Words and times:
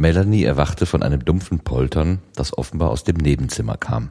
Melanie 0.00 0.44
erwachte 0.44 0.86
von 0.86 1.02
einem 1.02 1.24
dumpfen 1.24 1.60
Poltern, 1.60 2.20
das 2.34 2.56
offenbar 2.56 2.88
aus 2.88 3.04
dem 3.04 3.16
Nebenzimmer 3.16 3.76
kam. 3.76 4.10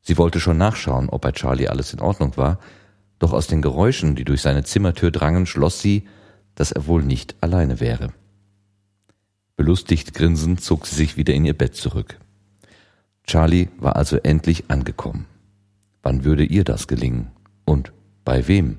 Sie 0.00 0.16
wollte 0.16 0.38
schon 0.38 0.58
nachschauen, 0.58 1.08
ob 1.08 1.22
bei 1.22 1.32
Charlie 1.32 1.66
alles 1.66 1.92
in 1.92 2.00
Ordnung 2.00 2.36
war, 2.36 2.60
doch 3.18 3.32
aus 3.32 3.48
den 3.48 3.62
Geräuschen, 3.62 4.14
die 4.14 4.24
durch 4.24 4.42
seine 4.42 4.62
Zimmertür 4.62 5.10
drangen, 5.10 5.46
schloss 5.46 5.80
sie, 5.80 6.06
dass 6.54 6.70
er 6.70 6.86
wohl 6.86 7.02
nicht 7.02 7.34
alleine 7.40 7.80
wäre. 7.80 8.12
Belustigt 9.56 10.14
grinsend 10.14 10.60
zog 10.60 10.86
sie 10.86 10.94
sich 10.94 11.16
wieder 11.16 11.34
in 11.34 11.44
ihr 11.44 11.58
Bett 11.58 11.74
zurück. 11.74 12.20
Charlie 13.24 13.68
war 13.78 13.96
also 13.96 14.18
endlich 14.18 14.70
angekommen. 14.70 15.26
Wann 16.02 16.22
würde 16.22 16.44
ihr 16.44 16.62
das 16.62 16.86
gelingen? 16.86 17.32
Und 17.64 17.92
bei 18.24 18.46
wem? 18.46 18.78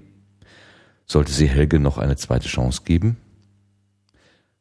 Sollte 1.05 1.33
sie 1.33 1.49
Helge 1.49 1.79
noch 1.79 1.97
eine 1.97 2.15
zweite 2.15 2.47
Chance 2.47 2.83
geben? 2.85 3.17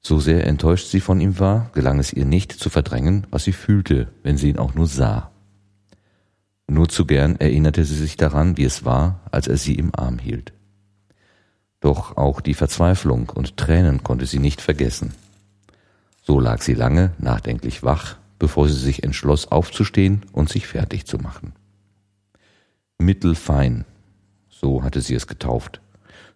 So 0.01 0.21
sehr 0.21 0.47
enttäuscht 0.47 0.89
sie 0.89 1.01
von 1.01 1.21
ihm 1.21 1.39
war, 1.39 1.71
gelang 1.75 1.99
es 1.99 2.13
ihr 2.13 2.25
nicht 2.25 2.53
zu 2.53 2.71
verdrängen, 2.71 3.27
was 3.31 3.45
sie 3.45 3.53
fühlte, 3.53 4.09
wenn 4.23 4.37
sie 4.37 4.51
ihn 4.51 4.59
auch 4.59 4.75
nur 4.75 4.87
sah. 4.87 5.31
Nur 6.69 6.89
zu 6.89 7.07
gern 7.07 7.37
erinnerte 7.37 7.85
sie 7.85 7.97
sich 7.97 8.17
daran, 8.17 8.57
wie 8.57 8.65
es 8.65 8.85
war, 8.85 9.21
als 9.31 9.47
er 9.49 9.57
sie 9.57 9.75
im 9.75 9.95
Arm 9.95 10.19
hielt. 10.19 10.53
Doch 11.81 12.17
auch 12.17 12.41
die 12.41 12.55
Verzweiflung 12.55 13.31
und 13.31 13.57
Tränen 13.57 14.03
konnte 14.03 14.27
sie 14.27 14.39
nicht 14.39 14.61
vergessen. 14.61 15.15
So 16.23 16.41
lag 16.41 16.63
sie 16.63 16.75
lange 16.75 17.13
nachdenklich 17.19 17.85
wach, 17.85 18.17
bevor 18.39 18.69
sie 18.69 18.79
sich 18.79 19.05
entschloss 19.05 19.47
aufzustehen 19.47 20.27
und 20.33 20.49
sich 20.49 20.67
fertig 20.67 21.07
zu 21.07 21.19
machen. 21.19 21.53
Mittelfein, 22.99 23.85
so 24.49 24.83
hatte 24.83 25.01
sie 25.01 25.15
es 25.15 25.27
getauft, 25.27 25.81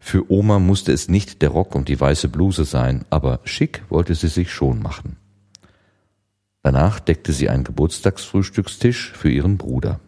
für 0.02 0.32
Oma 0.32 0.58
musste 0.58 0.92
es 0.92 1.08
nicht 1.08 1.42
der 1.42 1.50
Rock 1.50 1.74
und 1.74 1.88
die 1.88 2.00
weiße 2.00 2.28
Bluse 2.28 2.64
sein, 2.64 3.04
aber 3.10 3.40
schick 3.44 3.84
wollte 3.90 4.14
sie 4.14 4.28
sich 4.28 4.50
schon 4.50 4.82
machen. 4.82 5.16
Danach 6.62 6.98
deckte 6.98 7.32
sie 7.32 7.48
einen 7.48 7.64
Geburtstagsfrühstückstisch 7.64 9.12
für 9.12 9.30
ihren 9.30 9.58
Bruder. 9.58 10.00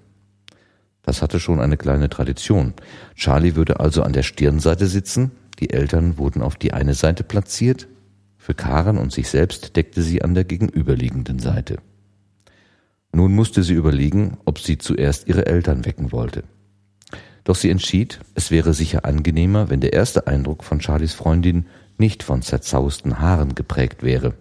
Das 1.03 1.23
hatte 1.23 1.39
schon 1.39 1.61
eine 1.61 1.77
kleine 1.77 2.09
Tradition. 2.09 2.75
Charlie 3.15 3.55
würde 3.55 3.81
also 3.81 4.03
an 4.03 4.13
der 4.13 4.23
Stirnseite 4.23 4.87
sitzen, 4.87 5.31
die 5.61 5.71
Eltern 5.71 6.19
wurden 6.19 6.43
auf 6.43 6.57
die 6.57 6.73
eine 6.73 6.95
Seite 6.95 7.23
platziert, 7.23 7.87
für 8.39 8.55
Karen 8.55 8.99
und 8.99 9.13
sich 9.13 9.29
selbst 9.29 9.77
deckte 9.77 10.03
sie 10.03 10.23
an 10.23 10.35
der 10.35 10.45
gegenüberliegenden 10.45 11.39
Seite. 11.39 11.79
Nun 13.13 13.35
musste 13.35 13.63
sie 13.63 13.75
überlegen, 13.75 14.39
ob 14.47 14.59
sie 14.59 14.79
zuerst 14.79 15.29
ihre 15.29 15.47
Eltern 15.47 15.85
wecken 15.85 16.13
wollte. 16.13 16.45
Doch 17.45 17.57
sie 17.57 17.71
entschied, 17.71 18.21
es 18.35 18.51
wäre 18.51 18.73
sicher 18.73 19.05
angenehmer, 19.05 19.69
wenn 19.69 19.81
der 19.81 19.93
erste 19.93 20.27
Eindruck 20.27 20.63
von 20.65 20.81
Charlies 20.81 21.15
Freundin 21.15 21.67
nicht 21.99 22.23
von 22.23 22.43
zerzausten 22.43 23.19
Haaren 23.19 23.55
geprägt 23.55 24.03
wäre. 24.03 24.35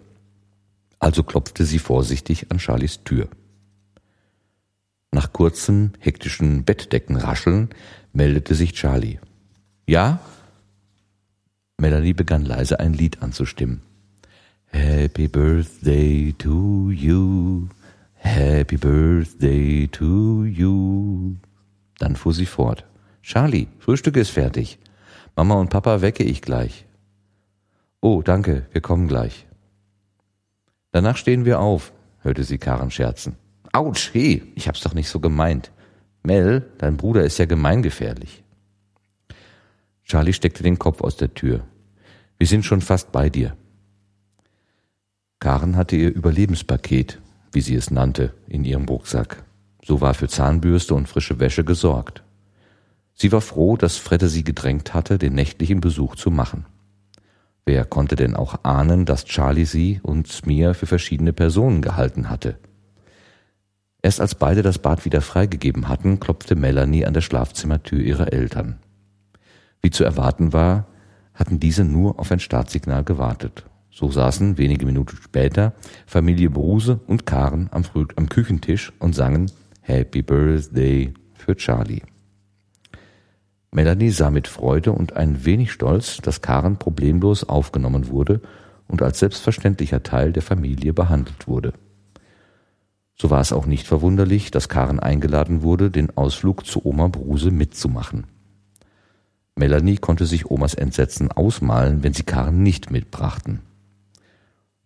Also 0.98 1.22
klopfte 1.22 1.64
sie 1.64 1.78
vorsichtig 1.78 2.50
an 2.50 2.58
Charlies 2.60 3.02
Tür. 3.02 3.28
Nach 5.10 5.32
kurzem, 5.32 5.92
hektischen 5.98 6.64
Bettdeckenrascheln 6.64 7.70
meldete 8.12 8.54
sich 8.54 8.72
Charlie. 8.72 9.18
Ja? 9.86 10.20
Melanie 11.78 12.14
begann 12.14 12.44
leise 12.44 12.78
ein 12.78 12.94
Lied 12.94 13.20
anzustimmen. 13.20 13.82
Happy 14.66 15.28
Birthday 15.28 16.32
to 16.38 16.90
you, 16.90 17.68
Happy 18.14 18.76
Birthday 18.76 19.88
to 19.88 20.44
you. 20.44 21.34
Dann 21.98 22.16
fuhr 22.16 22.32
sie 22.32 22.46
fort. 22.46 22.84
Charlie, 23.22 23.68
Frühstück 23.78 24.16
ist 24.16 24.30
fertig. 24.30 24.78
Mama 25.36 25.54
und 25.54 25.70
Papa 25.70 26.02
wecke 26.02 26.24
ich 26.24 26.42
gleich. 26.42 26.86
Oh, 28.00 28.22
danke, 28.22 28.66
wir 28.72 28.80
kommen 28.80 29.08
gleich. 29.08 29.46
Danach 30.90 31.16
stehen 31.16 31.44
wir 31.44 31.60
auf, 31.60 31.92
hörte 32.18 32.44
sie 32.44 32.58
Karen 32.58 32.90
scherzen. 32.90 33.36
Autsch, 33.72 34.10
hey, 34.12 34.42
ich 34.54 34.68
hab's 34.68 34.82
doch 34.82 34.92
nicht 34.92 35.08
so 35.08 35.20
gemeint. 35.20 35.70
Mel, 36.22 36.68
dein 36.78 36.96
Bruder 36.96 37.24
ist 37.24 37.38
ja 37.38 37.46
gemeingefährlich. 37.46 38.42
Charlie 40.04 40.32
steckte 40.32 40.62
den 40.62 40.78
Kopf 40.78 41.00
aus 41.00 41.16
der 41.16 41.32
Tür. 41.32 41.64
Wir 42.38 42.46
sind 42.46 42.64
schon 42.64 42.80
fast 42.80 43.12
bei 43.12 43.30
dir. 43.30 43.56
Karen 45.38 45.76
hatte 45.76 45.96
ihr 45.96 46.12
Überlebenspaket, 46.12 47.18
wie 47.52 47.60
sie 47.60 47.76
es 47.76 47.90
nannte, 47.90 48.34
in 48.48 48.64
ihrem 48.64 48.84
Rucksack. 48.84 49.44
So 49.84 50.00
war 50.00 50.14
für 50.14 50.28
Zahnbürste 50.28 50.94
und 50.94 51.08
frische 51.08 51.40
Wäsche 51.40 51.64
gesorgt. 51.64 52.22
Sie 53.22 53.30
war 53.30 53.40
froh, 53.40 53.76
dass 53.76 53.98
Fredde 53.98 54.28
sie 54.28 54.42
gedrängt 54.42 54.94
hatte, 54.94 55.16
den 55.16 55.34
nächtlichen 55.34 55.80
Besuch 55.80 56.16
zu 56.16 56.28
machen. 56.32 56.66
Wer 57.64 57.84
konnte 57.84 58.16
denn 58.16 58.34
auch 58.34 58.64
ahnen, 58.64 59.04
dass 59.04 59.26
Charlie 59.26 59.64
sie 59.64 60.00
und 60.02 60.26
Smir 60.26 60.74
für 60.74 60.86
verschiedene 60.86 61.32
Personen 61.32 61.82
gehalten 61.82 62.28
hatte? 62.28 62.58
Erst 64.02 64.20
als 64.20 64.34
beide 64.34 64.62
das 64.62 64.80
Bad 64.80 65.04
wieder 65.04 65.20
freigegeben 65.20 65.86
hatten, 65.86 66.18
klopfte 66.18 66.56
Melanie 66.56 67.06
an 67.06 67.14
der 67.14 67.20
Schlafzimmertür 67.20 68.00
ihrer 68.00 68.32
Eltern. 68.32 68.80
Wie 69.80 69.90
zu 69.90 70.02
erwarten 70.02 70.52
war, 70.52 70.88
hatten 71.32 71.60
diese 71.60 71.84
nur 71.84 72.18
auf 72.18 72.32
ein 72.32 72.40
Startsignal 72.40 73.04
gewartet. 73.04 73.66
So 73.92 74.10
saßen 74.10 74.58
wenige 74.58 74.84
Minuten 74.84 75.16
später 75.22 75.74
Familie 76.06 76.50
Bruse 76.50 76.98
und 77.06 77.24
Karen 77.24 77.68
am, 77.70 77.84
Früh 77.84 78.04
am 78.16 78.28
Küchentisch 78.28 78.92
und 78.98 79.14
sangen 79.14 79.48
Happy 79.80 80.22
Birthday 80.22 81.14
für 81.34 81.54
Charlie. 81.54 82.02
Melanie 83.74 84.10
sah 84.10 84.30
mit 84.30 84.48
Freude 84.48 84.92
und 84.92 85.16
ein 85.16 85.46
wenig 85.46 85.72
Stolz, 85.72 86.18
dass 86.18 86.42
Karen 86.42 86.76
problemlos 86.76 87.44
aufgenommen 87.44 88.08
wurde 88.08 88.42
und 88.86 89.00
als 89.00 89.18
selbstverständlicher 89.18 90.02
Teil 90.02 90.32
der 90.32 90.42
Familie 90.42 90.92
behandelt 90.92 91.48
wurde. 91.48 91.72
So 93.16 93.30
war 93.30 93.40
es 93.40 93.52
auch 93.52 93.64
nicht 93.64 93.86
verwunderlich, 93.86 94.50
dass 94.50 94.68
Karen 94.68 95.00
eingeladen 95.00 95.62
wurde, 95.62 95.90
den 95.90 96.14
Ausflug 96.18 96.66
zu 96.66 96.84
Oma 96.84 97.08
Bruse 97.08 97.50
mitzumachen. 97.50 98.26
Melanie 99.56 99.96
konnte 99.96 100.26
sich 100.26 100.50
Omas 100.50 100.74
Entsetzen 100.74 101.32
ausmalen, 101.32 102.02
wenn 102.02 102.12
sie 102.12 102.24
Karen 102.24 102.62
nicht 102.62 102.90
mitbrachten. 102.90 103.60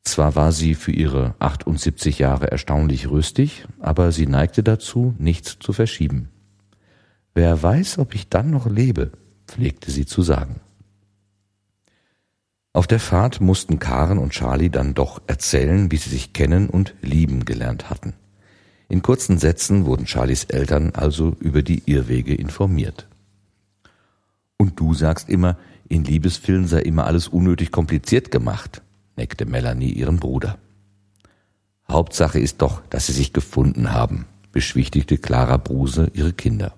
Zwar 0.04 0.36
war 0.36 0.52
sie 0.52 0.74
für 0.74 0.92
ihre 0.92 1.34
78 1.40 2.20
Jahre 2.20 2.52
erstaunlich 2.52 3.10
rüstig, 3.10 3.66
aber 3.80 4.12
sie 4.12 4.28
neigte 4.28 4.62
dazu, 4.62 5.14
nichts 5.18 5.58
zu 5.58 5.72
verschieben. 5.72 6.28
Wer 7.36 7.62
weiß, 7.62 7.98
ob 7.98 8.14
ich 8.14 8.30
dann 8.30 8.48
noch 8.48 8.64
lebe, 8.64 9.12
pflegte 9.46 9.90
sie 9.90 10.06
zu 10.06 10.22
sagen. 10.22 10.58
Auf 12.72 12.86
der 12.86 12.98
Fahrt 12.98 13.42
mussten 13.42 13.78
Karen 13.78 14.16
und 14.16 14.32
Charlie 14.32 14.70
dann 14.70 14.94
doch 14.94 15.20
erzählen, 15.26 15.90
wie 15.90 15.98
sie 15.98 16.08
sich 16.08 16.32
kennen 16.32 16.70
und 16.70 16.94
lieben 17.02 17.44
gelernt 17.44 17.90
hatten. 17.90 18.14
In 18.88 19.02
kurzen 19.02 19.36
Sätzen 19.36 19.84
wurden 19.84 20.06
Charlies 20.06 20.44
Eltern 20.44 20.92
also 20.94 21.36
über 21.38 21.60
die 21.60 21.82
Irrwege 21.84 22.34
informiert. 22.34 23.06
Und 24.56 24.80
du 24.80 24.94
sagst 24.94 25.28
immer, 25.28 25.58
in 25.90 26.04
Liebesfilmen 26.04 26.66
sei 26.66 26.80
immer 26.80 27.04
alles 27.04 27.28
unnötig 27.28 27.70
kompliziert 27.70 28.30
gemacht, 28.30 28.80
neckte 29.16 29.44
Melanie 29.44 29.92
ihren 29.92 30.20
Bruder. 30.20 30.56
Hauptsache 31.86 32.38
ist 32.38 32.62
doch, 32.62 32.80
dass 32.88 33.08
sie 33.08 33.12
sich 33.12 33.34
gefunden 33.34 33.92
haben, 33.92 34.24
beschwichtigte 34.52 35.18
Clara 35.18 35.58
Bruse 35.58 36.10
ihre 36.14 36.32
Kinder. 36.32 36.72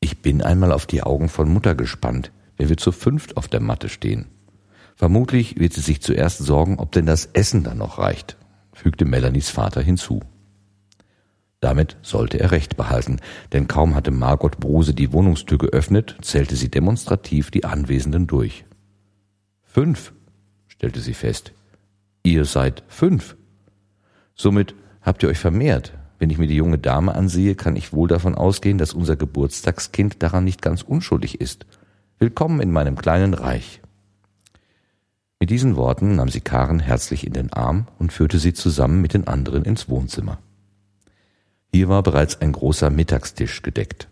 Ich 0.00 0.22
bin 0.22 0.42
einmal 0.42 0.72
auf 0.72 0.86
die 0.86 1.02
Augen 1.02 1.28
von 1.28 1.48
Mutter 1.48 1.74
gespannt, 1.74 2.32
wenn 2.56 2.68
wir 2.68 2.76
zu 2.76 2.92
fünft 2.92 3.36
auf 3.36 3.48
der 3.48 3.60
Matte 3.60 3.88
stehen. 3.88 4.26
Vermutlich 4.94 5.58
wird 5.58 5.72
sie 5.72 5.80
sich 5.80 6.00
zuerst 6.02 6.38
sorgen, 6.38 6.78
ob 6.78 6.92
denn 6.92 7.06
das 7.06 7.26
Essen 7.26 7.62
dann 7.62 7.78
noch 7.78 7.98
reicht, 7.98 8.36
fügte 8.72 9.04
Melanies 9.04 9.50
Vater 9.50 9.80
hinzu. 9.80 10.20
Damit 11.60 11.96
sollte 12.02 12.38
er 12.38 12.52
recht 12.52 12.76
behalten, 12.76 13.20
denn 13.52 13.66
kaum 13.66 13.96
hatte 13.96 14.12
Margot 14.12 14.58
Bruse 14.58 14.94
die 14.94 15.12
Wohnungstür 15.12 15.58
geöffnet, 15.58 16.16
zählte 16.22 16.54
sie 16.54 16.70
demonstrativ 16.70 17.50
die 17.50 17.64
Anwesenden 17.64 18.28
durch. 18.28 18.64
Fünf, 19.64 20.12
stellte 20.68 21.00
sie 21.00 21.14
fest. 21.14 21.52
Ihr 22.22 22.44
seid 22.44 22.84
fünf. 22.86 23.36
Somit 24.34 24.74
habt 25.02 25.22
ihr 25.24 25.28
euch 25.28 25.38
vermehrt, 25.38 25.92
wenn 26.18 26.30
ich 26.30 26.38
mir 26.38 26.48
die 26.48 26.56
junge 26.56 26.78
Dame 26.78 27.14
ansehe, 27.14 27.54
kann 27.54 27.76
ich 27.76 27.92
wohl 27.92 28.08
davon 28.08 28.34
ausgehen, 28.34 28.78
dass 28.78 28.92
unser 28.92 29.16
Geburtstagskind 29.16 30.22
daran 30.22 30.44
nicht 30.44 30.62
ganz 30.62 30.82
unschuldig 30.82 31.40
ist. 31.40 31.66
Willkommen 32.18 32.60
in 32.60 32.72
meinem 32.72 32.96
kleinen 32.96 33.34
Reich. 33.34 33.80
Mit 35.38 35.50
diesen 35.50 35.76
Worten 35.76 36.16
nahm 36.16 36.28
sie 36.28 36.40
Karen 36.40 36.80
herzlich 36.80 37.24
in 37.24 37.32
den 37.32 37.52
Arm 37.52 37.86
und 38.00 38.12
führte 38.12 38.40
sie 38.40 38.52
zusammen 38.52 39.00
mit 39.00 39.14
den 39.14 39.28
anderen 39.28 39.64
ins 39.64 39.88
Wohnzimmer. 39.88 40.38
Hier 41.72 41.88
war 41.88 42.02
bereits 42.02 42.40
ein 42.40 42.50
großer 42.50 42.90
Mittagstisch 42.90 43.62
gedeckt. 43.62 44.08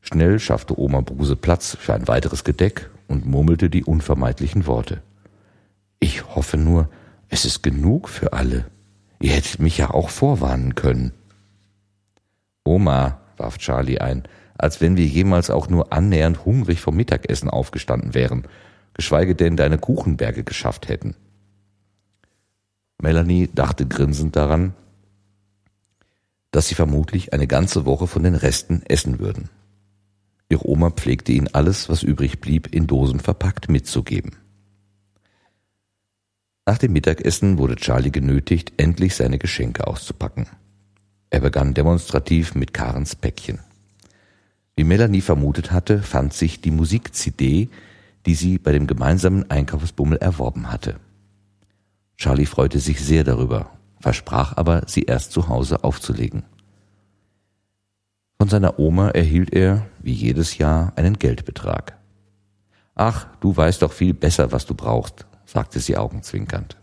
Schnell 0.00 0.38
schaffte 0.38 0.78
Oma 0.78 1.02
Bruse 1.02 1.36
Platz 1.36 1.76
für 1.78 1.92
ein 1.92 2.08
weiteres 2.08 2.44
Gedeck 2.44 2.88
und 3.08 3.26
murmelte 3.26 3.68
die 3.68 3.84
unvermeidlichen 3.84 4.66
Worte. 4.66 5.02
Ich 6.00 6.24
hoffe 6.34 6.56
nur, 6.56 6.88
es 7.28 7.44
ist 7.44 7.62
genug 7.62 8.08
für 8.08 8.32
alle. 8.32 8.64
Ihr 9.20 9.32
hättet 9.32 9.58
mich 9.58 9.76
ja 9.76 9.90
auch 9.90 10.08
vorwarnen 10.08 10.74
können. 10.74 11.12
Oma, 12.66 13.20
warf 13.36 13.58
Charlie 13.58 13.98
ein, 13.98 14.24
als 14.58 14.80
wenn 14.80 14.96
wir 14.96 15.06
jemals 15.06 15.50
auch 15.50 15.68
nur 15.68 15.92
annähernd 15.92 16.44
hungrig 16.44 16.80
vom 16.80 16.96
Mittagessen 16.96 17.50
aufgestanden 17.50 18.14
wären, 18.14 18.46
geschweige 18.94 19.34
denn 19.34 19.56
deine 19.56 19.78
Kuchenberge 19.78 20.44
geschafft 20.44 20.88
hätten. 20.88 21.14
Melanie 23.00 23.48
dachte 23.54 23.86
grinsend 23.86 24.36
daran, 24.36 24.74
dass 26.50 26.68
sie 26.68 26.74
vermutlich 26.74 27.34
eine 27.34 27.46
ganze 27.46 27.84
Woche 27.84 28.06
von 28.06 28.22
den 28.22 28.34
Resten 28.34 28.82
essen 28.86 29.18
würden. 29.18 29.50
Ihre 30.48 30.66
Oma 30.66 30.90
pflegte 30.90 31.32
ihnen 31.32 31.52
alles, 31.52 31.88
was 31.88 32.02
übrig 32.02 32.40
blieb, 32.40 32.74
in 32.74 32.86
Dosen 32.86 33.20
verpackt 33.20 33.68
mitzugeben. 33.68 34.36
Nach 36.64 36.78
dem 36.78 36.92
Mittagessen 36.92 37.58
wurde 37.58 37.76
Charlie 37.76 38.10
genötigt, 38.10 38.72
endlich 38.76 39.14
seine 39.14 39.38
Geschenke 39.38 39.86
auszupacken. 39.86 40.46
Er 41.30 41.40
begann 41.40 41.74
demonstrativ 41.74 42.54
mit 42.54 42.72
Karens 42.72 43.16
Päckchen. 43.16 43.60
Wie 44.76 44.84
Melanie 44.84 45.22
vermutet 45.22 45.72
hatte, 45.72 46.02
fand 46.02 46.32
sich 46.32 46.60
die 46.60 46.70
Musik-CD, 46.70 47.68
die 48.26 48.34
sie 48.34 48.58
bei 48.58 48.72
dem 48.72 48.86
gemeinsamen 48.86 49.50
Einkaufsbummel 49.50 50.18
erworben 50.18 50.70
hatte. 50.70 51.00
Charlie 52.16 52.46
freute 52.46 52.78
sich 52.78 53.00
sehr 53.00 53.24
darüber, 53.24 53.70
versprach 54.00 54.56
aber, 54.56 54.82
sie 54.86 55.02
erst 55.02 55.32
zu 55.32 55.48
Hause 55.48 55.84
aufzulegen. 55.84 56.44
Von 58.38 58.48
seiner 58.48 58.78
Oma 58.78 59.10
erhielt 59.10 59.52
er, 59.52 59.86
wie 60.00 60.12
jedes 60.12 60.58
Jahr, 60.58 60.92
einen 60.96 61.18
Geldbetrag. 61.18 61.96
Ach, 62.94 63.26
du 63.40 63.56
weißt 63.56 63.82
doch 63.82 63.92
viel 63.92 64.14
besser, 64.14 64.52
was 64.52 64.66
du 64.66 64.74
brauchst, 64.74 65.26
sagte 65.46 65.80
sie 65.80 65.96
augenzwinkernd. 65.96 66.76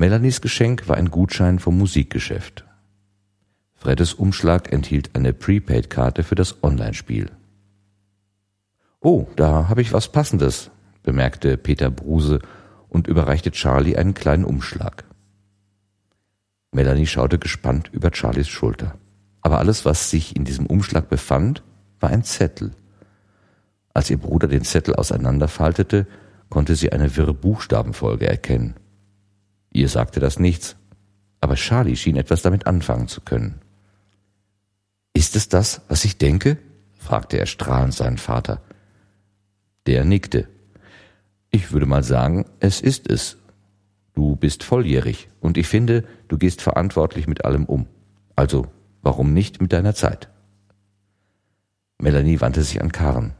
Melanies 0.00 0.40
Geschenk 0.40 0.88
war 0.88 0.96
ein 0.96 1.10
Gutschein 1.10 1.58
vom 1.58 1.76
Musikgeschäft. 1.76 2.64
Freddes 3.74 4.14
Umschlag 4.14 4.72
enthielt 4.72 5.16
eine 5.16 5.32
Prepaid-Karte 5.32 6.22
für 6.22 6.36
das 6.36 6.62
Online-Spiel. 6.62 7.32
Oh, 9.00 9.26
da 9.34 9.68
habe 9.68 9.82
ich 9.82 9.92
was 9.92 10.12
Passendes, 10.12 10.70
bemerkte 11.02 11.56
Peter 11.56 11.90
Bruse 11.90 12.38
und 12.88 13.08
überreichte 13.08 13.50
Charlie 13.50 13.96
einen 13.96 14.14
kleinen 14.14 14.44
Umschlag. 14.44 15.02
Melanie 16.70 17.06
schaute 17.06 17.40
gespannt 17.40 17.90
über 17.92 18.12
Charlies 18.14 18.48
Schulter. 18.48 18.94
Aber 19.40 19.58
alles, 19.58 19.84
was 19.84 20.10
sich 20.10 20.36
in 20.36 20.44
diesem 20.44 20.66
Umschlag 20.66 21.08
befand, 21.08 21.64
war 21.98 22.10
ein 22.10 22.22
Zettel. 22.22 22.70
Als 23.94 24.10
ihr 24.10 24.18
Bruder 24.18 24.46
den 24.46 24.62
Zettel 24.62 24.94
auseinanderfaltete, 24.94 26.06
konnte 26.50 26.76
sie 26.76 26.92
eine 26.92 27.16
wirre 27.16 27.34
Buchstabenfolge 27.34 28.28
erkennen. 28.28 28.76
Ihr 29.70 29.88
sagte 29.88 30.20
das 30.20 30.38
nichts, 30.38 30.76
aber 31.40 31.54
Charlie 31.54 31.96
schien 31.96 32.16
etwas 32.16 32.42
damit 32.42 32.66
anfangen 32.66 33.08
zu 33.08 33.20
können. 33.20 33.60
Ist 35.12 35.36
es 35.36 35.48
das, 35.48 35.82
was 35.88 36.04
ich 36.04 36.18
denke? 36.18 36.58
fragte 36.96 37.38
er 37.38 37.46
strahlend 37.46 37.94
seinen 37.94 38.18
Vater. 38.18 38.60
Der 39.86 40.04
nickte. 40.04 40.48
Ich 41.50 41.72
würde 41.72 41.86
mal 41.86 42.02
sagen, 42.02 42.44
es 42.60 42.80
ist 42.80 43.10
es. 43.10 43.38
Du 44.14 44.36
bist 44.36 44.64
volljährig 44.64 45.28
und 45.40 45.56
ich 45.56 45.68
finde, 45.68 46.04
du 46.28 46.38
gehst 46.38 46.60
verantwortlich 46.60 47.26
mit 47.26 47.44
allem 47.44 47.64
um. 47.64 47.86
Also, 48.36 48.66
warum 49.02 49.32
nicht 49.32 49.60
mit 49.60 49.72
deiner 49.72 49.94
Zeit? 49.94 50.28
Melanie 51.98 52.40
wandte 52.40 52.62
sich 52.62 52.80
an 52.80 52.92
Karen. 52.92 53.34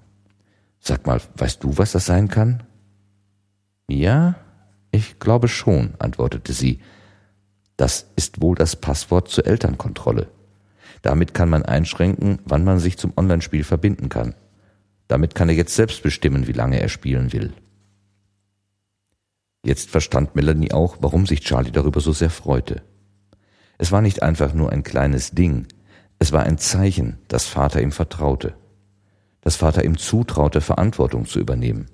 Sag 0.81 1.07
mal, 1.07 1.21
weißt 1.37 1.63
du, 1.63 1.79
was 1.79 1.93
das 1.93 2.07
sein 2.07 2.29
kann? 2.29 2.63
Ja, 3.89 4.37
ich 4.99 5.19
glaube 5.21 5.49
schon, 5.49 5.95
antwortete 5.99 6.53
sie. 6.53 6.81
Das 7.77 8.07
ist 8.17 8.43
wohl 8.43 8.57
das 8.57 8.75
Passwort 8.75 9.29
zur 9.29 9.47
Elternkontrolle. 9.47 10.29
Damit 11.03 11.33
kann 11.35 11.49
man 11.49 11.65
einschränken, 11.65 12.41
wann 12.45 12.65
man 12.65 12.81
sich 12.81 12.99
zum 12.99 13.13
Online-Spiel 13.17 13.63
verbinden 13.63 14.09
kann. 14.09 14.35
Damit 15.07 15.35
kann 15.37 15.49
er 15.49 15.55
jetzt 15.55 15.77
selbst 15.77 16.03
bestimmen, 16.03 16.49
wie 16.49 16.53
lange 16.53 16.81
er 16.81 16.89
spielen 16.89 17.33
will. 17.33 17.53
Jetzt 19.65 19.91
verstand 19.91 20.35
Melanie 20.35 20.73
auch, 20.73 20.97
warum 21.01 21.27
sich 21.27 21.41
Charlie 21.41 21.71
darüber 21.71 22.01
so 22.01 22.13
sehr 22.13 22.31
freute. 22.31 22.83
Es 23.79 23.93
war 23.93 24.03
nicht 24.03 24.23
einfach 24.23 24.55
nur 24.55 24.73
ein 24.73 24.83
kleines 24.83 25.31
Ding, 25.31 25.67
es 26.19 26.33
war 26.33 26.43
ein 26.43 26.59
Zeichen, 26.59 27.19
dass 27.29 27.47
Vater 27.47 27.81
ihm 27.81 27.93
vertraute, 27.93 28.55
dass 29.41 29.55
Vater 29.55 29.85
ihm 29.85 29.97
zutraute, 29.97 30.61
Verantwortung 30.61 31.27
zu 31.27 31.39
übernehmen. 31.39 31.87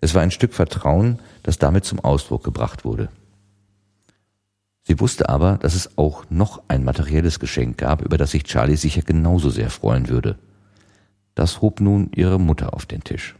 Es 0.00 0.14
war 0.14 0.22
ein 0.22 0.30
Stück 0.30 0.54
Vertrauen, 0.54 1.18
das 1.42 1.58
damit 1.58 1.84
zum 1.84 2.00
Ausdruck 2.00 2.44
gebracht 2.44 2.84
wurde. 2.84 3.08
Sie 4.82 4.98
wusste 4.98 5.28
aber, 5.28 5.58
dass 5.58 5.74
es 5.74 5.98
auch 5.98 6.24
noch 6.30 6.62
ein 6.68 6.84
materielles 6.84 7.38
Geschenk 7.38 7.78
gab, 7.78 8.02
über 8.02 8.18
das 8.18 8.30
sich 8.30 8.44
Charlie 8.44 8.76
sicher 8.76 9.02
genauso 9.02 9.50
sehr 9.50 9.70
freuen 9.70 10.08
würde. 10.08 10.38
Das 11.34 11.60
hob 11.60 11.80
nun 11.80 12.10
ihre 12.14 12.40
Mutter 12.40 12.74
auf 12.74 12.86
den 12.86 13.04
Tisch. 13.04 13.36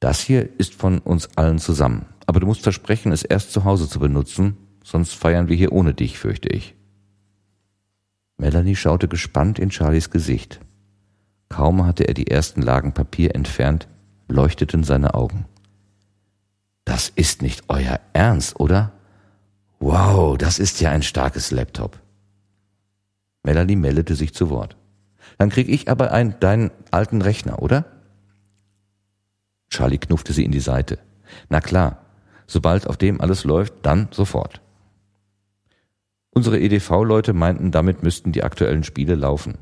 Das 0.00 0.20
hier 0.20 0.48
ist 0.58 0.74
von 0.74 0.98
uns 0.98 1.36
allen 1.36 1.58
zusammen, 1.58 2.06
aber 2.26 2.40
du 2.40 2.46
musst 2.46 2.62
versprechen, 2.62 3.12
es 3.12 3.22
erst 3.22 3.52
zu 3.52 3.64
Hause 3.64 3.88
zu 3.88 4.00
benutzen, 4.00 4.56
sonst 4.82 5.14
feiern 5.14 5.48
wir 5.48 5.56
hier 5.56 5.72
ohne 5.72 5.94
dich, 5.94 6.18
fürchte 6.18 6.48
ich. 6.48 6.74
Melanie 8.38 8.74
schaute 8.74 9.06
gespannt 9.06 9.60
in 9.60 9.70
Charlies 9.70 10.10
Gesicht. 10.10 10.58
Kaum 11.48 11.86
hatte 11.86 12.08
er 12.08 12.14
die 12.14 12.26
ersten 12.26 12.62
Lagen 12.62 12.92
Papier 12.92 13.36
entfernt, 13.36 13.86
leuchteten 14.32 14.84
seine 14.84 15.14
Augen. 15.14 15.46
Das 16.84 17.08
ist 17.08 17.42
nicht 17.42 17.64
euer 17.68 18.00
Ernst, 18.12 18.58
oder? 18.58 18.92
Wow, 19.78 20.36
das 20.36 20.58
ist 20.58 20.80
ja 20.80 20.90
ein 20.90 21.02
starkes 21.02 21.50
Laptop. 21.50 21.98
Melanie 23.44 23.76
meldete 23.76 24.14
sich 24.14 24.34
zu 24.34 24.50
Wort. 24.50 24.76
Dann 25.38 25.50
krieg 25.50 25.68
ich 25.68 25.88
aber 25.88 26.12
einen, 26.12 26.38
deinen 26.40 26.70
alten 26.90 27.22
Rechner, 27.22 27.62
oder? 27.62 27.86
Charlie 29.70 29.98
knuffte 29.98 30.32
sie 30.32 30.44
in 30.44 30.52
die 30.52 30.60
Seite. 30.60 30.98
Na 31.48 31.60
klar, 31.60 32.04
sobald 32.46 32.86
auf 32.86 32.96
dem 32.96 33.20
alles 33.20 33.44
läuft, 33.44 33.74
dann 33.82 34.08
sofort. 34.10 34.60
Unsere 36.30 36.60
EDV-Leute 36.60 37.32
meinten, 37.32 37.70
damit 37.70 38.02
müssten 38.02 38.32
die 38.32 38.42
aktuellen 38.42 38.84
Spiele 38.84 39.14
laufen. 39.14 39.58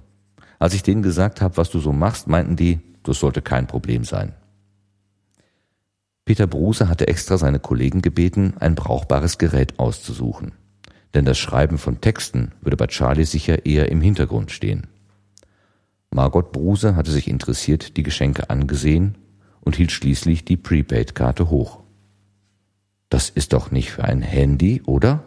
Als 0.59 0.75
ich 0.75 0.83
denen 0.83 1.03
gesagt 1.03 1.41
habe, 1.41 1.57
was 1.57 1.71
du 1.71 1.79
so 1.81 1.93
machst, 1.93 2.29
meinten 2.29 2.57
die, 2.57 2.81
das 3.03 3.19
sollte 3.19 3.43
kein 3.43 3.67
Problem 3.67 4.05
sein. 4.05 4.35
Peter 6.31 6.47
Bruse 6.47 6.89
hatte 6.89 7.09
extra 7.09 7.39
seine 7.39 7.59
Kollegen 7.59 8.03
gebeten, 8.03 8.55
ein 8.61 8.77
brauchbares 8.77 9.37
Gerät 9.37 9.81
auszusuchen. 9.81 10.53
Denn 11.13 11.25
das 11.25 11.39
Schreiben 11.39 11.77
von 11.77 12.01
Texten 12.01 12.53
würde 12.61 12.77
bei 12.77 12.87
Charlie 12.87 13.25
sicher 13.25 13.67
eher 13.67 13.91
im 13.91 14.01
Hintergrund 14.01 14.53
stehen. 14.53 14.87
Margot 16.13 16.53
Bruse 16.53 16.95
hatte 16.95 17.11
sich 17.11 17.27
interessiert 17.27 17.97
die 17.97 18.05
Geschenke 18.05 18.49
angesehen 18.49 19.19
und 19.63 19.75
hielt 19.75 19.91
schließlich 19.91 20.45
die 20.45 20.57
Prepaid-Karte 20.57 21.51
hoch. 21.51 21.81
Das 23.09 23.29
ist 23.29 23.53
doch 23.53 23.73
nicht 23.73 23.91
für 23.91 24.05
ein 24.05 24.23
Handy, 24.23 24.83
oder? 24.87 25.25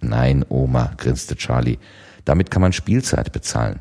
Nein, 0.00 0.44
Oma, 0.48 0.92
grinste 0.96 1.34
Charlie. 1.34 1.78
Damit 2.24 2.52
kann 2.52 2.62
man 2.62 2.72
Spielzeit 2.72 3.32
bezahlen. 3.32 3.80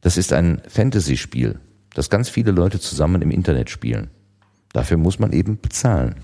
Das 0.00 0.16
ist 0.16 0.32
ein 0.32 0.62
Fantasy-Spiel, 0.66 1.60
das 1.92 2.08
ganz 2.08 2.30
viele 2.30 2.52
Leute 2.52 2.80
zusammen 2.80 3.20
im 3.20 3.30
Internet 3.30 3.68
spielen. 3.68 4.08
Dafür 4.72 4.96
muss 4.96 5.18
man 5.18 5.32
eben 5.32 5.60
bezahlen. 5.60 6.16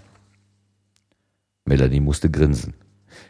Melanie 1.64 2.00
musste 2.00 2.30
grinsen. 2.30 2.74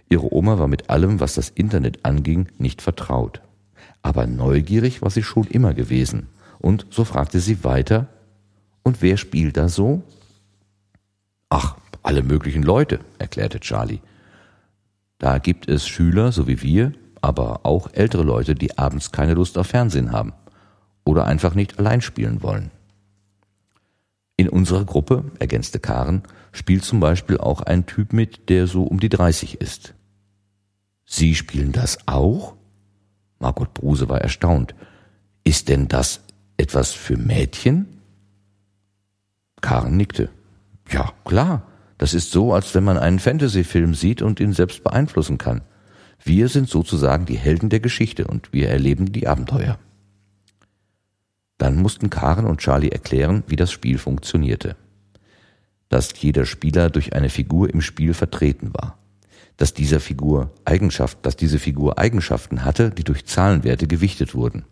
Ihre 0.09 0.33
Oma 0.33 0.59
war 0.59 0.69
mit 0.69 0.91
allem, 0.91 1.21
was 1.21 1.35
das 1.35 1.51
Internet 1.51 2.05
anging, 2.05 2.49
nicht 2.59 2.83
vertraut. 2.83 3.43
Aber 4.03 4.27
neugierig 4.27 5.03
war 5.03 5.11
sie 5.11 5.23
schon 5.23 5.47
immer 5.47 5.75
gewesen. 5.75 6.29
Und 6.59 6.87
so 6.91 7.05
fragte 7.05 7.41
sie 7.41 7.65
weiter, 7.65 8.09
und 8.83 9.03
wer 9.03 9.17
spielt 9.17 9.57
da 9.57 9.69
so? 9.69 10.03
Ach, 11.51 11.77
alle 12.03 12.23
möglichen 12.23 12.63
Leute, 12.63 13.01
erklärte 13.19 13.61
Charlie. 13.61 14.01
Da 15.19 15.39
gibt 15.39 15.69
es 15.69 15.87
Schüler, 15.87 16.33
so 16.33 16.47
wie 16.47 16.63
wir, 16.63 16.93
aber 17.21 17.67
auch 17.67 17.91
ältere 17.93 18.23
Leute, 18.23 18.55
die 18.55 18.79
abends 18.79 19.13
keine 19.13 19.35
Lust 19.35 19.59
auf 19.59 19.67
Fernsehen 19.67 20.13
haben 20.13 20.33
oder 21.05 21.27
einfach 21.27 21.55
nicht 21.55 21.79
allein 21.79 22.01
spielen 22.01 22.43
wollen. 22.43 22.71
In 24.39 24.49
unserer 24.49 24.85
Gruppe, 24.85 25.25
ergänzte 25.41 25.81
Karen, 25.81 26.23
spielt 26.53 26.85
zum 26.85 27.01
Beispiel 27.01 27.39
auch 27.39 27.61
ein 27.61 27.87
Typ 27.87 28.13
mit, 28.13 28.49
der 28.49 28.69
so 28.69 28.85
um 28.85 29.01
die 29.01 29.09
30 29.09 29.61
ist. 29.61 29.95
Sie 31.05 31.35
spielen 31.35 31.73
das 31.73 31.99
auch? 32.07 32.55
Margot 33.41 33.75
Bruse 33.75 34.09
war 34.09 34.21
erstaunt. 34.21 34.77
Ist 35.43 35.69
denn 35.69 35.89
das 35.89 36.21
etwas 36.57 36.93
für 36.93 37.17
Mädchen? 37.17 38.01
Karen 39.61 39.97
nickte. 39.97 40.31
Ja, 40.89 41.13
klar. 41.25 41.67
Das 41.99 42.15
ist 42.15 42.31
so, 42.31 42.55
als 42.55 42.73
wenn 42.77 42.85
man 42.85 42.97
einen 42.97 43.19
Fantasy-Film 43.19 43.95
sieht 43.95 44.23
und 44.23 44.39
ihn 44.39 44.53
selbst 44.53 44.85
beeinflussen 44.85 45.39
kann. 45.39 45.63
Wir 46.23 46.49
sind 46.49 46.69
sozusagen 46.69 47.27
die 47.27 47.39
Helden 47.39 47.71
der 47.71 47.81
Geschichte 47.81 48.29
und 48.29 48.53
wir 48.53 48.69
erleben 48.69 49.11
die 49.11 49.27
Abenteuer. 49.27 49.81
Dann 51.59 51.77
mussten 51.77 52.09
Karen 52.09 52.47
und 52.47 52.61
Charlie 52.61 52.91
erklären, 52.91 53.43
wie 53.49 53.57
das 53.57 53.73
Spiel 53.73 53.99
funktionierte. 53.99 54.77
Dass 55.89 56.13
jeder 56.21 56.47
Spieler 56.47 56.89
durch 56.89 57.15
eine 57.15 57.29
Figur 57.29 57.69
im 57.69 57.81
Spiel 57.81 58.15
vertreten 58.15 58.73
war. 58.73 58.99
Dass 59.57 59.75
dieser 59.75 59.99
Figur 59.99 60.53
Eigenschaft, 60.65 61.19
dass 61.23 61.35
diese 61.35 61.59
Figur 61.59 61.99
Eigenschaften 61.99 62.65
hatte, 62.65 62.91
die 62.91 63.05
durch 63.05 63.27
Zahlenwerte 63.27 63.89
gewichtet 63.89 64.35
wurden. 64.35 64.65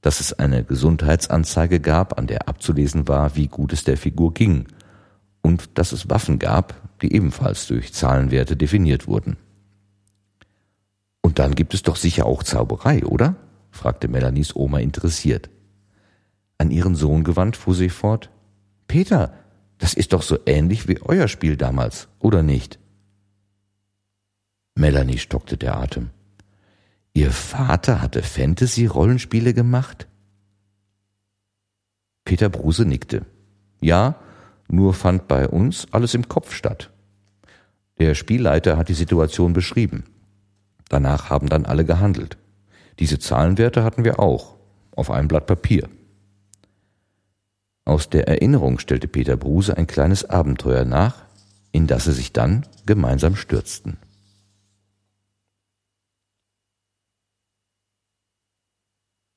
Dass 0.00 0.20
es 0.20 0.32
eine 0.32 0.64
Gesundheitsanzeige 0.64 1.80
gab, 1.80 2.18
an 2.18 2.26
der 2.26 2.48
abzulesen 2.48 3.06
war, 3.06 3.36
wie 3.36 3.46
gut 3.46 3.72
es 3.72 3.84
der 3.84 3.96
Figur 3.96 4.34
ging. 4.34 4.66
und 5.40 5.78
dass 5.78 5.92
es 5.92 6.10
Waffen 6.10 6.38
gab, 6.40 6.74
die 7.00 7.14
ebenfalls 7.14 7.68
durch 7.68 7.94
Zahlenwerte 7.94 8.56
definiert 8.56 9.06
wurden. 9.06 9.36
Und 11.22 11.38
dann 11.38 11.54
gibt 11.54 11.74
es 11.74 11.82
doch 11.82 11.96
sicher 11.96 12.26
auch 12.26 12.42
Zauberei, 12.42 13.04
oder? 13.04 13.36
fragte 13.70 14.08
Melanies 14.08 14.56
Oma 14.56 14.80
interessiert. 14.80 15.48
An 16.58 16.70
ihren 16.70 16.96
Sohn 16.96 17.24
gewandt 17.24 17.56
fuhr 17.56 17.74
sie 17.74 17.88
fort. 17.88 18.30
Peter, 18.88 19.32
das 19.78 19.94
ist 19.94 20.12
doch 20.12 20.22
so 20.22 20.38
ähnlich 20.44 20.88
wie 20.88 21.00
euer 21.00 21.28
Spiel 21.28 21.56
damals, 21.56 22.08
oder 22.18 22.42
nicht? 22.42 22.78
Melanie 24.74 25.18
stockte 25.18 25.56
der 25.56 25.76
Atem. 25.76 26.10
Ihr 27.14 27.30
Vater 27.30 28.02
hatte 28.02 28.22
Fantasy-Rollenspiele 28.22 29.54
gemacht? 29.54 30.08
Peter 32.24 32.48
Bruse 32.48 32.84
nickte. 32.84 33.24
Ja, 33.80 34.16
nur 34.68 34.94
fand 34.94 35.28
bei 35.28 35.48
uns 35.48 35.86
alles 35.92 36.14
im 36.14 36.28
Kopf 36.28 36.52
statt. 36.54 36.90
Der 37.98 38.14
Spielleiter 38.14 38.76
hat 38.76 38.88
die 38.88 38.94
Situation 38.94 39.52
beschrieben. 39.52 40.04
Danach 40.88 41.30
haben 41.30 41.48
dann 41.48 41.64
alle 41.64 41.84
gehandelt. 41.84 42.36
Diese 42.98 43.18
Zahlenwerte 43.18 43.82
hatten 43.82 44.04
wir 44.04 44.20
auch, 44.20 44.56
auf 44.92 45.10
einem 45.10 45.28
Blatt 45.28 45.46
Papier. 45.46 45.88
Aus 47.88 48.10
der 48.10 48.28
Erinnerung 48.28 48.78
stellte 48.80 49.08
Peter 49.08 49.38
Bruse 49.38 49.78
ein 49.78 49.86
kleines 49.86 50.28
Abenteuer 50.28 50.84
nach, 50.84 51.24
in 51.72 51.86
das 51.86 52.04
sie 52.04 52.12
sich 52.12 52.34
dann 52.34 52.66
gemeinsam 52.84 53.34
stürzten. 53.34 53.96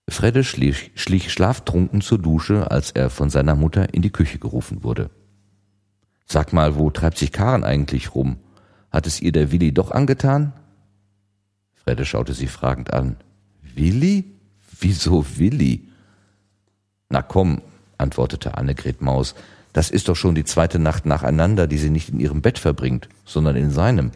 Fredde 0.10 0.44
schlich, 0.44 0.92
schlich 0.96 1.32
schlaftrunken 1.32 2.02
zur 2.02 2.18
Dusche, 2.18 2.70
als 2.70 2.92
er 2.92 3.10
von 3.10 3.30
seiner 3.30 3.56
Mutter 3.56 3.94
in 3.94 4.02
die 4.02 4.12
Küche 4.12 4.38
gerufen 4.38 4.84
wurde. 4.84 5.12
Sag 6.26 6.52
mal, 6.52 6.76
wo 6.76 6.90
treibt 6.92 7.18
sich 7.18 7.32
Karen 7.32 7.64
eigentlich 7.64 8.14
rum? 8.16 8.36
Hat 8.92 9.08
es 9.08 9.22
ihr 9.22 9.32
der 9.32 9.54
Willi 9.54 9.74
doch 9.74 9.92
angetan? 9.92 10.52
Fredde 11.74 12.04
schaute 12.04 12.34
sie 12.34 12.48
fragend 12.48 12.92
an. 12.92 13.16
Willi? 13.62 14.26
Wieso 14.78 15.38
Willi? 15.38 15.88
Na 17.08 17.22
komm, 17.22 17.62
antwortete 18.02 18.58
Annegret 18.58 19.02
Maus, 19.02 19.36
das 19.74 19.90
ist 19.90 20.10
doch 20.10 20.16
schon 20.16 20.36
die 20.36 20.44
zweite 20.44 20.80
Nacht 20.80 21.06
nacheinander, 21.06 21.68
die 21.68 21.78
sie 21.78 21.90
nicht 21.90 22.10
in 22.10 22.20
ihrem 22.20 22.42
Bett 22.42 22.60
verbringt, 22.60 23.08
sondern 23.26 23.56
in 23.56 23.72
seinem. 23.72 24.12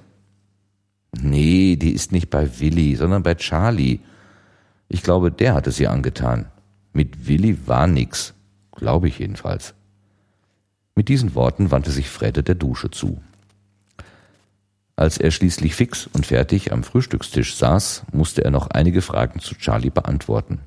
Nee, 1.22 1.78
die 1.78 1.94
ist 1.94 2.12
nicht 2.12 2.30
bei 2.30 2.60
Willi, 2.60 2.96
sondern 2.96 3.24
bei 3.24 3.36
Charlie. 3.36 4.00
Ich 4.90 5.02
glaube, 5.02 5.32
der 5.32 5.54
hat 5.54 5.68
es 5.68 5.80
ihr 5.80 5.92
angetan. 5.92 6.48
Mit 6.92 7.28
Willi 7.28 7.68
war 7.68 7.88
nix, 7.88 8.34
glaube 8.72 9.08
ich 9.08 9.20
jedenfalls. 9.20 9.74
Mit 10.96 11.10
diesen 11.10 11.36
Worten 11.36 11.72
wandte 11.72 11.92
sich 11.92 12.10
Fredde 12.10 12.44
der 12.44 12.56
Dusche 12.56 12.92
zu. 12.92 13.22
Als 14.98 15.18
er 15.18 15.32
schließlich 15.32 15.76
fix 15.76 16.08
und 16.08 16.26
fertig 16.26 16.72
am 16.72 16.84
Frühstückstisch 16.84 17.56
saß, 17.56 18.04
musste 18.14 18.46
er 18.46 18.52
noch 18.52 18.68
einige 18.68 19.02
Fragen 19.02 19.40
zu 19.40 19.56
Charlie 19.56 19.90
beantworten. 19.90 20.60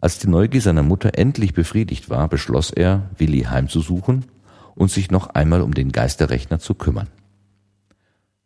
Als 0.00 0.18
die 0.18 0.28
Neugier 0.28 0.60
seiner 0.60 0.82
Mutter 0.82 1.18
endlich 1.18 1.54
befriedigt 1.54 2.10
war, 2.10 2.28
beschloss 2.28 2.70
er, 2.70 3.10
Willi 3.16 3.42
heimzusuchen 3.42 4.26
und 4.74 4.90
sich 4.90 5.10
noch 5.10 5.28
einmal 5.28 5.62
um 5.62 5.72
den 5.72 5.90
Geisterrechner 5.90 6.58
zu 6.58 6.74
kümmern. 6.74 7.08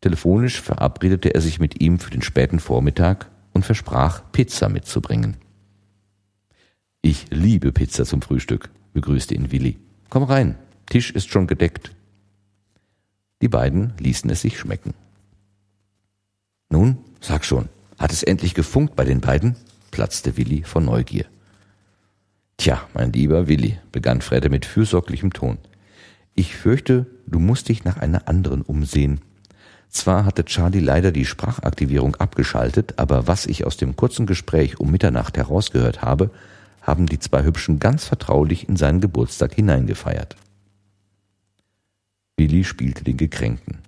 Telefonisch 0.00 0.60
verabredete 0.60 1.34
er 1.34 1.40
sich 1.40 1.58
mit 1.58 1.80
ihm 1.80 1.98
für 1.98 2.10
den 2.10 2.22
späten 2.22 2.60
Vormittag 2.60 3.30
und 3.52 3.64
versprach, 3.64 4.22
Pizza 4.32 4.68
mitzubringen. 4.68 5.36
Ich 7.02 7.26
liebe 7.30 7.72
Pizza 7.72 8.04
zum 8.04 8.22
Frühstück, 8.22 8.70
begrüßte 8.92 9.34
ihn 9.34 9.50
Willi. 9.50 9.78
Komm 10.08 10.22
rein, 10.22 10.56
Tisch 10.86 11.10
ist 11.10 11.30
schon 11.30 11.46
gedeckt. 11.46 11.90
Die 13.42 13.48
beiden 13.48 13.92
ließen 13.98 14.30
es 14.30 14.42
sich 14.42 14.58
schmecken. 14.58 14.94
Nun, 16.68 16.98
sag 17.20 17.44
schon, 17.44 17.68
hat 17.98 18.12
es 18.12 18.22
endlich 18.22 18.54
gefunkt 18.54 18.94
bei 18.96 19.04
den 19.04 19.20
beiden? 19.20 19.56
platzte 19.90 20.36
Willi 20.36 20.62
vor 20.62 20.80
Neugier. 20.80 21.26
Tja, 22.60 22.86
mein 22.92 23.10
lieber 23.10 23.48
Willi, 23.48 23.78
begann 23.90 24.20
Fredde 24.20 24.50
mit 24.50 24.66
fürsorglichem 24.66 25.32
Ton. 25.32 25.56
Ich 26.34 26.54
fürchte, 26.54 27.06
du 27.26 27.38
musst 27.38 27.70
dich 27.70 27.84
nach 27.84 27.96
einer 27.96 28.28
anderen 28.28 28.60
umsehen. 28.60 29.20
Zwar 29.88 30.26
hatte 30.26 30.44
Charlie 30.44 30.80
leider 30.80 31.10
die 31.10 31.24
Sprachaktivierung 31.24 32.16
abgeschaltet, 32.16 32.98
aber 32.98 33.26
was 33.26 33.46
ich 33.46 33.64
aus 33.64 33.78
dem 33.78 33.96
kurzen 33.96 34.26
Gespräch 34.26 34.78
um 34.78 34.90
Mitternacht 34.90 35.38
herausgehört 35.38 36.02
habe, 36.02 36.32
haben 36.82 37.06
die 37.06 37.18
zwei 37.18 37.44
Hübschen 37.44 37.78
ganz 37.78 38.04
vertraulich 38.04 38.68
in 38.68 38.76
seinen 38.76 39.00
Geburtstag 39.00 39.54
hineingefeiert. 39.54 40.36
Willi 42.36 42.64
spielte 42.64 43.04
den 43.04 43.16
Gekränkten. 43.16 43.78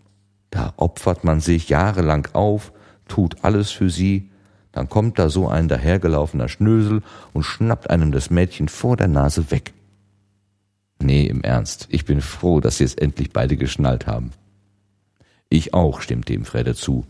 Da 0.48 0.72
opfert 0.78 1.24
man 1.24 1.40
sich 1.40 1.68
jahrelang 1.68 2.26
auf, 2.32 2.72
tut 3.06 3.44
alles 3.44 3.70
für 3.70 3.90
sie, 3.90 4.30
dann 4.72 4.88
kommt 4.88 5.18
da 5.18 5.28
so 5.28 5.48
ein 5.48 5.68
dahergelaufener 5.68 6.48
Schnösel 6.48 7.02
und 7.32 7.44
schnappt 7.44 7.90
einem 7.90 8.10
das 8.10 8.30
Mädchen 8.30 8.68
vor 8.68 8.96
der 8.96 9.08
Nase 9.08 9.50
weg. 9.50 9.74
Nee, 10.98 11.26
im 11.26 11.42
Ernst, 11.42 11.88
ich 11.90 12.04
bin 12.04 12.20
froh, 12.20 12.60
dass 12.60 12.78
sie 12.78 12.84
es 12.84 12.94
endlich 12.94 13.32
beide 13.32 13.56
geschnallt 13.56 14.06
haben. 14.06 14.30
Ich 15.48 15.74
auch, 15.74 16.00
stimmte 16.00 16.32
ihm 16.32 16.44
Fredde 16.44 16.74
zu, 16.74 17.04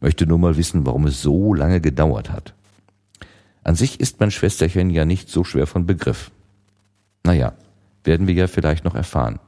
möchte 0.00 0.26
nur 0.26 0.38
mal 0.38 0.56
wissen, 0.56 0.84
warum 0.84 1.06
es 1.06 1.22
so 1.22 1.54
lange 1.54 1.80
gedauert 1.80 2.30
hat. 2.30 2.54
An 3.64 3.74
sich 3.74 3.98
ist 3.98 4.20
mein 4.20 4.30
Schwesterchen 4.30 4.90
ja 4.90 5.04
nicht 5.04 5.28
so 5.28 5.42
schwer 5.42 5.66
von 5.66 5.86
Begriff. 5.86 6.30
Naja, 7.24 7.54
werden 8.04 8.26
wir 8.26 8.34
ja 8.34 8.46
vielleicht 8.46 8.84
noch 8.84 8.94
erfahren. 8.94 9.40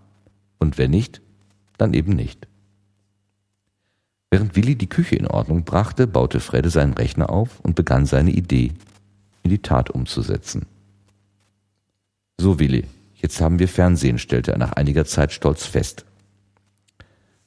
Und 0.58 0.78
wenn 0.78 0.90
nicht, 0.90 1.20
dann 1.76 1.94
eben 1.94 2.14
nicht. 2.14 2.48
Während 4.30 4.56
Willi 4.56 4.76
die 4.76 4.88
Küche 4.88 5.16
in 5.16 5.26
Ordnung 5.26 5.64
brachte, 5.64 6.06
baute 6.06 6.40
Fredde 6.40 6.70
seinen 6.70 6.92
Rechner 6.94 7.30
auf 7.30 7.60
und 7.60 7.74
begann 7.74 8.04
seine 8.04 8.30
Idee 8.30 8.72
in 9.42 9.50
die 9.50 9.62
Tat 9.62 9.90
umzusetzen. 9.90 10.66
So, 12.38 12.58
Willi, 12.58 12.84
jetzt 13.14 13.40
haben 13.40 13.58
wir 13.58 13.68
Fernsehen, 13.68 14.18
stellte 14.18 14.52
er 14.52 14.58
nach 14.58 14.72
einiger 14.72 15.06
Zeit 15.06 15.32
stolz 15.32 15.64
fest. 15.64 16.04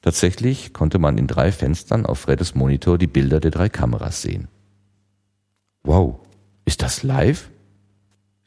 Tatsächlich 0.02 0.72
konnte 0.72 0.98
man 0.98 1.16
in 1.16 1.28
drei 1.28 1.52
Fenstern 1.52 2.04
auf 2.04 2.18
Freddes 2.18 2.56
Monitor 2.56 2.98
die 2.98 3.06
Bilder 3.06 3.38
der 3.38 3.52
drei 3.52 3.68
Kameras 3.68 4.20
sehen. 4.20 4.48
Wow, 5.84 6.18
ist 6.64 6.82
das 6.82 7.04
live? 7.04 7.48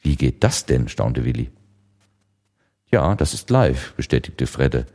Wie 0.00 0.16
geht 0.16 0.44
das 0.44 0.66
denn? 0.66 0.88
staunte 0.88 1.24
Willi. 1.24 1.50
Ja, 2.92 3.14
das 3.14 3.34
ist 3.34 3.48
live, 3.50 3.94
bestätigte 3.94 4.46
Fredde. 4.46 4.86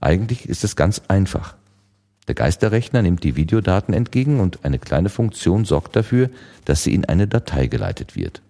Eigentlich 0.00 0.48
ist 0.48 0.64
es 0.64 0.74
ganz 0.74 1.02
einfach. 1.08 1.56
Der 2.28 2.34
Geisterrechner 2.34 3.02
nimmt 3.02 3.22
die 3.22 3.36
Videodaten 3.36 3.94
entgegen 3.94 4.40
und 4.40 4.64
eine 4.64 4.78
kleine 4.78 5.08
Funktion 5.08 5.64
sorgt 5.64 5.94
dafür, 5.94 6.30
dass 6.64 6.82
sie 6.82 6.94
in 6.94 7.04
eine 7.04 7.28
Datei 7.28 7.68
geleitet 7.68 8.16
wird. 8.16 8.42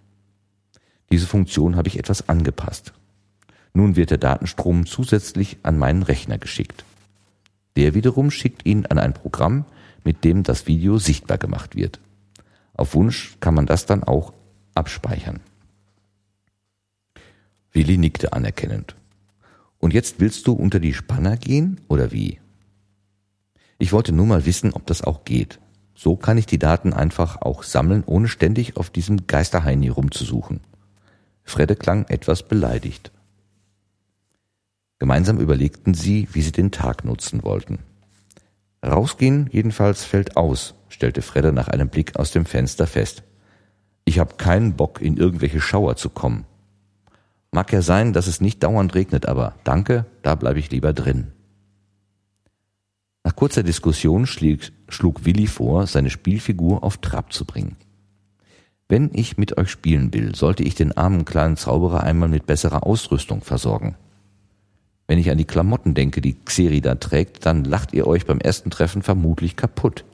Diese 1.10 1.26
Funktion 1.26 1.76
habe 1.76 1.88
ich 1.88 1.98
etwas 1.98 2.28
angepasst. 2.28 2.92
Nun 3.74 3.96
wird 3.96 4.10
der 4.10 4.18
Datenstrom 4.18 4.86
zusätzlich 4.86 5.58
an 5.62 5.78
meinen 5.78 6.02
Rechner 6.02 6.38
geschickt. 6.38 6.84
Der 7.76 7.94
wiederum 7.94 8.30
schickt 8.30 8.64
ihn 8.64 8.86
an 8.86 8.98
ein 8.98 9.12
Programm, 9.12 9.66
mit 10.02 10.24
dem 10.24 10.42
das 10.42 10.66
Video 10.66 10.98
sichtbar 10.98 11.36
gemacht 11.36 11.76
wird. 11.76 12.00
Auf 12.72 12.94
Wunsch 12.94 13.36
kann 13.40 13.54
man 13.54 13.66
das 13.66 13.84
dann 13.84 14.02
auch 14.02 14.32
abspeichern. 14.74 15.40
Willi 17.72 17.98
nickte 17.98 18.32
anerkennend. 18.32 18.96
Und 19.78 19.92
jetzt 19.92 20.20
willst 20.20 20.46
du 20.46 20.52
unter 20.52 20.80
die 20.80 20.94
Spanner 20.94 21.36
gehen 21.36 21.80
oder 21.88 22.12
wie? 22.12 22.40
Ich 23.78 23.92
wollte 23.92 24.12
nur 24.12 24.26
mal 24.26 24.46
wissen, 24.46 24.72
ob 24.72 24.86
das 24.86 25.02
auch 25.02 25.24
geht. 25.24 25.60
So 25.94 26.16
kann 26.16 26.38
ich 26.38 26.46
die 26.46 26.58
Daten 26.58 26.92
einfach 26.92 27.40
auch 27.42 27.62
sammeln, 27.62 28.04
ohne 28.06 28.28
ständig 28.28 28.76
auf 28.76 28.90
diesem 28.90 29.26
Geisterheini 29.26 29.88
rumzusuchen. 29.88 30.60
Fredde 31.42 31.76
klang 31.76 32.06
etwas 32.08 32.42
beleidigt. 32.42 33.12
Gemeinsam 34.98 35.38
überlegten 35.38 35.94
sie, 35.94 36.28
wie 36.32 36.42
sie 36.42 36.52
den 36.52 36.70
Tag 36.70 37.04
nutzen 37.04 37.42
wollten. 37.44 37.78
Rausgehen 38.84 39.48
jedenfalls 39.52 40.04
fällt 40.04 40.36
aus, 40.36 40.74
stellte 40.88 41.22
Fredde 41.22 41.52
nach 41.52 41.68
einem 41.68 41.88
Blick 41.88 42.16
aus 42.16 42.30
dem 42.30 42.46
Fenster 42.46 42.86
fest. 42.86 43.22
Ich 44.04 44.18
hab 44.18 44.38
keinen 44.38 44.74
Bock, 44.74 45.00
in 45.00 45.16
irgendwelche 45.16 45.60
Schauer 45.60 45.96
zu 45.96 46.08
kommen. 46.08 46.44
Mag 47.50 47.72
ja 47.72 47.82
sein, 47.82 48.12
dass 48.12 48.26
es 48.26 48.40
nicht 48.40 48.62
dauernd 48.62 48.94
regnet, 48.94 49.26
aber 49.26 49.54
danke, 49.64 50.06
da 50.22 50.34
bleibe 50.34 50.58
ich 50.58 50.70
lieber 50.70 50.92
drin. 50.92 51.32
Nach 53.26 53.34
kurzer 53.34 53.64
Diskussion 53.64 54.24
schläg, 54.24 54.70
schlug 54.88 55.24
Willi 55.24 55.48
vor, 55.48 55.88
seine 55.88 56.10
Spielfigur 56.10 56.84
auf 56.84 56.98
Trab 56.98 57.32
zu 57.32 57.44
bringen. 57.44 57.74
Wenn 58.88 59.10
ich 59.12 59.36
mit 59.36 59.58
euch 59.58 59.68
spielen 59.68 60.14
will, 60.14 60.36
sollte 60.36 60.62
ich 60.62 60.76
den 60.76 60.96
armen 60.96 61.24
kleinen 61.24 61.56
Zauberer 61.56 62.04
einmal 62.04 62.28
mit 62.28 62.46
besserer 62.46 62.86
Ausrüstung 62.86 63.42
versorgen. 63.42 63.96
Wenn 65.08 65.18
ich 65.18 65.28
an 65.28 65.38
die 65.38 65.44
Klamotten 65.44 65.94
denke, 65.94 66.20
die 66.20 66.36
Xeri 66.44 66.80
da 66.80 66.94
trägt, 66.94 67.44
dann 67.46 67.64
lacht 67.64 67.92
ihr 67.94 68.06
euch 68.06 68.26
beim 68.26 68.38
ersten 68.38 68.70
Treffen 68.70 69.02
vermutlich 69.02 69.56
kaputt. 69.56 70.04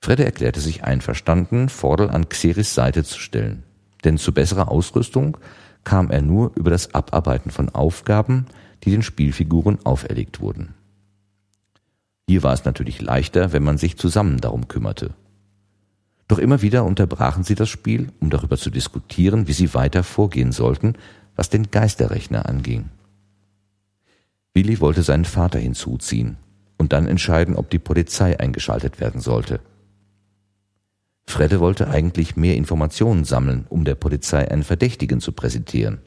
Fredde 0.00 0.24
erklärte 0.24 0.60
sich 0.60 0.84
einverstanden, 0.84 1.68
Vordel 1.68 2.08
an 2.08 2.30
Xeris 2.30 2.72
Seite 2.72 3.04
zu 3.04 3.18
stellen 3.18 3.62
denn 4.04 4.18
zu 4.18 4.32
besserer 4.32 4.70
Ausrüstung 4.70 5.36
kam 5.82 6.10
er 6.10 6.22
nur 6.22 6.52
über 6.54 6.70
das 6.70 6.94
Abarbeiten 6.94 7.50
von 7.50 7.68
Aufgaben, 7.68 8.46
die 8.84 8.90
den 8.90 9.02
Spielfiguren 9.02 9.78
auferlegt 9.84 10.40
wurden. 10.40 10.74
Hier 12.28 12.42
war 12.42 12.54
es 12.54 12.64
natürlich 12.64 13.00
leichter, 13.02 13.52
wenn 13.52 13.62
man 13.62 13.78
sich 13.78 13.96
zusammen 13.96 14.40
darum 14.40 14.68
kümmerte. 14.68 15.14
Doch 16.26 16.38
immer 16.38 16.62
wieder 16.62 16.84
unterbrachen 16.84 17.44
sie 17.44 17.54
das 17.54 17.68
Spiel, 17.68 18.10
um 18.20 18.30
darüber 18.30 18.56
zu 18.56 18.70
diskutieren, 18.70 19.46
wie 19.46 19.52
sie 19.52 19.74
weiter 19.74 20.02
vorgehen 20.02 20.52
sollten, 20.52 20.94
was 21.36 21.50
den 21.50 21.70
Geisterrechner 21.70 22.48
anging. 22.48 22.88
Willi 24.54 24.80
wollte 24.80 25.02
seinen 25.02 25.26
Vater 25.26 25.58
hinzuziehen 25.58 26.36
und 26.78 26.92
dann 26.92 27.06
entscheiden, 27.06 27.56
ob 27.56 27.70
die 27.70 27.78
Polizei 27.78 28.38
eingeschaltet 28.38 29.00
werden 29.00 29.20
sollte. 29.20 29.60
Fredde 31.26 31.60
wollte 31.60 31.88
eigentlich 31.88 32.36
mehr 32.36 32.56
Informationen 32.56 33.24
sammeln, 33.24 33.66
um 33.68 33.84
der 33.84 33.96
Polizei 33.96 34.50
einen 34.50 34.62
Verdächtigen 34.62 35.20
zu 35.20 35.32
präsentieren. 35.32 36.00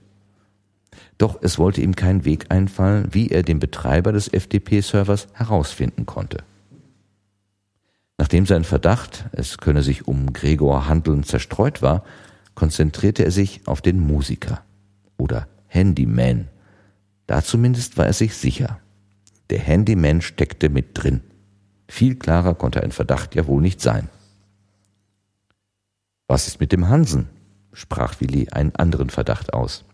Doch 1.18 1.40
es 1.42 1.58
wollte 1.58 1.82
ihm 1.82 1.96
kein 1.96 2.26
Weg 2.26 2.46
einfallen, 2.50 3.08
wie 3.12 3.30
er 3.30 3.44
den 3.44 3.60
Betreiber 3.60 4.12
des 4.12 4.30
FTP-Servers 4.30 5.28
herausfinden 5.34 6.06
konnte. 6.06 6.44
Nachdem 8.18 8.46
sein 8.46 8.64
Verdacht, 8.64 9.26
es 9.32 9.58
könne 9.58 9.84
sich 9.84 10.08
um 10.08 10.34
Gregor 10.34 10.88
handeln, 10.88 11.24
zerstreut 11.24 11.82
war, 11.82 12.04
konzentrierte 12.56 13.24
er 13.24 13.32
sich 13.32 13.62
auf 13.66 13.82
den 13.82 14.00
Musiker 14.00 14.64
oder 15.18 15.48
Handyman. 15.68 16.48
Da 17.28 17.44
zumindest 17.44 17.98
war 17.98 18.08
er 18.08 18.14
sich 18.14 18.36
sicher. 18.36 18.80
Der 19.50 19.60
Handyman 19.60 20.22
steckte 20.22 20.70
mit 20.70 20.90
drin. 20.94 21.22
Viel 21.88 22.16
klarer 22.16 22.56
konnte 22.56 22.82
ein 22.82 22.92
Verdacht 22.92 23.36
ja 23.36 23.48
wohl 23.48 23.62
nicht 23.62 23.82
sein. 23.82 24.10
Was 26.28 26.48
ist 26.48 26.60
mit 26.60 26.72
dem 26.72 26.90
Hansen? 26.90 27.30
sprach 27.72 28.20
Willi 28.20 28.50
einen 28.50 28.76
anderen 28.76 29.10
Verdacht 29.10 29.54
aus. 29.54 29.86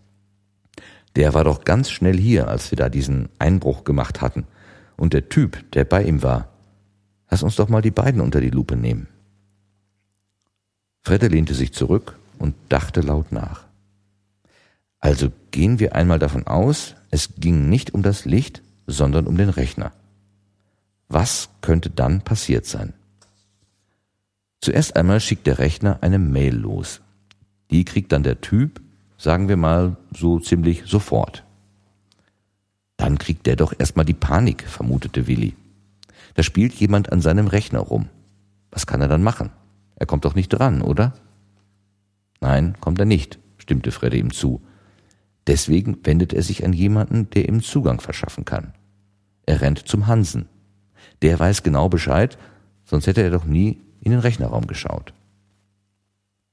Der 1.15 1.33
war 1.33 1.43
doch 1.43 1.63
ganz 1.63 1.89
schnell 1.89 2.17
hier, 2.17 2.47
als 2.47 2.71
wir 2.71 2.77
da 2.77 2.89
diesen 2.89 3.29
Einbruch 3.39 3.83
gemacht 3.83 4.21
hatten. 4.21 4.45
Und 4.97 5.13
der 5.13 5.29
Typ, 5.29 5.71
der 5.71 5.85
bei 5.85 6.03
ihm 6.03 6.23
war. 6.23 6.49
Lass 7.29 7.43
uns 7.43 7.55
doch 7.55 7.69
mal 7.69 7.81
die 7.81 7.91
beiden 7.91 8.21
unter 8.21 8.41
die 8.41 8.49
Lupe 8.49 8.75
nehmen. 8.75 9.07
Fredde 11.01 11.27
lehnte 11.27 11.53
sich 11.53 11.73
zurück 11.73 12.17
und 12.39 12.55
dachte 12.69 13.01
laut 13.01 13.31
nach. 13.31 13.65
Also 14.99 15.31
gehen 15.51 15.79
wir 15.79 15.95
einmal 15.95 16.19
davon 16.19 16.47
aus, 16.47 16.95
es 17.11 17.29
ging 17.37 17.69
nicht 17.69 17.93
um 17.93 18.03
das 18.03 18.23
Licht, 18.23 18.61
sondern 18.87 19.27
um 19.27 19.37
den 19.37 19.49
Rechner. 19.49 19.91
Was 21.09 21.49
könnte 21.61 21.89
dann 21.89 22.21
passiert 22.21 22.65
sein? 22.65 22.93
Zuerst 24.61 24.95
einmal 24.95 25.19
schickt 25.19 25.45
der 25.45 25.59
Rechner 25.59 25.97
eine 26.01 26.19
Mail 26.19 26.55
los. 26.55 27.01
Die 27.69 27.83
kriegt 27.83 28.13
dann 28.13 28.23
der 28.23 28.39
Typ, 28.39 28.79
sagen 29.23 29.47
wir 29.47 29.55
mal, 29.55 29.95
so 30.13 30.37
ziemlich 30.39 30.83
sofort. 30.85 31.45
Dann 32.97 33.17
kriegt 33.17 33.47
der 33.47 33.55
doch 33.55 33.73
erstmal 33.77 34.03
die 34.03 34.13
Panik, 34.13 34.63
vermutete 34.63 35.27
Willi. 35.27 35.55
Da 36.33 36.43
spielt 36.43 36.73
jemand 36.73 37.09
an 37.09 37.21
seinem 37.21 37.47
Rechner 37.47 37.79
rum. 37.79 38.09
Was 38.69 38.85
kann 38.85 38.99
er 38.99 39.07
dann 39.07 39.23
machen? 39.23 39.51
Er 39.95 40.07
kommt 40.07 40.25
doch 40.25 40.35
nicht 40.35 40.49
dran, 40.49 40.81
oder? 40.81 41.13
Nein, 42.41 42.75
kommt 42.81 42.99
er 42.99 43.05
nicht, 43.05 43.39
stimmte 43.57 43.91
Fredde 43.91 44.17
ihm 44.17 44.33
zu. 44.33 44.61
Deswegen 45.47 45.97
wendet 46.03 46.33
er 46.33 46.43
sich 46.43 46.65
an 46.65 46.73
jemanden, 46.73 47.29
der 47.29 47.47
ihm 47.47 47.61
Zugang 47.61 48.01
verschaffen 48.01 48.43
kann. 48.43 48.73
Er 49.45 49.61
rennt 49.61 49.87
zum 49.87 50.07
Hansen. 50.07 50.49
Der 51.21 51.39
weiß 51.39 51.63
genau 51.63 51.87
Bescheid, 51.87 52.37
sonst 52.83 53.07
hätte 53.07 53.21
er 53.21 53.31
doch 53.31 53.45
nie 53.45 53.79
in 54.01 54.11
den 54.11 54.19
Rechnerraum 54.19 54.67
geschaut. 54.67 55.13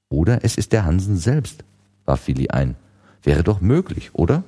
Oder 0.08 0.44
es 0.44 0.56
ist 0.56 0.72
der 0.72 0.84
Hansen 0.84 1.16
selbst, 1.16 1.64
warf 2.04 2.26
Willi 2.28 2.48
ein. 2.48 2.76
Wäre 3.22 3.42
doch 3.42 3.60
möglich, 3.60 4.10
oder? 4.14 4.44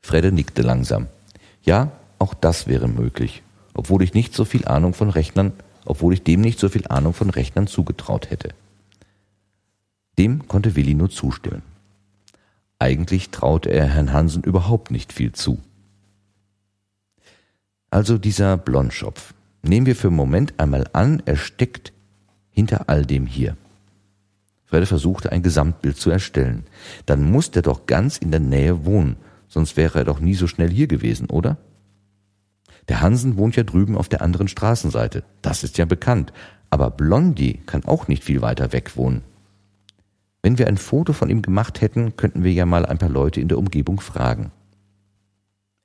Fredde 0.00 0.32
nickte 0.32 0.62
langsam. 0.62 1.08
Ja, 1.62 1.92
auch 2.18 2.34
das 2.34 2.66
wäre 2.66 2.88
möglich, 2.88 3.42
obwohl 3.74 4.02
ich 4.02 4.14
nicht 4.14 4.34
so 4.34 4.44
viel 4.44 4.66
Ahnung 4.66 4.94
von 4.94 5.10
Rechnern, 5.10 5.52
obwohl 5.84 6.14
ich 6.14 6.22
dem 6.22 6.40
nicht 6.40 6.58
so 6.58 6.68
viel 6.68 6.86
Ahnung 6.88 7.14
von 7.14 7.30
Rechnern 7.30 7.66
zugetraut 7.66 8.30
hätte. 8.30 8.54
Dem 10.18 10.48
konnte 10.48 10.76
Willi 10.76 10.94
nur 10.94 11.10
zustimmen. 11.10 11.62
Eigentlich 12.78 13.30
traute 13.30 13.70
er 13.70 13.86
Herrn 13.86 14.12
Hansen 14.12 14.42
überhaupt 14.42 14.90
nicht 14.90 15.12
viel 15.12 15.32
zu. 15.32 15.58
Also 17.90 18.18
dieser 18.18 18.56
Blondschopf. 18.56 19.34
Nehmen 19.62 19.86
wir 19.86 19.96
für 19.96 20.08
einen 20.08 20.16
Moment 20.16 20.54
einmal 20.58 20.88
an, 20.92 21.22
er 21.26 21.36
steckt 21.36 21.92
hinter 22.50 22.88
all 22.88 23.04
dem 23.04 23.26
hier. 23.26 23.56
Fredde 24.68 24.84
versuchte 24.86 25.32
ein 25.32 25.42
Gesamtbild 25.42 25.96
zu 25.96 26.10
erstellen. 26.10 26.64
Dann 27.06 27.30
muss 27.30 27.50
der 27.50 27.62
doch 27.62 27.86
ganz 27.86 28.18
in 28.18 28.30
der 28.30 28.40
Nähe 28.40 28.84
wohnen, 28.84 29.16
sonst 29.48 29.78
wäre 29.78 30.00
er 30.00 30.04
doch 30.04 30.20
nie 30.20 30.34
so 30.34 30.46
schnell 30.46 30.68
hier 30.68 30.86
gewesen, 30.86 31.30
oder? 31.30 31.56
Der 32.88 33.00
Hansen 33.00 33.38
wohnt 33.38 33.56
ja 33.56 33.62
drüben 33.62 33.96
auf 33.96 34.10
der 34.10 34.20
anderen 34.20 34.46
Straßenseite. 34.46 35.24
Das 35.40 35.64
ist 35.64 35.78
ja 35.78 35.86
bekannt. 35.86 36.34
Aber 36.68 36.90
Blondie 36.90 37.60
kann 37.64 37.86
auch 37.86 38.08
nicht 38.08 38.24
viel 38.24 38.42
weiter 38.42 38.74
weg 38.74 38.96
wohnen. 38.96 39.22
Wenn 40.42 40.58
wir 40.58 40.66
ein 40.66 40.76
Foto 40.76 41.14
von 41.14 41.30
ihm 41.30 41.40
gemacht 41.40 41.80
hätten, 41.80 42.16
könnten 42.16 42.44
wir 42.44 42.52
ja 42.52 42.66
mal 42.66 42.84
ein 42.84 42.98
paar 42.98 43.08
Leute 43.08 43.40
in 43.40 43.48
der 43.48 43.58
Umgebung 43.58 44.00
fragen. 44.00 44.52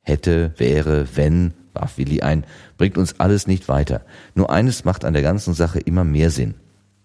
Hätte, 0.02 0.54
wäre, 0.58 1.08
wenn, 1.16 1.54
warf 1.74 1.98
Willi 1.98 2.22
ein, 2.22 2.46
bringt 2.78 2.98
uns 2.98 3.20
alles 3.22 3.48
nicht 3.48 3.70
weiter. 3.70 4.02
Nur 4.36 4.50
eines 4.50 4.84
macht 4.84 5.06
an 5.06 5.14
der 5.14 5.24
ganzen 5.24 5.54
Sache 5.54 5.80
immer 5.80 6.04
mehr 6.04 6.30
Sinn. 6.30 6.56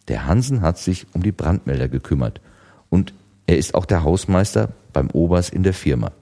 Der 0.09 0.27
Hansen 0.27 0.63
hat 0.63 0.79
sich 0.79 1.07
um 1.15 1.23
die 1.23 1.33
Brandmelder 1.33 1.89
gekümmert 1.89 2.41
und 2.89 3.15
er 3.47 3.59
ist 3.59 3.75
auch 3.75 3.87
der 3.87 4.03
Hausmeister 4.03 4.71
beim 4.93 5.11
Obers 5.11 5.49
in 5.51 5.63
der 5.63 5.75
Firma. 5.75 6.13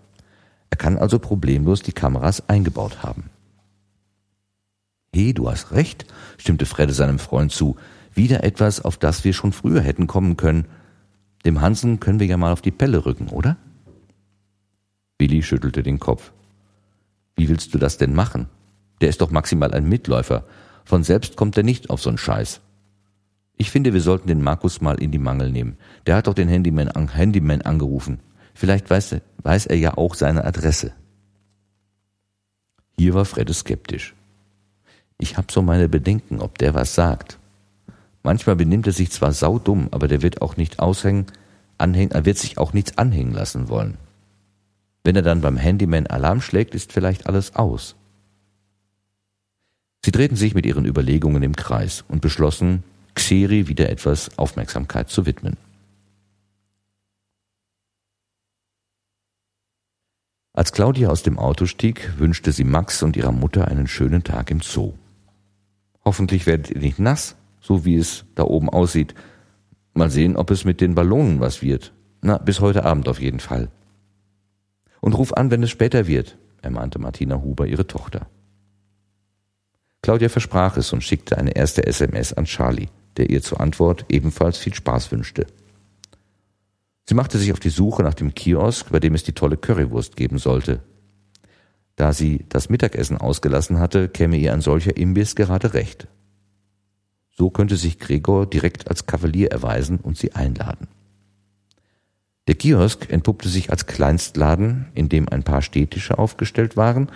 Er 0.71 0.77
kann 0.77 0.99
also 0.99 1.19
problemlos 1.19 1.83
die 1.83 1.93
Kameras 1.93 2.49
eingebaut 2.49 3.03
haben. 3.03 3.31
He, 5.15 5.33
du 5.33 5.49
hast 5.51 5.73
recht, 5.73 6.07
stimmte 6.37 6.67
Fredde 6.67 6.93
seinem 6.93 7.19
Freund 7.19 7.51
zu. 7.51 7.77
Wieder 8.13 8.45
etwas, 8.45 8.81
auf 8.81 8.97
das 8.97 9.25
wir 9.25 9.33
schon 9.33 9.53
früher 9.53 9.81
hätten 9.81 10.07
kommen 10.07 10.37
können. 10.37 10.67
Dem 11.45 11.61
Hansen 11.61 12.01
können 12.01 12.21
wir 12.21 12.27
ja 12.27 12.37
mal 12.37 12.53
auf 12.53 12.61
die 12.61 12.71
Pelle 12.71 13.07
rücken, 13.07 13.29
oder? 13.29 13.57
Billy 15.17 15.43
schüttelte 15.43 15.83
den 15.83 15.99
Kopf. 15.99 16.33
Wie 17.37 17.49
willst 17.49 17.73
du 17.73 17.79
das 17.79 17.99
denn 17.99 18.15
machen? 18.15 18.49
Der 19.01 19.09
ist 19.09 19.21
doch 19.21 19.31
maximal 19.31 19.73
ein 19.73 19.89
Mitläufer. 19.89 20.45
Von 20.85 21.03
selbst 21.03 21.37
kommt 21.37 21.57
er 21.57 21.63
nicht 21.63 21.89
auf 21.89 22.01
so'n 22.01 22.19
Scheiß. 22.19 22.61
Ich 23.57 23.71
finde, 23.71 23.93
wir 23.93 24.01
sollten 24.01 24.29
den 24.29 24.43
Markus 24.43 24.81
mal 24.81 25.01
in 25.01 25.11
die 25.11 25.19
Mangel 25.19 25.51
nehmen. 25.51 25.77
Der 26.07 26.17
hat 26.17 26.27
doch 26.27 26.35
den 26.35 26.49
Handyman, 26.49 26.91
Handyman 27.13 27.63
angerufen. 27.63 28.21
Vielleicht 28.55 28.89
weiß, 28.91 29.17
weiß 29.43 29.67
er 29.67 29.77
ja 29.77 29.97
auch 29.97 30.15
seine 30.15 30.45
Adresse. 30.45 30.93
Hier 32.99 33.15
war 33.15 33.25
Fredde 33.25 33.55
skeptisch. 33.55 34.15
Ich 35.19 35.37
hab 35.37 35.51
so 35.51 35.63
meine 35.63 35.89
Bedenken, 35.89 36.41
ob 36.41 36.59
der 36.59 36.75
was 36.75 36.95
sagt. 36.95 37.39
Manchmal 38.23 38.57
benimmt 38.57 38.87
er 38.87 38.93
sich 38.93 39.11
zwar 39.11 39.33
saudumm, 39.33 39.89
aber 39.91 40.09
der 40.09 40.21
wird 40.21 40.43
auch 40.43 40.57
nicht 40.57 40.79
aushängen, 40.79 41.27
anhängen, 41.79 42.13
er 42.13 42.25
wird 42.25 42.39
sich 42.39 42.59
auch 42.59 42.73
nichts 42.73 42.99
anhängen 42.99 43.33
lassen 43.33 43.69
wollen. 43.69 43.99
Wenn 45.05 45.17
er 45.17 45.23
dann 45.23 45.41
beim 45.41 45.57
Handyman 45.57 46.07
Alarm 46.07 46.41
schlägt, 46.41 46.75
ist 46.75 46.93
vielleicht 46.93 47.27
alles 47.27 47.55
aus. 47.55 47.95
Sie 50.05 50.11
drehten 50.11 50.37
sich 50.37 50.55
mit 50.55 50.67
ihren 50.67 50.85
Überlegungen 50.85 51.43
im 51.43 51.55
Kreis 51.55 52.05
und 52.09 52.21
beschlossen, 52.21 52.83
Xeri 53.17 53.67
wieder 53.67 53.91
etwas 53.91 54.39
Aufmerksamkeit 54.39 55.11
zu 55.11 55.27
widmen. 55.27 55.57
Als 60.53 60.73
Claudia 60.73 61.11
aus 61.11 61.23
dem 61.23 61.39
Auto 61.39 61.67
stieg, 61.67 62.19
wünschte 62.19 62.53
sie 62.53 62.65
Max 62.65 63.03
und 63.03 63.17
ihrer 63.17 63.33
Mutter 63.33 63.69
einen 63.69 63.87
schönen 63.87 64.23
Tag 64.23 64.51
im 64.51 64.61
Zoo. 64.61 64.95
Hoffentlich 66.05 66.47
werdet 66.47 66.71
ihr 66.71 66.81
nicht 66.81 66.99
nass, 66.99 67.37
so 67.61 67.85
wie 67.85 67.97
es 67.97 68.25
da 68.37 68.45
oben 68.45 68.71
aussieht. 68.71 69.15
Mal 69.93 70.11
sehen, 70.11 70.37
ob 70.37 70.51
es 70.51 70.65
mit 70.65 70.81
den 70.81 70.95
Ballonen 70.95 71.41
was 71.41 71.61
wird. 71.61 71.93
Na, 72.23 72.39
bis 72.39 72.61
heute 72.61 72.85
Abend 72.85 73.09
auf 73.09 73.21
jeden 73.21 73.41
Fall. 73.41 73.69
Und 75.01 75.13
ruf 75.13 75.35
an, 75.35 75.51
wenn 75.51 75.63
es 75.63 75.71
später 75.71 76.07
wird, 76.07 76.39
ermahnte 76.63 76.99
Martina 76.99 77.43
Huber 77.43 77.67
ihre 77.67 77.87
Tochter. 77.87 78.27
Claudia 80.03 80.29
versprach 80.29 80.77
es 80.77 80.93
und 80.93 81.03
schickte 81.03 81.37
eine 81.37 81.57
erste 81.57 81.87
SMS 81.87 82.33
an 82.33 82.45
Charlie, 82.45 82.89
der 83.17 83.31
ihr 83.31 83.43
zur 83.43 83.61
Antwort 83.61 84.05
ebenfalls 84.09 84.59
viel 84.59 84.75
Spaß 84.75 85.13
wünschte. 85.13 85.47
Sie 87.09 87.15
machte 87.15 87.39
sich 87.39 87.53
auf 87.53 87.61
die 87.61 87.71
Suche 87.71 88.03
nach 88.03 88.15
dem 88.15 88.35
Kiosk, 88.35 88.91
bei 88.91 88.99
dem 88.99 89.15
es 89.15 89.23
die 89.23 89.33
tolle 89.33 89.57
Currywurst 89.57 90.17
geben 90.17 90.39
sollte, 90.39 90.81
da 91.97 92.13
sie 92.13 92.45
das 92.51 92.69
Mittagessen 92.69 93.17
ausgelassen 93.17 93.79
hatte, 93.81 94.09
käme 94.09 94.37
ihr 94.37 94.53
ein 94.53 94.61
solcher 94.61 94.97
Imbiss 94.97 95.35
gerade 95.35 95.73
recht. 95.73 96.09
So 97.31 97.51
könnte 97.51 97.77
sich 97.77 97.99
Gregor 97.99 98.47
direkt 98.47 98.89
als 98.89 99.07
Kavalier 99.07 99.51
erweisen 99.51 99.99
und 99.99 100.17
sie 100.17 100.35
einladen. 100.35 100.89
Der 102.49 102.55
Kiosk 102.55 103.11
entpuppte 103.11 103.49
sich 103.49 103.71
als 103.71 103.87
Kleinstladen, 103.87 104.87
in 104.95 105.09
dem 105.09 105.29
ein 105.29 105.43
paar 105.43 105.63
Städtische 105.63 106.19
aufgestellt 106.19 106.77
waren. 106.77 107.11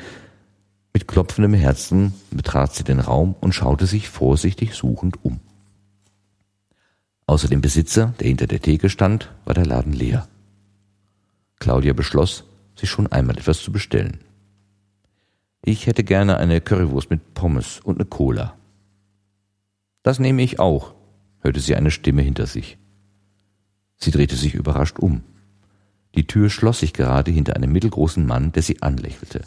Mit 0.92 1.06
klopfendem 1.06 1.54
Herzen 1.54 2.14
betrat 2.30 2.74
sie 2.74 2.82
den 2.82 3.00
Raum 3.00 3.36
und 3.40 3.54
schaute 3.54 3.86
sich 3.86 4.08
vorsichtig 4.08 4.74
suchend 4.74 5.24
um. 5.24 5.40
Außer 7.30 7.46
dem 7.46 7.60
Besitzer, 7.60 8.12
der 8.18 8.26
hinter 8.26 8.48
der 8.48 8.60
Theke 8.60 8.90
stand, 8.90 9.30
war 9.44 9.54
der 9.54 9.64
Laden 9.64 9.92
leer. 9.92 10.26
Claudia 11.60 11.92
beschloss, 11.92 12.42
sich 12.74 12.90
schon 12.90 13.06
einmal 13.06 13.38
etwas 13.38 13.62
zu 13.62 13.70
bestellen. 13.70 14.18
Ich 15.64 15.86
hätte 15.86 16.02
gerne 16.02 16.38
eine 16.38 16.60
Currywurst 16.60 17.08
mit 17.08 17.34
Pommes 17.34 17.78
und 17.84 17.98
eine 17.98 18.04
Cola. 18.04 18.56
Das 20.02 20.18
nehme 20.18 20.42
ich 20.42 20.58
auch, 20.58 20.96
hörte 21.38 21.60
sie 21.60 21.76
eine 21.76 21.92
Stimme 21.92 22.22
hinter 22.22 22.46
sich. 22.46 22.78
Sie 23.96 24.10
drehte 24.10 24.34
sich 24.34 24.54
überrascht 24.54 24.98
um. 24.98 25.22
Die 26.16 26.26
Tür 26.26 26.50
schloss 26.50 26.80
sich 26.80 26.92
gerade 26.92 27.30
hinter 27.30 27.54
einem 27.54 27.70
mittelgroßen 27.70 28.26
Mann, 28.26 28.50
der 28.50 28.64
sie 28.64 28.82
anlächelte. 28.82 29.42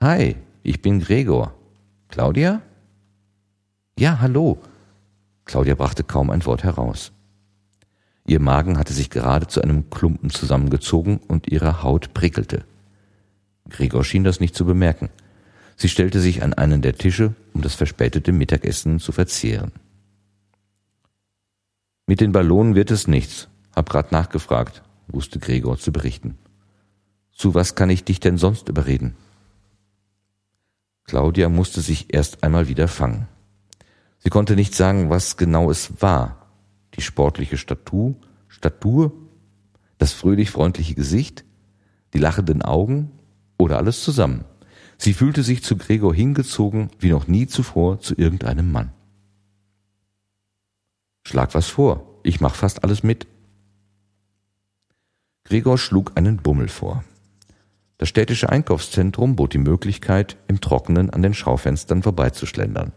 Hi, 0.00 0.34
ich 0.64 0.82
bin 0.82 0.98
Gregor. 0.98 1.54
Claudia? 2.08 2.62
Ja, 3.96 4.18
hallo. 4.18 4.60
Claudia 5.46 5.76
brachte 5.76 6.04
kaum 6.04 6.30
ein 6.30 6.44
Wort 6.44 6.64
heraus. 6.64 7.12
Ihr 8.26 8.40
Magen 8.40 8.76
hatte 8.76 8.92
sich 8.92 9.08
gerade 9.08 9.46
zu 9.46 9.62
einem 9.62 9.88
Klumpen 9.88 10.30
zusammengezogen 10.30 11.18
und 11.18 11.48
ihre 11.48 11.82
Haut 11.82 12.12
prickelte. 12.12 12.64
Gregor 13.68 14.04
schien 14.04 14.24
das 14.24 14.40
nicht 14.40 14.56
zu 14.56 14.64
bemerken. 14.64 15.08
Sie 15.76 15.88
stellte 15.88 16.20
sich 16.20 16.42
an 16.42 16.52
einen 16.52 16.82
der 16.82 16.96
Tische, 16.96 17.34
um 17.54 17.62
das 17.62 17.74
verspätete 17.74 18.32
Mittagessen 18.32 18.98
zu 18.98 19.12
verzehren. 19.12 19.72
Mit 22.06 22.20
den 22.20 22.32
Ballonen 22.32 22.74
wird 22.74 22.90
es 22.90 23.06
nichts. 23.06 23.48
Hab 23.74 23.90
grad 23.90 24.10
nachgefragt, 24.10 24.82
wusste 25.06 25.38
Gregor 25.38 25.78
zu 25.78 25.92
berichten. 25.92 26.38
Zu 27.32 27.54
was 27.54 27.74
kann 27.74 27.90
ich 27.90 28.04
dich 28.04 28.18
denn 28.18 28.38
sonst 28.38 28.68
überreden? 28.68 29.14
Claudia 31.04 31.48
musste 31.48 31.80
sich 31.80 32.12
erst 32.12 32.42
einmal 32.42 32.68
wieder 32.68 32.88
fangen. 32.88 33.28
Sie 34.18 34.30
konnte 34.30 34.56
nicht 34.56 34.74
sagen, 34.74 35.10
was 35.10 35.36
genau 35.36 35.70
es 35.70 36.00
war. 36.00 36.46
Die 36.94 37.02
sportliche 37.02 37.58
Statur, 37.58 38.14
Statur, 38.48 39.12
das 39.98 40.12
fröhlich 40.12 40.50
freundliche 40.50 40.94
Gesicht, 40.94 41.44
die 42.14 42.18
lachenden 42.18 42.62
Augen 42.62 43.10
oder 43.58 43.78
alles 43.78 44.02
zusammen. 44.02 44.44
Sie 44.98 45.12
fühlte 45.12 45.42
sich 45.42 45.62
zu 45.62 45.76
Gregor 45.76 46.14
hingezogen 46.14 46.90
wie 46.98 47.10
noch 47.10 47.28
nie 47.28 47.46
zuvor 47.46 48.00
zu 48.00 48.14
irgendeinem 48.16 48.72
Mann. 48.72 48.92
Schlag 51.26 51.54
was 51.54 51.66
vor, 51.66 52.20
ich 52.22 52.40
mach 52.40 52.54
fast 52.54 52.84
alles 52.84 53.02
mit. 53.02 53.26
Gregor 55.44 55.78
schlug 55.78 56.12
einen 56.14 56.38
Bummel 56.38 56.68
vor. 56.68 57.04
Das 57.98 58.08
städtische 58.08 58.50
Einkaufszentrum 58.50 59.36
bot 59.36 59.54
die 59.54 59.58
Möglichkeit, 59.58 60.36
im 60.48 60.60
Trockenen 60.60 61.10
an 61.10 61.22
den 61.22 61.34
Schaufenstern 61.34 62.02
vorbeizuschlendern. 62.02 62.92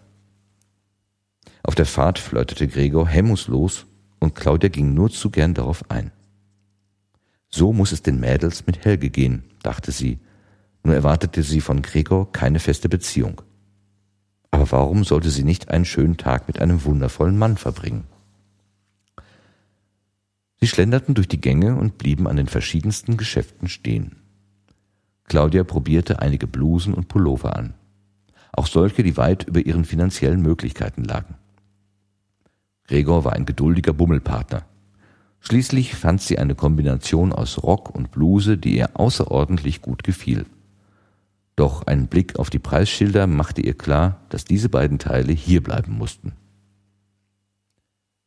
Auf 1.63 1.75
der 1.75 1.85
Fahrt 1.85 2.19
flirtete 2.19 2.67
Gregor 2.67 3.07
hemmungslos 3.07 3.85
und 4.19 4.35
Claudia 4.35 4.69
ging 4.69 4.93
nur 4.93 5.09
zu 5.09 5.29
gern 5.29 5.53
darauf 5.53 5.89
ein. 5.89 6.11
So 7.49 7.73
muss 7.73 7.91
es 7.91 8.01
den 8.01 8.19
Mädels 8.19 8.67
mit 8.67 8.85
Helge 8.85 9.09
gehen, 9.09 9.43
dachte 9.63 9.91
sie, 9.91 10.19
nur 10.83 10.95
erwartete 10.95 11.43
sie 11.43 11.61
von 11.61 11.81
Gregor 11.81 12.31
keine 12.31 12.59
feste 12.59 12.89
Beziehung. 12.89 13.41
Aber 14.51 14.71
warum 14.71 15.03
sollte 15.03 15.29
sie 15.29 15.43
nicht 15.43 15.69
einen 15.69 15.85
schönen 15.85 16.17
Tag 16.17 16.47
mit 16.47 16.59
einem 16.59 16.83
wundervollen 16.83 17.37
Mann 17.37 17.57
verbringen? 17.57 18.05
Sie 20.59 20.67
schlenderten 20.67 21.15
durch 21.15 21.27
die 21.27 21.39
Gänge 21.39 21.75
und 21.75 21.97
blieben 21.97 22.27
an 22.27 22.35
den 22.35 22.47
verschiedensten 22.47 23.17
Geschäften 23.17 23.67
stehen. 23.69 24.17
Claudia 25.25 25.63
probierte 25.63 26.19
einige 26.19 26.47
Blusen 26.47 26.93
und 26.93 27.07
Pullover 27.07 27.55
an. 27.55 27.75
Auch 28.51 28.67
solche, 28.67 29.03
die 29.03 29.15
weit 29.15 29.43
über 29.43 29.61
ihren 29.61 29.85
finanziellen 29.85 30.41
Möglichkeiten 30.41 31.03
lagen. 31.03 31.35
Gregor 32.89 33.23
war 33.23 33.33
ein 33.33 33.45
geduldiger 33.45 33.93
Bummelpartner. 33.93 34.65
Schließlich 35.41 35.93
fand 35.93 36.23
sie 36.23 36.39
eine 36.39 36.55
Kombination 36.55 37.31
aus 37.31 37.61
Rock 37.61 37.93
und 37.93 38.09
Bluse, 38.09 38.57
die 38.57 38.77
ihr 38.77 38.99
außerordentlich 38.99 39.83
gut 39.83 40.03
gefiel. 40.03 40.47
Doch 41.55 41.85
ein 41.85 42.07
Blick 42.07 42.39
auf 42.39 42.49
die 42.49 42.57
Preisschilder 42.57 43.27
machte 43.27 43.61
ihr 43.61 43.77
klar, 43.77 44.21
dass 44.29 44.43
diese 44.43 44.69
beiden 44.69 44.97
Teile 44.97 45.31
hier 45.31 45.61
bleiben 45.61 45.99
mussten. 45.99 46.31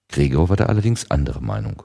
Gregor 0.08 0.48
war 0.48 0.56
da 0.56 0.66
allerdings 0.66 1.10
anderer 1.10 1.40
Meinung. 1.40 1.82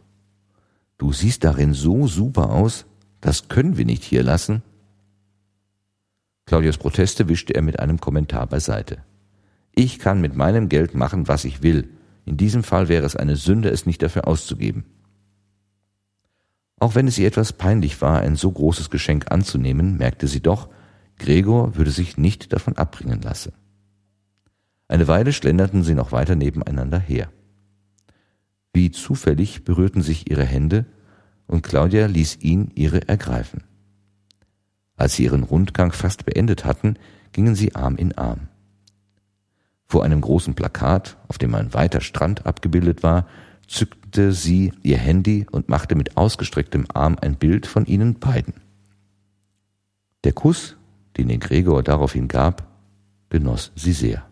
Du 0.99 1.11
siehst 1.11 1.45
darin 1.45 1.73
so 1.73 2.05
super 2.05 2.51
aus, 2.51 2.85
das 3.21 3.47
können 3.47 3.77
wir 3.77 3.85
nicht 3.85 4.03
hier 4.03 4.21
lassen. 4.21 4.61
Claudias 6.45 6.77
Proteste 6.77 7.27
wischte 7.27 7.55
er 7.55 7.63
mit 7.63 7.79
einem 7.79 7.99
Kommentar 7.99 8.45
beiseite. 8.45 8.99
Ich 9.73 9.97
kann 9.97 10.21
mit 10.21 10.35
meinem 10.35 10.69
Geld 10.69 10.93
machen, 10.93 11.27
was 11.27 11.43
ich 11.43 11.63
will. 11.63 11.96
In 12.27 12.35
diesem 12.35 12.61
Fall 12.61 12.89
wäre 12.89 13.05
es 13.05 13.15
eine 13.15 13.37
Sünde, 13.37 13.69
es 13.69 13.85
nicht 13.85 14.01
dafür 14.01 14.27
auszugeben. 14.27 14.83
Auch 16.77 16.93
wenn 16.93 17.07
es 17.07 17.17
ihr 17.17 17.25
etwas 17.25 17.53
peinlich 17.53 18.01
war, 18.01 18.19
ein 18.19 18.35
so 18.35 18.51
großes 18.51 18.89
Geschenk 18.89 19.31
anzunehmen, 19.31 19.97
merkte 19.97 20.27
sie 20.27 20.41
doch, 20.41 20.67
Gregor 21.17 21.77
würde 21.77 21.89
sich 21.89 22.17
nicht 22.17 22.51
davon 22.51 22.75
abbringen 22.75 23.21
lassen. 23.21 23.53
Eine 24.89 25.07
Weile 25.07 25.31
schlenderten 25.31 25.83
sie 25.83 25.95
noch 25.95 26.11
weiter 26.11 26.35
nebeneinander 26.35 26.99
her. 26.99 27.31
Wie 28.73 28.91
zufällig 28.91 29.63
berührten 29.63 30.01
sich 30.01 30.29
ihre 30.29 30.45
Hände 30.45 30.85
und 31.47 31.63
Claudia 31.63 32.07
ließ 32.07 32.39
ihn 32.41 32.71
ihre 32.75 33.07
ergreifen. 33.07 33.63
Als 34.97 35.15
sie 35.15 35.23
ihren 35.23 35.43
Rundgang 35.43 35.93
fast 35.93 36.25
beendet 36.25 36.65
hatten, 36.65 36.95
gingen 37.31 37.55
sie 37.55 37.73
Arm 37.73 37.95
in 37.95 38.17
Arm. 38.17 38.49
Vor 39.87 40.03
einem 40.03 40.21
großen 40.21 40.53
Plakat, 40.53 41.17
auf 41.27 41.37
dem 41.37 41.55
ein 41.55 41.73
weiter 41.73 42.01
Strand 42.01 42.45
abgebildet 42.45 43.03
war, 43.03 43.25
zückte 43.67 44.33
sie 44.33 44.73
ihr 44.83 44.97
Handy 44.97 45.45
und 45.49 45.69
machte 45.69 45.95
mit 45.95 46.17
ausgestrecktem 46.17 46.85
Arm 46.93 47.17
ein 47.21 47.35
Bild 47.35 47.67
von 47.67 47.85
ihnen 47.85 48.19
beiden. 48.19 48.55
Der 50.23 50.33
Kuss, 50.33 50.75
den 51.15 51.29
ihr 51.29 51.37
Gregor 51.37 51.83
daraufhin 51.83 52.27
gab, 52.27 52.67
genoss 53.29 53.71
sie 53.75 53.93
sehr. 53.93 54.25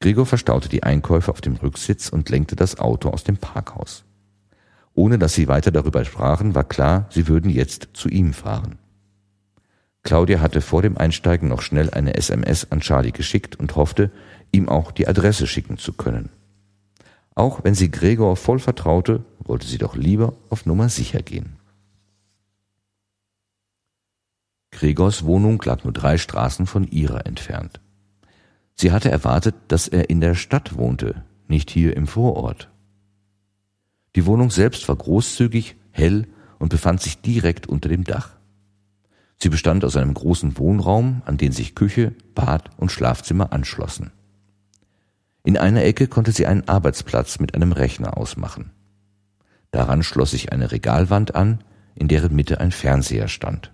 Gregor 0.00 0.26
verstaute 0.26 0.68
die 0.68 0.84
Einkäufe 0.84 1.30
auf 1.32 1.40
dem 1.40 1.56
Rücksitz 1.56 2.08
und 2.08 2.28
lenkte 2.30 2.54
das 2.54 2.78
Auto 2.78 3.10
aus 3.10 3.24
dem 3.24 3.36
Parkhaus. 3.36 4.04
Ohne 4.94 5.18
dass 5.18 5.34
sie 5.34 5.48
weiter 5.48 5.72
darüber 5.72 6.04
sprachen, 6.04 6.54
war 6.54 6.64
klar, 6.64 7.06
sie 7.10 7.26
würden 7.26 7.50
jetzt 7.50 7.88
zu 7.94 8.08
ihm 8.08 8.32
fahren. 8.32 8.78
Claudia 10.08 10.40
hatte 10.40 10.62
vor 10.62 10.80
dem 10.80 10.96
Einsteigen 10.96 11.50
noch 11.50 11.60
schnell 11.60 11.90
eine 11.90 12.14
SMS 12.14 12.72
an 12.72 12.80
Charlie 12.80 13.12
geschickt 13.12 13.56
und 13.56 13.76
hoffte, 13.76 14.10
ihm 14.52 14.66
auch 14.70 14.90
die 14.90 15.06
Adresse 15.06 15.46
schicken 15.46 15.76
zu 15.76 15.92
können. 15.92 16.30
Auch 17.34 17.62
wenn 17.62 17.74
sie 17.74 17.90
Gregor 17.90 18.34
voll 18.36 18.58
vertraute, 18.58 19.22
wollte 19.40 19.66
sie 19.66 19.76
doch 19.76 19.96
lieber 19.96 20.32
auf 20.48 20.64
Nummer 20.64 20.88
sicher 20.88 21.20
gehen. 21.20 21.58
Gregors 24.70 25.26
Wohnung 25.26 25.60
lag 25.62 25.84
nur 25.84 25.92
drei 25.92 26.16
Straßen 26.16 26.64
von 26.64 26.84
ihrer 26.84 27.26
entfernt. 27.26 27.78
Sie 28.76 28.92
hatte 28.92 29.10
erwartet, 29.10 29.56
dass 29.68 29.88
er 29.88 30.08
in 30.08 30.22
der 30.22 30.34
Stadt 30.34 30.78
wohnte, 30.78 31.22
nicht 31.48 31.68
hier 31.68 31.94
im 31.94 32.06
Vorort. 32.06 32.70
Die 34.16 34.24
Wohnung 34.24 34.50
selbst 34.50 34.88
war 34.88 34.96
großzügig, 34.96 35.76
hell 35.90 36.26
und 36.58 36.70
befand 36.70 37.02
sich 37.02 37.20
direkt 37.20 37.66
unter 37.66 37.90
dem 37.90 38.04
Dach. 38.04 38.37
Sie 39.40 39.48
bestand 39.48 39.84
aus 39.84 39.96
einem 39.96 40.14
großen 40.14 40.58
Wohnraum, 40.58 41.22
an 41.24 41.36
den 41.36 41.52
sich 41.52 41.74
Küche, 41.74 42.14
Bad 42.34 42.70
und 42.76 42.90
Schlafzimmer 42.90 43.52
anschlossen. 43.52 44.10
In 45.44 45.56
einer 45.56 45.84
Ecke 45.84 46.08
konnte 46.08 46.32
sie 46.32 46.46
einen 46.46 46.68
Arbeitsplatz 46.68 47.38
mit 47.38 47.54
einem 47.54 47.72
Rechner 47.72 48.16
ausmachen. 48.16 48.72
Daran 49.70 50.02
schloss 50.02 50.32
sich 50.32 50.52
eine 50.52 50.72
Regalwand 50.72 51.34
an, 51.34 51.62
in 51.94 52.08
deren 52.08 52.34
Mitte 52.34 52.60
ein 52.60 52.72
Fernseher 52.72 53.28
stand. 53.28 53.72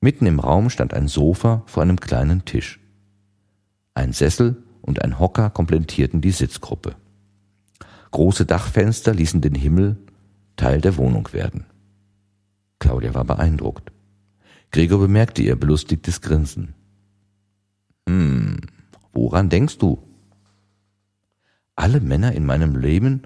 Mitten 0.00 0.26
im 0.26 0.40
Raum 0.40 0.70
stand 0.70 0.94
ein 0.94 1.06
Sofa 1.06 1.62
vor 1.66 1.82
einem 1.82 2.00
kleinen 2.00 2.44
Tisch. 2.44 2.80
Ein 3.94 4.12
Sessel 4.12 4.62
und 4.80 5.02
ein 5.02 5.20
Hocker 5.20 5.50
komplettierten 5.50 6.20
die 6.20 6.32
Sitzgruppe. 6.32 6.96
Große 8.10 8.44
Dachfenster 8.44 9.14
ließen 9.14 9.40
den 9.40 9.54
Himmel 9.54 9.96
Teil 10.56 10.80
der 10.80 10.96
Wohnung 10.96 11.32
werden. 11.32 11.64
Claudia 12.78 13.14
war 13.14 13.24
beeindruckt. 13.24 13.92
Gregor 14.72 14.98
bemerkte 14.98 15.42
ihr 15.42 15.56
belustigtes 15.56 16.20
Grinsen. 16.20 16.74
Hm, 18.08 18.58
woran 19.12 19.48
denkst 19.48 19.78
du? 19.78 20.02
Alle 21.76 22.00
Männer 22.00 22.32
in 22.32 22.44
meinem 22.44 22.76
Leben, 22.76 23.22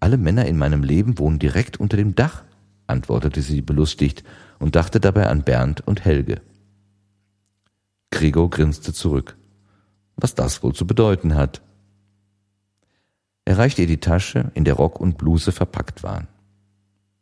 alle 0.00 0.16
Männer 0.16 0.46
in 0.46 0.58
meinem 0.58 0.82
Leben 0.82 1.18
wohnen 1.18 1.38
direkt 1.38 1.78
unter 1.78 1.96
dem 1.96 2.14
Dach, 2.14 2.44
antwortete 2.86 3.42
sie 3.42 3.62
belustigt 3.62 4.24
und 4.58 4.76
dachte 4.76 5.00
dabei 5.00 5.28
an 5.28 5.42
Bernd 5.42 5.86
und 5.86 6.04
Helge. 6.04 6.40
Gregor 8.10 8.50
grinste 8.50 8.92
zurück 8.92 9.38
was 10.18 10.34
das 10.34 10.62
wohl 10.62 10.74
zu 10.74 10.86
bedeuten 10.86 11.34
hat. 11.34 11.62
Er 13.44 13.56
reichte 13.56 13.82
ihr 13.82 13.88
die 13.88 14.00
Tasche, 14.00 14.50
in 14.54 14.64
der 14.64 14.74
Rock 14.74 15.00
und 15.00 15.16
Bluse 15.16 15.52
verpackt 15.52 16.02
waren. 16.02 16.28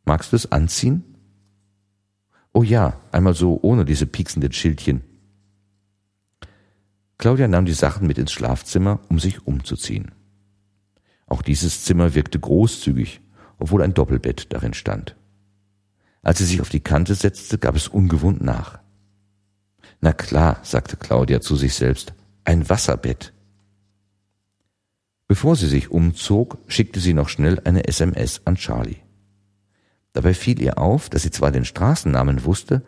Magst 0.04 0.32
du 0.32 0.36
es 0.36 0.50
anziehen? 0.50 1.04
Oh 2.56 2.62
ja, 2.62 2.98
einmal 3.12 3.34
so 3.34 3.58
ohne 3.60 3.84
diese 3.84 4.06
pieksenden 4.06 4.50
Schildchen. 4.50 5.02
Claudia 7.18 7.48
nahm 7.48 7.66
die 7.66 7.74
Sachen 7.74 8.06
mit 8.06 8.16
ins 8.16 8.32
Schlafzimmer, 8.32 9.00
um 9.10 9.18
sich 9.18 9.46
umzuziehen. 9.46 10.12
Auch 11.26 11.42
dieses 11.42 11.84
Zimmer 11.84 12.14
wirkte 12.14 12.40
großzügig, 12.40 13.20
obwohl 13.58 13.82
ein 13.82 13.92
Doppelbett 13.92 14.54
darin 14.54 14.72
stand. 14.72 15.16
Als 16.22 16.38
sie 16.38 16.46
sich 16.46 16.62
auf 16.62 16.70
die 16.70 16.80
Kante 16.80 17.14
setzte, 17.14 17.58
gab 17.58 17.76
es 17.76 17.88
ungewohnt 17.88 18.40
nach. 18.40 18.78
Na 20.00 20.14
klar, 20.14 20.58
sagte 20.62 20.96
Claudia 20.96 21.42
zu 21.42 21.56
sich 21.56 21.74
selbst, 21.74 22.14
ein 22.44 22.70
Wasserbett. 22.70 23.34
Bevor 25.28 25.56
sie 25.56 25.68
sich 25.68 25.90
umzog, 25.90 26.56
schickte 26.68 27.00
sie 27.00 27.12
noch 27.12 27.28
schnell 27.28 27.60
eine 27.66 27.86
SMS 27.86 28.40
an 28.46 28.54
Charlie. 28.54 29.05
Dabei 30.16 30.32
fiel 30.32 30.62
ihr 30.62 30.78
auf, 30.78 31.10
dass 31.10 31.24
sie 31.24 31.30
zwar 31.30 31.50
den 31.50 31.66
Straßennamen 31.66 32.46
wusste, 32.46 32.80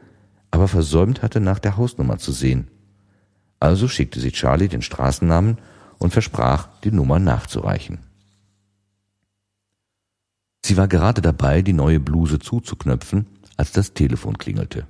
aber 0.51 0.67
versäumt 0.67 1.21
hatte, 1.21 1.41
nach 1.41 1.59
der 1.59 1.77
Hausnummer 1.77 2.17
zu 2.17 2.33
sehen. 2.33 2.69
Also 3.61 3.87
schickte 3.87 4.19
sie 4.19 4.33
Charlie 4.33 4.69
den 4.69 4.81
Straßennamen 4.81 5.59
und 5.99 6.15
versprach, 6.15 6.71
die 6.85 6.91
Nummer 6.91 7.19
nachzureichen. 7.19 7.99
Sie 10.65 10.79
war 10.79 10.89
gerade 10.89 11.21
dabei, 11.21 11.61
die 11.61 11.75
neue 11.75 12.01
Bluse 12.01 12.39
zuzuknöpfen, 12.39 13.27
als 13.59 13.73
das 13.73 13.93
Telefon 13.93 14.39
klingelte. 14.39 14.87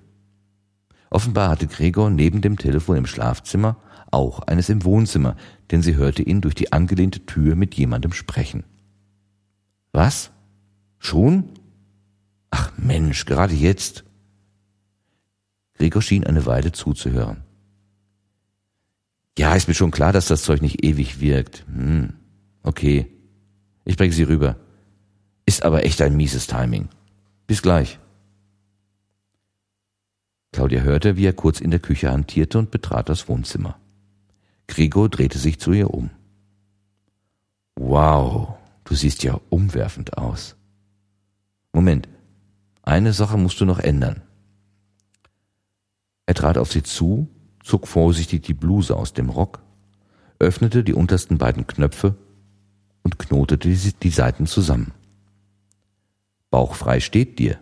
Offenbar 1.11 1.51
hatte 1.51 1.66
Gregor 1.66 2.09
neben 2.09 2.40
dem 2.40 2.57
Telefon 2.57 2.98
im 2.98 3.07
Schlafzimmer 3.07 3.79
auch 4.12 4.38
eines 4.46 4.68
im 4.68 4.85
Wohnzimmer, 4.85 5.35
denn 5.72 5.83
sie 5.83 5.96
hörte 5.96 6.22
ihn 6.22 6.40
durch 6.40 6.55
die 6.55 6.72
angelehnte 6.72 7.27
Tür 7.27 7.57
mit 7.57 7.74
jemandem 7.74 8.12
sprechen. 8.12 8.62
Was? 9.90 10.31
Schon? 11.01 11.58
Ach 12.50 12.72
Mensch, 12.76 13.24
gerade 13.24 13.54
jetzt. 13.54 14.04
Gregor 15.74 16.02
schien 16.02 16.24
eine 16.24 16.46
Weile 16.46 16.72
zuzuhören. 16.72 17.44
Ja, 19.38 19.54
ist 19.54 19.68
mir 19.68 19.74
schon 19.74 19.92
klar, 19.92 20.12
dass 20.12 20.26
das 20.26 20.42
Zeug 20.42 20.62
nicht 20.62 20.84
ewig 20.84 21.20
wirkt. 21.20 21.64
Hm, 21.72 22.14
okay. 22.62 23.06
Ich 23.84 23.96
bringe 23.96 24.12
sie 24.12 24.24
rüber. 24.24 24.56
Ist 25.46 25.62
aber 25.62 25.84
echt 25.84 26.02
ein 26.02 26.16
mieses 26.16 26.46
Timing. 26.48 26.88
Bis 27.46 27.62
gleich. 27.62 27.98
Claudia 30.52 30.80
hörte, 30.80 31.16
wie 31.16 31.26
er 31.26 31.32
kurz 31.32 31.61
in 31.61 31.70
der 31.70 31.80
Küche 31.80 32.11
hantierte 32.11 32.58
und 32.58 32.70
betrat 32.70 33.08
das 33.08 33.28
Wohnzimmer. 33.28 33.78
Gregor 34.66 35.08
drehte 35.08 35.38
sich 35.38 35.61
zu 35.61 35.72
ihr 35.72 35.94
um. 35.94 36.11
Wow, 37.76 38.56
du 38.84 38.94
siehst 38.94 39.22
ja 39.22 39.40
umwerfend 39.50 40.18
aus. 40.18 40.56
Moment, 41.72 42.08
eine 42.88 43.12
Sache 43.12 43.37
musst 43.37 43.61
du 43.61 43.66
noch 43.66 43.79
ändern. 43.79 44.22
Er 46.27 46.35
trat 46.35 46.57
auf 46.57 46.72
sie 46.72 46.83
zu, 46.83 47.29
zog 47.62 47.87
vorsichtig 47.87 48.42
die 48.42 48.55
Bluse 48.55 48.96
aus 48.96 49.12
dem 49.12 49.29
Rock, 49.29 49.62
öffnete 50.38 50.83
die 50.83 50.94
untersten 50.94 51.37
beiden 51.37 51.66
Knöpfe 51.66 52.16
und 53.03 53.18
knotete 53.18 53.68
die 53.68 54.11
Seiten 54.11 54.46
zusammen. 54.46 54.92
Bauchfrei 56.51 57.01
steht 57.01 57.38
dir. 57.38 57.59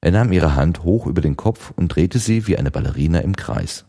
Er 0.00 0.12
nahm 0.12 0.32
ihre 0.32 0.54
Hand 0.54 0.84
hoch 0.84 1.06
über 1.06 1.20
den 1.20 1.36
Kopf 1.36 1.72
und 1.72 1.88
drehte 1.88 2.18
sie 2.18 2.46
wie 2.46 2.56
eine 2.56 2.70
Ballerina 2.70 3.18
im 3.18 3.36
Kreis. 3.36 3.84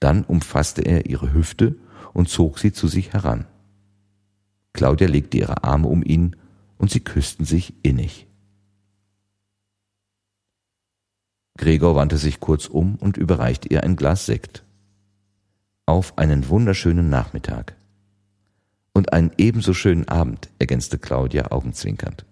Dann 0.00 0.24
umfasste 0.24 0.82
er 0.82 1.06
ihre 1.06 1.34
Hüfte 1.34 1.76
und 2.14 2.28
zog 2.30 2.58
sie 2.58 2.72
zu 2.72 2.88
sich 2.88 3.12
heran. 3.12 3.46
Claudia 4.72 5.08
legte 5.08 5.36
ihre 5.36 5.64
Arme 5.64 5.88
um 5.88 6.02
ihn 6.02 6.36
und 6.78 6.90
sie 6.90 7.00
küssten 7.00 7.44
sich 7.44 7.74
innig. 7.82 8.27
Gregor 11.58 11.96
wandte 11.96 12.16
sich 12.16 12.38
kurz 12.40 12.66
um 12.66 12.94
und 12.94 13.16
überreichte 13.16 13.68
ihr 13.68 13.82
ein 13.82 13.96
Glas 13.96 14.26
Sekt. 14.26 14.64
Auf 15.86 16.16
einen 16.16 16.48
wunderschönen 16.48 17.10
Nachmittag. 17.10 17.74
Und 18.92 19.12
einen 19.12 19.32
ebenso 19.38 19.74
schönen 19.74 20.06
Abend, 20.08 20.48
ergänzte 20.60 20.98
Claudia 20.98 21.50
augenzwinkernd. 21.50 22.24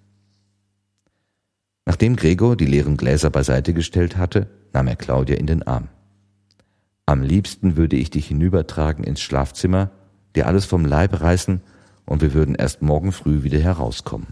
Nachdem 1.85 2.17
Gregor 2.17 2.57
die 2.57 2.67
leeren 2.67 2.97
Gläser 2.97 3.31
beiseite 3.31 3.75
gestellt 3.75 4.17
hatte, 4.17 4.49
nahm 4.73 4.87
er 4.87 4.97
Claudia 4.97 5.37
in 5.37 5.47
den 5.47 5.65
Arm. 5.65 5.89
Am 7.05 7.23
liebsten 7.23 7.77
würde 7.77 7.97
ich 7.97 8.11
dich 8.11 8.29
hinübertragen 8.29 9.05
ins 9.05 9.21
Schlafzimmer, 9.21 9.91
dir 10.37 10.47
alles 10.47 10.67
vom 10.67 10.85
Leibe 10.85 11.21
reißen 11.21 11.63
und 12.05 12.23
wir 12.23 12.33
würden 12.33 12.55
erst 12.55 12.81
morgen 12.81 13.11
früh 13.11 13.43
wieder 13.43 13.59
herauskommen. 13.59 14.29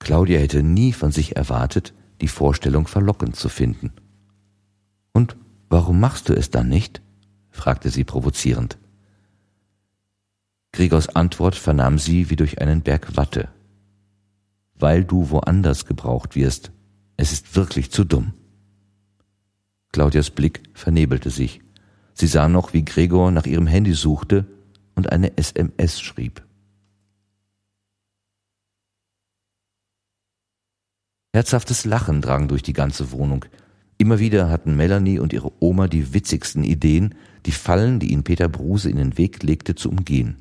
Claudia 0.00 0.38
hätte 0.38 0.62
nie 0.62 0.92
von 0.92 1.12
sich 1.12 1.36
erwartet, 1.36 1.94
die 2.22 2.28
Vorstellung 2.28 2.86
verlockend 2.86 3.36
zu 3.36 3.50
finden. 3.50 3.92
Und 5.12 5.36
warum 5.68 6.00
machst 6.00 6.28
du 6.28 6.32
es 6.32 6.50
dann 6.50 6.68
nicht? 6.68 7.02
fragte 7.50 7.90
sie 7.90 8.04
provozierend. 8.04 8.78
Gregors 10.72 11.14
Antwort 11.14 11.54
vernahm 11.54 11.98
sie 11.98 12.30
wie 12.30 12.36
durch 12.36 12.62
einen 12.62 12.80
Berg 12.80 13.14
Watte 13.18 13.50
weil 14.82 15.04
du 15.04 15.30
woanders 15.30 15.86
gebraucht 15.86 16.34
wirst. 16.34 16.72
Es 17.16 17.32
ist 17.32 17.54
wirklich 17.54 17.92
zu 17.92 18.04
dumm. 18.04 18.34
Claudias 19.92 20.30
Blick 20.30 20.62
vernebelte 20.74 21.30
sich. 21.30 21.60
Sie 22.14 22.26
sah 22.26 22.48
noch, 22.48 22.72
wie 22.72 22.84
Gregor 22.84 23.30
nach 23.30 23.46
ihrem 23.46 23.68
Handy 23.68 23.94
suchte 23.94 24.46
und 24.96 25.12
eine 25.12 25.38
SMS 25.38 26.00
schrieb. 26.00 26.42
Herzhaftes 31.34 31.86
Lachen 31.86 32.20
drang 32.20 32.46
durch 32.48 32.62
die 32.62 32.74
ganze 32.74 33.10
Wohnung. 33.10 33.46
Immer 33.96 34.18
wieder 34.18 34.50
hatten 34.50 34.76
Melanie 34.76 35.18
und 35.18 35.32
ihre 35.32 35.50
Oma 35.60 35.88
die 35.88 36.12
witzigsten 36.12 36.62
Ideen, 36.62 37.14
die 37.46 37.52
Fallen, 37.52 38.00
die 38.00 38.12
ihnen 38.12 38.22
Peter 38.22 38.50
Bruse 38.50 38.90
in 38.90 38.98
den 38.98 39.16
Weg 39.16 39.42
legte, 39.42 39.74
zu 39.74 39.88
umgehen. 39.88 40.36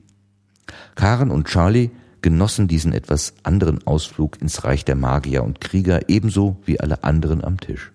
Karen 0.95 1.31
und 1.31 1.47
Charlie 1.47 1.91
genossen 2.21 2.67
diesen 2.67 2.91
etwas 2.91 3.33
anderen 3.43 3.85
Ausflug 3.87 4.41
ins 4.41 4.65
Reich 4.65 4.83
der 4.83 4.95
Magier 4.95 5.43
und 5.43 5.61
Krieger 5.61 6.09
ebenso 6.09 6.57
wie 6.65 6.79
alle 6.79 7.05
anderen 7.05 7.41
am 7.41 7.57
Tisch. 7.57 7.93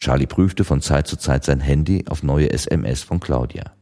Charlie 0.00 0.26
prüfte 0.26 0.64
von 0.64 0.80
Zeit 0.80 1.06
zu 1.06 1.16
Zeit 1.16 1.44
sein 1.44 1.60
Handy 1.60 2.06
auf 2.08 2.24
neue 2.24 2.50
SMS 2.50 3.02
von 3.02 3.20
Claudia. 3.20 3.72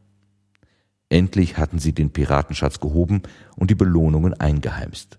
Endlich 1.09 1.57
hatten 1.57 1.79
sie 1.79 1.93
den 1.93 2.11
Piratenschatz 2.11 2.79
gehoben 2.79 3.23
und 3.55 3.71
die 3.71 3.75
Belohnungen 3.75 4.35
eingeheimst. 4.35 5.17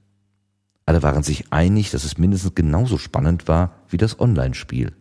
Alle 0.85 1.03
waren 1.03 1.23
sich 1.23 1.53
einig, 1.53 1.91
dass 1.91 2.05
es 2.05 2.19
mindestens 2.19 2.55
genauso 2.55 2.99
spannend 2.99 3.49
war 3.49 3.77
wie 3.89 3.99
das 3.99 4.19
Online-Spiel. 4.19 4.93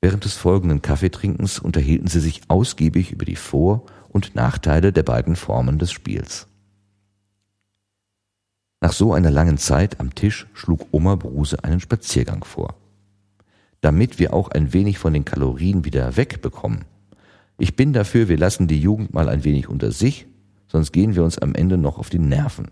Während 0.00 0.24
des 0.24 0.34
folgenden 0.34 0.82
Kaffeetrinkens 0.82 1.58
unterhielten 1.58 2.08
sie 2.08 2.20
sich 2.20 2.42
ausgiebig 2.48 3.10
über 3.10 3.24
die 3.24 3.36
Vor- 3.36 3.84
und 4.08 4.34
Nachteile 4.34 4.92
der 4.92 5.02
beiden 5.02 5.36
Formen 5.36 5.78
des 5.78 5.92
Spiels. 5.92 6.46
Nach 8.80 8.92
so 8.92 9.12
einer 9.12 9.30
langen 9.30 9.58
Zeit 9.58 9.98
am 9.98 10.14
Tisch 10.14 10.46
schlug 10.54 10.86
Oma 10.92 11.16
Bruse 11.16 11.64
einen 11.64 11.80
Spaziergang 11.80 12.44
vor. 12.44 12.76
Damit 13.80 14.20
wir 14.20 14.32
auch 14.32 14.48
ein 14.50 14.72
wenig 14.72 14.98
von 14.98 15.12
den 15.12 15.24
Kalorien 15.24 15.84
wieder 15.84 16.16
wegbekommen. 16.16 16.84
Ich 17.58 17.74
bin 17.74 17.92
dafür, 17.92 18.28
wir 18.28 18.38
lassen 18.38 18.68
die 18.68 18.80
Jugend 18.80 19.12
mal 19.14 19.28
ein 19.28 19.42
wenig 19.42 19.68
unter 19.68 19.90
sich, 19.90 20.26
sonst 20.68 20.92
gehen 20.92 21.16
wir 21.16 21.24
uns 21.24 21.38
am 21.38 21.54
Ende 21.54 21.76
noch 21.76 21.98
auf 21.98 22.08
die 22.08 22.20
Nerven. 22.20 22.70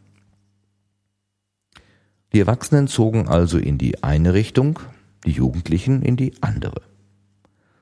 Die 2.37 2.41
Erwachsenen 2.41 2.87
zogen 2.87 3.29
also 3.29 3.57
in 3.57 3.79
die 3.79 4.03
eine 4.03 4.35
Richtung, 4.35 4.79
die 5.25 5.31
Jugendlichen 5.31 6.03
in 6.03 6.19
die 6.19 6.35
andere. 6.43 6.83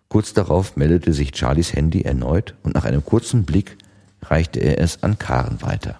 Kurz 0.06 0.32
darauf 0.32 0.76
meldete 0.76 1.12
sich 1.12 1.36
Charlies 1.36 1.74
Handy 1.74 2.02
erneut 2.02 2.54
und 2.62 2.72
nach 2.72 2.84
einem 2.84 3.04
kurzen 3.04 3.46
Blick 3.46 3.76
reichte 4.22 4.60
er 4.60 4.78
es 4.78 5.02
an 5.02 5.18
Karen 5.18 5.60
weiter. 5.60 5.98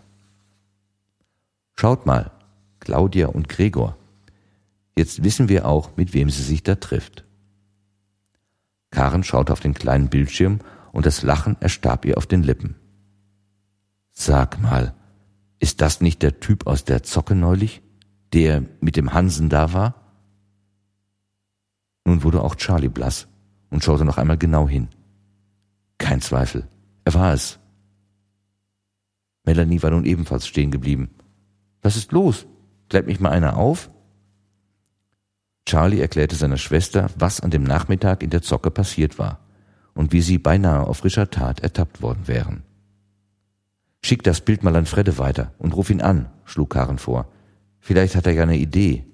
Schaut 1.75 2.07
mal, 2.07 2.31
Claudia 2.79 3.27
und 3.27 3.49
Gregor. 3.49 3.97
Jetzt 4.97 5.25
wissen 5.25 5.49
wir 5.49 5.67
auch, 5.67 5.97
mit 5.97 6.15
wem 6.15 6.31
sie 6.31 6.45
sich 6.45 6.63
da 6.63 6.77
trifft. 6.77 7.25
Karen 8.93 9.25
schaute 9.25 9.53
auf 9.53 9.59
den 9.59 9.75
kleinen 9.75 10.11
Bildschirm 10.11 10.61
und 10.93 11.07
das 11.07 11.23
Lachen 11.23 11.57
erstarb 11.59 12.05
ihr 12.05 12.19
auf 12.19 12.27
den 12.27 12.45
Lippen. 12.45 12.77
Sag 14.13 14.63
mal, 14.63 14.95
ist 15.59 15.81
das 15.81 16.01
nicht 16.01 16.23
der 16.23 16.39
Typ 16.39 16.69
aus 16.69 16.85
der 16.85 17.03
Zocke 17.03 17.35
neulich, 17.35 17.83
der 18.35 18.63
mit 18.81 18.97
dem 18.97 19.15
Hansen 19.15 19.49
da 19.49 19.73
war? 19.73 19.95
Nun 22.05 22.23
wurde 22.23 22.43
auch 22.43 22.57
Charlie 22.57 22.89
blass 22.89 23.29
und 23.71 23.83
schaute 23.83 24.05
noch 24.05 24.19
einmal 24.19 24.37
genau 24.37 24.69
hin. 24.69 24.89
Kein 25.97 26.21
Zweifel, 26.21 26.69
er 27.05 27.15
war 27.15 27.33
es. 27.33 27.59
Melanie 29.45 29.83
war 29.83 29.91
nun 29.91 30.05
ebenfalls 30.05 30.47
stehen 30.47 30.71
geblieben 30.71 31.11
was 31.85 31.97
ist 31.97 32.13
los? 32.13 32.47
Klärt 32.89 33.07
mich 33.07 33.21
mal 33.21 33.31
einer 33.31 33.59
auf? 33.59 33.91
Charlie 35.67 36.01
erklärte 36.01 36.35
seiner 36.35 36.57
Schwester, 36.57 37.11
was 37.17 37.41
an 37.41 37.51
dem 37.51 37.63
Nachmittag 37.63 38.23
in 38.23 38.31
der 38.31 38.43
Zocke 38.43 38.71
passiert 38.71 39.19
war 39.19 39.41
und 39.93 40.13
wie 40.13 40.23
sie 40.23 40.39
beinahe 40.39 40.87
auf 40.87 40.99
frischer 40.99 41.31
Tat 41.31 41.61
ertappt 41.61 42.01
worden 42.01 42.27
wären. 42.27 42.63
Schick 44.03 44.23
das 44.23 44.41
Bild 44.41 44.63
mal 44.63 44.75
an 44.77 44.87
Fredde 44.87 45.19
weiter 45.19 45.53
und 45.59 45.77
ruf 45.77 45.91
ihn 45.91 46.01
an, 46.01 46.31
schlug 46.47 46.71
Karen 46.71 46.99
vor. 46.99 47.29
Vielleicht 47.85 48.17
hat 48.17 48.27
er 48.27 48.33
ja 48.33 48.45
eine 48.45 48.57
Idee. 48.57 49.05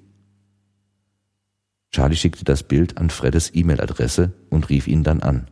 Charlie 1.90 2.14
schickte 2.14 2.44
das 2.44 2.62
Bild 2.62 2.98
an 2.98 3.10
Freddes 3.10 3.52
E-Mail-Adresse 3.52 4.32
und 4.48 4.68
rief 4.68 4.86
ihn 4.86 5.02
dann 5.02 5.24
an. 5.24 5.50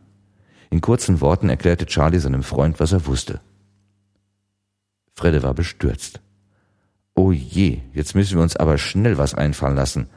In 0.69 0.79
kurzen 0.79 1.19
Worten 1.19 1.49
erklärte 1.49 1.85
Charlie 1.85 2.19
seinem 2.19 2.43
Freund, 2.43 2.79
was 2.79 2.93
er 2.93 3.05
wusste. 3.07 3.41
Fredde 5.17 5.43
war 5.43 5.53
bestürzt. 5.53 6.21
Oh 7.13 7.33
je, 7.33 7.81
jetzt 7.91 8.15
müssen 8.15 8.37
wir 8.37 8.41
uns 8.41 8.55
aber 8.55 8.77
schnell 8.77 9.17
was 9.17 9.33
einfallen 9.33 9.75
lassen. 9.75 10.07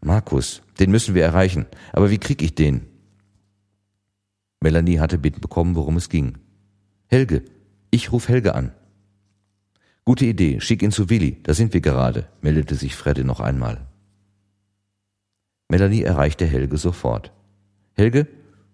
Markus, 0.00 0.62
den 0.80 0.90
müssen 0.90 1.14
wir 1.14 1.24
erreichen. 1.24 1.66
Aber 1.92 2.10
wie 2.10 2.18
krieg 2.18 2.40
ich 2.40 2.54
den? 2.54 2.86
Melanie 4.60 5.00
hatte 5.00 5.18
mitbekommen, 5.18 5.74
worum 5.74 5.98
es 5.98 6.08
ging. 6.08 6.38
Helge, 7.08 7.44
ich 7.90 8.10
ruf 8.10 8.28
Helge 8.28 8.54
an. 8.54 8.72
Gute 10.04 10.26
Idee, 10.26 10.60
schick 10.60 10.82
ihn 10.82 10.90
zu 10.90 11.10
Willi, 11.10 11.38
da 11.44 11.54
sind 11.54 11.74
wir 11.74 11.80
gerade, 11.80 12.26
meldete 12.40 12.74
sich 12.74 12.96
Fredde 12.96 13.24
noch 13.24 13.38
einmal. 13.38 13.86
Melanie 15.68 16.02
erreichte 16.02 16.44
Helge 16.44 16.76
sofort. 16.76 17.32
Helge, 17.94 18.26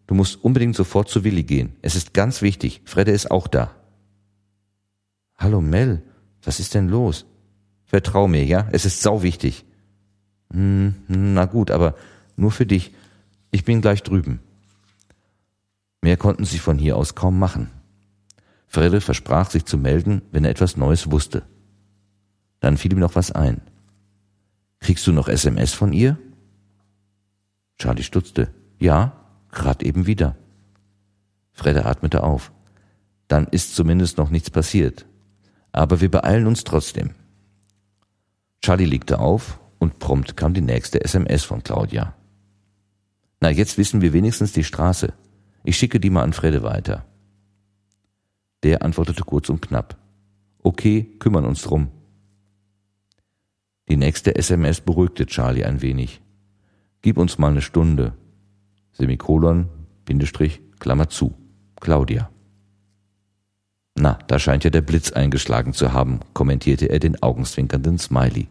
du 0.07 0.15
musst 0.15 0.43
unbedingt 0.43 0.75
sofort 0.75 1.11
zu 1.11 1.25
Willi 1.25 1.43
gehen. 1.43 1.77
Es 1.83 1.97
ist 1.97 2.15
ganz 2.15 2.41
wichtig, 2.41 2.81
Fredde 2.87 3.13
ist 3.13 3.31
auch 3.31 3.47
da. 3.47 3.71
Hallo 5.37 5.61
Mel, 5.61 6.03
was 6.43 6.61
ist 6.61 6.75
denn 6.75 6.89
los? 6.89 7.27
Vertrau 7.85 8.27
mir, 8.27 8.45
ja? 8.45 8.67
Es 8.73 8.85
ist 8.85 9.03
sau 9.03 9.23
wichtig. 9.23 9.65
Hm, 10.53 10.95
na 11.09 11.45
gut, 11.45 11.71
aber 11.71 11.95
nur 12.37 12.51
für 12.51 12.67
dich. 12.67 12.95
Ich 13.51 13.65
bin 13.65 13.81
gleich 13.81 14.03
drüben. 14.03 14.41
Mehr 16.01 16.17
konnten 16.17 16.45
sie 16.45 16.59
von 16.59 16.79
hier 16.79 16.97
aus 16.97 17.15
kaum 17.15 17.39
machen. 17.39 17.71
Fredde 18.69 19.01
versprach 19.01 19.51
sich 19.51 19.65
zu 19.65 19.79
melden, 19.79 20.23
wenn 20.31 20.45
er 20.45 20.51
etwas 20.51 20.77
Neues 20.77 21.11
wusste. 21.11 21.43
Dann 22.61 22.77
fiel 22.77 22.93
ihm 22.93 22.99
noch 22.99 23.15
was 23.15 23.33
ein. 23.33 23.63
Kriegst 24.81 25.07
du 25.07 25.13
noch 25.13 25.29
SMS 25.29 25.73
von 25.73 25.93
ihr? 25.93 26.19
Charlie 27.79 28.03
stutzte. 28.03 28.53
Ja, 28.79 29.25
grad 29.51 29.83
eben 29.83 30.07
wieder. 30.07 30.37
Fredde 31.53 31.87
atmete 31.87 32.23
auf. 32.23 32.53
Dann 33.27 33.47
ist 33.47 33.75
zumindest 33.75 34.19
noch 34.19 34.31
nichts 34.31 34.51
passiert. 34.51 35.07
Aber 35.73 36.01
wir 36.01 36.11
beeilen 36.11 36.47
uns 36.47 36.65
trotzdem. 36.65 37.11
Charlie 38.63 38.85
legte 38.85 39.19
auf 39.19 39.61
und 39.79 39.99
prompt 39.99 40.37
kam 40.37 40.55
die 40.55 40.61
nächste 40.61 41.03
SMS 41.05 41.45
von 41.45 41.63
Claudia. 41.63 42.15
Na, 43.41 43.51
jetzt 43.51 43.79
wissen 43.79 44.01
wir 44.01 44.13
wenigstens 44.13 44.53
die 44.53 44.65
Straße. 44.65 45.13
Ich 45.65 45.77
schicke 45.77 46.01
die 46.01 46.11
mal 46.11 46.23
an 46.23 46.33
Fredde 46.33 46.63
weiter. 46.63 47.05
Der 48.63 48.83
antwortete 48.83 49.23
kurz 49.25 49.49
und 49.49 49.63
knapp. 49.63 49.97
Okay, 50.63 51.15
kümmern 51.19 51.45
uns 51.45 51.63
drum. 51.63 51.89
Die 53.89 53.97
nächste 53.97 54.35
SMS 54.35 54.81
beruhigte 54.81 55.27
Charlie 55.27 55.65
ein 55.65 55.81
wenig. 55.81 56.21
Gib 57.01 57.17
uns 57.17 57.39
mal 57.39 57.51
eine 57.51 57.63
Stunde. 57.63 58.13
Semikolon, 58.93 59.69
Bindestrich, 60.05 60.61
Klammer 60.79 61.09
zu. 61.09 61.35
Claudia. 61.81 62.31
Na, 63.95 64.19
da 64.27 64.39
scheint 64.39 64.65
ja 64.65 64.71
der 64.71 64.83
Blitz 64.83 65.13
eingeschlagen 65.13 65.73
zu 65.73 65.93
haben, 65.93 66.21
kommentierte 66.33 66.87
er 66.87 66.99
den 66.99 67.23
augenzwinkernden 67.23 67.99
Smiley. 67.99 68.49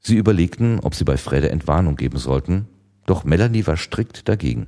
Sie 0.00 0.16
überlegten, 0.16 0.80
ob 0.80 0.94
sie 0.94 1.04
bei 1.04 1.16
Fredde 1.16 1.50
Entwarnung 1.50 1.96
geben 1.96 2.18
sollten, 2.18 2.66
doch 3.06 3.24
Melanie 3.24 3.66
war 3.66 3.76
strikt 3.76 4.28
dagegen. 4.28 4.66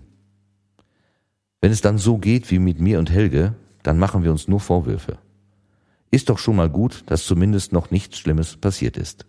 Wenn 1.60 1.72
es 1.72 1.80
dann 1.80 1.98
so 1.98 2.18
geht 2.18 2.50
wie 2.50 2.58
mit 2.58 2.80
mir 2.80 2.98
und 2.98 3.10
Helge, 3.10 3.54
dann 3.82 3.98
machen 3.98 4.22
wir 4.22 4.30
uns 4.30 4.48
nur 4.48 4.60
Vorwürfe. 4.60 5.18
Ist 6.10 6.28
doch 6.28 6.38
schon 6.38 6.56
mal 6.56 6.68
gut, 6.68 7.04
dass 7.06 7.24
zumindest 7.24 7.72
noch 7.72 7.90
nichts 7.90 8.18
Schlimmes 8.18 8.56
passiert 8.56 8.96
ist. 8.96 9.26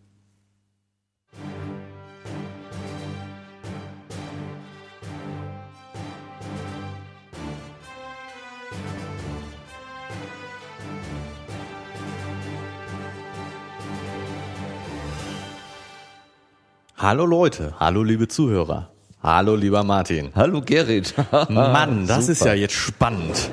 Hallo 16.98 17.26
Leute, 17.26 17.74
hallo 17.82 18.02
liebe 18.02 18.30
Zuhörer, 18.30 18.90
hallo 19.22 19.56
lieber 19.56 19.84
Martin. 19.84 20.32
Hallo 20.36 20.62
Gerrit. 20.62 21.14
Mann, 21.50 22.08
das 22.08 22.30
ist 22.30 22.46
ja 22.46 22.54
jetzt 22.54 22.76
spannend. 22.76 23.52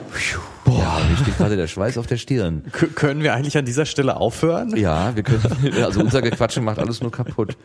Boah, 0.70 1.00
mir 1.10 1.16
steht 1.16 1.36
gerade 1.38 1.56
der 1.56 1.66
Schweiß 1.66 1.98
auf 1.98 2.06
der 2.06 2.16
Stirn. 2.16 2.62
K 2.72 2.86
können 2.86 3.22
wir 3.22 3.34
eigentlich 3.34 3.56
an 3.58 3.64
dieser 3.64 3.86
Stelle 3.86 4.16
aufhören? 4.16 4.76
Ja, 4.76 5.14
wir 5.14 5.22
können, 5.22 5.42
also 5.82 6.00
unser 6.00 6.22
Gequatsche 6.22 6.60
macht 6.60 6.78
alles 6.78 7.00
nur 7.00 7.10
kaputt. 7.10 7.56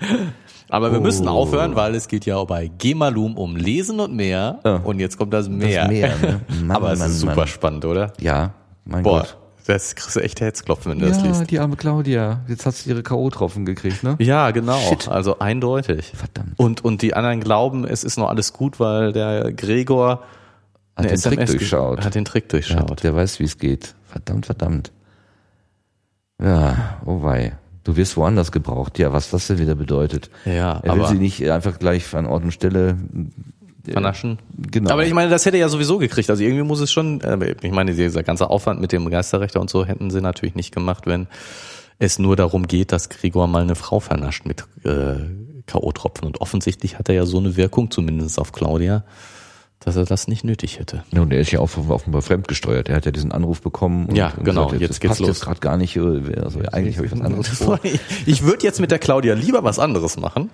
Aber 0.70 0.92
wir 0.92 1.00
Oh. 1.00 1.04
müssen 1.04 1.28
aufhören, 1.28 1.76
weil 1.76 1.96
es 1.96 2.08
geht 2.08 2.26
ja 2.26 2.44
bei 2.44 2.72
Gemalum 2.78 3.38
um 3.38 3.56
Lesen 3.56 4.00
und 4.00 4.14
mehr. 4.16 4.60
Ja. 4.66 4.76
Und 4.78 5.00
jetzt 5.00 5.18
kommt 5.18 5.34
das 5.34 5.48
Meer. 5.50 5.82
Das 5.84 5.90
Meer, 5.92 6.12
ne? 6.22 6.42
Mann, 6.64 6.76
Aber 6.78 6.92
es 6.94 7.00
Mann, 7.00 7.10
ist 7.10 7.20
super 7.20 7.36
Mann. 7.36 7.48
spannend, 7.48 7.86
oder? 7.86 8.14
Ja, 8.20 8.52
mein 8.86 9.04
Boah, 9.04 9.20
Gott. 9.22 9.38
das 9.68 9.96
kriegst 9.96 10.16
du 10.16 10.20
echt 10.22 10.42
Herzklopfen, 10.42 10.92
wenn 10.92 11.00
du 11.00 11.08
das 11.08 11.18
Ja, 11.18 11.24
liest. 11.28 11.52
die 11.52 11.60
arme 11.60 11.76
Claudia. 11.76 12.42
Jetzt 12.48 12.66
hat 12.66 12.76
sie 12.76 12.90
ihre 12.90 13.04
K.O.-Tropfen 13.04 13.66
gekriegt, 13.66 14.04
ne? 14.04 14.16
Ja, 14.20 14.52
genau. 14.52 14.78
Shit. 14.80 15.08
Also 15.08 15.40
eindeutig. 15.40 16.12
Verdammt. 16.16 16.54
Und, 16.58 16.84
und 16.84 17.02
die 17.02 17.14
anderen 17.14 17.40
glauben, 17.42 17.86
es 17.86 18.04
ist 18.04 18.18
noch 18.18 18.30
alles 18.30 18.54
gut, 18.54 18.80
weil 18.80 19.12
der 19.14 19.52
Gregor 19.54 20.24
Hat 20.96 21.10
den 21.10 21.20
Trick 21.20 21.46
durchschaut. 21.46 22.06
Hat 22.06 22.16
den 22.16 22.26
Trick 22.26 22.50
durchschaut. 22.50 23.04
der 23.04 23.16
weiß, 23.16 23.40
wie 23.40 23.44
es 23.44 23.58
geht. 23.58 23.96
Verdammt, 24.08 24.46
verdammt. 24.46 24.92
Ja, 26.42 27.00
oh 27.06 27.22
wei. 27.22 27.54
Du 27.84 27.96
wirst 27.96 28.18
woanders 28.18 28.52
gebraucht. 28.52 28.98
Ja, 28.98 29.14
was 29.14 29.30
das 29.30 29.48
denn 29.48 29.60
wieder 29.60 29.76
bedeutet. 29.76 30.30
Ja, 30.46 30.80
er 30.84 30.96
will 30.96 31.02
aber- 31.02 31.08
sie 31.10 31.18
nicht 31.20 31.48
einfach 31.50 31.78
gleich 31.80 32.14
an 32.16 32.26
Ort 32.26 32.44
und 32.44 32.52
Stelle 32.52 32.98
äh, 33.88 33.92
vernaschen. 33.92 34.40
Genau. 34.72 34.92
Aber 34.92 35.06
ich 35.06 35.14
meine, 35.14 35.30
das 35.30 35.46
hätte 35.46 35.58
er 35.58 35.62
ja 35.62 35.70
sowieso 35.70 35.98
gekriegt. 35.98 36.30
Also 36.30 36.44
irgendwie 36.44 36.64
muss 36.64 36.80
es 36.80 36.92
schon, 36.92 37.22
äh, 37.22 37.56
ich 37.62 37.72
meine, 37.72 37.94
dieser 37.94 38.24
ganze 38.24 38.50
Aufwand 38.50 38.82
mit 38.82 38.92
dem 38.92 39.10
Geisterrechter 39.10 39.62
und 39.62 39.70
so 39.70 39.86
hätten 39.86 40.10
sie 40.10 40.22
natürlich 40.22 40.56
nicht 40.56 40.74
gemacht, 40.74 41.06
wenn 41.06 41.28
es 42.00 42.20
nur 42.20 42.36
darum 42.36 42.68
geht, 42.68 42.92
dass 42.92 43.10
Gregor 43.10 43.48
mal 43.48 43.62
eine 43.62 43.76
Frau 43.76 44.00
vernascht 44.00 44.46
mit 44.46 44.66
äh, 44.84 45.18
K.O.-Tropfen. 45.68 46.26
Und 46.26 46.42
offensichtlich 46.42 46.98
hat 46.98 47.08
er 47.10 47.16
ja 47.16 47.26
so 47.26 47.38
eine 47.38 47.56
Wirkung, 47.56 47.92
zumindest 47.92 48.40
auf 48.40 48.52
Claudia, 48.52 49.04
dass 49.80 49.96
er 49.96 50.06
das 50.06 50.28
nicht 50.28 50.44
nötig 50.44 50.80
hätte. 50.80 51.04
Ja, 51.12 51.22
und 51.22 51.32
er 51.32 51.40
ist 51.42 51.52
ja 51.52 51.60
auch 51.60 51.70
offenbar 51.90 52.22
fremdgesteuert. 52.22 52.90
Er 52.90 52.96
hat 52.96 53.06
ja 53.06 53.12
diesen 53.12 53.32
Anruf 53.32 53.62
bekommen. 53.62 54.08
Und, 54.08 54.16
Ja, 54.16 54.34
genau, 54.44 54.66
gesagt, 54.66 54.82
jetzt 54.82 54.90
das 54.90 55.00
geht's 55.00 55.10
passt 55.10 55.20
los. 55.22 55.28
jetzt 55.30 55.42
gerade 55.42 55.60
gar 55.60 55.78
nicht. 55.78 55.96
äh, 55.96 56.40
Also 56.44 56.60
eigentlich 56.72 56.98
habe 56.98 57.06
ich 57.06 57.12
was 57.12 57.22
anderes 57.22 57.48
vor. 57.50 57.80
Ich 58.26 58.44
würde 58.44 58.64
jetzt 58.64 58.80
mit 58.80 58.90
der 58.92 59.00
Claudia 59.00 59.36
lieber 59.36 59.64
was 59.64 59.78
anderes 59.80 60.18
machen. 60.18 60.50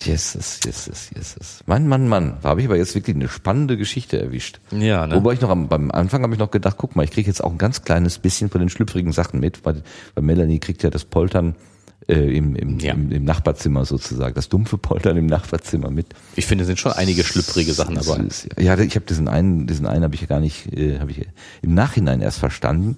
Jesus, 0.00 0.60
Jesus, 0.64 1.10
Jesus. 1.12 1.60
Mann, 1.66 1.88
Mann, 1.88 2.06
Mann. 2.06 2.36
Da 2.42 2.50
habe 2.50 2.60
ich 2.60 2.66
aber 2.68 2.76
jetzt 2.76 2.94
wirklich 2.94 3.16
eine 3.16 3.28
spannende 3.28 3.76
Geschichte 3.76 4.20
erwischt. 4.20 4.60
Ja, 4.70 5.08
ne? 5.08 5.16
Wobei 5.16 5.32
ich 5.32 5.40
noch 5.40 5.50
am, 5.50 5.66
beim 5.66 5.90
Anfang 5.90 6.22
habe 6.22 6.32
ich 6.34 6.38
noch 6.38 6.52
gedacht, 6.52 6.76
guck 6.78 6.94
mal, 6.94 7.02
ich 7.02 7.10
kriege 7.10 7.26
jetzt 7.28 7.42
auch 7.42 7.50
ein 7.50 7.58
ganz 7.58 7.82
kleines 7.82 8.18
bisschen 8.20 8.48
von 8.48 8.60
den 8.60 8.68
schlüpfrigen 8.68 9.10
Sachen 9.10 9.40
mit, 9.40 9.64
weil, 9.64 9.82
weil 10.14 10.22
Melanie 10.22 10.60
kriegt 10.60 10.84
ja 10.84 10.90
das 10.90 11.04
Poltern 11.04 11.56
äh, 12.06 12.36
im, 12.36 12.54
im, 12.56 12.78
Ja. 12.78 12.94
im, 12.94 13.10
im 13.10 13.24
Nachbarzimmer 13.24 13.84
sozusagen, 13.84 14.34
das 14.34 14.48
dumpfe 14.48 14.78
Poltern 14.78 15.16
im 15.16 15.26
Nachbarzimmer 15.26 15.90
mit. 15.90 16.06
Ich 16.36 16.46
finde, 16.46 16.62
es 16.62 16.66
sind 16.68 16.78
schon 16.78 16.92
einige 16.92 17.24
schlüpfrige 17.24 17.72
Sachen 17.72 17.96
dabei. 17.96 18.24
Ja, 18.58 18.78
ich 18.78 18.94
habe 18.94 19.06
diesen 19.06 19.28
einen, 19.28 19.66
diesen 19.66 19.86
einen 19.86 20.04
habe 20.04 20.14
ich 20.14 20.20
ja 20.20 20.26
gar 20.26 20.40
nicht, 20.40 20.72
äh, 20.72 20.98
habe 21.00 21.10
ich 21.10 21.26
im 21.62 21.74
Nachhinein 21.74 22.20
erst 22.20 22.38
verstanden, 22.38 22.96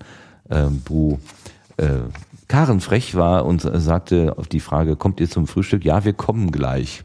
ähm, 0.51 0.83
wo 0.87 1.19
äh, 1.77 1.87
Karen 2.49 2.81
frech 2.81 3.15
war 3.15 3.47
und 3.47 3.65
äh, 3.65 3.81
sagte 3.81 4.37
auf 4.37 4.49
die 4.49 4.61
Frage, 4.61 4.97
kommt 4.97 5.21
ihr 5.21 5.31
zum 5.31 5.47
Frühstück? 5.47 5.85
Ja, 5.85 6.05
wir 6.05 6.13
kommen 6.13 6.51
gleich. 6.53 7.05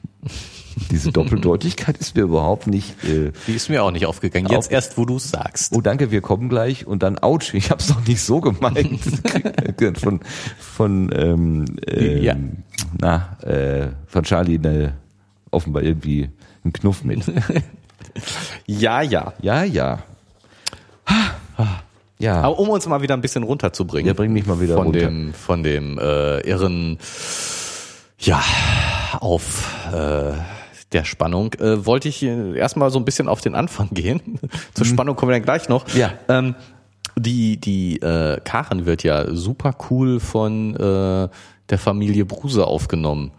Diese 0.91 1.11
Doppeldeutigkeit 1.11 1.97
ist 1.97 2.15
mir 2.15 2.23
überhaupt 2.23 2.67
nicht. 2.67 3.01
Äh, 3.03 3.31
Die 3.47 3.53
ist 3.53 3.69
mir 3.69 3.83
auch 3.83 3.91
nicht 3.91 4.05
aufgegangen. 4.05 4.47
Jetzt 4.49 4.67
Auf- 4.67 4.71
erst, 4.71 4.97
wo 4.97 5.05
du 5.05 5.15
es 5.17 5.29
sagst. 5.29 5.73
oh 5.75 5.81
danke, 5.81 6.11
wir 6.11 6.21
kommen 6.21 6.49
gleich 6.49 6.85
und 6.85 7.01
dann 7.03 7.17
ouch, 7.19 7.53
ich 7.53 7.71
hab's 7.71 7.87
doch 7.87 8.05
nicht 8.05 8.21
so 8.21 8.41
gemeint. 8.41 8.99
von 9.99 10.19
von 10.59 11.09
ähm, 11.13 11.65
ähm, 11.87 12.23
Ja. 12.23 12.35
na 12.99 13.37
äh, 13.43 13.87
von 14.07 14.23
Charlie 14.23 14.57
eine, 14.57 14.93
offenbar 15.51 15.83
irgendwie 15.83 16.29
ein 16.63 16.73
Knuff 16.73 17.03
mit. 17.03 17.21
Ja, 18.65 19.01
ja. 19.01 19.33
Ja, 19.41 19.63
ja. 19.63 19.99
Ja. 22.17 22.41
Aber 22.41 22.57
um 22.59 22.69
uns 22.69 22.87
mal 22.87 23.01
wieder 23.01 23.13
ein 23.13 23.21
bisschen 23.21 23.43
runterzubringen. 23.43 24.07
Ja, 24.07 24.13
bring 24.13 24.31
mich 24.31 24.45
mal 24.45 24.61
wieder 24.61 24.75
von 24.75 24.85
runter. 24.87 24.99
Dem, 24.99 25.33
von 25.33 25.63
dem 25.63 25.97
äh, 25.99 26.39
irren, 26.47 26.97
ja, 28.19 28.41
auf 29.19 29.67
äh, 29.93 30.31
der 30.95 31.03
Spannung, 31.05 31.53
äh, 31.55 31.85
wollte 31.85 32.09
ich 32.09 32.23
äh, 32.23 32.57
erstmal 32.57 32.89
so 32.89 32.97
ein 32.97 33.05
bisschen 33.05 33.27
auf 33.27 33.41
den 33.41 33.53
Anfang 33.53 33.89
gehen. 33.93 34.39
Zur 34.73 34.85
Spannung 34.87 35.15
kommen 35.15 35.29
wir 35.31 35.35
dann 35.35 35.43
gleich 35.45 35.69
noch. 35.69 35.85
Mhm. 35.93 35.99
Ja. 35.99 36.13
Ähm, 36.29 36.55
die 37.17 37.57
die 37.57 38.01
äh, 38.01 38.41
Karen 38.43 38.85
wird 38.85 39.03
ja 39.03 39.33
super 39.35 39.73
cool 39.89 40.19
von 40.19 40.75
äh, 40.75 41.29
der 41.69 41.77
Familie 41.77 42.25
Bruse 42.25 42.65
aufgenommen. 42.67 43.31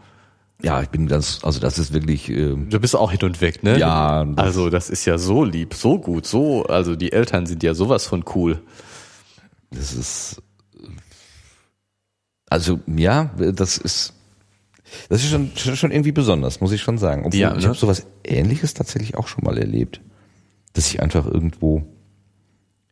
Ja, 0.62 0.80
ich 0.80 0.88
bin 0.88 1.06
ganz, 1.06 1.40
also 1.42 1.60
das 1.60 1.78
ist 1.78 1.92
wirklich, 1.92 2.30
ähm, 2.30 2.70
Du 2.70 2.80
bist 2.80 2.96
auch 2.96 3.10
hin 3.10 3.20
und 3.24 3.42
weg, 3.42 3.62
ne? 3.62 3.78
Ja, 3.78 4.24
das- 4.24 4.38
Also 4.46 4.70
das 4.70 4.88
ist 4.88 5.04
ja 5.04 5.18
so 5.18 5.44
lieb, 5.44 5.74
so 5.74 5.98
gut, 5.98 6.26
so, 6.26 6.64
also 6.64 6.96
die 6.96 7.12
Eltern 7.12 7.44
sind 7.44 7.62
ja 7.62 7.74
sowas 7.74 8.06
von 8.06 8.24
cool. 8.34 8.62
das 9.70 9.92
ist, 9.92 10.40
also 12.48 12.80
ja, 12.86 13.30
das 13.36 13.76
ist, 13.76 14.14
das 15.08 15.22
ist 15.22 15.30
schon, 15.30 15.50
schon 15.56 15.76
schon 15.76 15.90
irgendwie 15.90 16.12
besonders, 16.12 16.60
muss 16.60 16.72
ich 16.72 16.82
schon 16.82 16.98
sagen. 16.98 17.24
Obwohl, 17.26 17.40
Ja, 17.40 17.54
ich 17.56 17.62
ne? 17.62 17.68
habe 17.68 17.78
sowas 17.78 18.06
Ähnliches 18.24 18.74
tatsächlich 18.74 19.16
auch 19.16 19.28
schon 19.28 19.44
mal 19.44 19.58
erlebt, 19.58 20.00
dass 20.72 20.88
ich 20.88 21.02
einfach 21.02 21.26
irgendwo 21.26 21.82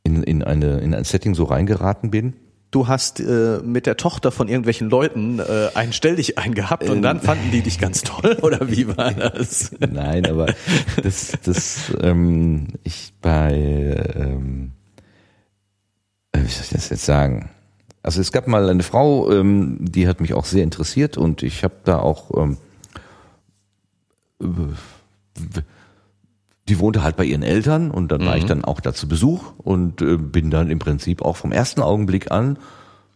in, 0.02 0.22
in 0.22 0.42
eine 0.42 0.78
in 0.80 0.94
ein 0.94 1.04
Setting 1.04 1.34
so 1.34 1.44
reingeraten 1.44 2.10
bin 2.10 2.34
du 2.74 2.88
hast 2.88 3.20
äh, 3.20 3.60
mit 3.64 3.86
der 3.86 3.96
Tochter 3.96 4.32
von 4.32 4.48
irgendwelchen 4.48 4.90
Leuten 4.90 5.38
äh, 5.38 5.68
einen 5.74 5.92
Stelldich 5.92 6.38
eingehabt 6.38 6.88
und 6.90 7.02
dann 7.02 7.20
fanden 7.20 7.50
die 7.52 7.62
dich 7.62 7.78
ganz 7.78 8.02
toll 8.02 8.36
oder 8.42 8.68
wie 8.68 8.96
war 8.96 9.12
das? 9.12 9.70
Nein, 9.92 10.26
aber 10.26 10.52
das, 11.02 11.32
das, 11.44 11.92
ähm, 12.00 12.68
ich 12.82 13.12
bei, 13.20 14.04
ähm, 14.16 14.72
äh, 16.32 16.40
wie 16.40 16.48
soll 16.48 16.64
ich 16.64 16.70
das 16.70 16.88
jetzt 16.88 17.04
sagen? 17.04 17.50
Also 18.04 18.20
es 18.20 18.30
gab 18.32 18.46
mal 18.46 18.68
eine 18.68 18.82
Frau, 18.82 19.30
ähm, 19.32 19.78
die 19.80 20.06
hat 20.06 20.20
mich 20.20 20.34
auch 20.34 20.44
sehr 20.44 20.62
interessiert 20.62 21.16
und 21.16 21.42
ich 21.42 21.64
habe 21.64 21.74
da 21.84 21.98
auch, 21.98 22.30
ähm, 22.36 22.58
die 26.68 26.78
wohnte 26.78 27.02
halt 27.02 27.16
bei 27.16 27.24
ihren 27.24 27.42
Eltern 27.42 27.90
und 27.90 28.12
dann 28.12 28.24
war 28.26 28.36
ich 28.36 28.44
dann 28.44 28.64
auch 28.64 28.80
da 28.80 28.92
zu 28.94 29.08
Besuch 29.08 29.52
und 29.58 30.00
äh, 30.02 30.16
bin 30.18 30.50
dann 30.50 30.70
im 30.70 30.78
Prinzip 30.78 31.22
auch 31.22 31.36
vom 31.36 31.50
ersten 31.50 31.80
Augenblick 31.82 32.30
an 32.30 32.58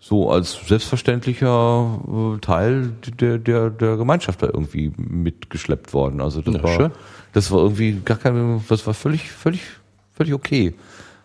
so 0.01 0.31
als 0.31 0.59
selbstverständlicher 0.67 2.01
äh, 2.37 2.39
Teil 2.41 2.93
der, 3.21 3.39
der, 3.39 3.69
der 3.71 3.97
Gemeinschaft 3.97 4.43
da 4.43 4.47
irgendwie 4.47 4.93
mitgeschleppt 4.97 5.93
worden. 5.93 6.21
Also 6.21 6.41
das 6.41 6.55
Ja, 6.55 6.63
war, 6.63 6.77
schön. 6.77 6.91
das 7.33 7.51
war 7.51 7.61
irgendwie 7.61 8.01
gar 8.05 8.17
kein, 8.17 8.63
das 8.69 8.87
war 8.87 8.95
völlig, 8.95 9.31
völlig, 9.31 9.61
völlig 10.15 10.33
okay. 10.35 10.75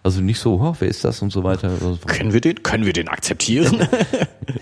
Also 0.03 0.19
nicht 0.19 0.39
so, 0.39 0.59
oh, 0.59 0.75
wer 0.79 0.89
ist 0.89 1.05
das 1.05 1.21
und 1.21 1.31
so 1.31 1.45
weiter. 1.45 1.71
Können 2.07 2.33
wir 2.33 2.41
den, 2.41 2.61
können 2.61 2.85
wir 2.85 2.93
den 2.93 3.07
akzeptieren? 3.07 3.87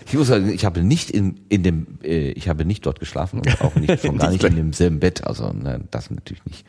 Ich 0.06 0.18
muss 0.18 0.28
sagen, 0.28 0.50
ich 0.50 0.66
habe 0.66 0.84
nicht 0.84 1.10
in, 1.10 1.40
in 1.48 1.64
dem, 1.64 2.00
äh, 2.04 2.32
ich 2.32 2.50
habe 2.50 2.66
nicht 2.66 2.86
dort 2.86 3.00
geschlafen 3.00 3.40
und 3.40 3.62
auch 3.62 3.76
nicht, 3.76 4.02
schon 4.02 4.18
gar 4.18 4.30
nicht 4.30 4.44
in 4.44 4.58
demselben 4.58 5.00
Bett. 5.00 5.26
Also 5.26 5.54
ne, 5.54 5.86
das 5.90 6.12
natürlich 6.12 6.44
nicht. 6.46 6.66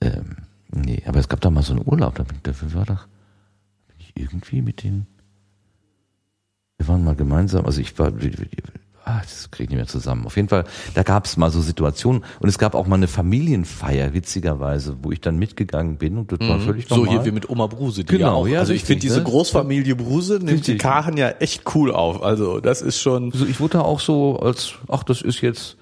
Ähm, 0.00 0.38
nee, 0.72 1.00
aber 1.06 1.20
es 1.20 1.28
gab 1.28 1.40
da 1.40 1.48
mal 1.48 1.62
so 1.62 1.74
einen 1.74 1.86
Urlaub, 1.86 2.16
da 2.16 2.24
bin, 2.24 2.38
dafür 2.42 2.74
war 2.74 2.84
doch 2.84 3.06
bin 3.86 3.96
ich 4.00 4.12
irgendwie 4.16 4.62
mit 4.62 4.82
den. 4.82 5.06
Wir 6.78 6.88
waren 6.88 7.04
mal 7.04 7.14
gemeinsam, 7.14 7.64
also 7.64 7.80
ich 7.80 7.96
war, 7.98 8.12
ah, 9.06 9.20
das 9.22 9.50
kriege 9.50 9.64
ich 9.64 9.70
nicht 9.70 9.78
mehr 9.78 9.86
zusammen. 9.86 10.26
Auf 10.26 10.36
jeden 10.36 10.48
Fall, 10.48 10.64
da 10.94 11.02
gab 11.02 11.24
es 11.24 11.36
mal 11.36 11.50
so 11.50 11.60
Situationen 11.60 12.24
und 12.40 12.48
es 12.48 12.58
gab 12.58 12.74
auch 12.74 12.86
mal 12.86 12.96
eine 12.96 13.06
Familienfeier, 13.08 14.12
witzigerweise, 14.12 14.96
wo 15.02 15.12
ich 15.12 15.20
dann 15.20 15.38
mitgegangen 15.38 15.96
bin 15.96 16.18
und 16.18 16.32
das 16.32 16.40
war 16.40 16.58
völlig 16.60 16.88
so 16.88 16.96
normal. 16.96 17.12
hier 17.12 17.24
wie 17.24 17.30
mit 17.30 17.48
Oma 17.48 17.68
Bruse. 17.68 18.04
Die 18.04 18.12
Genau, 18.12 18.26
ja 18.26 18.32
auch, 18.32 18.48
ja, 18.48 18.58
also 18.58 18.72
ich 18.72 18.84
finde 18.84 19.00
diese 19.00 19.18
ne? 19.18 19.24
Großfamilie 19.24 19.94
Bruse 19.94 20.34
nimmt 20.34 20.48
die 20.48 20.54
Richtig. 20.54 20.78
Karen 20.80 21.16
ja 21.16 21.28
echt 21.28 21.62
cool 21.74 21.92
auf. 21.92 22.22
Also 22.22 22.60
das 22.60 22.82
ist 22.82 23.00
schon. 23.00 23.32
Also 23.32 23.46
ich 23.46 23.60
wurde 23.60 23.84
auch 23.84 24.00
so 24.00 24.38
als, 24.40 24.74
ach, 24.88 25.04
das 25.04 25.22
ist 25.22 25.40
jetzt, 25.40 25.76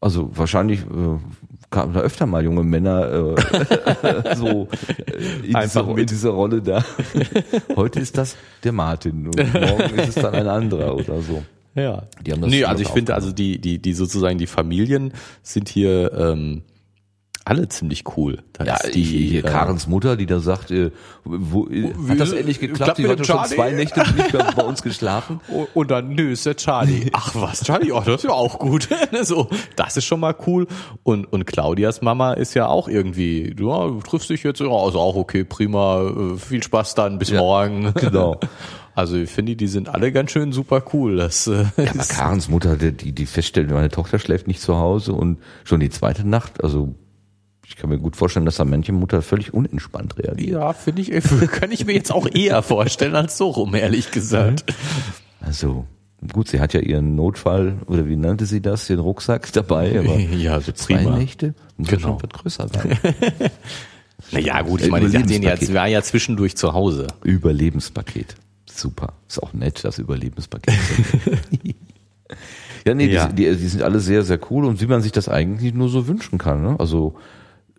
also 0.00 0.30
wahrscheinlich 0.34 0.80
äh, 0.80 1.18
kamen 1.70 1.92
da 1.92 2.00
öfter 2.00 2.24
mal 2.24 2.42
junge 2.42 2.64
Männer 2.64 3.36
äh, 3.36 4.34
so 4.36 4.68
äh, 5.06 5.46
in, 5.48 5.54
Einfach 5.54 5.82
diese, 5.82 5.90
in 5.90 5.94
mit. 5.96 6.10
dieser 6.10 6.30
Rolle 6.30 6.62
da. 6.62 6.82
Heute 7.76 8.00
ist 8.00 8.16
das 8.16 8.36
der 8.64 8.72
Martin 8.72 9.26
und 9.26 9.36
morgen 9.36 9.98
ist 9.98 10.16
es 10.16 10.22
dann 10.22 10.34
ein 10.34 10.48
anderer 10.48 10.94
oder 10.94 11.20
so. 11.20 11.42
Ja. 11.78 12.02
Die 12.24 12.32
haben 12.32 12.40
das 12.40 12.50
nee, 12.50 12.64
also 12.64 12.82
ich 12.82 12.88
finde, 12.88 13.14
also 13.14 13.32
die, 13.32 13.60
die, 13.60 13.78
die 13.78 13.92
sozusagen 13.92 14.38
die 14.38 14.46
Familien 14.46 15.12
sind 15.42 15.68
hier 15.68 16.12
ähm, 16.12 16.62
alle 17.48 17.68
ziemlich 17.68 18.04
cool. 18.16 18.42
Da 18.52 18.64
Ja, 18.64 18.74
ist 18.76 18.94
die, 18.94 19.02
hier 19.02 19.44
äh, 19.44 19.48
Karens 19.48 19.86
Mutter, 19.86 20.16
die 20.16 20.26
da 20.26 20.40
sagt, 20.40 20.70
äh, 20.70 20.90
wo, 21.24 21.66
äh, 21.66 21.92
wie- 21.98 22.10
hat 22.10 22.20
das 22.20 22.32
endlich 22.32 22.60
geklappt? 22.60 22.82
klappt 22.84 22.98
Die 22.98 23.02
mit 23.02 23.10
hat 23.12 23.18
dem 23.20 23.24
schon 23.24 23.36
Charlie? 23.36 23.54
zwei 23.56 23.70
Nächte 23.72 24.00
nicht 24.16 24.32
mehr 24.32 24.52
bei 24.54 24.62
uns 24.62 24.82
geschlafen. 24.82 25.40
Und 25.74 25.90
dann, 25.90 26.10
nö, 26.10 26.30
ist 26.32 26.46
der 26.46 26.56
Charlie. 26.56 27.10
Ach 27.12 27.34
was, 27.34 27.64
Charlie, 27.64 27.92
oh, 27.92 28.00
das 28.04 28.16
ist 28.16 28.24
ja 28.24 28.30
auch 28.30 28.58
gut. 28.58 28.88
so, 29.22 29.48
das 29.76 29.96
ist 29.96 30.04
schon 30.04 30.20
mal 30.20 30.34
cool. 30.46 30.66
Und, 31.02 31.24
und 31.32 31.46
Claudias 31.46 32.02
Mama 32.02 32.34
ist 32.34 32.54
ja 32.54 32.66
auch 32.66 32.88
irgendwie, 32.88 33.48
ja, 33.58 33.86
du 33.88 34.00
triffst 34.06 34.30
dich 34.30 34.42
jetzt, 34.42 34.60
ja, 34.60 34.66
also 34.68 34.98
auch 35.00 35.16
okay, 35.16 35.44
prima, 35.44 36.02
äh, 36.02 36.36
viel 36.36 36.62
Spaß 36.62 36.94
dann, 36.94 37.18
bis 37.18 37.30
Ja, 37.30 37.38
morgen. 37.40 37.92
genau. 37.94 38.38
Also 38.94 39.16
ich 39.16 39.30
finde, 39.30 39.54
die 39.54 39.68
sind 39.68 39.88
alle 39.88 40.10
ganz 40.10 40.32
schön 40.32 40.50
super 40.50 40.82
cool. 40.92 41.14
Das, 41.18 41.46
äh, 41.46 41.66
Ja, 41.76 41.90
aber 41.92 42.02
Karens 42.02 42.48
Mutter, 42.48 42.74
die, 42.76 42.90
die 42.90 43.12
die 43.12 43.26
feststellt, 43.26 43.70
meine 43.70 43.90
Tochter 43.90 44.18
schläft 44.18 44.48
nicht 44.48 44.60
zu 44.60 44.76
Hause 44.76 45.12
und 45.12 45.38
schon 45.62 45.78
die 45.78 45.88
zweite 45.90 46.26
Nacht, 46.26 46.64
also 46.64 46.96
ich 47.68 47.76
kann 47.76 47.90
mir 47.90 47.98
gut 47.98 48.16
vorstellen, 48.16 48.46
dass 48.46 48.56
da 48.56 48.64
manche 48.64 48.92
Mutter 48.92 49.20
völlig 49.22 49.52
unentspannt 49.52 50.18
reagiert. 50.18 50.50
ja, 50.50 50.72
finde 50.72 51.02
ich, 51.02 51.10
kann 51.52 51.70
ich 51.70 51.84
mir 51.84 51.92
jetzt 51.92 52.10
auch 52.10 52.26
eher 52.32 52.62
vorstellen 52.62 53.14
als 53.14 53.36
so 53.36 53.48
rum, 53.50 53.74
ehrlich 53.74 54.10
gesagt. 54.10 54.64
Also 55.40 55.84
gut, 56.32 56.48
sie 56.48 56.60
hat 56.60 56.72
ja 56.72 56.80
ihren 56.80 57.14
Notfall, 57.14 57.76
oder 57.86 58.08
wie 58.08 58.16
nannte 58.16 58.46
sie 58.46 58.60
das, 58.60 58.86
den 58.86 58.98
Rucksack 58.98 59.52
dabei, 59.52 59.98
aber 59.98 60.18
Ja, 60.36 60.60
für 60.60 60.74
zwei 60.74 60.96
prima. 60.96 61.16
Nächte 61.18 61.54
muss 61.76 61.88
Genau. 61.88 62.18
schon 62.18 62.22
was 62.22 62.30
größer 62.40 62.68
sein. 62.68 62.98
Naja, 64.32 64.60
gut, 64.62 64.82
ich 64.82 64.90
meine, 64.90 65.08
sie 65.08 65.16
hat 65.16 65.30
den 65.30 65.42
ja, 65.42 65.56
sie 65.56 65.72
war 65.72 65.86
ja 65.86 66.02
zwischendurch 66.02 66.56
zu 66.56 66.72
Hause. 66.74 67.06
Überlebenspaket. 67.22 68.34
Super. 68.66 69.12
Ist 69.28 69.40
auch 69.42 69.52
nett, 69.54 69.84
das 69.84 69.98
Überlebenspaket. 69.98 70.74
ja, 72.84 72.94
nee, 72.94 73.06
Ja. 73.06 73.28
Die, 73.28 73.44
die, 73.50 73.56
die 73.56 73.68
sind 73.68 73.82
alle 73.82 74.00
sehr, 74.00 74.24
sehr 74.24 74.38
cool 74.50 74.64
und 74.64 74.80
wie 74.80 74.86
man 74.86 75.02
sich 75.02 75.12
das 75.12 75.28
eigentlich 75.28 75.72
nur 75.72 75.88
so 75.88 76.08
wünschen 76.08 76.36
kann. 76.38 76.62
Ne? 76.62 76.76
Also 76.78 77.14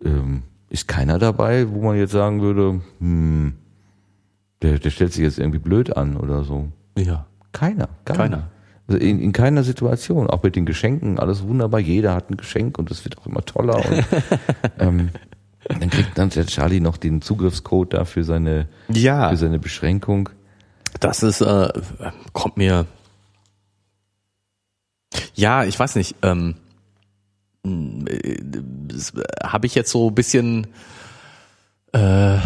ähm, 0.04 0.42
ist 0.68 0.88
keiner 0.88 1.18
dabei, 1.18 1.70
wo 1.70 1.82
man 1.82 1.96
jetzt 1.96 2.12
sagen 2.12 2.40
würde, 2.42 2.80
hm, 3.00 3.54
der, 4.62 4.78
der 4.78 4.90
stellt 4.90 5.12
sich 5.12 5.22
jetzt 5.22 5.38
irgendwie 5.38 5.58
blöd 5.58 5.96
an 5.96 6.16
oder 6.16 6.44
so. 6.44 6.68
Ja. 6.96 7.26
Keiner, 7.52 7.88
gar 8.04 8.16
Keiner. 8.16 8.36
nicht. 8.36 8.46
Also 8.88 9.00
in, 9.00 9.20
in 9.20 9.32
keiner 9.32 9.62
Situation, 9.64 10.28
auch 10.28 10.42
mit 10.42 10.56
den 10.56 10.66
Geschenken, 10.66 11.18
alles 11.18 11.42
wunderbar, 11.46 11.80
jeder 11.80 12.14
hat 12.14 12.30
ein 12.30 12.36
Geschenk 12.36 12.78
und 12.78 12.90
es 12.90 13.04
wird 13.04 13.18
auch 13.18 13.26
immer 13.26 13.42
toller. 13.44 13.76
Und, 13.76 14.04
ähm, 14.78 15.08
dann 15.68 15.90
kriegt 15.90 16.16
dann 16.18 16.30
der 16.30 16.46
Charlie 16.46 16.80
noch 16.80 16.96
den 16.96 17.22
Zugriffscode 17.22 17.94
da 17.94 18.04
für 18.04 18.24
seine, 18.24 18.68
Ja. 18.88 19.30
für 19.30 19.36
seine 19.36 19.58
Beschränkung. 19.58 20.28
Das 20.98 21.22
ist, 21.22 21.40
äh, 21.40 21.68
kommt 22.32 22.56
mir. 22.56 22.86
Ja, 25.34 25.64
ich 25.64 25.78
weiß 25.78 25.96
nicht. 25.96 26.16
Ähm, 26.22 26.56
habe 29.42 29.66
ich 29.66 29.74
jetzt 29.74 29.90
so 29.90 30.08
ein 30.08 30.14
bisschen 30.14 30.66
äh, 31.92 32.38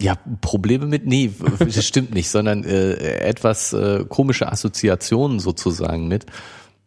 ja 0.00 0.16
Probleme 0.40 0.86
mit? 0.86 1.06
Nee, 1.06 1.32
das 1.58 1.84
stimmt 1.84 2.14
nicht, 2.14 2.30
sondern 2.30 2.64
äh, 2.64 2.94
etwas 3.20 3.72
äh, 3.72 4.04
komische 4.08 4.50
Assoziationen 4.50 5.38
sozusagen 5.40 6.08
mit, 6.08 6.26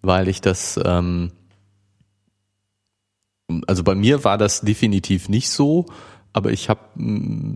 weil 0.01 0.27
ich 0.27 0.41
das 0.41 0.79
ähm, 0.83 1.31
also 3.67 3.83
bei 3.83 3.95
mir 3.95 4.23
war 4.23 4.37
das 4.37 4.61
definitiv 4.61 5.29
nicht 5.29 5.49
so, 5.49 5.85
aber 6.33 6.51
ich 6.51 6.69
habe 6.69 6.81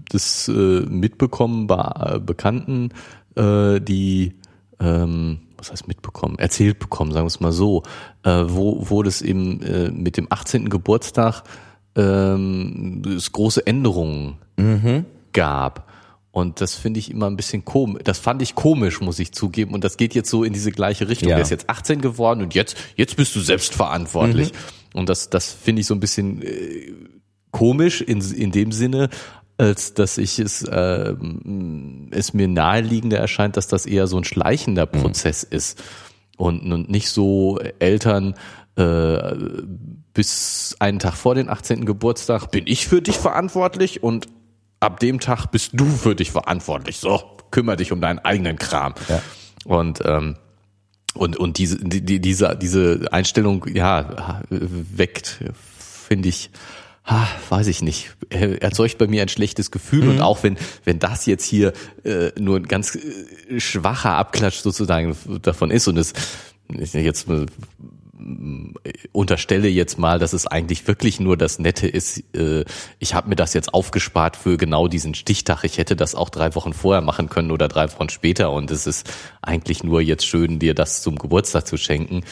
das 0.09 0.47
äh, 0.47 0.51
mitbekommen 0.51 1.67
bei 1.67 2.15
äh, 2.15 2.19
Bekannten, 2.19 2.91
äh, 3.35 3.81
die 3.81 4.35
ähm, 4.79 5.39
was 5.59 5.71
heißt 5.71 5.87
mitbekommen, 5.87 6.39
erzählt 6.39 6.79
bekommen, 6.79 7.11
sagen 7.11 7.25
wir 7.25 7.27
es 7.27 7.39
mal 7.39 7.51
so, 7.51 7.83
äh, 8.23 8.43
wo, 8.47 8.89
wo 8.89 9.03
das 9.03 9.21
eben 9.21 9.61
äh, 9.61 9.91
mit 9.91 10.17
dem 10.17 10.27
18. 10.29 10.69
Geburtstag 10.69 11.43
ähm, 11.95 13.01
es 13.05 13.31
große 13.31 13.65
Änderungen 13.65 14.37
gab. 15.33 15.89
Und 16.31 16.61
das 16.61 16.75
finde 16.75 16.99
ich 16.99 17.09
immer 17.09 17.27
ein 17.27 17.35
bisschen 17.35 17.65
komisch. 17.65 18.03
Das 18.03 18.19
fand 18.19 18.41
ich 18.41 18.55
komisch, 18.55 19.01
muss 19.01 19.19
ich 19.19 19.31
zugeben. 19.31 19.73
Und 19.73 19.83
das 19.83 19.97
geht 19.97 20.13
jetzt 20.13 20.29
so 20.29 20.43
in 20.43 20.53
diese 20.53 20.71
gleiche 20.71 21.09
Richtung. 21.09 21.29
Ja. 21.29 21.35
Der 21.35 21.43
ist 21.43 21.49
jetzt 21.49 21.69
18 21.69 22.01
geworden 22.01 22.41
und 22.41 22.53
jetzt, 22.53 22.77
jetzt 22.95 23.15
bist 23.15 23.35
du 23.35 23.39
selbstverantwortlich. 23.39 24.51
Und 24.93 25.09
das, 25.09 25.29
das 25.29 25.51
finde 25.51 25.81
ich 25.81 25.87
so 25.87 25.95
ein 25.95 25.99
bisschen 25.99 26.41
äh, 26.41 26.93
komisch 27.51 28.01
in, 28.01 28.21
in 28.21 28.51
dem 28.51 28.71
Sinne, 28.71 29.09
als 29.59 29.93
dass 29.93 30.17
ich 30.17 30.39
es, 30.39 30.63
äh, 30.63 31.13
es 32.11 32.33
mir 32.33 32.47
naheliegender 32.47 33.17
erscheint, 33.19 33.57
dass 33.57 33.67
das 33.67 33.85
eher 33.85 34.07
so 34.07 34.17
ein 34.17 34.23
schleichender 34.23 34.85
Prozess 34.85 35.43
ist 35.43 35.83
und, 36.37 36.71
und 36.71 36.89
nicht 36.89 37.09
so 37.09 37.59
Eltern 37.79 38.33
äh, 38.77 39.35
bis 40.13 40.75
einen 40.79 40.99
Tag 40.99 41.15
vor 41.15 41.35
den 41.35 41.49
18. 41.49 41.85
Geburtstag 41.85 42.51
bin 42.51 42.65
ich 42.67 42.87
für 42.87 43.01
dich 43.01 43.17
verantwortlich 43.17 44.01
und 44.01 44.27
ab 44.79 44.99
dem 45.01 45.19
Tag 45.19 45.47
bist 45.47 45.71
du 45.73 45.85
für 45.85 46.15
dich 46.15 46.31
verantwortlich. 46.31 46.97
So, 46.97 47.21
kümmere 47.51 47.75
dich 47.77 47.91
um 47.91 47.99
deinen 48.01 48.19
eigenen 48.19 48.57
Kram. 48.57 48.93
Ja. 49.09 49.21
Und 49.65 50.01
ähm, 50.05 50.37
und 51.15 51.35
und 51.37 51.57
diese 51.57 51.77
die, 51.77 52.01
die- 52.05 52.21
diese 52.21 52.55
diese 52.55 53.07
Einstellung 53.11 53.65
ja 53.73 54.41
weckt 54.49 55.43
finde 56.07 56.29
ich 56.29 56.49
ah, 57.09 57.27
weiß 57.49 57.67
ich 57.67 57.81
nicht 57.81 58.15
erzeugt 58.29 58.97
bei 58.97 59.07
mir 59.07 59.21
ein 59.23 59.29
schlechtes 59.29 59.71
Gefühl 59.71 60.07
und 60.09 60.21
auch 60.21 60.43
wenn 60.43 60.57
wenn 60.83 60.99
das 60.99 61.25
jetzt 61.25 61.45
hier 61.45 61.73
äh, 62.03 62.31
nur 62.39 62.57
ein 62.57 62.67
ganz 62.67 62.95
äh, 62.95 63.59
schwacher 63.59 64.11
Abklatsch 64.11 64.59
sozusagen 64.59 65.15
davon 65.41 65.71
ist 65.71 65.87
und 65.87 65.97
es 65.97 66.13
ich 66.71 66.93
jetzt 66.93 67.27
äh, 67.27 67.47
unterstelle 69.11 69.69
jetzt 69.69 69.97
mal, 69.97 70.19
dass 70.19 70.33
es 70.33 70.45
eigentlich 70.45 70.87
wirklich 70.87 71.19
nur 71.19 71.37
das 71.37 71.57
Nette 71.57 71.87
ist. 71.87 72.23
Äh, 72.35 72.65
ich 72.99 73.13
habe 73.13 73.29
mir 73.29 73.35
das 73.35 73.53
jetzt 73.53 73.73
aufgespart 73.73 74.35
für 74.35 74.57
genau 74.57 74.87
diesen 74.87 75.15
Stichtag. 75.15 75.63
Ich 75.63 75.77
hätte 75.77 75.95
das 75.95 76.15
auch 76.15 76.29
drei 76.29 76.53
Wochen 76.53 76.73
vorher 76.73 77.01
machen 77.01 77.29
können 77.29 77.49
oder 77.49 77.67
drei 77.67 77.91
Wochen 77.91 78.09
später. 78.09 78.51
Und 78.51 78.71
es 78.71 78.85
ist 78.85 79.09
eigentlich 79.41 79.83
nur 79.83 80.01
jetzt 80.01 80.27
schön, 80.27 80.59
dir 80.59 80.75
das 80.75 81.01
zum 81.01 81.17
Geburtstag 81.17 81.65
zu 81.65 81.77
schenken. 81.77 82.23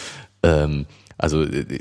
Ähm, 0.43 0.86
also 1.17 1.43
äh, 1.43 1.80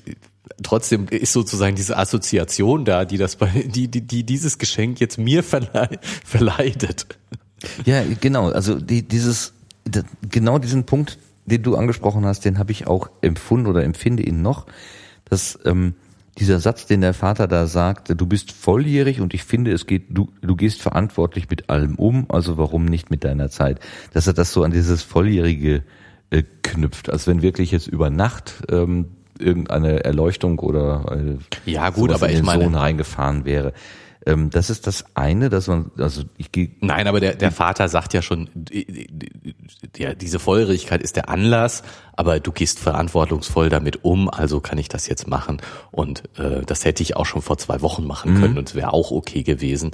trotzdem 0.63 1.09
ist 1.09 1.33
sozusagen 1.33 1.77
diese 1.77 1.97
Assoziation 1.97 2.85
da, 2.85 3.05
die 3.05 3.19
das 3.19 3.37
bei, 3.37 3.49
die, 3.67 3.89
die, 3.89 4.03
die 4.03 4.25
dieses 4.25 4.59
Geschenk 4.59 5.01
jetzt 5.01 5.19
mir 5.19 5.43
verlei 5.43 5.99
verleidet. 6.25 7.07
Ja, 7.85 8.03
genau. 8.21 8.51
Also 8.51 8.79
die, 8.81 9.03
dieses, 9.03 9.55
genau 10.31 10.59
diesen 10.59 10.85
Punkt, 10.85 11.19
den 11.47 11.63
du 11.63 11.77
angesprochen 11.77 12.25
hast, 12.27 12.45
den 12.45 12.59
habe 12.59 12.73
ich 12.73 12.87
auch 12.87 13.09
empfunden 13.23 13.67
oder 13.67 13.85
empfinde 13.85 14.23
ihn 14.23 14.43
noch, 14.43 14.67
dass 15.25 15.59
ähm, 15.65 15.95
dieser 16.39 16.61
Satz, 16.61 16.87
den 16.87 17.01
der 17.01 17.15
Vater 17.15 17.49
da 17.49 17.67
sagt, 17.67 18.13
du 18.15 18.27
bist 18.27 18.53
volljährig 18.53 19.21
und 19.21 19.33
ich 19.33 19.45
finde, 19.45 19.73
es 19.73 19.87
geht, 19.87 20.07
du, 20.11 20.29
du 20.43 20.55
gehst 20.55 20.83
verantwortlich 20.83 21.49
mit 21.49 21.71
allem 21.71 21.95
um, 21.95 22.27
also 22.29 22.59
warum 22.59 22.85
nicht 22.85 23.11
mit 23.11 23.25
deiner 23.25 23.49
Zeit? 23.49 23.81
Dass 24.13 24.27
er 24.27 24.35
das 24.35 24.53
so 24.53 24.63
an 24.63 24.71
dieses 24.71 25.03
Volljährige 25.03 25.83
äh, 26.31 26.43
knüpft, 26.63 27.09
als 27.11 27.27
wenn 27.27 27.43
wirklich 27.43 27.71
jetzt 27.71 27.87
über 27.87 28.11
Nacht 28.11 28.65
ähm, 28.69 29.16
irgendeine 29.39 30.05
Erleuchtung 30.05 30.59
oder 30.59 31.39
äh, 31.65 31.71
ja 31.71 31.91
gut, 31.91 32.13
aber 32.13 32.29
in 32.29 32.35
den 32.35 32.41
ich 32.41 32.47
meine 32.47 32.65
Sohn 32.65 32.75
reingefahren 32.75 33.45
wäre. 33.45 33.73
Ähm, 34.27 34.51
das 34.51 34.71
ist 34.71 34.89
das 34.89 35.05
eine, 35.15 35.49
dass 35.49 35.69
man, 35.69 35.93
also 35.97 36.25
ich 36.37 36.51
gehe. 36.51 36.71
Nein, 36.81 37.07
aber 37.07 37.21
der, 37.21 37.37
der 37.37 37.53
Vater 37.53 37.89
sagt 37.89 38.13
ja 38.13 38.23
schon, 38.23 38.49
ja, 39.97 40.15
diese 40.15 40.41
Volljährigkeit 40.41 41.01
ist 41.01 41.15
der 41.15 41.29
Anlass, 41.29 41.85
aber 42.15 42.41
du 42.41 42.51
gehst 42.51 42.81
verantwortungsvoll 42.81 43.69
damit 43.69 44.05
um, 44.05 44.29
also 44.29 44.61
kann 44.61 44.79
ich 44.79 44.89
das 44.89 45.07
jetzt 45.07 45.29
machen. 45.29 45.63
Und 45.93 46.25
äh, 46.39 46.63
das 46.67 46.85
hätte 46.85 47.05
ich 47.05 47.17
auch 47.17 47.27
schon 47.27 47.41
vor 47.41 47.57
zwei 47.57 47.81
Wochen 47.83 48.05
machen 48.05 48.35
mhm. 48.35 48.41
können 48.41 48.59
und 48.59 48.69
es 48.69 48.75
wäre 48.75 48.93
auch 48.93 49.13
okay 49.13 49.45
gewesen. 49.45 49.93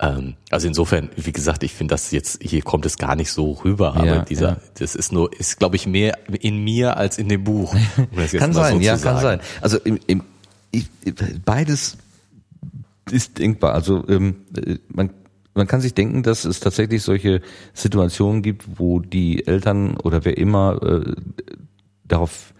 Ähm, 0.00 0.34
also 0.50 0.66
insofern, 0.66 1.10
wie 1.16 1.32
gesagt, 1.32 1.62
ich 1.62 1.74
finde 1.74 1.92
das 1.92 2.10
jetzt, 2.10 2.42
hier 2.42 2.62
kommt 2.62 2.86
es 2.86 2.96
gar 2.96 3.16
nicht 3.16 3.30
so 3.30 3.52
rüber, 3.52 3.94
aber 3.96 4.06
ja, 4.06 4.22
dieser, 4.22 4.48
ja. 4.48 4.56
das 4.78 4.94
ist 4.94 5.12
nur, 5.12 5.30
ist 5.38 5.58
glaube 5.58 5.76
ich 5.76 5.86
mehr 5.86 6.18
in 6.40 6.64
mir 6.64 6.96
als 6.96 7.18
in 7.18 7.28
dem 7.28 7.44
Buch. 7.44 7.74
Um 7.96 8.08
kann 8.38 8.52
sein, 8.52 8.76
so 8.76 8.80
ja, 8.80 8.96
kann 8.96 9.20
sein. 9.20 9.40
Also 9.60 9.78
im, 9.78 10.00
im, 10.06 10.22
ich, 10.70 10.88
beides 11.44 11.98
ist 13.10 13.38
denkbar. 13.38 13.74
Also 13.74 14.04
ähm, 14.08 14.36
man 14.88 15.10
man 15.52 15.66
kann 15.66 15.80
sich 15.80 15.94
denken, 15.94 16.22
dass 16.22 16.44
es 16.44 16.60
tatsächlich 16.60 17.02
solche 17.02 17.42
Situationen 17.74 18.40
gibt, 18.40 18.78
wo 18.78 19.00
die 19.00 19.46
Eltern 19.46 19.96
oder 19.96 20.24
wer 20.24 20.38
immer 20.38 20.80
äh, 20.82 21.12
darauf 22.04 22.54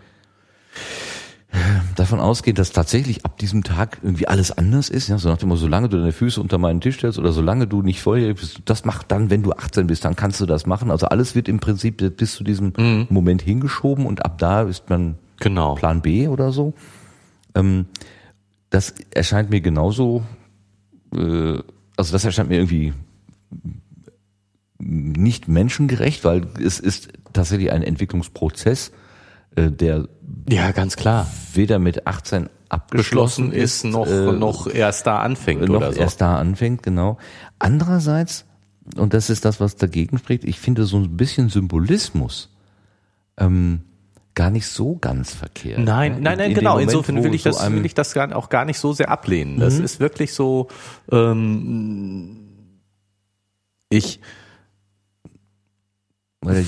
davon 1.96 2.20
ausgehen, 2.20 2.54
dass 2.54 2.72
tatsächlich 2.72 3.24
ab 3.24 3.38
diesem 3.38 3.64
Tag 3.64 3.98
irgendwie 4.02 4.28
alles 4.28 4.56
anders 4.56 4.88
ist, 4.88 5.08
ja, 5.08 5.18
so 5.18 5.28
nach 5.28 5.38
dem 5.38 5.48
Motto, 5.48 5.62
solange 5.62 5.88
du 5.88 5.98
deine 5.98 6.12
Füße 6.12 6.40
unter 6.40 6.58
meinen 6.58 6.80
Tisch 6.80 6.96
stellst 6.96 7.18
oder 7.18 7.32
solange 7.32 7.66
du 7.66 7.82
nicht 7.82 8.00
vorher 8.02 8.32
bist, 8.34 8.60
das 8.64 8.84
macht 8.84 9.10
dann, 9.10 9.30
wenn 9.30 9.42
du 9.42 9.52
18 9.52 9.86
bist, 9.86 10.04
dann 10.04 10.16
kannst 10.16 10.40
du 10.40 10.46
das 10.46 10.66
machen. 10.66 10.90
Also 10.90 11.06
alles 11.06 11.34
wird 11.34 11.48
im 11.48 11.58
Prinzip 11.58 12.16
bis 12.16 12.34
zu 12.34 12.44
diesem 12.44 12.72
mhm. 12.76 13.06
Moment 13.10 13.42
hingeschoben 13.42 14.06
und 14.06 14.24
ab 14.24 14.38
da 14.38 14.62
ist 14.62 14.88
man 14.88 15.16
genau. 15.40 15.74
Plan 15.74 16.02
B 16.02 16.28
oder 16.28 16.52
so. 16.52 16.74
Ähm, 17.54 17.86
das 18.70 18.94
erscheint 19.10 19.50
mir 19.50 19.60
genauso 19.60 20.22
äh, 21.14 21.58
also 21.96 22.12
das 22.12 22.24
erscheint 22.24 22.48
mir 22.48 22.56
irgendwie 22.56 22.94
nicht 24.78 25.48
menschengerecht, 25.48 26.24
weil 26.24 26.46
es 26.58 26.80
ist 26.80 27.10
tatsächlich 27.34 27.70
ein 27.70 27.82
Entwicklungsprozess, 27.82 28.92
äh, 29.56 29.70
der 29.70 30.08
ja 30.48 30.72
ganz 30.72 30.96
klar 30.96 31.26
weder 31.54 31.78
mit 31.78 32.06
18 32.06 32.48
abgeschlossen 32.68 33.52
ist, 33.52 33.84
noch 33.84 34.06
äh, 34.06 34.32
noch 34.32 34.66
erst 34.66 35.06
da 35.06 35.20
anfängt 35.20 35.62
noch 35.62 35.76
oder 35.76 35.92
so. 35.92 36.00
erst 36.00 36.20
da 36.20 36.38
anfängt 36.38 36.82
genau. 36.82 37.18
Andererseits 37.58 38.44
und 38.96 39.14
das 39.14 39.30
ist 39.30 39.44
das, 39.44 39.60
was 39.60 39.76
dagegen 39.76 40.18
spricht. 40.18 40.44
Ich 40.44 40.58
finde 40.58 40.84
so 40.84 40.96
ein 40.98 41.16
bisschen 41.16 41.48
Symbolismus 41.48 42.48
ähm, 43.36 43.82
gar 44.34 44.50
nicht 44.50 44.66
so 44.66 44.96
ganz 44.96 45.34
verkehrt. 45.34 45.80
Nein, 45.80 46.14
ne? 46.14 46.20
nein, 46.20 46.38
nein, 46.38 46.50
in, 46.50 46.54
genau. 46.54 46.72
Moment, 46.72 46.90
Insofern 46.90 47.24
will 47.24 47.34
ich 47.34 47.42
das, 47.42 47.58
so 47.58 47.72
will 47.72 47.84
ich 47.84 47.94
das 47.94 48.14
gar, 48.14 48.34
auch 48.34 48.48
gar 48.48 48.64
nicht 48.64 48.78
so 48.78 48.92
sehr 48.92 49.10
ablehnen. 49.10 49.58
Das 49.58 49.78
mhm. 49.78 49.84
ist 49.84 50.00
wirklich 50.00 50.32
so. 50.32 50.68
Ähm, 51.10 52.36
ich 53.88 54.20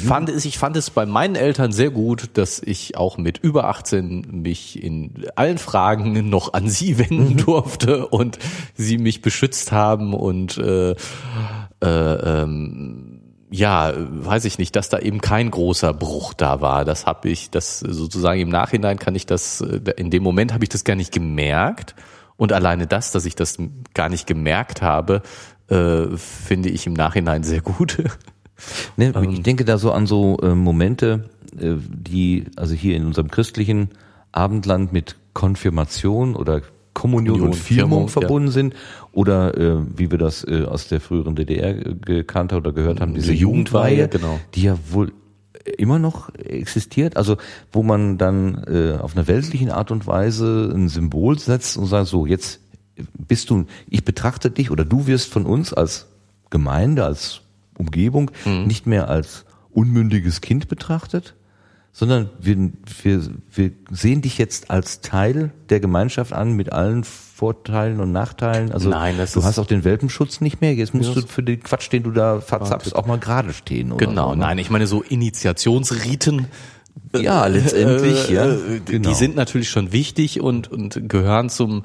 fand 0.07 0.29
es, 0.29 0.45
ich 0.45 0.59
fand 0.59 0.77
es 0.77 0.91
bei 0.91 1.07
meinen 1.07 1.35
Eltern 1.35 1.73
sehr 1.73 1.91
gut, 1.91 2.31
dass 2.35 2.61
ich 2.61 2.97
auch 2.99 3.17
mit 3.17 3.39
über 3.39 3.69
18 3.69 4.43
mich 4.43 4.83
in 4.83 5.25
allen 5.35 5.59
Fragen 5.59 6.29
noch 6.29 6.53
an 6.53 6.69
sie 6.69 6.99
wenden 6.99 7.35
mhm. 7.35 7.37
durfte 7.39 8.07
und 8.09 8.39
sie 8.75 8.99
mich 8.99 9.23
beschützt 9.23 9.73
haben 9.73 10.13
und 10.13 10.59
äh, 10.59 10.91
äh, 10.91 11.87
ähm, 11.87 13.21
ja, 13.51 13.93
weiß 13.97 14.47
ich 14.47 14.59
nicht, 14.59 14.77
dass 14.77 14.89
da 14.89 14.99
eben 14.99 15.21
kein 15.21 15.51
großer 15.51 15.93
Bruch 15.93 16.33
da 16.33 16.63
war. 16.63 16.87
Das 16.87 17.05
habe 17.05 17.29
ich, 17.29 17.51
das 17.51 17.81
sozusagen 17.81 18.41
im 18.41 18.49
Nachhinein 18.49 18.99
kann 18.99 19.15
ich 19.15 19.27
das, 19.27 19.61
in 19.61 20.11
dem 20.11 20.23
Moment 20.23 20.55
habe 20.55 20.65
ich 20.65 20.71
das 20.71 20.85
gar 20.85 20.97
nicht 20.97 21.13
gemerkt. 21.13 21.95
Und 22.39 22.53
alleine 22.53 22.87
das, 22.87 23.13
dass 23.13 23.27
ich 23.27 23.35
das 23.35 23.59
gar 23.93 24.09
nicht 24.09 24.27
gemerkt 24.27 24.81
habe, 24.81 25.21
äh, 25.69 26.17
finde 26.17 26.71
ich 26.71 26.87
im 26.87 26.95
Nachhinein 26.95 27.43
sehr 27.43 27.61
gut. 27.61 28.03
Ne, 28.97 29.11
ich 29.11 29.17
ähm. 29.17 29.43
denke 29.43 29.65
da 29.65 29.79
so 29.79 29.93
an 29.93 30.07
so 30.07 30.39
äh, 30.43 30.55
Momente, 30.55 31.31
äh, 31.59 31.75
die 31.79 32.45
also 32.57 32.75
hier 32.75 32.97
in 32.97 33.07
unserem 33.07 33.31
christlichen 33.31 33.91
Abendland 34.31 34.93
mit 34.93 35.17
Konfirmation 35.35 36.37
oder 36.37 36.63
Kommunion, 36.95 37.37
Union, 37.37 37.49
und 37.49 37.57
Firmung, 37.57 38.09
verbunden 38.09 38.49
ja. 38.49 38.53
sind 38.53 38.75
oder 39.13 39.57
äh, 39.57 39.79
wie 39.97 40.11
wir 40.11 40.19
das 40.19 40.45
äh, 40.45 40.65
aus 40.65 40.89
der 40.89 41.01
früheren 41.01 41.35
DDR 41.35 41.75
gekannt 41.75 42.53
oder 42.53 42.73
gehört 42.73 43.01
haben, 43.01 43.15
diese, 43.15 43.31
diese 43.31 43.41
Jugendweihe, 43.41 44.09
genau. 44.09 44.39
die 44.55 44.65
ja 44.65 44.79
wohl 44.91 45.13
immer 45.79 45.99
noch 45.99 46.35
existiert, 46.35 47.17
also 47.17 47.37
wo 47.71 47.83
man 47.83 48.19
dann 48.19 48.65
äh, 48.67 48.99
auf 48.99 49.17
einer 49.17 49.27
weltlichen 49.27 49.71
Art 49.71 49.91
und 49.91 50.07
Weise 50.07 50.71
ein 50.75 50.89
Symbol 50.89 51.39
setzt 51.39 51.77
und 51.77 51.87
sagt, 51.87 52.09
so 52.09 52.27
jetzt 52.27 52.61
bist 53.17 53.49
du, 53.51 53.65
ich 53.89 54.05
betrachte 54.05 54.51
dich 54.51 54.71
oder 54.71 54.85
du 54.85 55.07
wirst 55.07 55.33
von 55.33 55.47
uns 55.47 55.73
als 55.73 56.09
Gemeinde, 56.51 57.05
als 57.05 57.42
Umgebung 57.83 58.31
mhm. 58.45 58.67
nicht 58.67 58.87
mehr 58.87 59.09
als 59.09 59.45
unmündiges 59.71 60.41
Kind 60.41 60.69
betrachtet, 60.69 61.35
sondern 61.93 62.31
wir, 62.41 62.71
wir, 63.03 63.21
wir 63.53 63.73
sehen 63.91 64.23
dich 64.23 64.39
jetzt 64.39 64.71
als 64.71 65.01
Teil 65.03 65.53
der 65.69 65.81
Gemeinschaft 65.81 66.33
an 66.33 66.53
mit 66.53 66.73
allen 66.73 67.05
Vorteilen 67.05 68.01
und 68.01 68.13
Nachteilen. 68.13 68.73
Also 68.73 68.89
Nein, 68.89 69.17
das 69.19 69.33
du 69.33 69.45
hast 69.45 69.59
auch 69.59 69.67
den 69.67 69.85
Welpenschutz 69.85 70.41
nicht 70.41 70.61
mehr. 70.61 70.75
Jetzt 70.75 70.95
musst 70.95 71.15
du 71.15 71.21
für 71.23 71.43
den 71.43 71.63
Quatsch, 71.63 71.93
den 71.93 72.03
du 72.03 72.11
da 72.11 72.41
verzapfst, 72.41 72.95
auch 72.95 73.07
mal 73.07 73.19
gerade 73.19 73.53
stehen. 73.53 73.97
Genau, 73.99 74.31
so, 74.31 74.35
ne? 74.35 74.41
nein, 74.41 74.59
ich 74.59 74.71
meine 74.71 74.87
so 74.87 75.03
Initiationsriten. 75.03 76.47
Ja, 77.15 77.47
letztendlich, 77.47 78.31
äh, 78.31 78.35
ja. 78.35 78.57
Genau. 78.85 79.09
Die 79.09 79.15
sind 79.15 79.37
natürlich 79.37 79.69
schon 79.69 79.93
wichtig 79.93 80.41
und, 80.41 80.71
und 80.71 81.09
gehören 81.09 81.51
zum 81.51 81.85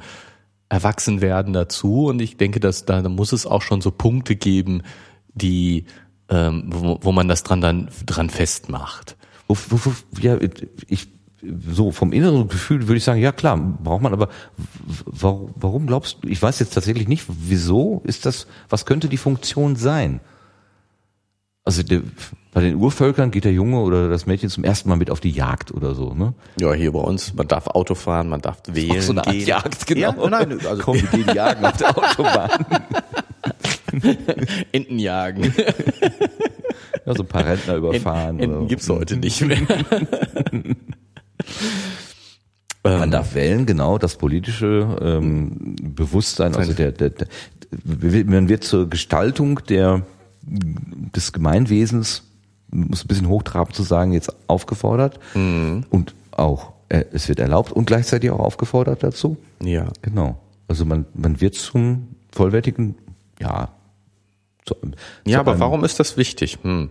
Erwachsenwerden 0.69 1.53
dazu. 1.53 2.05
Und 2.05 2.21
ich 2.21 2.37
denke, 2.37 2.59
dass 2.59 2.85
da, 2.85 3.01
da 3.01 3.09
muss 3.09 3.33
es 3.33 3.45
auch 3.45 3.61
schon 3.61 3.81
so 3.81 3.91
Punkte 3.91 4.35
geben, 4.35 4.83
die, 5.37 5.85
ähm, 6.29 6.65
wo, 6.67 6.99
wo 7.01 7.11
man 7.11 7.27
das 7.27 7.43
dran 7.43 7.61
dann 7.61 7.89
dran 8.05 8.29
festmacht 8.29 9.17
wo, 9.47 9.93
ja, 10.19 10.37
ich, 10.87 11.07
so 11.69 11.91
vom 11.91 12.11
inneren 12.11 12.47
Gefühl 12.47 12.87
würde 12.87 12.97
ich 12.97 13.03
sagen, 13.03 13.21
ja 13.21 13.31
klar, 13.31 13.57
braucht 13.57 14.01
man, 14.01 14.13
aber 14.13 14.29
warum, 15.05 15.53
warum 15.55 15.87
glaubst 15.87 16.17
du, 16.21 16.27
ich 16.27 16.41
weiß 16.41 16.59
jetzt 16.59 16.73
tatsächlich 16.73 17.07
nicht, 17.07 17.25
wieso 17.27 18.01
ist 18.05 18.25
das, 18.25 18.47
was 18.69 18.85
könnte 18.85 19.07
die 19.07 19.17
Funktion 19.17 19.75
sein? 19.75 20.19
Also 21.63 21.83
der, 21.83 22.01
bei 22.53 22.61
den 22.61 22.75
Urvölkern 22.75 23.29
geht 23.29 23.43
der 23.43 23.51
Junge 23.51 23.81
oder 23.81 24.09
das 24.09 24.25
Mädchen 24.25 24.49
zum 24.49 24.63
ersten 24.63 24.89
Mal 24.89 24.95
mit 24.95 25.11
auf 25.11 25.19
die 25.19 25.31
Jagd 25.31 25.73
oder 25.73 25.95
so, 25.95 26.13
ne? 26.13 26.33
Ja, 26.59 26.71
hier 26.73 26.93
bei 26.93 26.99
uns, 26.99 27.33
man 27.33 27.47
darf 27.47 27.67
Auto 27.67 27.93
fahren, 27.93 28.29
man 28.29 28.41
darf 28.41 28.61
wählen. 28.67 28.97
Auch 28.97 29.01
so 29.01 29.11
eine 29.11 29.27
Art 29.27 29.35
gehen. 29.35 29.47
Jagd, 29.47 29.85
genau. 29.85 30.23
Ja, 30.23 30.29
nein, 30.29 30.53
also 30.65 30.81
Komm, 30.81 30.95
wir 30.95 31.07
gehen 31.09 31.35
jagen 31.35 31.65
auf 31.65 31.77
der 31.77 31.89
Autobahn. 31.97 32.65
Enten 34.71 34.99
jagen. 34.99 35.53
Ja, 37.05 37.15
so 37.15 37.23
ein 37.23 37.27
paar 37.27 37.45
Rentner 37.45 37.75
überfahren. 37.75 38.39
Enten, 38.39 38.55
Enten 38.55 38.67
gibt's 38.67 38.89
heute 38.89 39.17
nicht 39.17 39.41
mehr. 39.41 39.59
Man 42.83 43.03
ähm. 43.03 43.11
darf 43.11 43.35
wählen, 43.35 43.65
genau, 43.65 43.97
das 43.97 44.15
politische 44.17 44.97
ähm, 45.01 45.75
Bewusstsein, 45.81 46.55
also 46.55 46.73
der, 46.73 46.91
der, 46.91 47.09
der, 47.09 47.27
man 48.25 48.47
wird 48.49 48.63
zur 48.63 48.89
Gestaltung 48.89 49.59
der, 49.67 50.03
des 50.43 51.33
Gemeinwesens, 51.33 52.23
muss 52.69 53.03
ein 53.03 53.07
bisschen 53.07 53.27
hochtrabend 53.27 53.75
zu 53.75 53.83
sagen, 53.83 54.13
jetzt 54.13 54.33
aufgefordert 54.47 55.19
mhm. 55.33 55.85
und 55.89 56.15
auch, 56.31 56.73
äh, 56.89 57.03
es 57.11 57.27
wird 57.27 57.39
erlaubt 57.39 57.71
und 57.71 57.85
gleichzeitig 57.85 58.31
auch 58.31 58.39
aufgefordert 58.39 59.03
dazu. 59.03 59.37
Ja. 59.61 59.87
Genau. 60.01 60.37
Also 60.67 60.85
man, 60.85 61.05
man 61.13 61.41
wird 61.41 61.55
zum 61.55 62.09
vollwertigen, 62.31 62.95
ja, 63.39 63.69
zu, 64.67 64.75
ja, 65.25 65.39
aber 65.39 65.59
warum 65.59 65.83
ist 65.83 65.99
das 65.99 66.17
wichtig? 66.17 66.59
Hm. 66.61 66.89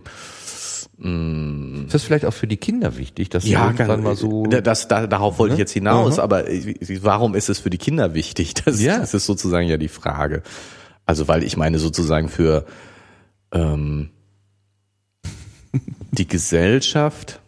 hm. 0.99 1.83
Ist 1.85 1.93
das 1.93 2.03
vielleicht 2.03 2.25
auch 2.25 2.33
für 2.33 2.47
die 2.47 2.57
Kinder 2.57 2.97
wichtig, 2.97 3.29
dass 3.29 3.47
ja, 3.47 3.67
irgendwann 3.67 4.03
mal 4.03 4.15
so. 4.15 4.45
Das, 4.47 4.87
da, 4.87 5.07
darauf 5.07 5.39
wollte 5.39 5.51
ne? 5.51 5.55
ich 5.55 5.59
jetzt 5.59 5.73
hinaus, 5.73 6.17
mhm. 6.17 6.23
aber 6.23 6.45
warum 7.01 7.35
ist 7.35 7.49
es 7.49 7.59
für 7.59 7.69
die 7.69 7.77
Kinder 7.77 8.13
wichtig? 8.13 8.53
Das, 8.65 8.81
ja. 8.81 8.97
das 8.99 9.13
ist 9.13 9.25
sozusagen 9.25 9.67
ja 9.67 9.77
die 9.77 9.87
Frage. 9.87 10.41
Also, 11.05 11.27
weil 11.27 11.43
ich 11.43 11.55
meine 11.55 11.79
sozusagen 11.79 12.27
für 12.27 12.65
ähm, 13.53 14.09
die 16.11 16.27
Gesellschaft, 16.27 17.39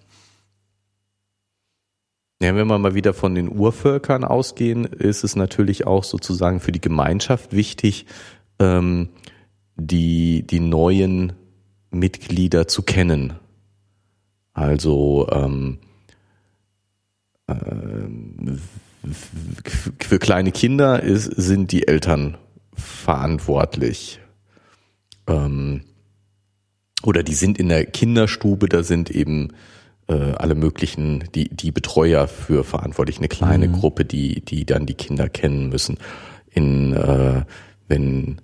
ja, 2.42 2.56
wenn 2.56 2.68
wir 2.68 2.78
mal 2.78 2.96
wieder 2.96 3.14
von 3.14 3.36
den 3.36 3.50
Urvölkern 3.50 4.24
ausgehen, 4.24 4.86
ist 4.86 5.24
es 5.24 5.36
natürlich 5.36 5.86
auch 5.86 6.06
sozusagen 6.06 6.62
für 6.62 6.72
die 6.72 6.80
Gemeinschaft 6.80 7.54
wichtig, 7.54 8.06
ähm, 8.60 9.10
die, 9.80 10.46
die 10.46 10.60
neuen 10.60 11.34
Mitglieder 11.92 12.68
zu 12.68 12.84
kennen. 12.84 13.34
Also 14.54 15.28
ähm, 15.32 15.80
ähm, 17.48 18.60
für 20.00 20.20
kleine 20.20 20.52
Kinder 20.52 21.02
ist, 21.02 21.26
sind 21.26 21.72
die 21.72 21.88
Eltern 21.88 22.38
verantwortlich. 22.74 24.20
Ähm, 25.28 25.82
oder 27.04 27.24
die 27.24 27.34
sind 27.34 27.58
in 27.58 27.70
der 27.70 27.86
Kinderstube, 27.86 28.68
da 28.68 28.84
sind 28.84 29.10
eben 29.10 29.54
äh, 30.08 30.34
alle 30.34 30.56
möglichen, 30.56 31.24
die, 31.34 31.50
die 31.50 31.72
Betreuer 31.72 32.28
für 32.28 32.64
verantwortlich, 32.64 33.20
eine 33.20 33.30
kleine 33.30 33.70
mhm. 33.70 33.74
Gruppe, 33.74 34.04
die, 34.06 34.42
die 34.42 34.66
dann 34.66 34.86
die 34.86 34.96
Kinder 34.96 35.30
kennen 35.30 35.70
müssen. 35.70 35.98
In, 36.52 36.94
äh, 36.94 37.46
wenn 37.88 38.42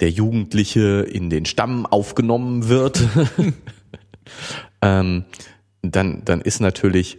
der 0.00 0.10
Jugendliche 0.10 1.02
in 1.02 1.30
den 1.30 1.46
Stamm 1.46 1.86
aufgenommen 1.86 2.68
wird, 2.68 3.02
ähm, 4.82 5.24
dann, 5.82 6.22
dann 6.24 6.40
ist 6.40 6.60
natürlich 6.60 7.18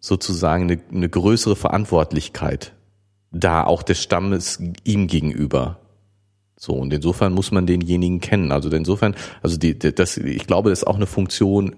sozusagen 0.00 0.64
eine, 0.64 0.80
eine 0.92 1.08
größere 1.08 1.56
Verantwortlichkeit 1.56 2.72
da 3.30 3.64
auch 3.64 3.82
des 3.82 4.02
Stammes 4.02 4.62
ihm 4.84 5.06
gegenüber. 5.06 5.80
So, 6.56 6.72
und 6.72 6.92
insofern 6.92 7.34
muss 7.34 7.50
man 7.50 7.66
denjenigen 7.66 8.20
kennen. 8.20 8.52
Also 8.52 8.70
insofern, 8.70 9.14
also 9.42 9.56
die, 9.58 9.78
das, 9.78 10.16
ich 10.16 10.46
glaube, 10.46 10.70
das 10.70 10.80
ist 10.80 10.86
auch 10.86 10.96
eine 10.96 11.06
Funktion, 11.06 11.76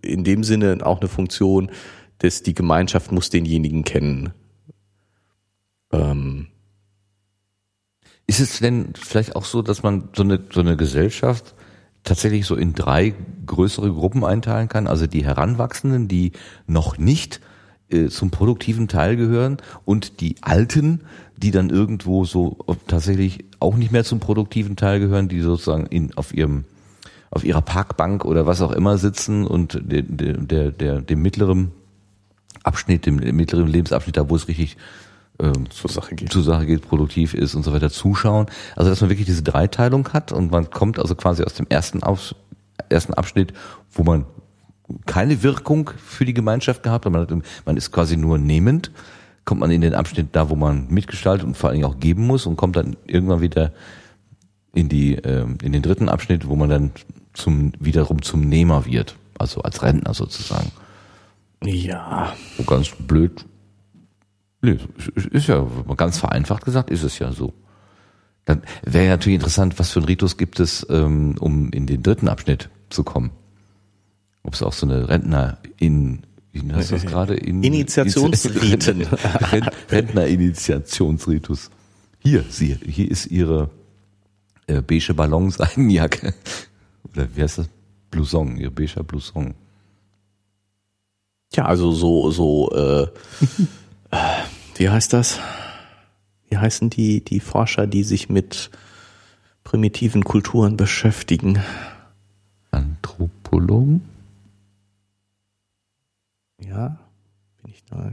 in 0.00 0.24
dem 0.24 0.42
Sinne 0.42 0.78
auch 0.82 1.00
eine 1.00 1.08
Funktion, 1.08 1.70
dass 2.18 2.42
die 2.42 2.54
Gemeinschaft 2.54 3.12
muss 3.12 3.30
denjenigen 3.30 3.84
kennen. 3.84 4.32
Ähm. 5.92 6.48
Ist 8.26 8.40
es 8.40 8.58
denn 8.60 8.94
vielleicht 8.94 9.36
auch 9.36 9.44
so, 9.44 9.62
dass 9.62 9.82
man 9.82 10.08
so 10.14 10.22
eine, 10.22 10.40
so 10.52 10.60
eine 10.60 10.76
Gesellschaft 10.76 11.54
tatsächlich 12.04 12.46
so 12.46 12.54
in 12.54 12.74
drei 12.74 13.14
größere 13.46 13.92
Gruppen 13.92 14.24
einteilen 14.24 14.68
kann? 14.68 14.86
Also 14.86 15.06
die 15.06 15.24
Heranwachsenden, 15.24 16.08
die 16.08 16.32
noch 16.66 16.98
nicht 16.98 17.40
äh, 17.90 18.08
zum 18.08 18.30
produktiven 18.30 18.88
Teil 18.88 19.16
gehören 19.16 19.58
und 19.84 20.20
die 20.20 20.36
Alten, 20.40 21.02
die 21.36 21.50
dann 21.50 21.70
irgendwo 21.70 22.24
so 22.24 22.58
tatsächlich 22.86 23.44
auch 23.58 23.76
nicht 23.76 23.92
mehr 23.92 24.04
zum 24.04 24.20
produktiven 24.20 24.76
Teil 24.76 25.00
gehören, 25.00 25.28
die 25.28 25.40
sozusagen 25.40 25.86
in, 25.86 26.16
auf 26.16 26.32
ihrem 26.32 26.64
auf 27.32 27.44
ihrer 27.44 27.62
Parkbank 27.62 28.26
oder 28.26 28.46
was 28.46 28.60
auch 28.60 28.72
immer 28.72 28.98
sitzen 28.98 29.46
und 29.46 29.80
der, 29.82 30.02
der, 30.02 30.70
der, 30.70 31.00
dem 31.00 31.22
mittleren 31.22 31.72
Abschnitt, 32.62 33.06
dem 33.06 33.16
mittleren 33.16 33.68
Lebensabschnitt, 33.68 34.18
da 34.18 34.28
wo 34.28 34.36
es 34.36 34.48
richtig 34.48 34.76
ähm, 35.42 35.70
zur 35.70 35.90
Sache 35.90 36.14
geht, 36.14 36.32
zur 36.32 36.42
Sache 36.42 36.66
geht, 36.66 36.82
produktiv 36.82 37.34
ist 37.34 37.54
und 37.54 37.64
so 37.64 37.72
weiter, 37.72 37.90
zuschauen. 37.90 38.46
Also 38.76 38.90
dass 38.90 39.00
man 39.00 39.10
wirklich 39.10 39.26
diese 39.26 39.42
Dreiteilung 39.42 40.08
hat 40.12 40.32
und 40.32 40.50
man 40.50 40.70
kommt 40.70 40.98
also 40.98 41.14
quasi 41.14 41.42
aus 41.42 41.54
dem 41.54 41.66
ersten, 41.68 42.02
aus, 42.02 42.34
ersten 42.88 43.14
Abschnitt, 43.14 43.52
wo 43.92 44.04
man 44.04 44.24
keine 45.06 45.42
Wirkung 45.42 45.90
für 45.96 46.24
die 46.24 46.34
Gemeinschaft 46.34 46.82
gehabt, 46.82 47.04
man, 47.06 47.42
man 47.64 47.76
ist 47.76 47.92
quasi 47.92 48.16
nur 48.16 48.38
nehmend, 48.38 48.90
kommt 49.44 49.60
man 49.60 49.70
in 49.70 49.80
den 49.80 49.94
Abschnitt 49.94 50.28
da, 50.32 50.50
wo 50.50 50.56
man 50.56 50.86
mitgestaltet 50.88 51.46
und 51.46 51.56
vor 51.56 51.70
allen 51.70 51.80
Dingen 51.80 51.90
auch 51.90 51.98
geben 51.98 52.26
muss 52.26 52.46
und 52.46 52.56
kommt 52.56 52.76
dann 52.76 52.96
irgendwann 53.06 53.40
wieder 53.40 53.72
in 54.74 54.88
die 54.88 55.16
äh, 55.16 55.46
in 55.62 55.72
den 55.72 55.82
dritten 55.82 56.08
Abschnitt, 56.08 56.48
wo 56.48 56.56
man 56.56 56.70
dann 56.70 56.90
zum 57.34 57.72
wiederum 57.78 58.22
zum 58.22 58.42
Nehmer 58.42 58.86
wird, 58.86 59.16
also 59.38 59.62
als 59.62 59.82
Rentner 59.82 60.14
sozusagen. 60.14 60.70
Ja. 61.64 62.34
So 62.56 62.64
ganz 62.64 62.90
blöd. 62.90 63.44
Nee, 64.62 64.78
ist 65.32 65.48
ja 65.48 65.66
ganz 65.96 66.18
vereinfacht 66.18 66.64
gesagt, 66.64 66.90
ist 66.90 67.02
es 67.02 67.18
ja 67.18 67.32
so. 67.32 67.52
Dann 68.44 68.62
wäre 68.84 69.04
ja 69.04 69.10
natürlich 69.10 69.36
interessant, 69.36 69.78
was 69.78 69.90
für 69.90 70.00
ein 70.00 70.04
Ritus 70.04 70.36
gibt 70.36 70.60
es, 70.60 70.86
ähm, 70.88 71.36
um 71.38 71.70
in 71.70 71.86
den 71.86 72.02
dritten 72.02 72.28
Abschnitt 72.28 72.70
zu 72.88 73.04
kommen. 73.04 73.30
Ob 74.44 74.54
es 74.54 74.62
auch 74.62 74.72
so 74.72 74.86
eine 74.86 75.08
Rentner 75.08 75.58
in 75.78 76.22
wie 76.52 76.72
heißt 76.72 76.92
das 76.92 77.02
gerade? 77.06 77.34
In, 77.34 77.62
Initiationsriten. 77.62 79.02
Rentner-Initiationsritus. 79.90 81.70
Hier, 82.18 82.44
sie, 82.48 82.76
hier 82.86 83.10
ist 83.10 83.26
ihre 83.26 83.70
äh, 84.66 84.82
beige 84.82 85.14
Ballonseidenjacke. 85.14 86.34
Oder 87.12 87.28
wie 87.34 87.42
heißt 87.42 87.58
das? 87.58 87.68
Blouson, 88.10 88.58
ihr 88.58 88.70
beiger 88.70 89.02
Blouson. 89.02 89.54
Ja, 91.54 91.64
also 91.64 91.92
so, 91.92 92.30
so, 92.30 92.70
äh, 92.72 93.06
wie 94.76 94.88
heißt 94.88 95.12
das? 95.12 95.38
Wie 96.48 96.58
heißen 96.58 96.90
die, 96.90 97.24
die 97.24 97.40
Forscher, 97.40 97.86
die 97.86 98.04
sich 98.04 98.28
mit 98.28 98.70
primitiven 99.64 100.24
Kulturen 100.24 100.76
beschäftigen? 100.76 101.60
Anthropologen? 102.70 104.02
Ja, 106.60 106.98
bin 107.62 107.72
ich 107.72 107.84
da? 107.84 108.12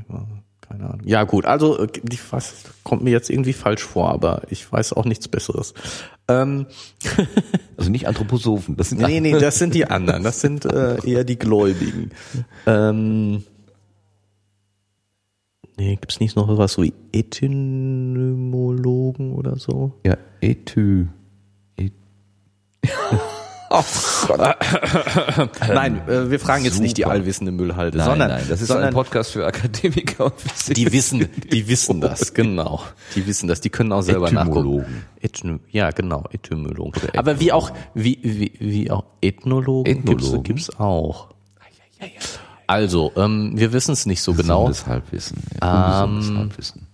Keine 0.61 0.85
Ahnung. 0.85 1.01
Ja, 1.03 1.23
gut, 1.23 1.45
also 1.45 1.87
was 2.29 2.53
kommt 2.83 3.03
mir 3.03 3.09
jetzt 3.09 3.29
irgendwie 3.29 3.53
falsch 3.53 3.81
vor, 3.81 4.11
aber 4.11 4.43
ich 4.49 4.71
weiß 4.71 4.93
auch 4.93 5.05
nichts 5.05 5.27
Besseres. 5.27 5.73
Ähm. 6.27 6.67
Also 7.77 7.91
nicht 7.91 8.09
Anthroposophen, 8.09 8.75
das 8.75 8.89
sind 8.89 8.99
Nee, 8.99 9.21
nee, 9.21 9.31
das 9.31 9.57
sind 9.57 9.73
die 9.73 9.85
anderen, 9.85 10.21
das 10.21 10.41
sind 10.41 10.65
äh, 10.65 10.97
eher 11.05 11.23
die 11.23 11.39
Gläubigen. 11.39 12.11
Ähm. 12.65 13.45
Nee, 15.79 15.95
gibt's 15.95 16.19
nicht 16.19 16.35
noch 16.35 16.57
was 16.57 16.73
so 16.73 16.83
wie 16.83 16.93
Etymologen 17.13 19.31
oder 19.31 19.55
so? 19.55 19.93
Ja, 20.05 20.17
Ethy. 20.41 21.07
Et 21.77 21.93
Oh 23.71 23.83
Gott. 24.25 24.39
nein, 25.67 26.01
äh, 26.07 26.31
wir 26.31 26.39
fragen 26.39 26.63
jetzt 26.63 26.73
Super. 26.73 26.83
nicht 26.83 26.97
die 26.97 27.05
allwissende 27.05 27.51
Müllhalde, 27.51 27.99
nein, 27.99 28.07
sondern 28.07 28.29
nein, 28.29 28.43
das 28.49 28.61
ist 28.61 28.69
sondern 28.69 28.87
ein 28.87 28.95
Podcast 28.95 29.31
für 29.31 29.45
Akademiker 29.45 30.25
und 30.25 30.41
Physik. 30.41 30.73
Die 30.73 30.91
wissen, 30.91 31.29
die 31.51 31.67
wissen 31.67 32.01
das, 32.09 32.33
genau. 32.33 32.81
Die 33.15 33.27
wissen 33.27 33.47
das, 33.47 33.61
die 33.61 33.69
können 33.69 33.91
auch 33.91 34.01
selber 34.01 34.31
nachgucken. 34.31 35.03
Etym 35.21 35.59
ja, 35.69 35.91
genau, 35.91 36.23
Etymologen. 36.31 36.99
Aber 37.15 37.39
wie 37.39 37.51
auch 37.51 37.71
wie 37.93 38.17
wie 38.23 38.53
wie 38.59 38.89
auch 38.89 39.03
Ethnologen, 39.21 39.87
Ethnologen. 39.89 40.41
Gibt's, 40.43 40.67
gibt's 40.67 40.79
auch. 40.79 41.29
Also, 42.69 43.11
ähm, 43.15 43.53
wir 43.55 43.73
wissen 43.73 43.93
es 43.93 44.05
nicht 44.05 44.21
so 44.21 44.35
genau. 44.35 44.67
Gesundes 44.67 44.85
Halbwissen. 44.85 45.41
Ja, 45.59 46.03
ähm, 46.03 46.37
Halbwissen. 46.37 46.85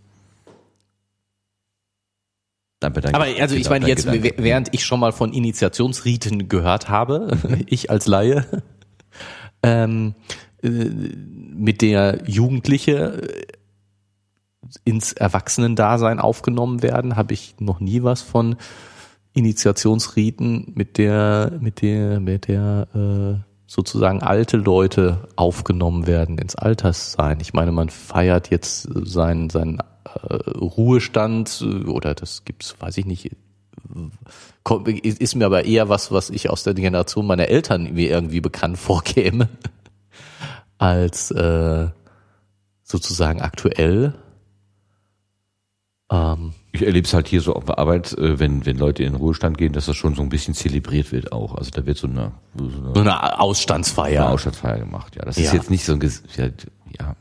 Aber 2.81 3.25
also 3.41 3.55
ich 3.55 3.69
meine 3.69 3.85
jetzt, 3.85 4.09
Gedanke. 4.09 4.35
während 4.37 4.73
ich 4.73 4.85
schon 4.85 5.01
mal 5.01 5.11
von 5.11 5.33
Initiationsriten 5.33 6.47
gehört 6.47 6.87
habe, 6.87 7.37
ich 7.65 7.89
als 7.89 8.07
Laie, 8.07 8.45
ähm, 9.63 10.15
äh, 10.63 10.69
mit 10.69 11.81
der 11.81 12.21
Jugendliche 12.25 13.21
äh, 13.21 13.45
ins 14.85 15.11
Erwachsenendasein 15.11 16.21
aufgenommen 16.21 16.83
werden, 16.83 17.17
habe 17.17 17.33
ich 17.33 17.55
noch 17.59 17.81
nie 17.81 18.01
was 18.01 18.21
von 18.21 18.55
Initiationsriten 19.33 20.71
mit 20.73 20.97
der, 20.97 21.57
mit 21.59 21.81
der, 21.81 22.21
mit 22.21 22.47
der 22.47 22.87
äh, 23.43 23.54
sozusagen 23.75 24.23
alte 24.23 24.55
Leute 24.55 25.27
aufgenommen 25.35 26.07
werden 26.07 26.37
ins 26.37 26.55
Alterssein. 26.55 27.41
Ich 27.41 27.53
meine, 27.53 27.73
man 27.73 27.89
feiert 27.89 28.49
jetzt 28.49 28.87
seinen, 28.93 29.49
seinen 29.49 29.79
äh, 29.79 30.33
Ruhestand 30.33 31.61
äh, 31.61 31.83
oder 31.83 32.15
das 32.15 32.45
gibt's, 32.45 32.77
weiß 32.79 32.97
ich 32.97 33.05
nicht, 33.05 33.35
ist 35.03 35.35
mir 35.35 35.45
aber 35.45 35.65
eher 35.65 35.89
was, 35.89 36.09
was 36.13 36.29
ich 36.29 36.49
aus 36.49 36.63
der 36.63 36.73
Generation 36.73 37.27
meiner 37.27 37.49
Eltern 37.49 37.93
mir 37.93 38.09
irgendwie 38.09 38.39
bekannt 38.39 38.77
vorkäme, 38.79 39.49
als 40.77 41.31
äh, 41.31 41.89
sozusagen 42.81 43.41
aktuell. 43.41 44.13
Ähm, 46.09 46.53
ich 46.75 46.85
erlebe 46.85 47.07
es 47.07 47.13
halt 47.13 47.27
hier 47.27 47.41
so 47.41 47.53
auf 47.53 47.65
der 47.65 47.79
Arbeit, 47.79 48.13
äh, 48.17 48.39
wenn, 48.39 48.65
wenn 48.65 48.77
Leute 48.77 49.03
in 49.03 49.13
den 49.13 49.19
Ruhestand 49.19 49.57
gehen, 49.57 49.73
dass 49.73 49.85
das 49.87 49.95
schon 49.95 50.15
so 50.15 50.21
ein 50.21 50.29
bisschen 50.29 50.53
zelebriert 50.53 51.11
wird 51.11 51.31
auch. 51.31 51.55
Also 51.55 51.71
da 51.71 51.85
wird 51.85 51.97
so 51.97 52.07
eine, 52.07 52.31
so 52.57 52.65
eine, 52.65 52.93
so 52.93 53.01
eine 53.01 53.39
Ausstandsfeier. 53.39 54.21
Eine 54.21 54.33
Ausstandsfeier 54.33 54.79
gemacht, 54.79 55.15
ja. 55.15 55.23
Das 55.23 55.37
ja. 55.37 55.45
ist 55.45 55.53
jetzt 55.53 55.69
nicht 55.69 55.85
so 55.85 55.93
ein, 55.93 56.01
ja, 56.99 57.15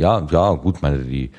ja, 0.00 0.26
ja, 0.30 0.52
gut, 0.54 0.80
meine, 0.82 0.98
die, 0.98 1.30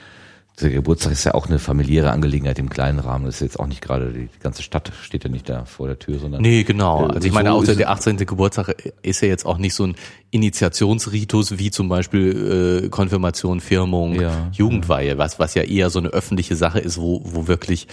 der 0.61 0.69
Geburtstag 0.69 1.11
ist 1.11 1.23
ja 1.23 1.33
auch 1.33 1.47
eine 1.47 1.59
familiäre 1.59 2.11
Angelegenheit 2.11 2.59
im 2.59 2.69
kleinen 2.69 2.99
Rahmen. 2.99 3.25
Das 3.25 3.35
ist 3.35 3.41
jetzt 3.41 3.59
auch 3.59 3.67
nicht 3.67 3.81
gerade, 3.81 4.11
die 4.11 4.29
ganze 4.41 4.63
Stadt 4.63 4.91
steht 5.01 5.23
ja 5.23 5.29
nicht 5.29 5.47
da 5.49 5.65
vor 5.65 5.87
der 5.87 5.99
Tür, 5.99 6.19
sondern. 6.19 6.41
Nee, 6.41 6.63
genau. 6.63 7.07
Äh, 7.07 7.13
also 7.13 7.27
ich 7.27 7.33
meine, 7.33 7.53
außer 7.53 7.75
der 7.75 7.89
18. 7.89 8.17
Geburtstag 8.17 8.93
ist 9.01 9.21
ja 9.21 9.27
jetzt 9.27 9.45
auch 9.45 9.57
nicht 9.57 9.73
so 9.73 9.85
ein 9.85 9.95
Initiationsritus 10.31 11.57
wie 11.57 11.71
zum 11.71 11.89
Beispiel 11.89 12.83
äh, 12.85 12.89
Konfirmation, 12.89 13.59
Firmung, 13.59 14.19
ja, 14.19 14.49
Jugendweihe, 14.51 15.17
was, 15.17 15.39
was 15.39 15.55
ja 15.55 15.63
eher 15.63 15.89
so 15.89 15.99
eine 15.99 16.09
öffentliche 16.09 16.55
Sache 16.55 16.79
ist, 16.79 16.99
wo, 16.99 17.21
wo 17.23 17.47
wirklich 17.47 17.87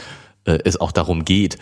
äh, 0.45 0.59
es 0.65 0.81
auch 0.81 0.93
darum 0.93 1.25
geht, 1.25 1.59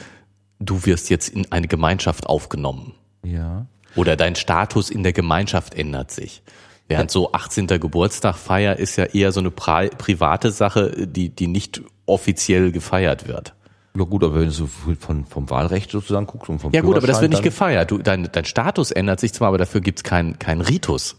du 0.59 0.87
wirst 0.87 1.11
jetzt 1.11 1.29
in 1.29 1.51
eine 1.53 1.69
Gemeinschaft 1.69 2.27
aufgenommen. 2.27 2.95
Ja. 3.25 3.67
Oder 3.97 4.17
dein 4.17 4.35
Status 4.35 4.91
in 4.91 5.03
der 5.03 5.13
Gemeinschaft 5.13 5.75
ändert 5.75 6.11
sich. 6.11 6.43
Während 6.87 7.11
so 7.11 7.33
18. 7.33 7.67
Geburtstagfeier 7.67 8.77
ist 8.77 8.97
ja 8.97 9.05
eher 9.05 9.33
so 9.33 9.41
eine 9.41 9.51
private 9.51 10.51
Sache, 10.51 11.07
die, 11.07 11.31
die 11.31 11.47
nicht 11.47 11.83
offiziell 12.07 12.73
gefeiert 12.73 13.27
wird. 13.27 13.55
Ja 13.97 14.05
gut, 14.05 14.25
aber 14.25 14.35
wenn 14.35 14.47
du 14.47 14.51
so 14.51 14.67
von, 14.67 15.25
vom 15.25 15.49
Wahlrecht 15.51 15.91
sozusagen 15.93 16.27
guckst 16.27 16.51
und 16.51 16.59
vom 16.59 16.73
Ja 16.73 16.83
gut, 16.83 16.97
aber 16.97 17.07
das 17.07 17.21
wird 17.21 17.31
nicht 17.31 17.45
gefeiert. 17.45 17.91
Du, 17.91 17.99
dein, 17.99 18.29
dein 18.31 18.45
Status 18.45 18.91
ändert 18.91 19.21
sich 19.21 19.33
zwar, 19.33 19.49
aber 19.49 19.59
dafür 19.59 19.81
gibt's 19.81 20.03
keinen 20.03 20.39
kein 20.39 20.61
Ritus. 20.61 21.17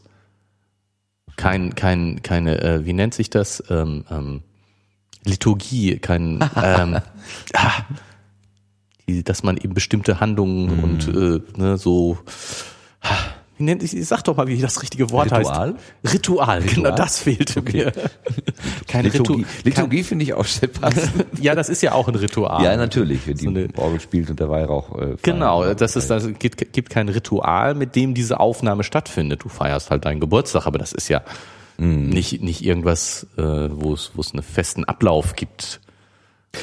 Kein, 1.38 1.74
kein, 1.76 2.22
keine, 2.22 2.61
äh, 2.61 2.86
wie 2.86 2.93
nennt 2.93 3.13
sich 3.13 3.30
das? 3.30 3.63
Ähm, 3.70 4.05
ähm, 4.09 4.43
Liturgie, 5.24 5.97
kein, 5.99 6.47
ähm, 6.61 6.99
ah, 7.53 7.72
die, 9.07 9.24
dass 9.24 9.43
man 9.43 9.57
eben 9.57 9.74
bestimmte 9.74 10.20
Handlungen 10.20 10.84
und 10.84 11.07
äh, 11.07 11.41
ne, 11.59 11.78
so, 11.78 12.18
ah, 13.01 13.18
wie 13.58 13.64
nennt 13.64 13.82
sich, 13.82 14.06
sag 14.08 14.24
doch 14.24 14.36
mal, 14.38 14.47
wie 14.47 14.60
das 14.60 14.82
richtige 14.82 15.10
Wort 15.12 15.32
Ritual? 15.32 15.76
heißt. 16.03 16.14
Ritual, 16.14 16.62
genau, 16.62 16.72
Ritual? 16.76 16.95
das 16.95 17.20
fehlte 17.20 17.62
mir. 17.62 17.91
Kein 18.88 19.06
Liturgie, 19.06 19.43
Ritu- 19.43 19.45
Liturgie 19.64 20.03
finde 20.03 20.24
ich 20.24 20.34
auch 20.34 20.45
sehr 20.45 20.68
passend. 20.70 21.26
Ja, 21.41 21.56
das 21.56 21.70
ist 21.70 21.82
ja 21.82 21.93
auch 21.93 22.08
ein 22.08 22.16
Ritual. 22.16 22.64
ja, 22.64 22.76
natürlich, 22.78 23.28
wenn 23.28 23.38
die 23.38 23.43
So 23.43 23.49
eine- 23.49 23.68
Orgel 23.78 23.99
spielt 23.99 24.30
und 24.30 24.39
der 24.39 24.49
Weihrauch. 24.49 24.97
Äh, 24.99 25.16
Genau, 25.22 25.74
das 25.74 25.95
ist, 25.95 26.10
das 26.10 26.28
gibt, 26.39 26.74
gibt 26.74 26.89
kein 26.89 27.10
Ritual, 27.10 27.76
mit 27.76 27.95
dem 27.95 28.14
diese 28.14 28.39
Aufnahme 28.39 28.84
stattfindet. 28.84 29.43
Du 29.43 29.49
feierst 29.49 29.91
halt 29.91 30.06
deinen 30.06 30.20
Geburtstag, 30.20 30.66
aber 30.68 30.78
das 30.78 30.91
ist 30.93 31.08
ja 31.08 31.22
nicht, 31.78 32.41
nicht 32.41 32.64
irgendwas, 32.64 33.28
äh, 33.38 33.41
wo 33.41 33.93
es, 33.93 34.12
wo 34.16 34.22
es 34.22 34.32
einen 34.34 34.43
festen 34.43 34.86
Ablauf 34.86 35.36
gibt. 35.36 35.82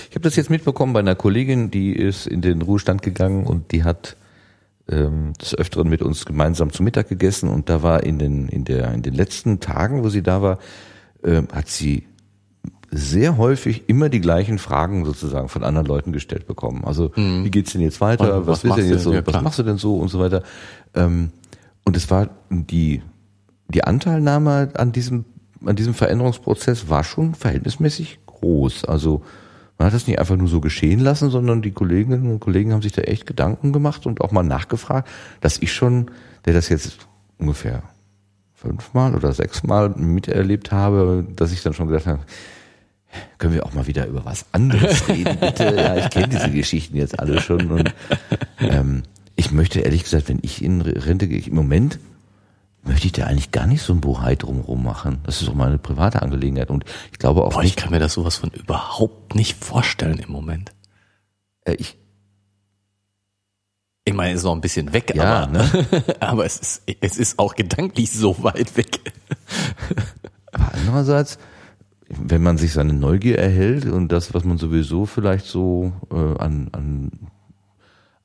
Ich 0.09 0.15
habe 0.17 0.21
das 0.21 0.37
jetzt 0.37 0.49
mitbekommen 0.49 0.95
bei 0.95 1.01
einer 1.01 1.15
Kollegin, 1.15 1.71
die 1.71 1.93
ist 1.93 2.27
in 2.27 2.41
den 2.41 2.63
Ruhestand 2.63 3.03
gegangen 3.03 3.45
und 3.47 3.73
die 3.73 3.85
hat 3.85 4.17
ähm, 4.89 5.33
des 5.41 5.55
Öfteren 5.55 5.89
mit 5.89 6.03
uns 6.03 6.25
gemeinsam 6.25 6.73
zu 6.73 6.83
Mittag 6.83 7.09
gegessen 7.09 7.49
und 7.49 7.69
da 7.69 7.83
war 7.83 8.03
in 8.03 8.19
den, 8.19 8.49
in 8.49 8.65
der, 8.65 8.93
in 8.93 9.03
den 9.03 9.15
letzten 9.15 9.61
Tagen, 9.61 10.03
wo 10.03 10.09
sie 10.09 10.23
da 10.23 10.43
war, 10.43 10.59
ähm, 11.25 11.49
hat 11.53 11.69
sie 11.69 12.05
sehr 12.91 13.39
häufig 13.39 13.89
immer 13.89 14.11
die 14.11 14.21
gleichen 14.21 14.59
Fragen 14.59 15.07
sozusagen 15.07 15.49
von 15.49 15.65
anderen 15.65 15.87
Leuten 15.87 16.13
gestellt 16.13 16.47
bekommen. 16.47 16.85
Also 16.85 17.11
wie 17.17 17.51
geht's 17.51 17.73
denn 17.73 17.81
jetzt 17.81 18.03
weiter? 18.03 18.37
Und 18.37 18.47
was 18.47 18.49
was 18.49 18.61
denn 18.61 18.69
machst 18.69 18.85
jetzt 18.85 19.07
du? 19.07 19.11
so? 19.11 19.15
Ja, 19.15 19.27
was 19.27 19.43
machst 19.43 19.59
du 19.59 19.63
denn 19.63 19.79
so 19.79 19.97
und 19.97 20.09
so 20.09 20.21
weiter? 20.21 20.43
Ähm, 20.93 21.31
und 21.85 21.97
es 21.97 22.11
war 22.11 22.29
die 22.51 23.03
die 23.69 23.85
Anteilnahme 23.85 24.73
an 24.75 24.93
diesem 24.93 25.25
an 25.65 25.77
diesem 25.77 25.95
Veränderungsprozess 25.95 26.91
war 26.91 27.05
schon 27.05 27.35
verhältnismäßig 27.35 28.19
groß. 28.27 28.85
Also 28.85 29.23
man 29.79 29.87
hat 29.87 29.95
das 29.95 30.07
nicht 30.07 30.19
einfach 30.19 30.37
nur 30.37 30.49
so 30.49 30.61
geschehen 30.61 31.01
lassen, 31.01 31.31
sondern 31.31 31.63
die 31.63 31.73
Kolleginnen 31.73 32.31
und 32.31 32.41
Kollegen 32.41 32.73
haben 32.73 32.83
sich 32.83 32.93
da 32.93 33.03
echt 33.03 33.27
Gedanken 33.27 33.73
gemacht 33.73 34.07
und 34.07 34.21
auch 34.21 34.31
mal 34.31 34.43
nachgefragt, 34.43 35.09
dass 35.41 35.59
ich 35.59 35.73
schon, 35.73 36.11
der 36.45 36.55
das 36.55 36.69
jetzt 36.69 36.99
ungefähr 37.39 37.83
fünfmal 38.55 39.15
oder 39.15 39.33
sechsmal 39.33 39.91
miterlebt 39.91 40.71
habe, 40.71 41.27
dass 41.35 41.53
ich 41.53 41.63
dann 41.63 41.75
schon 41.75 41.89
gedacht 41.89 42.07
habe, 42.07 42.21
können 43.39 43.55
wir 43.55 43.67
auch 43.67 43.75
mal 43.75 43.87
wieder 43.87 44.07
über 44.07 44.25
was 44.25 44.47
anderes 44.53 45.09
reden, 45.09 45.37
bitte? 45.39 45.75
Ja, 45.77 45.97
ich 45.97 46.11
kenne 46.11 46.29
diese 46.29 46.51
Geschichten 46.51 46.97
jetzt 46.97 47.19
alle 47.19 47.41
schon 47.41 47.71
und 47.71 47.95
ähm, 48.61 49.03
ich 49.37 49.51
möchte 49.51 49.81
ehrlich 49.81 50.05
gesagt, 50.05 50.29
wenn 50.29 50.39
ich 50.43 50.63
in 50.63 50.81
Rente 50.81 51.27
gehe, 51.27 51.43
im 51.45 51.55
Moment 51.55 51.99
möchte 52.85 53.07
ich 53.07 53.13
da 53.13 53.27
eigentlich 53.27 53.53
gar 53.53 53.67
nicht 53.67 53.83
so 53.83 53.93
ein 53.93 54.01
Bohai 54.01 54.35
drumherum 54.37 54.83
machen. 54.83 55.19
Das 55.25 55.41
ist 55.41 55.49
doch 55.49 55.55
mal 55.55 55.69
eine 55.69 55.79
private 55.79 56.23
Angelegenheit 56.23 56.71
und 56.71 56.85
ich 57.13 57.19
glaube 57.19 57.45
auch 57.45 57.53
Boah, 57.53 57.61
ich 57.63 57.71
nicht, 57.71 57.77
kann 57.79 57.91
mir 57.91 57.99
das 58.01 58.15
sowas 58.15 58.37
von 58.37 58.51
überhaupt 58.51 59.35
nicht 59.35 59.63
vorstellen 59.65 60.19
im 60.19 60.31
Moment. 60.33 60.73
äh, 61.65 61.75
ich, 61.75 61.97
Ich 64.05 64.15
meine, 64.15 64.33
es 64.33 64.39
ist 64.39 64.45
noch 64.45 64.55
ein 64.55 64.61
bisschen 64.61 64.93
weg, 64.93 65.13
Ja, 65.15 65.45
aber, 65.45 65.53
ne? 65.53 65.87
aber 66.21 66.45
es 66.45 66.59
ist, 66.59 66.83
es 67.01 67.19
ist 67.19 67.39
auch 67.39 67.55
gedanklich 67.55 68.11
so 68.11 68.43
weit 68.43 68.77
weg. 68.77 68.99
Aber 70.55 70.75
andererseits, 70.75 71.39
wenn 72.09 72.43
man 72.43 72.59
sich 72.59 72.73
seine 72.75 72.93
Neugier 72.93 73.39
erhält 73.39 73.87
und 73.87 74.09
das, 74.13 74.35
was 74.35 74.45
man 74.45 74.59
sowieso 74.59 75.07
vielleicht 75.07 75.47
so 75.47 75.93
äh, 76.11 76.39
an, 76.43 76.69
an, 76.73 77.11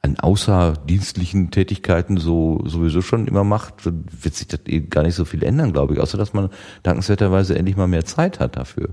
an 0.08 0.20
außerdienstlichen 0.20 1.52
Tätigkeiten 1.52 2.18
so 2.18 2.62
sowieso 2.66 3.02
schon 3.02 3.28
immer 3.28 3.44
macht, 3.44 3.86
wird 3.86 4.36
sich 4.36 4.48
das 4.48 4.62
eh 4.66 4.82
gar 4.82 5.04
nicht 5.04 5.16
so 5.16 5.26
viel 5.26 5.44
ändern, 5.44 5.74
glaube 5.74 5.94
ich, 5.94 6.00
außer 6.00 6.18
dass 6.18 6.34
man 6.34 6.50
dankenswerterweise 6.84 7.58
endlich 7.58 7.78
mal 7.78 7.88
mehr 7.88 8.06
Zeit 8.06 8.40
hat 8.40 8.56
dafür. 8.58 8.90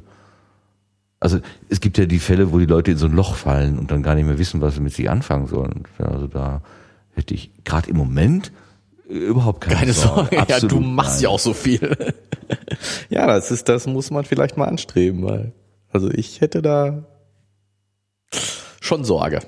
Also 1.21 1.41
es 1.71 1.81
gibt 1.81 1.97
ja 1.97 2.07
die 2.07 2.19
Fälle, 2.19 2.53
wo 2.53 2.59
die 2.59 2.67
Leute 2.67 2.91
in 2.91 2.99
so 2.99 3.07
ein 3.07 3.13
Loch 3.13 3.35
fallen 3.35 3.79
und 3.79 3.91
dann 3.91 4.03
gar 4.03 4.15
nicht 4.15 4.27
mehr 4.27 4.39
wissen, 4.39 4.61
was 4.61 4.75
sie 4.75 4.81
mit 4.81 4.93
sich 4.93 5.09
anfangen 5.09 5.47
sollen. 5.47 5.85
Also 5.99 6.27
da 6.27 6.61
hätte 7.15 7.33
ich 7.33 7.51
gerade 7.65 7.89
im 7.89 7.97
Moment 7.97 8.53
äh, 9.09 9.15
überhaupt 9.15 9.63
keine, 9.63 9.77
Keine 9.77 9.93
Sorge, 9.93 10.37
ja, 10.49 10.61
du 10.61 10.81
machst 10.81 11.17
nein. 11.17 11.23
ja 11.23 11.29
auch 11.31 11.39
so 11.39 11.55
viel. 11.55 11.97
ja, 13.09 13.27
das 13.27 13.51
ist, 13.51 13.69
das 13.69 13.87
muss 13.87 14.11
man 14.11 14.25
vielleicht 14.25 14.57
mal 14.57 14.67
anstreben, 14.67 15.23
weil, 15.23 15.53
also 15.91 16.11
ich 16.11 16.41
hätte 16.41 16.61
da 16.61 17.05
schon 18.81 19.05
Sorge. 19.05 19.41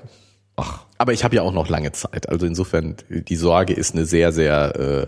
Ach, 0.59 0.79
Aber 0.97 1.13
ich 1.13 1.23
habe 1.23 1.35
ja 1.35 1.43
auch 1.43 1.53
noch 1.53 1.69
lange 1.69 1.91
Zeit. 1.91 2.27
Also 2.29 2.47
insofern, 2.47 2.95
die 3.09 3.35
Sorge 3.35 3.73
ist 3.73 3.93
eine 3.93 4.05
sehr, 4.05 4.31
sehr 4.31 4.75
äh, 4.75 5.07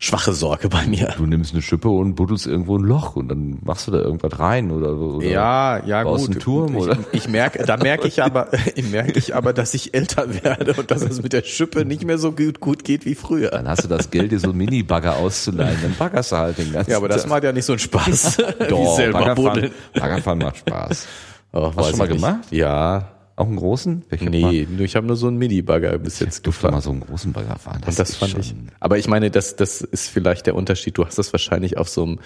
schwache 0.00 0.32
Sorge 0.32 0.68
bei 0.68 0.86
mir. 0.88 1.14
du 1.16 1.24
nimmst 1.24 1.52
eine 1.52 1.62
Schippe 1.62 1.88
und 1.88 2.16
buddelst 2.16 2.48
irgendwo 2.48 2.76
ein 2.76 2.82
Loch 2.82 3.14
und 3.14 3.28
dann 3.28 3.58
machst 3.62 3.86
du 3.86 3.92
da 3.92 3.98
irgendwas 3.98 4.40
rein 4.40 4.72
oder, 4.72 4.96
oder 4.96 5.24
Ja, 5.24 5.84
ja 5.86 6.02
baust 6.02 6.26
gut. 6.26 6.34
einen 6.34 6.40
Turm 6.40 6.74
ich, 6.76 6.82
oder 6.82 6.98
ich 7.12 7.28
merke, 7.28 7.64
da 7.64 7.76
merke 7.76 8.08
ich 8.08 8.20
aber, 8.24 8.48
ich 8.74 8.90
merke 8.90 9.16
ich 9.20 9.36
aber, 9.36 9.52
dass 9.52 9.72
ich 9.74 9.94
älter 9.94 10.42
werde 10.42 10.72
und 10.72 10.90
dass 10.90 11.02
es 11.02 11.22
mit 11.22 11.32
der 11.32 11.44
Schippe 11.44 11.84
nicht 11.84 12.04
mehr 12.04 12.18
so 12.18 12.32
gut, 12.32 12.58
gut 12.58 12.82
geht 12.82 13.04
wie 13.04 13.14
früher. 13.14 13.50
dann 13.50 13.68
hast 13.68 13.84
du 13.84 13.88
das 13.88 14.10
Geld, 14.10 14.32
dir 14.32 14.40
so 14.40 14.48
einen 14.48 14.58
Mini-Bagger 14.58 15.14
auszuleihen, 15.18 15.78
dann 15.80 15.94
baggerst 15.96 16.32
du 16.32 16.36
halt 16.38 16.58
den 16.58 16.72
ganzen 16.72 16.90
Ja, 16.90 16.96
aber 16.96 17.06
das 17.08 17.22
Tag. 17.22 17.30
macht 17.30 17.44
ja 17.44 17.52
nicht 17.52 17.66
so 17.66 17.72
einen 17.74 17.78
Spaß 17.78 18.38
wie 18.58 18.64
Doch, 18.68 18.96
selber 18.96 19.20
Baggerfahren, 19.20 19.52
buddeln. 19.60 19.72
Baggerfahren 19.94 20.38
macht 20.40 20.56
Spaß. 20.56 21.06
Ach, 21.52 21.72
Hast 21.76 21.78
du 21.78 21.90
schon 21.90 21.98
mal 21.98 22.04
ich 22.10 22.14
gemacht? 22.16 22.40
Ja. 22.50 23.12
Auch 23.38 23.46
einen 23.46 23.56
großen? 23.56 24.04
Ich 24.10 24.20
hab 24.20 24.30
mal- 24.30 24.30
Nee, 24.30 24.66
nur 24.68 24.80
ich 24.84 24.96
habe 24.96 25.06
nur 25.06 25.16
so 25.16 25.28
einen 25.28 25.36
Mini-Bagger 25.38 25.96
bis 25.98 26.18
jetzt 26.18 26.38
Ich 26.40 26.44
mal 26.44 26.50
gefahren. 26.50 26.80
so 26.80 26.90
einen 26.90 27.00
großen 27.00 27.32
Bagger 27.32 27.56
fahren. 27.58 27.80
Und 27.86 27.98
das 27.98 28.16
fand 28.16 28.36
ich. 28.38 28.54
Aber 28.80 28.98
ich 28.98 29.06
meine, 29.06 29.30
das, 29.30 29.54
das 29.56 29.80
ist 29.80 30.08
vielleicht 30.08 30.46
der 30.46 30.54
Unterschied. 30.56 30.98
Du 30.98 31.06
hast 31.06 31.18
das 31.18 31.32
wahrscheinlich 31.32 31.78
auf 31.78 31.88
so 31.88 32.02
einem 32.02 32.18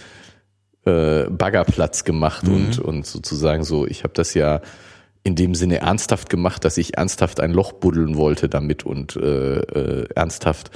äh, 0.87 1.29
Baggerplatz 1.31 2.05
gemacht 2.05 2.47
Mhm. 2.49 2.55
und, 2.55 2.79
und 2.79 3.07
sozusagen 3.07 3.63
so, 3.63 3.87
ich 3.87 4.05
habe 4.05 4.15
das 4.15 4.35
ja 4.35 4.63
in 5.23 5.37
dem 5.37 5.55
Sinne 5.55 5.79
ernsthaft 5.81 6.31
gemacht, 6.31 6.65
dass 6.65 6.77
ich 6.79 6.97
ernsthaft 6.97 7.41
ein 7.41 7.53
Loch 7.53 7.73
buddeln 7.75 8.17
wollte 8.17 8.49
damit 8.49 8.85
und 8.85 9.15
äh, 9.17 9.59
äh, 9.59 10.09
ernsthaft 10.17 10.71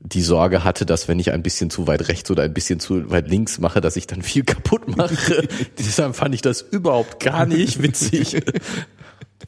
die 0.00 0.20
Sorge 0.22 0.62
hatte, 0.62 0.86
dass 0.86 1.08
wenn 1.08 1.18
ich 1.18 1.32
ein 1.32 1.42
bisschen 1.42 1.70
zu 1.70 1.88
weit 1.88 2.06
rechts 2.06 2.30
oder 2.30 2.44
ein 2.44 2.54
bisschen 2.54 2.78
zu 2.78 3.10
weit 3.10 3.28
links 3.28 3.58
mache, 3.58 3.80
dass 3.80 3.96
ich 3.96 4.06
dann 4.06 4.22
viel 4.22 4.44
kaputt 4.44 4.96
mache. 4.96 5.48
Deshalb 5.78 6.14
fand 6.14 6.34
ich 6.36 6.42
das 6.42 6.60
überhaupt 6.60 7.18
gar 7.18 7.46
nicht 7.46 7.82
witzig. 7.82 8.40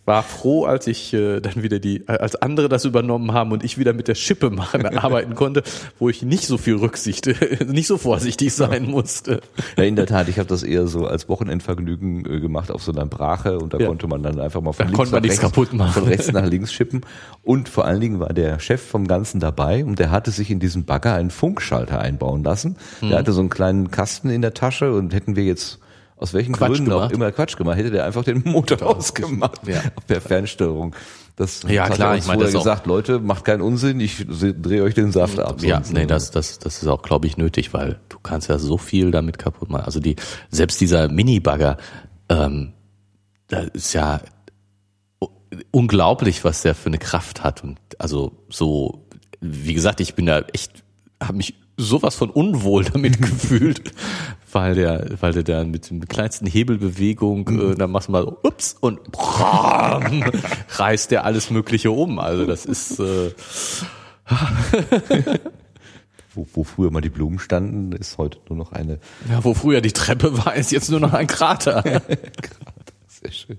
War 0.04 0.22
froh, 0.22 0.64
als 0.66 0.86
ich 0.86 1.12
äh, 1.14 1.40
dann 1.40 1.62
wieder 1.64 1.78
die, 1.80 2.06
als 2.08 2.36
andere 2.36 2.68
das 2.68 2.84
übernommen 2.84 3.32
haben 3.32 3.50
und 3.52 3.64
ich 3.64 3.76
wieder 3.76 3.92
mit 3.92 4.06
der 4.08 4.14
Schippe 4.14 4.50
machen, 4.50 4.86
arbeiten 4.98 5.34
konnte, 5.34 5.62
wo 5.98 6.08
ich 6.08 6.22
nicht 6.22 6.46
so 6.46 6.58
viel 6.58 6.76
Rücksicht, 6.76 7.28
nicht 7.66 7.86
so 7.88 7.98
vorsichtig 7.98 8.52
sein 8.54 8.86
musste. 8.88 9.40
Ja, 9.76 9.84
in 9.84 9.96
der 9.96 10.06
Tat, 10.06 10.28
ich 10.28 10.38
habe 10.38 10.48
das 10.48 10.62
eher 10.62 10.86
so 10.86 11.06
als 11.06 11.28
Wochenendvergnügen 11.28 12.24
äh, 12.24 12.40
gemacht 12.40 12.70
auf 12.70 12.82
so 12.82 12.92
einer 12.92 13.04
Brache 13.06 13.58
und 13.58 13.74
da 13.74 13.78
Ja. 13.78 13.86
konnte 13.88 14.06
man 14.06 14.22
dann 14.22 14.38
einfach 14.40 14.60
mal 14.60 14.72
von 14.72 14.86
Da 14.86 14.90
links 14.90 14.96
konnte 14.96 15.12
man 15.12 15.22
nach 15.22 15.28
rechts, 15.28 15.40
kaputt 15.40 15.72
machen. 15.72 15.92
von 15.92 16.04
rechts 16.04 16.32
nach 16.32 16.46
links 16.46 16.72
schippen 16.72 17.00
und 17.42 17.68
vor 17.68 17.84
allen 17.84 18.00
Dingen 18.00 18.20
war 18.20 18.32
der 18.32 18.58
Chef 18.60 18.80
vom 18.80 19.06
Ganzen 19.08 19.40
dabei 19.40 19.84
und 19.84 19.98
der 19.98 20.10
hatte 20.10 20.30
sich 20.30 20.50
in 20.50 20.60
diesen 20.60 20.84
Bagger 20.84 21.14
einen 21.14 21.30
Funkschalter 21.30 22.00
einbauen 22.00 22.44
lassen. 22.44 22.76
Hm. 23.00 23.08
Der 23.10 23.18
hatte 23.18 23.32
so 23.32 23.40
einen 23.40 23.50
kleinen 23.50 23.90
Kasten 23.90 24.30
in 24.30 24.40
der 24.42 24.54
Tasche 24.54 24.92
und 24.94 25.12
hätten 25.14 25.34
wir 25.36 25.44
jetzt 25.44 25.78
aus 26.20 26.34
welchen 26.34 26.52
Quatsch 26.54 26.72
Gründen 26.76 26.92
auch 26.92 26.96
gemacht. 26.98 27.12
immer 27.12 27.32
Quatsch 27.32 27.56
gemacht, 27.56 27.78
hätte 27.78 27.90
der 27.90 28.04
einfach 28.04 28.22
den 28.24 28.42
Motor 28.44 28.82
ausgemacht 28.96 29.66
Ja. 29.66 29.80
per 30.06 30.20
Fernsteuerung. 30.20 30.94
Das 31.36 31.62
Ja, 31.66 31.84
hat 31.88 31.94
klar, 31.94 32.10
er 32.10 32.14
uns 32.16 32.24
ich 32.24 32.28
meine, 32.28 32.40
vorher 32.40 32.52
das 32.52 32.54
auch- 32.60 32.64
gesagt, 32.64 32.86
Leute, 32.86 33.18
macht 33.18 33.46
keinen 33.46 33.62
Unsinn, 33.62 33.98
ich 34.00 34.26
drehe 34.28 34.82
euch 34.82 34.92
den 34.94 35.10
Saft 35.12 35.38
ab. 35.40 35.62
Ja, 35.62 35.80
nee, 35.90 36.04
das, 36.04 36.30
das, 36.30 36.58
das 36.58 36.82
ist 36.82 36.88
auch, 36.88 37.00
glaube 37.00 37.26
ich, 37.26 37.38
nötig, 37.38 37.72
weil 37.72 37.98
du 38.10 38.18
kannst 38.22 38.48
ja 38.50 38.58
so 38.58 38.76
viel 38.76 39.10
damit 39.10 39.38
kaputt 39.38 39.70
machen. 39.70 39.84
Also 39.86 39.98
die, 40.00 40.16
selbst 40.50 40.78
dieser 40.82 41.08
Mini-Bagger, 41.08 41.78
ähm, 42.28 42.74
da 43.48 43.60
ist 43.60 43.94
ja 43.94 44.20
unglaublich, 45.70 46.44
was 46.44 46.62
der 46.62 46.74
für 46.74 46.86
eine 46.88 46.98
Kraft 46.98 47.42
hat. 47.42 47.64
Und 47.64 47.78
also 47.98 48.32
so, 48.48 49.06
wie 49.40 49.74
gesagt, 49.74 50.00
ich 50.00 50.14
bin 50.14 50.26
da 50.26 50.40
echt, 50.52 50.84
habe 51.22 51.36
mich 51.38 51.54
sowas 51.80 52.14
von 52.14 52.30
unwohl 52.30 52.84
damit 52.84 53.20
gefühlt, 53.22 53.92
weil 54.52 54.74
der, 54.74 55.08
weil 55.20 55.32
der 55.32 55.42
dann 55.42 55.70
mit 55.70 55.90
dem 55.90 56.06
kleinsten 56.06 56.46
Hebelbewegung, 56.46 57.72
äh, 57.72 57.74
dann 57.74 57.90
machst 57.90 58.08
du 58.08 58.12
mal 58.12 58.22
so, 58.22 58.38
ups 58.42 58.76
und 58.80 59.10
bram, 59.12 60.24
reißt 60.70 61.10
der 61.10 61.24
alles 61.24 61.50
Mögliche 61.50 61.90
um. 61.90 62.18
Also 62.18 62.46
das 62.46 62.66
ist 62.66 63.00
äh, 63.00 63.30
wo, 66.34 66.46
wo 66.52 66.64
früher 66.64 66.90
mal 66.90 67.00
die 67.00 67.08
Blumen 67.08 67.38
standen, 67.38 67.92
ist 67.92 68.18
heute 68.18 68.38
nur 68.48 68.58
noch 68.58 68.72
eine 68.72 68.98
Ja, 69.28 69.42
wo 69.44 69.54
früher 69.54 69.80
die 69.80 69.92
Treppe 69.92 70.36
war, 70.44 70.54
ist 70.54 70.72
jetzt 70.72 70.90
nur 70.90 71.00
noch 71.00 71.12
ein 71.12 71.26
Krater. 71.26 71.82
Sehr 73.08 73.32
schön. 73.32 73.58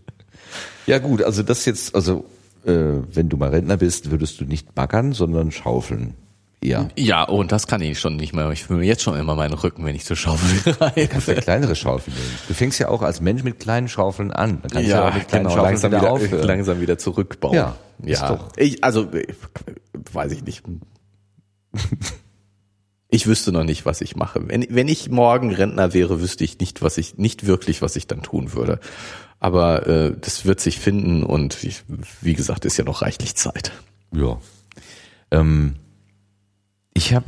Ja 0.88 1.00
gut, 1.00 1.22
also 1.24 1.44
das 1.44 1.66
jetzt, 1.66 1.96
also 1.96 2.26
äh, 2.66 2.72
wenn 3.14 3.30
du 3.30 3.38
mal 3.38 3.50
Rentner 3.50 3.78
bist, 3.78 4.12
würdest 4.12 4.40
du 4.40 4.46
nicht 4.46 4.74
baggern, 4.76 5.14
sondern 5.14 5.52
schaufeln. 5.52 6.16
Ja. 6.64 6.88
Ja, 6.96 7.28
oh, 7.28 7.38
und 7.40 7.52
das 7.52 7.66
kann 7.66 7.82
ich 7.82 8.00
schon 8.00 8.18
nicht 8.18 8.34
mehr. 8.34 8.50
Ich 8.52 8.66
fühle 8.66 8.80
mir 8.80 8.86
jetzt 8.86 9.02
schon 9.02 9.18
immer 9.18 9.34
meinen 9.36 9.54
Rücken, 9.56 9.84
wenn 9.84 9.96
ich 9.96 10.06
zur 10.06 10.16
Schaufel 10.16 10.74
Kannst 11.10 11.28
du 11.28 11.32
eine 11.32 11.42
kleinere 11.42 11.76
Schaufel 11.76 12.14
nehmen. 12.14 12.26
Du 12.48 12.54
fängst 12.54 12.80
ja 12.80 12.90
auch 12.90 13.02
als 13.02 13.20
Mensch 13.20 13.44
mit 13.44 13.60
kleinen 13.60 13.88
Schaufeln 13.88 14.32
an. 14.32 14.60
Dann 14.62 14.72
kannst 14.72 14.88
du 14.88 14.92
Ja, 14.94 15.10
auch 15.10 15.14
mit 15.16 15.28
kleinen 15.28 15.46
genau, 15.46 15.56
Schaufeln 15.56 15.72
langsam 15.74 15.92
wieder 15.92 16.12
aufhören. 16.12 16.48
langsam 16.48 16.82
wieder 16.82 16.98
zurückbauen. 17.00 17.56
Ja, 17.56 17.76
ist 18.04 18.22
ja. 18.22 18.36
doch- 18.36 18.50
Ich, 18.58 18.84
also, 18.84 19.10
weiß 20.14 20.32
ich 20.34 20.44
nicht. 20.44 20.64
Ich 23.10 23.28
wüsste 23.28 23.52
noch 23.52 23.64
nicht, 23.64 23.86
was 23.86 24.02
ich 24.02 24.16
mache. 24.16 24.48
Wenn, 24.48 24.66
wenn 24.70 24.88
ich 24.88 25.10
morgen 25.10 25.54
Rentner 25.54 25.94
wäre, 25.94 26.22
wüsste 26.22 26.44
ich 26.44 26.60
nicht, 26.60 26.82
was 26.82 26.98
ich, 26.98 27.18
nicht 27.18 27.46
wirklich, 27.46 27.82
was 27.82 27.96
ich 27.96 28.08
dann 28.08 28.22
tun 28.22 28.54
würde. 28.54 28.80
Aber 29.40 29.88
äh, 29.88 30.14
das 30.20 30.46
wird 30.46 30.60
sich 30.60 30.80
finden 30.80 31.24
und 31.24 31.64
ich, 31.64 31.82
wie 32.22 32.36
gesagt, 32.36 32.64
ist 32.66 32.78
ja 32.78 32.86
noch 32.86 33.02
reichlich 33.02 33.36
Zeit. 33.36 33.72
Ja. 34.14 34.38
Ähm, 35.32 35.76
ich 36.94 37.14
habe 37.14 37.26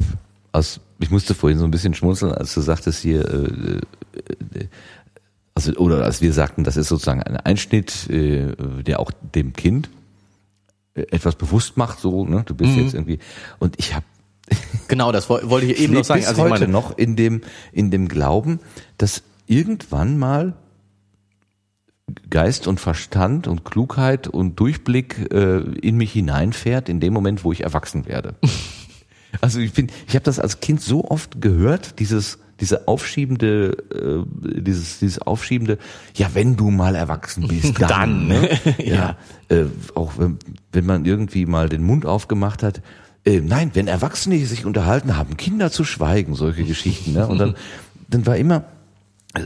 aus, 0.51 0.79
ich 0.99 1.09
musste 1.11 1.33
vorhin 1.35 1.59
so 1.59 1.65
ein 1.65 1.71
bisschen 1.71 1.93
schmunzeln, 1.93 2.31
als 2.33 2.53
du 2.53 2.61
sagtest 2.61 3.01
hier, 3.01 3.27
äh, 3.27 3.79
äh, 4.59 4.67
also 5.55 5.73
oder 5.73 6.03
als 6.03 6.21
wir 6.21 6.33
sagten, 6.33 6.63
das 6.63 6.77
ist 6.77 6.87
sozusagen 6.89 7.21
ein 7.23 7.37
Einschnitt, 7.37 8.09
äh, 8.09 8.55
der 8.83 8.99
auch 8.99 9.11
dem 9.35 9.53
Kind 9.53 9.89
äh, 10.95 11.01
etwas 11.11 11.35
bewusst 11.35 11.77
macht, 11.77 11.99
so, 11.99 12.25
ne? 12.25 12.43
Du 12.45 12.55
bist 12.55 12.75
jetzt 12.75 12.93
irgendwie. 12.93 13.19
Und 13.59 13.75
ich 13.79 13.93
habe 13.93 14.05
Genau, 14.87 15.11
das 15.11 15.29
woll- 15.29 15.49
wollte 15.49 15.67
ich 15.67 15.79
eben 15.79 15.93
noch 15.93 16.03
sagen. 16.03 16.21
bis 16.21 16.27
Also 16.29 16.45
ich 16.45 16.51
heute 16.51 16.61
meine, 16.63 16.71
noch 16.71 16.97
in 16.97 17.15
dem 17.15 17.41
in 17.71 17.91
dem 17.91 18.07
Glauben, 18.07 18.59
dass 18.97 19.23
irgendwann 19.47 20.17
mal 20.17 20.53
Geist 22.29 22.67
und 22.67 22.79
Verstand 22.79 23.47
und 23.47 23.63
Klugheit 23.63 24.27
und 24.27 24.59
Durchblick 24.59 25.31
äh, 25.33 25.59
in 25.79 25.95
mich 25.97 26.11
hineinfährt 26.11 26.89
in 26.89 26.99
dem 26.99 27.13
Moment, 27.13 27.43
wo 27.43 27.51
ich 27.51 27.61
erwachsen 27.63 28.05
werde. 28.07 28.35
Also 29.41 29.59
ich 29.59 29.73
bin, 29.73 29.89
ich 30.07 30.15
habe 30.15 30.23
das 30.23 30.39
als 30.39 30.59
Kind 30.59 30.81
so 30.81 31.05
oft 31.05 31.41
gehört, 31.41 31.99
dieses 31.99 32.39
diese 32.59 32.87
aufschiebende, 32.87 33.75
äh, 33.91 34.61
dieses 34.61 34.99
dieses 34.99 35.19
aufschiebende, 35.19 35.77
ja 36.15 36.29
wenn 36.33 36.55
du 36.55 36.69
mal 36.69 36.95
erwachsen 36.95 37.47
bist, 37.47 37.73
dann, 37.79 37.89
Dann. 37.89 38.27
ne? 38.27 38.49
Ja. 38.77 39.17
ja, 39.49 39.57
äh, 39.57 39.65
auch 39.95 40.13
wenn, 40.17 40.37
wenn 40.71 40.85
man 40.85 41.05
irgendwie 41.05 41.45
mal 41.45 41.67
den 41.67 41.83
Mund 41.83 42.05
aufgemacht 42.05 42.63
hat, 42.63 42.81
äh, 43.25 43.39
nein, 43.39 43.71
wenn 43.73 43.87
Erwachsene 43.87 44.45
sich 44.45 44.65
unterhalten 44.65 45.15
haben, 45.15 45.37
Kinder 45.37 45.71
zu 45.71 45.83
schweigen, 45.83 46.35
solche 46.35 46.63
Geschichten, 46.63 47.13
ne? 47.13 47.27
Und 47.27 47.37
dann, 47.37 47.55
dann 48.09 48.25
war 48.25 48.37
immer, 48.37 48.65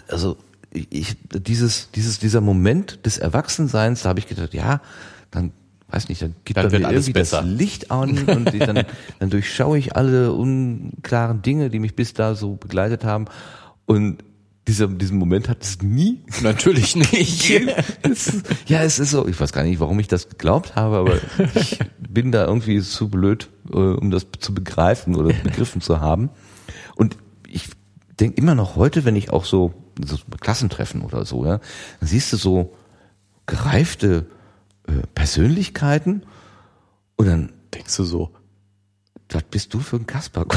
also 0.08 0.38
ich, 0.72 1.16
dieses, 1.32 1.92
dieses, 1.92 2.20
dieser 2.20 2.42
Moment 2.42 3.06
des 3.06 3.18
Erwachsenseins, 3.18 4.02
da 4.02 4.10
habe 4.10 4.20
ich 4.20 4.28
gedacht, 4.28 4.54
ja, 4.54 4.82
dann 5.32 5.52
weiß 5.90 6.10
nicht, 6.10 6.22
dann 6.22 6.36
gibt 6.44 6.58
Dann 6.58 6.66
dann 6.70 6.72
wird 6.82 6.92
irgendwie 6.92 7.14
besser. 7.14 7.42
das 7.42 7.50
Licht 7.50 7.92
an 7.92 8.18
und 8.28 8.54
dann, 8.60 8.86
dann 9.20 9.30
durchschaue 9.30 9.78
ich 9.78 9.96
alle 9.96 10.34
unklaren 10.34 11.42
Dinge, 11.42 11.70
die 11.70 11.80
mich 11.80 11.96
bis 11.96 12.14
da 12.14 12.36
so 12.36 12.56
begleitet 12.56 13.04
haben. 13.04 13.26
Und 13.86 14.24
dieser, 14.68 14.88
diesen 14.88 15.18
Moment 15.18 15.48
hat 15.48 15.64
es 15.64 15.82
nie. 15.82 16.22
natürlich 16.42 16.96
nicht. 16.96 17.50
Ja, 18.68 18.84
es 18.84 19.00
ist 19.00 19.12
so, 19.12 19.28
ich 19.28 19.40
weiß 19.40 19.54
gar 19.54 19.64
nicht, 19.64 19.80
warum 19.80 20.00
ich 20.00 20.08
das 20.08 20.30
geglaubt 20.30 20.76
habe, 20.76 20.98
aber 20.98 21.18
ich 21.56 21.80
bin 21.98 22.32
da 22.32 22.46
irgendwie 22.46 22.82
zu 22.82 23.10
blöd, 23.10 23.50
äh, 23.72 23.78
um 23.78 24.12
das 24.12 24.28
zu 24.40 24.54
begreifen 24.54 25.16
oder 25.16 25.34
begriffen 25.34 25.82
zu 25.82 26.02
haben. 26.02 26.30
Und 26.96 27.18
ich 27.48 27.70
denke 28.20 28.38
immer 28.38 28.56
noch 28.56 28.76
heute, 28.76 29.06
wenn 29.06 29.16
ich 29.16 29.30
auch 29.30 29.46
so, 29.46 29.74
so 30.04 30.18
Klassentreffen 30.42 31.02
oder 31.02 31.26
so, 31.26 31.46
ja, 31.46 31.60
dann 32.00 32.10
siehst 32.10 32.34
du 32.34 32.38
so 32.38 32.74
gereifte 33.46 34.26
äh, 34.88 35.06
Persönlichkeiten 35.14 36.24
und 37.16 37.28
dann, 37.28 37.54
Denkst 37.74 37.96
du 37.98 38.04
so? 38.06 38.32
was 39.30 39.44
bist 39.44 39.74
du 39.74 39.80
für 39.80 39.98
ein 39.98 40.08
Kasper? 40.08 40.46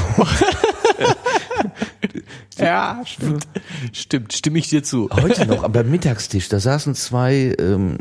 Ja, 2.59 3.03
stimmt. 3.05 3.47
Stimmt, 3.93 4.33
stimme 4.33 4.59
ich 4.59 4.68
dir 4.68 4.83
zu. 4.83 5.09
Heute 5.11 5.47
noch, 5.47 5.62
am 5.62 5.72
beim 5.72 5.91
Mittagstisch, 5.91 6.49
da 6.49 6.61
saßen 6.61 6.95
zwei 6.95 7.55
ähm, 7.59 7.99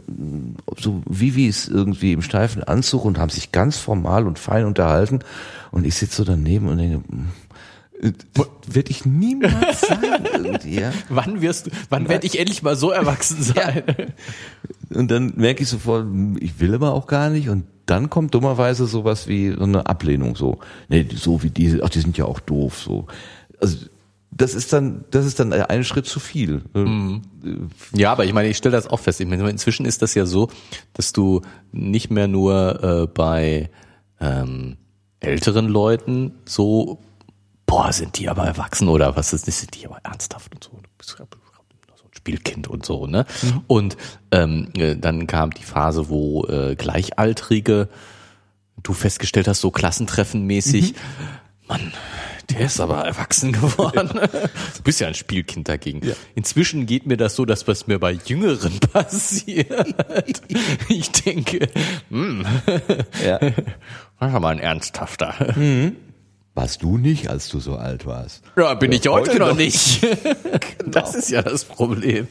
so 0.78 1.02
Vivis 1.06 1.68
irgendwie 1.68 2.14
im 2.14 2.22
steifen 2.22 2.64
Anzug 2.64 3.06
und 3.06 3.18
haben 3.20 3.30
sich 3.30 3.52
ganz 3.52 3.78
formal 3.78 4.28
und 4.28 4.38
fein 4.38 4.66
unterhalten. 4.66 5.20
Und 5.72 5.86
ich 5.86 5.96
sitze 5.96 6.18
so 6.18 6.24
daneben 6.26 6.68
und 6.68 6.78
denke, 6.78 7.04
werde 8.68 8.92
ich 8.92 9.06
niemals 9.06 9.82
sagen. 9.82 10.26
irgendwie, 10.34 10.80
ja. 10.80 10.92
Wann 11.10 11.42
wirst 11.42 11.68
du, 11.68 11.72
wann 11.90 12.08
werde 12.08 12.26
ich 12.26 12.40
endlich 12.40 12.64
mal 12.64 12.76
so 12.76 12.92
erwachsen 12.92 13.44
sein? 13.44 13.84
Und 14.94 15.12
dann 15.12 15.34
merke 15.36 15.64
ich 15.64 15.70
sofort, 15.70 16.08
ich 16.40 16.60
will 16.60 16.74
aber 16.74 16.94
auch 16.94 17.08
gar 17.08 17.30
nicht. 17.30 17.50
Und 17.50 17.66
dann 17.86 18.10
kommt 18.10 18.34
dummerweise 18.34 18.86
sowas 18.86 19.28
wie 19.28 19.52
so 19.52 19.64
eine 19.64 19.86
Ablehnung. 19.86 20.36
So, 20.36 20.60
nee, 20.88 21.06
so 21.14 21.44
wie 21.44 21.50
diese, 21.50 21.84
ach, 21.84 21.90
die 21.90 22.00
sind 22.00 22.18
ja 22.18 22.26
auch 22.26 22.40
doof. 22.40 22.80
So, 22.80 23.08
also 23.60 23.78
das 24.32 24.54
ist 24.54 24.72
dann, 24.72 25.04
das 25.12 25.26
ist 25.26 25.40
dann 25.40 25.52
ein 25.52 25.84
Schritt 25.84 26.06
zu 26.06 26.20
viel. 26.20 26.62
Ja, 27.94 28.12
aber 28.12 28.26
ich 28.26 28.34
meine, 28.34 28.48
ich 28.48 28.58
stelle 28.58 28.76
das 28.76 28.88
auch 28.88 29.00
fest. 29.00 29.20
Ich 29.20 29.28
meine, 29.28 29.50
inzwischen 29.50 29.86
ist 29.86 30.02
das 30.02 30.14
ja 30.14 30.26
so, 30.26 30.50
dass 30.94 31.14
du 31.14 31.42
nicht 31.72 32.12
mehr 32.12 32.28
nur 32.28 32.84
äh, 32.84 33.08
bei 33.08 33.70
ähm, 34.22 34.78
älteren 35.20 35.68
Leuten 35.68 36.34
so, 36.46 37.00
boah, 37.70 37.94
sind 37.94 38.18
die 38.18 38.28
aber 38.30 38.46
erwachsen 38.46 38.88
oder 38.88 39.16
was 39.16 39.32
ist, 39.32 39.46
sind 39.46 39.76
die 39.76 39.86
aber 39.86 40.00
ernsthaft 40.04 40.54
und 40.54 40.64
so. 40.64 40.72
Du 40.72 40.90
bist 40.98 41.16
ja 41.20 41.26
so 41.96 42.04
ein 42.06 42.14
Spielkind 42.18 42.68
und 42.68 42.86
so, 42.86 43.06
ne? 43.06 43.26
Und 43.68 43.96
ähm, 44.32 44.70
äh, 44.76 44.96
dann 44.96 45.28
kam 45.28 45.52
die 45.52 45.64
Phase, 45.64 46.10
wo 46.10 46.46
äh, 46.46 46.76
Gleichaltrige 46.76 47.90
du 48.82 48.94
festgestellt 48.94 49.48
hast, 49.48 49.62
so 49.62 49.72
klassentreffenmäßig, 49.72 50.96
Mann, 51.68 51.94
der 52.50 52.62
ist 52.62 52.80
aber 52.80 53.06
erwachsen 53.06 53.52
geworden. 53.62 54.10
Du 54.14 54.84
bist 54.84 55.00
ja 55.00 55.08
ein 55.08 55.14
Spielkind 55.14 55.68
dagegen. 55.70 56.02
Inzwischen 56.34 56.88
geht 56.88 57.06
mir 57.06 57.18
das 57.18 57.36
so, 57.36 57.46
dass 57.46 57.68
was 57.68 57.86
mir 57.86 58.00
bei 58.00 58.14
Jüngeren 58.14 58.80
passiert. 58.94 59.94
Ich 60.88 61.12
denke, 61.12 61.70
hm, 62.10 62.46
Ja. 63.24 63.40
war 64.20 64.32
ja 64.32 64.40
mal 64.40 64.50
ein 64.50 64.60
ernsthafter. 64.60 65.36
Warst 66.60 66.84
du 66.84 66.98
nicht, 66.98 67.30
als 67.30 67.48
du 67.48 67.62
so 67.62 67.78
alt 67.78 68.06
warst? 68.06 68.42
Ja, 68.58 68.74
bin 68.74 68.92
ich 68.92 69.08
heute, 69.08 69.30
heute 69.32 69.40
noch 69.40 69.48
noch. 69.52 69.56
nicht. 69.56 70.06
Das 70.86 71.16
ist 71.16 71.30
ja 71.30 71.42
das 71.42 71.64
Problem. 71.64 72.28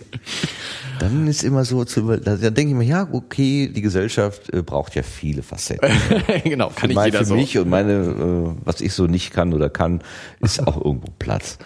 Dann 0.98 1.26
ist 1.28 1.42
immer 1.44 1.64
so 1.64 1.84
zu, 1.86 2.00
über- 2.00 2.18
da 2.18 2.36
da 2.36 2.50
denke 2.50 2.72
ich 2.72 2.76
mir, 2.78 2.84
ja, 2.84 3.08
okay, 3.10 3.68
die 3.74 3.80
Gesellschaft 3.80 4.52
äh, 4.52 4.60
braucht 4.62 4.94
ja 4.96 5.02
viele 5.02 5.42
Facetten. 5.42 5.88
genau, 6.44 6.70
kann 6.74 6.88
nicht 6.88 6.96
Mein- 6.96 7.06
jeder 7.06 7.20
für 7.20 7.24
so. 7.24 7.36
mich 7.36 7.56
und 7.56 7.70
meine, 7.70 7.92
äh, 7.92 8.54
was 8.66 8.82
ich 8.82 8.92
so 8.92 9.06
nicht 9.06 9.32
kann 9.32 9.54
oder 9.54 9.70
kann, 9.70 10.02
ist 10.40 10.60
auch 10.66 10.76
irgendwo 10.84 11.06
Platz. 11.18 11.56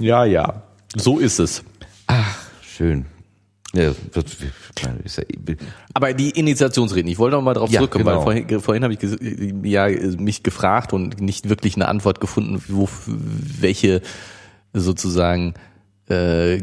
Ja, 0.00 0.24
ja. 0.24 0.62
So 0.96 1.20
ist 1.20 1.38
es. 1.38 1.62
Schön. 2.62 3.06
Ja, 3.74 3.92
das, 4.12 5.20
Aber 5.94 6.12
die 6.12 6.30
Initiationsreden, 6.30 7.10
ich 7.10 7.18
wollte 7.18 7.36
noch 7.36 7.42
mal 7.42 7.54
darauf 7.54 7.70
Ja, 7.70 7.80
zurückkommen, 7.80 8.04
genau. 8.04 8.24
weil 8.24 8.44
vorhin, 8.44 8.60
vorhin 8.60 8.84
habe 8.84 8.94
ich 8.94 9.00
ja, 9.64 9.88
mich 10.16 10.42
gefragt 10.42 10.92
und 10.92 11.20
nicht 11.20 11.48
wirklich 11.48 11.74
eine 11.74 11.88
Antwort 11.88 12.20
gefunden, 12.20 12.62
wo, 12.68 12.88
welche 13.06 14.00
sozusagen 14.72 15.54
äh, 16.08 16.60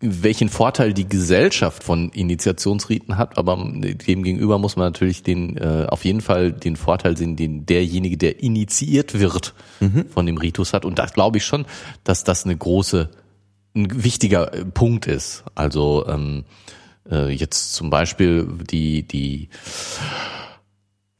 welchen 0.00 0.50
Vorteil 0.50 0.92
die 0.92 1.08
Gesellschaft 1.08 1.82
von 1.82 2.10
Initiationsriten 2.10 3.16
hat, 3.16 3.38
aber 3.38 3.56
dem 3.56 4.22
gegenüber 4.22 4.58
muss 4.58 4.76
man 4.76 4.86
natürlich 4.86 5.22
den 5.22 5.56
äh, 5.56 5.86
auf 5.88 6.04
jeden 6.04 6.20
Fall 6.20 6.52
den 6.52 6.76
Vorteil 6.76 7.16
sehen, 7.16 7.36
den 7.36 7.64
derjenige, 7.64 8.18
der 8.18 8.42
initiiert 8.42 9.18
wird, 9.18 9.54
von 10.12 10.26
dem 10.26 10.36
Ritus 10.36 10.74
hat. 10.74 10.84
Und 10.84 10.98
da 10.98 11.06
glaube 11.06 11.38
ich 11.38 11.44
schon, 11.44 11.64
dass 12.04 12.22
das 12.22 12.44
eine 12.44 12.56
große 12.56 13.08
ein 13.74 14.04
wichtiger 14.04 14.52
äh, 14.52 14.64
Punkt 14.64 15.06
ist. 15.06 15.44
Also 15.54 16.06
ähm, 16.08 16.44
äh, 17.10 17.30
jetzt 17.30 17.74
zum 17.74 17.90
Beispiel 17.90 18.46
die, 18.70 19.02
die, 19.02 19.48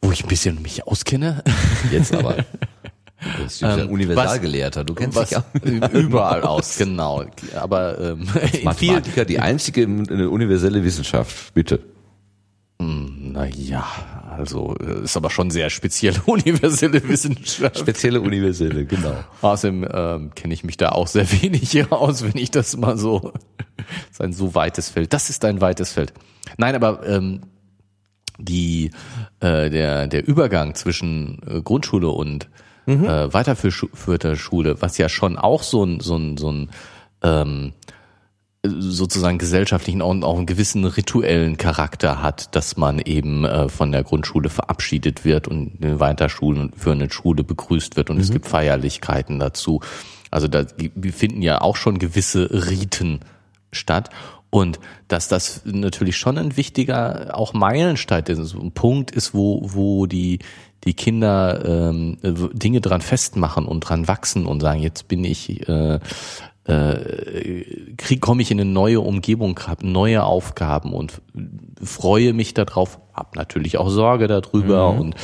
wo 0.01 0.13
ich 0.13 0.25
ein 0.25 0.29
bisschen 0.29 0.63
mich 0.63 0.87
auskenne, 0.87 1.43
jetzt 1.93 2.15
aber. 2.15 2.37
Du 2.37 3.43
bist 3.45 3.63
ja 3.63 3.79
Ähm, 3.79 3.89
Universalgelehrter, 3.89 4.85
du 4.85 4.95
kennst 4.95 5.17
was 5.17 5.31
dich 5.31 5.39
auch. 5.39 5.45
überall 5.95 6.43
aus, 6.43 6.77
genau. 6.77 7.25
Aber 7.55 7.99
ähm, 7.99 8.29
Mathematiker, 8.63 9.25
die 9.25 9.41
einzige 9.41 9.83
äh, 9.83 10.27
universelle 10.27 10.85
Wissenschaft, 10.85 11.55
bitte. 11.55 11.81
naja, 12.79 13.87
also 14.37 14.77
äh, 14.81 15.05
ist 15.05 15.17
aber 15.17 15.31
schon 15.31 15.51
sehr 15.51 15.71
spezielle 15.71 16.21
universelle 16.27 17.07
Wissenschaft. 17.09 17.79
Spezielle 17.79 18.21
universelle, 18.21 18.85
genau. 18.85 19.17
Außerdem 19.43 19.89
ähm, 19.93 20.35
kenne 20.35 20.55
ich 20.55 20.65
mich 20.65 20.77
da 20.77 20.91
auch 20.91 21.07
sehr 21.07 21.31
wenig 21.43 21.91
aus, 21.93 22.23
wenn 22.23 22.37
ich 22.37 22.51
das 22.51 22.77
mal 22.77 22.97
so. 22.97 23.33
Das 23.77 23.87
ist 24.13 24.21
ein 24.21 24.33
so 24.33 24.55
weites 24.55 24.89
Feld. 24.91 25.13
Das 25.13 25.31
ist 25.31 25.45
ein 25.45 25.61
weites 25.61 25.93
Feld. 25.93 26.13
Nein, 26.57 26.75
aber 26.75 27.07
ähm, 27.07 27.43
die 28.39 28.91
äh, 29.41 29.71
der 29.71 30.09
der 30.09 30.27
Übergang 30.27 30.75
zwischen 30.75 31.41
äh, 31.47 31.63
Grundschule 31.63 32.09
und 32.09 32.49
äh, 32.87 33.33
weiterführter 33.33 34.37
Schule, 34.37 34.83
was 34.83 34.99
ja 34.99 35.09
schon 35.09 35.39
auch 35.39 35.63
so 35.63 35.85
ein 35.85 36.01
so 36.01 36.17
ein 36.17 36.37
so 36.37 36.51
ein 36.51 36.71
ähm, 37.23 37.73
sozusagen 38.65 39.39
gesellschaftlichen 39.39 40.03
und 40.03 40.25
auch 40.25 40.37
einen 40.37 40.47
gewissen 40.47 40.85
rituellen 40.85 41.57
Charakter 41.59 42.23
hat, 42.23 42.55
dass 42.57 42.77
man 42.77 42.99
eben 42.99 43.45
äh, 43.45 43.69
von 43.69 43.93
der 43.93 44.03
Grundschule 44.03 44.49
verabschiedet 44.49 45.25
wird 45.25 45.49
und 45.49 45.85
in 45.85 46.01
Weiterschulen 46.01 46.73
für 46.77 46.93
eine 46.93 47.11
Schule 47.11 47.45
begrüßt 47.45 47.97
wird 47.97 48.11
und 48.11 48.17
mhm. 48.17 48.23
es 48.23 48.31
gibt 48.31 48.47
Feierlichkeiten 48.47 49.39
dazu. 49.39 49.81
Also 50.31 50.49
da 50.49 50.65
finden 51.13 51.43
ja 51.43 51.61
auch 51.61 51.77
schon 51.77 51.99
gewisse 51.99 52.69
Riten 52.69 53.21
statt 53.71 54.11
und 54.51 54.81
dass 55.09 55.29
das 55.29 55.63
natürlich 55.65 56.17
schon 56.17 56.39
ein 56.39 56.57
wichtiger 56.57 57.37
auch 57.37 57.53
Meilenstein 57.53 58.25
ist, 58.25 58.55
ein 58.55 58.73
Punkt 58.73 59.11
ist, 59.11 59.35
wo 59.35 59.61
wo 59.65 60.07
die 60.07 60.39
die 60.85 60.95
Kinder 60.95 61.65
ähm, 61.65 62.19
Dinge 62.53 62.81
dran 62.81 63.01
festmachen 63.01 63.67
und 63.67 63.81
dran 63.81 64.07
wachsen 64.07 64.47
und 64.47 64.61
sagen, 64.61 64.81
jetzt 64.81 65.09
bin 65.09 65.25
ich 65.25 65.69
äh, 65.69 65.99
äh, 66.65 67.95
krieg, 67.97 68.21
komme 68.21 68.43
ich 68.43 68.51
in 68.51 68.61
eine 68.61 68.71
neue 68.71 69.01
Umgebung, 69.01 69.59
habe 69.67 69.87
neue 69.87 70.25
Aufgaben 70.25 70.93
und 70.93 71.21
freue 71.83 72.33
mich 72.33 72.55
darauf, 72.55 73.01
habe 73.13 73.31
natürlich 73.37 73.79
auch 73.79 73.89
Sorge 73.89 74.27
darüber 74.27 74.93
mhm. 74.93 75.01
und 75.01 75.15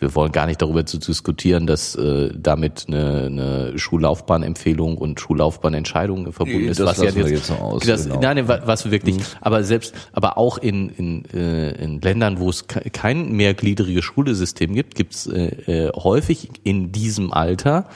wir 0.00 0.14
wollen 0.14 0.32
gar 0.32 0.46
nicht 0.46 0.60
darüber 0.60 0.84
zu 0.84 0.98
diskutieren, 0.98 1.66
dass 1.66 1.94
äh, 1.94 2.30
damit 2.36 2.86
eine, 2.88 3.24
eine 3.26 3.78
Schullaufbahnempfehlung 3.78 4.98
und 4.98 5.20
Schullaufbahnentscheidung 5.20 6.32
verbunden 6.32 6.68
ist. 6.68 6.80
Das 6.80 6.86
was 6.86 6.98
ja 6.98 7.10
jetzt, 7.10 7.30
jetzt 7.30 7.50
aus, 7.52 7.82
das, 7.84 8.04
genau. 8.04 8.20
Nein, 8.20 8.46
was 8.46 8.90
wirklich, 8.90 9.16
mhm. 9.16 9.22
aber 9.40 9.64
selbst, 9.64 9.94
aber 10.12 10.36
auch 10.36 10.58
in, 10.58 10.90
in, 10.90 11.24
äh, 11.32 11.70
in 11.82 12.00
Ländern, 12.00 12.38
wo 12.38 12.50
es 12.50 12.66
kein 12.66 13.32
mehrgliedriges 13.32 14.04
Schulesystem 14.04 14.74
gibt, 14.74 14.94
gibt 14.94 15.14
es 15.14 15.26
äh, 15.26 15.86
äh, 15.86 15.92
häufig 15.94 16.50
in 16.64 16.92
diesem 16.92 17.32
Alter 17.32 17.86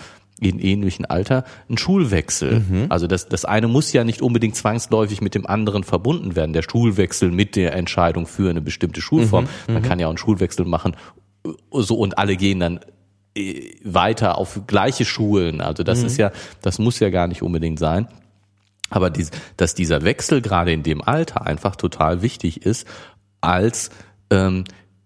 in 0.41 0.59
ähnlichen 0.59 1.05
Alter 1.05 1.45
ein 1.68 1.78
Schulwechsel. 1.78 2.61
Mhm. 2.61 2.86
Also 2.89 3.07
das, 3.07 3.28
das 3.28 3.45
eine 3.45 3.68
muss 3.68 3.93
ja 3.93 4.05
nicht 4.05 4.22
unbedingt 4.22 4.57
zwangsläufig 4.57 5.20
mit 5.20 5.34
dem 5.34 5.47
anderen 5.47 5.84
verbunden 5.84 6.36
werden. 6.36 6.53
Der 6.53 6.62
Schulwechsel 6.62 7.30
mit 7.30 7.57
der 7.57 7.74
Entscheidung 7.74 8.26
für 8.26 8.51
eine 8.51 8.61
bestimmte 8.61 9.01
Schulform. 9.01 9.45
Mhm. 9.45 9.74
Man 9.74 9.82
mhm. 9.82 9.86
kann 9.86 9.99
ja 9.99 10.07
auch 10.07 10.11
einen 10.11 10.18
Schulwechsel 10.18 10.64
machen, 10.64 10.97
so 11.72 11.97
und 11.97 12.18
alle 12.18 12.36
gehen 12.36 12.61
dann 12.61 12.80
äh, 13.34 13.72
weiter 13.84 14.39
auf 14.39 14.61
gleiche 14.66 15.05
Schulen. 15.05 15.61
Also 15.61 15.82
das 15.82 16.01
mhm. 16.01 16.07
ist 16.07 16.16
ja, 16.18 16.30
das 16.62 16.78
muss 16.78 17.01
ja 17.01 17.11
gar 17.11 17.26
nicht 17.26 17.43
unbedingt 17.43 17.78
sein. 17.78 18.09
Aber 18.91 19.11
dies, 19.11 19.30
dass 19.57 19.74
dieser 19.74 20.03
Wechsel 20.03 20.41
gerade 20.41 20.72
in 20.72 20.82
dem 20.82 21.03
Alter 21.03 21.47
einfach 21.47 21.76
total 21.76 22.22
wichtig 22.22 22.64
ist, 22.64 22.86
als 23.41 23.91
ähm, 24.30 24.64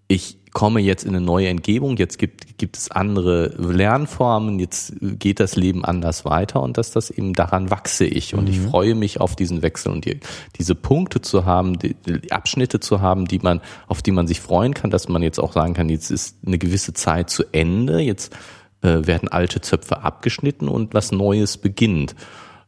ich 0.08 0.38
komme 0.52 0.80
jetzt 0.80 1.04
in 1.04 1.16
eine 1.16 1.24
neue 1.24 1.48
Entgebung, 1.48 1.96
jetzt 1.96 2.18
gibt, 2.18 2.58
gibt 2.58 2.76
es 2.76 2.90
andere 2.90 3.48
Lernformen, 3.56 4.58
jetzt 4.58 4.94
geht 5.00 5.40
das 5.40 5.56
Leben 5.56 5.84
anders 5.84 6.24
weiter 6.24 6.62
und 6.62 6.76
dass 6.76 6.90
das 6.90 7.10
eben 7.10 7.32
daran 7.32 7.70
wachse 7.70 8.04
ich 8.04 8.34
und 8.34 8.44
mhm. 8.44 8.50
ich 8.50 8.60
freue 8.60 8.94
mich 8.94 9.20
auf 9.20 9.34
diesen 9.34 9.62
Wechsel 9.62 9.92
und 9.92 10.04
die, 10.04 10.20
diese 10.56 10.74
Punkte 10.74 11.22
zu 11.22 11.46
haben, 11.46 11.78
die, 11.78 11.94
die, 11.94 12.32
Abschnitte 12.32 12.80
zu 12.80 13.00
haben, 13.00 13.26
die 13.26 13.38
man, 13.38 13.60
auf 13.86 14.02
die 14.02 14.10
man 14.10 14.26
sich 14.26 14.40
freuen 14.40 14.74
kann, 14.74 14.90
dass 14.90 15.08
man 15.08 15.22
jetzt 15.22 15.40
auch 15.40 15.52
sagen 15.52 15.74
kann, 15.74 15.88
jetzt 15.88 16.10
ist 16.10 16.36
eine 16.46 16.58
gewisse 16.58 16.92
Zeit 16.92 17.30
zu 17.30 17.44
Ende, 17.52 18.00
jetzt 18.00 18.34
äh, 18.82 19.06
werden 19.06 19.28
alte 19.28 19.62
Zöpfe 19.62 20.02
abgeschnitten 20.02 20.68
und 20.68 20.92
was 20.92 21.12
Neues 21.12 21.56
beginnt. 21.56 22.14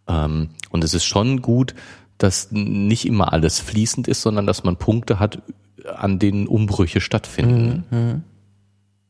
Ähm, 0.08 0.50
und 0.70 0.84
es 0.84 0.94
ist 0.94 1.04
schon 1.04 1.42
gut, 1.42 1.74
dass 2.16 2.50
nicht 2.50 3.06
immer 3.06 3.32
alles 3.32 3.60
fließend 3.60 4.08
ist, 4.08 4.22
sondern 4.22 4.46
dass 4.46 4.64
man 4.64 4.76
Punkte 4.76 5.18
hat, 5.18 5.42
an 5.84 6.18
denen 6.18 6.46
Umbrüche 6.46 7.00
stattfinden. 7.00 7.84
Mhm, 7.90 7.98
mhm. 7.98 8.22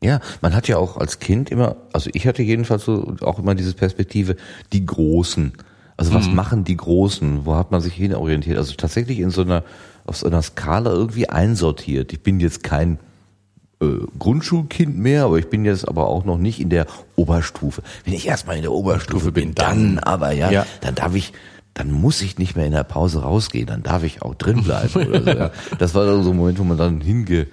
Ja, 0.03 0.21
man 0.43 0.55
hat 0.55 0.69
ja 0.69 0.77
auch 0.77 0.99
als 0.99 1.19
Kind 1.19 1.51
immer, 1.51 1.77
also 1.93 2.11
ich 2.13 2.27
hatte 2.27 2.43
jedenfalls 2.43 2.85
so 2.85 3.17
auch 3.23 3.39
immer 3.39 3.55
diese 3.55 3.73
Perspektive, 3.73 4.37
die 4.73 4.85
Großen. 4.85 5.55
Also 5.97 6.13
was 6.13 6.29
mhm. 6.29 6.35
machen 6.35 6.65
die 6.65 6.77
Großen? 6.77 7.47
Wo 7.47 7.55
hat 7.55 7.71
man 7.71 7.81
sich 7.81 7.95
hin 7.95 8.15
orientiert? 8.15 8.59
Also 8.59 8.75
tatsächlich 8.75 9.21
in 9.21 9.31
so 9.31 9.43
einer, 9.43 9.65
auf 10.05 10.17
so 10.17 10.27
einer 10.27 10.43
Skala 10.43 10.93
irgendwie 10.93 11.29
einsortiert. 11.29 12.13
Ich 12.13 12.23
bin 12.23 12.39
jetzt 12.41 12.63
kein 12.63 12.99
äh, 13.81 13.87
Grundschulkind 14.19 14.99
mehr, 14.99 15.25
aber 15.25 15.39
ich 15.39 15.49
bin 15.49 15.65
jetzt 15.65 15.89
aber 15.89 16.09
auch 16.09 16.25
noch 16.25 16.39
nicht 16.39 16.61
in 16.61 16.69
der 16.69 16.87
Oberstufe. 17.17 17.83
Wenn 18.05 18.13
ich 18.13 18.27
erstmal 18.27 18.57
in 18.57 18.63
der 18.63 18.73
Oberstufe 18.73 19.33
bin, 19.33 19.55
dann 19.55 19.99
aber 19.99 20.33
ja, 20.33 20.51
ja, 20.51 20.67
dann 20.81 20.95
darf 20.95 21.15
ich 21.15 21.33
dann 21.75 21.91
muss 21.91 22.23
ich 22.23 22.39
nicht 22.39 22.57
mehr 22.57 22.67
in 22.67 22.73
der 22.73 22.85
Pause 22.85 23.23
rausgehen, 23.23 23.67
dann 23.67 23.83
darf 23.83 24.05
ich 24.05 24.23
auch 24.23 24.35
drin 24.35 24.63
bleiben. 24.63 25.09
oder 25.09 25.23
so, 25.23 25.31
ja. 25.31 25.51
Das 25.79 25.95
war 25.95 26.23
so 26.23 26.31
ein 26.31 26.37
Moment, 26.37 26.59
wo 26.59 26.65
man 26.65 26.79
dann 26.79 27.01
hinge, 27.01 27.49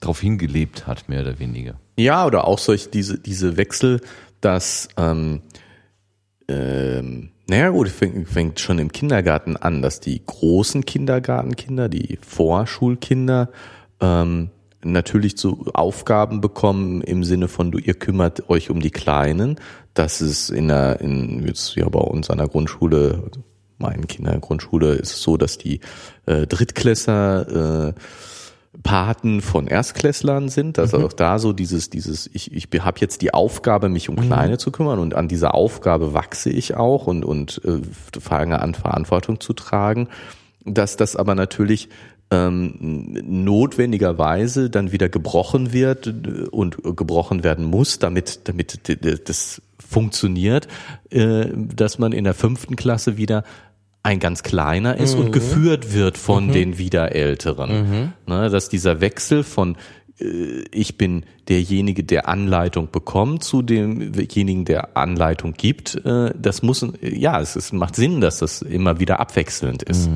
drauf 0.00 0.20
hingelebt 0.20 0.86
hat, 0.86 1.08
mehr 1.08 1.22
oder 1.22 1.38
weniger. 1.38 1.74
Ja, 1.98 2.24
oder 2.24 2.46
auch 2.46 2.58
solch 2.58 2.90
diese, 2.90 3.18
diese 3.18 3.56
Wechsel, 3.56 4.00
dass 4.40 4.88
ähm, 4.96 5.42
ähm, 6.48 7.30
naja 7.46 7.70
gut, 7.70 7.88
fängt, 7.88 8.28
fängt 8.28 8.60
schon 8.60 8.78
im 8.78 8.90
Kindergarten 8.90 9.56
an, 9.56 9.82
dass 9.82 10.00
die 10.00 10.22
großen 10.24 10.86
Kindergartenkinder, 10.86 11.88
die 11.88 12.18
Vorschulkinder, 12.26 13.50
ähm, 14.00 14.50
natürlich 14.82 15.34
so 15.36 15.64
Aufgaben 15.72 16.40
bekommen 16.40 17.00
im 17.02 17.24
Sinne 17.24 17.48
von, 17.48 17.70
du, 17.70 17.78
ihr 17.78 17.94
kümmert 17.94 18.48
euch 18.48 18.70
um 18.70 18.80
die 18.80 18.90
Kleinen. 18.90 19.56
Das 19.94 20.20
ist 20.20 20.50
in 20.50 20.68
der, 20.68 21.00
in, 21.00 21.46
jetzt 21.46 21.74
ja 21.76 21.88
bei 21.88 22.00
uns 22.00 22.30
an 22.30 22.38
der 22.38 22.48
Grundschule, 22.48 23.30
meinen 23.78 24.06
Kindergrundschule 24.06 24.94
ist 24.94 25.12
es 25.12 25.22
so, 25.22 25.36
dass 25.36 25.58
die 25.58 25.80
äh, 26.26 26.46
Drittklässler 26.46 27.88
äh, 27.88 27.92
Paten 28.82 29.40
von 29.40 29.66
Erstklässlern 29.66 30.48
sind, 30.48 30.78
dass 30.78 30.92
mhm. 30.92 31.04
auch 31.04 31.12
da 31.12 31.38
so 31.38 31.52
dieses, 31.52 31.90
dieses, 31.90 32.28
ich, 32.32 32.52
ich 32.52 32.68
habe 32.80 32.98
jetzt 33.00 33.22
die 33.22 33.32
Aufgabe, 33.32 33.88
mich 33.88 34.08
um 34.08 34.16
mhm. 34.16 34.22
Kleine 34.22 34.54
mhm. 34.54 34.58
zu 34.58 34.72
kümmern 34.72 34.98
und 34.98 35.14
an 35.14 35.28
dieser 35.28 35.54
Aufgabe 35.54 36.12
wachse 36.12 36.50
ich 36.50 36.74
auch 36.74 37.06
und, 37.06 37.24
und 37.24 37.60
äh, 37.64 37.80
fange 38.20 38.60
an, 38.60 38.74
Verantwortung 38.74 39.40
zu 39.40 39.52
tragen, 39.52 40.08
dass 40.64 40.96
das 40.96 41.14
aber 41.14 41.34
natürlich 41.34 41.88
ähm, 42.30 42.74
notwendigerweise 43.22 44.70
dann 44.70 44.92
wieder 44.92 45.08
gebrochen 45.08 45.72
wird 45.72 46.12
und 46.50 46.82
gebrochen 46.96 47.44
werden 47.44 47.64
muss, 47.64 47.98
damit, 47.98 48.48
damit 48.48 48.80
das 49.28 49.62
funktioniert, 49.88 50.68
äh, 51.10 51.46
dass 51.54 51.98
man 51.98 52.12
in 52.12 52.24
der 52.24 52.34
fünften 52.34 52.76
Klasse 52.76 53.16
wieder 53.16 53.44
ein 54.02 54.20
ganz 54.20 54.42
kleiner 54.42 54.98
ist 54.98 55.16
mhm. 55.16 55.24
und 55.24 55.32
geführt 55.32 55.94
wird 55.94 56.18
von 56.18 56.48
mhm. 56.48 56.52
den 56.52 56.78
wieder 56.78 57.12
Älteren. 57.12 57.70
Mhm. 57.70 58.12
Ne, 58.26 58.50
dass 58.50 58.68
dieser 58.68 59.00
Wechsel 59.00 59.42
von 59.42 59.76
äh, 60.20 60.64
ich 60.70 60.98
bin 60.98 61.24
derjenige, 61.48 62.04
der 62.04 62.28
Anleitung 62.28 62.90
bekommt, 62.90 63.44
zu 63.44 63.62
demjenigen, 63.62 64.64
der 64.64 64.96
Anleitung 64.96 65.54
gibt. 65.54 65.96
Äh, 66.04 66.32
das 66.38 66.62
muss, 66.62 66.86
ja, 67.00 67.40
es, 67.40 67.56
es 67.56 67.72
macht 67.72 67.96
Sinn, 67.96 68.20
dass 68.20 68.38
das 68.38 68.62
immer 68.62 69.00
wieder 69.00 69.20
abwechselnd 69.20 69.82
ist. 69.82 70.08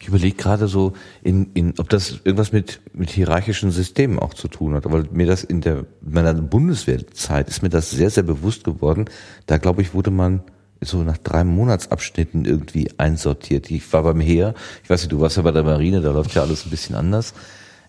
Ich 0.00 0.08
überlege 0.08 0.36
gerade 0.36 0.68
so, 0.68 0.92
in, 1.22 1.50
in, 1.54 1.74
ob 1.78 1.88
das 1.88 2.20
irgendwas 2.24 2.52
mit, 2.52 2.80
mit 2.92 3.10
hierarchischen 3.10 3.70
Systemen 3.70 4.18
auch 4.18 4.34
zu 4.34 4.48
tun 4.48 4.74
hat. 4.74 4.86
Aber 4.86 5.04
mir 5.10 5.26
das 5.26 5.42
in 5.42 5.60
der 5.60 5.84
meiner 6.00 6.34
Bundeswehrzeit 6.34 7.48
ist 7.48 7.62
mir 7.62 7.70
das 7.70 7.90
sehr, 7.90 8.10
sehr 8.10 8.22
bewusst 8.22 8.64
geworden. 8.64 9.06
Da 9.46 9.58
glaube 9.58 9.82
ich, 9.82 9.94
wurde 9.94 10.10
man 10.10 10.42
so 10.80 11.02
nach 11.02 11.18
drei 11.18 11.44
Monatsabschnitten 11.44 12.44
irgendwie 12.44 12.90
einsortiert. 12.98 13.70
Ich 13.70 13.92
war 13.92 14.02
beim 14.02 14.20
Heer, 14.20 14.54
ich 14.82 14.90
weiß 14.90 15.02
nicht, 15.02 15.12
du 15.12 15.20
warst 15.20 15.36
ja 15.36 15.42
bei 15.42 15.52
der 15.52 15.64
Marine, 15.64 16.00
da 16.00 16.12
läuft 16.12 16.34
ja 16.34 16.42
alles 16.42 16.66
ein 16.66 16.70
bisschen 16.70 16.94
anders. 16.94 17.34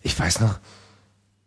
Ich 0.02 0.18
weiß 0.18 0.40
noch, 0.40 0.60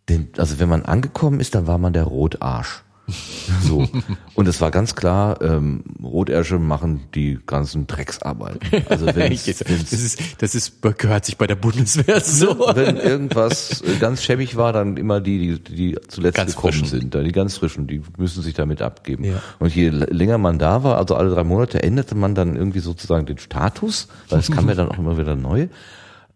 denn, 0.08 0.28
also 0.36 0.58
wenn 0.60 0.68
man 0.68 0.84
angekommen 0.84 1.40
ist, 1.40 1.54
dann 1.54 1.66
war 1.66 1.78
man 1.78 1.92
der 1.92 2.04
Rotarsch. 2.04 2.84
So. 3.62 3.88
Und 4.34 4.46
es 4.46 4.60
war 4.60 4.70
ganz 4.70 4.94
klar, 4.94 5.40
ähm, 5.42 5.82
Rotärsche 6.02 6.58
machen 6.58 7.04
die 7.14 7.38
ganzen 7.46 7.86
Drecksarbeiten. 7.86 8.60
Also 8.88 9.06
wenn's, 9.14 9.44
das, 9.44 9.60
ist, 9.60 10.20
das 10.38 10.54
ist, 10.54 10.82
gehört 10.82 11.24
sich 11.24 11.36
bei 11.38 11.46
der 11.46 11.56
Bundeswehr 11.56 12.20
so. 12.20 12.58
Wenn 12.74 12.96
irgendwas 12.96 13.82
äh, 13.82 13.96
ganz 13.98 14.22
schäbig 14.22 14.56
war, 14.56 14.72
dann 14.72 14.96
immer 14.96 15.20
die, 15.20 15.58
die, 15.58 15.74
die 15.74 15.98
zuletzt 16.08 16.36
ganz 16.36 16.54
gekommen 16.54 16.74
frischen. 16.74 17.10
sind. 17.10 17.14
Die 17.14 17.32
ganz 17.32 17.56
frischen, 17.56 17.86
die 17.86 18.02
müssen 18.16 18.42
sich 18.42 18.54
damit 18.54 18.82
abgeben. 18.82 19.24
Ja. 19.24 19.42
Und 19.58 19.74
je 19.74 19.88
länger 19.88 20.38
man 20.38 20.58
da 20.58 20.82
war, 20.84 20.98
also 20.98 21.14
alle 21.16 21.30
drei 21.30 21.44
Monate, 21.44 21.82
änderte 21.82 22.14
man 22.14 22.34
dann 22.34 22.56
irgendwie 22.56 22.80
sozusagen 22.80 23.26
den 23.26 23.38
Status, 23.38 24.08
weil 24.28 24.40
es 24.40 24.50
kam 24.50 24.68
ja 24.68 24.74
dann 24.74 24.88
auch 24.88 24.98
immer 24.98 25.18
wieder 25.18 25.34
neu. 25.34 25.68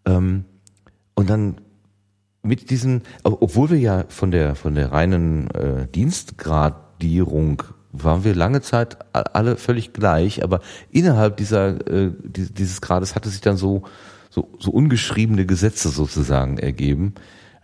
Ähm, 0.07 0.45
und 1.15 1.31
dann 1.31 1.57
mit 2.43 2.71
diesen, 2.71 3.03
obwohl 3.23 3.71
wir 3.71 3.79
ja 3.79 4.05
von 4.09 4.31
der 4.31 4.55
von 4.55 4.75
der 4.75 4.93
reinen 4.93 5.51
äh, 5.53 5.87
Dienstgradierung 5.95 7.63
waren 7.93 8.25
wir 8.25 8.35
lange 8.35 8.63
Zeit 8.63 8.97
alle 9.13 9.57
völlig 9.57 9.93
gleich, 9.93 10.43
aber 10.43 10.61
innerhalb 10.91 11.37
dieser 11.37 11.87
äh, 11.87 12.11
dieses 12.23 12.81
Grades 12.81 13.15
hatte 13.15 13.29
sich 13.29 13.43
dann 13.43 13.57
so 13.57 13.85
so 14.31 14.51
so 14.59 14.71
ungeschriebene 14.71 15.47
Gesetze 15.47 15.91
sozusagen 15.91 16.59
ergeben. 16.59 17.15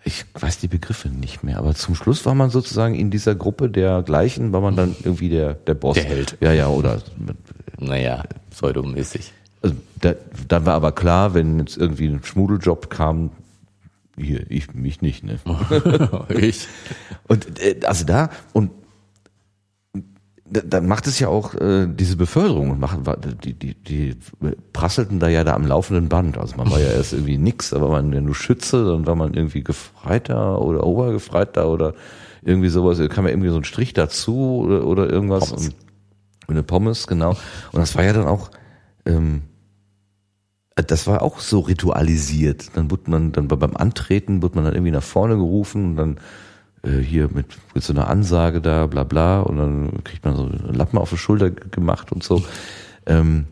Ich 0.04 0.26
weiß 0.34 0.58
die 0.58 0.68
Begriffe 0.68 1.08
nicht 1.08 1.42
mehr, 1.42 1.58
aber 1.58 1.74
zum 1.74 1.94
Schluss 1.94 2.24
war 2.24 2.34
man 2.34 2.50
sozusagen 2.50 2.94
in 2.94 3.10
dieser 3.10 3.34
Gruppe 3.34 3.68
der 3.68 4.02
gleichen, 4.02 4.52
war 4.52 4.60
man 4.60 4.76
dann 4.76 4.94
irgendwie 5.02 5.28
der 5.28 5.54
der 5.54 5.74
Boss. 5.74 5.94
Der 5.94 6.04
Held. 6.04 6.36
Ja, 6.40 6.52
ja, 6.52 6.68
oder 6.68 7.02
naja, 7.78 8.24
pseudomäßig. 8.50 9.32
Also 9.60 9.74
da, 10.00 10.14
dann 10.46 10.66
war 10.66 10.74
aber 10.74 10.92
klar, 10.92 11.34
wenn 11.34 11.58
jetzt 11.58 11.76
irgendwie 11.76 12.06
ein 12.06 12.22
Schmudeljob 12.22 12.90
kam, 12.90 13.30
hier, 14.18 14.50
ich, 14.50 14.74
mich 14.74 15.02
nicht, 15.02 15.24
ne? 15.24 15.38
ich. 16.28 16.66
Und 17.26 17.60
äh, 17.60 17.80
also 17.84 18.04
da, 18.04 18.30
und 18.52 18.70
dann 20.50 20.86
macht 20.86 21.06
es 21.06 21.18
ja 21.18 21.28
auch 21.28 21.54
äh, 21.54 21.86
diese 21.86 22.16
Beförderung 22.16 22.70
und 22.70 22.80
machen 22.80 23.04
die, 23.44 23.52
die, 23.52 23.74
die 23.74 24.16
prasselten 24.72 25.20
da 25.20 25.28
ja 25.28 25.44
da 25.44 25.54
am 25.54 25.66
laufenden 25.66 26.08
Band. 26.08 26.38
Also 26.38 26.56
man 26.56 26.70
war 26.70 26.80
ja 26.80 26.90
erst 26.90 27.12
irgendwie 27.12 27.36
nix, 27.36 27.72
aber 27.72 27.88
man 27.88 28.12
ja 28.12 28.20
nur 28.20 28.34
Schütze, 28.34 28.84
dann 28.86 29.06
war 29.06 29.14
man 29.14 29.34
irgendwie 29.34 29.62
Gefreiter 29.62 30.60
oder 30.62 30.84
Obergefreiter 30.84 31.68
oder 31.68 31.94
irgendwie 32.42 32.68
sowas, 32.68 32.98
da 32.98 33.08
kam 33.08 33.26
ja 33.26 33.32
irgendwie 33.32 33.50
so 33.50 33.56
ein 33.56 33.64
Strich 33.64 33.92
dazu 33.92 34.62
oder, 34.64 34.86
oder 34.86 35.10
irgendwas. 35.10 35.50
Pommes. 35.50 35.66
Und, 35.66 35.74
und 36.46 36.54
eine 36.54 36.62
Pommes, 36.62 37.06
genau. 37.06 37.30
Und 37.72 37.80
das 37.80 37.94
war 37.94 38.04
ja 38.04 38.14
dann 38.14 38.26
auch, 38.26 38.50
ähm, 39.04 39.42
das 40.86 41.06
war 41.06 41.22
auch 41.22 41.40
so 41.40 41.60
ritualisiert. 41.60 42.70
Dann 42.74 42.90
wurde 42.90 43.10
man, 43.10 43.32
dann 43.32 43.48
beim 43.48 43.76
Antreten 43.76 44.42
wird 44.42 44.54
man 44.54 44.64
dann 44.64 44.74
irgendwie 44.74 44.92
nach 44.92 45.02
vorne 45.02 45.36
gerufen 45.36 45.84
und 45.90 45.96
dann 45.96 46.20
äh, 46.82 47.02
hier 47.02 47.28
mit, 47.28 47.46
mit 47.74 47.82
so 47.82 47.92
einer 47.92 48.08
Ansage 48.08 48.60
da, 48.60 48.86
bla 48.86 49.04
bla, 49.04 49.40
und 49.40 49.56
dann 49.56 50.04
kriegt 50.04 50.24
man 50.24 50.36
so 50.36 50.44
einen 50.44 50.74
Lappen 50.74 50.98
auf 50.98 51.10
die 51.10 51.16
Schulter 51.16 51.50
gemacht 51.50 52.12
und 52.12 52.22
so. 52.22 52.44
Ähm, 53.06 53.46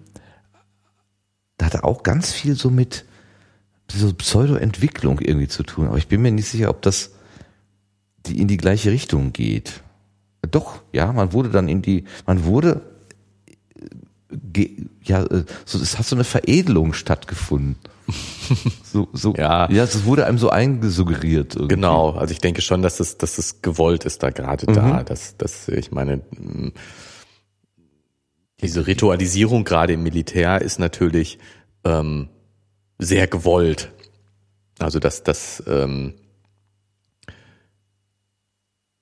da 1.59 1.67
hatte 1.67 1.85
auch 1.85 2.03
ganz 2.03 2.33
viel 2.33 2.55
so 2.55 2.71
mit 2.71 3.05
so 3.91 4.13
Pseudo-Entwicklung 4.13 5.21
irgendwie 5.21 5.49
zu 5.49 5.63
tun. 5.63 5.89
Aber 5.89 5.99
ich 5.99 6.09
bin 6.09 6.23
mir 6.23 6.33
nicht 6.33 6.49
sicher, 6.49 6.71
ob 6.71 6.83
das 6.83 7.13
die 8.27 8.41
in 8.41 8.49
die 8.49 8.57
gleiche 8.57 8.91
Richtung 8.91 9.33
geht. 9.33 9.83
Doch, 10.51 10.83
ja, 10.93 11.13
man 11.13 11.33
wurde 11.33 11.51
dann 11.51 11.69
in 11.69 11.83
die, 11.83 12.05
man 12.27 12.45
wurde, 12.45 12.83
äh, 13.75 13.87
ja, 15.05 15.23
äh, 15.25 15.45
so, 15.65 15.79
es 15.79 15.99
hat 15.99 16.07
so 16.07 16.17
eine 16.17 16.25
Veredelung 16.25 16.93
stattgefunden. 16.93 17.77
So, 18.85 19.09
so, 19.13 19.35
Ja. 19.35 19.69
ja, 19.71 19.83
es 19.83 20.05
wurde 20.05 20.27
einem 20.27 20.39
so 20.39 20.49
eingesuggeriert. 20.49 21.57
irgendwie. 21.57 21.75
Genau, 21.75 22.13
also 22.13 22.31
ich 22.31 22.39
denke 22.39 22.63
schon, 22.63 22.81
dass 22.81 23.01
es, 23.01 23.19
dass 23.19 23.37
es 23.37 23.61
gewollt 23.61 24.05
ist 24.05 24.23
da 24.23 24.31
gerade 24.31 24.65
da. 24.67 25.03
Dass, 25.03 25.37
dass, 25.37 25.69
ich 25.69 25.91
meine, 25.91 26.23
diese 28.63 28.87
Ritualisierung 28.87 29.65
gerade 29.65 29.95
im 29.95 30.05
Militär 30.05 30.63
ist 30.63 30.79
natürlich 30.79 31.39
ähm, 31.85 32.29
sehr 32.99 33.27
gewollt. 33.27 33.91
Also 34.79 34.99
dass 34.99 35.23
das 35.23 35.63
ähm, 35.67 36.15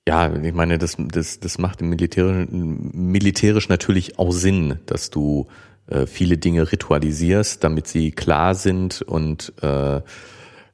ja, 0.07 0.33
ich 0.35 0.53
meine, 0.53 0.77
das, 0.77 0.97
das, 0.97 1.39
das 1.39 1.57
macht 1.57 1.81
im 1.81 1.89
Militär, 1.89 2.47
militärisch 2.49 3.69
natürlich 3.69 4.19
auch 4.19 4.31
Sinn, 4.31 4.79
dass 4.85 5.09
du 5.09 5.47
äh, 5.87 6.05
viele 6.05 6.37
Dinge 6.37 6.71
ritualisierst, 6.71 7.63
damit 7.63 7.87
sie 7.87 8.11
klar 8.11 8.55
sind 8.55 9.01
und 9.01 9.53
äh, 9.61 10.01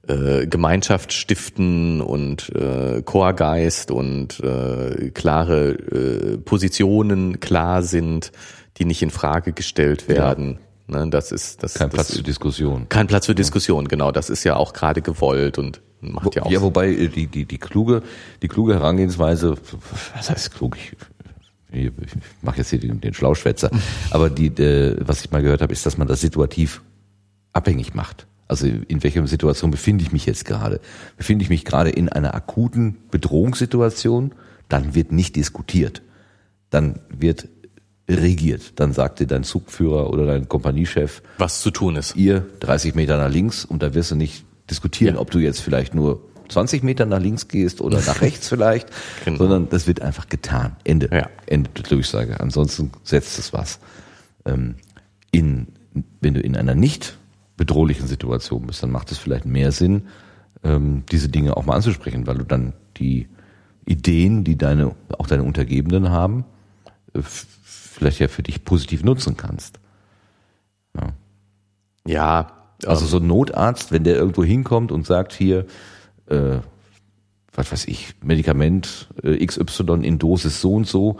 äh, 0.07 0.47
Gemeinschaft 0.47 1.13
stiften 1.13 2.01
und 2.01 2.49
äh, 2.55 3.01
Chorgeist 3.03 3.91
und 3.91 4.39
äh, 4.39 5.11
klare 5.11 5.69
äh, 5.71 6.37
Positionen 6.37 7.39
klar 7.39 7.83
sind, 7.83 8.31
die 8.77 8.85
nicht 8.85 9.01
in 9.01 9.11
Frage 9.11 9.53
gestellt 9.53 10.09
werden. 10.09 10.59
Ne, 10.87 11.07
das 11.09 11.31
ist 11.31 11.63
das, 11.63 11.75
Kein 11.75 11.89
das, 11.89 11.93
Platz 11.93 12.07
zur 12.09 12.23
Diskussion. 12.23 12.89
kein 12.89 13.07
Platz 13.07 13.27
für 13.27 13.35
Diskussion, 13.35 13.87
genau. 13.87 14.11
Das 14.11 14.29
ist 14.29 14.43
ja 14.43 14.55
auch 14.55 14.73
gerade 14.73 15.01
gewollt 15.01 15.57
und 15.57 15.81
macht 16.01 16.35
ja 16.35 16.43
auch 16.43 16.51
Ja, 16.51 16.61
wobei 16.61 16.89
äh, 16.89 17.07
die, 17.07 17.27
die, 17.27 17.45
die 17.45 17.57
kluge, 17.57 18.03
die 18.41 18.47
kluge 18.47 18.73
Herangehensweise, 18.73 19.55
was 20.15 20.29
heißt 20.29 20.53
klug? 20.53 20.77
Ich, 20.77 20.93
ich 21.71 21.91
mache 22.41 22.57
jetzt 22.57 22.69
hier 22.69 22.79
den, 22.79 22.99
den 22.99 23.13
Schlauschwätzer, 23.13 23.71
aber 24.09 24.29
die, 24.29 24.47
äh, 24.47 24.97
was 24.99 25.23
ich 25.23 25.31
mal 25.31 25.41
gehört 25.41 25.61
habe, 25.61 25.71
ist, 25.71 25.85
dass 25.85 25.97
man 25.97 26.07
das 26.07 26.21
situativ 26.21 26.81
abhängig 27.53 27.93
macht. 27.93 28.27
Also 28.47 28.67
in 28.67 29.01
welcher 29.01 29.25
Situation 29.27 29.71
befinde 29.71 30.03
ich 30.03 30.11
mich 30.11 30.25
jetzt 30.25 30.43
gerade? 30.43 30.81
Befinde 31.15 31.43
ich 31.43 31.49
mich 31.49 31.63
gerade 31.63 31.89
in 31.89 32.09
einer 32.09 32.35
akuten 32.35 32.97
Bedrohungssituation? 33.09 34.33
Dann 34.67 34.93
wird 34.93 35.13
nicht 35.13 35.37
diskutiert. 35.37 36.01
Dann 36.69 36.99
wird 37.09 37.47
regiert. 38.09 38.79
Dann 38.79 38.91
sagt 38.91 39.21
dir 39.21 39.27
dein 39.27 39.45
Zugführer 39.45 40.09
oder 40.09 40.25
dein 40.25 40.49
Kompaniechef, 40.49 41.21
was 41.37 41.61
zu 41.61 41.71
tun 41.71 41.95
ist. 41.95 42.17
ihr 42.17 42.45
30 42.59 42.93
Meter 42.93 43.17
nach 43.17 43.29
links 43.29 43.63
und 43.63 43.83
da 43.83 43.93
wirst 43.93 44.11
du 44.11 44.15
nicht 44.15 44.43
diskutieren, 44.71 45.15
Ja. 45.15 45.21
ob 45.21 45.29
du 45.31 45.39
jetzt 45.39 45.59
vielleicht 45.61 45.93
nur 45.93 46.21
20 46.49 46.83
Meter 46.83 47.05
nach 47.05 47.19
links 47.19 47.47
gehst 47.47 47.81
oder 47.81 48.01
nach 48.01 48.21
rechts 48.21 48.47
vielleicht, 48.49 48.89
Genau. 49.25 49.37
sondern 49.37 49.69
das 49.69 49.87
wird 49.87 50.01
einfach 50.01 50.27
getan. 50.29 50.75
Ende. 50.83 51.09
Ja. 51.11 51.29
Ende 51.45 51.69
der 51.71 51.83
Durchsage. 51.83 52.39
Ansonsten 52.39 52.91
setzt 53.03 53.37
es 53.39 53.53
was. 53.53 53.79
Ähm, 54.45 54.75
in, 55.31 55.67
wenn 56.19 56.33
du 56.33 56.41
in 56.41 56.57
einer 56.57 56.75
nicht 56.75 57.17
bedrohlichen 57.57 58.07
Situation 58.07 58.65
bist, 58.67 58.81
dann 58.83 58.91
macht 58.91 59.11
es 59.11 59.17
vielleicht 59.17 59.45
mehr 59.45 59.71
Sinn, 59.71 60.07
ähm, 60.63 61.03
diese 61.11 61.29
Dinge 61.29 61.55
auch 61.57 61.65
mal 61.65 61.75
anzusprechen, 61.75 62.25
weil 62.27 62.37
du 62.37 62.43
dann 62.43 62.73
die 62.97 63.27
Ideen, 63.85 64.43
die 64.43 64.57
deine, 64.57 64.95
auch 65.17 65.27
deine 65.27 65.43
Untergebenen 65.43 66.09
haben, 66.09 66.43
äh, 67.13 67.21
vielleicht 67.23 68.19
ja 68.19 68.27
für 68.27 68.43
dich 68.43 68.63
positiv 68.65 69.03
nutzen 69.03 69.37
kannst. 69.37 69.79
Ja, 72.05 72.51
Also 72.85 73.05
so 73.05 73.17
ein 73.17 73.27
Notarzt, 73.27 73.91
wenn 73.91 74.03
der 74.03 74.15
irgendwo 74.15 74.43
hinkommt 74.43 74.91
und 74.91 75.05
sagt 75.05 75.33
hier, 75.33 75.65
äh, 76.27 76.59
was 77.53 77.71
weiß 77.71 77.85
ich, 77.85 78.13
Medikament 78.23 79.09
äh, 79.23 79.45
XY 79.45 79.99
in 80.03 80.19
Dosis 80.19 80.61
so 80.61 80.73
und 80.73 80.87
so, 80.87 81.17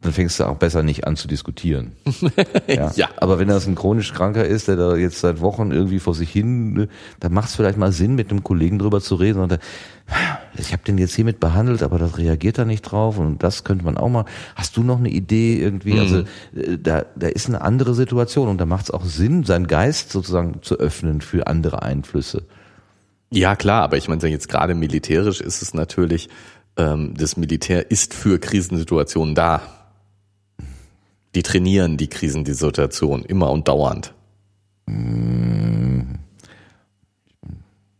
dann 0.00 0.12
fängst 0.12 0.38
du 0.38 0.44
auch 0.44 0.56
besser 0.56 0.82
nicht 0.82 1.06
an 1.06 1.16
zu 1.16 1.26
diskutieren. 1.26 1.92
ja. 2.68 2.92
Ja. 2.94 3.08
Aber 3.16 3.38
wenn 3.38 3.48
das 3.48 3.66
ein 3.66 3.74
chronisch 3.74 4.12
Kranker 4.12 4.44
ist, 4.44 4.68
der 4.68 4.76
da 4.76 4.94
jetzt 4.94 5.18
seit 5.18 5.40
Wochen 5.40 5.72
irgendwie 5.72 5.98
vor 5.98 6.14
sich 6.14 6.30
hin, 6.30 6.72
ne, 6.72 6.88
dann 7.18 7.32
macht 7.32 7.48
es 7.48 7.56
vielleicht 7.56 7.78
mal 7.78 7.90
Sinn, 7.90 8.14
mit 8.14 8.30
einem 8.30 8.44
Kollegen 8.44 8.78
drüber 8.78 9.00
zu 9.00 9.16
reden. 9.16 9.40
Und 9.40 9.50
der, 9.50 9.58
ich 10.58 10.72
habe 10.72 10.82
den 10.82 10.98
jetzt 10.98 11.14
hiermit 11.14 11.40
behandelt, 11.40 11.82
aber 11.82 11.98
das 11.98 12.18
reagiert 12.18 12.58
er 12.58 12.64
nicht 12.64 12.82
drauf 12.82 13.18
und 13.18 13.42
das 13.42 13.64
könnte 13.64 13.84
man 13.84 13.96
auch 13.96 14.08
mal. 14.08 14.24
Hast 14.56 14.76
du 14.76 14.82
noch 14.82 14.98
eine 14.98 15.10
Idee 15.10 15.60
irgendwie? 15.60 15.98
Also 15.98 16.18
äh, 16.54 16.78
da, 16.78 17.06
da 17.16 17.28
ist 17.28 17.48
eine 17.48 17.60
andere 17.60 17.94
Situation 17.94 18.48
und 18.48 18.58
da 18.58 18.66
macht 18.66 18.84
es 18.84 18.90
auch 18.90 19.04
Sinn, 19.04 19.44
seinen 19.44 19.66
Geist 19.66 20.10
sozusagen 20.10 20.62
zu 20.62 20.78
öffnen 20.78 21.20
für 21.20 21.46
andere 21.46 21.82
Einflüsse. 21.82 22.44
Ja, 23.30 23.56
klar, 23.56 23.82
aber 23.82 23.96
ich 23.96 24.08
meine, 24.08 24.26
jetzt 24.28 24.48
gerade 24.48 24.74
militärisch 24.74 25.40
ist 25.40 25.62
es 25.62 25.74
natürlich, 25.74 26.28
ähm, 26.76 27.14
das 27.16 27.36
Militär 27.36 27.90
ist 27.90 28.14
für 28.14 28.38
Krisensituationen 28.38 29.34
da. 29.34 29.62
Die 31.34 31.42
trainieren 31.42 31.98
die 31.98 32.08
Krisensituation 32.08 33.24
immer 33.24 33.50
und 33.50 33.68
dauernd. 33.68 34.14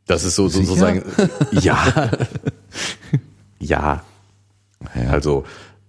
Das 0.09 0.25
ist 0.25 0.35
so 0.35 0.49
Sicher? 0.49 0.65
sozusagen, 0.65 1.05
ja, 1.53 2.11
ja, 3.61 4.03
Ja. 4.95 5.11
also 5.11 5.45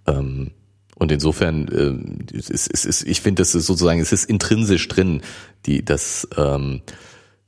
ähm, 0.06 0.52
und 0.94 1.10
insofern 1.10 2.20
es 2.32 2.50
ist, 2.50 2.70
es 2.72 2.84
ist, 2.84 3.02
ich 3.04 3.22
finde, 3.22 3.40
das 3.40 3.54
ist 3.54 3.64
sozusagen, 3.66 4.00
es 4.00 4.12
ist 4.12 4.28
intrinsisch 4.28 4.86
drin, 4.88 5.22
die 5.64 5.82
das 5.84 6.28
ähm, 6.36 6.82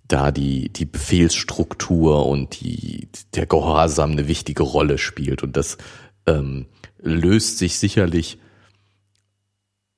da 0.08 0.30
die 0.30 0.70
die 0.70 0.86
Befehlsstruktur 0.86 2.24
und 2.26 2.60
die 2.60 3.08
der 3.34 3.44
Gehorsam 3.46 4.12
eine 4.12 4.26
wichtige 4.26 4.62
Rolle 4.62 4.96
spielt 4.96 5.42
und 5.42 5.56
das 5.58 5.76
ähm, 6.26 6.64
löst 6.98 7.58
sich 7.58 7.76
sicherlich 7.78 8.38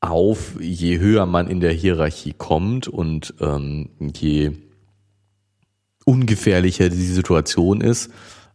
auf, 0.00 0.60
je 0.60 0.98
höher 0.98 1.24
man 1.26 1.46
in 1.46 1.60
der 1.60 1.72
Hierarchie 1.72 2.34
kommt 2.36 2.88
und 2.88 3.34
ähm, 3.40 3.90
je 4.00 4.52
ungefährlicher 6.04 6.88
die 6.88 7.06
Situation 7.06 7.80
ist. 7.80 8.10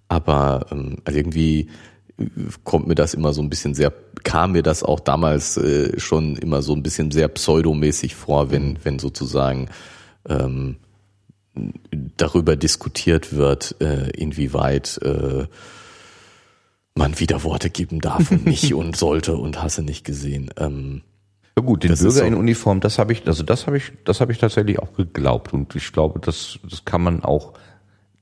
Aber 0.07 0.67
ähm, 0.71 0.97
also 1.05 1.17
irgendwie 1.17 1.69
kommt 2.63 2.87
mir 2.87 2.95
das 2.95 3.13
immer 3.13 3.33
so 3.33 3.41
ein 3.41 3.49
bisschen 3.49 3.73
sehr, 3.73 3.93
kam 4.23 4.51
mir 4.51 4.63
das 4.63 4.83
auch 4.83 4.99
damals 4.99 5.57
äh, 5.57 5.99
schon 5.99 6.35
immer 6.35 6.61
so 6.61 6.73
ein 6.73 6.83
bisschen 6.83 7.11
sehr 7.11 7.27
pseudomäßig 7.27 8.15
vor, 8.15 8.51
wenn, 8.51 8.77
wenn 8.83 8.99
sozusagen 8.99 9.69
ähm, 10.27 10.77
darüber 12.17 12.55
diskutiert 12.55 13.33
wird, 13.33 13.75
äh, 13.79 14.09
inwieweit 14.11 14.99
äh, 15.01 15.45
man 16.95 17.19
wieder 17.19 17.43
Worte 17.43 17.69
geben 17.69 18.01
darf 18.01 18.31
und 18.31 18.45
nicht 18.45 18.73
und 18.73 18.95
sollte 18.95 19.37
und 19.37 19.61
hasse 19.61 19.83
nicht 19.83 20.03
gesehen. 20.03 20.51
Ähm, 20.57 21.01
Ja 21.59 21.65
gut, 21.65 21.83
den 21.83 21.89
Das 21.91 21.99
Bürger 21.99 22.19
so. 22.19 22.23
in 22.23 22.35
Uniform, 22.35 22.79
das 22.79 22.99
habe 22.99 23.11
ich, 23.11 23.27
also 23.27 23.43
das 23.43 23.67
habe 23.67 23.75
ich, 23.75 23.91
das 24.05 24.21
habe 24.21 24.31
ich 24.31 24.37
tatsächlich 24.37 24.79
auch 24.79 24.93
geglaubt 24.93 25.53
und 25.53 25.75
ich 25.75 25.91
glaube, 25.91 26.19
das, 26.21 26.57
das 26.69 26.85
kann 26.85 27.01
man 27.01 27.21
auch, 27.21 27.53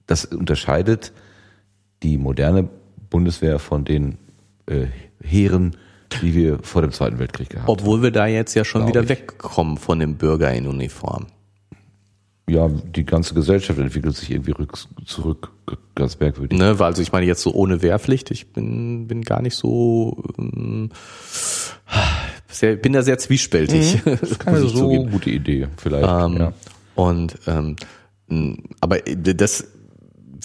das 0.07 0.25
unterscheidet 0.25 1.13
die 2.01 2.17
moderne 2.17 2.67
Bundeswehr 3.11 3.59
von 3.59 3.85
den 3.85 4.17
äh, 4.65 4.87
Heeren, 5.21 5.77
die 6.23 6.33
wir 6.33 6.57
vor 6.63 6.81
dem 6.81 6.91
Zweiten 6.91 7.19
Weltkrieg 7.19 7.49
gehabt 7.49 7.67
haben. 7.67 7.73
obwohl 7.73 8.01
wir 8.01 8.09
da 8.09 8.25
jetzt 8.25 8.55
ja 8.55 8.65
schon 8.65 8.87
wieder 8.87 9.03
ich. 9.03 9.09
wegkommen 9.09 9.77
von 9.77 9.99
dem 9.99 10.15
Bürger 10.15 10.51
in 10.51 10.65
Uniform. 10.65 11.27
Ja, 12.49 12.69
die 12.69 13.05
ganze 13.05 13.35
Gesellschaft 13.35 13.77
entwickelt 13.77 14.15
sich 14.15 14.31
irgendwie 14.31 14.51
rück, 14.51 14.73
zurück, 15.05 15.51
ganz 15.93 16.17
merkwürdig. 16.19 16.57
Ne, 16.57 16.79
weil 16.79 16.87
also 16.87 17.03
ich 17.03 17.11
meine 17.11 17.25
jetzt 17.27 17.41
so 17.41 17.53
ohne 17.53 17.83
Wehrpflicht, 17.83 18.31
ich 18.31 18.53
bin 18.53 19.07
bin 19.07 19.21
gar 19.21 19.41
nicht 19.43 19.55
so 19.55 20.23
ähm, 20.39 20.89
sehr, 22.49 22.75
bin 22.75 22.93
da 22.93 23.01
sehr 23.01 23.17
zwiespältig. 23.17 24.01
Das 24.05 24.39
kann 24.39 24.53
muss 24.53 24.61
ja 24.61 24.67
ich 24.67 24.73
so 24.73 24.79
zugeben. 24.79 25.11
gute 25.11 25.29
Idee, 25.29 25.67
vielleicht. 25.77 26.07
Ähm, 26.07 26.37
ja. 26.37 26.53
Und 26.95 27.37
ähm, 27.47 27.75
aber 28.81 28.99
das, 28.99 29.67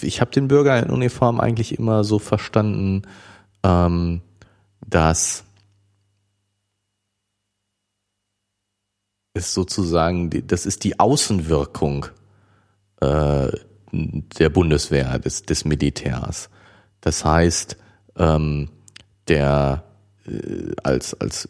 ich 0.00 0.20
habe 0.20 0.30
den 0.30 0.48
Bürger 0.48 0.80
in 0.82 0.90
Uniform 0.90 1.40
eigentlich 1.40 1.78
immer 1.78 2.04
so 2.04 2.18
verstanden, 2.18 3.02
ähm, 3.64 4.20
dass 4.86 5.44
ist 9.34 9.54
sozusagen, 9.54 10.30
das 10.46 10.66
ist 10.66 10.84
die 10.84 11.00
Außenwirkung 11.00 12.06
äh, 13.00 13.48
der 13.92 14.48
Bundeswehr, 14.50 15.18
des, 15.18 15.42
des 15.42 15.64
Militärs. 15.64 16.50
Das 17.00 17.24
heißt, 17.24 17.76
ähm, 18.16 18.68
der 19.28 19.84
äh, 20.26 20.72
als, 20.82 21.14
als 21.14 21.48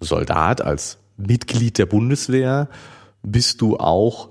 Soldat, 0.00 0.60
als 0.60 0.98
Mitglied 1.16 1.78
der 1.78 1.86
Bundeswehr 1.86 2.68
bist 3.22 3.60
du 3.60 3.76
auch 3.76 4.30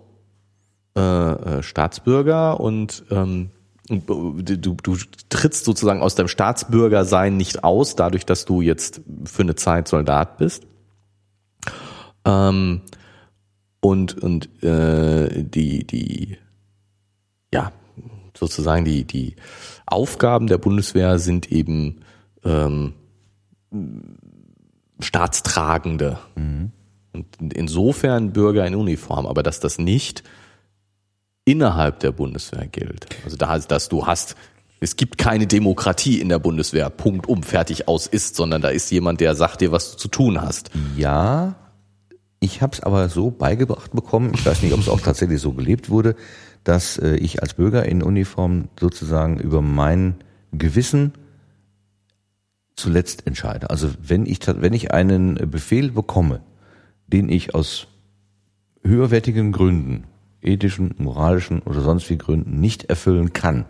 äh, 0.95 1.01
äh 1.01 1.63
Staatsbürger 1.63 2.59
und 2.59 3.03
ähm, 3.11 3.51
du, 3.89 4.41
du 4.41 4.97
trittst 5.29 5.65
sozusagen 5.65 6.01
aus 6.01 6.15
deinem 6.15 6.27
Staatsbürgersein 6.27 7.37
nicht 7.37 7.63
aus, 7.63 7.95
dadurch, 7.95 8.25
dass 8.25 8.45
du 8.45 8.61
jetzt 8.61 9.01
für 9.25 9.43
eine 9.43 9.55
Zeit 9.55 9.87
Soldat 9.87 10.37
bist. 10.37 10.67
Ähm, 12.25 12.81
und 13.79 14.21
und 14.21 14.63
äh, 14.63 15.43
die, 15.43 15.85
die, 15.85 16.37
ja, 17.53 17.71
sozusagen 18.37 18.85
die, 18.85 19.05
die 19.05 19.35
Aufgaben 19.85 20.47
der 20.47 20.57
Bundeswehr 20.57 21.19
sind 21.19 21.51
eben 21.51 22.01
ähm, 22.43 22.93
Staatstragende. 24.99 26.19
Mhm. 26.35 26.71
Und 27.13 27.53
insofern 27.53 28.33
Bürger 28.33 28.65
in 28.65 28.75
Uniform, 28.75 29.25
aber 29.25 29.43
dass 29.43 29.59
das 29.59 29.79
nicht 29.79 30.23
innerhalb 31.45 31.99
der 32.01 32.11
Bundeswehr 32.11 32.67
gilt. 32.67 33.07
Also 33.23 33.37
da 33.37 33.49
heißt, 33.49 33.71
dass 33.71 33.89
du 33.89 34.05
hast, 34.05 34.35
es 34.79 34.95
gibt 34.95 35.17
keine 35.17 35.47
Demokratie 35.47 36.19
in 36.19 36.29
der 36.29 36.39
Bundeswehr, 36.39 36.89
Punkt 36.89 37.27
um, 37.27 37.41
fertig 37.41 37.87
aus 37.87 38.05
ist, 38.05 38.35
sondern 38.35 38.61
da 38.61 38.69
ist 38.69 38.91
jemand, 38.91 39.21
der 39.21 39.33
sagt 39.33 39.61
dir, 39.61 39.71
was 39.71 39.91
du 39.91 39.97
zu 39.97 40.07
tun 40.09 40.41
hast. 40.41 40.69
Ja, 40.95 41.55
ich 42.39 42.61
habe 42.61 42.73
es 42.73 42.83
aber 42.83 43.09
so 43.09 43.31
beigebracht 43.31 43.93
bekommen, 43.93 44.31
ich 44.33 44.45
weiß 44.45 44.61
nicht, 44.61 44.73
ob 44.73 44.79
es 44.79 44.89
auch 44.89 45.01
tatsächlich 45.01 45.41
so 45.41 45.53
gelebt 45.53 45.89
wurde, 45.89 46.15
dass 46.63 46.97
äh, 46.97 47.15
ich 47.15 47.41
als 47.41 47.55
Bürger 47.55 47.85
in 47.85 48.03
Uniform 48.03 48.67
sozusagen 48.79 49.39
über 49.39 49.61
mein 49.61 50.15
Gewissen 50.51 51.13
zuletzt 52.77 53.27
entscheide. 53.27 53.69
Also 53.69 53.89
wenn 54.01 54.25
ich, 54.25 54.39
wenn 54.47 54.73
ich 54.73 54.93
einen 54.93 55.35
Befehl 55.49 55.91
bekomme, 55.91 56.41
den 57.07 57.27
ich 57.27 57.53
aus 57.53 57.87
höherwertigen 58.83 59.51
Gründen, 59.51 60.05
ethischen, 60.41 60.95
moralischen 60.97 61.59
oder 61.61 61.81
sonst 61.81 62.09
wie 62.09 62.17
Gründen 62.17 62.61
nicht 62.61 62.85
erfüllen 62.85 63.33
kann, 63.33 63.65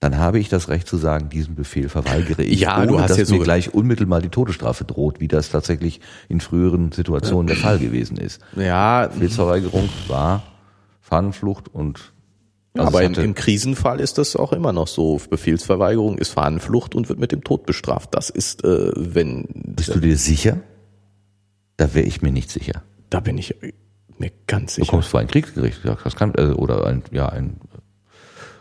dann 0.00 0.18
habe 0.18 0.40
ich 0.40 0.48
das 0.48 0.68
Recht 0.68 0.88
zu 0.88 0.96
sagen, 0.96 1.28
diesen 1.28 1.54
Befehl 1.54 1.88
verweigere 1.88 2.42
ich, 2.42 2.60
ja, 2.60 2.78
ohne 2.78 2.88
du 2.88 3.00
hast 3.00 3.10
dass 3.10 3.18
mir 3.18 3.26
so 3.26 3.38
gleich 3.38 3.72
unmittelbar 3.72 4.20
die 4.20 4.30
Todesstrafe 4.30 4.84
droht, 4.84 5.20
wie 5.20 5.28
das 5.28 5.50
tatsächlich 5.50 6.00
in 6.28 6.40
früheren 6.40 6.90
Situationen 6.90 7.46
der 7.46 7.56
Fall 7.56 7.78
gewesen 7.78 8.16
ist. 8.16 8.42
Ja. 8.56 9.06
Befehlsverweigerung 9.06 9.88
war 10.08 10.42
Fahnenflucht 11.00 11.68
und 11.68 12.12
also 12.74 12.88
aber 12.88 13.02
im, 13.02 13.14
im, 13.14 13.34
Krisenfall 13.34 14.00
ist 14.00 14.16
das 14.16 14.34
auch 14.34 14.52
immer 14.52 14.72
noch 14.72 14.88
so. 14.88 15.20
Befehlsverweigerung 15.28 16.16
ist 16.16 16.30
Fahnenflucht 16.30 16.94
und 16.94 17.08
wird 17.08 17.18
mit 17.18 17.30
dem 17.30 17.44
Tod 17.44 17.66
bestraft. 17.66 18.14
Das 18.14 18.30
ist, 18.30 18.64
äh, 18.64 18.92
wenn. 18.96 19.46
Bist 19.54 19.94
du 19.94 20.00
dir 20.00 20.16
sicher? 20.16 20.60
Da 21.76 21.94
wäre 21.94 22.06
ich 22.06 22.22
mir 22.22 22.32
nicht 22.32 22.50
sicher. 22.50 22.82
Da 23.10 23.20
bin 23.20 23.36
ich 23.36 23.56
mir 24.18 24.30
ganz 24.46 24.76
sicher. 24.76 24.86
Du 24.86 24.90
kommst 24.90 25.08
vor 25.08 25.20
ein 25.20 25.26
Kriegsgericht, 25.26 25.80
das 25.84 26.16
kann, 26.16 26.34
äh, 26.36 26.52
oder 26.52 26.86
ein, 26.86 27.02
ja, 27.10 27.28
ein. 27.28 27.60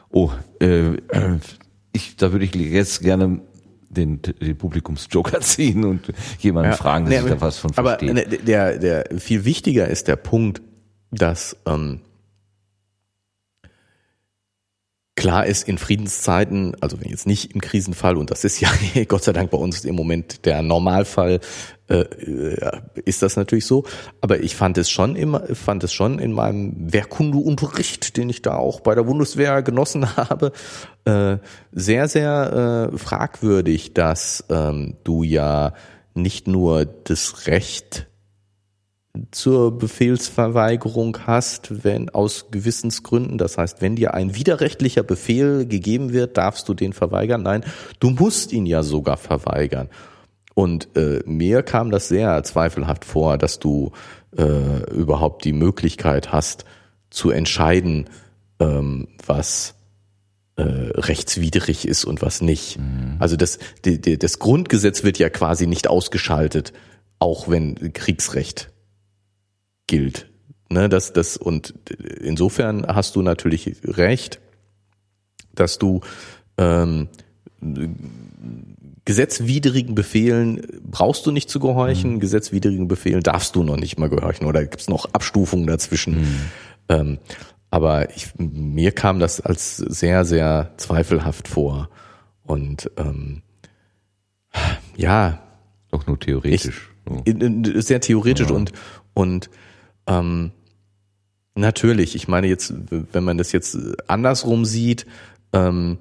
Oh, 0.10 0.32
äh, 0.60 0.98
ich, 1.94 2.18
da 2.18 2.34
würde 2.34 2.44
ich 2.44 2.54
jetzt 2.54 3.02
gerne 3.02 3.40
den, 3.90 4.22
den 4.22 4.58
Publikumsjoker 4.58 5.40
ziehen 5.42 5.86
und 5.86 6.12
jemanden 6.40 6.72
ja, 6.72 6.78
fragen, 6.78 7.10
der 7.10 7.22
nee, 7.22 7.30
sich 7.30 7.38
da 7.38 7.42
was 7.46 7.60
von 7.60 7.74
versteht. 7.74 8.10
Aber 8.10 8.24
der, 8.26 8.78
der 8.78 9.20
viel 9.20 9.46
wichtiger 9.46 9.88
ist 9.88 10.08
der 10.08 10.18
Punkt, 10.18 10.62
dass 11.12 11.56
ähm, 11.66 12.02
Klar 15.18 15.46
ist 15.46 15.68
in 15.68 15.78
Friedenszeiten, 15.78 16.76
also 16.80 17.02
wenn 17.02 17.10
jetzt 17.10 17.28
nicht 17.28 17.54
im 17.54 17.60
Krisenfall, 17.60 18.16
und 18.16 18.32
das 18.32 18.46
ist 18.46 18.62
ja 18.62 18.70
Gott 19.08 19.24
sei 19.24 19.34
Dank 19.34 19.52
bei 19.52 19.58
uns 19.58 19.84
im 19.84 19.96
Moment 19.96 20.46
der 20.46 20.62
Normalfall, 20.62 21.42
äh, 21.90 22.00
äh, 22.00 22.82
ist 23.04 23.22
das 23.22 23.36
natürlich 23.36 23.66
so. 23.66 23.84
Aber 24.22 24.40
ich 24.40 24.56
fand 24.56 24.78
es 24.78 24.90
schon 24.90 25.18
immer, 25.18 25.44
fand 25.54 25.84
es 25.84 25.92
schon 25.92 26.18
in 26.18 26.32
meinem 26.32 26.74
Wehrkundeunterricht, 26.94 28.16
den 28.16 28.30
ich 28.30 28.42
da 28.42 28.56
auch 28.56 28.80
bei 28.80 28.96
der 28.96 29.04
Bundeswehr 29.04 29.62
genossen 29.64 30.16
habe, 30.16 30.54
äh, 31.04 31.38
sehr, 31.74 32.08
sehr 32.08 32.90
äh, 32.94 32.98
fragwürdig, 32.98 33.94
dass 33.94 34.46
ähm, 34.50 34.96
du 35.04 35.24
ja 35.24 35.74
nicht 36.14 36.48
nur 36.48 36.86
das 36.86 37.48
Recht 37.48 38.08
zur 39.32 39.78
Befehlsverweigerung 39.78 41.18
hast, 41.26 41.84
wenn 41.84 42.10
aus 42.10 42.46
Gewissensgründen, 42.52 43.38
das 43.38 43.58
heißt, 43.58 43.82
wenn 43.82 43.96
dir 43.96 44.14
ein 44.14 44.36
widerrechtlicher 44.36 45.04
Befehl 45.04 45.66
gegeben 45.66 46.14
wird, 46.14 46.38
darfst 46.38 46.70
du 46.70 46.74
den 46.74 46.94
verweigern. 46.94 47.44
Nein, 47.44 47.64
du 48.00 48.10
musst 48.12 48.54
ihn 48.54 48.66
ja 48.66 48.84
sogar 48.84 49.18
verweigern. 49.18 49.90
Und 50.54 50.96
äh, 50.96 51.22
mir 51.26 51.64
kam 51.64 51.92
das 51.92 52.08
sehr 52.08 52.44
zweifelhaft 52.44 53.06
vor, 53.06 53.38
dass 53.38 53.60
du 53.60 53.92
äh, 54.38 54.92
überhaupt 54.92 55.46
die 55.46 55.54
Möglichkeit 55.54 56.32
hast 56.32 56.66
zu 57.10 57.32
entscheiden, 57.32 58.10
ähm, 58.60 59.08
was 59.26 59.76
äh, 60.56 60.64
rechtswidrig 60.64 61.88
ist 61.88 62.06
und 62.06 62.22
was 62.22 62.42
nicht. 62.42 62.80
Mhm. 62.80 63.16
Also 63.20 63.36
das, 63.36 63.60
die, 63.84 64.00
die, 64.00 64.18
das 64.18 64.40
Grundgesetz 64.40 65.04
wird 65.04 65.20
ja 65.20 65.30
quasi 65.30 65.68
nicht 65.68 65.90
ausgeschaltet, 65.90 66.74
auch 67.20 67.50
wenn 67.50 67.94
Kriegsrecht 67.94 68.71
gilt. 69.92 70.30
Ne, 70.70 70.88
das, 70.88 71.12
das, 71.12 71.36
und 71.36 71.74
insofern 72.22 72.88
hast 72.88 73.18
du 73.18 73.22
natürlich 73.22 73.76
recht, 73.84 74.40
dass 75.54 75.78
du 75.78 76.00
ähm, 76.58 77.10
gesetzwidrigen 79.04 79.94
Befehlen 79.94 80.66
brauchst 80.82 81.26
du 81.26 81.32
nicht 81.32 81.50
zu 81.50 81.60
gehorchen, 81.60 82.14
mhm. 82.14 82.20
gesetzwidrigen 82.22 82.88
Befehlen 82.88 83.22
darfst 83.22 83.58
du 83.58 83.64
noch 83.64 83.76
nicht 83.76 84.00
mal 84.00 84.10
gehorchen 84.10 84.48
oder 84.48 84.62
gibt 84.62 84.80
es 84.80 84.88
noch 84.88 85.14
Abstufungen 85.14 85.68
dazwischen. 85.68 86.22
Mhm. 86.22 86.40
Ähm, 86.88 87.18
aber 87.70 88.16
ich, 88.16 88.30
mir 88.38 88.94
kam 88.94 89.20
das 89.20 89.42
als 89.42 89.76
sehr, 89.76 90.24
sehr 90.24 90.72
zweifelhaft 90.78 91.50
vor. 91.50 91.90
Und 92.44 92.90
ähm, 92.96 93.42
ja. 94.96 95.44
Doch 95.92 96.08
nur 96.08 96.18
theoretisch. 96.18 96.90
Ich, 97.26 97.86
sehr 97.86 98.00
theoretisch 98.00 98.50
ja. 98.50 98.56
und, 98.56 98.72
und 99.14 99.50
ähm, 100.08 100.52
natürlich, 101.56 102.16
ich 102.16 102.28
meine 102.28 102.48
jetzt, 102.48 102.74
wenn 102.90 103.24
man 103.24 103.38
das 103.38 103.52
jetzt 103.52 103.78
andersrum 104.08 104.66
sieht, 104.66 105.06
ähm, 105.54 105.98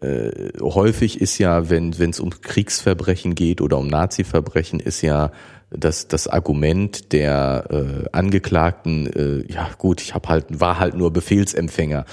äh, 0.00 0.52
häufig 0.60 1.20
ist 1.20 1.38
ja, 1.38 1.70
wenn 1.70 1.90
es 1.90 2.20
um 2.20 2.30
Kriegsverbrechen 2.30 3.34
geht 3.34 3.60
oder 3.60 3.78
um 3.78 3.88
Nazi-Verbrechen, 3.88 4.80
ist 4.80 5.02
ja 5.02 5.32
das, 5.70 6.08
das 6.08 6.28
Argument 6.28 7.12
der 7.12 7.66
äh, 7.70 8.08
Angeklagten, 8.12 9.06
äh, 9.06 9.52
ja 9.52 9.68
gut, 9.76 10.00
ich 10.00 10.14
hab 10.14 10.28
halt, 10.28 10.60
war 10.60 10.78
halt 10.78 10.94
nur 10.94 11.12
Befehlsempfänger. 11.12 12.04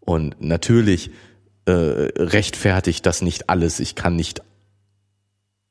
Und 0.00 0.40
natürlich 0.40 1.10
äh, 1.66 1.70
rechtfertigt 1.70 3.06
das 3.06 3.22
nicht 3.22 3.48
alles. 3.48 3.78
Ich 3.78 3.94
kann 3.94 4.16
nicht 4.16 4.42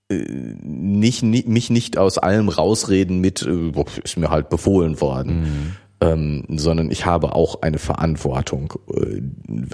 nicht, 0.10 1.24
nicht, 1.24 1.48
mich 1.48 1.70
nicht 1.70 1.98
aus 1.98 2.18
allem 2.18 2.50
rausreden 2.50 3.20
mit, 3.20 3.42
äh, 3.42 3.72
ist 4.04 4.18
mir 4.18 4.30
halt 4.30 4.50
befohlen 4.50 5.02
worden. 5.02 5.40
Mhm. 5.40 5.76
Ähm, 6.00 6.46
sondern 6.50 6.92
ich 6.92 7.08
habe 7.08 7.34
auch 7.34 7.64
eine 7.64 7.80
Verantwortung, 7.80 8.74
äh, 8.94 9.22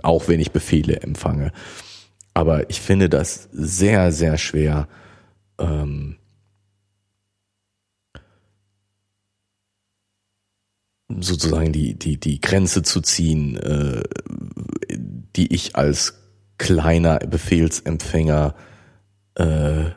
auch 0.03 0.29
wenn 0.29 0.39
ich 0.39 0.51
Befehle 0.51 1.01
empfange. 1.01 1.51
Aber 2.33 2.69
ich 2.69 2.79
finde 2.79 3.09
das 3.09 3.49
sehr, 3.51 4.13
sehr 4.13 4.37
schwer, 4.37 4.87
ähm, 5.59 6.15
sozusagen 11.09 11.73
die, 11.73 11.93
die, 11.95 12.17
die 12.17 12.39
Grenze 12.39 12.83
zu 12.83 13.01
ziehen, 13.01 13.57
äh, 13.57 14.03
die 14.89 15.53
ich 15.53 15.75
als 15.75 16.19
kleiner 16.57 17.19
Befehlsempfänger 17.19 18.55
äh, 19.35 19.89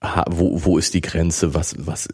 wo, 0.00 0.64
wo 0.64 0.78
ist 0.78 0.94
die 0.94 1.02
Grenze, 1.02 1.54
was, 1.54 1.74
was 1.78 2.08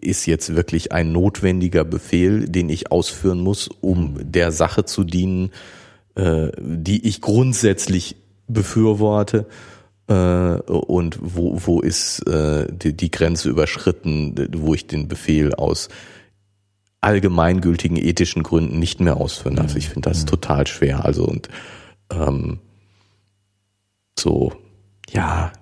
ist 0.00 0.26
jetzt 0.26 0.54
wirklich 0.54 0.92
ein 0.92 1.12
notwendiger 1.12 1.84
Befehl, 1.84 2.48
den 2.48 2.68
ich 2.68 2.90
ausführen 2.90 3.40
muss, 3.40 3.68
um 3.80 4.16
der 4.20 4.52
Sache 4.52 4.84
zu 4.84 5.04
dienen, 5.04 5.50
äh, 6.14 6.48
die 6.58 7.06
ich 7.06 7.20
grundsätzlich 7.20 8.16
befürworte, 8.48 9.46
äh, 10.08 10.12
und 10.14 11.18
wo, 11.20 11.60
wo 11.64 11.80
ist 11.80 12.26
äh, 12.26 12.66
die, 12.72 12.96
die 12.96 13.10
Grenze 13.10 13.50
überschritten, 13.50 14.34
wo 14.56 14.74
ich 14.74 14.86
den 14.86 15.06
Befehl 15.06 15.54
aus 15.54 15.88
allgemeingültigen 17.00 17.96
ethischen 17.96 18.42
Gründen 18.42 18.78
nicht 18.78 19.00
mehr 19.00 19.18
ausführen 19.18 19.56
darf. 19.56 19.76
Ich 19.76 19.88
finde 19.88 20.08
das 20.08 20.22
mhm. 20.22 20.26
total 20.26 20.66
schwer. 20.66 21.04
Also 21.04 21.24
und 21.24 21.48
ähm, 22.10 22.58
so, 24.18 24.52
ja, 25.10 25.52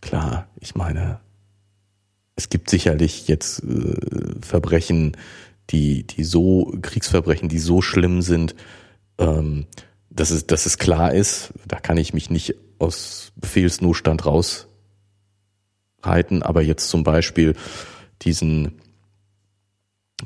klar, 0.00 0.46
ich 0.60 0.76
meine, 0.76 1.18
es 2.36 2.48
gibt 2.48 2.70
sicherlich 2.70 3.28
jetzt 3.28 3.62
äh, 3.62 4.34
Verbrechen, 4.40 5.16
die, 5.70 6.06
die 6.06 6.24
so, 6.24 6.74
Kriegsverbrechen, 6.82 7.48
die 7.48 7.58
so 7.58 7.80
schlimm 7.80 8.22
sind, 8.22 8.54
ähm, 9.18 9.66
dass 10.10 10.30
es, 10.30 10.46
dass 10.46 10.66
es 10.66 10.78
klar 10.78 11.14
ist, 11.14 11.52
da 11.66 11.80
kann 11.80 11.96
ich 11.96 12.12
mich 12.12 12.30
nicht 12.30 12.54
aus 12.78 13.32
Befehlsnotstand 13.36 14.26
rausreiten, 14.26 16.42
aber 16.42 16.62
jetzt 16.62 16.88
zum 16.88 17.04
Beispiel 17.04 17.54
diesen 18.22 18.80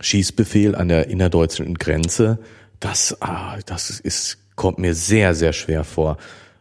Schießbefehl 0.01 0.75
an 0.75 0.89
der 0.89 1.09
innerdeutschen 1.09 1.75
Grenze, 1.75 2.39
das, 2.81 3.21
ah, 3.23 3.59
das 3.67 3.91
ist, 3.91 4.39
kommt 4.57 4.79
mir 4.79 4.95
sehr, 4.95 5.35
sehr 5.35 5.53
schwer 5.53 5.85
vor. 5.85 6.17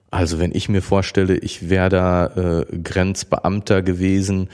Also 0.09 0.39
wenn 0.39 0.55
ich 0.55 0.69
mir 0.69 0.81
vorstelle, 0.81 1.37
ich 1.37 1.69
wäre 1.69 1.89
da 1.89 2.27
äh, 2.27 2.77
Grenzbeamter 2.77 3.81
gewesen 3.81 4.49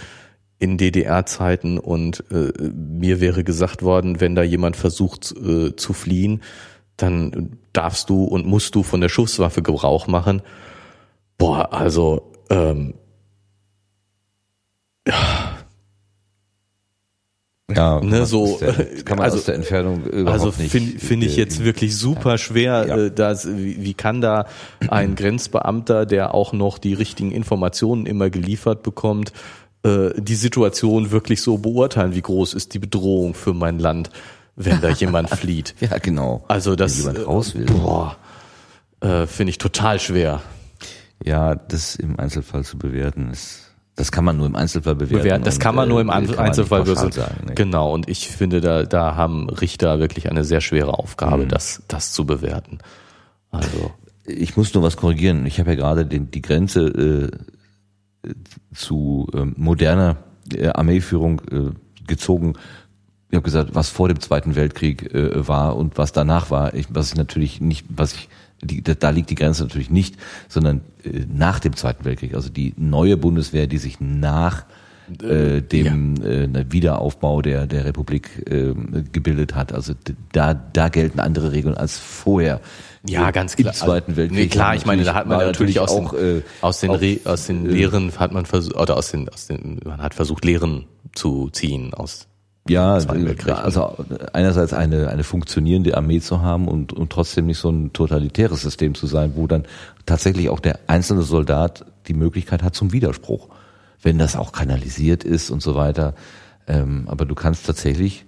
in 0.64 0.78
DDR-Zeiten 0.78 1.78
und 1.78 2.24
äh, 2.32 2.54
mir 2.72 3.20
wäre 3.20 3.44
gesagt 3.44 3.84
worden, 3.84 4.22
wenn 4.22 4.34
da 4.34 4.44
jemand 4.44 4.78
versucht 4.78 5.36
äh, 5.36 5.76
zu 5.76 5.92
fliehen, 5.92 6.42
dann 6.96 7.58
darfst 7.74 8.10
du 8.10 8.24
und 8.24 8.46
musst 8.46 8.74
du 8.74 8.82
von 8.82 9.02
der 9.02 9.10
Schusswaffe 9.10 9.62
Gebrauch 9.62 10.08
machen. 10.08 10.42
Boah, 11.38 11.74
also 11.74 12.32
ähm, 12.50 12.94
ja. 15.06 15.50
Ja, 17.76 18.00
ne, 18.02 18.26
so 18.26 18.58
der, 18.60 18.74
kann 19.06 19.18
man 19.18 19.26
also, 19.26 19.38
aus 19.38 19.46
der 19.46 19.56
Entfernung 19.56 20.06
überhaupt 20.06 20.44
also 20.44 20.62
nicht. 20.62 20.72
finde 20.72 21.00
find 21.00 21.24
ich 21.24 21.36
jetzt 21.36 21.64
wirklich 21.64 21.98
super 21.98 22.38
schwer. 22.38 22.86
Ja. 22.88 22.98
Äh, 22.98 23.12
dass, 23.12 23.48
wie, 23.58 23.84
wie 23.84 23.94
kann 23.94 24.22
da 24.22 24.46
ein 24.88 25.16
Grenzbeamter, 25.16 26.06
der 26.06 26.34
auch 26.34 26.54
noch 26.54 26.78
die 26.78 26.94
richtigen 26.94 27.32
Informationen 27.32 28.06
immer 28.06 28.30
geliefert 28.30 28.84
bekommt, 28.84 29.34
äh, 29.84 30.10
die 30.18 30.36
Situation 30.36 31.12
wirklich 31.12 31.42
so 31.42 31.58
beurteilen? 31.58 32.16
Wie 32.16 32.22
groß 32.22 32.54
ist 32.54 32.74
die 32.74 32.80
Bedrohung 32.80 33.34
für 33.34 33.54
mein 33.54 33.80
Land, 33.80 34.10
wenn 34.56 34.82
da 34.82 34.90
jemand 34.90 35.30
flieht? 35.42 35.76
Ja, 35.80 35.98
genau. 35.98 36.44
Also 36.48 36.76
das 36.76 36.98
Wenn 36.98 37.14
jemand 37.14 37.18
äh, 37.20 37.22
raus 37.30 37.56
will. 37.56 37.66
Boah, 37.66 38.16
äh, 39.02 39.28
finde 39.28 39.52
ich 39.52 39.58
total 39.58 40.00
schwer. 40.00 40.42
Ja, 41.24 41.56
das 41.56 41.96
im 41.96 42.20
Einzelfall 42.20 42.64
zu 42.66 42.78
bewerten 42.78 43.30
ist, 43.32 43.60
das 43.96 44.12
kann 44.12 44.26
man 44.26 44.36
nur 44.38 44.48
im 44.48 44.56
Einzelfall 44.56 44.96
bewerten. 44.96 45.20
bewerten. 45.24 45.44
Das 45.44 45.56
und, 45.56 45.62
kann 45.62 45.76
man 45.76 45.88
nur 45.88 46.02
im 46.02 46.10
äh, 46.10 46.14
An- 46.14 46.26
kann 46.28 46.36
man 46.36 46.46
Einzelfall 46.48 46.82
bewerten. 46.84 47.12
sagen. 47.12 47.46
Nee. 47.48 47.54
Genau, 47.56 47.94
und 47.94 48.10
ich 48.10 48.28
finde, 48.28 48.60
da, 48.60 48.84
da 48.84 49.16
haben 49.16 49.50
Richter 49.50 50.00
wirklich 50.00 50.30
eine 50.30 50.44
sehr 50.44 50.62
schwere 50.62 50.98
Aufgabe, 50.98 51.44
Mhm. 51.44 51.50
das, 51.50 51.84
das 51.88 52.12
zu 52.12 52.26
bewerten. 52.26 52.80
Also, 53.52 53.92
Ich 54.26 54.58
muss 54.58 54.74
nur 54.74 54.82
was 54.84 54.98
korrigieren. 54.98 55.46
Ich 55.46 55.60
habe 55.60 55.70
ja 55.72 55.76
gerade 55.76 56.06
den, 56.08 56.32
die 56.32 56.42
Grenze 56.42 57.30
zu 58.74 59.28
ähm, 59.34 59.54
moderner 59.58 60.18
äh, 60.54 60.68
Armeeführung 60.68 61.42
äh, 61.52 62.06
gezogen. 62.08 62.54
Ich 63.30 63.36
habe 63.36 63.44
gesagt, 63.44 63.74
was 63.74 63.90
vor 63.90 64.08
dem 64.08 64.20
Zweiten 64.20 64.56
Weltkrieg 64.56 65.14
äh, 65.14 65.48
war 65.48 65.76
und 65.76 65.98
was 65.98 66.12
danach 66.12 66.52
war. 66.52 66.74
Ich, 66.74 66.88
was 66.90 67.10
ich 67.10 67.16
natürlich 67.16 67.62
nicht, 67.62 67.86
was 67.90 68.14
ich 68.14 68.30
die, 68.62 68.82
da 68.82 69.10
liegt 69.10 69.30
die 69.30 69.36
Grenze 69.36 69.64
natürlich 69.64 69.90
nicht, 69.90 70.16
sondern 70.48 70.82
äh, 71.04 71.26
nach 71.32 71.60
dem 71.60 71.76
Zweiten 71.76 72.06
Weltkrieg. 72.06 72.36
Also 72.36 72.50
die 72.50 72.74
neue 72.78 73.18
Bundeswehr, 73.18 73.68
die 73.68 73.78
sich 73.78 74.00
nach 74.00 74.66
äh, 75.22 75.62
dem 75.62 76.22
äh, 76.22 76.72
Wiederaufbau 76.72 77.42
der 77.42 77.68
der 77.68 77.86
Republik 77.86 78.50
äh, 78.50 78.74
gebildet 79.12 79.56
hat. 79.56 79.74
Also 79.74 79.94
da 80.32 80.54
da 80.54 80.90
gelten 80.90 81.20
andere 81.20 81.52
Regeln 81.52 81.76
als 81.76 81.98
vorher. 82.00 82.62
Ja, 83.08 83.32
ganz 83.32 83.56
klar. 83.56 83.74
Im 83.74 83.80
Zweiten 83.80 84.16
Weltkrieg. 84.16 84.40
Nee, 84.40 84.48
klar, 84.48 84.76
ich 84.76 84.86
meine, 84.86 85.04
da 85.04 85.14
hat 85.14 85.28
man 85.28 85.40
natürlich 85.40 85.80
aus 85.80 85.94
den, 85.94 86.08
auch 86.08 86.14
äh, 86.14 86.42
aus 86.62 86.80
den, 86.80 86.92
Re, 86.92 87.20
aus 87.26 87.48
den 87.48 87.66
äh, 87.66 87.70
Lehren 87.70 88.12
hat 88.18 88.32
man 88.32 88.46
versucht, 88.46 88.78
oder 88.78 88.96
aus 88.96 89.12
den, 89.12 89.28
aus 89.28 89.48
den, 89.48 89.82
man 89.84 90.02
hat 90.02 90.14
versucht, 90.14 90.46
Lehren 90.46 90.86
zu 91.14 91.50
ziehen 91.50 91.94
aus. 91.94 92.28
ja, 92.68 92.98
Zweiten 93.00 93.28
äh, 93.28 93.52
also 93.52 93.98
einerseits 94.32 94.72
eine 94.72 95.10
eine 95.10 95.26
funktionierende 95.26 95.98
Armee 95.98 96.22
zu 96.22 96.42
haben 96.42 96.70
und 96.70 96.94
und 96.94 97.12
trotzdem 97.12 97.48
nicht 97.48 97.58
so 97.58 97.70
ein 97.70 97.92
totalitäres 97.92 98.62
System 98.62 98.96
zu 98.96 99.06
sein, 99.06 99.34
wo 99.36 99.48
dann 99.48 99.66
tatsächlich 100.06 100.50
auch 100.50 100.62
der 100.62 100.80
einzelne 100.88 101.24
Soldat 101.24 101.86
die 102.08 102.14
Möglichkeit 102.14 102.64
hat 102.64 102.74
zum 102.74 102.94
Widerspruch, 102.94 103.50
wenn 104.02 104.18
das 104.18 104.38
auch 104.38 104.54
kanalisiert 104.54 105.26
ist 105.26 105.50
und 105.50 105.62
so 105.62 105.76
weiter. 105.76 106.14
Ähm, 106.68 107.04
aber 107.08 107.26
du 107.26 107.36
kannst 107.36 107.66
tatsächlich 107.66 108.26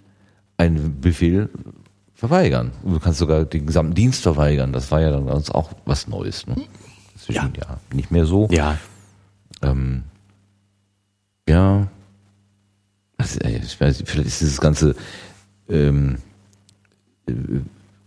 einen 0.58 1.00
Befehl 1.00 1.50
verweigern. 2.28 2.72
Du 2.84 3.00
kannst 3.00 3.20
sogar 3.20 3.46
den 3.46 3.66
gesamten 3.66 3.94
Dienst 3.94 4.24
verweigern. 4.24 4.74
Das 4.74 4.92
war 4.92 5.02
ja 5.02 5.12
dann 5.12 5.24
uns 5.24 5.52
auch 5.52 5.72
was 5.86 6.08
Neues. 6.08 6.48
Ne? 6.48 6.56
Inzwischen 7.14 7.54
ja. 7.58 7.78
nicht 7.94 8.12
mehr 8.12 8.26
so. 8.26 8.48
Ja, 8.52 8.78
Ähm, 9.62 10.04
ja. 11.48 11.88
Also, 13.18 13.40
ey, 13.40 13.62
ich 13.64 13.80
weiß, 13.80 14.04
vielleicht 14.06 14.28
ist 14.28 14.42
dieses 14.42 14.60
ganze 14.60 14.96
ähm, 15.70 16.18
äh, 17.28 17.34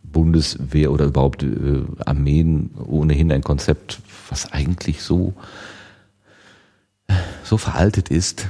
Bundeswehr 0.02 0.92
oder 0.92 1.06
überhaupt 1.06 1.42
äh, 1.42 1.82
Armeen 2.04 2.70
ohnehin 2.84 3.32
ein 3.32 3.42
Konzept, 3.42 4.00
was 4.28 4.52
eigentlich 4.52 5.02
so 5.02 5.34
so 7.44 7.56
veraltet 7.56 8.10
ist. 8.10 8.48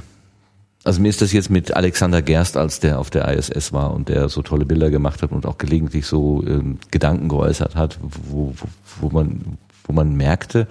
Also 0.85 1.01
mir 1.01 1.09
ist 1.09 1.21
das 1.21 1.33
jetzt 1.33 1.49
mit 1.49 1.75
Alexander 1.75 2.21
Gerst, 2.21 2.55
als 2.55 2.79
der 2.79 2.99
auf 2.99 3.09
der 3.09 3.27
ISS 3.27 3.73
war 3.73 3.93
und 3.93 4.07
der 4.07 4.29
so 4.29 4.41
tolle 4.41 4.65
Bilder 4.65 4.89
gemacht 4.89 5.21
hat 5.21 5.31
und 5.31 5.45
auch 5.45 5.57
gelegentlich 5.57 6.05
so 6.05 6.43
ähm, 6.47 6.77
Gedanken 6.89 7.27
geäußert 7.27 7.75
hat, 7.75 7.99
wo, 8.01 8.53
wo, 8.55 8.67
wo 9.01 9.09
man 9.09 9.57
wo 9.89 9.93
man 9.93 10.15
merkte, 10.15 10.67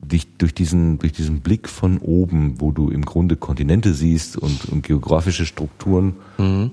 dich 0.00 0.36
durch 0.36 0.54
diesen, 0.54 0.98
durch 0.98 1.12
diesen 1.12 1.40
Blick 1.40 1.68
von 1.68 1.98
oben, 1.98 2.60
wo 2.60 2.70
du 2.70 2.90
im 2.90 3.04
Grunde 3.04 3.36
Kontinente 3.36 3.94
siehst 3.94 4.36
und, 4.36 4.66
und 4.66 4.82
geografische 4.82 5.46
Strukturen, 5.46 6.14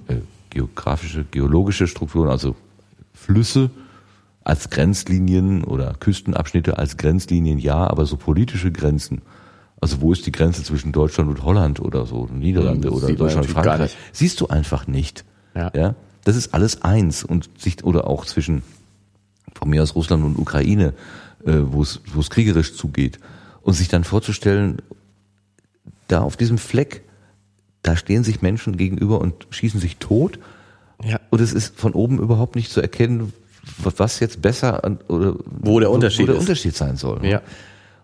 äh, 0.07 0.17
geografische, 0.49 1.23
geologische 1.23 1.87
Strukturen, 1.87 2.29
also 2.29 2.55
Flüsse 3.13 3.71
als 4.43 4.69
Grenzlinien 4.69 5.63
oder 5.63 5.95
Küstenabschnitte 5.99 6.77
als 6.77 6.97
Grenzlinien, 6.97 7.57
ja, 7.57 7.89
aber 7.89 8.05
so 8.05 8.17
politische 8.17 8.71
Grenzen. 8.71 9.21
Also 9.85 10.01
wo 10.01 10.11
ist 10.11 10.25
die 10.25 10.31
Grenze 10.31 10.63
zwischen 10.63 10.91
Deutschland 10.91 11.29
und 11.29 11.43
Holland 11.43 11.79
oder 11.79 12.07
so, 12.07 12.27
Niederlande 12.33 12.87
Hm, 12.87 12.95
oder 12.95 13.07
Deutschland 13.13 13.47
und 13.47 13.53
Frankreich? 13.53 13.95
Siehst 14.13 14.41
du 14.41 14.47
einfach 14.47 14.87
nicht. 14.87 15.23
Ja. 15.53 15.71
ja. 15.75 15.95
Das 16.23 16.35
ist 16.35 16.55
alles 16.55 16.81
eins 16.81 17.23
und 17.23 17.49
sich, 17.59 17.83
oder 17.83 18.07
auch 18.07 18.25
zwischen 18.25 18.63
von 19.53 19.69
mir 19.69 19.83
aus 19.83 19.93
Russland 19.95 20.23
und 20.25 20.39
Ukraine, 20.39 20.93
äh, 21.45 21.53
wo 21.61 21.83
es 21.83 22.01
wo 22.13 22.19
es 22.19 22.31
kriegerisch 22.31 22.75
zugeht 22.75 23.19
und 23.61 23.73
sich 23.75 23.87
dann 23.87 24.03
vorzustellen, 24.03 24.81
da 26.07 26.21
auf 26.21 26.35
diesem 26.35 26.57
Fleck, 26.57 27.03
da 27.83 27.95
stehen 27.95 28.23
sich 28.23 28.41
Menschen 28.41 28.77
gegenüber 28.77 29.21
und 29.21 29.45
schießen 29.51 29.79
sich 29.79 29.97
tot 29.97 30.39
ja. 31.03 31.19
und 31.29 31.41
es 31.41 31.53
ist 31.53 31.79
von 31.79 31.93
oben 31.93 32.17
überhaupt 32.19 32.55
nicht 32.55 32.71
zu 32.71 32.81
erkennen, 32.81 33.33
wa- 33.83 33.93
was 33.97 34.19
jetzt 34.19 34.41
besser 34.41 34.83
an, 34.83 34.97
oder 35.07 35.35
Wo 35.45 35.79
der 35.79 35.91
Unterschied 35.91 36.23
wo 36.27 36.31
der. 36.31 36.39
Unterschied 36.39 36.75
sein 36.75 36.97
soll. 36.97 37.23
Ja. 37.23 37.41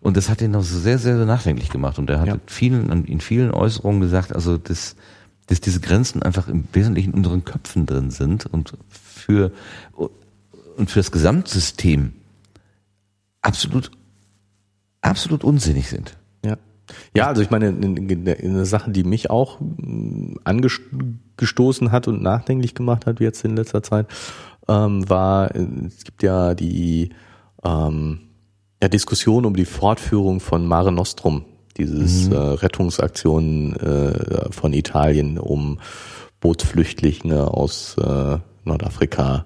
Und 0.02 0.18
das 0.18 0.30
hat 0.30 0.41
ihn 0.41 0.56
auch 0.56 0.64
so 0.64 0.80
sehr, 0.80 0.98
sehr, 0.98 1.15
sehr 1.18 1.26
nachdenklich 1.28 1.69
gemacht. 1.69 1.99
Und 1.99 2.10
er 2.10 2.19
hat 2.19 2.28
Ja. 2.28 2.34
in 2.34 2.41
vielen, 2.48 3.06
in 3.06 3.22
vielen 3.22 3.52
Äußerungen 3.52 4.02
gesagt, 4.02 4.34
also 4.34 4.57
dass, 4.57 4.95
dass 5.45 5.61
diese 5.61 5.80
Grenzen 5.80 6.23
einfach 6.23 6.48
im 6.48 6.64
Wesentlichen 6.73 7.11
in 7.11 7.18
unseren 7.19 7.45
Köpfen 7.45 7.86
drin 7.86 8.10
sind 8.10 8.45
und 8.48 8.73
für 8.90 9.52
und 10.78 10.90
für 10.90 10.99
das 10.99 11.11
Gesamtsystem 11.11 12.14
absolut 13.41 13.91
absolut 15.02 15.44
unsinnig 15.44 15.90
sind. 15.90 16.18
Ja. 16.44 16.57
Ja, 17.15 17.28
also 17.28 17.41
ich 17.41 17.49
meine, 17.52 17.68
eine 17.68 18.65
Sache, 18.65 18.91
die 18.91 19.03
mich 19.03 19.30
auch 19.30 19.60
mh, 19.60 20.40
angestoßen 20.44 21.91
hat 21.91 22.07
und 22.07 22.22
nachdenklich 22.22 22.73
gemacht 22.76 23.06
hat 23.06 23.19
jetzt 23.19 23.45
in 23.45 23.56
letzter 23.56 23.82
Zeit, 23.84 24.07
ähm, 24.68 25.07
war, 25.10 25.53
äh, 25.56 25.65
es 25.88 26.03
gibt 26.03 26.22
ja 26.23 26.53
die 26.56 27.10
ähm, 27.64 28.19
ja, 28.81 28.87
Diskussion 28.87 29.45
um 29.45 29.55
die 29.55 29.65
Fortführung 29.65 30.39
von 30.39 30.65
Mare 30.65 30.91
Nostrum, 30.91 31.45
dieses 31.77 32.27
äh, 32.27 32.35
Rettungsaktion 32.35 33.75
äh, 33.75 34.51
von 34.51 34.73
Italien, 34.73 35.37
um 35.37 35.79
Bootsflüchtlinge 36.39 37.47
aus 37.47 37.95
äh, 37.97 38.37
Nordafrika 38.63 39.45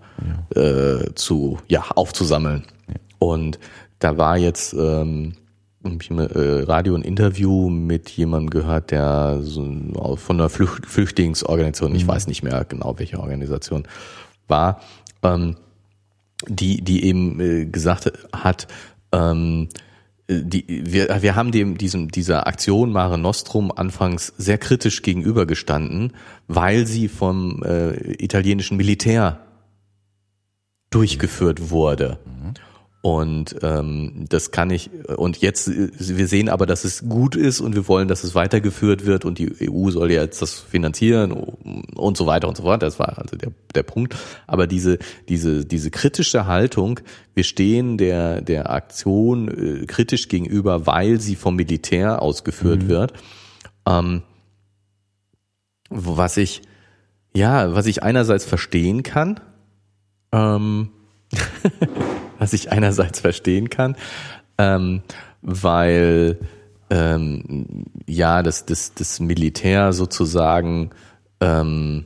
äh, 0.55 1.13
zu 1.15 1.59
ja 1.67 1.85
aufzusammeln. 1.95 2.63
Und 3.19 3.59
da 3.99 4.17
war 4.17 4.37
jetzt 4.37 4.73
ähm, 4.73 5.33
im 5.83 5.99
äh, 6.19 6.63
Radio 6.63 6.95
ein 6.95 7.01
Interview 7.01 7.69
mit 7.69 8.09
jemandem 8.09 8.49
gehört, 8.49 8.91
der 8.91 9.39
so 9.41 9.63
von 10.15 10.39
einer 10.39 10.49
Flücht 10.49 10.85
Flüchtlingsorganisation, 10.85 11.95
ich 11.95 12.07
weiß 12.07 12.27
nicht 12.27 12.43
mehr 12.43 12.65
genau 12.65 12.97
welche 12.97 13.19
Organisation 13.19 13.87
war, 14.47 14.81
ähm, 15.23 15.55
die 16.47 16.81
die 16.81 17.05
eben 17.05 17.39
äh, 17.39 17.65
gesagt 17.65 18.11
hat, 18.33 18.67
ähm, 19.11 19.69
die, 20.27 20.65
wir, 20.67 21.21
wir 21.21 21.35
haben 21.35 21.51
dem, 21.51 21.77
diesem, 21.77 22.09
dieser 22.09 22.47
Aktion 22.47 22.91
Mare 22.91 23.17
Nostrum 23.17 23.71
anfangs 23.71 24.33
sehr 24.37 24.57
kritisch 24.57 25.01
gegenübergestanden, 25.01 26.13
weil 26.47 26.87
sie 26.87 27.07
vom 27.07 27.61
äh, 27.63 27.93
italienischen 28.13 28.77
Militär 28.77 29.45
durchgeführt 30.89 31.69
wurde. 31.69 32.19
Und 33.05 33.57
ähm, 33.61 34.25
das 34.29 34.49
kann 34.49 34.71
ich, 34.71 34.89
und 35.15 35.37
jetzt, 35.37 35.69
wir 35.69 36.27
sehen 36.27 36.49
aber, 36.49 36.65
dass 36.65 36.83
es 36.85 37.07
gut 37.07 37.35
ist 37.35 37.61
und 37.61 37.75
wir 37.75 37.87
wollen, 37.87 38.07
dass 38.07 38.23
es 38.23 38.33
weitergeführt 38.33 39.05
wird 39.05 39.25
und 39.25 39.37
die 39.37 39.69
EU 39.69 39.91
soll 39.91 40.11
ja 40.11 40.23
jetzt 40.23 40.41
das 40.41 40.55
finanzieren 40.55 41.31
und 41.31 42.17
so 42.17 42.25
weiter 42.25 42.47
und 42.47 42.57
so 42.57 42.63
fort. 42.63 42.81
Das 42.81 42.97
war 42.97 43.19
also 43.19 43.37
der, 43.37 43.51
der 43.75 43.83
Punkt. 43.83 44.15
Aber 44.47 44.65
diese, 44.65 44.97
diese, 45.29 45.65
diese 45.65 45.91
kritische 45.91 46.47
Haltung, 46.47 46.99
wir 47.35 47.43
stehen 47.43 47.99
der, 47.99 48.41
der 48.41 48.71
Aktion 48.71 49.49
äh, 49.49 49.85
kritisch 49.85 50.27
gegenüber, 50.27 50.87
weil 50.87 51.19
sie 51.21 51.35
vom 51.35 51.57
Militär 51.57 52.23
ausgeführt 52.23 52.81
mhm. 52.81 52.87
wird. 52.87 53.13
Ähm, 53.87 54.23
was 55.91 56.37
ich, 56.37 56.63
ja, 57.35 57.75
was 57.75 57.85
ich 57.85 58.01
einerseits 58.01 58.45
verstehen 58.45 59.03
kann, 59.03 59.41
ähm, 60.31 60.89
was 62.39 62.53
ich 62.53 62.71
einerseits 62.71 63.19
verstehen 63.19 63.69
kann, 63.69 63.95
ähm, 64.57 65.01
weil 65.41 66.39
ähm, 66.89 67.85
ja 68.07 68.43
das, 68.43 68.65
das, 68.65 68.93
das 68.93 69.19
Militär 69.19 69.93
sozusagen 69.93 70.91
ähm, 71.41 72.05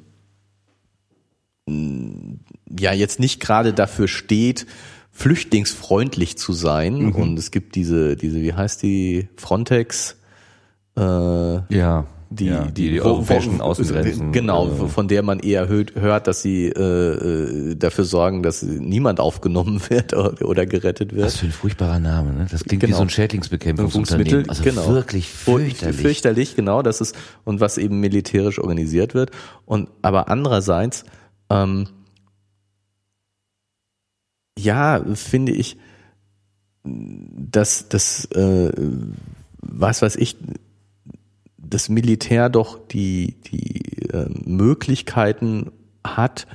ja 1.67 2.93
jetzt 2.93 3.19
nicht 3.19 3.39
gerade 3.39 3.73
dafür 3.73 4.07
steht, 4.07 4.65
flüchtlingsfreundlich 5.11 6.37
zu 6.37 6.53
sein. 6.53 6.97
Mhm. 6.97 7.15
Und 7.15 7.39
es 7.39 7.51
gibt 7.51 7.75
diese, 7.75 8.15
diese, 8.15 8.41
wie 8.41 8.53
heißt 8.53 8.81
die, 8.81 9.27
Frontex? 9.37 10.17
Äh, 10.97 11.01
ja 11.01 12.07
die, 12.31 12.45
ja, 12.45 12.65
die, 12.65 12.91
die 12.91 13.01
europäischen 13.01 13.59
wo, 13.59 13.63
Außengrenzen. 13.63 14.31
Genau, 14.31 14.67
äh, 14.67 14.87
von 14.87 15.07
der 15.07 15.23
man 15.23 15.39
eher 15.39 15.67
hört, 15.67 15.95
hört 15.95 16.27
dass 16.27 16.43
sie 16.43 16.67
äh, 16.67 16.81
äh, 16.81 17.75
dafür 17.75 18.05
sorgen, 18.05 18.43
dass 18.43 18.61
niemand 18.61 19.19
aufgenommen 19.19 19.81
wird 19.89 20.13
oder, 20.13 20.45
oder 20.45 20.65
gerettet 20.67 21.15
wird. 21.15 21.25
Was 21.25 21.37
für 21.37 21.47
ein 21.47 21.51
furchtbarer 21.51 21.99
Name, 21.99 22.33
ne? 22.33 22.47
Das 22.49 22.63
klingt 22.63 22.81
genau. 22.81 22.93
wie 22.93 22.97
so 22.97 23.01
ein 23.01 23.09
Schädlingsbekämpfungsunternehmen. 23.09 24.47
Also 24.47 24.63
genau. 24.63 24.87
wirklich 24.89 25.27
fürchterlich. 25.27 26.01
Fürchterlich, 26.01 26.55
genau, 26.55 26.83
das 26.83 27.01
ist, 27.01 27.15
und 27.45 27.61
was 27.61 27.79
eben 27.79 27.99
militärisch 27.99 28.59
organisiert 28.59 29.15
wird. 29.15 29.31
Und 29.65 29.89
aber 30.03 30.29
andererseits, 30.29 31.05
ähm, 31.49 31.87
ja, 34.57 35.03
finde 35.15 35.53
ich, 35.53 35.77
dass 36.83 37.89
das, 37.89 38.25
äh, 38.25 38.71
was 39.61 40.01
weiß 40.01 40.15
ich, 40.15 40.37
das 41.69 41.89
Militär 41.89 42.49
doch 42.49 42.79
die, 42.87 43.35
die 43.51 44.09
äh, 44.11 44.27
Möglichkeiten 44.45 45.71
hat, 46.03 46.47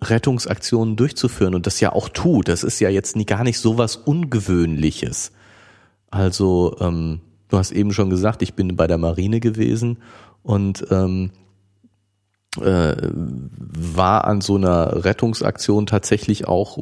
Rettungsaktionen 0.00 0.96
durchzuführen 0.96 1.54
und 1.54 1.66
das 1.66 1.80
ja 1.80 1.92
auch 1.92 2.08
tut. 2.08 2.48
Das 2.48 2.64
ist 2.64 2.80
ja 2.80 2.88
jetzt 2.88 3.16
nie, 3.16 3.24
gar 3.24 3.44
nicht 3.44 3.58
so 3.58 3.78
was 3.78 3.96
Ungewöhnliches. 3.96 5.32
Also, 6.10 6.76
ähm, 6.80 7.20
du 7.48 7.58
hast 7.58 7.72
eben 7.72 7.92
schon 7.92 8.10
gesagt, 8.10 8.42
ich 8.42 8.54
bin 8.54 8.76
bei 8.76 8.86
der 8.86 8.98
Marine 8.98 9.40
gewesen 9.40 9.98
und 10.42 10.84
ähm, 10.90 11.30
äh, 12.60 12.94
war 13.14 14.26
an 14.26 14.42
so 14.42 14.56
einer 14.56 15.04
Rettungsaktion 15.04 15.86
tatsächlich 15.86 16.46
auch, 16.46 16.78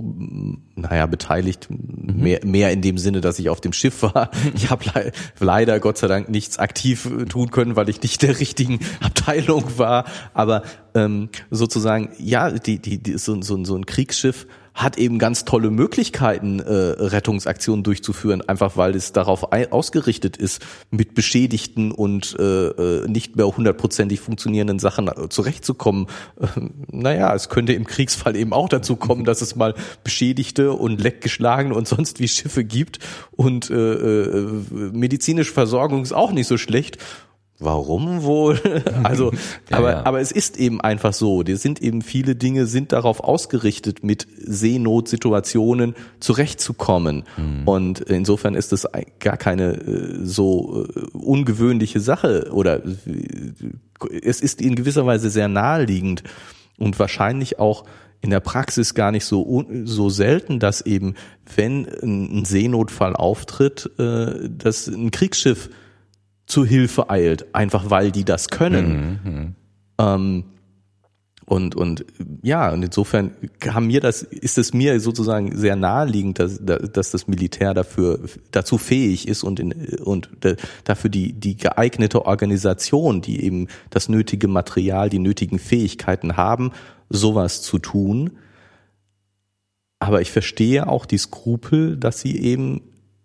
naja, 0.74 1.06
beteiligt, 1.06 1.68
mhm. 1.70 2.22
mehr, 2.22 2.40
mehr 2.44 2.72
in 2.72 2.82
dem 2.82 2.98
Sinne, 2.98 3.20
dass 3.20 3.38
ich 3.38 3.48
auf 3.48 3.60
dem 3.60 3.72
Schiff 3.72 4.02
war. 4.02 4.30
Ich 4.54 4.68
habe 4.68 4.84
le 4.94 5.12
leider 5.38 5.78
Gott 5.78 5.98
sei 5.98 6.08
Dank 6.08 6.28
nichts 6.28 6.58
aktiv 6.58 7.08
tun 7.28 7.50
können, 7.50 7.76
weil 7.76 7.88
ich 7.88 8.02
nicht 8.02 8.22
der 8.22 8.40
richtigen 8.40 8.80
Abteilung 9.00 9.78
war. 9.78 10.06
Aber 10.34 10.62
ähm, 10.94 11.28
sozusagen, 11.50 12.10
ja, 12.18 12.50
die, 12.50 12.80
die, 12.80 12.98
die, 12.98 13.16
so, 13.18 13.40
so, 13.40 13.64
so 13.64 13.76
ein 13.76 13.86
Kriegsschiff 13.86 14.46
hat 14.74 14.98
eben 14.98 15.18
ganz 15.18 15.44
tolle 15.44 15.70
Möglichkeiten, 15.70 16.60
äh, 16.60 16.72
Rettungsaktionen 16.72 17.82
durchzuführen, 17.82 18.42
einfach 18.48 18.76
weil 18.76 18.94
es 18.94 19.12
darauf 19.12 19.52
ausgerichtet 19.52 20.36
ist, 20.36 20.62
mit 20.90 21.14
beschädigten 21.14 21.92
und 21.92 22.36
äh, 22.38 22.68
äh, 22.68 23.08
nicht 23.08 23.36
mehr 23.36 23.46
hundertprozentig 23.46 24.20
funktionierenden 24.20 24.78
Sachen 24.78 25.08
äh, 25.08 25.28
zurechtzukommen. 25.28 26.06
Äh, 26.40 26.46
naja, 26.90 27.34
es 27.34 27.48
könnte 27.48 27.72
im 27.72 27.86
Kriegsfall 27.86 28.36
eben 28.36 28.52
auch 28.52 28.68
dazu 28.68 28.96
kommen, 28.96 29.24
dass 29.24 29.42
es 29.42 29.56
mal 29.56 29.74
beschädigte 30.04 30.72
und 30.72 31.00
leckgeschlagene 31.00 31.74
und 31.74 31.88
sonst 31.88 32.20
wie 32.20 32.28
Schiffe 32.28 32.64
gibt 32.64 33.00
und 33.32 33.70
äh, 33.70 33.74
äh, 33.74 34.46
medizinische 34.92 35.52
Versorgung 35.52 36.02
ist 36.02 36.12
auch 36.12 36.32
nicht 36.32 36.46
so 36.46 36.58
schlecht 36.58 36.98
Warum 37.60 38.22
wohl? 38.22 38.58
Also, 39.02 39.32
ja, 39.70 39.78
aber, 39.78 39.90
ja. 39.90 40.06
aber 40.06 40.20
es 40.20 40.32
ist 40.32 40.58
eben 40.58 40.80
einfach 40.80 41.12
so. 41.12 41.42
Die 41.42 41.56
sind 41.56 41.80
eben 41.82 42.02
viele 42.02 42.34
Dinge 42.34 42.66
sind 42.66 42.92
darauf 42.92 43.20
ausgerichtet, 43.20 44.02
mit 44.02 44.26
Seenotsituationen 44.38 45.94
zurechtzukommen. 46.18 47.24
Mhm. 47.36 47.68
Und 47.68 48.00
insofern 48.00 48.54
ist 48.54 48.72
es 48.72 48.86
gar 49.18 49.36
keine 49.36 49.74
äh, 49.74 50.24
so 50.24 50.86
äh, 50.86 51.00
ungewöhnliche 51.16 52.00
Sache 52.00 52.50
oder 52.52 52.84
äh, 52.84 52.90
es 54.22 54.40
ist 54.40 54.60
in 54.60 54.76
gewisser 54.76 55.06
Weise 55.06 55.28
sehr 55.30 55.48
naheliegend 55.48 56.22
und 56.78 56.98
wahrscheinlich 56.98 57.58
auch 57.58 57.84
in 58.22 58.30
der 58.30 58.40
Praxis 58.40 58.94
gar 58.94 59.12
nicht 59.12 59.24
so 59.24 59.66
so 59.84 60.08
selten, 60.08 60.58
dass 60.58 60.80
eben, 60.80 61.14
wenn 61.56 61.86
ein 62.02 62.44
Seenotfall 62.44 63.14
auftritt, 63.16 63.90
dass 63.96 64.88
ein 64.88 65.10
Kriegsschiff 65.10 65.70
zu 66.50 66.64
Hilfe 66.64 67.10
eilt, 67.10 67.54
einfach 67.54 67.90
weil 67.90 68.10
die 68.12 68.24
das 68.24 68.48
können. 68.48 69.20
Mhm, 69.24 69.32
mhm. 69.32 69.54
Ähm, 69.98 70.44
und, 71.50 71.74
und 71.74 72.04
ja, 72.42 72.72
und 72.72 72.84
insofern 72.84 73.32
haben 73.68 73.88
mir 73.88 74.00
das, 74.00 74.22
ist 74.22 74.56
es 74.56 74.72
mir 74.72 75.00
sozusagen 75.00 75.56
sehr 75.56 75.74
naheliegend, 75.74 76.38
dass, 76.38 76.60
dass 76.62 77.10
das 77.10 77.26
Militär 77.26 77.74
dafür 77.74 78.20
dazu 78.52 78.78
fähig 78.78 79.26
ist 79.26 79.42
und, 79.42 79.58
in, 79.58 79.72
und 79.98 80.30
dafür 80.84 81.10
die, 81.10 81.32
die 81.32 81.56
geeignete 81.56 82.24
Organisation, 82.24 83.20
die 83.20 83.42
eben 83.42 83.66
das 83.90 84.08
nötige 84.08 84.46
Material, 84.46 85.10
die 85.10 85.18
nötigen 85.18 85.58
Fähigkeiten 85.58 86.36
haben, 86.36 86.70
sowas 87.08 87.62
zu 87.62 87.80
tun. 87.80 88.38
Aber 89.98 90.20
ich 90.20 90.30
verstehe 90.30 90.88
auch 90.88 91.04
die 91.04 91.18
Skrupel, 91.18 91.96
dass 91.96 92.20
sie 92.20 92.38
eben 92.38 92.80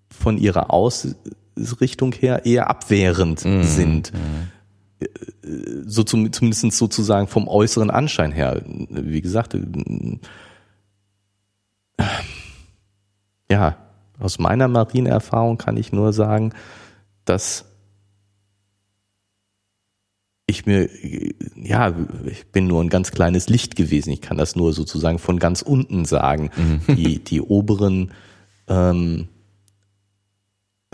von 0.09 0.39
ihrer 0.39 0.73
Aus 0.73 1.15
Richtung 1.55 2.13
her 2.13 2.45
eher 2.45 2.69
abwehrend 2.69 3.45
mhm. 3.45 3.63
sind. 3.63 4.11
Mhm. 4.13 4.49
So 5.85 6.03
zum, 6.03 6.31
zumindest 6.31 6.71
sozusagen 6.71 7.27
vom 7.27 7.47
äußeren 7.47 7.91
Anschein 7.91 8.31
her. 8.31 8.61
Wie 8.65 9.21
gesagt, 9.21 9.53
äh, 9.53 9.65
ja, 13.49 13.77
aus 14.19 14.39
meiner 14.39 14.67
Marineerfahrung 14.67 15.57
kann 15.57 15.77
ich 15.77 15.91
nur 15.91 16.13
sagen, 16.13 16.53
dass 17.25 17.65
ich 20.47 20.65
mir, 20.65 20.89
ja, 21.55 21.93
ich 22.25 22.51
bin 22.51 22.67
nur 22.67 22.83
ein 22.83 22.89
ganz 22.89 23.11
kleines 23.11 23.49
Licht 23.49 23.75
gewesen. 23.75 24.11
Ich 24.11 24.21
kann 24.21 24.37
das 24.37 24.55
nur 24.55 24.73
sozusagen 24.73 25.19
von 25.19 25.39
ganz 25.39 25.61
unten 25.61 26.05
sagen. 26.05 26.51
Mhm. 26.55 26.95
Die, 26.95 27.23
die 27.23 27.41
oberen 27.41 28.11
ähm, 28.67 29.27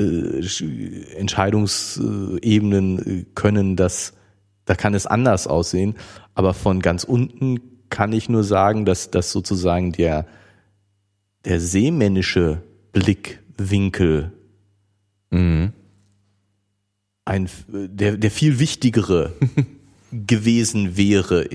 äh, 0.02 1.16
Entscheidungsebenen 1.16 3.00
äh, 3.00 3.26
können 3.36 3.76
das, 3.76 4.14
da 4.66 4.76
kann 4.76 4.94
es 4.94 5.06
anders 5.06 5.48
aussehen. 5.48 5.96
Aber 6.34 6.54
von 6.54 6.82
ganz 6.82 7.04
unten 7.04 7.60
kann 7.90 8.14
ich 8.14 8.30
nur 8.30 8.44
sagen, 8.44 8.86
dass 8.86 9.12
das 9.12 9.32
sozusagen 9.32 9.92
der, 9.92 10.26
der 11.46 11.60
seemännische 11.60 12.62
Blickwinkel 12.94 14.32
mhm. 15.30 15.74
ein, 17.26 17.50
der, 17.68 18.18
der 18.18 18.32
viel 18.32 18.60
wichtigere 18.60 19.34
gewesen 20.12 20.98
wäre. 20.98 21.48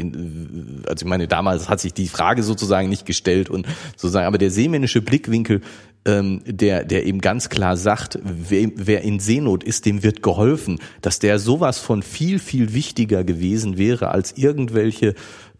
also 0.87 1.05
ich 1.05 1.09
meine, 1.09 1.29
damals 1.29 1.69
hat 1.69 1.81
sich 1.81 1.93
die 1.93 2.09
Frage 2.09 2.43
sozusagen 2.43 2.89
nicht 2.89 3.05
gestellt 3.07 3.51
und 3.51 3.67
sozusagen, 3.97 4.27
aber 4.27 4.39
der 4.39 4.51
seemännische 4.51 5.03
Blickwinkel 5.03 5.61
ähm, 6.07 6.41
der, 6.47 6.85
der 6.85 7.05
eben 7.05 7.21
ganz 7.21 7.49
klar 7.49 7.77
sagt, 7.77 8.19
wer, 8.23 8.71
wer 8.75 9.03
in 9.03 9.21
Seenot 9.21 9.65
ist, 9.65 9.85
dem 9.85 10.03
wird 10.03 10.23
geholfen, 10.23 10.79
dass 11.03 11.19
der 11.19 11.39
sowas 11.39 11.79
von 11.79 12.03
viel, 12.03 12.39
viel 12.39 12.73
wichtiger 12.73 13.25
gewesen 13.25 13.77
wäre 13.77 14.09
als 14.09 14.39
irgendwelche 14.39 15.15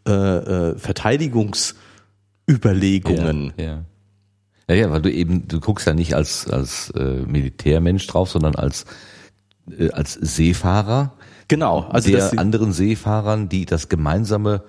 äh, 0.07 0.13
äh, 0.13 0.79
Verteidigungsüberlegungen. 0.79 3.53
Ja, 3.59 3.65
ja. 3.65 3.85
Ja, 4.69 4.75
ja, 4.75 4.91
weil 4.91 5.03
du 5.03 5.13
eben, 5.13 5.47
du 5.47 5.61
guckst 5.61 5.87
ja 5.87 5.95
nicht 5.95 6.15
als, 6.15 6.51
als 6.51 6.91
äh, 6.91 7.23
Militärmensch 7.25 8.05
drauf, 8.09 8.31
sondern 8.31 8.57
als, 8.57 8.85
äh, 9.79 9.91
als 9.91 10.15
Seefahrer. 10.15 11.13
Genau. 11.47 11.87
Also 11.91 12.11
der 12.11 12.37
anderen 12.39 12.73
Seefahrern, 12.73 13.49
die 13.49 13.65
das 13.65 13.89
gemeinsame 13.89 14.65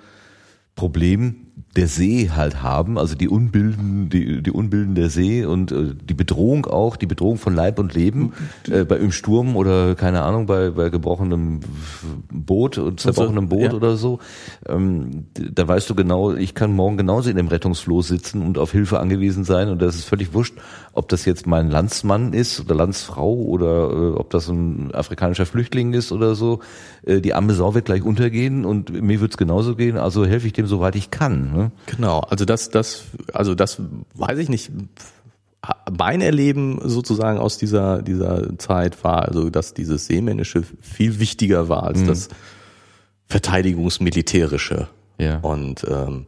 Problem 0.76 1.47
der 1.76 1.88
See 1.88 2.30
halt 2.34 2.62
haben, 2.62 2.98
also 2.98 3.16
die 3.16 3.28
Unbilden, 3.28 4.10
die, 4.10 4.42
die 4.42 4.52
Unbilden 4.52 4.96
der 4.96 5.10
See 5.10 5.46
und 5.46 5.72
äh, 5.72 5.94
die 5.96 6.14
Bedrohung 6.14 6.66
auch, 6.66 6.96
die 6.96 7.06
Bedrohung 7.06 7.38
von 7.38 7.56
Leib 7.56 7.80
und 7.80 7.94
Leben 7.94 8.34
äh, 8.70 8.84
bei 8.84 8.98
im 8.98 9.12
Sturm 9.12 9.56
oder 9.56 9.96
keine 9.96 10.24
Ahnung 10.24 10.46
bei 10.46 10.72
bei 10.72 10.90
gebrochenem 10.90 11.62
Boot 12.32 12.78
und 12.78 13.00
zerbrochenem 13.00 13.50
Boot 13.50 13.72
ja. 13.72 13.74
oder 13.74 13.96
so, 13.96 14.20
ähm, 14.68 15.26
da 15.34 15.68
weißt 15.68 15.90
du 15.90 15.96
genau, 15.96 16.34
ich 16.34 16.56
kann 16.56 16.74
morgen 16.74 16.98
genauso 16.98 17.30
in 17.30 17.38
dem 17.38 17.48
Rettungsfloß 17.48 18.08
sitzen 18.08 18.42
und 18.42 18.58
auf 18.58 18.72
Hilfe 18.72 19.00
angewiesen 19.00 19.44
sein 19.44 19.70
und 19.70 19.82
das 19.82 19.96
ist 19.96 20.06
völlig 20.06 20.34
wurscht, 20.34 20.56
ob 20.94 21.10
das 21.10 21.26
jetzt 21.26 21.46
mein 21.46 21.70
Landsmann 21.70 22.34
ist 22.34 22.60
oder 22.60 22.74
Landsfrau 22.76 23.34
oder 23.34 23.90
äh, 23.92 24.18
ob 24.18 24.32
das 24.32 24.48
ein 24.48 24.94
afrikanischer 24.94 25.46
Flüchtling 25.46 25.94
ist 25.94 26.12
oder 26.12 26.34
so. 26.34 26.60
Äh, 27.06 27.22
die 27.22 27.36
arme 27.36 27.54
Sau 27.54 27.76
wird 27.76 27.86
gleich 27.86 28.04
untergehen 28.04 28.66
und 28.66 28.92
mir 28.92 29.22
wird's 29.22 29.38
genauso 29.38 29.76
gehen, 29.76 29.98
also 29.98 30.26
helfe 30.26 30.48
ich 30.48 30.54
dem 30.54 30.66
soweit 30.66 30.96
ich 30.96 31.12
kann. 31.12 31.47
Ne? 31.52 31.72
Genau, 31.86 32.20
also 32.20 32.46
das, 32.46 32.70
das, 32.70 33.04
also 33.34 33.56
das 33.56 33.82
weiß 34.14 34.38
ich 34.40 34.50
nicht. 34.50 34.72
Mein 35.98 36.22
Erleben 36.22 36.80
sozusagen 36.84 37.40
aus 37.40 37.58
dieser, 37.58 38.02
dieser 38.02 38.58
Zeit 38.58 39.04
war 39.04 39.24
also, 39.24 39.50
dass 39.50 39.74
dieses 39.74 40.06
Seemännische 40.06 40.64
viel 40.82 41.20
wichtiger 41.20 41.68
war 41.68 41.84
als 41.84 42.00
Mhm. 42.00 42.08
das 42.08 42.30
Verteidigungsmilitärische. 43.28 44.88
Ja. 45.18 45.40
Und 45.40 45.86
ähm, 45.90 46.26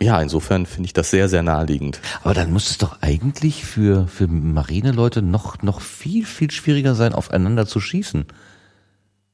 ja, 0.00 0.20
insofern 0.20 0.66
finde 0.66 0.86
ich 0.86 0.92
das 0.92 1.10
sehr, 1.10 1.28
sehr 1.28 1.42
naheliegend. 1.42 2.00
Aber 2.22 2.34
dann 2.34 2.52
muss 2.52 2.70
es 2.70 2.78
doch 2.78 2.98
eigentlich 3.00 3.64
für, 3.64 4.06
für 4.06 4.28
Marineleute 4.28 5.22
noch, 5.22 5.62
noch 5.62 5.80
viel, 5.80 6.24
viel 6.24 6.50
schwieriger 6.50 6.94
sein, 6.94 7.12
aufeinander 7.12 7.66
zu 7.66 7.80
schießen. 7.80 8.26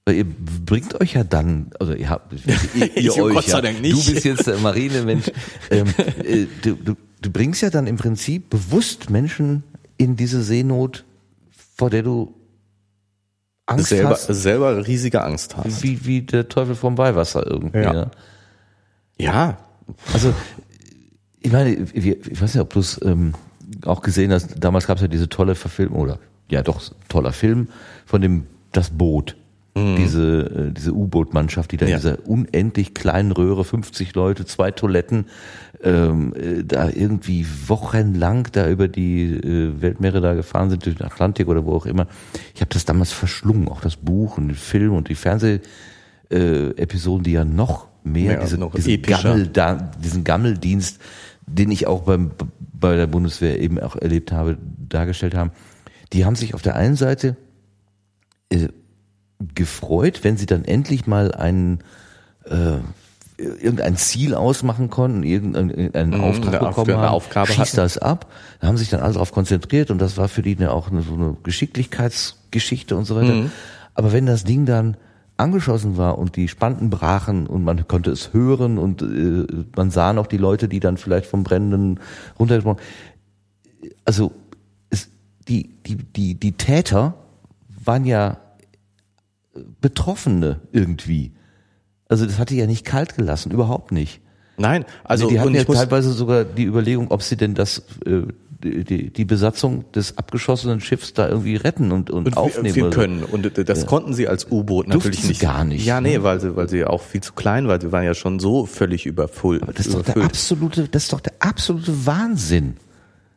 Ihr 0.06 0.26
bringt 0.26 1.00
euch 1.00 1.14
ja 1.14 1.24
dann, 1.24 1.70
also 1.80 1.94
ihr 1.94 2.10
habt, 2.10 2.34
ihr, 2.74 2.96
ihr 2.96 3.16
euch 3.16 3.34
Gott 3.34 3.44
sei 3.44 3.52
ja, 3.52 3.60
Dank 3.62 3.80
nicht. 3.80 3.94
du 3.94 4.12
bist 4.12 4.24
jetzt 4.24 4.46
der 4.46 4.58
Marinemensch, 4.58 5.30
ähm, 5.70 5.86
äh, 6.22 6.46
du, 6.60 6.74
du, 6.74 6.94
du 7.22 7.30
bringst 7.30 7.62
ja 7.62 7.70
dann 7.70 7.86
im 7.86 7.96
Prinzip 7.96 8.50
bewusst 8.50 9.08
Menschen 9.08 9.62
in 9.96 10.16
diese 10.16 10.42
Seenot, 10.42 11.04
vor 11.76 11.88
der 11.88 12.02
du 12.02 12.34
Angst 13.64 13.88
selber, 13.88 14.10
hast, 14.10 14.26
selber 14.26 14.86
riesige 14.86 15.22
Angst 15.24 15.56
hast. 15.56 15.82
wie, 15.82 16.04
wie 16.04 16.20
der 16.20 16.48
Teufel 16.50 16.74
vom 16.74 16.98
Weihwasser 16.98 17.46
irgendwie. 17.46 17.78
Ja. 17.78 17.94
Ja. 17.94 18.10
Ja, 19.16 19.58
Also, 20.12 20.34
ich 21.40 21.52
meine, 21.52 21.70
ich 21.70 22.40
weiß 22.42 22.54
nicht, 22.54 22.60
ob 22.62 22.72
du 22.74 22.80
es 22.80 23.00
ähm, 23.02 23.32
auch 23.86 24.02
gesehen 24.02 24.32
hast, 24.32 24.56
damals 24.58 24.86
gab 24.86 24.96
es 24.96 25.02
ja 25.02 25.08
diese 25.08 25.28
tolle 25.28 25.54
Verfilmung, 25.54 26.00
oder 26.00 26.18
ja 26.50 26.62
doch, 26.62 26.82
toller 27.08 27.32
Film 27.32 27.68
von 28.04 28.20
dem 28.20 28.46
Das 28.72 28.90
Boot. 28.90 29.36
Diese, 29.76 30.68
äh, 30.68 30.72
diese 30.72 30.92
U-Boot-Mannschaft, 30.92 31.72
die 31.72 31.76
da 31.76 31.86
Ja. 31.86 31.96
in 31.96 32.00
dieser 32.02 32.28
unendlich 32.28 32.94
kleinen 32.94 33.32
Röhre, 33.32 33.64
50 33.64 34.14
Leute, 34.14 34.44
zwei 34.44 34.70
Toiletten, 34.70 35.26
ähm, 35.82 36.32
äh, 36.34 36.62
da 36.62 36.88
irgendwie 36.88 37.44
wochenlang 37.66 38.46
da 38.52 38.68
über 38.70 38.86
die 38.86 39.24
äh, 39.24 39.80
Weltmeere 39.82 40.20
da 40.20 40.34
gefahren 40.34 40.70
sind, 40.70 40.86
durch 40.86 40.96
den 40.96 41.06
Atlantik 41.06 41.48
oder 41.48 41.64
wo 41.66 41.72
auch 41.72 41.86
immer. 41.86 42.06
Ich 42.54 42.60
habe 42.60 42.68
das 42.72 42.84
damals 42.84 43.12
verschlungen, 43.12 43.68
auch 43.68 43.80
das 43.80 43.96
Buch 43.96 44.38
und 44.38 44.46
den 44.48 44.56
Film 44.56 44.92
und 44.92 45.08
die 45.08 45.16
Fernseh 45.16 45.60
äh, 46.30 46.70
die 47.22 47.32
ja 47.32 47.44
noch 47.44 47.88
mehr 48.04 48.34
Ja, 48.34 48.40
diese, 48.40 48.58
noch 48.58 48.74
diesen. 48.74 49.02
Gammel, 49.02 49.48
da, 49.48 49.74
diesen 50.02 50.22
Gammeldienst, 50.24 51.00
den 51.46 51.70
ich 51.72 51.86
auch 51.86 52.02
beim, 52.02 52.30
bei 52.72 52.96
der 52.96 53.06
Bundeswehr 53.06 53.60
eben 53.60 53.80
auch 53.80 53.96
erlebt 53.96 54.30
habe, 54.32 54.56
dargestellt 54.88 55.34
haben. 55.34 55.50
Die 56.12 56.24
haben 56.24 56.36
sich 56.36 56.54
auf 56.54 56.62
der 56.62 56.76
einen 56.76 56.96
Seite 56.96 57.36
äh, 58.50 58.68
gefreut, 59.54 60.20
wenn 60.22 60.36
sie 60.36 60.46
dann 60.46 60.64
endlich 60.64 61.06
mal 61.06 61.32
einen 61.32 61.80
äh, 62.44 62.78
irgendein 63.36 63.96
Ziel 63.96 64.34
ausmachen 64.34 64.90
konnten, 64.90 65.22
irgendeinen, 65.24 66.12
Mhm, 66.12 66.20
Auftrag 66.20 66.60
bekommen 66.60 66.90
eine 66.90 66.98
haben, 67.00 67.14
Aufgabe 67.14 67.48
schieß 67.48 67.58
hatten. 67.58 67.76
das 67.76 67.98
ab. 67.98 68.30
Da 68.60 68.68
haben 68.68 68.76
sich 68.76 68.90
dann 68.90 69.00
alle 69.00 69.14
darauf 69.14 69.32
konzentriert 69.32 69.90
und 69.90 69.98
das 70.00 70.16
war 70.16 70.28
für 70.28 70.42
die 70.42 70.56
eine, 70.56 70.70
auch 70.70 70.90
eine, 70.90 71.02
so 71.02 71.14
eine 71.14 71.36
Geschicklichkeitsgeschichte 71.42 72.96
und 72.96 73.06
so 73.06 73.16
weiter. 73.16 73.34
Mhm. 73.34 73.50
Aber 73.94 74.12
wenn 74.12 74.26
das 74.26 74.44
Ding 74.44 74.66
dann 74.66 74.96
angeschossen 75.36 75.96
war 75.96 76.16
und 76.18 76.36
die 76.36 76.46
Spanten 76.46 76.90
brachen 76.90 77.48
und 77.48 77.64
man 77.64 77.88
konnte 77.88 78.12
es 78.12 78.32
hören 78.32 78.78
und 78.78 79.02
äh, 79.02 79.64
man 79.74 79.90
sah 79.90 80.12
noch 80.12 80.28
die 80.28 80.36
Leute, 80.36 80.68
die 80.68 80.78
dann 80.78 80.96
vielleicht 80.96 81.26
vom 81.26 81.42
Brennenden 81.42 81.98
runtergesprungen. 82.38 82.80
Also 84.04 84.30
es, 84.90 85.08
die, 85.48 85.70
die, 85.86 85.96
die, 85.96 86.34
die 86.36 86.52
Täter 86.52 87.14
waren 87.84 88.04
ja 88.04 88.36
Betroffene 89.80 90.60
irgendwie. 90.72 91.32
Also 92.08 92.26
das 92.26 92.38
hat 92.38 92.50
die 92.50 92.56
ja 92.56 92.66
nicht 92.66 92.84
kalt 92.84 93.16
gelassen, 93.16 93.50
überhaupt 93.52 93.92
nicht. 93.92 94.20
nein, 94.56 94.84
also 95.04 95.28
die 95.28 95.40
hatten 95.40 95.54
ja 95.54 95.64
teilweise 95.64 96.12
sogar 96.12 96.44
die 96.44 96.64
Überlegung, 96.64 97.10
ob 97.10 97.22
sie 97.22 97.36
denn 97.36 97.54
das 97.54 97.82
äh, 98.04 98.22
die, 98.64 99.10
die 99.10 99.24
Besatzung 99.24 99.90
des 99.92 100.16
abgeschossenen 100.16 100.80
Schiffs 100.80 101.12
da 101.12 101.28
irgendwie 101.28 101.56
retten 101.56 101.92
und, 101.92 102.10
und, 102.10 102.26
und 102.28 102.36
aufnehmen. 102.36 102.74
wir 102.74 102.84
so. 102.84 102.90
können 102.90 103.22
und 103.22 103.68
das 103.68 103.86
konnten 103.86 104.14
sie 104.14 104.26
als 104.26 104.50
U-Boot 104.50 104.88
natürlich 104.88 105.16
Durften 105.16 105.22
sie 105.22 105.28
nicht. 105.28 105.40
gar 105.42 105.64
nicht, 105.64 105.84
Ja, 105.84 106.00
nee, 106.00 106.16
ne? 106.16 106.22
weil 106.22 106.40
sie 106.40 106.56
weil 106.56 106.68
sie 106.68 106.84
auch 106.84 107.02
viel 107.02 107.20
zu 107.22 107.34
klein 107.34 107.68
war. 107.68 107.80
Sie 107.80 107.92
waren 107.92 108.04
ja 108.04 108.14
schon 108.14 108.38
so 108.40 108.64
völlig 108.64 109.04
überfull. 109.06 109.60
Aber 109.62 109.72
das 109.72 109.86
ist 109.86 109.94
doch 109.94 110.02
der 110.02 110.14
überfüllt. 110.16 110.30
absolute, 110.32 110.88
das 110.88 111.02
ist 111.04 111.12
doch 111.12 111.20
der 111.20 111.34
absolute 111.40 112.06
Wahnsinn. 112.06 112.76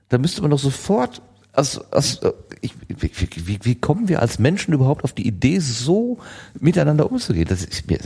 Da 0.10 0.18
müsste 0.18 0.41
man 0.41 0.52
doch 0.52 0.60
sofort, 0.60 1.22
also, 1.57 1.84
also 1.91 2.34
ich, 2.61 2.73
wie, 2.88 3.59
wie, 3.61 3.75
kommen 3.75 4.07
wir 4.07 4.21
als 4.21 4.39
Menschen 4.39 4.73
überhaupt 4.73 5.03
auf 5.03 5.13
die 5.13 5.27
Idee, 5.27 5.59
so 5.59 6.19
miteinander 6.59 7.11
umzugehen? 7.11 7.47
Das 7.47 7.63
ist 7.63 7.89
mir, 7.89 7.97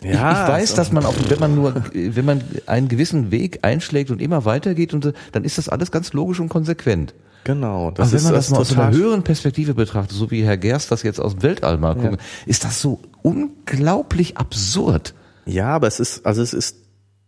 ich, 0.00 0.10
ich 0.10 0.16
weiß, 0.16 0.70
so. 0.70 0.76
dass 0.76 0.92
man 0.92 1.04
auch, 1.04 1.14
wenn 1.28 1.40
man 1.40 1.54
nur, 1.54 1.82
wenn 1.92 2.24
man 2.24 2.42
einen 2.66 2.88
gewissen 2.88 3.30
Weg 3.30 3.60
einschlägt 3.62 4.10
und 4.10 4.20
immer 4.20 4.44
weitergeht 4.44 4.94
und 4.94 5.12
dann 5.32 5.44
ist 5.44 5.58
das 5.58 5.68
alles 5.68 5.90
ganz 5.90 6.12
logisch 6.12 6.40
und 6.40 6.50
konsequent. 6.50 7.14
Genau, 7.44 7.90
das 7.90 8.08
Aber 8.08 8.18
wenn 8.18 8.24
man 8.24 8.32
das, 8.34 8.50
mal 8.50 8.58
aus 8.58 8.76
einer 8.76 8.90
höheren 8.90 9.22
Perspektive 9.22 9.74
betrachtet, 9.74 10.16
so 10.16 10.30
wie 10.30 10.44
Herr 10.44 10.58
Gerst 10.58 10.92
das 10.92 11.02
jetzt 11.02 11.20
aus 11.20 11.32
dem 11.32 11.42
Weltall 11.42 11.78
mal 11.78 11.94
guckt, 11.94 12.18
ist 12.46 12.64
das 12.64 12.82
so 12.82 13.00
unglaublich 13.22 14.36
absurd. 14.36 15.14
Ja, 15.46 15.68
aber 15.68 15.86
es 15.86 15.98
ist, 15.98 16.26
also 16.26 16.42
es 16.42 16.52
ist 16.52 16.76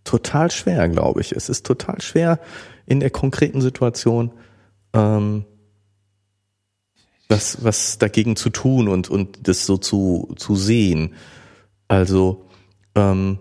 total 0.04 0.50
schwer, 0.50 0.88
glaube 0.88 1.22
ich. 1.22 1.32
Es 1.32 1.48
ist 1.48 1.64
total 1.64 2.00
schwer 2.02 2.38
in 2.86 3.00
der 3.00 3.10
konkreten 3.10 3.62
Situation, 3.62 4.32
ähm, 4.92 5.44
was, 7.28 7.62
was 7.62 7.98
dagegen 7.98 8.36
zu 8.36 8.50
tun 8.50 8.88
und, 8.88 9.08
und 9.08 9.46
das 9.48 9.64
so 9.64 9.78
zu, 9.78 10.34
zu 10.36 10.56
sehen. 10.56 11.14
Also, 11.88 12.48
ähm, 12.96 13.38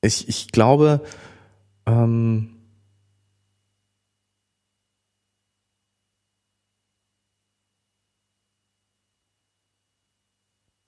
ich, 0.00 0.28
ich 0.28 0.48
glaube, 0.52 1.02
ähm, 1.86 2.56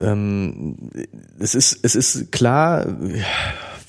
ähm, 0.01 0.89
es 1.39 1.55
ist, 1.55 1.79
es 1.83 1.95
ist 1.95 2.31
klar, 2.31 2.85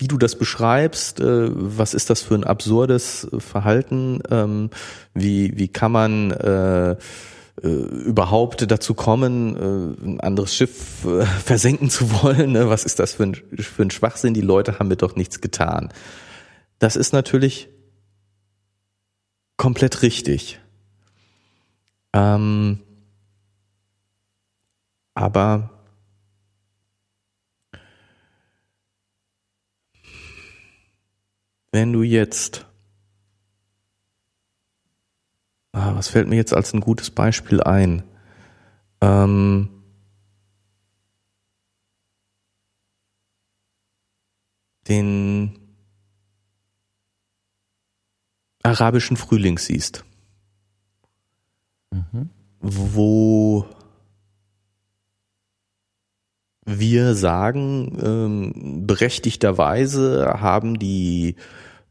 wie 0.00 0.08
du 0.08 0.16
das 0.16 0.36
beschreibst, 0.36 1.20
äh, 1.20 1.50
was 1.52 1.92
ist 1.92 2.08
das 2.08 2.22
für 2.22 2.34
ein 2.34 2.44
absurdes 2.44 3.28
Verhalten, 3.38 4.20
ähm, 4.30 4.70
wie, 5.12 5.58
wie 5.58 5.68
kann 5.68 5.92
man 5.92 6.30
äh, 6.30 6.92
äh, 6.92 7.68
überhaupt 7.68 8.70
dazu 8.70 8.94
kommen, 8.94 9.56
äh, 9.56 10.06
ein 10.06 10.20
anderes 10.20 10.54
Schiff 10.54 11.04
äh, 11.04 11.24
versenken 11.44 11.90
zu 11.90 12.22
wollen, 12.22 12.52
ne? 12.52 12.70
was 12.70 12.84
ist 12.84 12.98
das 12.98 13.14
für 13.14 13.24
ein, 13.24 13.34
für 13.34 13.82
ein 13.82 13.90
Schwachsinn, 13.90 14.32
die 14.32 14.40
Leute 14.40 14.78
haben 14.78 14.88
mir 14.88 14.96
doch 14.96 15.16
nichts 15.16 15.42
getan. 15.42 15.92
Das 16.78 16.96
ist 16.96 17.12
natürlich 17.12 17.68
komplett 19.58 20.00
richtig. 20.00 20.58
Ähm, 22.14 22.78
aber 25.14 25.79
wenn 31.72 31.92
du 31.92 32.02
jetzt, 32.02 32.66
ah, 35.72 35.94
was 35.94 36.08
fällt 36.08 36.28
mir 36.28 36.36
jetzt 36.36 36.52
als 36.52 36.72
ein 36.72 36.80
gutes 36.80 37.10
Beispiel 37.10 37.62
ein? 37.62 38.02
Ähm, 39.00 39.68
den 44.88 45.58
arabischen 48.62 49.16
Frühling 49.16 49.58
siehst, 49.58 50.04
wo 52.60 53.66
wir 56.64 57.14
sagen, 57.14 57.98
ähm, 58.02 58.86
berechtigterweise 58.86 60.36
haben 60.40 60.78
die 60.78 61.36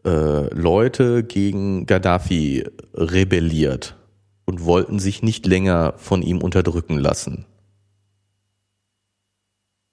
äh, 0.05 0.53
Leute 0.53 1.23
gegen 1.23 1.85
Gaddafi 1.85 2.65
rebelliert 2.93 3.97
und 4.45 4.63
wollten 4.63 4.99
sich 4.99 5.21
nicht 5.21 5.45
länger 5.45 5.93
von 5.97 6.21
ihm 6.21 6.41
unterdrücken 6.41 6.97
lassen. 6.97 7.45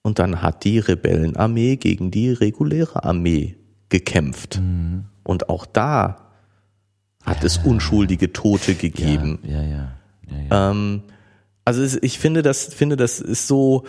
Und 0.03 0.20
dann 0.20 0.40
hat 0.40 0.65
die 0.65 0.78
Rebellenarmee 0.78 1.77
gegen 1.77 2.11
die 2.11 2.31
reguläre 2.31 3.03
Armee 3.05 3.57
gekämpft. 3.89 4.61
Mhm. 4.61 5.07
Und 5.24 5.48
auch 5.48 5.66
da 5.66 6.31
hat 7.24 7.43
es 7.43 7.59
unschuldige 7.59 8.32
Tote 8.32 8.74
gegeben. 8.74 9.40
Ja, 9.43 9.62
ja, 9.62 9.62
ja. 9.62 9.93
ja, 10.31 10.36
ja. 10.48 10.70
Ähm, 10.70 11.03
also 11.65 11.98
ich 12.01 12.20
finde, 12.20 12.43
das 12.43 12.73
finde, 12.73 12.97
das 12.97 13.19
ist 13.19 13.48
so. 13.48 13.85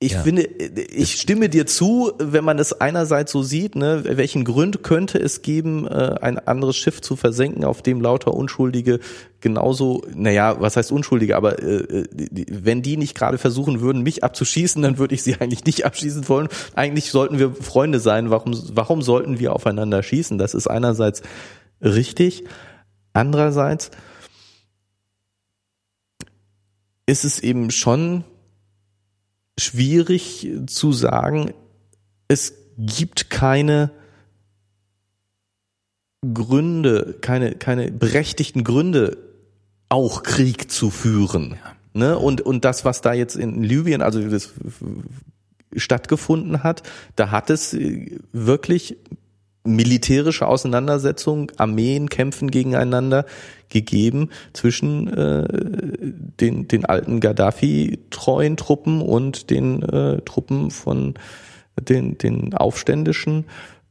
Ich 0.00 0.12
Ja. 0.12 0.22
finde, 0.22 0.42
ich 0.42 1.20
stimme 1.20 1.48
dir 1.48 1.66
zu, 1.66 2.12
wenn 2.18 2.44
man 2.44 2.60
es 2.60 2.72
einerseits 2.80 3.32
so 3.32 3.42
sieht, 3.42 3.74
ne, 3.74 4.02
welchen 4.04 4.44
Grund 4.44 4.84
könnte 4.84 5.18
es 5.18 5.42
geben, 5.42 5.88
äh, 5.88 6.14
ein 6.20 6.38
anderes 6.38 6.76
Schiff 6.76 7.00
zu 7.00 7.16
versenken, 7.16 7.64
auf 7.64 7.82
dem 7.82 8.00
lauter 8.00 8.32
Unschuldige 8.32 9.00
genauso, 9.40 10.04
naja, 10.14 10.60
was 10.60 10.76
heißt 10.76 10.92
Unschuldige, 10.92 11.34
aber 11.36 11.60
äh, 11.60 12.04
die- 12.12 12.46
wenn 12.48 12.80
die 12.82 12.96
nicht 12.96 13.16
gerade 13.16 13.38
versuchen 13.38 13.80
würden, 13.80 14.02
mich 14.04 14.22
abzuschießen, 14.22 14.80
dann 14.82 14.98
würde 14.98 15.16
ich 15.16 15.24
sie 15.24 15.34
eigentlich 15.40 15.64
nicht 15.64 15.84
abschießen 15.84 16.28
wollen. 16.28 16.46
Eigentlich 16.76 17.10
sollten 17.10 17.40
wir 17.40 17.52
Freunde 17.56 17.98
sein. 17.98 18.30
Warum, 18.30 18.52
warum 18.74 19.02
sollten 19.02 19.40
wir 19.40 19.52
aufeinander 19.52 20.04
schießen? 20.04 20.38
Das 20.38 20.54
ist 20.54 20.68
einerseits 20.68 21.22
richtig. 21.82 22.44
Andererseits 23.14 23.90
ist 27.08 27.24
es 27.24 27.40
eben 27.40 27.70
schon 27.70 28.22
schwierig 29.58 30.46
zu 30.66 30.92
sagen, 30.92 31.54
es 32.28 32.52
gibt 32.76 33.30
keine 33.30 33.90
Gründe, 36.34 37.16
keine, 37.22 37.54
keine 37.54 37.90
berechtigten 37.90 38.62
Gründe, 38.62 39.16
auch 39.88 40.22
Krieg 40.22 40.70
zu 40.70 40.90
führen. 40.90 41.56
Ne? 41.94 42.18
Und, 42.18 42.42
und 42.42 42.66
das, 42.66 42.84
was 42.84 43.00
da 43.00 43.14
jetzt 43.14 43.36
in 43.36 43.62
Libyen, 43.62 44.02
also 44.02 44.20
das 44.28 44.52
stattgefunden 45.74 46.62
hat, 46.62 46.82
da 47.16 47.30
hat 47.30 47.48
es 47.48 47.72
äh, 47.72 48.18
wirklich 48.32 48.98
militärische 49.68 50.46
Auseinandersetzungen, 50.46 51.48
Armeen 51.56 52.08
kämpfen 52.08 52.50
gegeneinander 52.50 53.24
gegeben 53.68 54.30
zwischen 54.52 55.08
äh, 55.12 55.46
den, 56.40 56.68
den 56.68 56.84
alten 56.84 57.20
Gaddafi-treuen 57.20 58.56
Truppen 58.56 59.00
und 59.02 59.50
den 59.50 59.82
äh, 59.82 60.20
Truppen 60.22 60.70
von 60.70 61.14
den, 61.80 62.18
den 62.18 62.54
Aufständischen. 62.54 63.44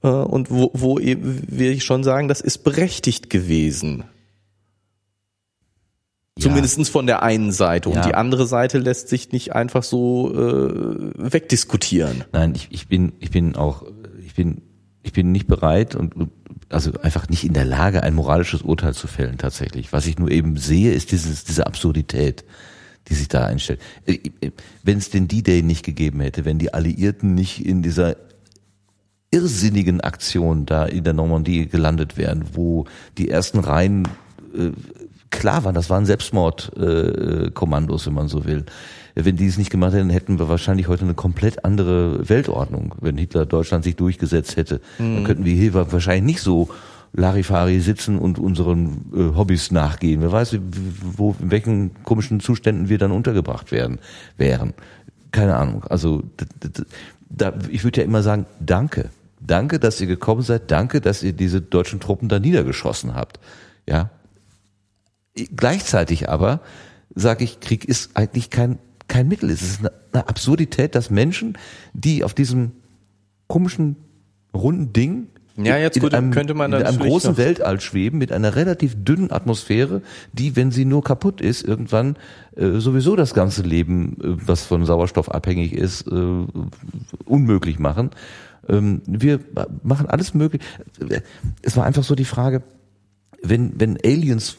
Äh, 0.03 0.07
und 0.07 0.51
wo, 0.51 0.71
wo 0.73 0.99
eben, 0.99 1.43
will 1.47 1.71
ich 1.71 1.83
schon 1.83 2.03
sagen, 2.03 2.27
das 2.27 2.41
ist 2.41 2.59
berechtigt 2.59 3.29
gewesen. 3.29 4.03
Zumindestens 6.39 6.89
von 6.89 7.07
der 7.07 7.23
einen 7.23 7.51
Seite. 7.51 7.89
Und 7.89 7.95
Ja. 7.95 8.05
die 8.05 8.13
andere 8.13 8.45
Seite 8.45 8.77
lässt 8.77 9.09
sich 9.09 9.31
nicht 9.31 9.55
einfach 9.55 9.83
so 9.83 10.31
äh, 10.33 10.71
wegdiskutieren. 11.33 12.25
Nein, 12.31 12.53
ich, 12.55 12.67
ich 12.69 12.87
bin, 12.87 13.13
ich 13.19 13.31
bin 13.31 13.55
auch, 13.55 13.83
ich 14.23 14.35
bin, 14.35 14.61
ich 15.07 15.13
bin 15.13 15.31
nicht 15.31 15.47
bereit 15.47 15.95
und 15.95 16.29
also 16.69 16.91
einfach 17.01 17.29
nicht 17.29 17.45
in 17.45 17.53
der 17.53 17.63
Lage, 17.63 18.03
ein 18.03 18.13
moralisches 18.13 18.61
Urteil 18.61 18.93
zu 18.93 19.07
fällen 19.07 19.37
tatsächlich. 19.37 19.93
Was 19.93 20.05
ich 20.05 20.19
nur 20.19 20.29
eben 20.29 20.57
sehe, 20.57 20.91
ist 20.91 21.13
dieses, 21.13 21.45
diese 21.45 21.65
Absurdität, 21.65 22.43
die 23.07 23.13
sich 23.13 23.29
da 23.29 23.45
einstellt. 23.45 23.79
Wenn 24.83 24.97
es 24.97 25.09
den 25.09 25.29
D-Day 25.29 25.61
nicht 25.61 25.85
gegeben 25.85 26.19
hätte, 26.19 26.43
wenn 26.43 26.59
die 26.59 26.73
Alliierten 26.73 27.33
nicht 27.35 27.65
in 27.65 27.81
dieser 27.81 28.17
irrsinnigen 29.31 30.01
Aktion 30.01 30.65
da 30.65 30.85
in 30.85 31.05
der 31.05 31.13
Normandie 31.13 31.67
gelandet 31.67 32.17
wären, 32.17 32.43
wo 32.53 32.85
die 33.17 33.29
ersten 33.29 33.59
Reihen 33.59 34.09
äh, 34.53 34.71
klar 35.29 35.63
waren, 35.63 35.75
das 35.75 35.89
waren 35.89 36.05
Selbstmordkommandos, 36.05 38.03
äh, 38.03 38.05
wenn 38.07 38.13
man 38.13 38.27
so 38.27 38.45
will. 38.45 38.65
Wenn 39.15 39.35
die 39.35 39.47
es 39.47 39.57
nicht 39.57 39.71
gemacht 39.71 39.93
hätten, 39.93 40.09
hätten 40.09 40.37
wir 40.37 40.47
wahrscheinlich 40.47 40.87
heute 40.87 41.03
eine 41.03 41.15
komplett 41.15 41.65
andere 41.65 42.29
Weltordnung. 42.29 42.93
Wenn 43.01 43.17
Hitler 43.17 43.45
Deutschland 43.45 43.83
sich 43.83 43.95
durchgesetzt 43.95 44.57
hätte, 44.57 44.79
dann 44.99 45.23
könnten 45.23 45.43
wir 45.43 45.55
hier 45.55 45.73
wahrscheinlich 45.73 46.35
nicht 46.35 46.41
so 46.41 46.69
Larifari 47.13 47.79
sitzen 47.79 48.19
und 48.19 48.37
unseren 48.37 49.05
äh, 49.13 49.35
Hobbys 49.35 49.71
nachgehen. 49.71 50.21
Wer 50.21 50.31
weiß, 50.31 50.59
wo, 51.01 51.35
in 51.39 51.49
welchen 51.49 52.03
komischen 52.03 52.39
Zuständen 52.39 52.89
wir 52.89 52.99
dann 52.99 53.11
untergebracht 53.11 53.71
werden, 53.71 53.97
wären. 54.37 54.73
Keine 55.31 55.55
Ahnung. 55.55 55.83
Also 55.85 56.23
da, 57.29 57.53
ich 57.69 57.83
würde 57.83 58.01
ja 58.01 58.05
immer 58.05 58.21
sagen, 58.21 58.45
danke. 58.59 59.09
Danke, 59.39 59.79
dass 59.79 60.01
ihr 60.01 60.07
gekommen 60.07 60.41
seid. 60.41 60.69
Danke, 60.69 61.01
dass 61.01 61.23
ihr 61.23 61.33
diese 61.33 61.61
deutschen 61.61 61.99
Truppen 61.99 62.29
da 62.29 62.39
niedergeschossen 62.39 63.15
habt. 63.15 63.39
Ja. 63.87 64.09
Gleichzeitig 65.55 66.29
aber 66.29 66.61
sage 67.15 67.43
ich, 67.43 67.59
Krieg 67.59 67.85
ist 67.85 68.11
eigentlich 68.15 68.49
kein, 68.49 68.79
kein 69.07 69.27
Mittel. 69.27 69.49
Es 69.49 69.61
ist 69.61 69.79
eine, 69.79 69.91
eine 70.13 70.27
Absurdität, 70.27 70.95
dass 70.95 71.09
Menschen, 71.09 71.57
die 71.93 72.23
auf 72.23 72.33
diesem 72.33 72.71
komischen 73.47 73.95
runden 74.53 74.93
Ding 74.93 75.27
Ja, 75.55 75.77
jetzt 75.77 75.97
in 75.97 76.03
gut, 76.03 76.13
einem, 76.13 76.31
könnte 76.31 76.53
man 76.53 76.73
in 76.73 76.83
einem 76.83 76.99
großen 76.99 77.31
noch- 77.31 77.37
Weltall 77.37 77.79
schweben 77.79 78.17
mit 78.19 78.31
einer 78.31 78.55
relativ 78.55 78.95
dünnen 79.03 79.31
Atmosphäre, 79.31 80.01
die, 80.33 80.55
wenn 80.55 80.71
sie 80.71 80.85
nur 80.85 81.03
kaputt 81.03 81.41
ist, 81.41 81.63
irgendwann 81.63 82.17
äh, 82.55 82.79
sowieso 82.79 83.15
das 83.15 83.33
ganze 83.33 83.61
Leben, 83.63 84.17
äh, 84.21 84.47
was 84.47 84.63
von 84.63 84.85
Sauerstoff 84.85 85.29
abhängig 85.31 85.73
ist, 85.73 86.07
äh, 86.07 86.45
unmöglich 87.25 87.79
machen. 87.79 88.11
Ähm, 88.67 89.01
wir 89.07 89.39
machen 89.83 90.07
alles 90.07 90.33
möglich. 90.33 90.61
Es 91.61 91.77
war 91.77 91.85
einfach 91.85 92.03
so 92.03 92.15
die 92.15 92.25
Frage, 92.25 92.63
wenn, 93.41 93.79
wenn 93.79 93.97
Aliens 94.03 94.57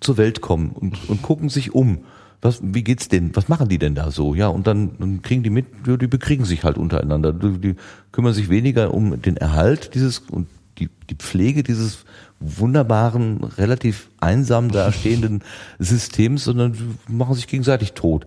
zur 0.00 0.16
Welt 0.16 0.40
kommen 0.40 0.70
und, 0.70 1.08
und 1.08 1.22
gucken 1.22 1.48
sich 1.48 1.74
um, 1.74 2.04
was, 2.40 2.60
wie 2.62 2.82
geht's 2.82 3.08
denn, 3.08 3.34
was 3.34 3.48
machen 3.48 3.68
die 3.68 3.78
denn 3.78 3.94
da 3.94 4.10
so? 4.10 4.34
Ja, 4.34 4.48
und 4.48 4.66
dann, 4.66 4.98
dann 4.98 5.22
kriegen 5.22 5.44
die 5.44 5.50
mit, 5.50 5.66
ja, 5.86 5.96
die 5.96 6.08
bekriegen 6.08 6.44
sich 6.44 6.64
halt 6.64 6.76
untereinander. 6.76 7.32
Die, 7.32 7.58
die 7.58 7.74
kümmern 8.10 8.34
sich 8.34 8.48
weniger 8.48 8.92
um 8.92 9.22
den 9.22 9.36
Erhalt 9.36 9.94
dieses 9.94 10.18
und 10.18 10.48
die, 10.78 10.88
die 11.08 11.14
Pflege 11.14 11.62
dieses 11.62 12.04
wunderbaren, 12.40 13.44
relativ 13.44 14.10
einsam 14.18 14.70
dastehenden 14.70 15.42
Systems, 15.78 16.44
sondern 16.44 16.98
machen 17.06 17.34
sich 17.34 17.46
gegenseitig 17.46 17.92
tot. 17.92 18.26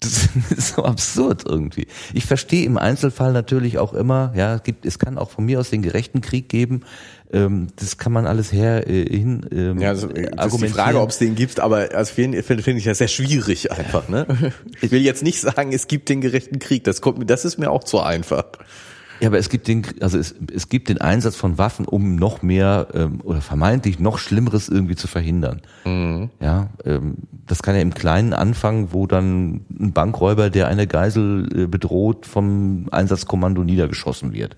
Das 0.00 0.28
ist 0.50 0.74
so 0.74 0.84
absurd 0.84 1.44
irgendwie. 1.46 1.86
Ich 2.12 2.24
verstehe 2.24 2.64
im 2.64 2.78
Einzelfall 2.78 3.32
natürlich 3.32 3.78
auch 3.78 3.92
immer, 3.92 4.32
ja, 4.34 4.54
es 4.54 4.62
gibt, 4.62 4.86
es 4.86 4.98
kann 4.98 5.18
auch 5.18 5.30
von 5.30 5.44
mir 5.44 5.60
aus 5.60 5.70
den 5.70 5.82
gerechten 5.82 6.20
Krieg 6.20 6.48
geben. 6.48 6.82
Ähm, 7.34 7.66
das 7.76 7.98
kann 7.98 8.12
man 8.12 8.26
alles 8.26 8.52
her 8.52 8.88
äh, 8.88 9.04
hin 9.04 9.44
ähm, 9.50 9.80
Ja, 9.80 9.88
also, 9.88 10.06
das 10.06 10.54
ist 10.54 10.62
die. 10.62 10.68
Frage, 10.68 11.00
ob 11.00 11.10
es 11.10 11.18
den 11.18 11.34
gibt, 11.34 11.58
aber 11.58 11.88
also 11.92 12.14
finde 12.14 12.42
find, 12.42 12.78
ich 12.78 12.84
ja 12.84 12.94
sehr 12.94 13.08
schwierig 13.08 13.72
einfach. 13.72 14.08
Ne? 14.08 14.26
Ich 14.80 14.90
will 14.92 15.00
jetzt 15.00 15.22
nicht 15.22 15.40
sagen, 15.40 15.72
es 15.72 15.88
gibt 15.88 16.08
den 16.08 16.20
gerechten 16.20 16.58
Krieg. 16.58 16.84
Das 16.84 17.00
kommt 17.00 17.18
mir, 17.18 17.26
das 17.26 17.44
ist 17.44 17.58
mir 17.58 17.70
auch 17.70 17.82
zu 17.82 18.00
einfach. 18.00 18.44
Ja, 19.20 19.28
aber 19.28 19.38
es 19.38 19.48
gibt 19.48 19.68
den, 19.68 19.84
also 20.00 20.18
es, 20.18 20.34
es 20.52 20.68
gibt 20.68 20.88
den 20.88 21.00
Einsatz 21.00 21.34
von 21.36 21.56
Waffen, 21.56 21.86
um 21.86 22.16
noch 22.16 22.42
mehr 22.42 22.88
ähm, 22.94 23.20
oder 23.22 23.40
vermeintlich 23.40 23.98
noch 23.98 24.18
Schlimmeres 24.18 24.68
irgendwie 24.68 24.96
zu 24.96 25.06
verhindern. 25.06 25.62
Ja, 26.40 26.70
ähm, 26.84 27.14
das 27.46 27.62
kann 27.62 27.74
ja 27.74 27.80
im 27.80 27.94
Kleinen 27.94 28.32
anfangen, 28.32 28.88
wo 28.92 29.06
dann 29.06 29.64
ein 29.70 29.92
Bankräuber, 29.92 30.50
der 30.50 30.68
eine 30.68 30.86
Geisel 30.86 31.48
äh, 31.54 31.66
bedroht, 31.66 32.26
vom 32.26 32.88
Einsatzkommando 32.90 33.64
niedergeschossen 33.64 34.32
wird. 34.32 34.56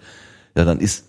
Ja, 0.57 0.65
dann 0.65 0.81
ist, 0.81 1.05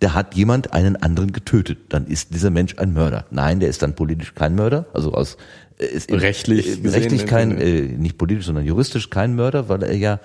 da 0.00 0.14
hat 0.14 0.34
jemand 0.34 0.72
einen 0.72 0.96
anderen 0.96 1.32
getötet. 1.32 1.78
Dann 1.90 2.06
ist 2.06 2.34
dieser 2.34 2.50
Mensch 2.50 2.78
ein 2.78 2.92
Mörder. 2.92 3.26
Nein, 3.30 3.60
der 3.60 3.68
ist 3.68 3.82
dann 3.82 3.94
politisch 3.94 4.34
kein 4.34 4.54
Mörder, 4.54 4.86
also 4.92 5.12
aus 5.12 5.36
äh, 5.78 5.86
ist 5.86 6.10
im- 6.10 6.18
Rechtlich 6.18 6.66
äh, 6.66 6.76
gesehen, 6.76 6.90
rechtlich 6.90 7.26
kein, 7.26 7.58
äh, 7.58 7.78
äh, 7.80 7.82
nicht 7.96 8.18
politisch, 8.18 8.46
sondern 8.46 8.64
juristisch 8.64 9.10
kein 9.10 9.34
Mörder, 9.34 9.68
weil 9.68 9.82
er 9.82 9.96
ja 9.96 10.20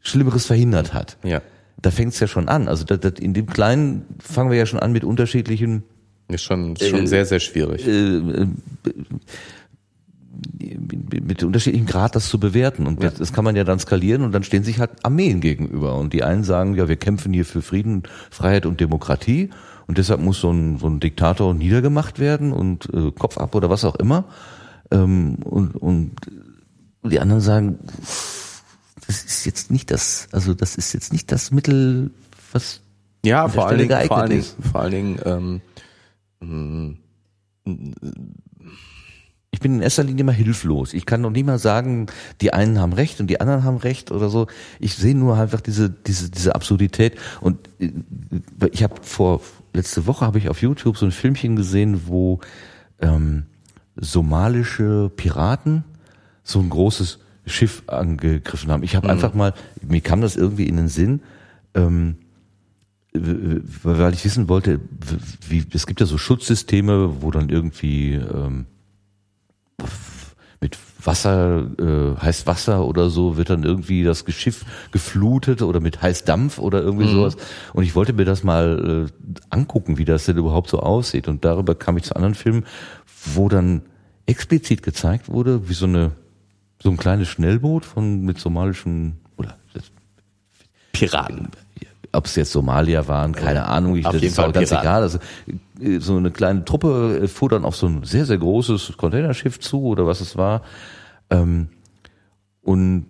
Schlimmeres 0.00 0.46
verhindert 0.46 0.92
hat. 0.94 1.16
Ja. 1.24 1.40
Da 1.80 1.90
fängt's 1.90 2.20
ja 2.20 2.26
schon 2.26 2.48
an. 2.48 2.68
Also 2.68 2.84
das, 2.84 3.00
das, 3.00 3.14
in 3.20 3.34
dem 3.34 3.46
Kleinen 3.46 4.04
fangen 4.18 4.50
wir 4.50 4.56
ja 4.58 4.66
schon 4.66 4.80
an 4.80 4.92
mit 4.92 5.04
unterschiedlichen 5.04 5.82
Ist 6.28 6.42
schon, 6.44 6.74
ist 6.76 6.88
schon 6.88 7.06
sehr, 7.06 7.24
sehr 7.26 7.40
schwierig. 7.40 7.86
äh, 7.86 8.16
äh, 8.16 8.46
mit, 10.58 11.42
unterschiedlichem 11.42 11.86
Grad 11.86 12.16
das 12.16 12.28
zu 12.28 12.38
bewerten. 12.38 12.86
Und 12.86 13.02
das, 13.02 13.14
das 13.14 13.32
kann 13.32 13.44
man 13.44 13.56
ja 13.56 13.64
dann 13.64 13.78
skalieren 13.78 14.22
und 14.22 14.32
dann 14.32 14.42
stehen 14.42 14.64
sich 14.64 14.78
halt 14.78 14.90
Armeen 15.02 15.40
gegenüber. 15.40 15.96
Und 15.96 16.12
die 16.12 16.22
einen 16.22 16.44
sagen, 16.44 16.74
ja, 16.74 16.88
wir 16.88 16.96
kämpfen 16.96 17.32
hier 17.32 17.44
für 17.44 17.62
Frieden, 17.62 18.04
Freiheit 18.30 18.66
und 18.66 18.80
Demokratie 18.80 19.50
und 19.86 19.98
deshalb 19.98 20.20
muss 20.20 20.40
so 20.40 20.50
ein, 20.50 20.78
so 20.78 20.86
ein 20.86 21.00
Diktator 21.00 21.54
niedergemacht 21.54 22.18
werden 22.18 22.52
und 22.52 22.88
äh, 22.92 23.10
Kopf 23.12 23.38
ab 23.38 23.54
oder 23.54 23.70
was 23.70 23.84
auch 23.84 23.96
immer. 23.96 24.24
Ähm, 24.90 25.36
und, 25.44 25.76
und 25.76 26.12
die 27.02 27.20
anderen 27.20 27.42
sagen, 27.42 27.78
das 29.06 29.24
ist 29.24 29.44
jetzt 29.44 29.70
nicht 29.70 29.90
das, 29.90 30.28
also 30.32 30.54
das 30.54 30.76
ist 30.76 30.92
jetzt 30.94 31.12
nicht 31.12 31.30
das 31.30 31.50
Mittel, 31.50 32.10
was 32.52 32.80
Ja, 33.24 33.48
vor 33.48 33.68
allen, 33.68 33.78
Dingen, 33.78 34.06
vor 34.06 34.16
allen 34.16 34.30
Dingen, 34.30 34.44
vor 34.72 34.80
allen 34.80 34.92
Dingen, 34.92 35.18
ähm, 36.40 36.98
ich 39.54 39.60
bin 39.60 39.76
in 39.76 39.82
erster 39.82 40.02
Linie 40.02 40.22
immer 40.22 40.32
hilflos. 40.32 40.92
Ich 40.94 41.06
kann 41.06 41.20
noch 41.20 41.30
nie 41.30 41.44
mal 41.44 41.60
sagen, 41.60 42.06
die 42.40 42.52
einen 42.52 42.80
haben 42.80 42.92
recht 42.92 43.20
und 43.20 43.28
die 43.28 43.40
anderen 43.40 43.62
haben 43.62 43.76
recht 43.76 44.10
oder 44.10 44.28
so. 44.28 44.48
Ich 44.80 44.96
sehe 44.96 45.14
nur 45.14 45.36
einfach 45.36 45.60
diese 45.60 45.88
diese 45.88 46.28
diese 46.28 46.56
Absurdität 46.56 47.16
und 47.40 47.68
äh, 47.78 47.92
ich 48.72 48.82
habe 48.82 48.96
vor 49.02 49.40
letzte 49.72 50.08
Woche 50.08 50.26
habe 50.26 50.38
ich 50.38 50.48
auf 50.48 50.60
YouTube 50.60 50.98
so 50.98 51.06
ein 51.06 51.12
Filmchen 51.12 51.54
gesehen, 51.54 52.08
wo 52.08 52.40
ähm, 52.98 53.44
somalische 53.94 55.12
Piraten 55.14 55.84
so 56.42 56.58
ein 56.58 56.68
großes 56.68 57.20
Schiff 57.46 57.84
angegriffen 57.86 58.72
haben. 58.72 58.82
Ich 58.82 58.96
habe 58.96 59.08
einfach 59.08 59.34
mal, 59.34 59.54
mir 59.86 60.00
kam 60.00 60.20
das 60.20 60.34
irgendwie 60.34 60.66
in 60.66 60.76
den 60.76 60.88
Sinn, 60.88 61.20
ähm, 61.74 62.16
weil 63.12 64.14
ich 64.14 64.24
wissen 64.24 64.48
wollte, 64.48 64.80
wie 65.48 65.64
es 65.72 65.86
gibt 65.86 66.00
ja 66.00 66.06
so 66.06 66.18
Schutzsysteme, 66.18 67.22
wo 67.22 67.30
dann 67.30 67.50
irgendwie 67.50 68.14
ähm, 68.14 68.66
mit 70.60 70.78
Wasser, 71.04 71.66
äh, 71.78 72.20
heiß 72.20 72.46
Wasser 72.46 72.86
oder 72.86 73.10
so 73.10 73.36
wird 73.36 73.50
dann 73.50 73.64
irgendwie 73.64 74.02
das 74.02 74.24
Schiff 74.28 74.64
geflutet 74.92 75.60
oder 75.60 75.80
mit 75.80 76.00
Heißdampf 76.00 76.58
oder 76.58 76.80
irgendwie 76.80 77.08
sowas. 77.08 77.36
Und 77.74 77.84
ich 77.84 77.94
wollte 77.94 78.14
mir 78.14 78.24
das 78.24 78.42
mal 78.44 79.06
äh, 79.06 79.34
angucken, 79.50 79.98
wie 79.98 80.06
das 80.06 80.24
denn 80.24 80.38
überhaupt 80.38 80.70
so 80.70 80.80
aussieht. 80.80 81.28
Und 81.28 81.44
darüber 81.44 81.74
kam 81.74 81.98
ich 81.98 82.04
zu 82.04 82.16
anderen 82.16 82.34
Filmen, 82.34 82.64
wo 83.34 83.50
dann 83.50 83.82
explizit 84.26 84.82
gezeigt 84.82 85.28
wurde, 85.28 85.68
wie 85.68 85.74
so 85.74 85.84
eine 85.84 86.12
so 86.82 86.90
ein 86.90 86.96
kleines 86.96 87.28
Schnellboot 87.28 87.84
von 87.84 88.22
mit 88.22 88.38
somalischen 88.38 89.18
oder 89.36 89.56
Piraten. 90.92 91.48
Ob 92.14 92.26
es 92.26 92.36
jetzt 92.36 92.52
Somalier 92.52 93.08
waren, 93.08 93.32
keine 93.32 93.66
Ahnung, 93.66 93.96
ich, 93.96 94.06
Auf 94.06 94.12
das 94.12 94.22
ist 94.22 94.38
auch 94.38 94.44
Fall 94.44 94.52
ganz 94.52 94.68
Piraten. 94.70 94.88
egal. 94.88 95.02
Also, 95.02 95.18
äh, 95.80 95.98
so 96.00 96.16
eine 96.16 96.30
kleine 96.30 96.64
Truppe 96.64 97.20
äh, 97.22 97.28
fuhr 97.28 97.48
dann 97.48 97.64
auf 97.64 97.76
so 97.76 97.86
ein 97.86 98.04
sehr, 98.04 98.24
sehr 98.24 98.38
großes 98.38 98.94
Containerschiff 98.96 99.60
zu 99.60 99.82
oder 99.82 100.06
was 100.06 100.20
es 100.20 100.36
war. 100.36 100.62
Ähm, 101.30 101.68
und 102.62 103.06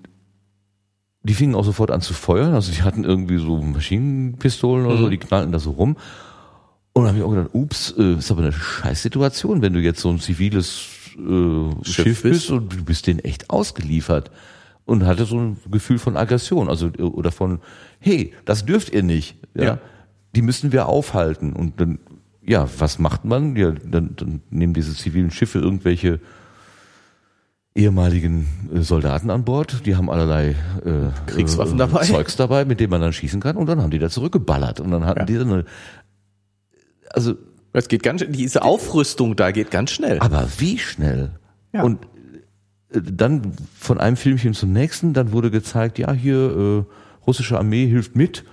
die 1.22 1.34
fingen 1.34 1.54
auch 1.54 1.64
sofort 1.64 1.90
an 1.90 2.00
zu 2.00 2.12
feuern. 2.14 2.54
Also 2.54 2.72
die 2.72 2.82
hatten 2.82 3.04
irgendwie 3.04 3.38
so 3.38 3.56
Maschinenpistolen 3.56 4.86
oder 4.86 4.98
so, 4.98 5.08
die 5.08 5.18
knallten 5.18 5.52
da 5.52 5.58
so 5.58 5.70
rum. 5.70 5.96
Und 6.92 7.02
dann 7.02 7.08
habe 7.08 7.18
ich 7.18 7.24
auch 7.24 7.30
gedacht, 7.30 7.50
ups, 7.52 7.94
äh, 7.98 8.14
ist 8.14 8.30
aber 8.30 8.42
eine 8.42 8.52
Scheißsituation, 8.52 9.62
wenn 9.62 9.72
du 9.72 9.80
jetzt 9.80 10.00
so 10.00 10.10
ein 10.10 10.20
ziviles 10.20 10.86
äh, 11.16 11.84
Schiff, 11.84 12.22
bist. 12.22 12.22
bist 12.22 12.50
und 12.50 12.72
du 12.72 12.84
bist 12.84 13.06
denen 13.06 13.20
echt 13.20 13.50
ausgeliefert. 13.50 14.30
Und 14.86 15.06
hatte 15.06 15.24
so 15.24 15.38
ein 15.38 15.56
Gefühl 15.70 15.98
von 15.98 16.16
Aggression, 16.16 16.68
also 16.68 16.88
oder 16.88 17.32
von, 17.32 17.60
hey, 18.00 18.32
das 18.44 18.66
dürft 18.66 18.92
ihr 18.92 19.02
nicht. 19.02 19.36
Ja? 19.54 19.64
Ja. 19.64 19.78
Die 20.36 20.42
müssen 20.42 20.72
wir 20.72 20.86
aufhalten. 20.86 21.52
Und 21.54 21.80
dann, 21.80 21.98
ja, 22.42 22.68
was 22.78 22.98
macht 22.98 23.24
man? 23.24 23.56
Ja, 23.56 23.70
dann, 23.72 24.14
dann 24.16 24.42
nehmen 24.50 24.74
diese 24.74 24.94
zivilen 24.94 25.30
Schiffe 25.30 25.58
irgendwelche 25.58 26.20
ehemaligen 27.74 28.46
äh, 28.72 28.80
Soldaten 28.82 29.30
an 29.30 29.44
Bord, 29.44 29.84
die 29.86 29.96
haben 29.96 30.08
allerlei 30.08 30.50
äh, 30.84 31.10
Kriegswaffen 31.26 31.74
äh, 31.74 31.78
dabei. 31.78 32.04
Zeugs 32.04 32.36
dabei, 32.36 32.64
mit 32.64 32.78
dem 32.78 32.90
man 32.90 33.00
dann 33.00 33.12
schießen 33.12 33.40
kann 33.40 33.56
und 33.56 33.66
dann 33.66 33.82
haben 33.82 33.90
die 33.90 33.98
da 33.98 34.08
zurückgeballert 34.08 34.78
und 34.80 34.90
dann 34.92 35.04
hatten 35.04 35.20
Ja. 35.20 35.24
die 35.26 35.34
dann 35.38 35.52
eine, 35.52 35.64
also 37.10 37.34
Es 37.72 37.88
geht 37.88 38.02
ganz, 38.04 38.24
diese 38.28 38.62
Aufrüstung 38.62 39.34
da 39.34 39.50
geht 39.50 39.72
ganz 39.72 39.90
schnell. 39.90 40.20
aber 40.20 40.46
wie 40.58 40.78
schnell? 40.78 41.32
Ja. 41.72 41.82
Und 41.82 42.06
dann 43.02 43.52
von 43.78 43.98
einem 43.98 44.16
Filmchen 44.16 44.54
zum 44.54 44.72
nächsten, 44.72 45.12
dann 45.12 45.32
wurde 45.32 45.50
gezeigt, 45.50 45.98
ja, 45.98 46.12
hier 46.12 46.86
äh, 46.86 47.24
russische 47.26 47.58
Armee 47.58 47.86
hilft 47.86 48.16
mit. 48.16 48.44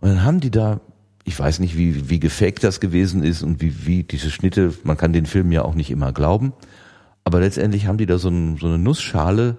Und 0.00 0.10
dann 0.10 0.24
haben 0.24 0.40
die 0.40 0.50
da, 0.50 0.80
ich 1.24 1.38
weiß 1.38 1.60
nicht, 1.60 1.76
wie, 1.76 2.10
wie 2.10 2.20
gefaked 2.20 2.62
das 2.64 2.80
gewesen 2.80 3.22
ist 3.22 3.42
und 3.42 3.60
wie, 3.60 3.86
wie 3.86 4.02
diese 4.02 4.30
Schnitte, 4.30 4.74
man 4.84 4.96
kann 4.96 5.12
den 5.12 5.26
Film 5.26 5.52
ja 5.52 5.62
auch 5.62 5.74
nicht 5.74 5.90
immer 5.90 6.12
glauben. 6.12 6.52
Aber 7.24 7.40
letztendlich 7.40 7.86
haben 7.86 7.98
die 7.98 8.06
da 8.06 8.18
so, 8.18 8.28
ein, 8.28 8.56
so 8.56 8.66
eine 8.66 8.78
Nussschale 8.78 9.56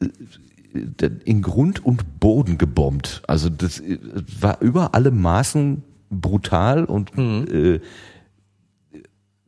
äh, 0.00 1.10
in 1.24 1.42
Grund 1.42 1.84
und 1.84 2.20
Boden 2.20 2.58
gebombt. 2.58 3.22
Also 3.26 3.48
das 3.48 3.80
äh, 3.80 3.98
war 4.40 4.60
über 4.60 4.94
alle 4.94 5.10
Maßen 5.10 5.82
brutal 6.10 6.84
und 6.84 7.16
äh, 7.18 7.80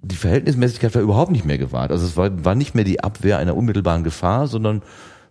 die 0.02 0.16
Verhältnismäßigkeit 0.16 0.94
war 0.94 1.02
überhaupt 1.02 1.30
nicht 1.30 1.44
mehr 1.44 1.58
gewahrt. 1.58 1.92
Also 1.92 2.06
es 2.06 2.16
war, 2.16 2.44
war 2.44 2.54
nicht 2.54 2.74
mehr 2.74 2.84
die 2.84 3.02
Abwehr 3.02 3.38
einer 3.38 3.56
unmittelbaren 3.56 4.04
Gefahr, 4.04 4.48
sondern 4.48 4.82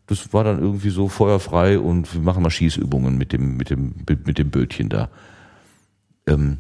das 0.07 0.34
war 0.34 0.43
dann 0.43 0.60
irgendwie 0.60 0.89
so 0.89 1.07
feuerfrei 1.07 1.77
und 1.77 2.14
wir 2.14 2.22
machen 2.22 2.41
mal 2.41 2.49
Schießübungen 2.49 3.18
mit 3.18 3.34
dem, 3.34 3.57
mit 3.57 3.69
dem, 3.69 3.95
mit 4.26 4.38
dem 4.38 4.49
Bötchen 4.49 4.89
da. 4.89 5.10
Ähm, 6.26 6.60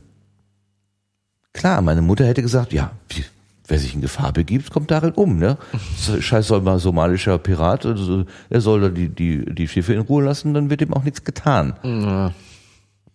klar, 1.53 1.81
meine 1.81 2.01
Mutter 2.01 2.25
hätte 2.25 2.41
gesagt, 2.41 2.73
ja, 2.73 2.91
wie, 3.09 3.23
wer 3.67 3.79
sich 3.79 3.95
in 3.95 4.01
Gefahr 4.01 4.33
begibt, 4.33 4.71
kommt 4.71 4.91
darin 4.91 5.13
um, 5.13 5.37
ne? 5.37 5.57
Scheiß 6.19 6.47
soll 6.47 6.61
mal 6.61 6.79
somalischer 6.79 7.37
Pirat, 7.37 7.85
also, 7.85 8.25
er 8.49 8.61
soll 8.61 8.81
da 8.81 8.89
die, 8.89 9.09
die, 9.09 9.45
die 9.45 9.67
Schiffe 9.67 9.93
in 9.93 10.01
Ruhe 10.01 10.23
lassen, 10.23 10.53
dann 10.53 10.69
wird 10.69 10.81
ihm 10.81 10.93
auch 10.93 11.03
nichts 11.03 11.23
getan. 11.23 11.73
Ja. 11.83 12.33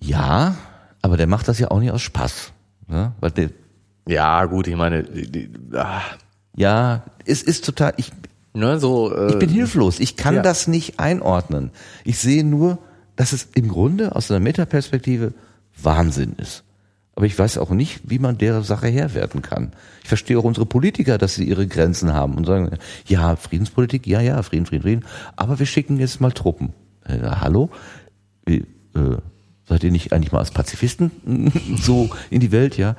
Ja, 0.01 0.57
aber 1.03 1.17
der 1.17 1.27
macht 1.27 1.49
das 1.49 1.59
ja 1.59 1.71
auch 1.71 1.81
nicht 1.81 1.93
aus 1.93 2.03
Spaß. 2.03 2.53
Ne? 2.89 3.13
Weil 3.21 3.31
der, 3.31 3.51
Ja, 4.07 4.45
gut, 4.45 4.69
ich 4.69 4.77
meine, 4.77 5.03
die, 5.03 5.31
die, 5.31 5.51
ah, 5.75 6.01
ja, 6.55 7.03
es 7.25 7.43
ist 7.43 7.65
total, 7.65 7.95
ich, 7.97 8.13
ne, 8.55 8.79
so, 8.79 9.15
äh, 9.15 9.31
Ich 9.31 9.39
bin 9.39 9.51
hilflos. 9.51 10.01
Ich 10.01 10.17
kann 10.17 10.37
ja. 10.37 10.43
das 10.43 10.69
nicht 10.69 10.99
einordnen. 10.99 11.71
Ich 12.05 12.19
sehe 12.19 12.45
nur, 12.45 12.79
dass 13.17 13.33
es 13.33 13.49
im 13.55 13.69
Grunde 13.69 14.15
aus 14.15 14.31
einer 14.31 14.41
Metaperspektive 14.41 15.33
Wahnsinn 15.83 16.35
ist. 16.39 16.63
Aber 17.17 17.25
ich 17.25 17.39
weiß 17.39 17.57
auch 17.59 17.71
nicht, 17.71 18.01
wie 18.05 18.19
man 18.19 18.37
der 18.37 18.63
Sache 18.63 18.89
Herr 18.89 19.15
werden 19.15 19.41
kann. 19.41 19.73
Ich 20.03 20.09
verstehe 20.09 20.39
auch 20.39 20.45
unsere 20.45 20.67
Politiker, 20.67 21.17
dass 21.17 21.35
sie 21.35 21.45
ihre 21.45 21.67
Grenzen 21.67 22.13
haben 22.13 22.35
und 22.35 22.45
sagen, 22.45 22.77
ja, 23.07 23.37
Friedenspolitik, 23.37 24.07
ja, 24.07 24.21
ja, 24.21 24.43
Frieden, 24.43 24.67
Frieden, 24.67 24.83
Frieden, 24.83 25.05
aber 25.35 25.59
wir 25.59 25.67
schicken 25.67 25.99
jetzt 25.99 26.21
mal 26.21 26.33
Truppen. 26.33 26.75
Äh, 27.05 27.21
hallo? 27.23 27.71
Wie, 28.45 28.67
äh, 28.95 29.17
seid 29.67 29.83
ihr 29.83 29.91
nicht 29.91 30.13
eigentlich 30.13 30.33
mal 30.33 30.41
als 30.41 30.51
Pazifisten 30.51 31.11
so 31.81 32.11
in 32.29 32.41
die 32.41 32.53
Welt, 32.53 32.77
ja? 32.77 32.97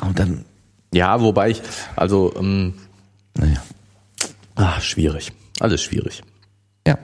Und 0.00 0.18
dann, 0.18 0.44
ja, 0.92 1.20
wobei 1.20 1.50
ich, 1.50 1.62
also, 1.96 2.34
ähm, 2.36 2.74
naja, 3.36 3.62
ah, 4.54 4.80
schwierig. 4.80 5.32
Alles 5.60 5.82
schwierig. 5.82 6.22
Ja. 6.86 6.98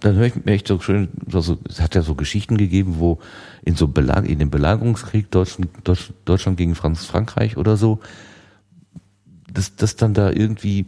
Dann 0.00 0.16
höre 0.16 0.26
ich 0.26 0.36
mir 0.36 0.52
echt 0.52 0.68
so 0.68 0.78
schön, 0.80 1.08
also, 1.32 1.58
es 1.68 1.80
hat 1.80 1.94
ja 1.94 2.02
so 2.02 2.14
Geschichten 2.14 2.58
gegeben, 2.58 2.98
wo 2.98 3.18
in 3.62 3.76
so 3.76 3.88
Belag, 3.88 4.28
in 4.28 4.38
dem 4.38 4.50
Belagerungskrieg 4.50 5.30
Deutschland, 5.30 5.70
Deutsch, 5.84 6.12
Deutschland 6.24 6.58
gegen 6.58 6.74
Franz, 6.74 7.06
Frankreich 7.06 7.56
oder 7.56 7.76
so, 7.76 8.00
dass, 9.52 9.74
dass 9.76 9.96
dann 9.96 10.12
da 10.12 10.30
irgendwie 10.30 10.86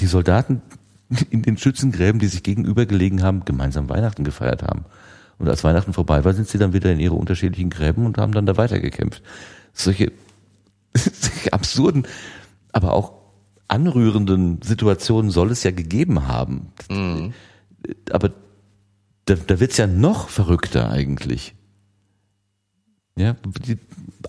die 0.00 0.06
Soldaten 0.06 0.62
in 1.30 1.42
den 1.42 1.56
Schützengräben, 1.56 2.18
die 2.18 2.26
sich 2.26 2.42
gegenüber 2.42 2.86
gelegen 2.86 3.22
haben, 3.22 3.44
gemeinsam 3.44 3.88
Weihnachten 3.88 4.24
gefeiert 4.24 4.64
haben. 4.64 4.84
Und 5.38 5.48
als 5.48 5.64
Weihnachten 5.64 5.92
vorbei 5.92 6.24
war, 6.24 6.32
sind 6.32 6.48
sie 6.48 6.58
dann 6.58 6.72
wieder 6.72 6.92
in 6.92 7.00
ihre 7.00 7.14
unterschiedlichen 7.14 7.70
Gräben 7.70 8.06
und 8.06 8.18
haben 8.18 8.32
dann 8.32 8.46
da 8.46 8.56
weitergekämpft. 8.56 9.22
Solche, 9.72 10.12
solche 10.94 11.52
absurden, 11.52 12.06
aber 12.72 12.92
auch 12.92 13.12
anrührenden 13.68 14.60
Situationen 14.62 15.30
soll 15.30 15.50
es 15.50 15.62
ja 15.62 15.70
gegeben 15.70 16.28
haben. 16.28 16.72
Aber 18.10 18.32
da, 19.24 19.34
da 19.34 19.60
wird's 19.60 19.76
ja 19.76 19.86
noch 19.86 20.28
verrückter 20.28 20.90
eigentlich. 20.90 21.54
Ja, 23.16 23.36
die, 23.66 23.78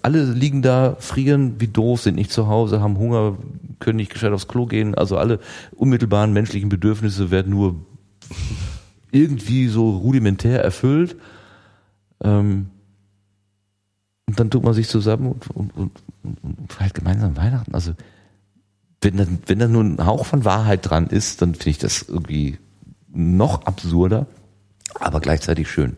alle 0.04 0.24
liegen 0.32 0.62
da, 0.62 0.96
frieren 1.00 1.60
wie 1.60 1.68
doof, 1.68 2.02
sind 2.02 2.16
nicht 2.16 2.32
zu 2.32 2.48
Hause, 2.48 2.82
haben 2.82 2.98
Hunger, 2.98 3.38
können 3.80 3.98
nicht 3.98 4.12
gescheit 4.12 4.32
aufs 4.32 4.48
Klo 4.48 4.68
gehen. 4.68 4.96
Also 4.96 5.18
alle 5.18 5.40
unmittelbaren 5.76 6.34
menschlichen 6.34 6.70
Bedürfnisse 6.70 7.32
werden 7.32 7.52
nur 7.52 7.76
irgendwie 9.12 9.68
so 9.68 9.90
rudimentär 9.98 10.64
erfüllt. 10.64 11.16
Ähm, 12.24 12.70
und 14.28 14.40
dann 14.40 14.50
tut 14.50 14.64
man 14.64 14.74
sich 14.74 14.88
zusammen 14.88 15.32
und, 15.34 15.50
und, 15.52 15.76
und, 15.76 15.92
und, 16.44 16.74
feiert 16.74 16.94
gemeinsam 16.94 17.38
Weihnachten. 17.38 17.74
Also 17.76 17.94
wenn 19.02 19.18
da, 19.18 19.28
wenn 19.46 19.60
da 19.60 19.68
nur 19.68 19.84
ein 19.84 20.04
Hauch 20.06 20.26
von 20.26 20.46
Wahrheit 20.46 20.90
dran 20.90 21.08
ist, 21.08 21.42
dann 21.42 21.54
finde 21.54 21.70
ich 21.70 21.78
das 21.78 22.02
irgendwie 22.08 22.58
noch 23.14 23.66
absurder, 23.66 24.26
aber 25.00 25.20
gleichzeitig 25.22 25.70
schön. 25.70 25.96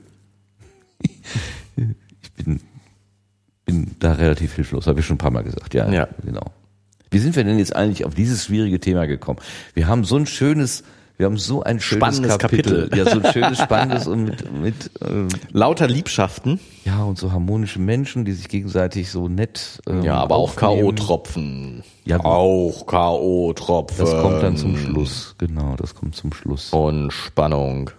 Ich 2.21 2.31
bin, 2.45 2.59
bin 3.65 3.95
da 3.99 4.13
relativ 4.13 4.53
hilflos, 4.53 4.85
habe 4.85 4.99
ich 4.99 5.05
schon 5.05 5.15
ein 5.15 5.19
paar 5.19 5.31
Mal 5.31 5.43
gesagt. 5.43 5.73
Ja, 5.73 5.89
Ja. 5.91 6.07
genau. 6.23 6.51
Wie 7.09 7.19
sind 7.19 7.35
wir 7.35 7.43
denn 7.43 7.57
jetzt 7.57 7.75
eigentlich 7.75 8.05
auf 8.05 8.13
dieses 8.13 8.45
schwierige 8.45 8.79
Thema 8.79 9.07
gekommen? 9.07 9.39
Wir 9.73 9.87
haben 9.87 10.03
so 10.03 10.17
ein 10.17 10.25
schönes, 10.25 10.83
wir 11.17 11.25
haben 11.25 11.37
so 11.37 11.63
ein 11.63 11.79
schönes 11.79 12.15
Spannendes 12.15 12.37
Kapitel. 12.37 12.89
Ja, 12.95 13.05
so 13.05 13.19
ein 13.19 13.33
schönes, 13.33 13.57
spannendes 13.63 14.05
und 14.07 14.23
mit, 14.25 14.51
mit 14.51 15.01
äh, 15.01 15.27
Lauter 15.51 15.87
Liebschaften. 15.87 16.59
ja 16.85 17.03
und 17.03 17.17
so 17.17 17.31
harmonische 17.31 17.79
Menschen, 17.79 18.23
die 18.23 18.33
sich 18.33 18.47
gegenseitig 18.49 19.09
so 19.11 19.27
nett. 19.27 19.81
Ähm, 19.87 20.03
Ja, 20.03 20.15
aber 20.15 20.35
auch 20.35 20.55
aufnehmen. 20.61 20.95
K.O.-Tropfen. 20.95 21.83
Ja, 22.05 22.23
auch 22.23 22.85
K.O.-Tropfen. 22.85 23.97
Das 23.97 24.11
kommt 24.21 24.43
dann 24.43 24.57
zum 24.57 24.77
Schluss. 24.77 25.35
Genau, 25.39 25.75
das 25.75 25.95
kommt 25.95 26.15
zum 26.15 26.31
Schluss. 26.33 26.71
Und 26.71 27.11
Spannung. 27.11 27.89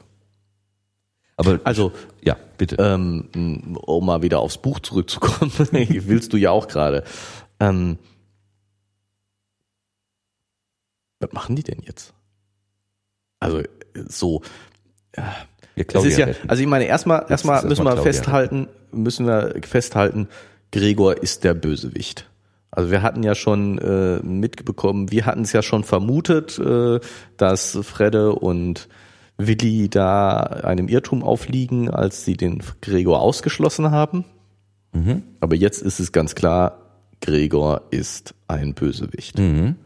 Aber 1.36 1.60
Also, 1.64 1.92
ja, 2.22 2.36
bitte. 2.56 2.76
ähm, 2.78 3.76
um 3.84 4.06
mal 4.06 4.22
wieder 4.22 4.40
aufs 4.40 4.58
Buch 4.58 4.80
zurückzukommen, 4.80 5.52
willst 5.72 6.32
du 6.32 6.36
ja 6.36 6.50
auch 6.50 6.68
gerade. 6.68 7.04
Ähm, 7.60 7.98
was 11.20 11.32
machen 11.32 11.56
die 11.56 11.62
denn 11.64 11.80
jetzt? 11.84 12.14
Also 13.40 13.62
so, 14.08 14.42
Ja, 15.16 15.34
es 15.76 16.04
ist 16.04 16.18
ja, 16.18 16.28
also 16.48 16.62
ich 16.62 16.68
meine, 16.68 16.86
erstmal, 16.86 17.26
erstmal 17.28 17.64
müssen 17.64 17.84
wir 17.84 17.96
festhalten, 17.98 18.68
müssen 18.92 19.26
wir 19.26 19.54
festhalten, 19.62 20.28
Gregor 20.72 21.22
ist 21.22 21.44
der 21.44 21.54
Bösewicht. 21.54 22.28
Also 22.70 22.90
wir 22.90 23.02
hatten 23.02 23.22
ja 23.22 23.34
schon 23.34 23.78
äh, 23.78 24.18
mitbekommen, 24.22 25.10
wir 25.10 25.24
hatten 25.26 25.42
es 25.42 25.52
ja 25.52 25.62
schon 25.62 25.84
vermutet, 25.84 26.58
äh, 26.58 27.00
dass 27.36 27.78
Fredde 27.82 28.34
und 28.34 28.88
Willi 29.38 29.88
da 29.88 30.40
einem 30.40 30.88
Irrtum 30.88 31.22
aufliegen, 31.22 31.90
als 31.90 32.24
sie 32.24 32.36
den 32.36 32.62
Gregor 32.82 33.20
ausgeschlossen 33.20 33.90
haben. 33.90 34.24
Mhm. 34.92 35.22
Aber 35.40 35.54
jetzt 35.54 35.80
ist 35.80 36.00
es 36.00 36.12
ganz 36.12 36.34
klar, 36.34 36.78
Gregor 37.20 37.82
ist 37.90 38.34
ein 38.48 38.74
Bösewicht. 38.74 39.38
Mhm. 39.38 39.76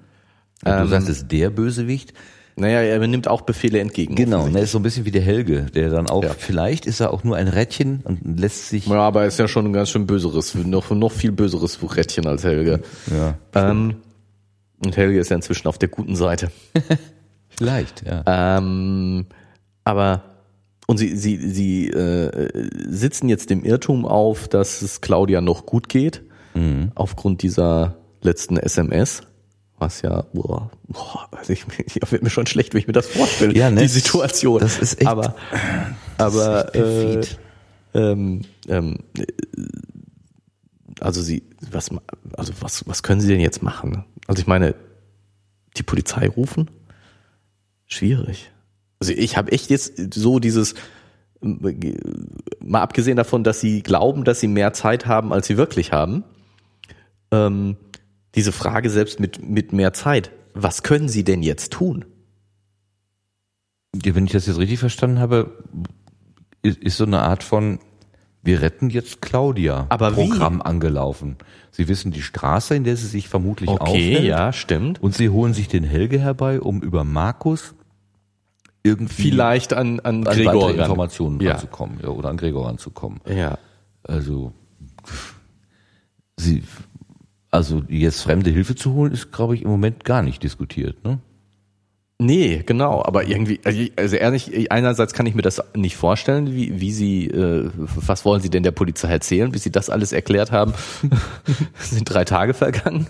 du 0.65 0.71
ähm, 0.71 0.89
sagst, 0.89 1.09
es 1.09 1.19
ist 1.19 1.33
der 1.33 1.51
Bösewicht. 1.51 2.15
Naja, 2.57 2.81
er 2.81 3.07
nimmt 3.07 3.29
auch 3.29 3.43
Befehle 3.43 3.81
entgegen. 3.81 4.15
Genau, 4.15 4.47
er 4.47 4.63
ist 4.63 4.73
so 4.73 4.79
ein 4.79 4.83
bisschen 4.83 5.07
wie 5.07 5.11
der 5.11 5.23
Helge, 5.23 5.67
der 5.75 5.89
dann 5.89 6.09
auch, 6.09 6.23
ja. 6.23 6.35
vielleicht 6.37 6.87
ist 6.87 7.01
er 7.01 7.13
auch 7.13 7.25
nur 7.25 7.37
ein 7.37 7.49
Rädchen 7.49 8.01
und 8.05 8.39
lässt 8.39 8.69
sich. 8.69 8.87
Ja, 8.87 9.01
aber 9.01 9.23
er 9.23 9.29
ist 9.29 9.39
ja 9.39 9.49
schon 9.49 9.67
ein 9.67 9.73
ganz 9.73 9.91
schön 9.91 10.07
böseres, 10.07 10.55
noch, 10.55 10.91
noch 10.91 11.13
viel 11.13 11.33
böseres 11.33 11.79
Rädchen 11.97 12.27
als 12.27 12.45
Helge. 12.45 12.81
Ja. 13.11 13.39
Ähm, 13.55 13.97
und 14.85 14.97
Helge 14.97 15.19
ist 15.19 15.31
ja 15.31 15.37
inzwischen 15.37 15.67
auf 15.69 15.79
der 15.79 15.89
guten 15.89 16.15
Seite. 16.15 16.51
vielleicht, 17.49 18.05
ja. 18.07 18.59
Ähm, 18.59 19.27
aber 19.85 20.23
und 20.87 20.99
sie, 20.99 21.17
sie, 21.17 21.37
sie 21.37 21.89
äh, 21.89 22.51
sitzen 22.87 23.29
jetzt 23.29 23.51
dem 23.51 23.65
Irrtum 23.65 24.05
auf, 24.05 24.49
dass 24.49 24.83
es 24.83 25.01
Claudia 25.01 25.41
noch 25.41 25.65
gut 25.65 25.89
geht, 25.89 26.23
mhm. 26.55 26.93
aufgrund 26.95 27.43
dieser 27.43 27.97
letzten 28.21 28.57
SMS. 28.57 29.23
Was 29.83 30.01
ja, 30.03 30.23
boah, 30.33 30.71
boah 30.87 31.29
also 31.33 31.53
ich, 31.53 31.67
ich 31.85 32.13
wird 32.13 32.23
mir 32.23 32.31
schon 32.31 32.47
schlecht, 32.47 32.73
wenn 32.73 32.79
ich 32.79 32.87
mir 32.87 32.93
das 32.93 33.09
vorstelle, 33.09 33.53
ja, 33.53 33.69
ne, 33.69 33.81
die 33.81 33.89
Situation. 33.89 34.61
Das 34.61 34.79
ist 34.79 35.01
echt, 35.01 35.09
aber, 35.09 35.35
aber 36.19 36.73
äh, 36.73 37.21
ähm, 37.93 38.43
ähm, 38.69 38.99
also 41.01 41.21
sie, 41.21 41.43
was, 41.69 41.91
also 42.35 42.53
was, 42.61 42.87
was 42.87 43.03
können 43.03 43.21
sie 43.21 43.27
denn 43.27 43.41
jetzt 43.41 43.61
machen? 43.65 44.05
Also 44.29 44.41
ich 44.41 44.47
meine, 44.47 44.77
die 45.77 45.83
Polizei 45.83 46.29
rufen? 46.29 46.71
Schwierig. 47.89 48.53
Also 49.01 49.13
ich 49.13 49.37
habe 49.37 49.51
echt 49.51 49.69
jetzt 49.69 50.15
so 50.15 50.39
dieses, 50.39 50.75
mal 51.41 52.83
abgesehen 52.83 53.17
davon, 53.17 53.43
dass 53.43 53.59
sie 53.59 53.83
glauben, 53.83 54.23
dass 54.23 54.39
sie 54.39 54.47
mehr 54.47 54.75
Zeit 54.75 55.07
haben, 55.07 55.33
als 55.33 55.49
sie 55.49 55.57
wirklich 55.57 55.91
haben, 55.91 56.23
ähm, 57.33 57.77
diese 58.35 58.53
Frage 58.53 58.91
selbst 58.91 59.21
mit, 59.21 59.47
mit 59.47 59.73
mehr 59.73 59.93
Zeit, 59.93 60.31
was 60.55 60.83
können 60.83 61.09
sie 61.09 61.25
denn 61.25 61.43
jetzt 61.43 61.73
tun? 61.73 62.05
Wenn 63.93 64.25
ich 64.25 64.33
das 64.33 64.47
jetzt 64.47 64.59
richtig 64.59 64.79
verstanden 64.79 65.19
habe, 65.19 65.63
ist, 66.63 66.79
ist 66.79 66.97
so 66.97 67.05
eine 67.05 67.21
Art 67.21 67.43
von, 67.43 67.79
wir 68.43 68.63
retten 68.63 68.91
jetzt 68.91 69.21
Claudia 69.21 69.87
Aber 69.91 70.13
Programm 70.13 70.59
wie? 70.59 70.65
angelaufen. 70.65 71.37
Sie 71.71 71.89
wissen 71.89 72.11
die 72.11 72.23
Straße, 72.23 72.75
in 72.75 72.85
der 72.85 72.97
sie 72.97 73.07
sich 73.07 73.29
vermutlich 73.29 73.71
okay, 73.71 73.83
aufhält. 73.83 74.25
ja, 74.25 74.53
stimmt. 74.53 75.03
Und 75.03 75.15
sie 75.15 75.29
holen 75.29 75.55
sich 75.55 75.69
den 75.69 75.85
Helge 75.85 76.19
herbei, 76.19 76.61
um 76.61 76.81
über 76.81 77.05
Markus 77.05 77.75
irgendwie 78.83 79.23
vielleicht 79.23 79.73
an, 79.75 80.01
an, 80.01 80.27
an 80.27 80.35
Gregor 80.35 80.69
weitere 80.69 80.83
Informationen 80.83 81.41
ja. 81.41 81.53
ranzukommen 81.53 82.01
ja, 82.03 82.09
oder 82.09 82.31
an 82.31 82.37
Gregor 82.37 82.67
ranzukommen. 82.67 83.21
Ja. 83.27 83.59
Also 84.03 84.53
sie 86.37 86.65
also 87.53 87.83
jetzt 87.89 88.23
fremde 88.23 88.51
Hilfe 88.51 88.75
zu 88.75 88.95
holen, 88.95 89.13
ist, 89.13 89.31
glaube 89.31 89.55
ich, 89.55 89.63
im 89.63 89.71
Moment 89.71 90.05
gar 90.05 90.23
nicht 90.23 90.43
diskutiert, 90.43 91.05
ne? 91.05 91.21
Nee, 92.19 92.63
genau, 92.65 93.03
aber 93.05 93.27
irgendwie, 93.27 93.61
also 93.97 94.17
ehrlich, 94.17 94.71
einerseits 94.71 95.13
kann 95.13 95.27
ich 95.27 95.35
mir 95.35 95.43
das 95.43 95.61
nicht 95.75 95.97
vorstellen, 95.97 96.55
wie, 96.55 96.81
wie 96.81 96.93
sie, 96.93 97.27
äh, 97.27 97.69
was 97.75 98.25
wollen 98.25 98.41
sie 98.41 98.49
denn 98.49 98.63
der 98.63 98.71
Polizei 98.71 99.09
erzählen, 99.09 99.51
bis 99.51 99.65
sie 99.65 99.73
das 99.73 99.91
alles 99.91 100.13
erklärt 100.13 100.53
haben, 100.53 100.73
sind 101.81 102.05
drei 102.05 102.25
Tage 102.25 102.55
vergangen. 102.55 103.07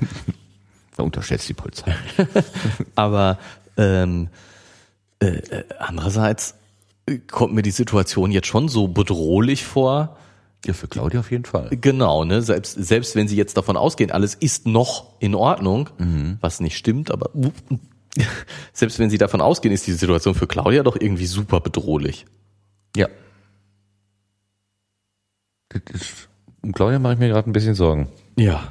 Da 0.97 1.03
unterschätzt 1.03 1.47
die 1.49 1.55
Polizei. 1.55 1.95
aber 2.95 3.39
ähm, 3.77 4.29
äh, 5.21 5.27
äh, 5.27 5.65
andererseits 5.79 6.55
kommt 7.31 7.53
mir 7.53 7.63
die 7.63 7.71
Situation 7.71 8.31
jetzt 8.31 8.47
schon 8.47 8.69
so 8.69 8.89
bedrohlich 8.89 9.65
vor. 9.65 10.17
Ja, 10.65 10.75
für 10.75 10.87
Claudia 10.87 11.21
auf 11.21 11.31
jeden 11.31 11.45
Fall. 11.45 11.71
Genau, 11.81 12.25
ne? 12.25 12.41
Selbst, 12.41 12.75
selbst 12.75 13.17
wenn 13.17 13.27
sie 13.27 13.37
jetzt 13.37 13.57
davon 13.57 13.77
ausgehen, 13.77 14.13
alles 14.13 14.35
ist 14.35 14.67
noch 14.67 15.19
in 15.19 15.35
Ordnung, 15.35 15.91
mhm. 15.99 16.39
was 16.41 16.61
nicht 16.61 16.77
stimmt, 16.77 17.11
aber 17.11 17.31
selbst 18.73 18.99
wenn 18.99 19.11
sie 19.11 19.19
davon 19.19 19.41
ausgehen, 19.41 19.75
ist 19.75 19.87
die 19.87 19.93
Situation 19.93 20.35
für 20.35 20.47
Claudia 20.47 20.85
doch 20.85 20.97
irgendwie 20.99 21.27
super 21.27 21.61
bedrohlich. 21.61 22.27
Ja. 22.97 23.09
um 26.63 26.73
Claudia 26.73 27.01
mache 27.01 27.15
ich 27.15 27.19
mir 27.19 27.29
gerade 27.29 27.51
ein 27.51 27.53
bisschen 27.53 27.75
Sorgen. 27.75 28.09
Ja. 28.37 28.71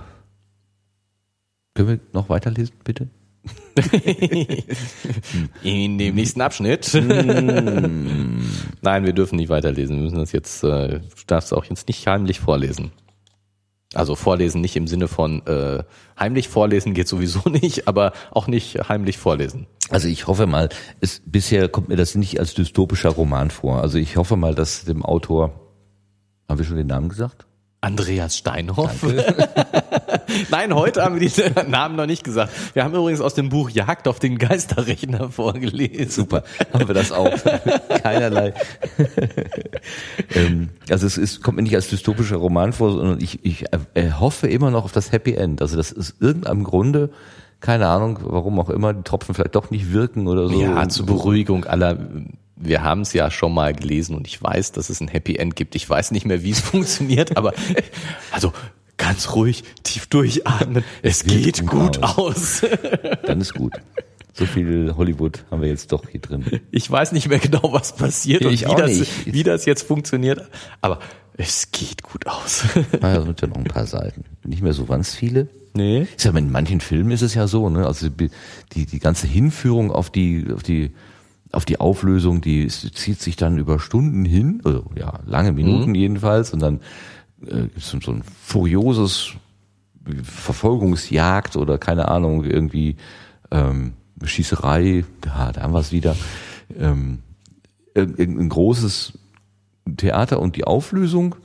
Können 1.73 1.89
wir 1.89 1.99
noch 2.13 2.30
weiterlesen, 2.30 2.76
bitte? 2.84 3.09
In 5.63 5.97
dem 5.97 6.15
nächsten 6.15 6.41
Abschnitt. 6.41 6.85
Hm. 6.88 8.41
Nein, 8.81 9.05
wir 9.05 9.13
dürfen 9.13 9.38
nicht 9.38 9.49
weiterlesen. 9.49 9.95
Wir 9.97 10.03
müssen 10.03 10.19
das 10.19 10.31
jetzt, 10.31 10.63
äh, 10.63 10.99
du 10.99 11.23
darfst 11.27 11.53
auch 11.53 11.65
jetzt 11.65 11.88
nicht 11.88 12.05
heimlich 12.07 12.39
vorlesen. 12.39 12.91
Also 13.93 14.15
vorlesen 14.15 14.61
nicht 14.61 14.77
im 14.77 14.88
Sinne 14.88 15.09
von 15.09 15.45
äh, 15.47 15.84
heimlich 16.18 16.47
vorlesen 16.47 16.93
geht 16.93 17.07
sowieso 17.09 17.49
nicht, 17.49 17.88
aber 17.88 18.13
auch 18.31 18.47
nicht 18.47 18.88
heimlich 18.88 19.18
vorlesen. 19.18 19.68
Also 19.89 20.07
ich 20.07 20.27
hoffe 20.27 20.47
mal, 20.47 20.69
es, 21.01 21.22
bisher 21.26 21.68
kommt 21.68 21.89
mir 21.89 21.97
das 21.97 22.15
nicht 22.15 22.39
als 22.39 22.53
dystopischer 22.53 23.09
Roman 23.09 23.51
vor. 23.51 23.81
Also 23.81 23.97
ich 23.97 24.15
hoffe 24.15 24.38
mal, 24.38 24.55
dass 24.55 24.85
dem 24.85 25.03
Autor, 25.03 25.51
haben 26.47 26.57
wir 26.57 26.65
schon 26.65 26.77
den 26.77 26.88
Namen 26.88 27.09
gesagt? 27.09 27.45
Andreas 27.82 28.38
Steinhoff. 28.38 29.03
Nein, 30.52 30.76
heute 30.76 31.03
haben 31.03 31.16
wir 31.16 31.20
diesen 31.20 31.52
Namen 31.70 31.95
noch 31.95 32.06
nicht 32.06 32.24
gesagt. 32.24 32.53
Wir 32.74 32.84
haben 32.84 32.94
übrigens 32.94 33.22
aus 33.22 33.34
dem 33.34 33.49
Buch 33.49 33.72
Jagd 33.72 34.08
auf 34.08 34.20
den 34.20 34.38
Geisterrechner 34.38 35.32
vorgelesen. 35.32 36.10
Super, 36.12 36.44
haben 36.72 36.88
wir 36.88 36.94
das 36.94 37.12
auch. 37.12 37.34
Keinerlei. 38.03 38.53
ähm, 40.36 40.70
also 40.90 41.08
es 41.08 41.18
ist, 41.18 41.41
kommt 41.41 41.58
mir 41.58 41.64
nicht 41.64 41.76
als 41.76 41.90
dystopischer 41.90 42.38
Roman 42.38 42.72
vor, 42.72 42.91
sondern 42.91 43.20
ich, 43.20 43.44
ich 43.44 43.66
äh, 43.95 44.12
hoffe 44.12 44.48
immer 44.48 44.70
noch 44.70 44.86
auf 44.86 44.91
das 44.91 45.12
Happy 45.12 45.34
End. 45.34 45.62
Also 45.62 45.76
das 45.76 45.91
ist 45.91 46.22
irgendeinem 46.22 46.64
Grunde 46.64 47.10
keine 47.62 47.88
Ahnung, 47.88 48.18
warum 48.24 48.60
auch 48.60 48.72
immer, 48.72 48.91
die 48.91 49.03
Tropfen 49.03 49.36
vielleicht 49.36 49.53
doch 49.53 49.70
nicht 49.70 49.94
wirken 49.94 50.28
oder 50.28 50.48
so. 50.48 50.60
Ja, 50.60 50.90
zur 50.90 51.06
Beruhigung 51.06 51.64
aller 51.66 51.95
wir 52.62 52.84
haben 52.84 53.02
es 53.02 53.14
ja 53.14 53.32
schon 53.32 53.54
mal 53.54 53.74
gelesen 53.74 54.16
und 54.16 54.28
ich 54.28 54.42
weiß, 54.42 54.72
dass 54.72 54.90
es 54.90 55.02
ein 55.02 55.08
Happy 55.08 55.36
End 55.36 55.56
gibt. 55.56 55.76
Ich 55.76 55.90
weiß 55.90 56.12
nicht 56.12 56.26
mehr, 56.26 56.44
wie 56.44 56.52
es 56.52 56.60
funktioniert, 56.62 57.38
aber 57.38 57.54
also 58.32 58.54
ganz 58.98 59.34
ruhig, 59.34 59.64
tief 59.84 60.08
durchatmen. 60.08 60.84
Es, 61.02 61.22
es 61.22 61.26
geht 61.26 61.62
gut, 61.62 61.98
gut 61.98 62.04
aus. 62.04 62.18
aus. 62.18 62.66
Dann 63.26 63.42
ist 63.42 63.54
gut. 63.54 63.74
So 64.34 64.46
viel 64.46 64.94
Hollywood 64.96 65.44
haben 65.52 65.62
wir 65.62 65.68
jetzt 65.68 65.92
doch 65.92 66.08
hier 66.08 66.22
drin. 66.22 66.62
Ich 66.72 66.90
weiß 66.90 67.12
nicht 67.12 67.28
mehr 67.28 67.40
genau, 67.40 67.74
was 67.74 67.96
passiert 67.96 68.46
ich 68.46 68.66
und 68.66 68.78
wie 68.78 68.82
das, 68.82 69.08
wie 69.26 69.44
das 69.44 69.66
jetzt 69.66 69.84
funktioniert, 69.84 70.48
aber 70.80 71.00
es 71.36 71.72
geht 71.72 72.04
gut 72.04 72.28
aus. 72.28 72.64
Naja, 73.02 73.22
sind 73.24 73.42
ja 73.42 73.48
noch 73.48 73.58
ein 73.58 73.64
paar 73.66 73.86
Seiten. 73.86 74.24
Nicht 74.46 74.62
mehr 74.62 74.74
so 74.74 74.86
ganz 74.86 75.14
viele. 75.14 75.50
Nee. 75.74 76.08
Ist 76.16 76.26
ja, 76.26 76.36
in 76.36 76.52
manchen 76.52 76.82
Filmen 76.82 77.12
ist 77.12 77.22
es 77.22 77.34
ja 77.34 77.48
so, 77.48 77.70
ne? 77.70 77.86
Also 77.86 78.10
die, 78.10 78.86
die 78.86 79.00
ganze 79.00 79.28
Hinführung 79.28 79.92
auf 79.92 80.10
die, 80.10 80.48
auf 80.54 80.64
die 80.64 80.92
auf 81.52 81.65
die 81.65 81.80
Auflösung, 81.80 82.41
die 82.41 82.68
zieht 82.68 83.19
sich 83.22 83.36
dann 83.36 83.57
über 83.57 83.80
Stunden 83.80 84.26
hin, 84.26 84.61
also 84.64 84.86
ja, 84.98 85.19
lange 85.26 85.52
Minuten 85.52 85.90
mhm. 85.90 85.95
jedenfalls, 85.95 86.53
und 86.53 86.61
dann 86.61 86.80
äh, 87.45 87.64
gibt 87.64 87.78
es 87.78 87.90
so 87.90 87.98
ein 88.11 88.23
furioses 88.44 89.34
Verfolgungsjagd 90.23 91.56
oder 91.57 91.78
keine 91.78 92.07
Ahnung, 92.07 92.44
irgendwie 92.44 92.95
ähm, 93.52 93.94
Schießerei, 94.23 95.06
ja, 95.26 95.52
da 95.52 95.61
haben 95.61 95.73
wir 95.73 95.80
es 95.80 95.91
wieder. 95.91 96.15
Ähm, 96.78 97.19
ein 97.95 98.48
großes 98.48 99.18
Theater 99.98 100.40
und 100.40 100.56
die 100.56 100.64
Auflösung, 100.64 101.36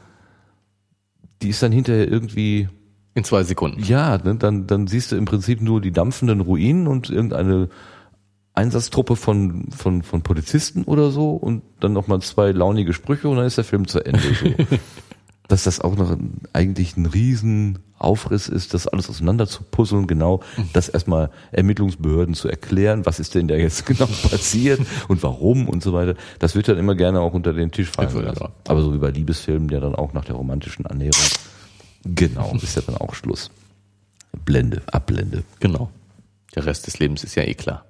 die 1.43 1.49
ist 1.49 1.63
dann 1.63 1.73
hinterher 1.73 2.09
irgendwie 2.09 2.69
in 3.15 3.25
zwei 3.25 3.43
Sekunden. 3.43 3.83
Ja, 3.83 4.19
ne, 4.19 4.37
dann, 4.37 4.67
dann 4.67 4.87
siehst 4.87 5.11
du 5.11 5.17
im 5.17 5.25
Prinzip 5.25 5.61
nur 5.61 5.81
die 5.81 5.91
dampfenden 5.91 6.41
Ruinen 6.41 6.87
und 6.87 7.11
irgendeine 7.11 7.69
Einsatztruppe 8.57 9.17
von, 9.17 9.69
von, 9.71 10.03
von 10.03 10.23
Polizisten 10.23 10.85
oder 10.85 11.11
so 11.11 11.33
und 11.33 11.63
dann 11.81 11.93
nochmal 11.93 12.21
zwei 12.23 12.53
launige 12.53 12.95
Sprüche 12.95 13.29
und 13.29 13.37
dann 13.37 13.47
ist 13.47 13.59
der 13.59 13.65
Film 13.65 13.87
zu 13.87 14.01
Ende. 14.01 14.21
So. 14.21 14.49
Dass 15.49 15.63
das 15.63 15.81
auch 15.81 15.95
noch 15.95 16.17
eigentlich 16.53 16.97
ein 16.97 17.07
riesen 17.07 17.79
Aufriss 17.99 18.49
ist, 18.49 18.75
das 18.75 18.89
alles 18.89 19.09
auseinander 19.09 19.47
zu 19.47 19.63
puzzeln, 19.63 20.07
genau, 20.07 20.41
das 20.73 20.89
erstmal 20.89 21.31
Ermittlungsbehörden 21.53 22.35
zu 22.35 22.49
erklären, 22.49 23.07
was 23.07 23.21
ist 23.21 23.35
denn 23.35 23.47
da 23.47 23.55
jetzt 23.55 23.87
genau 23.87 24.07
passiert 24.07 24.81
und 25.07 25.23
warum 25.23 25.69
und 25.69 25.85
so 25.85 25.93
weiter. 25.93 26.15
Das 26.41 26.57
wird 26.57 26.67
dann 26.67 26.79
immer 26.79 26.95
gerne 26.97 27.21
auch 27.21 27.33
unter 27.33 27.53
den 27.53 27.71
Tisch 27.71 27.91
fallen 27.91 28.25
lassen. 28.25 28.49
Aber 28.67 28.83
so 28.83 28.93
wie 28.93 28.99
bei 28.99 29.11
Liebesfilmen, 29.11 29.69
ja 29.69 29.79
dann 29.79 29.95
auch 29.95 30.13
nach 30.15 30.25
der 30.25 30.35
romantischen 30.35 30.85
Annäherung. 30.87 31.21
Genau, 32.05 32.55
ist 32.63 32.75
ja 32.75 32.83
dann 32.83 32.97
auch 32.97 33.15
Schluss. 33.15 33.51
Blende, 34.45 34.83
Abblende. 34.87 35.45
Genau. 35.61 35.91
Der 36.55 36.67
Rest 36.67 36.87
des 36.87 36.99
Lebens 36.99 37.23
ist 37.23 37.35
ja 37.35 37.45
eh 37.45 37.55
klar. 37.55 37.85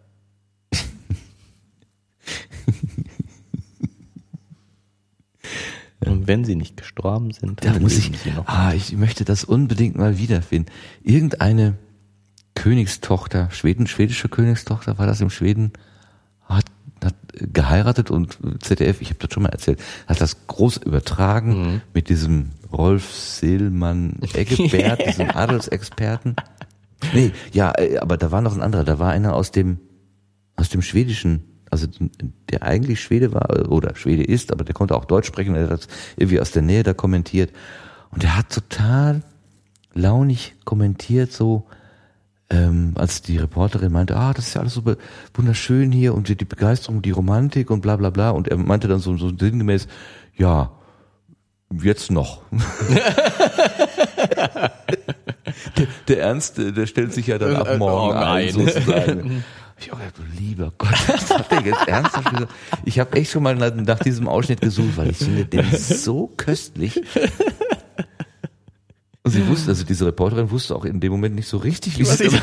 Und 6.12 6.26
wenn 6.26 6.44
sie 6.44 6.56
nicht 6.56 6.76
gestorben 6.76 7.30
sind, 7.32 7.64
Da 7.64 7.72
dann 7.72 7.82
muss 7.82 7.96
ich, 7.98 8.10
sie 8.18 8.30
noch. 8.30 8.46
ah, 8.46 8.72
ich 8.74 8.96
möchte 8.96 9.24
das 9.24 9.44
unbedingt 9.44 9.96
mal 9.96 10.18
wiederfinden. 10.18 10.70
Irgendeine 11.02 11.74
Königstochter, 12.54 13.50
Schweden, 13.50 13.86
schwedische 13.86 14.28
Königstochter, 14.28 14.98
war 14.98 15.06
das 15.06 15.20
im 15.20 15.30
Schweden, 15.30 15.72
hat, 16.44 16.64
hat 17.04 17.14
geheiratet 17.34 18.10
und 18.10 18.38
ZDF, 18.60 19.02
ich 19.02 19.10
habe 19.10 19.18
das 19.20 19.32
schon 19.32 19.42
mal 19.42 19.50
erzählt, 19.50 19.80
hat 20.06 20.20
das 20.20 20.46
groß 20.46 20.78
übertragen 20.78 21.82
mit 21.92 22.08
diesem 22.08 22.50
Rolf 22.72 23.12
Seelmann 23.12 24.16
Eggebert, 24.32 25.06
diesem 25.06 25.30
Adelsexperten. 25.30 26.36
Nee, 27.12 27.32
ja, 27.52 27.72
äh, 27.76 27.98
aber 27.98 28.16
da 28.16 28.30
war 28.32 28.40
noch 28.40 28.54
ein 28.54 28.62
anderer, 28.62 28.84
da 28.84 28.98
war 28.98 29.10
einer 29.12 29.34
aus 29.34 29.50
dem, 29.52 29.78
aus 30.56 30.70
dem 30.70 30.80
schwedischen, 30.82 31.44
also 31.82 31.88
der 32.50 32.62
eigentlich 32.62 33.00
Schwede 33.00 33.32
war 33.32 33.70
oder 33.70 33.94
Schwede 33.96 34.24
ist, 34.24 34.52
aber 34.52 34.64
der 34.64 34.74
konnte 34.74 34.94
auch 34.94 35.04
Deutsch 35.04 35.26
sprechen, 35.26 35.54
er 35.54 35.70
hat 35.70 35.86
irgendwie 36.16 36.40
aus 36.40 36.50
der 36.50 36.62
Nähe 36.62 36.82
da 36.82 36.94
kommentiert 36.94 37.52
und 38.10 38.22
der 38.22 38.36
hat 38.36 38.50
total 38.50 39.22
launig 39.94 40.54
kommentiert, 40.64 41.32
so 41.32 41.66
ähm, 42.48 42.92
als 42.94 43.22
die 43.22 43.38
Reporterin 43.38 43.92
meinte, 43.92 44.16
ah, 44.16 44.32
das 44.32 44.48
ist 44.48 44.54
ja 44.54 44.60
alles 44.60 44.74
so 44.74 44.82
wunderschön 45.34 45.90
hier 45.92 46.14
und 46.14 46.28
die, 46.28 46.36
die 46.36 46.44
Begeisterung, 46.44 47.02
die 47.02 47.10
Romantik 47.10 47.70
und 47.70 47.80
bla 47.80 47.96
bla 47.96 48.10
bla 48.10 48.30
und 48.30 48.48
er 48.48 48.56
meinte 48.56 48.88
dann 48.88 49.00
so, 49.00 49.16
so 49.16 49.36
sinngemäß, 49.36 49.88
ja, 50.36 50.70
jetzt 51.82 52.10
noch. 52.10 52.42
der, 55.76 55.86
der 56.08 56.20
Ernst, 56.20 56.58
äh, 56.58 56.72
der 56.72 56.86
stellt 56.86 57.12
sich 57.12 57.26
ja 57.26 57.38
dann 57.38 57.56
ab 57.56 57.68
Äh, 57.68 57.78
morgen 57.78 58.16
oh 58.16 58.20
ein, 58.20 58.50
sozusagen. 58.50 59.44
Ich 59.78 59.92
auch, 59.92 59.98
du 59.98 60.22
lieber 60.38 60.72
Gott, 60.78 60.96
was 61.08 61.30
hat 61.30 61.50
der 61.50 61.60
jetzt 61.60 61.86
ernsthaft 61.86 62.30
gesagt? 62.30 62.52
Ich 62.84 62.98
habe 62.98 63.16
echt 63.16 63.30
schon 63.30 63.42
mal 63.42 63.54
nach, 63.54 63.74
nach 63.74 63.98
diesem 63.98 64.26
Ausschnitt 64.26 64.60
gesucht, 64.60 64.96
weil 64.96 65.10
ich 65.10 65.18
finde 65.18 65.44
den 65.44 65.64
so 65.76 66.32
köstlich. 66.36 67.02
Und 69.22 69.32
sie 69.32 69.46
wusste, 69.48 69.70
also 69.70 69.84
diese 69.84 70.06
Reporterin 70.06 70.50
wusste 70.52 70.76
auch 70.76 70.84
in 70.84 71.00
dem 71.00 71.10
Moment 71.10 71.34
nicht 71.34 71.48
so 71.48 71.56
richtig, 71.56 71.98
wie 71.98 72.06
Was 72.06 72.18
sie 72.18 72.26
ich 72.26 72.40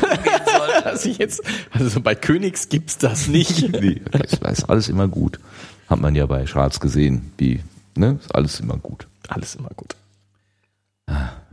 dass 0.84 1.04
ich 1.06 1.18
jetzt, 1.18 1.42
also 1.70 2.00
bei 2.00 2.14
Königs 2.14 2.68
gibt's 2.68 2.98
das 2.98 3.26
nicht. 3.26 3.72
nee, 3.80 4.02
es 4.12 4.34
ist 4.34 4.68
alles 4.68 4.88
immer 4.88 5.08
gut. 5.08 5.40
Hat 5.88 6.00
man 6.00 6.14
ja 6.14 6.26
bei 6.26 6.44
Charles 6.44 6.80
gesehen, 6.80 7.32
wie, 7.38 7.62
ne, 7.96 8.18
ist 8.20 8.34
alles 8.34 8.60
immer 8.60 8.76
gut. 8.76 9.06
Alles 9.28 9.54
immer 9.54 9.70
gut. 9.74 9.96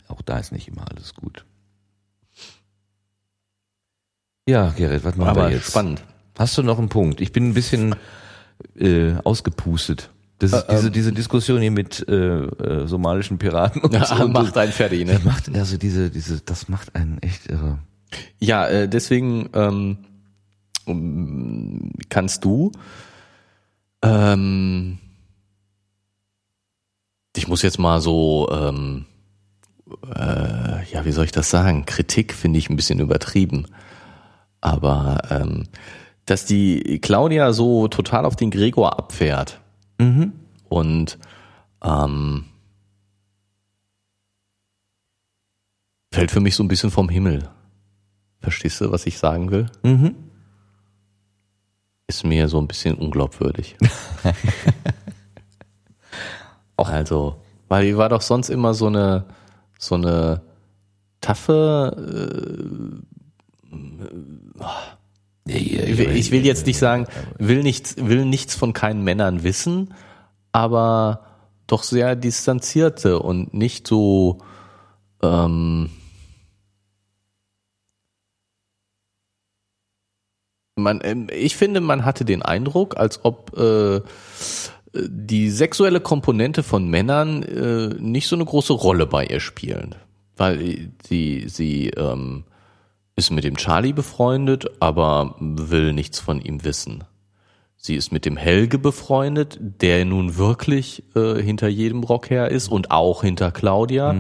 Auch 0.10 0.22
da 0.22 0.38
ist 0.38 0.52
nicht 0.52 0.68
immer 0.68 0.86
alles 0.92 1.16
gut. 1.16 1.46
Ja, 4.48 4.70
Gerrit, 4.70 5.04
was 5.04 5.16
machen 5.16 5.30
Aber 5.30 5.50
wir 5.50 5.56
jetzt? 5.56 5.70
spannend. 5.70 6.02
Hast 6.38 6.58
du 6.58 6.64
noch 6.64 6.80
einen 6.80 6.90
Punkt? 6.90 7.22
Ich 7.22 7.32
bin 7.32 7.50
ein 7.50 7.54
bisschen 7.54 7.96
äh, 8.78 9.14
ausgepustet. 9.24 10.10
Das 10.40 10.54
ist 10.54 10.66
diese, 10.72 10.90
diese 10.90 11.12
Diskussion 11.12 11.62
hier 11.62 11.70
mit 11.70 12.08
äh, 12.08 12.16
äh, 12.16 12.88
somalischen 12.88 13.38
Piraten 13.38 13.82
und, 13.84 13.94
so. 14.06 14.16
Ja, 14.16 14.24
und 14.24 14.34
macht 14.34 14.58
einen 14.58 14.72
fertig, 14.72 15.06
ne? 15.06 15.14
das 15.14 15.24
macht 15.24 15.56
also 15.56 15.78
diese 15.78 16.10
diese 16.10 16.42
das 16.42 16.68
macht 16.68 16.96
einen 16.96 17.20
echt 17.22 17.48
irre. 17.48 17.78
Ja, 18.40 18.68
äh, 18.68 18.90
deswegen 18.90 19.50
ähm, 19.54 19.98
kannst 22.10 22.44
du 22.44 22.72
ähm, 24.02 24.98
ich 27.36 27.48
muss 27.48 27.62
jetzt 27.62 27.78
mal 27.78 28.02
so 28.02 28.50
ähm, 28.52 29.06
äh, 30.16 30.92
ja, 30.92 31.06
wie 31.06 31.12
soll 31.12 31.26
ich 31.26 31.32
das 31.32 31.52
sagen? 31.52 31.86
Kritik 31.86 32.34
finde 32.34 32.58
ich 32.58 32.70
ein 32.70 32.76
bisschen 32.76 33.00
übertrieben. 33.00 33.68
Aber 34.62 35.20
ähm, 35.30 35.64
dass 36.26 36.46
die 36.46 37.00
Claudia 37.02 37.52
so 37.52 37.88
total 37.88 38.26
auf 38.26 38.36
den 38.36 38.52
Gregor 38.52 38.98
abfährt 38.98 39.60
und 40.70 41.18
ähm, 41.84 42.46
fällt 46.14 46.32
für 46.32 46.40
mich 46.40 46.56
so 46.56 46.64
ein 46.64 46.68
bisschen 46.68 46.92
vom 46.92 47.10
Himmel. 47.10 47.50
Verstehst 48.40 48.82
du, 48.82 48.92
was 48.92 49.06
ich 49.06 49.18
sagen 49.18 49.52
will? 49.52 49.68
Mhm. 49.84 50.16
Ist 52.08 52.24
mir 52.24 52.48
so 52.48 52.60
ein 52.60 52.68
bisschen 52.68 52.96
unglaubwürdig. 52.96 53.78
also, 56.88 57.42
weil 57.68 57.86
die 57.86 57.98
war 57.98 58.10
doch 58.10 58.22
sonst 58.22 58.50
immer 58.50 58.74
so 58.74 58.88
eine, 58.88 59.26
so 59.78 59.96
eine 59.96 60.42
taffe, 61.22 61.96
will, 61.98 63.21
ich 65.46 66.32
will 66.32 66.46
jetzt 66.46 66.66
nicht 66.66 66.78
sagen, 66.78 67.08
will 67.38 67.64
nichts, 67.64 67.96
will 67.98 68.26
nichts 68.26 68.56
von 68.56 68.74
keinen 68.74 69.04
Männern 69.04 69.44
wissen, 69.44 69.94
aber 70.52 71.26
doch 71.68 71.84
sehr 71.84 72.16
distanzierte 72.16 73.20
und 73.20 73.54
nicht 73.54 73.88
so, 73.88 74.40
ähm, 75.24 75.90
man, 80.76 81.00
ähm, 81.04 81.28
ich 81.34 81.56
finde, 81.56 81.82
man 81.82 82.06
hatte 82.06 82.26
den 82.26 82.42
Eindruck, 82.42 82.98
als 82.98 83.24
ob 83.24 83.58
äh, 83.58 84.02
die 84.94 85.50
sexuelle 85.50 86.02
Komponente 86.02 86.64
von 86.64 86.88
Männern 86.88 87.44
äh, 87.44 87.96
nicht 88.00 88.28
so 88.28 88.36
eine 88.36 88.46
große 88.46 88.74
Rolle 88.74 89.08
bei 89.08 89.26
ihr 89.26 89.40
spielen, 89.40 89.96
weil 90.36 90.92
sie 91.08 91.46
sie 91.48 91.90
ähm, 91.92 92.44
ist 93.16 93.32
mit 93.32 93.44
dem 93.44 93.58
Charlie 93.58 93.94
befreundet, 93.94 94.66
aber 94.80 95.36
will 95.40 95.94
nichts 95.94 96.20
von 96.20 96.42
ihm 96.42 96.64
wissen. 96.64 97.04
Sie 97.78 97.96
ist 97.96 98.12
mit 98.12 98.26
dem 98.26 98.38
Helge 98.38 98.78
befreundet, 98.78 99.58
der 99.60 100.06
nun 100.06 100.38
wirklich 100.38 101.04
äh, 101.16 101.42
hinter 101.42 101.68
jedem 101.68 102.04
Rock 102.04 102.30
her 102.30 102.50
ist 102.50 102.68
und 102.68 102.92
auch 102.92 103.24
hinter 103.24 103.52
Claudia. 103.52 104.14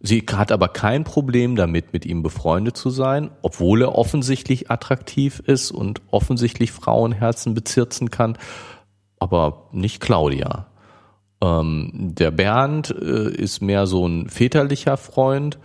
Sie 0.00 0.24
hat 0.32 0.50
aber 0.50 0.68
kein 0.68 1.04
Problem 1.04 1.56
damit, 1.56 1.92
mit 1.92 2.06
ihm 2.06 2.22
befreundet 2.22 2.76
zu 2.76 2.90
sein, 2.90 3.30
obwohl 3.42 3.82
er 3.82 3.94
offensichtlich 3.94 4.70
attraktiv 4.70 5.40
ist 5.40 5.70
und 5.70 6.00
offensichtlich 6.10 6.72
Frauenherzen 6.72 7.54
bezirzen 7.54 8.10
kann, 8.10 8.38
aber 9.18 9.68
nicht 9.72 10.00
Claudia. 10.00 10.66
Ähm, 11.42 11.90
der 11.92 12.30
Bernd 12.30 12.90
äh, 12.90 13.30
ist 13.30 13.60
mehr 13.60 13.86
so 13.86 14.06
ein 14.06 14.28
väterlicher 14.28 14.96
Freund, 14.96 15.58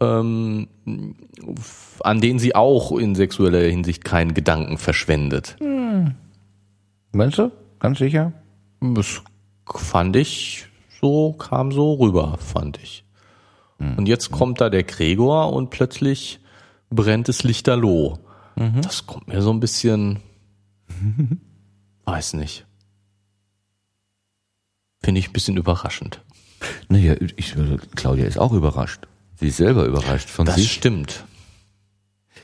ähm, 0.00 0.68
an 0.84 2.20
den 2.20 2.38
sie 2.38 2.54
auch 2.54 2.96
in 2.98 3.14
sexueller 3.14 3.60
Hinsicht 3.60 4.04
keinen 4.04 4.34
Gedanken 4.34 4.78
verschwendet. 4.78 5.56
Meinst 7.12 7.38
du? 7.38 7.52
Ganz 7.78 7.98
sicher? 7.98 8.32
Das 8.80 9.22
fand 9.66 10.16
ich 10.16 10.66
so, 11.00 11.32
kam 11.32 11.72
so 11.72 11.94
rüber, 11.94 12.38
fand 12.38 12.78
ich. 12.82 13.04
Und 13.96 14.06
jetzt 14.06 14.30
kommt 14.30 14.60
da 14.60 14.70
der 14.70 14.84
Gregor 14.84 15.52
und 15.52 15.70
plötzlich 15.70 16.38
brennt 16.90 17.28
es 17.28 17.42
lichterloh. 17.42 18.18
Das 18.82 19.06
kommt 19.06 19.28
mir 19.28 19.42
so 19.42 19.52
ein 19.52 19.58
bisschen, 19.60 20.20
weiß 22.04 22.34
nicht. 22.34 22.64
Finde 25.02 25.18
ich 25.18 25.30
ein 25.30 25.32
bisschen 25.32 25.56
überraschend. 25.56 26.22
Naja, 26.88 27.16
ich, 27.36 27.56
Claudia 27.96 28.26
ist 28.26 28.38
auch 28.38 28.52
überrascht. 28.52 29.08
Sie 29.42 29.48
ist 29.48 29.56
selber 29.56 29.86
überrascht 29.86 30.30
von 30.30 30.46
Das 30.46 30.54
sich. 30.54 30.72
stimmt. 30.72 31.24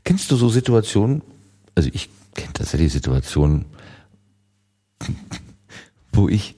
Kennst 0.02 0.32
du 0.32 0.36
so 0.36 0.48
Situationen? 0.48 1.22
Also 1.76 1.90
ich 1.92 2.10
kenne 2.34 2.52
tatsächlich 2.54 2.92
Situationen, 2.92 3.66
wo 6.12 6.28
ich 6.28 6.56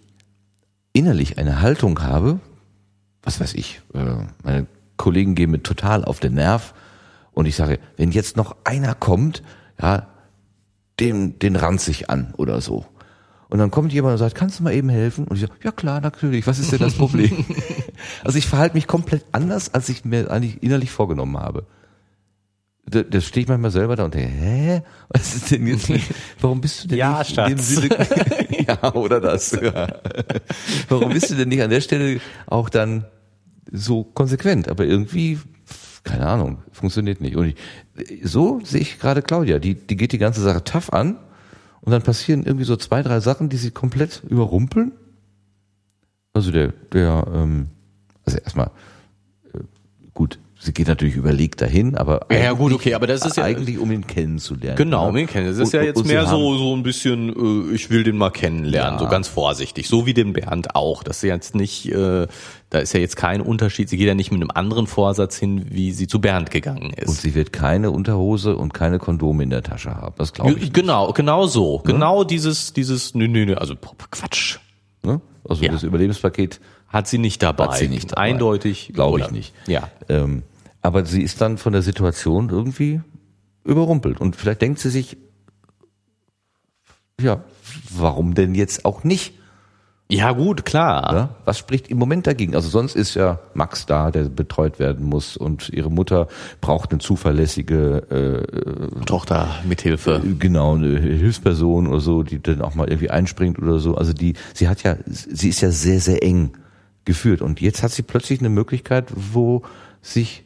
innerlich 0.95 1.37
eine 1.37 1.61
Haltung 1.61 2.01
habe, 2.01 2.41
was 3.23 3.39
weiß 3.39 3.53
ich, 3.53 3.83
äh, 3.93 4.17
meine 4.43 4.67
Kollegen 4.97 5.35
gehen 5.35 5.51
mir 5.51 5.63
total 5.63 6.07
auf 6.07 6.21
den 6.21 6.35
Nerv 6.35 6.73
und 7.33 7.45
ich 7.45 7.55
sage, 7.57 7.79
wenn 7.99 8.11
jetzt 8.11 8.39
noch 8.39 8.57
einer 8.65 8.95
kommt, 8.95 9.43
ja, 9.81 10.09
den, 11.01 11.39
den 11.39 11.57
ranze 11.57 11.91
ich 11.91 12.09
an 12.09 12.33
oder 12.39 12.63
so. 12.63 12.87
Und 13.51 13.59
dann 13.59 13.73
kommt 13.73 13.93
jemand 13.93 14.13
und 14.13 14.19
sagt, 14.19 14.37
kannst 14.37 14.61
du 14.61 14.63
mal 14.63 14.73
eben 14.73 14.89
helfen? 14.89 15.27
Und 15.27 15.35
ich 15.35 15.43
sage, 15.43 15.55
ja 15.65 15.73
klar, 15.73 16.01
natürlich, 16.01 16.47
was 16.47 16.61
ist 16.61 16.71
denn 16.71 16.79
das 16.79 16.95
Problem? 16.95 17.45
also 18.25 18.39
ich 18.39 18.47
verhalte 18.47 18.77
mich 18.77 18.87
komplett 18.87 19.25
anders, 19.33 19.75
als 19.75 19.89
ich 19.89 20.05
mir 20.05 20.31
eigentlich 20.31 20.63
innerlich 20.63 20.93
vorgenommen 20.93 21.37
habe. 21.37 21.67
Da, 22.87 23.03
da 23.03 23.21
stehe 23.21 23.43
ich 23.43 23.49
manchmal 23.49 23.73
selber 23.73 23.97
da 23.97 24.05
und 24.05 24.15
denke, 24.15 24.31
hä? 24.33 24.83
Was 25.09 25.35
ist 25.35 25.51
denn 25.51 25.67
jetzt? 25.67 25.91
Warum 26.41 26.61
bist 26.61 26.85
du 26.85 26.89
denn 26.89 26.99
Ja, 26.99 27.19
nicht 27.19 27.37
in 27.37 27.45
dem 27.45 27.59
Schatz. 27.59 27.69
Sinne, 27.69 28.07
ja, 28.69 28.95
oder 28.95 29.21
das. 29.21 29.51
Ja. 29.51 30.01
Warum 30.89 31.13
bist 31.13 31.31
du 31.31 31.35
denn 31.35 31.49
nicht 31.49 31.63
an 31.63 31.71
der 31.71 31.81
Stelle 31.81 32.21
auch 32.47 32.69
dann 32.69 33.05
so 33.71 34.05
konsequent? 34.05 34.69
Aber 34.69 34.85
irgendwie, 34.85 35.41
keine 36.05 36.27
Ahnung, 36.27 36.63
funktioniert 36.71 37.21
nicht. 37.21 37.35
Und 37.35 37.49
ich, 37.49 37.57
so 38.23 38.61
sehe 38.63 38.81
ich 38.81 39.01
gerade 39.01 39.23
Claudia. 39.23 39.59
Die, 39.59 39.75
die 39.75 39.97
geht 39.97 40.13
die 40.13 40.19
ganze 40.19 40.41
Sache 40.41 40.63
tough 40.63 40.93
an 40.93 41.19
und 41.83 41.93
dann 41.93 42.03
passieren 42.03 42.45
irgendwie 42.45 42.65
so 42.65 42.77
zwei, 42.77 43.03
drei 43.03 43.21
Sachen, 43.21 43.49
die 43.49 43.57
sie 43.57 43.71
komplett 43.71 44.23
überrumpeln. 44.29 44.93
Also 46.33 46.53
der, 46.53 46.69
der, 46.93 47.27
ähm, 47.33 47.69
also 48.25 48.39
erstmal, 48.39 48.71
sie 50.63 50.73
geht 50.73 50.89
natürlich 50.89 51.17
überlegt 51.17 51.61
dahin, 51.63 51.97
aber 51.97 52.27
Ja, 52.31 52.39
ja, 52.39 52.53
gut, 52.53 52.73
okay, 52.75 52.93
aber 52.95 53.07
das 53.07 53.25
ist 53.25 53.39
ja- 53.39 53.45
eigentlich 53.45 53.79
um 53.79 53.91
ihn 53.91 54.07
kennenzulernen. 54.07 54.77
Genau, 54.77 55.09
um 55.09 55.17
ihn 55.17 55.27
kennen. 55.27 55.47
Das 55.47 55.57
ist 55.57 55.65
Und- 55.69 55.73
ja 55.73 55.81
und- 55.81 55.87
jetzt 55.87 55.97
und 55.97 56.07
mehr 56.07 56.27
so 56.27 56.57
so 56.59 56.77
ein 56.77 56.83
bisschen, 56.83 57.71
äh, 57.71 57.75
ich 57.75 57.89
will 57.91 58.05
den 58.05 58.17
mal 58.19 58.31
kennenlernen, 58.31 58.95
Ja. 58.95 58.99
so 58.99 59.09
ganz 59.09 59.27
vorsichtig, 59.27 59.89
so 59.89 60.05
wie 60.07 60.13
den 60.15 60.35
Bernd 60.35 60.75
auch. 60.77 61.03
Das 61.03 61.17
ist 61.17 61.23
jetzt 61.23 61.55
nicht, 61.55 61.87
äh, 61.91 62.27
da 62.69 62.79
ist 62.79 62.93
ja 62.93 63.01
jetzt 63.01 63.17
kein 63.17 63.41
Unterschied. 63.41 63.89
Sie 63.89 63.97
geht 63.97 64.07
ja 64.07 64.15
nicht 64.15 64.31
mit 64.31 64.41
einem 64.41 64.51
anderen 64.53 64.87
Vorsatz 64.87 65.37
hin, 65.39 65.67
wie 65.71 65.93
sie 65.93 66.07
zu 66.07 66.21
Bernd 66.21 66.51
gegangen 66.51 66.91
Und 66.91 66.99
ist. 66.99 67.23
sie 67.23 67.35
wird 67.35 67.53
keine 67.53 67.91
Unterhose 67.91 68.55
und 68.57 68.75
keine 68.75 68.99
Kondome 68.99 69.43
in 69.43 69.51
der 69.51 69.63
Tasche 69.63 69.95
haben. 69.97 70.15
Das 70.19 70.33
glaube 70.35 70.53
ich. 70.61 70.73
Genau, 70.73 71.13
genau 71.13 71.47
so, 71.47 71.79
genau 71.79 72.23
dieses, 72.23 72.73
dieses, 72.75 73.15
nö, 73.15 73.27
nö, 73.29 73.47
nö, 73.47 73.55
also 73.55 73.75
Quatsch, 74.11 74.59
Ne? 75.03 75.23
Also 75.49 75.65
Ja. 75.65 75.73
das 75.73 75.83
Überlebenspaket 75.83 76.61
hat 76.91 77.09
sie 77.09 77.19
nicht 77.19 77.43
dabei. 77.43 77.65
Hat 77.65 77.77
sie 77.77 77.89
nicht 77.89 78.13
dabei. 78.13 78.23
Eindeutig, 78.23 78.91
Glaube 78.93 79.21
ich 79.21 79.31
nicht. 79.31 79.55
Ja, 79.67 79.89
Ähm, 80.09 80.43
aber 80.83 81.05
sie 81.07 81.23
ist 81.23 81.41
dann 81.41 81.57
von 81.59 81.73
der 81.73 81.83
Situation 81.83 82.51
irgendwie 82.51 83.01
überrumpelt. 83.65 84.21
Und 84.21 84.37
vielleicht 84.37 84.63
denkt 84.63 84.81
sie 84.81 84.91
sich, 84.91 85.17
ja, 87.21 87.43
warum 87.91 88.35
denn 88.35 88.55
jetzt 88.55 88.85
auch 88.85 89.05
nicht? 89.05 89.35
ja 90.13 90.33
gut, 90.33 90.65
klar. 90.65 91.13
Ja? 91.15 91.29
Was 91.45 91.59
spricht 91.59 91.87
im 91.89 91.97
Moment 91.99 92.27
dagegen? 92.27 92.57
Also 92.57 92.69
sonst 92.69 92.97
ist 92.97 93.15
ja 93.15 93.39
Max 93.55 93.87
da, 93.87 94.11
der 94.11 94.25
betreut 94.25 94.81
werden 94.81 95.07
muss 95.07 95.37
und 95.37 95.69
ihre 95.69 95.89
Mutter 95.89 96.27
braucht 96.61 96.91
eine 96.91 96.99
zuverlässige, 96.99 98.03
Tochter 99.07 99.49
mithilfe. 99.65 100.21
äh, 100.25 100.35
genau, 100.37 100.75
eine 100.75 100.99
Hilfsperson 100.99 101.87
oder 101.87 102.01
so, 102.01 102.25
die 102.25 102.43
dann 102.43 102.61
auch 102.61 102.75
mal 102.75 102.89
irgendwie 102.89 103.11
einspringt 103.11 103.61
oder 103.61 103.79
so. 103.79 103.95
Also 103.95 104.13
die, 104.13 104.35
sie 104.53 104.69
hat 104.69 104.83
ja, 104.83 104.97
sie 105.07 105.49
ist 105.51 105.61
ja 105.61 105.71
sehr, 105.71 106.01
sehr 106.01 106.25
eng 106.25 106.51
geführt 107.11 107.43
und 107.43 107.61
jetzt 107.61 107.83
hat 107.83 107.91
sie 107.91 108.03
plötzlich 108.03 108.39
eine 108.39 108.51
Möglichkeit, 108.51 109.07
wo 109.15 109.63
sich 110.01 110.45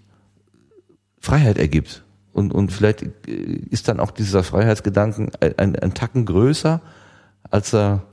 Freiheit 1.20 1.58
ergibt. 1.58 2.02
Und, 2.32 2.54
und 2.54 2.72
vielleicht 2.72 3.02
äh, 3.02 3.32
ist 3.70 3.86
dann 3.88 4.00
auch 4.00 4.10
dieser 4.10 4.42
Freiheitsgedanken 4.42 5.30
ein, 5.58 5.76
ein, 5.76 5.92
Tacken 5.92 6.24
größer, 6.24 6.80
als 7.50 7.74
er 7.74 8.06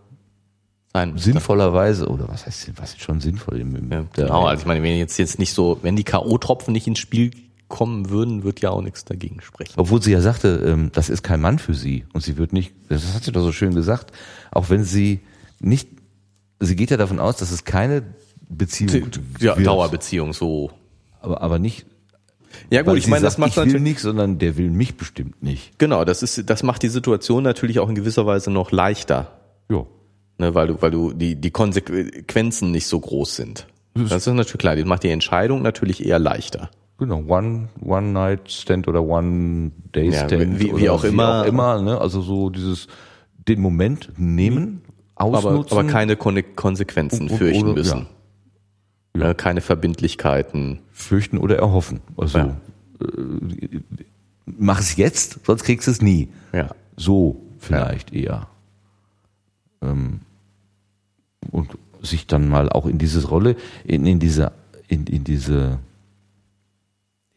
Sein, 0.91 1.18
sinnvollerweise, 1.18 2.10
oder 2.10 2.28
was 2.28 2.45
heißt, 2.45 2.73
was 2.76 2.91
ist 2.91 3.02
schon 3.02 3.22
sinnvoll 3.22 3.61
im, 3.61 3.73
im 3.78 3.90
Ja, 3.90 4.06
genau, 4.14 4.45
also 4.45 4.61
ich 4.61 4.68
meine, 4.68 4.84
wenn 4.84 4.98
jetzt 4.98 5.18
jetzt 5.18 5.40
nicht 5.40 5.53
so, 5.53 5.80
wenn 5.82 5.95
die 5.95 6.03
K.O.-Tropfen 6.03 6.72
nicht 6.72 6.88
ins 6.88 6.99
Spiel 6.99 7.32
kommen 7.69 8.10
würden, 8.10 8.44
wird 8.44 8.60
ja 8.60 8.69
auch 8.72 8.82
nichts 8.82 9.06
dagegen 9.06 9.40
sprechen. 9.40 9.76
Obwohl 9.78 10.02
sie 10.02 10.11
ja 10.11 10.19
sagte, 10.19 10.61
ähm, 10.65 10.91
das 10.91 11.10
ist 11.10 11.23
kein 11.23 11.40
Mann 11.40 11.57
für 11.57 11.73
sie 11.73 12.03
und 12.11 12.22
sie 12.22 12.36
wird 12.36 12.52
nicht, 12.52 12.73
das 12.90 13.14
hat 13.14 13.23
sie 13.23 13.32
doch 13.32 13.44
so 13.44 13.53
schön 13.53 13.73
gesagt, 13.73 14.11
auch 14.52 14.69
wenn 14.69 14.84
sie 14.84 15.22
nicht, 15.61 15.88
sie 16.60 16.76
geht 16.76 16.91
ja 16.91 16.98
davon 16.98 17.22
aus, 17.22 17.38
dass 17.38 17.49
es 17.52 17.64
keine 17.64 18.03
Beziehung 18.57 19.10
Ja, 19.40 19.56
wird, 19.57 19.65
Dauerbeziehung 19.68 20.34
so. 20.34 20.72
aber, 21.22 21.41
aber 21.41 21.60
nicht, 21.60 21.86
Ja 22.69 22.82
gut, 22.82 22.98
ich 22.98 23.07
meine, 23.07 23.23
das 23.23 23.38
macht 23.38 23.52
ich 23.52 23.57
will 23.57 23.65
natürlich 23.65 23.82
nicht, 23.84 23.99
sondern 23.99 24.38
der 24.38 24.57
will 24.57 24.69
mich 24.69 24.95
bestimmt 24.98 25.41
nicht. 25.41 25.78
genau, 25.80 26.03
das 26.06 26.22
ist 26.23 26.49
das 26.49 26.64
macht 26.64 26.84
die 26.84 26.90
Situation 26.90 27.44
natürlich 27.44 27.80
auch 27.80 27.90
in 27.90 27.95
gewisser 27.95 28.26
Weise 28.26 28.52
noch 28.52 28.72
leichter, 28.72 29.32
Ja. 29.69 29.86
ne, 30.38 30.53
weil 30.53 30.68
du 30.68 30.82
weil 30.82 30.91
du 30.91 31.14
die 31.14 31.36
die 31.36 31.52
Konsequenzen 31.52 32.72
nicht 32.72 32.88
so 32.88 32.99
groß 32.99 33.36
sind. 33.36 33.68
Das 33.94 34.26
ist 34.28 34.34
natürlich 34.34 34.57
klar, 34.60 34.76
das 34.76 34.86
macht 34.86 35.03
die 35.03 35.10
Entscheidung 35.10 35.61
natürlich 35.61 36.06
eher 36.06 36.19
leichter. 36.19 36.69
Genau, 36.98 37.23
One, 37.28 37.69
One 37.84 38.10
Night 38.11 38.52
Stand 38.52 38.88
oder 38.88 39.02
One 39.03 39.72
Day 39.95 40.11
Ja, 40.11 40.26
Stand. 40.28 40.60
wie- 40.60 40.68
wie 40.68 40.72
oder 40.84 40.94
auch 40.94 41.03
immer. 41.03 41.44
Wie 41.44 41.48
auch 41.48 41.49
immer 41.52 41.82
ne? 41.82 41.99
Also 41.99 42.22
so 42.22 42.49
dieses, 42.49 42.88
den 43.48 43.60
Moment 43.60 44.10
nehmen, 44.18 44.82
Aber, 45.15 45.40
ausnutzen. 45.40 45.78
aber 45.78 45.88
keine 45.88 46.15
Kon 46.15 46.41
Konsequenzen 46.56 47.28
fürchten 47.30 47.64
oder- 47.65 47.73
müssen. 47.73 47.99
Ja. 48.02 48.06
Keine 49.38 49.62
Verbindlichkeiten. 49.62 50.80
fürchten 50.92 51.38
oder 51.38 51.58
erhoffen. 51.58 52.00
Also 52.18 52.38
Ja. 52.38 52.58
äh, 53.02 53.80
mach 54.46 54.80
es 54.80 54.96
jetzt, 54.96 55.40
sonst 55.46 55.64
kriegst 55.64 55.88
du 55.88 55.92
es 55.92 56.02
nie. 56.02 56.30
Ja. 56.54 56.70
So 56.96 57.42
vielleicht 57.60 58.14
eher. 58.14 58.48
Ähm, 59.82 60.22
und 61.50 61.78
sich 62.02 62.28
dann 62.28 62.48
mal 62.48 62.70
auch 62.70 62.86
in 62.86 62.98
diese 62.98 63.28
Rolle, 63.28 63.56
in, 63.84 64.06
in 64.06 64.20
diese, 64.20 64.52
in, 64.88 65.08
in 65.08 65.24
diese 65.24 65.80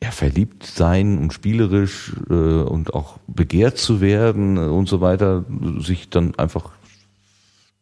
ja, 0.02 0.10
verliebt 0.10 0.64
sein 0.66 1.16
und 1.18 1.32
spielerisch 1.32 2.12
äh, 2.28 2.34
und 2.34 2.92
auch 2.92 3.18
begehrt 3.26 3.78
zu 3.78 4.00
werden 4.02 4.58
und 4.58 4.88
so 4.88 5.00
weiter, 5.00 5.44
sich 5.78 6.10
dann 6.10 6.34
einfach 6.34 6.70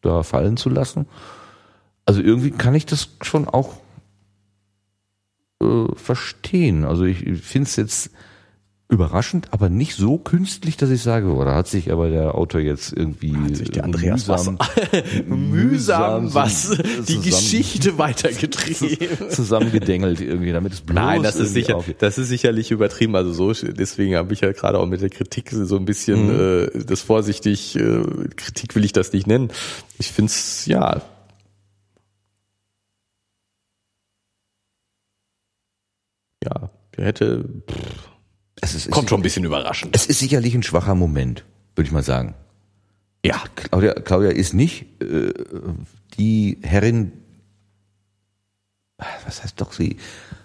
da 0.02 0.22
fallen 0.22 0.56
zu 0.56 0.68
lassen. 0.68 1.06
Also 2.04 2.20
irgendwie 2.20 2.50
kann 2.52 2.74
ich 2.74 2.86
das 2.86 3.08
schon 3.22 3.48
auch 3.48 3.74
äh, 5.62 5.94
verstehen. 5.96 6.84
Also 6.84 7.04
ich 7.04 7.18
finde 7.42 7.68
es 7.68 7.76
jetzt 7.76 8.10
überraschend, 8.88 9.48
aber 9.52 9.70
nicht 9.70 9.94
so 9.96 10.18
künstlich, 10.18 10.76
dass 10.76 10.90
ich 10.90 11.00
sage, 11.02 11.28
oh, 11.28 11.42
da 11.42 11.54
hat 11.54 11.66
sich 11.66 11.90
aber 11.90 12.10
der 12.10 12.34
Autor 12.34 12.60
jetzt 12.60 12.92
irgendwie 12.94 13.34
hat 13.34 13.56
sich 13.56 13.70
der 13.70 13.84
Andreas 13.84 14.28
mühsam, 14.28 14.58
mühsam 15.26 16.34
was 16.34 16.68
die 16.68 16.76
zusammen- 17.04 17.22
Geschichte 17.22 17.96
weitergetrieben. 17.98 19.30
zusammengedengelt 19.30 20.20
irgendwie, 20.20 20.52
damit 20.52 20.74
es 20.74 20.82
bloß 20.82 20.94
Nein, 20.94 21.22
das 21.22 21.36
ist 21.36 21.54
sicher, 21.54 21.76
aufgeht. 21.76 21.96
das 22.02 22.18
ist 22.18 22.28
sicherlich 22.28 22.70
übertrieben. 22.70 23.16
Also 23.16 23.32
so, 23.32 23.52
deswegen 23.72 24.14
habe 24.16 24.34
ich 24.34 24.42
ja 24.42 24.52
gerade 24.52 24.78
auch 24.78 24.86
mit 24.86 25.00
der 25.00 25.08
Kritik 25.08 25.50
so 25.50 25.76
ein 25.76 25.86
bisschen 25.86 26.28
äh, 26.28 26.84
das 26.84 27.00
vorsichtig. 27.00 27.76
Äh, 27.76 28.02
Kritik 28.36 28.74
will 28.74 28.84
ich 28.84 28.92
das 28.92 29.10
nicht 29.14 29.26
nennen. 29.26 29.48
Ich 29.98 30.08
find's 30.12 30.66
ja. 30.66 30.96
Ja, 30.96 31.02
hätte 37.02 37.44
Es 38.60 38.74
ist, 38.74 38.90
kommt 38.90 39.08
schon 39.10 39.20
ein 39.20 39.22
bisschen 39.22 39.44
überraschend. 39.44 39.94
Es 39.94 40.06
ist 40.06 40.18
sicherlich 40.20 40.54
ein 40.54 40.62
schwacher 40.62 40.94
Moment, 40.94 41.44
würde 41.76 41.86
ich 41.86 41.92
mal 41.92 42.02
sagen. 42.02 42.34
Ja, 43.24 43.40
Claudia, 43.54 43.94
Claudia 43.94 44.30
ist 44.30 44.52
nicht 44.54 44.86
äh, 45.02 45.32
die 46.18 46.58
Herrin, 46.62 47.12
was 49.24 49.42
heißt 49.42 49.60
doch 49.60 49.72
sie, 49.72 49.96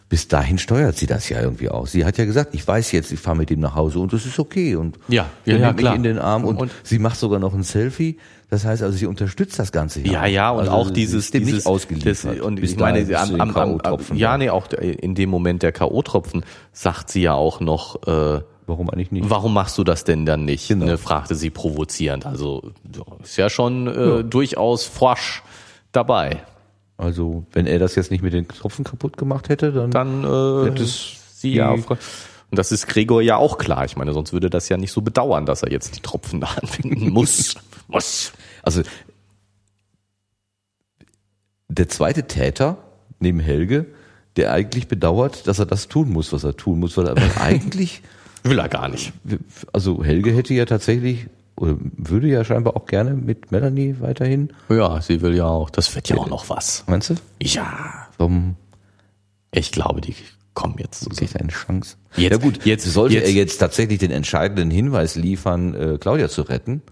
bis 0.09 0.27
dahin 0.27 0.57
steuert 0.57 0.95
sie 0.95 1.05
das 1.05 1.27
ja 1.29 1.41
irgendwie 1.41 1.69
aus. 1.69 1.91
Sie 1.91 2.05
hat 2.05 2.17
ja 2.17 2.25
gesagt, 2.25 2.55
ich 2.55 2.65
weiß 2.67 2.91
jetzt, 2.93 3.11
ich 3.11 3.19
fahre 3.19 3.35
mit 3.37 3.51
ihm 3.51 3.59
nach 3.59 3.75
Hause 3.75 3.99
und 3.99 4.13
das 4.13 4.25
ist 4.25 4.39
okay. 4.39 4.75
Und 4.75 4.97
Ja, 5.09 5.29
ja, 5.45 5.57
ja, 5.57 5.73
klar. 5.73 5.95
in 5.95 6.03
den 6.03 6.17
Arm 6.17 6.45
und, 6.45 6.57
Und- 6.57 6.71
sie 6.83 6.97
macht 6.99 7.19
sogar 7.19 7.39
noch 7.39 7.53
ein 7.53 7.63
Selfie. 7.63 8.17
Das 8.49 8.63
heißt 8.63 8.81
also, 8.81 8.97
sie 8.97 9.07
unterstützt 9.07 9.59
das 9.59 9.71
Ganze 9.73 10.01
Ja, 10.01 10.25
ja, 10.25 10.51
und 10.51 10.61
Also 10.61 10.71
auch 10.71 10.89
dieses, 10.89 11.31
dem 11.31 11.43
dieses, 11.43 11.55
nicht 11.55 11.67
ausgeliefert. 11.67 12.37
das, 12.37 12.41
und 12.45 12.63
ich 12.63 12.77
meine, 12.77 12.99
am, 13.17 13.35
am, 13.35 13.41
am, 13.41 13.53
K.O.-Tropfen. 13.53 14.15
ja, 14.15 14.37
nee, 14.37 14.49
auch 14.49 14.67
in 14.71 15.15
dem 15.15 15.29
Moment 15.29 15.63
der 15.63 15.73
K.O.-Tropfen 15.73 16.43
sagt 16.71 17.09
sie 17.09 17.21
ja 17.23 17.33
auch 17.33 17.59
noch, 17.59 18.07
äh, 18.07 18.41
Warum 18.67 18.89
eigentlich 18.89 19.11
nicht? 19.11 19.29
Warum 19.29 19.53
machst 19.53 19.77
du 19.77 19.85
das 19.85 20.03
denn 20.03 20.25
dann 20.25 20.43
nicht? 20.43 20.67
Genau. 20.67 20.85
Ne, 20.85 20.97
fragte 20.97 21.35
sie 21.35 21.49
provozierend. 21.49 22.25
Also 22.25 22.71
ja, 22.93 23.03
ist 23.23 23.37
ja 23.37 23.49
schon 23.49 23.87
äh, 23.87 24.25
durchaus 24.25 24.83
forsch 24.83 25.41
dabei. 25.93 26.43
Also, 26.97 27.45
wenn 27.53 27.65
er 27.65 27.79
das 27.79 27.95
jetzt 27.95 28.11
nicht 28.11 28.23
mit 28.23 28.33
den 28.33 28.45
Tropfen 28.47 28.83
kaputt 28.83 29.15
gemacht 29.15 29.47
hätte, 29.47 29.71
dann, 29.71 29.91
Dann 29.91 30.23
äh, 30.23 30.65
Hätte 30.65 30.83
es 30.83 31.39
sie 31.39 31.53
ja 31.53 31.75
und 32.49 32.57
das 32.57 32.71
ist 32.71 32.87
Gregor 32.87 33.21
ja 33.21 33.35
auch 33.35 33.57
klar. 33.57 33.83
Ich 33.85 33.97
meine, 33.97 34.13
sonst 34.13 34.31
würde 34.31 34.49
das 34.49 34.69
ja 34.69 34.77
nicht 34.77 34.91
so 34.91 35.01
bedauern, 35.01 35.45
dass 35.45 35.63
er 35.63 35.71
jetzt 35.71 35.97
die 35.97 36.01
Tropfen 36.01 36.39
da 36.39 36.47
anwenden 36.61 37.09
muss. 37.09 37.55
muss. 37.87 38.31
also 38.63 38.81
der 41.69 41.89
zweite 41.89 42.23
Täter 42.27 42.77
neben 43.19 43.39
Helge, 43.39 43.85
der 44.35 44.51
eigentlich 44.53 44.87
bedauert, 44.87 45.47
dass 45.47 45.59
er 45.59 45.65
das 45.65 45.87
tun 45.87 46.09
muss, 46.11 46.31
was 46.31 46.43
er 46.43 46.55
tun 46.55 46.79
muss, 46.79 46.95
weil 46.97 47.07
er 47.07 47.15
eigentlich 47.41 48.01
Will 48.43 48.59
er 48.59 48.69
gar 48.69 48.87
nicht. 48.87 49.11
also 49.73 50.03
Helge 50.03 50.31
hätte 50.31 50.53
ja 50.53 50.65
tatsächlich 50.65 51.25
oder 51.57 51.75
würde 51.79 52.27
ja 52.27 52.45
scheinbar 52.45 52.75
auch 52.77 52.85
gerne 52.85 53.13
mit 53.15 53.51
Melanie 53.51 53.95
weiterhin. 53.99 54.53
Ja, 54.69 55.01
sie 55.01 55.21
will 55.21 55.35
ja 55.35 55.45
auch. 55.47 55.71
Das 55.71 55.93
wird 55.95 56.07
ja 56.07 56.17
auch 56.17 56.29
noch 56.29 56.47
was. 56.49 56.83
Meinst 56.87 57.09
du? 57.09 57.15
Ja, 57.41 58.07
Warum 58.17 58.55
ich 59.51 59.71
glaube, 59.71 60.01
die 60.01 60.15
kommen 60.53 60.75
jetzt 60.77 61.03
zusammen. 61.03 61.31
eine 61.41 61.49
Chance? 61.51 61.97
Jetzt- 62.15 62.31
ja 62.31 62.37
gut, 62.37 62.63
jetzt- 62.65 62.85
sollte 62.85 63.15
jetzt- 63.15 63.25
er 63.27 63.33
jetzt 63.33 63.57
tatsächlich 63.57 63.97
den 63.97 64.11
entscheidenden 64.11 64.69
Hinweis 64.69 65.15
liefern, 65.15 65.73
äh, 65.73 65.97
Claudia 65.99 66.29
zu 66.29 66.43
retten. 66.43 66.83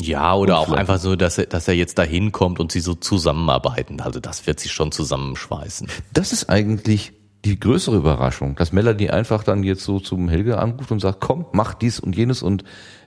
Ja, 0.00 0.34
oder 0.34 0.58
auch 0.58 0.72
einfach 0.72 0.98
so, 0.98 1.16
dass 1.16 1.38
er, 1.38 1.46
dass 1.46 1.68
er 1.68 1.74
jetzt 1.74 1.98
dahin 1.98 2.30
kommt 2.30 2.60
und 2.60 2.70
sie 2.70 2.80
so 2.80 2.94
zusammenarbeiten. 2.94 4.00
Also 4.00 4.20
das 4.20 4.46
wird 4.46 4.60
sie 4.60 4.68
schon 4.68 4.92
zusammenschweißen. 4.92 5.88
Das 6.12 6.32
ist 6.32 6.50
eigentlich 6.50 7.12
die 7.44 7.58
größere 7.58 7.96
Überraschung, 7.96 8.56
dass 8.56 8.72
Melanie 8.72 9.10
einfach 9.10 9.42
dann 9.42 9.62
jetzt 9.62 9.84
so 9.84 10.00
zum 10.00 10.28
Helge 10.28 10.58
anruft 10.58 10.90
und 10.90 11.00
sagt, 11.00 11.20
komm, 11.20 11.46
mach 11.52 11.74
dies 11.74 11.98
und 12.00 12.16
jenes 12.16 12.42
und 12.42 12.64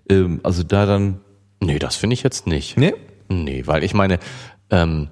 ähm, 0.09 0.39
also 0.43 0.63
da 0.63 0.85
dann 0.85 1.19
Nee, 1.61 1.79
das 1.79 1.95
finde 1.95 2.13
ich 2.13 2.23
jetzt 2.23 2.47
nicht. 2.47 2.77
ne 2.77 2.93
Nee, 3.27 3.63
weil 3.67 3.83
ich 3.83 3.93
meine, 3.93 4.19
ähm, 4.71 5.09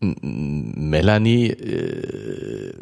Melanie 0.00 1.48
äh, 1.48 2.72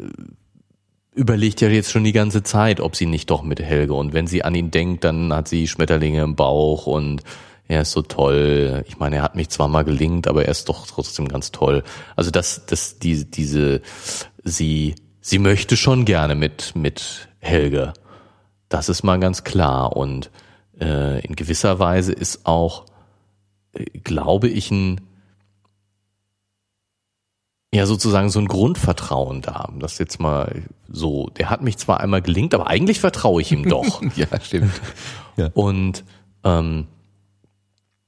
überlegt 1.15 1.61
ja 1.61 1.69
jetzt 1.69 1.91
schon 1.91 2.03
die 2.03 2.11
ganze 2.11 2.43
Zeit, 2.43 2.79
ob 2.79 2.95
sie 2.95 3.05
nicht 3.05 3.29
doch 3.29 3.43
mit 3.43 3.61
Helge 3.61 3.93
und 3.93 4.13
wenn 4.13 4.27
sie 4.27 4.43
an 4.43 4.55
ihn 4.55 4.71
denkt, 4.71 5.03
dann 5.03 5.33
hat 5.33 5.47
sie 5.47 5.67
Schmetterlinge 5.67 6.21
im 6.21 6.35
Bauch 6.35 6.85
und 6.85 7.23
er 7.67 7.81
ist 7.81 7.91
so 7.91 8.01
toll. 8.01 8.83
Ich 8.87 8.97
meine, 8.97 9.17
er 9.17 9.23
hat 9.23 9.35
mich 9.35 9.49
zwar 9.49 9.67
mal 9.67 9.83
gelingt, 9.83 10.27
aber 10.27 10.45
er 10.45 10.51
ist 10.51 10.69
doch 10.69 10.87
trotzdem 10.87 11.27
ganz 11.27 11.51
toll. 11.51 11.83
Also 12.15 12.31
dass 12.31 12.65
dass 12.65 12.99
die, 12.99 13.29
diese 13.29 13.81
sie 14.43 14.95
sie 15.21 15.39
möchte 15.39 15.75
schon 15.75 16.05
gerne 16.05 16.35
mit, 16.35 16.75
mit 16.75 17.27
Helge. 17.39 17.93
Das 18.69 18.89
ist 18.89 19.03
mal 19.03 19.19
ganz 19.19 19.43
klar. 19.43 19.95
Und 19.95 20.31
äh, 20.79 21.19
in 21.25 21.35
gewisser 21.35 21.79
Weise 21.79 22.13
ist 22.13 22.45
auch, 22.45 22.85
äh, 23.73 23.83
glaube 23.99 24.47
ich, 24.47 24.71
ein 24.71 25.01
ja 27.73 27.85
sozusagen 27.85 28.29
so 28.29 28.39
ein 28.39 28.47
Grundvertrauen 28.47 29.41
da. 29.41 29.69
Das 29.77 29.97
jetzt 29.97 30.19
mal 30.19 30.63
so, 30.87 31.29
der 31.37 31.49
hat 31.49 31.61
mich 31.61 31.77
zwar 31.77 31.99
einmal 31.99 32.21
gelingt, 32.21 32.53
aber 32.53 32.67
eigentlich 32.67 33.01
vertraue 33.01 33.41
ich 33.41 33.51
ihm 33.51 33.67
doch. 33.67 34.01
ja, 34.15 34.27
stimmt. 34.41 34.71
Ja. 35.35 35.49
Und 35.53 36.05
ähm, 36.45 36.87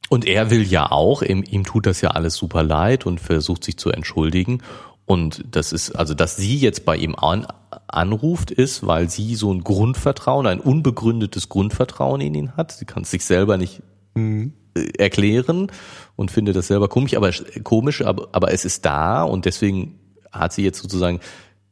und 0.10 0.26
er 0.26 0.50
will 0.50 0.64
ja 0.64 0.92
auch, 0.92 1.22
ihm, 1.22 1.44
ihm 1.48 1.64
tut 1.64 1.86
das 1.86 2.02
ja 2.02 2.10
alles 2.10 2.36
super 2.36 2.64
leid 2.64 3.06
und 3.06 3.20
versucht 3.20 3.64
sich 3.64 3.78
zu 3.78 3.92
entschuldigen. 3.92 4.62
Und 5.06 5.44
das 5.52 5.72
ist, 5.72 5.92
also, 5.92 6.14
dass 6.14 6.36
sie 6.36 6.58
jetzt 6.58 6.86
bei 6.86 6.98
ihm 6.98 7.16
an, 7.16 7.48
anruft, 7.88 8.52
ist, 8.52 8.86
weil 8.86 9.10
sie 9.10 9.36
so 9.36 9.54
ein 9.54 9.64
Grundvertrauen, 9.64 10.48
ein 10.48 10.60
unbegründetes 10.60 11.50
Grundvertrauen 11.50 12.22
in 12.22 12.36
ihn 12.36 12.58
hat. 12.58 12.72
Sie 12.72 12.86
kann 12.86 13.04
es 13.04 13.12
sich 13.12 13.24
selber 13.24 13.58
nicht 13.58 13.82
mhm. 14.16 14.54
erklären 14.98 15.72
und 16.16 16.32
findet 16.32 16.56
das 16.56 16.68
selber 16.68 16.90
komisch, 16.90 17.16
aber 17.16 17.32
komisch, 17.64 18.04
aber, 18.04 18.30
aber 18.32 18.52
es 18.52 18.66
ist 18.66 18.86
da 18.86 19.24
und 19.24 19.46
deswegen 19.46 20.00
hat 20.32 20.54
sie 20.54 20.64
jetzt 20.64 20.82
sozusagen 20.82 21.20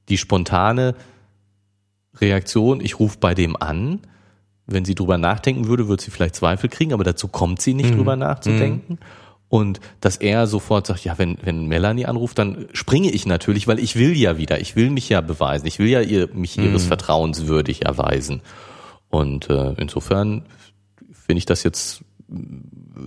die 0.10 0.18
spontane 0.18 0.96
Reaktion, 2.20 2.82
ich 2.82 3.00
rufe 3.00 3.18
bei 3.20 3.34
dem 3.36 3.56
an. 3.56 4.02
Wenn 4.68 4.86
sie 4.86 4.96
drüber 4.96 5.18
nachdenken 5.18 5.68
würde, 5.68 5.88
würde 5.88 6.04
sie 6.04 6.12
vielleicht 6.12 6.36
Zweifel 6.36 6.70
kriegen, 6.70 6.94
aber 6.94 7.04
dazu 7.04 7.28
kommt 7.28 7.62
sie 7.62 7.74
nicht 7.74 7.92
mhm. 7.92 7.98
drüber 7.98 8.16
nachzudenken. 8.16 8.94
Mhm. 8.94 9.00
Und 9.50 9.80
dass 10.02 10.18
er 10.18 10.46
sofort 10.46 10.88
sagt, 10.88 11.06
ja, 11.06 11.18
wenn, 11.18 11.38
wenn 11.42 11.68
Melanie 11.68 12.06
anruft, 12.06 12.38
dann 12.38 12.68
springe 12.74 13.10
ich 13.10 13.26
natürlich, 13.26 13.68
weil 13.68 13.80
ich 13.80 13.96
will 13.96 14.16
ja 14.16 14.38
wieder, 14.38 14.60
ich 14.60 14.76
will 14.76 14.90
mich 14.90 15.08
ja 15.08 15.22
beweisen, 15.22 15.68
ich 15.68 15.80
will 15.80 15.88
ja 15.88 16.02
ihr, 16.02 16.28
mich 16.34 16.58
ihres 16.58 16.84
mhm. 16.84 16.88
Vertrauens 16.90 17.48
würdig 17.48 17.86
erweisen. 17.86 18.42
Und 19.10 19.50
äh, 19.50 19.74
insofern 19.78 20.44
finde 21.14 21.38
ich 21.38 21.46
das 21.46 21.64
jetzt 21.64 22.04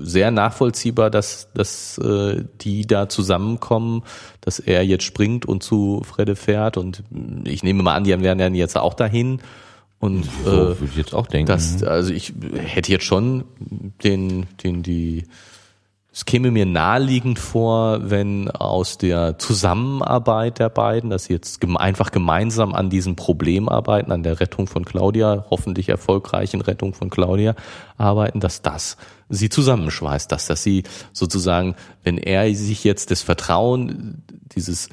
sehr 0.00 0.30
nachvollziehbar, 0.30 1.10
dass, 1.10 1.52
dass 1.52 1.98
äh, 1.98 2.44
die 2.60 2.86
da 2.86 3.08
zusammenkommen, 3.08 4.02
dass 4.40 4.58
er 4.58 4.84
jetzt 4.84 5.04
springt 5.04 5.46
und 5.46 5.62
zu 5.62 6.02
Fredde 6.04 6.36
fährt. 6.36 6.76
Und 6.76 7.02
ich 7.44 7.62
nehme 7.62 7.82
mal 7.82 7.96
an, 7.96 8.04
die 8.04 8.18
werden 8.18 8.38
dann 8.38 8.54
jetzt 8.54 8.76
auch 8.76 8.94
dahin. 8.94 9.40
Und 10.00 10.26
so, 10.44 10.50
äh, 10.50 10.80
würde 10.80 10.84
ich 10.86 10.96
jetzt 10.96 11.14
auch 11.14 11.26
denken. 11.26 11.46
Dass, 11.46 11.82
also 11.84 12.12
ich 12.12 12.32
hätte 12.54 12.90
jetzt 12.90 13.04
schon 13.04 13.44
den, 14.02 14.46
den, 14.64 14.82
die 14.82 15.24
es 16.12 16.24
käme 16.24 16.50
mir 16.50 16.66
naheliegend 16.66 17.38
vor, 17.38 18.10
wenn 18.10 18.50
aus 18.50 18.98
der 18.98 19.38
Zusammenarbeit 19.38 20.58
der 20.58 20.68
beiden, 20.68 21.08
dass 21.08 21.24
sie 21.24 21.34
jetzt 21.34 21.64
einfach 21.76 22.10
gemeinsam 22.10 22.74
an 22.74 22.90
diesem 22.90 23.14
Problem 23.14 23.68
arbeiten, 23.68 24.10
an 24.10 24.24
der 24.24 24.40
Rettung 24.40 24.66
von 24.66 24.84
Claudia, 24.84 25.46
hoffentlich 25.50 25.88
erfolgreichen 25.88 26.62
Rettung 26.62 26.94
von 26.94 27.10
Claudia 27.10 27.54
arbeiten, 27.96 28.40
dass 28.40 28.60
das 28.60 28.96
sie 29.28 29.50
zusammenschweißt, 29.50 30.32
dass, 30.32 30.46
dass 30.46 30.64
sie 30.64 30.82
sozusagen, 31.12 31.76
wenn 32.02 32.18
er 32.18 32.52
sich 32.56 32.82
jetzt 32.82 33.12
das 33.12 33.22
Vertrauen, 33.22 34.24
dieses 34.56 34.88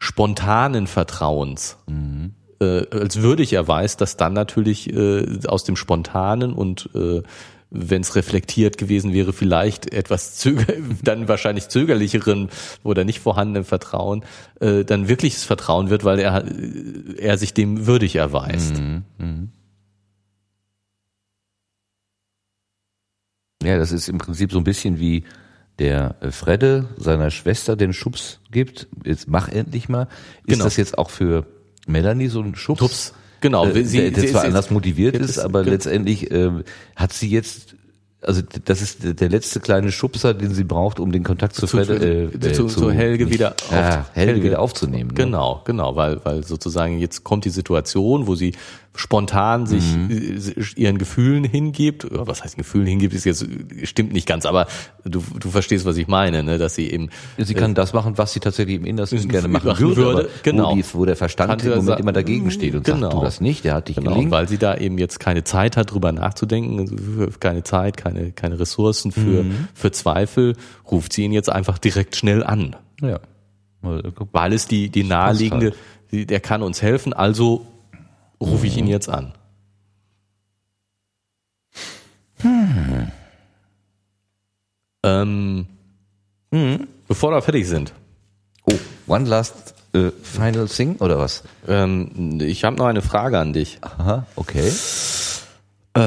spontanen 0.00 0.88
Vertrauens, 0.88 1.78
mhm. 1.86 2.34
Äh, 2.60 2.86
als 2.90 3.22
würdig 3.22 3.52
erweist, 3.52 4.00
dass 4.00 4.16
dann 4.16 4.32
natürlich 4.32 4.92
äh, 4.92 5.40
aus 5.46 5.64
dem 5.64 5.76
Spontanen 5.76 6.52
und 6.52 6.90
äh, 6.94 7.22
wenn 7.70 8.00
es 8.00 8.16
reflektiert 8.16 8.78
gewesen 8.78 9.12
wäre, 9.12 9.32
vielleicht 9.32 9.92
etwas 9.92 10.36
zöger 10.36 10.72
dann 11.02 11.28
wahrscheinlich 11.28 11.68
zögerlicheren 11.68 12.48
oder 12.82 13.04
nicht 13.04 13.20
vorhandenen 13.20 13.64
Vertrauen, 13.64 14.24
äh, 14.60 14.84
dann 14.84 15.08
wirkliches 15.08 15.44
Vertrauen 15.44 15.90
wird, 15.90 16.04
weil 16.04 16.18
er, 16.18 16.44
er 17.18 17.38
sich 17.38 17.54
dem 17.54 17.86
würdig 17.86 18.16
erweist. 18.16 18.78
Mhm. 18.78 19.04
Mhm. 19.18 19.48
Ja, 23.62 23.76
das 23.76 23.92
ist 23.92 24.08
im 24.08 24.18
Prinzip 24.18 24.52
so 24.52 24.58
ein 24.58 24.64
bisschen 24.64 24.98
wie 24.98 25.24
der 25.78 26.16
Fredde 26.30 26.88
seiner 26.96 27.30
Schwester 27.30 27.76
den 27.76 27.92
Schubs 27.92 28.40
gibt. 28.50 28.88
Jetzt 29.04 29.28
mach 29.28 29.48
endlich 29.48 29.88
mal. 29.88 30.08
Ist 30.44 30.54
genau. 30.54 30.64
das 30.64 30.76
jetzt 30.76 30.96
auch 30.96 31.10
für 31.10 31.46
Melanie 31.88 32.28
so 32.28 32.40
ein 32.40 32.54
Schubs? 32.54 32.80
Schubs 32.80 33.14
Genau, 33.40 33.66
äh, 33.66 33.84
sie, 33.84 33.98
der, 33.98 34.10
der 34.10 34.20
sie, 34.22 34.28
zwar 34.28 34.42
sie, 34.42 34.46
anders 34.48 34.70
motiviert 34.70 35.16
ist, 35.16 35.38
aber 35.38 35.62
letztendlich 35.62 36.30
äh, 36.30 36.50
hat 36.96 37.12
sie 37.12 37.28
jetzt 37.28 37.76
also 38.20 38.42
das 38.64 38.82
ist 38.82 39.20
der 39.20 39.28
letzte 39.28 39.60
kleine 39.60 39.92
Schubser, 39.92 40.34
den 40.34 40.52
sie 40.52 40.64
braucht, 40.64 40.98
um 40.98 41.12
den 41.12 41.22
Kontakt 41.22 41.54
zu, 41.54 41.66
zu, 41.66 41.78
äh, 41.78 42.24
äh, 42.24 42.52
zu, 42.52 42.66
zu, 42.66 42.90
Helge 42.90 43.30
wieder 43.30 43.52
auf, 43.52 43.70
ja, 43.70 44.06
Helge, 44.12 44.32
Helge, 44.32 44.42
wieder 44.42 44.58
aufzunehmen. 44.58 45.10
Ne? 45.10 45.14
Genau, 45.14 45.62
genau, 45.64 45.94
weil 45.94 46.20
weil 46.24 46.42
sozusagen 46.42 46.98
jetzt 46.98 47.22
kommt 47.22 47.44
die 47.44 47.50
Situation, 47.50 48.26
wo 48.26 48.34
sie 48.34 48.56
spontan 48.98 49.64
sich 49.66 49.94
mhm. 49.94 50.52
ihren 50.74 50.98
Gefühlen 50.98 51.44
hingibt. 51.44 52.08
Was 52.10 52.42
heißt 52.42 52.56
Gefühlen 52.58 52.88
hingibt, 52.88 53.14
ist 53.14 53.24
jetzt 53.24 53.46
stimmt 53.84 54.12
nicht 54.12 54.26
ganz, 54.26 54.44
aber 54.44 54.66
du, 55.04 55.22
du 55.38 55.50
verstehst, 55.50 55.86
was 55.86 55.96
ich 55.98 56.08
meine, 56.08 56.42
ne? 56.42 56.58
dass 56.58 56.74
sie 56.74 56.90
eben 56.90 57.08
sie 57.36 57.54
kann 57.54 57.70
äh, 57.70 57.74
das 57.74 57.92
machen, 57.92 58.18
was 58.18 58.32
sie 58.32 58.40
tatsächlich 58.40 58.74
im 58.74 58.84
Innersten 58.84 59.28
gerne 59.28 59.46
machen, 59.46 59.68
machen 59.68 59.80
würde, 59.80 60.02
würde 60.02 60.30
genau. 60.42 60.72
wo, 60.72 60.74
die, 60.74 60.84
wo 60.94 61.04
der 61.04 61.14
Verstand 61.14 61.62
im 61.62 61.76
Moment 61.76 62.00
immer 62.00 62.12
dagegen 62.12 62.50
steht 62.50 62.74
und 62.74 62.84
genau. 62.84 63.02
sagt, 63.02 63.12
tu 63.12 63.20
das 63.20 63.40
nicht, 63.40 63.64
der 63.64 63.74
hat 63.74 63.88
dich 63.88 63.96
genau, 63.96 64.14
gelingt. 64.14 64.32
weil 64.32 64.48
sie 64.48 64.58
da 64.58 64.76
eben 64.76 64.98
jetzt 64.98 65.20
keine 65.20 65.44
Zeit 65.44 65.76
hat, 65.76 65.92
drüber 65.92 66.10
nachzudenken, 66.10 66.80
also 66.80 67.38
keine 67.38 67.62
Zeit, 67.62 67.96
keine 67.96 68.32
keine 68.32 68.58
Ressourcen 68.58 69.12
für 69.12 69.44
mhm. 69.44 69.68
für 69.74 69.92
Zweifel, 69.92 70.56
ruft 70.90 71.12
sie 71.12 71.22
ihn 71.22 71.32
jetzt 71.32 71.50
einfach 71.50 71.78
direkt 71.78 72.16
schnell 72.16 72.42
an. 72.42 72.74
Ja. 73.00 73.20
Weil 73.80 74.52
es 74.52 74.66
die 74.66 74.88
die 74.88 75.04
naheliegende, 75.04 75.72
der 76.10 76.40
kann 76.40 76.62
uns 76.62 76.82
helfen, 76.82 77.12
also 77.12 77.64
rufe 78.40 78.66
ich 78.66 78.76
ihn 78.76 78.84
mhm. 78.86 78.90
jetzt 78.90 79.08
an. 79.08 79.32
Hm. 82.40 83.10
Ähm, 85.04 85.66
hm. 86.52 86.88
Bevor 87.06 87.32
wir 87.32 87.42
fertig 87.42 87.66
sind. 87.66 87.92
Oh, 88.64 88.74
one 89.06 89.28
last 89.28 89.74
uh, 89.96 90.10
final 90.22 90.68
thing 90.68 90.96
oder 90.96 91.18
was? 91.18 91.42
Ähm, 91.66 92.40
ich 92.40 92.64
habe 92.64 92.76
noch 92.76 92.86
eine 92.86 93.02
Frage 93.02 93.38
an 93.38 93.52
dich. 93.52 93.78
Aha, 93.80 94.26
okay. 94.36 94.72
Äh, 95.94 96.00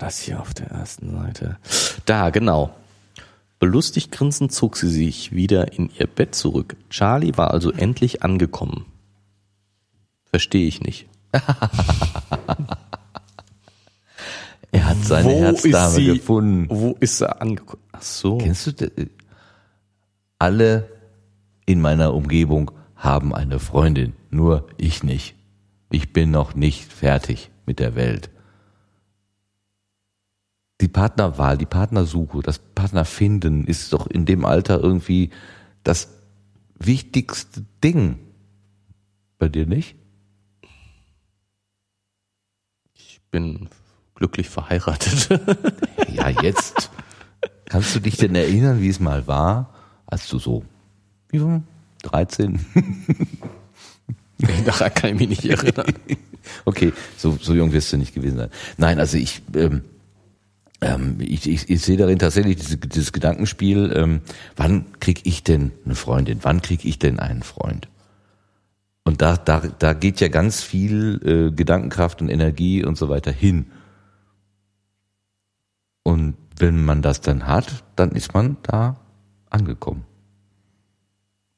das 0.00 0.18
hier 0.18 0.40
auf 0.40 0.54
der 0.54 0.68
ersten 0.68 1.12
Seite. 1.12 1.58
Da, 2.04 2.30
genau. 2.30 2.74
Belustigt 3.60 4.10
grinsend 4.10 4.52
zog 4.52 4.76
sie 4.76 4.88
sich 4.88 5.30
wieder 5.32 5.72
in 5.72 5.88
ihr 5.96 6.08
Bett 6.08 6.34
zurück. 6.34 6.74
Charlie 6.90 7.36
war 7.36 7.52
also 7.52 7.70
endlich 7.70 8.24
angekommen. 8.24 8.86
Verstehe 10.32 10.66
ich 10.66 10.80
nicht. 10.80 11.06
er 14.72 14.88
hat 14.88 15.04
seine 15.04 15.28
wo 15.28 15.40
Herzdame 15.40 15.94
sie, 15.94 16.06
gefunden. 16.06 16.66
Wo 16.70 16.96
ist 17.00 17.20
er 17.20 17.42
angekommen? 17.42 17.82
Ach 17.92 18.00
so. 18.00 18.38
Kennst 18.38 18.80
du 18.80 18.90
alle 20.38 20.88
in 21.66 21.82
meiner 21.82 22.14
Umgebung 22.14 22.70
haben 22.96 23.34
eine 23.34 23.58
Freundin, 23.58 24.14
nur 24.30 24.66
ich 24.78 25.02
nicht. 25.02 25.34
Ich 25.90 26.14
bin 26.14 26.30
noch 26.30 26.54
nicht 26.54 26.90
fertig 26.90 27.50
mit 27.66 27.78
der 27.78 27.94
Welt. 27.94 28.30
Die 30.80 30.88
Partnerwahl, 30.88 31.58
die 31.58 31.66
Partnersuche, 31.66 32.40
das 32.40 32.58
Partnerfinden 32.58 33.66
ist 33.66 33.92
doch 33.92 34.06
in 34.06 34.24
dem 34.24 34.46
Alter 34.46 34.80
irgendwie 34.80 35.30
das 35.84 36.08
wichtigste 36.78 37.64
Ding. 37.84 38.18
Bei 39.38 39.48
dir 39.48 39.66
nicht? 39.66 39.96
Bin 43.32 43.68
glücklich 44.14 44.48
verheiratet. 44.48 45.28
ja, 46.12 46.28
jetzt. 46.28 46.90
Kannst 47.64 47.96
du 47.96 48.00
dich 48.00 48.16
denn 48.16 48.36
erinnern, 48.36 48.80
wie 48.80 48.88
es 48.88 49.00
mal 49.00 49.26
war, 49.26 49.74
als 50.06 50.28
du 50.28 50.38
so, 50.38 50.62
wie 51.30 51.42
war 51.42 51.62
13? 52.02 52.64
Daran 54.64 54.94
kann 54.94 55.10
ich 55.14 55.18
mich 55.18 55.28
nicht 55.28 55.44
erinnern. 55.46 55.92
okay, 56.64 56.92
so, 57.16 57.36
so 57.40 57.54
jung 57.54 57.72
wirst 57.72 57.92
du 57.92 57.96
nicht 57.96 58.14
gewesen 58.14 58.36
sein. 58.36 58.50
Nein, 58.76 58.98
also 59.00 59.16
ich, 59.16 59.42
ähm, 59.54 59.82
ähm, 60.82 61.16
ich, 61.20 61.48
ich, 61.48 61.70
ich 61.70 61.80
sehe 61.80 61.96
darin 61.96 62.18
tatsächlich 62.18 62.56
dieses, 62.56 62.78
dieses 62.80 63.12
Gedankenspiel, 63.12 63.92
ähm, 63.96 64.20
wann 64.56 64.84
krieg 65.00 65.22
ich 65.24 65.42
denn 65.42 65.72
eine 65.84 65.94
Freundin? 65.94 66.40
Wann 66.42 66.60
krieg 66.60 66.84
ich 66.84 66.98
denn 66.98 67.18
einen 67.18 67.42
Freund? 67.42 67.88
Und 69.04 69.20
da, 69.20 69.36
da, 69.36 69.60
da 69.60 69.94
geht 69.94 70.20
ja 70.20 70.28
ganz 70.28 70.62
viel 70.62 71.20
äh, 71.24 71.54
Gedankenkraft 71.54 72.22
und 72.22 72.28
Energie 72.28 72.84
und 72.84 72.96
so 72.96 73.08
weiter 73.08 73.32
hin. 73.32 73.70
Und 76.04 76.36
wenn 76.58 76.84
man 76.84 77.02
das 77.02 77.20
dann 77.20 77.46
hat, 77.46 77.84
dann 77.96 78.12
ist 78.12 78.34
man 78.34 78.56
da 78.62 79.00
angekommen. 79.50 80.04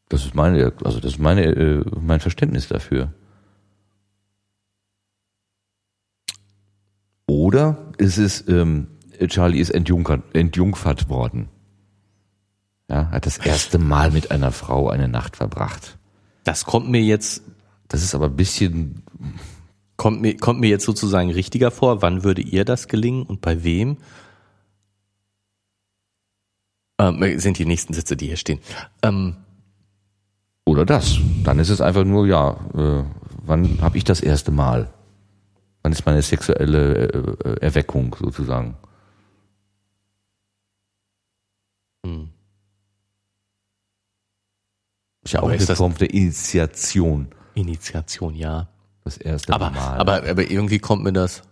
Das 0.08 0.24
ist 0.24 0.34
meine, 0.34 0.72
also 0.84 1.00
das 1.00 1.14
ist 1.14 1.18
meine, 1.18 1.44
äh, 1.44 1.84
mein 2.00 2.20
Verständnis 2.20 2.68
dafür. 2.68 3.12
Oder 7.26 7.92
ist 7.98 8.18
es, 8.18 8.46
ähm, 8.48 8.88
Charlie 9.26 9.60
ist 9.60 9.70
entjunkert, 9.70 10.22
entjungfert 10.34 11.08
worden. 11.08 11.48
Ja, 12.88 13.10
hat 13.10 13.26
das 13.26 13.38
erste 13.38 13.78
Mal 13.78 14.10
mit 14.10 14.30
einer 14.30 14.52
Frau 14.52 14.90
eine 14.90 15.08
Nacht 15.08 15.36
verbracht. 15.36 15.98
Das 16.44 16.64
kommt 16.64 16.88
mir 16.88 17.02
jetzt, 17.02 17.42
Das 17.88 18.02
ist 18.02 18.14
aber 18.14 18.26
ein 18.26 18.36
bisschen, 18.36 19.02
kommt 19.96 20.20
mir, 20.20 20.36
kommt 20.36 20.60
mir 20.60 20.68
jetzt 20.68 20.84
sozusagen 20.84 21.30
richtiger 21.30 21.70
vor. 21.70 22.02
Wann 22.02 22.24
würde 22.24 22.42
ihr 22.42 22.64
das 22.64 22.88
gelingen 22.88 23.24
und 23.24 23.40
bei 23.40 23.64
wem? 23.64 23.98
Ähm, 26.98 27.38
sind 27.40 27.58
die 27.58 27.66
nächsten 27.66 27.92
Sätze, 27.92 28.16
die 28.16 28.26
hier 28.26 28.36
stehen. 28.36 28.60
Ähm, 29.02 29.36
oder 30.64 30.86
das. 30.86 31.18
Dann 31.44 31.58
ist 31.58 31.68
es 31.70 31.80
einfach 31.80 32.04
nur, 32.04 32.26
ja, 32.26 32.52
äh, 32.74 33.04
wann 33.44 33.80
habe 33.80 33.98
ich 33.98 34.04
das 34.04 34.20
erste 34.20 34.50
Mal? 34.50 34.92
Wann 35.82 35.92
ist 35.92 36.06
meine 36.06 36.22
sexuelle 36.22 37.08
äh, 37.12 37.48
äh, 37.48 37.60
Erweckung 37.60 38.16
sozusagen? 38.18 38.76
hm. 42.04 42.33
Ist 45.24 45.32
ja 45.32 45.42
auch 45.42 45.48
eine 45.48 45.58
Form 45.58 45.94
der 45.96 46.12
Initiation. 46.12 47.28
Initiation, 47.54 48.34
ja. 48.34 48.68
Das 49.04 49.16
erste 49.16 49.52
Aber, 49.52 49.70
Mal. 49.70 49.98
aber, 49.98 50.28
aber 50.28 50.50
irgendwie 50.50 50.78
kommt 50.78 51.02
mir 51.02 51.12
das. 51.12 51.42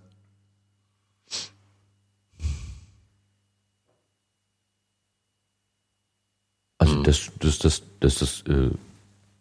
Also 6.79 7.03
das, 7.03 7.31
das, 7.39 7.59
das, 7.59 7.83
das, 8.01 8.15
das 8.17 8.43
äh, 8.49 8.71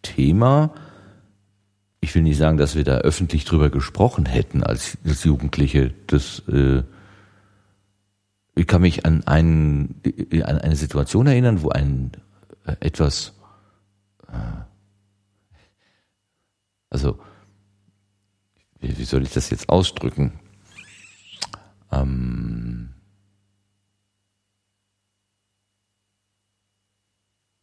Thema, 0.04 0.74
ich 2.02 2.14
will 2.14 2.24
nicht 2.24 2.38
sagen, 2.38 2.58
dass 2.58 2.76
wir 2.76 2.84
da 2.84 2.98
öffentlich 2.98 3.46
drüber 3.46 3.70
gesprochen 3.70 4.26
hätten 4.26 4.64
als, 4.64 4.98
als 5.06 5.24
Jugendliche. 5.24 5.94
Das, 6.08 6.44
äh, 6.48 6.84
ich 8.56 8.68
kann 8.68 8.82
mich 8.82 9.06
an, 9.06 9.24
einen, 9.26 10.02
an 10.44 10.58
eine 10.60 10.76
Situation 10.76 11.28
erinnern, 11.28 11.62
wo 11.62 11.70
ein 11.70 12.12
äh, 12.66 12.76
etwas, 12.80 13.30
äh, 13.30 13.41
also 16.90 17.20
wie, 18.80 18.98
wie 18.98 19.06
soll 19.06 19.24
ich 19.24 19.34
das 19.34 19.50
jetzt 19.50 19.70
ausdrücken? 19.70 20.40
Ähm, 21.92 22.92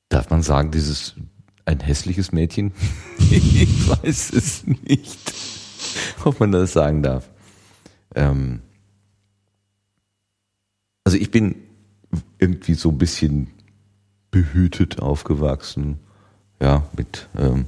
Darf 0.08 0.30
man 0.30 0.42
sagen, 0.42 0.70
dieses 0.70 1.14
ein 1.64 1.80
hässliches 1.80 2.32
Mädchen? 2.32 2.72
ich 3.30 3.88
weiß 3.88 4.32
es 4.32 4.66
nicht, 4.66 5.34
ob 6.24 6.40
man 6.40 6.50
das 6.52 6.72
sagen 6.72 7.02
darf. 7.02 7.28
Ähm 8.14 8.62
also 11.04 11.18
ich 11.18 11.30
bin 11.30 11.56
irgendwie 12.38 12.74
so 12.74 12.90
ein 12.90 12.98
bisschen 12.98 13.50
behütet 14.30 14.98
aufgewachsen, 15.00 16.00
ja, 16.60 16.84
mit 16.96 17.28
ähm, 17.38 17.66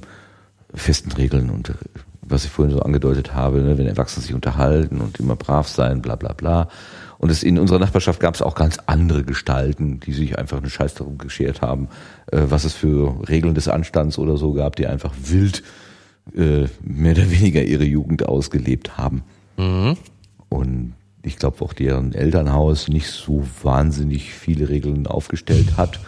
festen 0.73 1.11
Regeln 1.11 1.49
und 1.49 1.69
äh, 1.69 1.73
was 2.21 2.45
ich 2.45 2.51
vorhin 2.51 2.73
so 2.73 2.81
angedeutet 2.81 3.33
habe, 3.33 3.61
ne, 3.61 3.77
wenn 3.77 3.87
Erwachsene 3.87 4.25
sich 4.25 4.33
unterhalten 4.33 5.01
und 5.01 5.19
immer 5.19 5.35
brav 5.35 5.67
sein, 5.67 6.01
bla 6.01 6.15
bla 6.15 6.33
bla. 6.33 6.69
Und 7.17 7.29
es 7.29 7.43
in 7.43 7.59
unserer 7.59 7.79
Nachbarschaft 7.79 8.19
gab 8.19 8.33
es 8.33 8.41
auch 8.41 8.55
ganz 8.55 8.79
andere 8.87 9.23
Gestalten, 9.23 9.99
die 9.99 10.13
sich 10.13 10.39
einfach 10.39 10.57
einen 10.57 10.69
Scheiß 10.69 10.95
darum 10.95 11.17
geschert 11.17 11.61
haben, 11.61 11.87
äh, 12.31 12.41
was 12.43 12.63
es 12.63 12.73
für 12.73 13.27
Regeln 13.27 13.53
des 13.53 13.67
Anstands 13.67 14.17
oder 14.17 14.37
so 14.37 14.53
gab, 14.53 14.75
die 14.75 14.87
einfach 14.87 15.13
wild 15.21 15.61
äh, 16.35 16.65
mehr 16.81 17.13
oder 17.13 17.29
weniger 17.29 17.63
ihre 17.63 17.83
Jugend 17.85 18.25
ausgelebt 18.25 18.97
haben. 18.97 19.23
Und 20.49 20.93
ich 21.23 21.37
glaube 21.37 21.63
auch 21.63 21.73
deren 21.73 22.13
Elternhaus 22.13 22.87
nicht 22.87 23.07
so 23.07 23.45
wahnsinnig 23.61 24.33
viele 24.33 24.69
Regeln 24.69 25.05
aufgestellt 25.05 25.77
hat, 25.77 25.99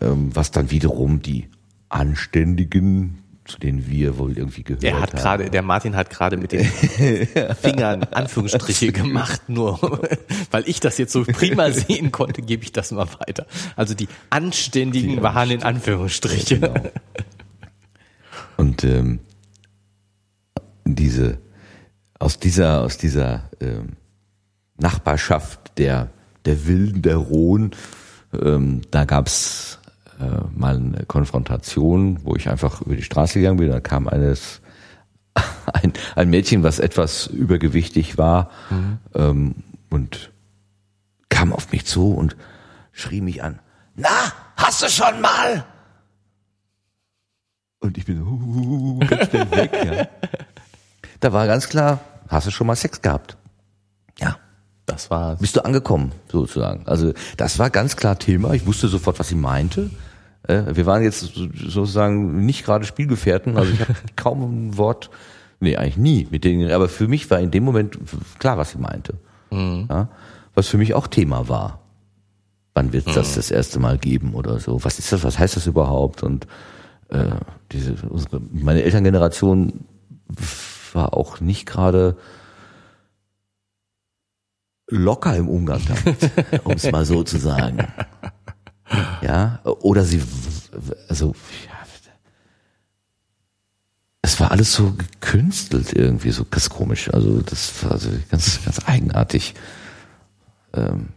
ähm, 0.00 0.30
was 0.34 0.50
dann 0.50 0.70
wiederum 0.70 1.22
die 1.22 1.48
Anständigen, 1.88 3.22
zu 3.44 3.58
denen 3.58 3.88
wir 3.88 4.18
wohl 4.18 4.36
irgendwie 4.36 4.62
gehört 4.62 4.82
Der 4.82 5.00
hat 5.00 5.12
haben. 5.12 5.20
gerade, 5.20 5.50
der 5.50 5.62
Martin 5.62 5.94
hat 5.96 6.10
gerade 6.10 6.36
mit 6.36 6.52
den 6.52 6.64
Fingern 7.60 8.02
Anführungsstriche 8.04 8.92
gemacht, 8.92 9.48
nur 9.48 9.78
weil 10.50 10.64
ich 10.68 10.80
das 10.80 10.98
jetzt 10.98 11.12
so 11.12 11.24
prima 11.24 11.70
sehen 11.72 12.12
konnte, 12.12 12.42
gebe 12.42 12.64
ich 12.64 12.72
das 12.72 12.90
mal 12.90 13.08
weiter. 13.20 13.46
Also 13.76 13.94
die 13.94 14.08
Anständigen 14.30 15.16
Die 15.16 15.22
waren 15.22 15.50
in 15.50 15.62
Anführungsstriche. 15.62 16.58
Genau. 16.58 16.74
Und 18.56 18.84
ähm, 18.84 19.20
diese 20.84 21.38
aus 22.18 22.38
dieser 22.38 22.82
aus 22.82 22.96
dieser 22.96 23.50
ähm, 23.60 23.96
Nachbarschaft 24.78 25.78
der 25.78 26.10
der 26.46 26.66
Wilden 26.66 27.02
der 27.02 27.16
Rohn, 27.16 27.72
ähm, 28.32 28.82
da 28.90 29.04
gab's 29.04 29.78
äh, 30.20 30.40
mal 30.54 30.76
eine 30.76 31.04
Konfrontation, 31.06 32.20
wo 32.24 32.36
ich 32.36 32.48
einfach 32.48 32.82
über 32.82 32.96
die 32.96 33.02
Straße 33.02 33.38
gegangen 33.38 33.58
bin. 33.58 33.70
Da 33.70 33.80
kam 33.80 34.08
eines 34.08 34.60
ein, 35.72 35.92
ein 36.14 36.30
Mädchen, 36.30 36.62
was 36.62 36.78
etwas 36.78 37.26
übergewichtig 37.26 38.18
war 38.18 38.50
ähm, 39.14 39.56
und 39.90 40.32
kam 41.28 41.52
auf 41.52 41.72
mich 41.72 41.84
zu 41.84 42.12
und 42.12 42.36
schrie 42.92 43.20
mich 43.20 43.42
an. 43.42 43.58
Na, 43.94 44.08
hast 44.56 44.82
du 44.82 44.88
schon 44.88 45.20
mal? 45.20 45.64
Und 47.80 47.98
ich 47.98 48.04
bin 48.04 48.18
so 48.18 48.24
uh, 48.24 48.98
ganz 49.00 49.30
schnell 49.30 49.50
weg. 49.50 49.72
Ja. 49.84 50.08
Da 51.20 51.32
war 51.32 51.46
ganz 51.46 51.70
klar, 51.70 52.00
hast 52.28 52.46
du 52.46 52.50
schon 52.50 52.66
mal 52.66 52.76
Sex 52.76 53.00
gehabt? 53.00 53.38
Ja. 54.18 54.36
Das 54.84 55.10
war 55.10 55.36
Bist 55.36 55.56
du 55.56 55.64
angekommen, 55.64 56.12
sozusagen. 56.30 56.86
Also 56.86 57.12
das 57.36 57.58
war 57.58 57.70
ganz 57.70 57.96
klar 57.96 58.18
Thema. 58.18 58.52
Ich 58.52 58.66
wusste 58.66 58.86
sofort, 58.88 59.18
was 59.18 59.28
sie 59.28 59.34
meinte. 59.34 59.90
Äh, 60.48 60.74
Wir 60.76 60.86
waren 60.86 61.02
jetzt 61.02 61.20
so- 61.20 61.48
sozusagen 61.54 62.44
nicht 62.46 62.64
gerade 62.64 62.84
Spielgefährten. 62.84 63.56
Also 63.56 63.72
ich 63.72 63.80
habe 63.80 63.94
kaum 64.16 64.42
ein 64.68 64.76
Wort, 64.78 65.10
nee, 65.60 65.76
eigentlich 65.76 65.96
nie 65.96 66.28
mit 66.30 66.44
denen. 66.44 66.70
Aber 66.70 66.88
für 66.88 67.08
mich 67.08 67.30
war 67.30 67.40
in 67.40 67.50
dem 67.50 67.64
Moment 67.64 67.98
klar, 68.38 68.56
was 68.58 68.70
sie 68.70 68.78
meinte. 68.78 69.14
Ja, 69.50 70.08
was 70.54 70.68
für 70.68 70.76
mich 70.78 70.94
auch 70.94 71.06
Thema 71.06 71.48
war. 71.48 71.80
Wann 72.74 72.92
wird 72.92 73.06
das 73.06 73.34
das 73.36 73.50
erste 73.50 73.78
Mal 73.78 73.96
geben 73.96 74.34
oder 74.34 74.58
so? 74.58 74.82
Was 74.84 74.98
ist 74.98 75.10
das? 75.12 75.24
Was 75.24 75.38
heißt 75.38 75.56
das 75.56 75.66
überhaupt? 75.66 76.22
Und 76.22 76.46
äh, 77.08 77.30
diese 77.72 77.94
unsere, 78.08 78.40
meine 78.52 78.82
Elterngeneration 78.82 79.84
war 80.92 81.14
auch 81.14 81.40
nicht 81.40 81.64
gerade 81.66 82.16
locker 84.90 85.34
im 85.36 85.48
Umgang 85.48 85.80
damit, 85.88 86.30
um 86.64 86.72
es 86.72 86.90
mal 86.90 87.04
so 87.04 87.22
zu 87.22 87.38
sagen. 87.38 87.78
Ja, 89.22 89.60
oder 89.64 90.04
sie, 90.04 90.22
also, 91.08 91.34
ja, 91.66 91.76
es 94.26 94.40
war 94.40 94.50
alles 94.50 94.72
so 94.72 94.92
gekünstelt 94.92 95.92
irgendwie, 95.92 96.32
so 96.32 96.44
ganz 96.44 96.68
komisch. 96.68 97.12
Also 97.14 97.40
das 97.42 97.84
war 97.84 97.92
also 97.92 98.10
ganz, 98.28 98.64
ganz 98.64 98.80
eigenartig. 98.84 99.54
Ähm, 100.74 101.10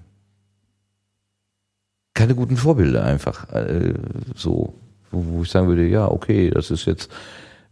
keine 2.14 2.36
guten 2.36 2.56
Vorbilder 2.56 3.04
einfach. 3.04 3.50
Äh, 3.52 3.96
so, 4.36 4.76
wo, 5.10 5.26
wo 5.26 5.42
ich 5.42 5.50
sagen 5.50 5.68
würde, 5.68 5.88
ja, 5.88 6.08
okay, 6.08 6.52
das 6.52 6.70
ist 6.70 6.86
jetzt 6.86 7.10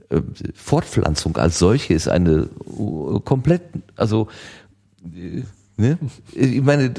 äh, 0.10 0.22
Fortpflanzung 0.56 1.38
als 1.38 1.60
solche 1.60 1.94
ist 1.94 2.08
eine 2.08 2.50
uh, 2.66 3.20
komplett, 3.20 3.62
also 3.96 4.30
äh, 5.06 5.44
ne? 5.76 6.00
Ich 6.34 6.62
meine, 6.64 6.94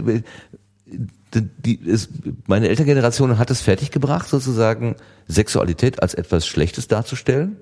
die, 1.34 1.48
die, 1.58 1.90
es, 1.90 2.08
meine 2.46 2.68
Elterngeneration 2.68 3.38
hat 3.38 3.50
es 3.50 3.60
fertiggebracht, 3.60 4.28
sozusagen 4.28 4.96
Sexualität 5.26 6.02
als 6.02 6.14
etwas 6.14 6.46
Schlechtes 6.46 6.88
darzustellen. 6.88 7.56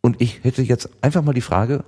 Und 0.00 0.20
ich 0.20 0.44
hätte 0.44 0.62
jetzt 0.62 0.88
einfach 1.02 1.22
mal 1.22 1.32
die 1.34 1.40
Frage, 1.40 1.84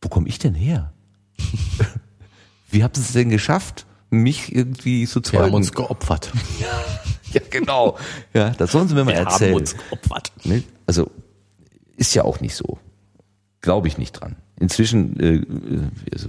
wo 0.00 0.08
komme 0.08 0.28
ich 0.28 0.38
denn 0.38 0.54
her? 0.54 0.92
Wie 2.70 2.82
habt 2.82 2.96
ihr 2.96 3.02
es 3.02 3.12
denn 3.12 3.28
geschafft, 3.28 3.86
mich 4.10 4.54
irgendwie 4.54 5.06
zu 5.06 5.20
wir 5.20 5.24
zeugen? 5.24 5.44
haben 5.44 5.54
uns 5.54 5.72
geopfert. 5.72 6.32
ja, 7.32 7.40
genau. 7.50 7.98
Ja, 8.32 8.50
das 8.50 8.72
sollen 8.72 8.88
sie 8.88 8.94
mir 8.94 9.04
mal 9.04 9.12
Wir 9.12 9.20
erzählen. 9.20 9.52
haben 9.52 9.60
uns 9.60 9.76
geopfert. 9.76 10.32
Ne? 10.44 10.62
Also 10.86 11.10
ist 11.96 12.14
ja 12.14 12.24
auch 12.24 12.40
nicht 12.40 12.54
so. 12.56 12.78
Glaube 13.60 13.88
ich 13.88 13.98
nicht 13.98 14.12
dran. 14.12 14.36
Inzwischen, 14.58 15.18
äh, 15.20 15.34
äh, 15.36 15.90
also 16.12 16.28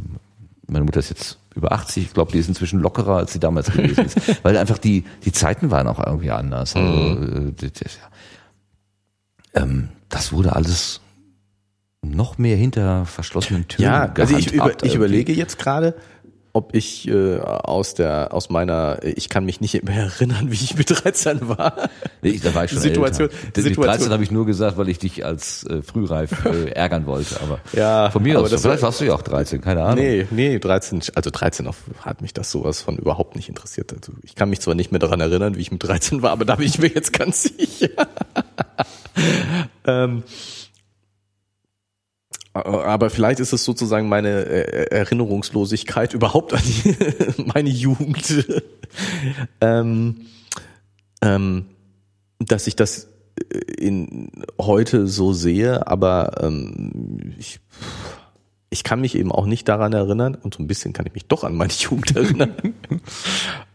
meine 0.68 0.86
Mutter 0.86 1.00
ist 1.00 1.10
jetzt 1.10 1.38
über 1.56 1.72
80, 1.72 2.04
ich 2.06 2.14
glaube, 2.14 2.32
die 2.32 2.38
ist 2.38 2.50
inzwischen 2.50 2.80
lockerer, 2.80 3.16
als 3.18 3.34
sie 3.34 3.40
damals 3.40 3.72
gewesen 3.72 4.06
ist. 4.06 4.20
Weil 4.44 4.58
einfach 4.58 4.78
die, 4.78 5.06
die 5.24 5.32
Zeiten 5.32 5.72
waren 5.72 5.88
auch 5.88 6.06
irgendwie 6.06 6.32
anders. 6.32 6.76
Also, 6.76 7.22
äh, 7.22 7.54
das, 7.56 7.72
das, 7.74 7.98
ja. 9.56 9.62
ähm, 9.64 9.90
das 10.10 10.34
wurde 10.34 10.56
alles 10.56 11.02
noch 12.02 12.38
mehr 12.38 12.58
hinter 12.58 13.06
verschlossenen 13.06 13.68
Türen 13.68 13.84
Ja, 13.84 14.14
also 14.14 14.38
ich, 14.38 14.54
über, 14.54 14.72
ich 14.84 14.94
überlege 14.96 15.34
jetzt 15.34 15.58
gerade, 15.58 15.96
ob 16.56 16.74
ich 16.74 17.08
äh, 17.10 17.38
aus 17.40 17.96
der 17.96 18.34
aus 18.34 18.50
meiner 18.50 19.00
ich 19.04 19.28
kann 19.30 19.44
mich 19.46 19.60
nicht 19.60 19.84
mehr 19.84 20.04
erinnern, 20.06 20.50
wie 20.52 20.56
ich 20.56 20.76
mit 20.78 20.90
13 20.90 21.50
war. 21.50 21.90
Nee, 22.22 22.30
ich- 22.30 22.42
da 22.42 22.56
war 22.56 22.64
ich 22.64 22.72
schon 22.72 22.80
Situation- 22.80 23.30
älter. 23.30 23.62
Situation- 23.62 23.86
13 23.86 24.12
habe 24.12 24.24
ich 24.24 24.32
nur 24.32 24.46
gesagt, 24.46 24.78
weil 24.78 24.88
ich 24.88 24.98
dich 24.98 25.26
als 25.26 25.66
äh, 25.66 25.82
frühreif 25.82 26.46
äh, 26.46 26.70
ärgern 26.72 27.06
wollte. 27.08 27.42
Aber 27.42 27.60
Ja, 27.74 28.10
von 28.10 28.24
mir 28.24 28.40
aus. 28.40 28.50
das- 28.50 28.62
Vielleicht 28.62 28.84
warst 28.84 29.02
du 29.02 29.06
ja 29.06 29.14
auch 29.16 29.22
13, 29.22 29.60
keine 29.60 29.84
Ahnung. 29.84 30.04
Nee, 30.04 30.28
nee, 30.32 30.58
13, 30.58 31.02
also 31.14 31.30
13 31.30 31.68
auf, 31.68 31.76
hat 32.02 32.22
mich 32.22 32.34
das 32.34 32.50
sowas 32.52 32.82
von 32.82 32.98
überhaupt 32.98 33.36
nicht 33.36 33.50
interessiert. 33.50 33.92
Also 33.94 34.14
ich 34.24 34.36
kann 34.36 34.50
mich 34.50 34.62
zwar 34.62 34.76
nicht 34.76 34.92
mehr 34.92 35.00
daran 35.00 35.20
erinnern, 35.20 35.56
wie 35.58 35.62
ich 35.62 35.72
mit 35.72 35.84
13 35.84 36.22
war, 36.22 36.32
aber 36.32 36.46
da 36.46 36.56
bin 36.56 36.68
ich 36.68 36.80
mir 36.80 36.88
jetzt 36.88 37.12
ganz 37.12 37.44
sicher. 37.44 37.90
ähm, 39.86 40.24
aber 42.56 43.10
vielleicht 43.10 43.42
ist 43.42 43.52
es 43.52 43.66
sozusagen 43.66 44.08
meine 44.08 44.46
äh, 44.46 44.86
Erinnerungslosigkeit 44.90 46.14
überhaupt 46.14 46.54
an 46.54 46.62
die, 46.64 46.96
meine 47.54 47.70
Jugend, 47.70 48.48
ähm, 49.62 50.22
ähm, 51.22 51.66
dass 52.40 52.68
ich 52.68 52.78
das 52.78 53.10
in 53.78 54.32
heute 54.60 55.08
so 55.08 55.34
sehe, 55.34 55.86
aber 55.88 56.42
ähm, 56.42 57.34
ich, 57.38 57.60
ich 58.70 58.86
kann 58.86 59.02
mich 59.02 59.16
eben 59.16 59.34
auch 59.34 59.46
nicht 59.46 59.68
daran 59.68 59.92
erinnern, 59.92 60.36
und 60.36 60.54
so 60.54 60.64
ein 60.64 60.68
bisschen 60.68 60.94
kann 60.94 61.06
ich 61.06 61.14
mich 61.14 61.28
doch 61.28 61.44
an 61.44 61.56
meine 61.56 61.74
Jugend 61.74 62.16
erinnern, 62.16 62.56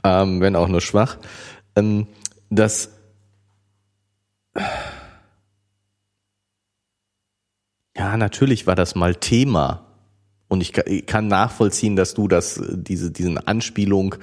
ähm, 0.04 0.40
wenn 0.40 0.56
auch 0.56 0.68
nur 0.68 0.80
schwach, 0.80 1.18
ähm, 1.76 2.06
dass 2.48 2.92
ja, 8.00 8.16
natürlich 8.16 8.66
war 8.66 8.76
das 8.76 8.94
mal 8.94 9.14
Thema. 9.14 9.84
Und 10.48 10.62
ich 10.62 10.72
kann 11.04 11.28
nachvollziehen, 11.28 11.96
dass 11.96 12.14
du 12.14 12.28
das, 12.28 12.58
diese, 12.72 13.10
diesen 13.10 13.36
Anspielung, 13.36 14.14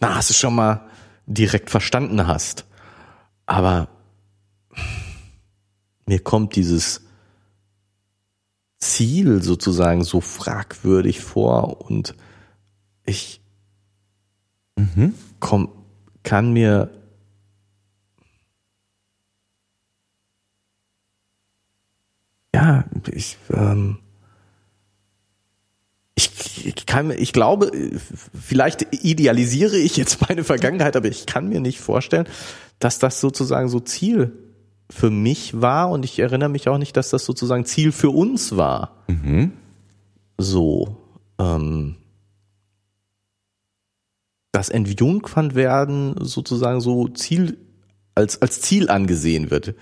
na, 0.00 0.16
hast 0.16 0.28
du 0.28 0.34
schon 0.34 0.54
mal 0.54 0.86
direkt 1.24 1.70
verstanden 1.70 2.26
hast. 2.26 2.66
Aber 3.46 3.88
mir 6.04 6.18
kommt 6.18 6.56
dieses 6.56 7.06
Ziel 8.80 9.42
sozusagen 9.42 10.04
so 10.04 10.20
fragwürdig 10.20 11.20
vor 11.20 11.80
und 11.90 12.14
ich 13.06 13.40
mhm. 14.76 15.14
komm, 15.40 15.70
kann 16.22 16.52
mir 16.52 16.90
ja, 22.56 22.84
ich, 23.12 23.36
ähm, 23.52 23.98
ich, 26.14 26.66
ich 26.66 26.86
kann, 26.86 27.10
ich 27.10 27.34
glaube, 27.34 27.70
vielleicht 28.32 29.04
idealisiere 29.04 29.76
ich 29.76 29.98
jetzt 29.98 30.26
meine 30.26 30.42
Vergangenheit, 30.42 30.96
aber 30.96 31.08
ich 31.08 31.26
kann 31.26 31.50
mir 31.50 31.60
nicht 31.60 31.80
vorstellen, 31.80 32.26
dass 32.78 32.98
das 32.98 33.20
sozusagen 33.20 33.68
so 33.68 33.78
Ziel 33.80 34.32
für 34.88 35.10
mich 35.10 35.60
war 35.60 35.90
und 35.90 36.06
ich 36.06 36.18
erinnere 36.18 36.48
mich 36.48 36.66
auch 36.68 36.78
nicht, 36.78 36.96
dass 36.96 37.10
das 37.10 37.26
sozusagen 37.26 37.66
Ziel 37.66 37.92
für 37.92 38.08
uns 38.08 38.56
war. 38.56 39.04
Mhm. 39.08 39.52
So, 40.38 40.96
ähm, 41.38 41.96
dass 44.52 44.70
entjungfern 44.70 45.54
werden 45.54 46.14
sozusagen 46.20 46.80
so 46.80 47.08
Ziel 47.08 47.58
als 48.14 48.40
als 48.40 48.62
Ziel 48.62 48.88
angesehen 48.88 49.50
wird, 49.50 49.74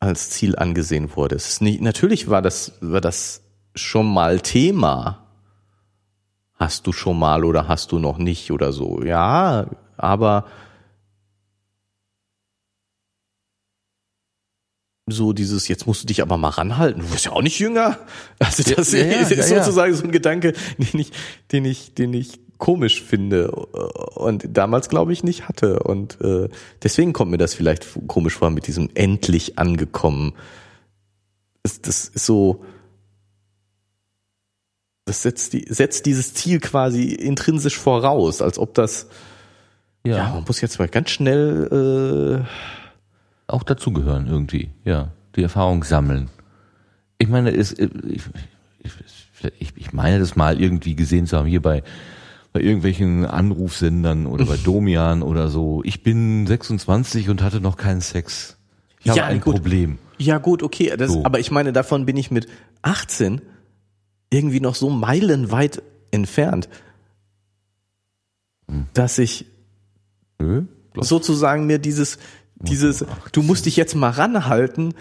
als 0.00 0.30
Ziel 0.30 0.56
angesehen 0.56 1.16
wurde. 1.16 1.36
Es 1.36 1.48
ist 1.48 1.62
nicht, 1.62 1.80
natürlich 1.80 2.28
war 2.28 2.42
das 2.42 2.72
war 2.80 3.00
das 3.00 3.42
schon 3.74 4.12
mal 4.12 4.40
Thema. 4.40 5.20
Hast 6.54 6.86
du 6.86 6.92
schon 6.92 7.18
mal 7.18 7.44
oder 7.44 7.68
hast 7.68 7.92
du 7.92 7.98
noch 7.98 8.18
nicht 8.18 8.52
oder 8.52 8.72
so? 8.72 9.02
Ja, 9.02 9.66
aber 9.96 10.46
so 15.06 15.32
dieses, 15.32 15.68
jetzt 15.68 15.86
musst 15.86 16.02
du 16.02 16.06
dich 16.06 16.22
aber 16.22 16.38
mal 16.38 16.48
ranhalten, 16.48 17.02
du 17.02 17.12
wirst 17.12 17.26
ja 17.26 17.32
auch 17.32 17.42
nicht 17.42 17.58
jünger. 17.58 17.98
Also 18.38 18.62
das 18.62 18.92
ja, 18.92 19.00
ja, 19.00 19.20
ist 19.20 19.30
ja, 19.30 19.42
sozusagen 19.42 19.94
so 19.94 20.04
ein 20.04 20.12
Gedanke, 20.12 20.54
den 20.78 21.00
ich, 21.00 21.12
den 21.52 21.64
ich, 21.64 21.94
den 21.94 22.14
ich 22.14 22.40
komisch 22.58 23.02
finde 23.02 23.50
und 23.50 24.44
damals 24.56 24.88
glaube 24.88 25.12
ich 25.12 25.24
nicht 25.24 25.48
hatte 25.48 25.80
und 25.80 26.20
äh, 26.20 26.48
deswegen 26.82 27.12
kommt 27.12 27.30
mir 27.30 27.38
das 27.38 27.54
vielleicht 27.54 27.86
komisch 28.06 28.34
vor 28.34 28.50
mit 28.50 28.66
diesem 28.66 28.90
endlich 28.94 29.58
angekommen. 29.58 30.32
Das, 31.62 31.80
das 31.80 32.08
ist 32.08 32.26
so, 32.26 32.64
das 35.04 35.22
setzt, 35.22 35.52
die, 35.52 35.66
setzt 35.68 36.06
dieses 36.06 36.34
Ziel 36.34 36.60
quasi 36.60 37.12
intrinsisch 37.12 37.78
voraus, 37.78 38.40
als 38.40 38.58
ob 38.58 38.74
das, 38.74 39.08
ja, 40.04 40.16
ja 40.16 40.30
man 40.30 40.44
muss 40.46 40.60
jetzt 40.60 40.78
mal 40.78 40.88
ganz 40.88 41.10
schnell 41.10 42.42
äh, 42.42 42.44
auch 43.46 43.62
dazugehören 43.62 44.26
irgendwie, 44.26 44.70
ja. 44.84 45.12
Die 45.36 45.42
Erfahrung 45.42 45.82
sammeln. 45.82 46.30
Ich 47.18 47.28
meine, 47.28 47.50
es, 47.50 47.72
ich, 47.72 48.22
ich, 49.58 49.72
ich 49.76 49.92
meine 49.92 50.20
das 50.20 50.36
mal 50.36 50.60
irgendwie 50.60 50.94
gesehen 50.94 51.26
zu 51.26 51.36
haben 51.36 51.46
hier 51.46 51.60
bei, 51.60 51.82
bei 52.54 52.60
irgendwelchen 52.60 53.26
Anrufsendern 53.26 54.26
oder 54.26 54.46
bei 54.46 54.56
Domian 54.56 55.22
oder 55.22 55.48
so. 55.48 55.82
Ich 55.84 56.04
bin 56.04 56.46
26 56.46 57.28
und 57.28 57.42
hatte 57.42 57.60
noch 57.60 57.76
keinen 57.76 58.00
Sex. 58.00 58.56
Ich 59.00 59.08
habe 59.08 59.18
ja, 59.18 59.26
ein 59.26 59.40
gut. 59.40 59.56
Problem. 59.56 59.98
Ja 60.18 60.38
gut, 60.38 60.62
okay, 60.62 60.94
das, 60.96 61.12
so. 61.12 61.24
aber 61.24 61.40
ich 61.40 61.50
meine, 61.50 61.72
davon 61.72 62.06
bin 62.06 62.16
ich 62.16 62.30
mit 62.30 62.46
18 62.82 63.42
irgendwie 64.30 64.60
noch 64.60 64.76
so 64.76 64.88
meilenweit 64.88 65.82
entfernt, 66.12 66.68
hm. 68.68 68.86
dass 68.94 69.18
ich 69.18 69.46
Nö, 70.38 70.62
sozusagen 70.94 71.66
mir 71.66 71.80
dieses 71.80 72.18
dieses, 72.60 73.04
du 73.32 73.42
musst 73.42 73.66
dich 73.66 73.76
jetzt 73.76 73.96
mal 73.96 74.10
ranhalten, 74.10 74.94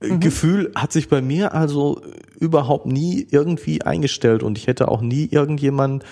äh, 0.00 0.08
mhm. 0.08 0.20
Gefühl 0.20 0.72
hat 0.74 0.92
sich 0.92 1.08
bei 1.08 1.22
mir 1.22 1.54
also 1.54 2.02
überhaupt 2.40 2.86
nie 2.86 3.24
irgendwie 3.30 3.82
eingestellt 3.82 4.42
und 4.42 4.58
ich 4.58 4.66
hätte 4.66 4.88
auch 4.88 5.00
nie 5.00 5.28
irgendjemand 5.30 6.04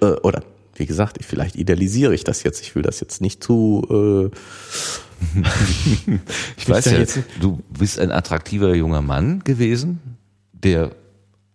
äh, 0.00 0.06
oder 0.22 0.42
wie 0.74 0.86
gesagt, 0.86 1.18
vielleicht 1.24 1.56
idealisiere 1.56 2.14
ich 2.14 2.24
das 2.24 2.42
jetzt. 2.42 2.62
Ich 2.62 2.74
will 2.74 2.82
das 2.82 3.00
jetzt 3.00 3.20
nicht 3.20 3.42
zu. 3.42 4.30
Äh, 4.30 5.42
ich 6.56 6.68
weiß 6.68 6.84
ja, 6.92 6.98
jetzt, 6.98 7.18
du 7.40 7.60
bist 7.76 7.98
ein 7.98 8.12
attraktiver 8.12 8.74
junger 8.74 9.02
Mann 9.02 9.40
gewesen, 9.40 10.00
der 10.52 10.92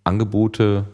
Angebote 0.04 0.86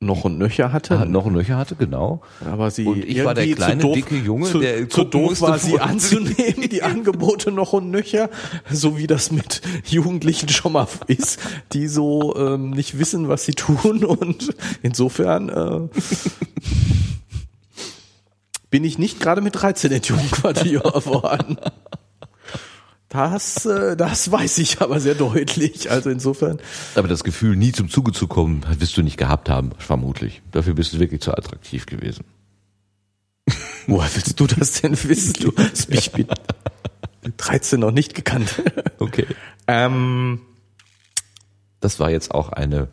noch 0.00 0.24
und 0.24 0.36
nöcher 0.38 0.72
hatte. 0.72 0.98
Ah, 0.98 1.04
noch 1.06 1.24
und 1.24 1.32
nöcher 1.32 1.56
hatte, 1.56 1.74
genau. 1.74 2.20
Aber 2.44 2.70
sie 2.70 2.84
und 2.84 3.04
ich 3.04 3.24
war 3.24 3.34
der 3.34 3.46
kleine, 3.54 3.80
doof, 3.80 3.94
dicke 3.94 4.16
Junge, 4.16 4.46
zu, 4.46 4.58
der 4.58 4.88
zu 4.88 5.04
doof 5.04 5.40
war, 5.40 5.58
sie 5.58 5.80
anzunehmen, 5.80 6.68
die 6.68 6.82
Angebote 6.82 7.50
noch 7.50 7.72
und 7.72 7.90
nöcher, 7.90 8.28
so 8.70 8.98
wie 8.98 9.06
das 9.06 9.30
mit 9.30 9.62
Jugendlichen 9.86 10.50
schon 10.50 10.72
mal 10.72 10.86
ist, 11.06 11.40
die 11.72 11.88
so 11.88 12.36
ähm, 12.36 12.70
nicht 12.70 12.98
wissen, 12.98 13.28
was 13.28 13.46
sie 13.46 13.54
tun 13.54 14.04
und 14.04 14.54
insofern 14.82 15.48
äh, 15.48 15.88
bin 18.70 18.84
ich 18.84 18.98
nicht 18.98 19.18
gerade 19.18 19.40
mit 19.40 19.54
13 19.60 19.92
in 19.92 20.02
Jugendquartier 20.02 20.82
worden. 21.06 21.56
Das, 23.16 23.64
äh, 23.64 23.96
das 23.96 24.30
weiß 24.30 24.58
ich 24.58 24.82
aber 24.82 25.00
sehr 25.00 25.14
deutlich. 25.14 25.90
Also 25.90 26.10
insofern. 26.10 26.58
Aber 26.94 27.08
das 27.08 27.24
Gefühl, 27.24 27.56
nie 27.56 27.72
zum 27.72 27.88
Zuge 27.88 28.12
zu 28.12 28.28
kommen, 28.28 28.64
wirst 28.78 28.94
du 28.98 29.02
nicht 29.02 29.16
gehabt 29.16 29.48
haben, 29.48 29.70
vermutlich. 29.78 30.42
Dafür 30.52 30.74
bist 30.74 30.92
du 30.92 30.98
wirklich 30.98 31.22
zu 31.22 31.32
attraktiv 31.32 31.86
gewesen. 31.86 32.24
Woher 33.86 34.10
willst 34.14 34.38
du 34.38 34.46
das 34.46 34.82
denn 34.82 34.92
wissen? 35.04 35.34
Du 35.40 35.52
hast 35.56 35.88
mich 35.88 36.12
mit 36.14 36.28
13 37.38 37.80
noch 37.80 37.90
nicht 37.90 38.14
gekannt. 38.14 38.62
Okay. 38.98 39.26
Ähm, 39.66 40.40
das 41.80 41.98
war 41.98 42.10
jetzt 42.10 42.32
auch 42.32 42.50
eine 42.50 42.88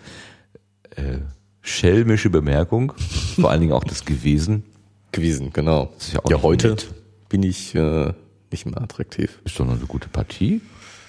äh, 0.96 1.20
schelmische 1.62 2.30
Bemerkung, 2.30 2.94
vor 3.36 3.52
allen 3.52 3.62
Dingen 3.62 3.74
auch 3.74 3.84
das 3.84 4.06
gewesen. 4.06 4.64
Gewesen, 5.12 5.52
genau. 5.54 5.94
ja, 6.14 6.22
ja 6.30 6.42
heute 6.42 6.70
nett. 6.70 6.94
bin 7.30 7.44
ich 7.44 7.76
äh, 7.76 8.14
nicht 8.54 8.66
mehr 8.66 8.82
attraktiv. 8.82 9.40
Ist 9.44 9.60
doch 9.60 9.66
noch 9.66 9.74
eine 9.74 9.86
gute 9.86 10.08
Partie. 10.08 10.62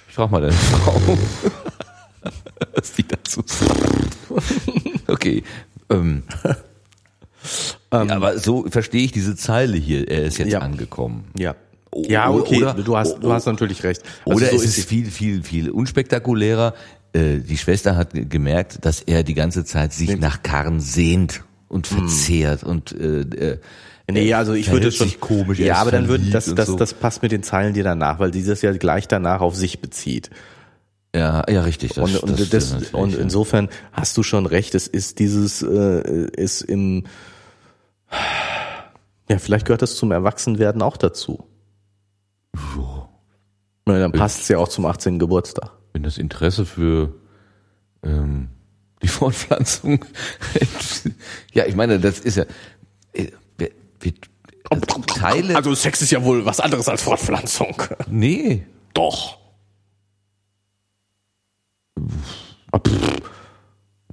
Ich 0.09 0.15
frage 0.15 0.33
mal 0.33 0.41
deine 0.41 0.53
Frau, 0.83 1.01
was 2.75 2.93
die 2.93 3.07
dazu 3.07 3.43
sagt. 3.47 4.17
Okay. 5.07 5.45
Ähm. 5.91 6.25
Ähm, 7.91 8.09
ja, 8.09 8.17
aber 8.17 8.39
so 8.39 8.65
verstehe 8.71 9.05
ich 9.05 9.13
diese 9.13 9.37
Zeile 9.37 9.77
hier. 9.77 10.09
Er 10.09 10.25
ist 10.25 10.39
jetzt 10.39 10.51
ja. 10.51 10.61
angekommen. 10.61 11.27
Ja. 11.39 11.55
Ja, 11.95 12.31
okay, 12.31 12.57
oder, 12.57 12.73
du 12.73 12.97
hast, 12.97 13.19
du 13.19 13.31
hast 13.31 13.47
natürlich 13.47 13.85
recht. 13.85 14.03
Also 14.25 14.39
oder 14.39 14.47
so 14.51 14.57
es 14.57 14.79
ist 14.79 14.89
viel, 14.89 15.11
viel, 15.11 15.43
viel 15.45 15.71
unspektakulärer. 15.71 16.73
Äh, 17.13 17.39
die 17.39 17.59
Schwester 17.59 17.97
hat 17.97 18.13
gemerkt, 18.15 18.85
dass 18.87 19.03
er 19.03 19.23
die 19.23 19.35
ganze 19.35 19.65
Zeit 19.65 19.93
sich 19.93 20.19
nach 20.19 20.43
Karren 20.43 20.81
sehnt 20.81 21.45
und 21.69 21.87
hm. 21.87 21.99
verzehrt 21.99 22.63
hm. 22.63 22.69
und 22.69 22.93
äh, 22.93 23.21
äh 23.21 23.59
Nee, 24.11 24.35
also 24.35 24.53
ich 24.53 24.71
würde 24.71 24.93
schon 24.93 25.19
komisch. 25.19 25.59
Ja, 25.59 25.77
aber 25.77 25.91
dann 25.91 26.09
würde 26.09 26.27
das 26.31 26.55
das 26.55 26.69
so. 26.69 26.77
das 26.77 26.93
passt 26.93 27.23
mit 27.23 27.33
den 27.33 27.43
Zeilen 27.43 27.73
dir 27.73 27.85
danach, 27.85 28.19
weil 28.19 28.31
dieses 28.31 28.61
ja 28.61 28.73
gleich 28.73 29.09
danach 29.09 29.41
auf 29.41 29.57
sich 29.57 29.81
bezieht. 29.81 30.31
Ja, 31.15 31.45
ja, 31.49 31.63
richtig. 31.63 31.95
Das, 31.95 32.17
und 32.17 32.23
und, 32.23 32.41
das, 32.41 32.51
das 32.51 32.91
und 32.93 33.15
insofern 33.15 33.69
hast 33.93 34.17
du 34.17 34.23
schon 34.23 34.47
recht. 34.47 34.75
Es 34.75 34.89
ist 34.89 35.21
dieses 35.21 35.63
äh, 35.63 36.27
ist 36.37 36.61
im 36.61 37.05
ja 39.31 39.39
vielleicht 39.39 39.65
gehört 39.65 39.81
das 39.81 39.97
zum 39.97 40.13
Erwachsenwerden 40.13 40.83
auch 40.83 40.99
dazu. 40.99 41.49
So. 42.75 43.09
Na, 43.87 43.99
dann 43.99 44.13
passt 44.13 44.43
es 44.43 44.49
ja 44.49 44.59
auch 44.59 44.69
zum 44.69 44.87
18. 44.87 45.19
Geburtstag. 45.19 45.71
Wenn 45.93 46.03
das 46.03 46.19
Interesse 46.19 46.67
für 46.67 47.15
ähm, 48.03 48.49
die 49.03 49.09
Fortpflanzung, 49.09 50.05
ja, 51.53 51.65
ich 51.67 51.75
meine, 51.75 52.01
das 52.01 52.21
ist 52.21 52.37
ja 52.37 52.45
wir, 54.01 54.13
Teile. 55.07 55.57
Also 55.57 55.75
Sex 55.75 56.03
ist 56.03 56.11
ja 56.11 56.25
wohl 56.25 56.45
was 56.45 56.61
anderes 56.61 56.89
als 56.89 57.03
Fortpflanzung. 57.03 57.83
nee. 58.09 58.67
Doch. 58.95 59.39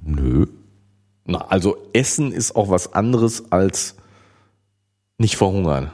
Nö. 0.02 0.46
Na, 1.24 1.38
also 1.48 1.76
Essen 1.92 2.32
ist 2.32 2.56
auch 2.56 2.68
was 2.68 2.92
anderes 2.92 3.50
als 3.52 3.96
nicht 5.18 5.36
verhungern. 5.36 5.92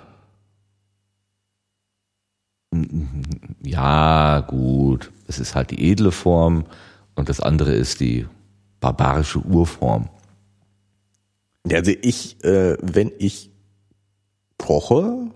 Ja, 3.62 4.40
gut. 4.40 5.10
Es 5.26 5.38
ist 5.38 5.54
halt 5.54 5.70
die 5.70 5.90
edle 5.90 6.12
Form 6.12 6.64
und 7.14 7.28
das 7.28 7.40
andere 7.40 7.74
ist 7.74 8.00
die 8.00 8.26
barbarische 8.80 9.40
Urform. 9.40 10.08
Ja, 11.66 11.78
Also 11.78 11.90
ich, 11.90 12.42
äh, 12.44 12.76
wenn 12.80 13.12
ich 13.18 13.47
koche, 14.58 15.30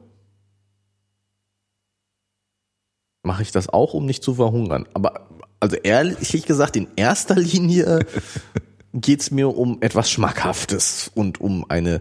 mache 3.22 3.42
ich 3.42 3.52
das 3.52 3.68
auch, 3.68 3.94
um 3.94 4.06
nicht 4.06 4.22
zu 4.22 4.34
verhungern. 4.34 4.86
Aber 4.94 5.28
also 5.60 5.76
ehrlich 5.76 6.44
gesagt, 6.44 6.76
in 6.76 6.88
erster 6.96 7.36
Linie 7.36 8.04
geht's 8.92 9.30
mir 9.30 9.56
um 9.56 9.80
etwas 9.80 10.10
Schmackhaftes 10.10 11.10
und 11.14 11.40
um 11.40 11.64
eine 11.70 12.00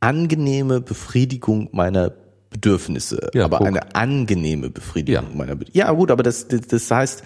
angenehme 0.00 0.80
Befriedigung 0.80 1.68
meiner 1.72 2.12
Bedürfnisse. 2.50 3.30
Ja, 3.34 3.44
aber 3.44 3.58
guck. 3.58 3.66
eine 3.66 3.94
angenehme 3.94 4.70
Befriedigung 4.70 5.24
Ja. 5.30 5.36
meiner 5.36 5.56
Bedürfnisse. 5.56 5.78
Ja, 5.78 5.92
gut, 5.92 6.10
aber 6.10 6.22
das, 6.22 6.46
das 6.48 6.90
heißt, 6.90 7.22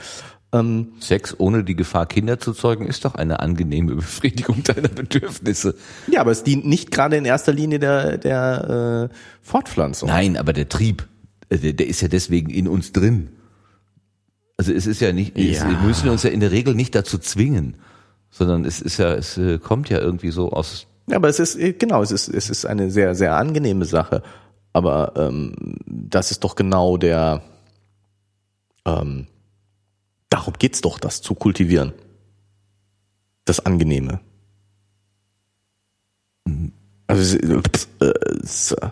ähm, 0.52 0.92
Sex 0.98 1.36
ohne 1.38 1.62
die 1.64 1.76
Gefahr, 1.76 2.06
Kinder 2.06 2.38
zu 2.40 2.52
zeugen, 2.52 2.86
ist 2.86 3.04
doch 3.04 3.14
eine 3.14 3.40
angenehme 3.40 3.94
Befriedigung 3.94 4.62
deiner 4.64 4.88
Bedürfnisse. 4.88 5.74
ja, 6.10 6.20
aber 6.20 6.32
es 6.32 6.42
dient 6.42 6.66
nicht 6.66 6.90
gerade 6.90 7.16
in 7.16 7.24
erster 7.24 7.52
Linie 7.52 7.78
der, 7.78 8.18
der 8.18 9.08
äh, 9.10 9.14
Fortpflanzung. 9.42 10.08
Nein, 10.08 10.36
aber 10.36 10.52
der 10.52 10.68
Trieb, 10.68 11.06
äh, 11.50 11.58
der, 11.58 11.72
der 11.74 11.86
ist 11.86 12.00
ja 12.00 12.08
deswegen 12.08 12.50
in 12.50 12.66
uns 12.68 12.92
drin. 12.92 13.30
Also 14.56 14.72
es 14.72 14.86
ist 14.86 15.00
ja 15.00 15.12
nicht, 15.12 15.38
es, 15.38 15.58
Ja. 15.60 15.68
wir 15.70 15.78
müssen 15.78 16.08
uns 16.08 16.22
ja 16.24 16.30
in 16.30 16.40
der 16.40 16.50
Regel 16.50 16.74
nicht 16.74 16.94
dazu 16.94 17.16
zwingen, 17.18 17.76
sondern 18.30 18.64
es 18.64 18.80
ist 18.80 18.98
ja, 18.98 19.14
es 19.14 19.38
äh, 19.38 19.58
kommt 19.58 19.88
ja 19.88 19.98
irgendwie 20.00 20.30
so 20.30 20.50
aus. 20.50 20.86
Ja, 21.08 21.16
aber 21.16 21.28
es 21.28 21.38
ist, 21.40 21.56
äh, 21.56 21.72
genau, 21.72 22.02
es 22.02 22.10
ist, 22.10 22.28
es 22.28 22.50
ist 22.50 22.66
eine 22.66 22.90
sehr, 22.90 23.14
sehr 23.14 23.36
angenehme 23.36 23.84
Sache. 23.84 24.22
Aber 24.72 25.14
ähm, 25.16 25.76
das 25.86 26.30
ist 26.30 26.44
doch 26.44 26.54
genau 26.54 26.96
der, 26.96 27.42
ähm, 28.84 29.26
darum 30.30 30.54
geht's 30.58 30.80
doch, 30.80 30.98
das 30.98 31.20
zu 31.20 31.34
kultivieren. 31.34 31.92
Das 33.44 33.60
Angenehme. 33.60 34.20
Also, 37.06 37.36
es, 37.38 37.88
äh, 38.00 38.12
es, 38.42 38.72
äh, 38.72 38.90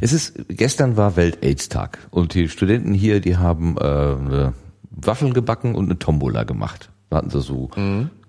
Es 0.00 0.12
ist, 0.12 0.34
gestern 0.48 0.96
war 0.96 1.16
Welt-Aids-Tag 1.16 1.98
und 2.10 2.34
die 2.34 2.48
Studenten 2.48 2.94
hier, 2.94 3.20
die 3.20 3.36
haben 3.36 3.76
äh, 3.78 4.52
Waffeln 4.90 5.34
gebacken 5.34 5.74
und 5.74 5.86
eine 5.86 5.98
Tombola 5.98 6.44
gemacht. 6.44 6.90
Da 7.10 7.18
hatten 7.18 7.30
sie 7.30 7.40
so 7.40 7.70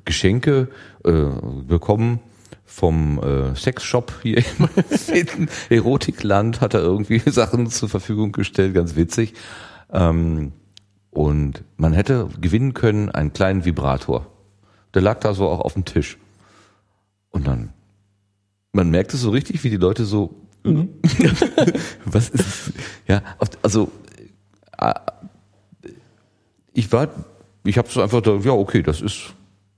Geschenke 0.05 0.69
äh, 1.03 1.25
bekommen 1.67 2.19
vom 2.65 3.19
äh, 3.19 3.55
Sexshop 3.55 4.13
hier 4.21 4.43
im 4.59 5.47
Erotikland, 5.69 6.61
hat 6.61 6.73
er 6.73 6.81
irgendwie 6.81 7.19
Sachen 7.25 7.69
zur 7.69 7.89
Verfügung 7.89 8.31
gestellt, 8.31 8.73
ganz 8.73 8.95
witzig. 8.95 9.33
Ähm, 9.95 10.51
und 11.11 11.63
man 11.77 11.93
hätte 11.93 12.27
gewinnen 12.41 12.73
können 12.73 13.09
einen 13.09 13.31
kleinen 13.33 13.63
Vibrator. 13.65 14.27
Der 14.93 15.01
lag 15.01 15.19
da 15.21 15.33
so 15.33 15.47
auch 15.47 15.61
auf 15.61 15.73
dem 15.73 15.85
Tisch. 15.85 16.17
Und 17.29 17.47
dann, 17.47 17.69
man 18.73 18.89
merkt 18.89 19.13
es 19.13 19.21
so 19.21 19.29
richtig, 19.29 19.63
wie 19.63 19.69
die 19.69 19.77
Leute 19.77 20.05
so, 20.05 20.35
was 22.05 22.29
ist, 22.29 22.73
ja, 23.07 23.21
auf- 23.37 23.49
also, 23.61 23.91
äh, 24.77 24.93
ich 26.73 26.91
war, 26.91 27.07
ich 27.63 27.77
habe 27.77 27.87
so 27.89 28.01
einfach, 28.01 28.21
da, 28.21 28.35
ja, 28.37 28.51
okay, 28.51 28.81
das 28.81 29.01
ist, 29.01 29.33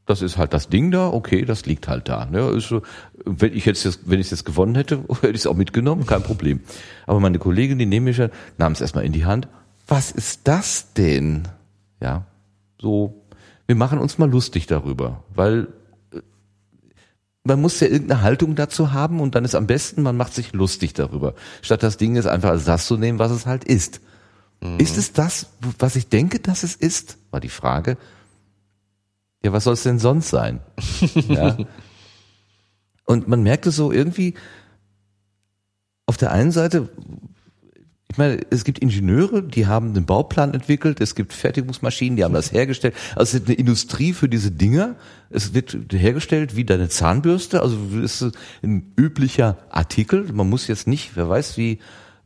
das 0.06 0.22
ist 0.22 0.38
halt 0.38 0.54
das 0.54 0.70
Ding 0.70 0.90
da, 0.92 1.10
okay, 1.10 1.44
das 1.46 1.66
liegt 1.66 1.88
halt 1.88 2.08
da. 2.10 2.26
Ne? 2.26 2.40
Ist 2.52 2.70
so, 2.70 2.82
wenn 3.26 3.54
ich 3.54 3.66
jetzt, 3.66 3.86
das- 3.86 4.00
wenn 4.06 4.20
ich 4.20 4.28
es 4.28 4.32
jetzt 4.32 4.46
gewonnen 4.46 4.76
hätte, 4.76 5.00
hätte 5.22 5.30
ich 5.30 5.42
es 5.42 5.48
auch 5.48 5.56
mitgenommen, 5.56 6.06
kein 6.06 6.24
Problem. 6.24 6.62
Aber 7.06 7.20
meine 7.20 7.38
Kollegin, 7.40 7.78
die 7.78 7.86
neben 7.86 8.06
mir 8.06 8.14
stand, 8.14 8.34
nahm 8.58 8.72
es 8.72 8.82
erstmal 8.82 9.06
in 9.06 9.12
die 9.14 9.26
Hand. 9.26 9.48
Was 9.88 10.12
ist 10.12 10.42
das 10.44 10.94
denn? 10.94 11.48
Ja, 12.02 12.26
so, 12.80 13.26
wir 13.66 13.76
machen 13.76 14.00
uns 14.00 14.18
mal 14.18 14.30
lustig 14.30 14.68
darüber, 14.68 15.24
weil 15.34 15.68
äh, 16.12 16.22
man 17.44 17.62
muss 17.62 17.80
ja 17.80 17.88
irgendeine 17.88 18.22
Haltung 18.22 18.56
dazu 18.56 18.92
haben 18.92 19.20
und 19.20 19.36
dann 19.36 19.46
ist 19.46 19.56
am 19.56 19.68
besten, 19.68 20.02
man 20.04 20.18
macht 20.18 20.34
sich 20.34 20.54
lustig 20.54 20.94
darüber, 20.94 21.34
statt 21.62 21.84
das 21.84 21.98
Ding 21.98 22.16
jetzt 22.16 22.28
einfach 22.28 22.50
als 22.50 22.66
das 22.66 22.86
zu 22.86 22.98
nehmen, 22.98 23.20
was 23.20 23.32
es 23.32 23.46
halt 23.46 23.64
ist. 23.64 24.02
Ist 24.80 24.98
es 24.98 25.14
das, 25.14 25.48
was 25.78 25.96
ich 25.96 26.10
denke, 26.10 26.40
dass 26.40 26.64
es 26.64 26.76
ist? 26.76 27.20
War 27.30 27.40
die 27.40 27.50
Frage. 27.50 27.98
Ja, 29.44 29.54
was 29.54 29.66
soll 29.66 29.74
es 29.74 29.84
denn 29.84 30.00
sonst 30.00 30.30
sein? 30.30 30.62
ja. 31.28 31.58
Und 33.06 33.28
man 33.28 33.44
merkte 33.44 33.70
so 33.70 33.92
irgendwie, 33.92 34.34
auf 36.08 36.18
der 36.18 36.32
einen 36.32 36.52
Seite, 36.52 36.90
ich 38.18 38.20
meine, 38.20 38.40
es 38.50 38.64
gibt 38.64 38.80
Ingenieure, 38.80 39.44
die 39.44 39.68
haben 39.68 39.90
einen 39.90 40.08
Bauplan 40.08 40.56
entwickelt, 40.56 41.02
es 41.02 41.14
gibt 41.14 41.34
Fertigungsmaschinen, 41.34 42.18
die 42.18 42.24
haben 42.24 42.34
das 42.34 42.52
hergestellt. 42.52 42.96
Also 43.16 43.38
es 43.38 43.44
ist 43.44 43.48
eine 43.48 43.54
Industrie 43.54 44.12
für 44.12 44.28
diese 44.28 44.50
Dinger. 44.50 44.96
Es 45.30 45.54
wird 45.54 45.78
hergestellt 45.92 46.56
wie 46.56 46.66
deine 46.66 46.90
Zahnbürste, 46.90 47.62
also 47.62 47.78
es 48.04 48.24
ist 48.24 48.36
ein 48.64 48.92
üblicher 48.98 49.60
Artikel. 49.70 50.34
Man 50.34 50.50
muss 50.50 50.66
jetzt 50.66 50.88
nicht, 50.88 51.12
wer 51.14 51.30
weiß 51.30 51.58
wie, 51.58 51.78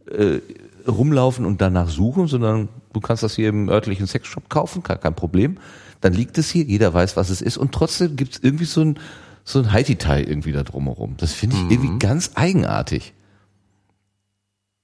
äh, 0.09 0.39
rumlaufen 0.87 1.43
und 1.43 1.59
danach 1.59 1.89
suchen, 1.89 2.27
sondern 2.27 2.69
du 2.93 3.01
kannst 3.01 3.23
das 3.23 3.35
hier 3.35 3.49
im 3.49 3.67
örtlichen 3.67 4.07
Sexshop 4.07 4.47
kaufen, 4.47 4.83
kein, 4.83 5.01
kein 5.01 5.13
Problem. 5.13 5.57
Dann 5.99 6.13
liegt 6.13 6.37
es 6.37 6.49
hier, 6.49 6.63
jeder 6.63 6.93
weiß, 6.93 7.17
was 7.17 7.29
es 7.29 7.41
ist 7.41 7.57
und 7.57 7.73
trotzdem 7.73 8.15
gibt 8.15 8.35
es 8.35 8.39
irgendwie 8.41 8.63
so 8.63 8.79
ein 8.79 8.99
so 9.43 9.59
ein 9.59 9.73
Haiti-Tai 9.73 10.23
irgendwie 10.23 10.53
da 10.53 10.63
drumherum. 10.63 11.15
Das 11.17 11.33
finde 11.33 11.57
ich 11.57 11.63
irgendwie 11.69 11.99
ganz 11.99 12.31
eigenartig. 12.35 13.13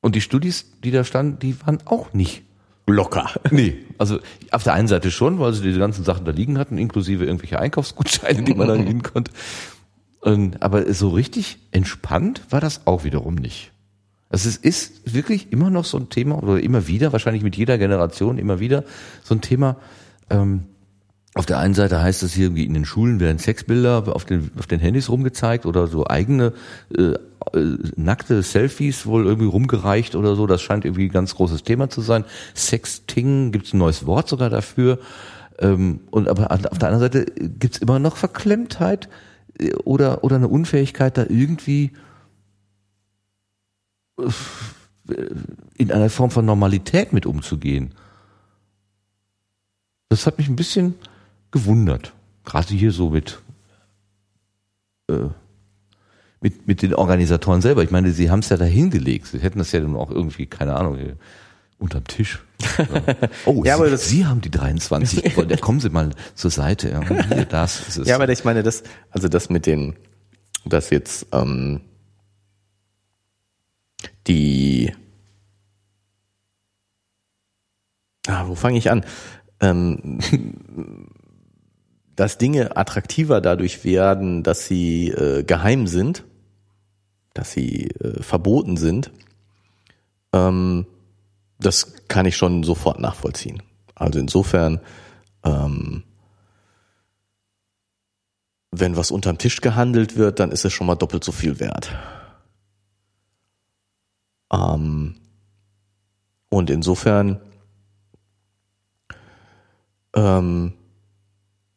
Und 0.01 0.15
die 0.15 0.21
Studis, 0.21 0.65
die 0.83 0.91
da 0.91 1.03
standen, 1.03 1.39
die 1.39 1.59
waren 1.65 1.79
auch 1.85 2.13
nicht. 2.13 2.43
locker. 2.87 3.29
Nee. 3.51 3.85
Also 3.97 4.19
auf 4.51 4.63
der 4.63 4.73
einen 4.73 4.87
Seite 4.87 5.11
schon, 5.11 5.39
weil 5.39 5.53
sie 5.53 5.63
diese 5.63 5.79
ganzen 5.79 6.03
Sachen 6.03 6.23
da 6.25 6.31
liegen 6.31 6.57
hatten, 6.57 6.77
inklusive 6.77 7.25
irgendwelche 7.25 7.59
Einkaufsgutscheine, 7.59 8.43
die 8.43 8.53
man 8.53 8.67
dann 8.67 8.85
gehen 8.87 9.03
konnte. 9.03 9.31
Und, 10.21 10.61
aber 10.61 10.93
so 10.93 11.09
richtig 11.09 11.57
entspannt 11.71 12.41
war 12.49 12.61
das 12.61 12.85
auch 12.85 13.03
wiederum 13.03 13.35
nicht. 13.35 13.71
Also 14.29 14.49
es 14.49 14.57
ist 14.57 15.13
wirklich 15.13 15.51
immer 15.51 15.69
noch 15.69 15.85
so 15.85 15.97
ein 15.97 16.09
Thema, 16.09 16.41
oder 16.43 16.61
immer 16.61 16.87
wieder, 16.87 17.11
wahrscheinlich 17.13 17.43
mit 17.43 17.55
jeder 17.55 17.77
Generation 17.77 18.37
immer 18.37 18.59
wieder, 18.59 18.83
so 19.23 19.35
ein 19.35 19.41
Thema, 19.41 19.77
ähm, 20.29 20.65
auf 21.38 21.45
der 21.45 21.59
einen 21.59 21.76
Seite 21.76 22.01
heißt 22.01 22.23
es 22.23 22.34
hier 22.34 22.47
in 22.47 22.73
den 22.73 22.85
Schulen 22.85 23.19
werden 23.19 23.38
Sexbilder 23.38 24.03
auf 24.07 24.26
den, 24.26 24.49
auf 24.57 24.65
den 24.65 24.80
Handys 24.80 25.09
rumgezeigt 25.09 25.68
oder 25.68 25.85
so 25.85 26.07
eigene 26.07 26.53
äh, 26.97 27.14
äh, 27.53 27.77
nackte 27.95 28.41
Selfies 28.41 29.05
wohl 29.05 29.26
irgendwie 29.26 29.47
rumgereicht 29.47 30.15
oder 30.15 30.35
so. 30.35 30.47
Das 30.47 30.64
scheint 30.64 30.84
irgendwie 30.84 31.05
ein 31.05 31.11
ganz 31.11 31.35
großes 31.35 31.64
Thema 31.64 31.91
zu 31.91 32.01
sein. 32.01 32.26
Sexting 32.55 33.51
gibt 33.51 33.68
es 33.68 33.73
ein 33.73 33.77
neues 33.77 34.07
Wort 34.07 34.27
sogar 34.27 34.49
dafür. 34.49 34.97
Ähm, 35.59 35.99
und 36.09 36.27
aber 36.27 36.51
auf 36.51 36.80
der 36.80 36.89
anderen 36.89 36.99
Seite 36.99 37.26
gibt 37.26 37.76
es 37.76 37.81
immer 37.81 37.99
noch 37.99 38.18
Verklemmtheit 38.18 39.07
äh, 39.59 39.76
oder 39.76 40.23
oder 40.23 40.38
eine 40.38 40.47
Unfähigkeit 40.47 41.18
da 41.18 41.26
irgendwie 41.30 41.91
äh, 44.18 44.31
in 45.76 45.91
einer 45.91 46.09
Form 46.09 46.31
von 46.31 46.45
Normalität 46.45 47.14
mit 47.14 47.27
umzugehen. 47.27 47.93
Das 50.09 50.26
hat 50.26 50.39
mich 50.39 50.47
ein 50.49 50.55
bisschen 50.55 50.95
gewundert. 51.57 52.13
Gerade 52.45 52.73
hier 52.73 52.91
so 52.91 53.09
mit, 53.09 53.41
äh, 55.09 55.29
mit, 56.39 56.67
mit 56.67 56.81
den 56.81 56.93
Organisatoren 56.93 57.61
selber. 57.61 57.84
Ich 57.84 57.91
meine, 57.91 58.11
sie 58.11 58.29
haben 58.29 58.39
es 58.39 58.49
ja 58.49 58.57
da 58.57 58.65
hingelegt. 58.65 59.27
Sie 59.27 59.39
hätten 59.39 59.59
das 59.59 59.71
ja 59.71 59.79
dann 59.79 59.95
auch 59.95 60.11
irgendwie, 60.11 60.45
keine 60.45 60.75
Ahnung, 60.75 60.97
unterm 61.79 62.05
Tisch. 62.05 62.43
Oh, 63.45 63.63
Ja, 63.63 63.77
sie, 63.77 63.97
sie 63.97 64.25
haben 64.25 64.41
die 64.41 64.51
23. 64.51 65.23
gewonnen. 65.23 65.49
Ja, 65.49 65.57
kommen 65.57 65.79
Sie 65.79 65.89
mal 65.89 66.11
zur 66.35 66.51
Seite. 66.51 66.89
Ja, 66.89 67.01
hier, 67.27 67.45
das. 67.45 67.99
Ja, 68.05 68.15
aber 68.15 68.29
ich 68.29 68.43
meine, 68.43 68.63
das, 68.63 68.84
also 69.11 69.27
das 69.27 69.49
mit 69.49 69.65
den, 69.65 69.95
dass 70.65 70.89
jetzt 70.89 71.27
ähm, 71.31 71.81
die, 74.27 74.93
ah, 78.27 78.47
wo 78.47 78.55
fange 78.55 78.77
ich 78.77 78.91
an? 78.91 79.05
Ähm, 79.59 80.19
dass 82.18 82.39
Dinge 82.39 82.76
attraktiver 82.76 83.41
dadurch 83.41 83.85
werden, 83.85 84.41
dass 84.41 84.65
sie 84.65 85.10
äh, 85.10 85.44
geheim 85.44 85.85
sind, 85.85 86.26
dass 87.34 87.52
sie 87.52 87.91
äh, 87.91 88.23
verboten 88.23 88.76
sind, 88.76 89.11
ähm, 90.34 90.88
das 91.60 92.07
kann 92.07 92.26
ich 92.26 92.35
schon 92.35 92.64
sofort 92.64 92.99
nachvollziehen. 92.99 93.61
Also 93.94 94.19
insofern, 94.19 94.81
ähm, 95.44 96.03
wenn 98.72 98.98
was 98.98 99.11
unterm 99.11 99.38
Tisch 99.38 99.61
gehandelt 99.61 100.18
wird, 100.18 100.39
dann 100.39 100.52
ist 100.52 100.65
es 100.65 100.73
schon 100.73 100.88
mal 100.88 100.95
doppelt 100.95 101.23
so 101.23 101.31
viel 101.31 101.60
wert. 101.60 101.91
Ähm, 104.52 105.18
und 106.49 106.72
insofern 106.72 107.41
ähm, 110.15 110.73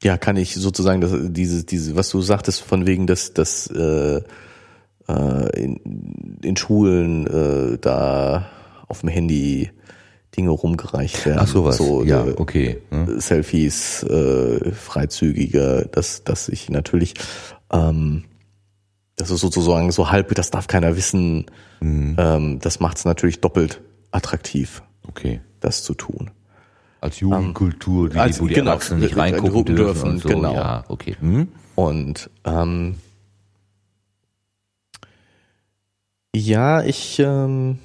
ja, 0.03 0.17
kann 0.19 0.37
ich 0.37 0.55
sozusagen 0.55 1.01
das, 1.01 1.13
diese, 1.29 1.65
diese, 1.65 1.97
was 1.97 2.09
du 2.11 2.21
sagtest, 2.23 2.63
von 2.63 2.87
wegen, 2.87 3.07
dass, 3.07 3.35
dass 3.35 3.67
äh, 3.69 4.23
äh, 5.09 5.63
in, 5.63 6.39
in 6.43 6.57
Schulen 6.57 7.27
äh, 7.27 7.79
da 7.79 8.49
auf 8.89 9.01
dem 9.01 9.09
Handy 9.11 9.71
Dinge 10.37 10.51
rumgereicht 10.51 11.27
werden. 11.27 11.41
Ach 11.43 11.49
sowas, 11.49 11.77
so, 11.77 12.05
ja, 12.05 12.25
äh, 12.25 12.35
okay. 12.37 12.79
Hm? 12.91 13.21
Selfies, 13.21 14.03
äh, 14.05 14.73
freizügige, 14.73 15.89
dass, 15.93 16.23
dass 16.25 16.49
ich 16.49 16.71
natürlich, 16.71 17.15
ähm, 17.73 18.25
das 19.17 19.31
ist 19.31 19.41
sozusagen 19.41 19.91
so 19.93 20.11
halb, 20.11 20.35
das 20.35 20.51
darf 20.51 20.67
keiner 20.67 20.97
wissen, 20.97 21.47
Mhm. 21.83 22.17
ähm, 22.19 22.59
das 22.61 22.79
macht 22.81 22.99
es 22.99 23.05
natürlich 23.07 23.41
doppelt 23.41 23.81
attraktiv, 24.11 24.83
Okay. 25.09 25.41
das 25.61 25.83
zu 25.83 25.95
tun. 25.95 26.31
Als 27.01 27.21
Jugendkultur, 27.21 28.11
die, 28.11 28.19
als- 28.19 28.41
wo 28.41 28.47
die 28.47 28.55
genau, 28.55 28.73
Erwachsenen 28.73 29.01
nicht 29.01 29.17
reingucken 29.17 29.53
gucken 29.53 29.77
dürfen, 29.77 29.95
dürfen, 29.95 30.11
und 30.11 30.19
so. 30.21 30.29
genau. 30.29 30.55
Ja, 30.55 30.85
okay. 30.89 31.17
Hm? 31.19 31.49
Und 31.75 32.29
ähm, 32.45 32.97
ja, 36.35 36.83
ich 36.83 37.19
ähm, 37.19 37.79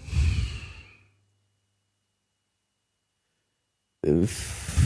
äh, 4.06 4.28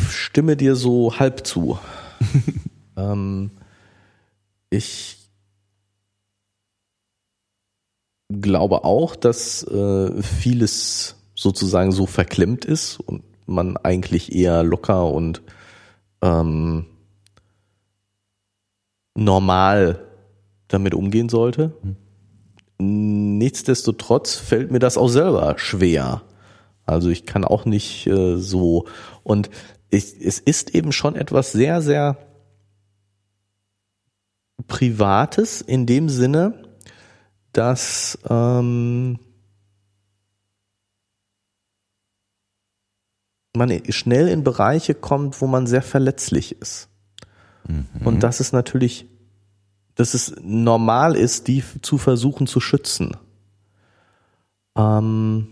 stimme 0.09 0.55
dir 0.55 0.75
so 0.75 1.17
halb 1.19 1.45
zu. 1.45 1.79
ähm, 2.97 3.49
ich 4.69 5.17
glaube 8.29 8.83
auch, 8.83 9.15
dass 9.15 9.63
äh, 9.63 10.21
vieles 10.21 11.15
sozusagen 11.35 11.91
so 11.91 12.05
verklemmt 12.05 12.65
ist 12.65 12.99
und 12.99 13.23
man 13.49 13.77
eigentlich 13.77 14.33
eher 14.33 14.63
locker 14.63 15.11
und 15.11 15.41
ähm, 16.21 16.85
normal 19.15 20.05
damit 20.67 20.93
umgehen 20.93 21.29
sollte. 21.29 21.73
Nichtsdestotrotz 22.77 24.35
fällt 24.35 24.71
mir 24.71 24.79
das 24.79 24.97
auch 24.97 25.09
selber 25.09 25.55
schwer. 25.57 26.21
Also 26.85 27.09
ich 27.09 27.25
kann 27.25 27.43
auch 27.43 27.65
nicht 27.65 28.07
äh, 28.07 28.37
so 28.37 28.85
und 29.23 29.49
ich, 29.89 30.15
es 30.21 30.39
ist 30.39 30.75
eben 30.75 30.91
schon 30.91 31.15
etwas 31.15 31.51
sehr, 31.51 31.81
sehr 31.81 32.17
Privates 34.67 35.61
in 35.61 35.85
dem 35.85 36.09
Sinne, 36.09 36.53
dass 37.53 38.19
ähm, 38.29 39.19
man 43.55 43.71
schnell 43.89 44.27
in 44.27 44.43
Bereiche 44.43 44.93
kommt, 44.93 45.41
wo 45.41 45.47
man 45.47 45.67
sehr 45.67 45.81
verletzlich 45.81 46.61
ist. 46.61 46.87
Und 48.05 48.21
dass 48.23 48.39
es 48.39 48.51
natürlich, 48.51 49.07
dass 49.95 50.13
es 50.13 50.33
normal 50.41 51.15
ist, 51.15 51.47
die 51.47 51.63
zu 51.81 51.97
versuchen 51.97 52.47
zu 52.47 52.59
schützen. 52.59 53.17
Ähm 54.75 55.49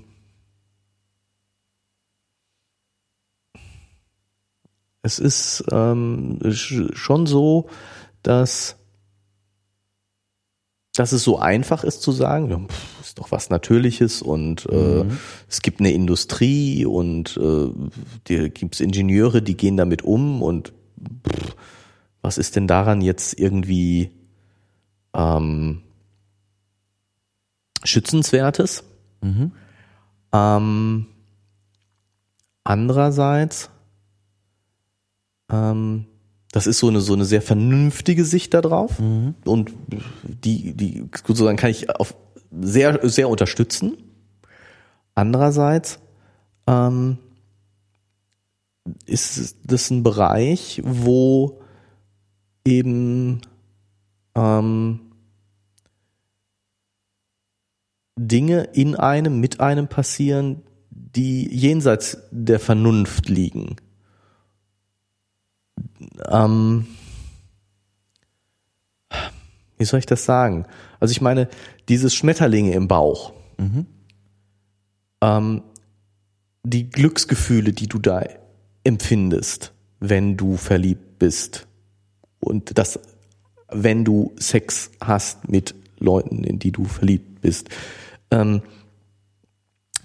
es 5.01 5.19
ist 5.19 5.63
ähm, 5.71 6.39
sch- 6.43 6.95
schon 6.95 7.27
so, 7.27 7.69
dass, 8.23 8.76
dass 10.99 11.11
es 11.11 11.23
so 11.23 11.37
einfach 11.37 11.83
ist 11.83 12.01
zu 12.01 12.11
sagen, 12.11 12.67
pff, 12.67 13.01
ist 13.01 13.19
doch 13.19 13.31
was 13.31 13.49
Natürliches 13.49 14.21
und 14.21 14.65
äh, 14.65 15.05
es 15.47 15.61
gibt 15.61 15.79
eine 15.79 15.91
Industrie 15.91 16.85
und 16.85 17.37
äh, 17.37 17.69
die 18.27 18.49
gibt 18.49 18.75
es 18.75 18.81
Ingenieure, 18.81 19.41
die 19.41 19.55
gehen 19.55 19.77
damit 19.77 20.01
um 20.01 20.41
und 20.41 20.73
pff, 21.27 21.55
was 22.21 22.37
ist 22.37 22.55
denn 22.55 22.67
daran 22.67 23.01
jetzt 23.01 23.39
irgendwie 23.39 24.11
ähm, 25.13 25.83
schützenswertes? 27.83 28.83
Ähm, 30.33 31.05
andererseits, 32.63 33.69
ähm, 35.49 36.05
das 36.57 36.65
ist 36.65 36.79
so 36.79 36.87
eine 36.87 37.01
so 37.01 37.13
eine 37.13 37.25
sehr 37.25 37.43
vernünftige 37.43 38.25
Sicht 38.25 38.55
darauf 38.55 38.97
und 39.45 39.73
die 40.23 40.73
die 40.73 41.07
sozusagen 41.23 41.55
kann 41.55 41.69
ich 41.69 41.91
auf 41.91 42.15
sehr 42.49 43.07
sehr 43.07 43.29
unterstützen. 43.29 43.95
Andererseits 45.13 45.99
ähm, 46.65 47.19
ist 49.05 49.57
das 49.63 49.91
ein 49.91 50.01
Bereich, 50.01 50.81
wo 50.83 51.61
eben 52.65 53.41
ähm, 54.33 54.99
Dinge 58.17 58.63
in 58.73 58.95
einem, 58.95 59.39
mit 59.39 59.59
einem 59.59 59.87
passieren, 59.89 60.63
die 60.89 61.47
jenseits 61.53 62.17
der 62.31 62.59
Vernunft 62.59 63.29
liegen. 63.29 63.75
Ähm, 66.25 66.87
wie 69.77 69.85
soll 69.85 69.99
ich 69.99 70.05
das 70.05 70.25
sagen? 70.25 70.65
Also 70.99 71.11
ich 71.11 71.21
meine, 71.21 71.47
dieses 71.87 72.15
Schmetterlinge 72.15 72.73
im 72.73 72.87
Bauch, 72.87 73.33
ähm, 75.21 75.63
die 76.63 76.89
Glücksgefühle, 76.89 77.73
die 77.73 77.87
du 77.87 77.99
da 77.99 78.23
empfindest, 78.83 79.73
wenn 79.99 80.37
du 80.37 80.57
verliebt 80.57 81.19
bist 81.19 81.67
und 82.39 82.77
das, 82.77 82.99
wenn 83.69 84.05
du 84.05 84.33
Sex 84.37 84.91
hast 85.01 85.49
mit 85.49 85.75
Leuten, 85.99 86.43
in 86.43 86.59
die 86.59 86.71
du 86.71 86.85
verliebt 86.85 87.41
bist, 87.41 87.69
ähm, 88.31 88.61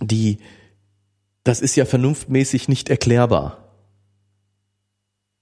die, 0.01 0.39
das 1.45 1.61
ist 1.61 1.77
ja 1.77 1.85
vernunftmäßig 1.85 2.69
nicht 2.69 2.89
erklärbar. 2.89 3.62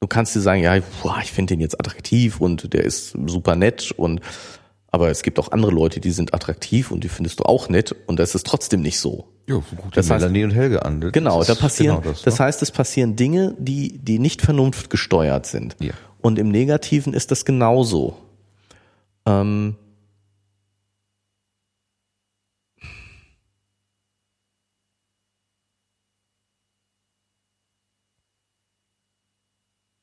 Du 0.01 0.07
kannst 0.07 0.35
dir 0.35 0.41
sagen, 0.41 0.63
ja, 0.63 0.79
boah, 1.03 1.19
ich 1.23 1.31
finde 1.31 1.55
den 1.55 1.61
jetzt 1.61 1.79
attraktiv 1.79 2.41
und 2.41 2.73
der 2.73 2.85
ist 2.85 3.15
super 3.27 3.55
nett 3.55 3.93
und 3.97 4.21
aber 4.93 5.09
es 5.11 5.23
gibt 5.23 5.39
auch 5.39 5.53
andere 5.53 5.71
Leute, 5.71 6.01
die 6.01 6.11
sind 6.11 6.35
attraktiv 6.35 6.91
und 6.91 7.05
die 7.05 7.09
findest 7.09 7.39
du 7.39 7.45
auch 7.45 7.69
nett 7.69 7.95
und 8.07 8.19
das 8.19 8.35
ist 8.35 8.45
trotzdem 8.47 8.81
nicht 8.81 8.99
so. 8.99 9.29
Ja, 9.47 9.57
dir 9.59 9.63
Das 9.93 10.07
heißt- 10.11 10.19
Melanie 10.21 10.45
und 10.45 10.51
Helge 10.53 10.85
an. 10.85 11.01
Das 11.01 11.13
Genau, 11.13 11.45
da 11.45 11.55
passieren, 11.55 12.01
genau 12.01 12.11
das, 12.13 12.23
das, 12.23 12.39
ne? 12.39 12.45
heißt, 12.47 12.63
es 12.63 12.71
passieren 12.73 13.15
Dinge, 13.15 13.55
die, 13.59 13.99
die 13.99 14.19
nicht 14.19 14.43
vernunftgesteuert 14.43 15.47
sind. 15.47 15.77
Ja. 15.81 15.93
Und 16.23 16.39
im 16.39 16.49
Negativen 16.49 17.13
ist 17.15 17.31
das 17.31 17.45
genauso. 17.45 18.17
Ähm, 19.27 19.77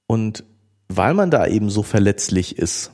und 0.07 0.43
weil 0.87 1.13
man 1.13 1.29
da 1.29 1.45
eben 1.45 1.69
so 1.69 1.83
verletzlich 1.83 2.57
ist, 2.57 2.91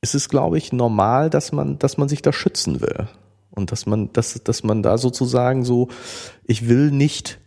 ist 0.00 0.14
es, 0.14 0.28
glaube 0.28 0.56
ich, 0.56 0.72
normal, 0.72 1.30
dass 1.30 1.52
man, 1.52 1.78
dass 1.78 1.98
man 1.98 2.08
sich 2.08 2.22
da 2.22 2.32
schützen 2.32 2.80
will. 2.80 3.08
Und 3.50 3.72
dass 3.72 3.86
man, 3.86 4.12
dass, 4.12 4.34
dass 4.42 4.62
man 4.62 4.82
da 4.82 4.98
sozusagen 4.98 5.64
so, 5.64 5.88
ich 6.44 6.68
will 6.68 6.90
nicht 6.90 7.40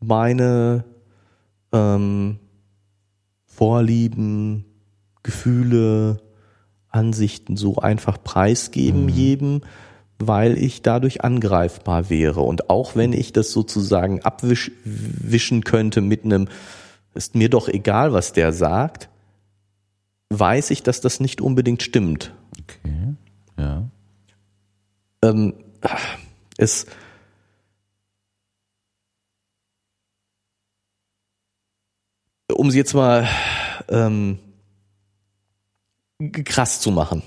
meine 0.00 0.84
ähm, 1.72 2.38
Vorlieben, 3.44 4.64
Gefühle, 5.22 6.22
Ansichten 6.88 7.56
so 7.56 7.76
einfach 7.76 8.22
preisgeben 8.22 9.08
jedem, 9.08 9.62
weil 10.18 10.56
ich 10.56 10.82
dadurch 10.82 11.22
angreifbar 11.22 12.10
wäre. 12.10 12.40
Und 12.40 12.70
auch 12.70 12.96
wenn 12.96 13.12
ich 13.12 13.32
das 13.32 13.52
sozusagen 13.52 14.22
abwischen 14.22 15.64
könnte 15.64 16.00
mit 16.00 16.24
einem, 16.24 16.48
ist 17.14 17.34
mir 17.34 17.50
doch 17.50 17.68
egal, 17.68 18.12
was 18.12 18.32
der 18.32 18.52
sagt, 18.52 19.08
weiß 20.30 20.70
ich, 20.70 20.82
dass 20.82 21.00
das 21.00 21.20
nicht 21.20 21.40
unbedingt 21.40 21.82
stimmt. 21.82 22.32
Okay, 22.58 23.14
ja. 23.58 23.88
Ähm, 25.22 25.54
es 26.56 26.86
um 32.52 32.70
sie 32.70 32.78
jetzt 32.78 32.94
mal 32.94 33.28
ähm, 33.88 34.38
krass 36.44 36.80
zu 36.80 36.90
machen. 36.90 37.22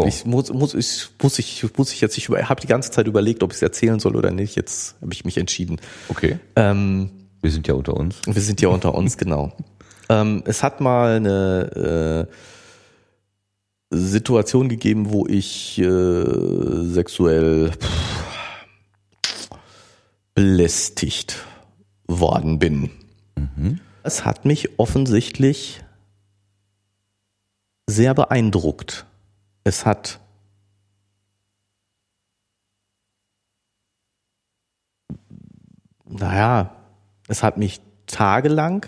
Ja, 0.00 0.06
Ich 0.06 0.24
muss, 0.24 0.52
muss, 0.52 0.74
ich, 0.74 1.08
muss 1.22 1.38
ich, 1.38 1.64
muss 1.76 1.92
ich 1.92 2.00
jetzt, 2.00 2.16
ich 2.18 2.28
habe 2.28 2.60
die 2.60 2.66
ganze 2.66 2.90
Zeit 2.90 3.06
überlegt, 3.06 3.42
ob 3.42 3.50
ich 3.50 3.56
es 3.56 3.62
erzählen 3.62 4.00
soll 4.00 4.16
oder 4.16 4.30
nicht. 4.30 4.56
Jetzt 4.56 4.96
habe 5.00 5.12
ich 5.12 5.24
mich 5.24 5.36
entschieden. 5.36 5.80
okay. 6.08 6.38
Ähm, 6.56 7.10
Wir 7.40 7.50
sind 7.50 7.68
ja 7.68 7.74
unter 7.74 7.96
uns. 7.96 8.16
wir 8.26 8.42
sind 8.42 8.60
ja 8.60 8.68
unter 8.68 8.94
uns, 8.94 9.16
genau. 9.16 9.52
Ähm, 10.08 10.42
es 10.46 10.62
hat 10.62 10.80
mal 10.80 11.16
eine, 11.16 12.28
Situationen 13.94 14.70
gegeben, 14.70 15.12
wo 15.12 15.26
ich 15.26 15.78
äh, 15.78 16.24
sexuell 16.84 17.72
belästigt 20.34 21.44
worden 22.06 22.58
bin. 22.58 22.90
Mhm. 23.36 23.80
Es 24.02 24.24
hat 24.24 24.46
mich 24.46 24.78
offensichtlich 24.78 25.84
sehr 27.86 28.14
beeindruckt. 28.14 29.04
Es 29.64 29.86
hat 29.86 30.20
naja, 36.12 36.76
es 37.28 37.42
hat 37.42 37.56
mich 37.56 37.80
tagelang 38.06 38.86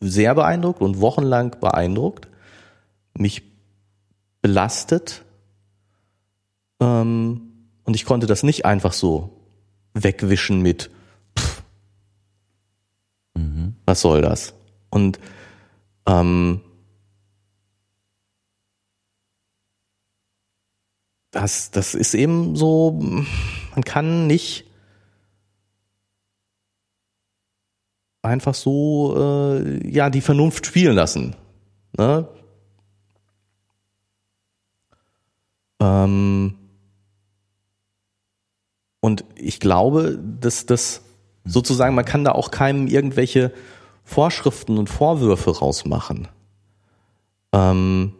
sehr 0.00 0.34
beeindruckt 0.34 0.80
und 0.80 1.00
wochenlang 1.00 1.56
beeindruckt, 1.60 2.28
mich 3.16 3.42
belastet 4.42 5.24
ähm, 6.80 7.68
und 7.84 7.96
ich 7.96 8.04
konnte 8.04 8.26
das 8.26 8.42
nicht 8.42 8.64
einfach 8.64 8.92
so 8.92 9.40
wegwischen 9.94 10.60
mit 10.60 10.90
pff, 11.38 11.62
mhm. 13.34 13.76
was 13.86 14.00
soll 14.00 14.20
das? 14.20 14.54
Und 14.90 15.18
ähm, 16.06 16.60
das, 21.34 21.70
das 21.72 21.94
ist 21.94 22.14
eben 22.14 22.54
so, 22.54 22.92
man 23.74 23.84
kann 23.84 24.26
nicht 24.26 24.64
einfach 28.22 28.54
so 28.54 29.14
äh, 29.18 29.90
ja 29.90 30.10
die 30.10 30.20
Vernunft 30.20 30.66
spielen 30.66 30.94
lassen. 30.94 31.34
Ne? 31.98 32.28
Ähm 35.80 36.54
und 39.00 39.24
ich 39.34 39.60
glaube, 39.60 40.18
dass 40.40 40.66
das 40.66 41.02
sozusagen, 41.44 41.94
man 41.94 42.06
kann 42.06 42.24
da 42.24 42.32
auch 42.32 42.50
keinem 42.50 42.86
irgendwelche 42.86 43.52
Vorschriften 44.04 44.78
und 44.78 44.88
Vorwürfe 44.88 45.58
rausmachen. 45.58 46.28
Ähm 47.52 48.14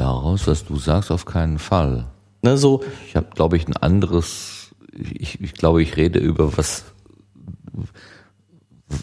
Daraus, 0.00 0.46
was 0.46 0.64
du 0.64 0.76
sagst, 0.76 1.10
auf 1.10 1.26
keinen 1.26 1.58
Fall. 1.58 2.06
Ne, 2.40 2.56
so. 2.56 2.82
Ich 3.06 3.16
habe, 3.16 3.28
glaube 3.34 3.58
ich, 3.58 3.68
ein 3.68 3.76
anderes, 3.76 4.74
ich, 4.92 5.42
ich 5.42 5.52
glaube, 5.52 5.82
ich 5.82 5.98
rede 5.98 6.18
über 6.18 6.56
was, 6.56 6.86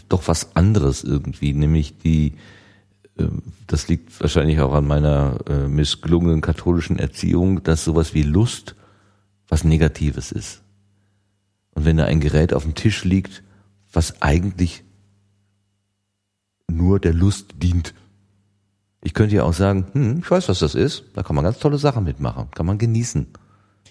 doch 0.08 0.26
was 0.26 0.56
anderes 0.56 1.04
irgendwie, 1.04 1.54
nämlich 1.54 1.98
die, 1.98 2.34
ähm, 3.16 3.44
das 3.68 3.86
liegt 3.86 4.20
wahrscheinlich 4.20 4.58
auch 4.58 4.72
an 4.72 4.88
meiner 4.88 5.38
äh, 5.48 5.68
missgelungenen 5.68 6.40
katholischen 6.40 6.98
Erziehung, 6.98 7.62
dass 7.62 7.84
sowas 7.84 8.12
wie 8.12 8.24
Lust 8.24 8.74
was 9.46 9.62
Negatives 9.62 10.32
ist. 10.32 10.62
Und 11.74 11.84
wenn 11.84 11.98
da 11.98 12.06
ein 12.06 12.18
Gerät 12.18 12.52
auf 12.52 12.64
dem 12.64 12.74
Tisch 12.74 13.04
liegt, 13.04 13.44
was 13.92 14.20
eigentlich 14.20 14.82
nur 16.68 16.98
der 16.98 17.14
Lust 17.14 17.54
dient, 17.62 17.94
ich 19.02 19.14
könnte 19.14 19.36
ja 19.36 19.44
auch 19.44 19.52
sagen, 19.52 19.86
hm, 19.92 20.18
ich 20.18 20.30
weiß, 20.30 20.48
was 20.48 20.58
das 20.58 20.74
ist. 20.74 21.04
Da 21.14 21.22
kann 21.22 21.36
man 21.36 21.44
ganz 21.44 21.58
tolle 21.58 21.78
Sachen 21.78 22.04
mitmachen. 22.04 22.50
Kann 22.54 22.66
man 22.66 22.78
genießen. 22.78 23.26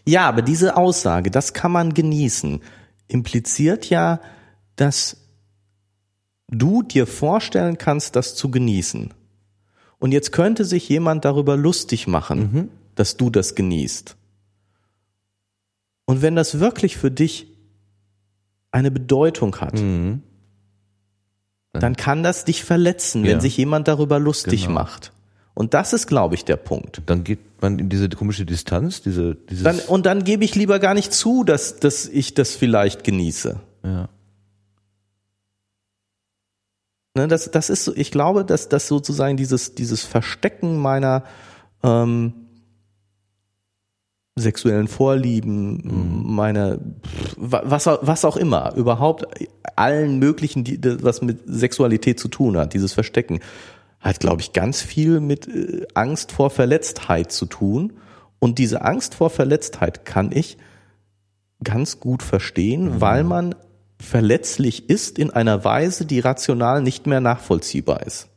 Ja, 0.05 0.27
aber 0.27 0.41
diese 0.41 0.75
Aussage, 0.75 1.31
das 1.31 1.53
kann 1.53 1.71
man 1.71 1.93
genießen, 1.93 2.61
impliziert 3.07 3.89
ja, 3.89 4.19
dass 4.75 5.17
du 6.49 6.81
dir 6.83 7.07
vorstellen 7.07 7.77
kannst, 7.77 8.15
das 8.15 8.35
zu 8.35 8.51
genießen. 8.51 9.13
Und 9.99 10.11
jetzt 10.11 10.31
könnte 10.31 10.63
sich 10.65 10.87
jemand 10.87 11.25
darüber 11.25 11.57
lustig 11.57 12.07
machen, 12.07 12.39
mhm. 12.39 12.69
dass 12.95 13.17
du 13.17 13.29
das 13.29 13.55
genießt. 13.55 14.15
Und 16.05 16.21
wenn 16.21 16.35
das 16.35 16.59
wirklich 16.59 16.95
für 16.97 17.11
dich 17.11 17.47
eine 18.71 18.91
Bedeutung 18.91 19.59
hat, 19.59 19.73
mhm 19.81 20.21
dann 21.79 21.95
kann 21.95 22.23
das 22.23 22.45
dich 22.45 22.63
verletzen, 22.63 23.23
wenn 23.23 23.31
ja. 23.31 23.39
sich 23.39 23.57
jemand 23.57 23.87
darüber 23.87 24.19
lustig 24.19 24.63
genau. 24.63 24.75
macht. 24.75 25.11
Und 25.53 25.73
das 25.73 25.93
ist, 25.93 26.05
glaube 26.07 26.35
ich, 26.35 26.45
der 26.45 26.57
Punkt. 26.57 27.01
Dann 27.07 27.23
geht 27.23 27.39
man 27.61 27.79
in 27.79 27.89
diese 27.89 28.09
komische 28.09 28.45
Distanz, 28.45 29.01
diese, 29.01 29.35
dieses 29.35 29.63
dann, 29.63 29.79
und 29.79 30.05
dann 30.05 30.23
gebe 30.23 30.45
ich 30.45 30.53
lieber 30.53 30.77
gar 30.77 30.93
nicht 30.93 31.13
zu, 31.13 31.43
dass, 31.43 31.79
dass 31.79 32.07
ich 32.07 32.35
das 32.35 32.55
vielleicht 32.55 33.03
genieße. 33.03 33.59
Ja. 33.83 34.09
Ne, 37.15 37.27
das, 37.27 37.49
das 37.49 37.71
ist, 37.71 37.91
ich 37.95 38.11
glaube, 38.11 38.45
dass 38.45 38.69
das 38.69 38.87
sozusagen 38.87 39.37
dieses, 39.37 39.73
dieses 39.73 40.03
Verstecken 40.03 40.77
meiner 40.77 41.23
ähm, 41.83 42.33
sexuellen 44.37 44.87
Vorlieben, 44.87 45.81
mhm. 45.83 46.35
meine, 46.35 46.79
was, 47.35 47.87
was 47.87 48.25
auch 48.25 48.37
immer, 48.37 48.73
überhaupt 48.75 49.25
allen 49.75 50.19
möglichen, 50.19 50.63
die, 50.63 50.79
was 51.03 51.21
mit 51.21 51.39
Sexualität 51.45 52.19
zu 52.19 52.27
tun 52.27 52.57
hat, 52.57 52.73
dieses 52.73 52.93
Verstecken, 52.93 53.39
hat, 53.99 54.19
glaube 54.19 54.41
ich, 54.41 54.53
ganz 54.53 54.81
viel 54.81 55.19
mit 55.19 55.47
äh, 55.47 55.85
Angst 55.93 56.31
vor 56.31 56.49
Verletztheit 56.49 57.31
zu 57.31 57.45
tun. 57.45 57.93
Und 58.39 58.59
diese 58.59 58.83
Angst 58.83 59.15
vor 59.15 59.29
Verletztheit 59.29 60.05
kann 60.05 60.31
ich 60.31 60.57
ganz 61.63 61.99
gut 61.99 62.21
verstehen, 62.21 62.85
mhm. 62.85 63.01
weil 63.01 63.23
man 63.23 63.55
verletzlich 63.99 64.89
ist 64.89 65.17
in 65.17 65.31
einer 65.31 65.63
Weise, 65.63 66.05
die 66.05 66.19
rational 66.19 66.81
nicht 66.81 67.07
mehr 67.07 67.19
nachvollziehbar 67.19 68.05
ist. 68.05 68.29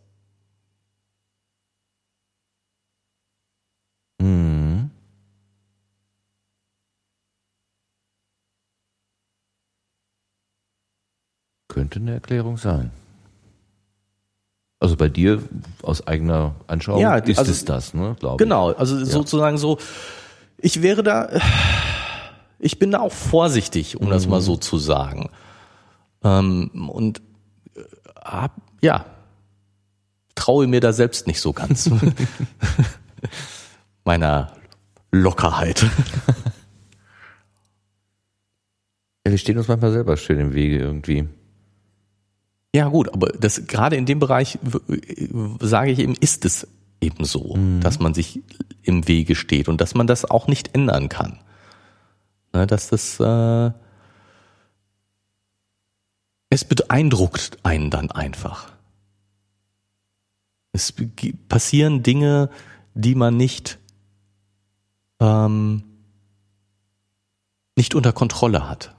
Könnte 11.90 12.08
eine 12.08 12.14
Erklärung 12.14 12.56
sein. 12.56 12.90
Also 14.78 14.96
bei 14.96 15.08
dir 15.08 15.42
aus 15.82 16.06
eigener 16.06 16.54
Anschauung 16.66 17.00
ja, 17.00 17.16
ist 17.16 17.38
also, 17.38 17.50
es 17.50 17.64
das, 17.64 17.92
ne? 17.92 18.16
Glaube 18.18 18.42
genau, 18.42 18.72
also 18.72 18.96
ja. 18.96 19.04
sozusagen 19.04 19.58
so. 19.58 19.78
Ich 20.56 20.82
wäre 20.82 21.02
da, 21.02 21.28
ich 22.58 22.78
bin 22.78 22.90
da 22.90 23.00
auch 23.00 23.12
vorsichtig, 23.12 24.00
um 24.00 24.06
mhm. 24.06 24.10
das 24.10 24.26
mal 24.26 24.40
so 24.40 24.56
zu 24.56 24.78
sagen. 24.78 25.30
Ähm, 26.22 26.88
und 26.88 27.20
äh, 27.74 27.82
hab, 28.16 28.52
ja, 28.80 29.04
traue 30.34 30.66
mir 30.66 30.80
da 30.80 30.92
selbst 30.92 31.26
nicht 31.26 31.40
so 31.40 31.52
ganz 31.52 31.90
meiner 34.04 34.52
Lockerheit. 35.10 35.84
Ja, 39.26 39.32
wir 39.32 39.38
stehen 39.38 39.58
uns 39.58 39.68
manchmal 39.68 39.92
selber 39.92 40.16
schön 40.16 40.40
im 40.40 40.54
Wege 40.54 40.78
irgendwie. 40.78 41.28
Ja, 42.74 42.88
gut, 42.88 43.12
aber 43.12 43.28
das 43.28 43.66
gerade 43.66 43.96
in 43.96 44.06
dem 44.06 44.20
Bereich 44.20 44.58
sage 45.60 45.90
ich 45.90 45.98
eben, 45.98 46.14
ist 46.14 46.44
es 46.44 46.68
eben 47.00 47.24
so, 47.24 47.56
mhm. 47.56 47.80
dass 47.80 47.98
man 47.98 48.14
sich 48.14 48.40
im 48.82 49.08
Wege 49.08 49.34
steht 49.34 49.68
und 49.68 49.80
dass 49.80 49.94
man 49.94 50.06
das 50.06 50.24
auch 50.24 50.46
nicht 50.46 50.74
ändern 50.74 51.08
kann. 51.08 51.40
Ne, 52.52 52.66
dass 52.66 52.88
das 52.88 53.18
äh, 53.20 53.70
es 56.48 56.64
beeindruckt 56.64 57.58
einen 57.62 57.90
dann 57.90 58.10
einfach. 58.10 58.72
Es 60.72 60.94
passieren 61.48 62.02
Dinge, 62.02 62.50
die 62.94 63.14
man 63.14 63.36
nicht 63.36 63.78
ähm, 65.20 65.84
nicht 67.76 67.94
unter 67.94 68.12
Kontrolle 68.12 68.68
hat. 68.68 68.94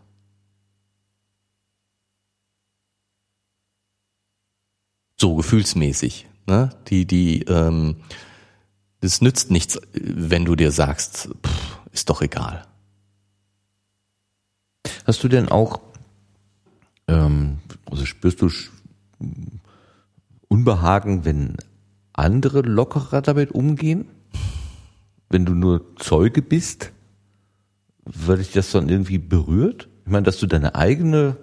So 5.22 5.36
gefühlsmäßig. 5.36 6.28
Ne? 6.48 6.72
Die, 6.88 7.06
die, 7.06 7.44
ähm, 7.44 7.98
es 9.00 9.22
nützt 9.22 9.52
nichts, 9.52 9.80
wenn 9.94 10.44
du 10.44 10.58
dir 10.58 10.72
sagst, 10.72 11.30
pff, 11.46 11.80
ist 11.94 12.10
doch 12.10 12.22
egal. 12.22 12.66
Hast 15.06 15.24
du 15.24 15.30
denn 15.30 15.48
auch, 15.48 15.80
ähm, 17.08 17.60
also 17.90 18.06
spürst 18.06 18.42
du 18.42 18.50
Unbehagen, 20.48 21.24
wenn 21.24 21.58
andere 22.14 22.62
lockerer 22.62 23.22
damit 23.22 23.52
umgehen? 23.52 24.06
Wenn 25.30 25.46
du 25.46 25.54
nur 25.54 25.96
Zeuge 25.98 26.42
bist? 26.42 26.92
Weil 28.04 28.38
dich 28.38 28.52
das 28.52 28.72
dann 28.72 28.90
irgendwie 28.90 29.20
berührt? 29.20 29.88
Ich 30.06 30.12
meine, 30.12 30.24
dass 30.24 30.40
du 30.40 30.48
deine 30.48 30.76
eigene 30.76 31.38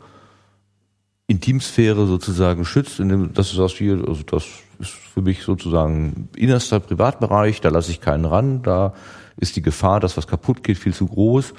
Intimsphäre 1.28 2.06
sozusagen 2.06 2.64
schützt, 2.64 3.00
indem 3.00 3.34
das 3.34 3.50
ist 3.50 3.58
das 3.58 3.72
hier, 3.72 4.02
also 4.08 4.22
das 4.24 4.44
ist 4.78 4.90
für 4.90 5.20
mich 5.20 5.42
sozusagen 5.42 6.30
innerster 6.34 6.80
Privatbereich, 6.80 7.60
da 7.60 7.68
lasse 7.68 7.90
ich 7.90 8.00
keinen 8.00 8.24
ran, 8.24 8.62
da 8.62 8.94
ist 9.36 9.54
die 9.54 9.62
Gefahr, 9.62 10.00
dass 10.00 10.16
was 10.16 10.26
kaputt 10.26 10.64
geht, 10.64 10.78
viel 10.78 10.94
zu 10.94 11.06
groß. 11.06 11.52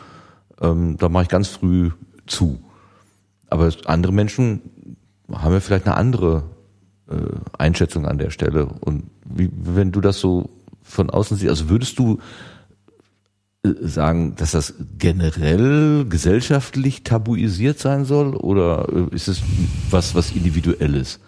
Ähm, 0.60 0.98
da 0.98 1.08
mache 1.08 1.24
ich 1.24 1.30
ganz 1.30 1.50
früh 1.50 1.92
zu. 2.26 2.60
Aber 3.48 3.72
andere 3.86 4.12
Menschen 4.12 4.62
haben 5.32 5.54
wir 5.54 5.62
vielleicht 5.62 5.86
eine 5.86 5.96
andere 5.96 6.44
äh, 7.10 7.16
Einschätzung 7.58 8.08
an 8.08 8.18
der 8.18 8.32
Stelle. 8.32 8.66
Und 8.66 9.12
wie, 9.24 9.50
wenn 9.54 9.92
du 9.92 10.02
das 10.02 10.20
so 10.20 10.50
von 10.82 11.12
außen 11.12 11.38
siehst, 11.38 11.50
also 11.50 11.70
würdest 11.70 12.00
du 12.00 12.20
sagen, 13.64 14.36
dass 14.38 14.52
das 14.52 14.74
generell 14.98 16.06
gesellschaftlich 16.06 17.04
tabuisiert 17.04 17.78
sein 17.80 18.06
soll 18.06 18.36
oder 18.36 18.88
äh, 18.90 19.16
ist 19.16 19.28
es 19.28 19.42
was, 19.90 20.16
was 20.16 20.32
individuelles? 20.32 21.20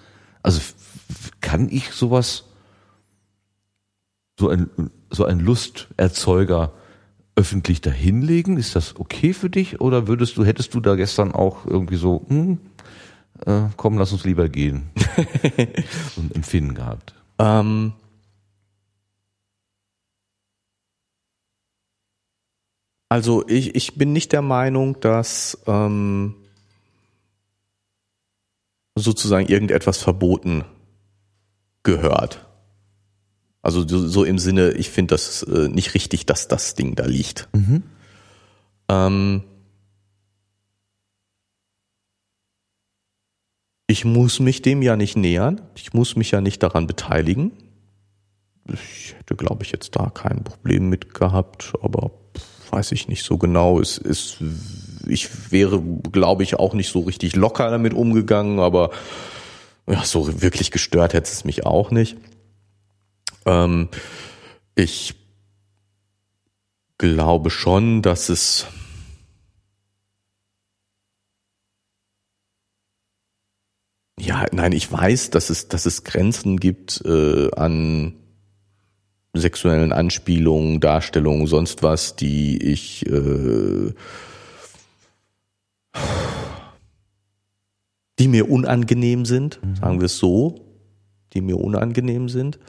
Also 0.42 0.62
kann 1.42 1.70
ich 1.70 1.92
sowas, 1.92 2.46
so 4.40 4.50
ein, 4.50 4.70
so 5.10 5.26
ein 5.26 5.40
Lusterzeuger 5.40 6.72
öffentlich 7.36 7.82
dahinlegen? 7.82 8.58
Ist 8.58 8.78
das 8.78 8.96
okay 8.98 9.34
für 9.34 9.50
dich 9.50 9.82
oder 9.82 10.08
würdest 10.08 10.38
du, 10.38 10.46
hättest 10.46 10.74
du 10.74 10.80
da 10.80 10.96
gestern 10.96 11.34
auch 11.34 11.66
irgendwie 11.66 11.98
so, 11.98 12.26
hm, 12.30 12.60
äh, 13.46 13.64
komm, 13.76 13.98
lass 13.98 14.14
uns 14.14 14.24
lieber 14.24 14.48
gehen, 14.48 14.90
so 16.16 16.22
ein 16.22 16.32
Empfinden 16.34 16.76
gehabt? 16.76 17.14
Ähm, 17.40 17.92
also 23.12 23.46
ich, 23.50 23.76
ich 23.76 23.96
bin 23.96 24.14
nicht 24.14 24.32
der 24.32 24.42
Meinung, 24.42 24.98
dass 25.02 25.62
ähm, 25.68 26.34
sozusagen 28.96 29.48
irgendetwas 29.48 29.98
verboten 29.98 30.64
gehört. 31.84 32.48
Also 33.62 33.86
so 33.86 34.24
im 34.24 34.40
Sinne, 34.40 34.72
ich 34.72 34.92
finde 34.92 35.16
das 35.16 35.44
äh, 35.44 35.68
nicht 35.68 35.94
richtig, 35.94 36.26
dass 36.26 36.48
das 36.48 36.74
Ding 36.76 36.96
da 36.96 37.06
liegt. 37.06 37.50
Mhm. 37.52 37.84
Ähm, 38.88 39.44
ich 43.88 44.06
muss 44.06 44.40
mich 44.40 44.62
dem 44.62 44.82
ja 44.82 44.96
nicht 44.96 45.18
nähern. 45.18 45.60
Ich 45.76 45.92
muss 45.92 46.16
mich 46.16 46.32
ja 46.32 46.40
nicht 46.40 46.64
daran 46.64 46.88
beteiligen. 46.88 47.52
Ich 48.72 49.16
hätte, 49.18 49.36
glaube 49.36 49.66
ich, 49.66 49.74
jetzt 49.74 49.98
da 49.98 50.10
kein 50.10 50.46
Problem 50.46 50.88
mit 50.88 51.14
gehabt, 51.14 51.74
aber 51.82 52.21
weiß 52.72 52.92
ich 52.94 53.08
nicht 53.08 53.24
so 53.24 53.38
genau. 53.38 53.80
Es 53.80 53.98
ist, 53.98 54.38
ich 55.08 55.52
wäre, 55.52 55.82
glaube 56.12 56.44
ich, 56.44 56.56
auch 56.56 56.74
nicht 56.74 56.90
so 56.90 57.02
richtig 57.02 57.36
locker 57.36 57.70
damit 57.70 57.94
umgegangen, 57.94 58.60
aber 58.60 58.92
ja, 59.88 60.04
so 60.06 60.42
wirklich 60.42 60.72
gestört 60.72 61.14
hätte 61.14 61.32
es 61.32 61.44
mich 61.44 61.66
auch 61.66 61.92
nicht. 61.92 62.18
Ähm, 63.46 63.90
ich 64.76 65.16
glaube 66.98 67.50
schon, 67.50 68.02
dass 68.02 68.30
es 68.30 68.68
ja, 74.20 74.46
nein, 74.52 74.72
ich 74.72 74.92
weiß, 74.92 75.32
dass 75.32 75.50
es, 75.50 75.68
dass 75.68 75.88
es 75.88 76.04
Grenzen 76.04 76.58
gibt 76.58 77.02
äh, 77.06 77.50
an 77.56 78.21
sexuellen 79.34 79.94
Anspielungen, 79.94 80.80
Darstellungen, 80.80 81.48
sonst 81.48 81.84
was, 81.84 82.16
die 82.16 82.62
ich 82.62 83.06
äh, 83.08 83.94
die 88.20 88.28
mir 88.28 88.52
unangenehm 88.52 89.26
sind, 89.26 89.60
mhm. 89.64 89.76
sagen 89.76 90.00
wir 90.00 90.06
es 90.06 90.20
so, 90.20 90.62
die 91.34 91.42
mir 91.42 91.60
unangenehm 91.60 92.30
sind. 92.30 92.60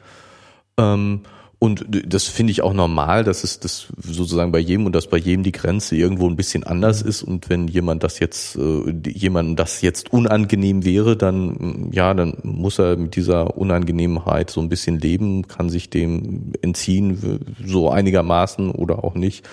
Ähm, 0.79 1.23
und 1.63 1.87
das 1.89 2.27
finde 2.27 2.51
ich 2.51 2.63
auch 2.63 2.73
normal, 2.73 3.23
dass 3.23 3.45
es 3.45 3.61
das 3.61 3.87
sozusagen 3.97 4.51
bei 4.51 4.59
jedem 4.59 4.85
und 4.85 4.97
dass 4.97 5.07
bei 5.07 5.17
jedem 5.17 5.45
die 5.45 5.53
Grenze 5.53 5.95
irgendwo 5.95 6.29
ein 6.29 6.35
bisschen 6.35 6.65
anders 6.65 7.03
ist. 7.03 7.23
Und 7.23 7.51
wenn 7.51 7.69
jemand 7.69 8.03
das 8.03 8.19
jetzt, 8.19 8.57
äh, 8.57 8.93
jemand 9.09 9.61
das 9.61 9.81
jetzt 9.81 10.13
unangenehm 10.13 10.85
wäre, 10.85 11.17
dann, 11.17 11.91
ja, 11.93 12.15
dann 12.15 12.37
muss 12.43 12.81
er 12.81 12.97
mit 12.97 13.15
dieser 13.15 13.57
Unangenehmheit 13.57 14.51
so 14.51 14.61
ein 14.61 14.69
bisschen 14.69 14.99
leben, 14.99 15.47
kann 15.47 15.71
sich 15.71 15.89
dem 15.89 16.53
entziehen, 16.63 17.39
so 17.65 17.91
einigermaßen 17.91 18.73
oder 18.73 19.05
auch 19.05 19.15
nicht. 19.15 19.49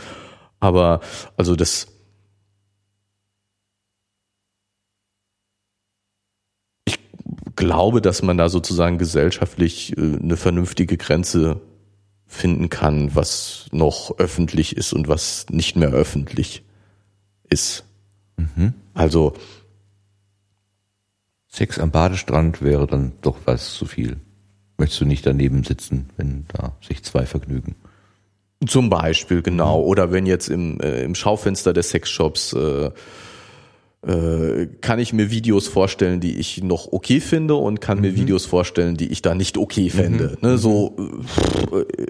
Aber, 0.60 1.02
also 1.38 1.56
das, 1.56 1.90
glaube, 7.56 8.02
dass 8.02 8.24
man 8.24 8.40
da 8.40 8.50
sozusagen 8.50 8.98
gesellschaftlich 8.98 9.96
äh, 9.96 10.18
eine 10.24 10.38
vernünftige 10.38 10.98
Grenze 10.98 11.62
finden 12.30 12.70
kann, 12.70 13.16
was 13.16 13.66
noch 13.72 14.18
öffentlich 14.20 14.78
ist 14.78 14.94
und 14.94 15.10
was 15.10 15.48
nicht 15.50 15.76
mehr 15.76 15.90
öffentlich 15.90 16.64
ist. 17.50 17.84
Mhm. 18.38 18.76
Also 18.94 19.34
Sex 21.48 21.80
am 21.80 21.90
Badestrand 21.90 22.62
wäre 22.62 22.86
dann 22.86 23.14
doch 23.22 23.38
was 23.46 23.74
zu 23.74 23.86
viel. 23.86 24.18
Möchtest 24.78 25.02
du 25.02 25.06
nicht 25.06 25.26
daneben 25.26 25.64
sitzen, 25.64 26.10
wenn 26.16 26.46
da 26.54 26.78
sich 26.88 27.04
zwei 27.04 27.26
vergnügen? 27.26 27.76
Zum 28.66 28.90
Beispiel, 28.90 29.42
genau. 29.42 29.82
Mhm. 29.82 29.88
Oder 29.88 30.12
wenn 30.12 30.26
jetzt 30.26 30.50
im, 30.50 30.80
äh, 30.80 31.04
im 31.04 31.16
Schaufenster 31.16 31.74
des 31.74 31.90
Sexshops 31.90 32.54
äh, 32.54 32.92
äh, 34.02 34.68
kann 34.80 35.00
ich 35.00 35.12
mir 35.12 35.30
Videos 35.32 35.68
vorstellen, 35.68 36.22
die 36.22 36.38
ich 36.38 36.64
noch 36.64 36.92
okay 36.94 37.20
finde 37.20 37.56
und 37.56 37.82
kann 37.82 37.98
mhm. 37.98 38.04
mir 38.04 38.16
Videos 38.16 38.46
vorstellen, 38.46 38.96
die 38.96 39.08
ich 39.08 39.22
da 39.22 39.36
nicht 39.36 39.58
okay 39.58 39.90
fände. 39.90 40.38
Mhm. 40.42 40.48
Ne, 40.48 40.58
so 40.58 40.96
äh, 41.72 42.06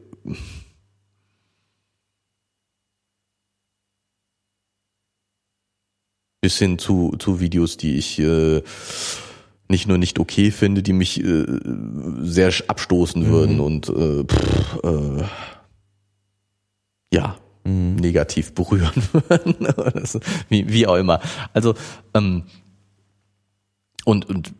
bis 6.41 6.57
hin 6.57 6.79
zu, 6.79 7.15
zu 7.19 7.39
Videos, 7.39 7.77
die 7.77 7.97
ich 7.97 8.19
äh, 8.19 8.61
nicht 9.67 9.87
nur 9.87 9.97
nicht 9.97 10.19
okay 10.19 10.51
finde, 10.51 10.81
die 10.81 10.93
mich 10.93 11.23
äh, 11.23 11.45
sehr 12.21 12.51
abstoßen 12.67 13.23
mhm. 13.23 13.31
würden 13.31 13.59
und 13.59 13.89
äh, 13.89 14.23
pff, 14.23 14.79
äh, 14.83 15.23
ja, 17.13 17.37
mhm. 17.63 17.95
negativ 17.95 18.53
berühren 18.55 19.03
würden. 19.11 19.67
wie, 20.49 20.71
wie 20.71 20.87
auch 20.87 20.95
immer. 20.95 21.19
Also 21.53 21.75
ähm, 22.13 22.43
und, 24.09 24.27
und 24.27 24.53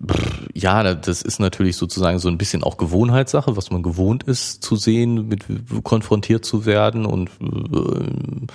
ja, 0.53 0.93
das 0.93 1.23
ist 1.23 1.39
natürlich 1.39 1.75
sozusagen 1.75 2.19
so 2.19 2.27
ein 2.27 2.37
bisschen 2.37 2.63
auch 2.63 2.77
Gewohnheitssache, 2.77 3.57
was 3.57 3.71
man 3.71 3.81
gewohnt 3.81 4.21
ist 4.21 4.61
zu 4.61 4.75
sehen, 4.75 5.27
mit 5.27 5.43
konfrontiert 5.83 6.45
zu 6.45 6.67
werden. 6.67 7.07
Und 7.07 7.31
äh, 7.41 8.47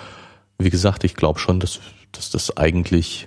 wie 0.58 0.70
gesagt, 0.70 1.02
ich 1.02 1.16
glaube 1.16 1.40
schon, 1.40 1.58
dass, 1.58 1.81
dass 2.12 2.31
das 2.31 2.56
eigentlich, 2.56 3.26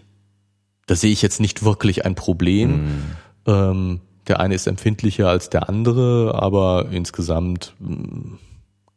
da 0.85 0.95
sehe 0.95 1.11
ich 1.11 1.21
jetzt 1.21 1.41
nicht 1.41 1.61
wirklich 1.61 2.05
ein 2.05 2.15
Problem. 2.15 2.71
Mhm. 2.71 3.03
Ähm, 3.47 4.01
der 4.29 4.39
eine 4.39 4.55
ist 4.55 4.67
empfindlicher 4.67 5.27
als 5.27 5.49
der 5.49 5.67
andere, 5.67 6.35
aber 6.35 6.87
insgesamt 6.89 7.73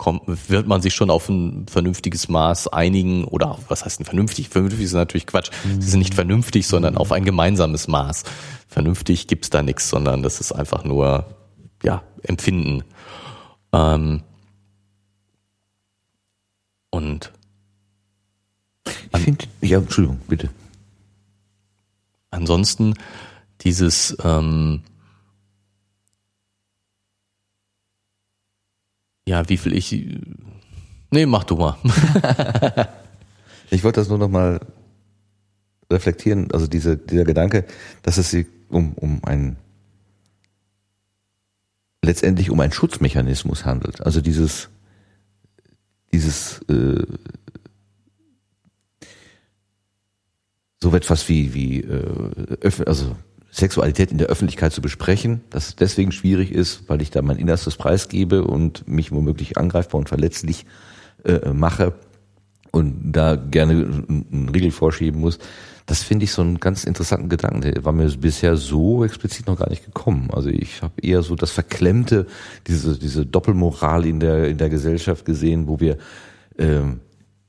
kommt, 0.01 0.23
wird 0.49 0.67
man 0.67 0.81
sich 0.81 0.95
schon 0.95 1.11
auf 1.11 1.29
ein 1.29 1.67
vernünftiges 1.69 2.31
Maß 2.31 2.69
einigen 2.69 3.25
oder 3.25 3.59
was 3.69 3.85
heißt 3.85 4.01
ein 4.01 4.07
vernünftig? 4.07 4.49
Vernünftig 4.49 4.87
ist 4.87 4.95
natürlich 4.95 5.27
Quatsch. 5.27 5.51
Sie 5.79 5.91
sind 5.91 5.99
nicht 5.99 6.15
vernünftig, 6.15 6.67
sondern 6.67 6.97
auf 6.97 7.13
ein 7.13 7.27
gemeinsames 7.27 7.87
Maß. 7.87 8.25
Vernünftig 8.67 9.27
gibt's 9.27 9.51
da 9.51 9.63
nichts, 9.63 9.91
sondern 9.91 10.23
das 10.23 10.41
ist 10.41 10.53
einfach 10.53 10.85
nur 10.85 11.27
ja 11.85 12.03
Empfinden. 12.23 12.83
Ähm, 13.75 14.23
und 16.89 17.31
ich 19.13 19.21
finde, 19.21 19.45
ja, 19.61 19.79
Entschuldigung, 19.81 20.19
bitte. 20.27 20.49
Ansonsten 22.31 22.95
dieses 23.61 24.17
ähm, 24.25 24.81
Ja, 29.31 29.49
wie 29.49 29.59
viel 29.59 29.75
ich. 29.75 29.93
Nee, 31.13 31.25
mach 31.25 31.45
du 31.45 31.55
mal. 31.55 31.77
ich 33.71 33.85
wollte 33.85 34.01
das 34.01 34.09
nur 34.09 34.19
noch 34.19 34.29
mal 34.29 34.59
reflektieren, 35.89 36.51
also 36.51 36.67
diese, 36.67 36.97
dieser 36.97 37.23
Gedanke, 37.23 37.65
dass 38.03 38.19
es 38.19 38.33
sich 38.33 38.49
um, 38.71 38.95
um 38.95 39.23
ein 39.23 39.57
letztendlich 42.03 42.51
um 42.51 42.59
einen 42.59 42.73
Schutzmechanismus 42.73 43.65
handelt. 43.65 44.01
Also 44.01 44.21
dieses, 44.21 44.69
dieses 46.13 46.63
äh, 46.63 47.07
so 50.83 50.93
etwas 50.93 51.29
wie, 51.29 51.55
wie 51.55 51.83
äh, 51.83 52.73
also 52.85 53.15
Sexualität 53.51 54.13
in 54.13 54.19
der 54.19 54.29
Öffentlichkeit 54.29 54.73
zu 54.73 54.81
besprechen, 54.81 55.41
das 55.51 55.77
deswegen 55.77 56.13
schwierig 56.13 56.53
ist, 56.53 56.89
weil 56.89 57.03
ich 57.03 57.11
da 57.11 57.23
mein 57.23 57.39
Innerstes 57.39 57.77
preisgebe 57.77 58.45
und 58.45 58.87
mich 58.87 59.11
womöglich 59.13 59.59
angreifbar 59.59 59.99
und 59.99 60.09
verletzlich 60.09 60.67
äh, 61.25 61.51
mache 61.51 61.95
und 62.71 63.13
da 63.13 63.37
gerne 63.37 63.73
einen 63.73 64.51
Riegel 64.55 64.71
vorschieben 64.71 65.21
muss. 65.21 65.39
Das 65.87 66.03
finde 66.05 66.25
ich 66.25 66.33
so 66.33 66.43
einen 66.43 66.61
ganz 66.61 66.85
interessanten 66.85 67.29
Gedanken. 67.29 67.63
Der 67.63 67.85
war 67.85 67.93
mir 67.93 68.09
bisher 68.11 68.57
so 68.57 69.05
explizit 69.05 69.49
noch 69.49 69.59
gar 69.59 69.69
nicht 69.69 69.85
gekommen. 69.85 70.29
Also 70.33 70.49
ich 70.49 70.83
habe 70.83 71.01
eher 71.03 71.23
so 71.23 71.35
das 71.35 71.51
Verklemmte, 71.51 72.27
diese, 72.69 72.97
diese 72.97 73.27
Doppelmoral 73.27 74.07
in 74.07 74.21
der, 74.21 74.49
in 74.49 74.59
der 74.59 74.71
Gesellschaft 74.71 75.25
gesehen, 75.25 75.67
wo 75.67 75.81
wir 75.81 75.99
ähm, 76.59 77.01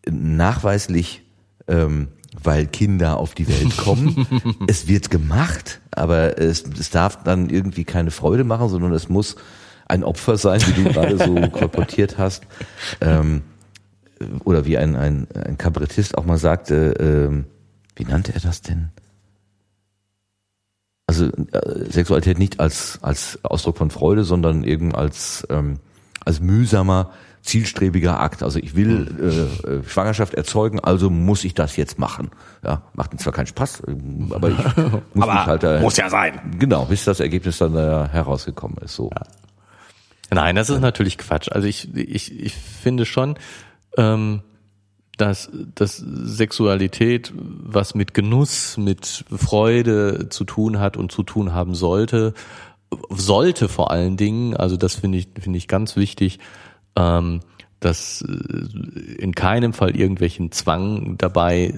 nachweislich 0.09 1.21
ähm, 1.67 2.07
weil 2.41 2.65
Kinder 2.67 3.17
auf 3.17 3.33
die 3.33 3.47
Welt 3.47 3.77
kommen. 3.77 4.27
es 4.67 4.87
wird 4.87 5.09
gemacht, 5.09 5.81
aber 5.91 6.39
es, 6.39 6.63
es 6.63 6.89
darf 6.89 7.23
dann 7.23 7.49
irgendwie 7.49 7.83
keine 7.83 8.11
Freude 8.11 8.43
machen, 8.43 8.69
sondern 8.69 8.93
es 8.93 9.09
muss 9.09 9.35
ein 9.87 10.03
Opfer 10.03 10.37
sein, 10.37 10.61
wie 10.65 10.83
du 10.83 10.89
gerade 10.93 11.17
so 11.17 11.35
kolportiert 11.49 12.17
hast. 12.17 12.43
Ähm, 13.01 13.41
oder 14.43 14.65
wie 14.65 14.77
ein, 14.77 14.95
ein, 14.95 15.27
ein 15.33 15.57
Kabarettist 15.57 16.17
auch 16.17 16.25
mal 16.25 16.37
sagte, 16.37 16.93
ähm, 16.99 17.45
wie 17.95 18.05
nannte 18.05 18.33
er 18.33 18.39
das 18.39 18.61
denn? 18.61 18.89
Also 21.07 21.25
äh, 21.25 21.91
Sexualität 21.91 22.39
nicht 22.39 22.59
als, 22.59 22.99
als 23.01 23.39
Ausdruck 23.43 23.77
von 23.77 23.91
Freude, 23.91 24.23
sondern 24.23 24.63
eben 24.63 24.95
als, 24.95 25.45
ähm, 25.49 25.79
als 26.23 26.39
mühsamer, 26.39 27.11
zielstrebiger 27.41 28.19
Akt. 28.19 28.43
Also 28.43 28.59
ich 28.59 28.75
will 28.75 29.49
äh, 29.65 29.69
äh, 29.69 29.83
Schwangerschaft 29.83 30.33
erzeugen, 30.33 30.79
also 30.79 31.09
muss 31.09 31.43
ich 31.43 31.53
das 31.53 31.75
jetzt 31.75 31.97
machen. 31.99 32.29
Ja, 32.63 32.83
macht 32.93 33.19
zwar 33.19 33.33
keinen 33.33 33.47
Spaß, 33.47 33.83
ähm, 33.87 34.31
aber 34.33 34.49
ich 34.49 34.57
muss 35.13 35.27
aber 35.27 35.33
mich 35.33 35.45
halt 35.45 35.63
da, 35.63 35.79
muss 35.79 35.97
ja 35.97 36.09
sein. 36.09 36.39
Genau, 36.59 36.85
bis 36.85 37.03
das 37.05 37.19
Ergebnis 37.19 37.57
dann 37.57 37.75
äh, 37.75 38.07
herausgekommen 38.09 38.77
ist. 38.77 38.95
So. 38.95 39.09
Ja. 39.11 39.23
Nein, 40.33 40.55
das 40.55 40.69
ist 40.69 40.79
natürlich 40.79 41.17
Quatsch. 41.17 41.51
Also 41.51 41.67
ich, 41.67 41.93
ich, 41.95 42.39
ich 42.39 42.53
finde 42.55 43.05
schon, 43.05 43.35
ähm, 43.97 44.41
dass, 45.17 45.51
dass 45.75 45.97
Sexualität 45.97 47.33
was 47.35 47.95
mit 47.95 48.13
Genuss, 48.13 48.77
mit 48.77 49.25
Freude 49.35 50.29
zu 50.29 50.45
tun 50.45 50.79
hat 50.79 50.95
und 50.95 51.11
zu 51.11 51.23
tun 51.23 51.53
haben 51.53 51.75
sollte, 51.75 52.33
sollte 53.09 53.67
vor 53.67 53.91
allen 53.91 54.17
Dingen, 54.17 54.55
also 54.55 54.77
das 54.77 54.95
finde 54.95 55.17
ich, 55.17 55.27
finde 55.39 55.57
ich 55.57 55.67
ganz 55.67 55.95
wichtig, 55.95 56.39
ähm, 56.95 57.41
dass 57.79 58.21
äh, 58.21 59.15
in 59.15 59.33
keinem 59.33 59.73
Fall 59.73 59.95
irgendwelchen 59.95 60.51
Zwang 60.51 61.17
dabei 61.17 61.73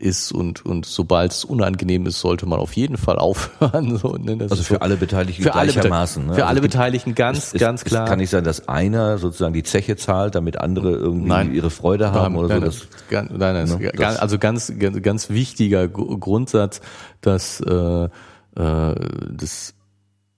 ist 0.00 0.32
und, 0.32 0.64
und 0.64 0.86
sobald 0.86 1.32
es 1.32 1.44
unangenehm 1.44 2.06
ist, 2.06 2.20
sollte 2.20 2.46
man 2.46 2.58
auf 2.58 2.72
jeden 2.74 2.96
Fall 2.96 3.16
aufhören. 3.18 3.96
So, 3.98 4.16
ne? 4.16 4.38
also 4.40 4.62
für 4.62 4.74
so, 4.74 4.80
alle 4.80 4.96
Beteiligten 4.96 5.42
für 5.42 5.50
gleichermaßen. 5.50 6.22
Alle, 6.22 6.30
ne? 6.30 6.34
Für 6.36 6.42
also 6.42 6.50
alle 6.50 6.60
Beteiligten 6.60 7.14
ganz, 7.14 7.54
es, 7.54 7.60
ganz 7.60 7.84
klar. 7.84 8.04
Es 8.04 8.10
kann 8.10 8.18
nicht 8.18 8.30
sein, 8.30 8.44
dass 8.44 8.68
einer 8.68 9.18
sozusagen 9.18 9.52
die 9.52 9.62
Zeche 9.62 9.96
zahlt, 9.96 10.34
damit 10.34 10.58
andere 10.58 10.92
irgendwie 10.92 11.28
nein, 11.28 11.54
ihre 11.54 11.70
Freude 11.70 12.12
haben 12.12 12.36
oder 12.36 12.48
nein, 12.48 12.70
so. 12.70 12.84
Das, 13.10 13.28
nein, 13.28 13.38
nein, 13.38 13.78
ne? 13.78 13.92
das, 13.94 14.16
also 14.18 14.38
ganz, 14.38 14.72
ganz, 14.78 15.00
ganz 15.02 15.30
wichtiger 15.30 15.88
Grundsatz, 15.88 16.80
dass 17.20 17.60
äh, 17.60 18.04
äh, 18.04 18.08
das 18.56 19.74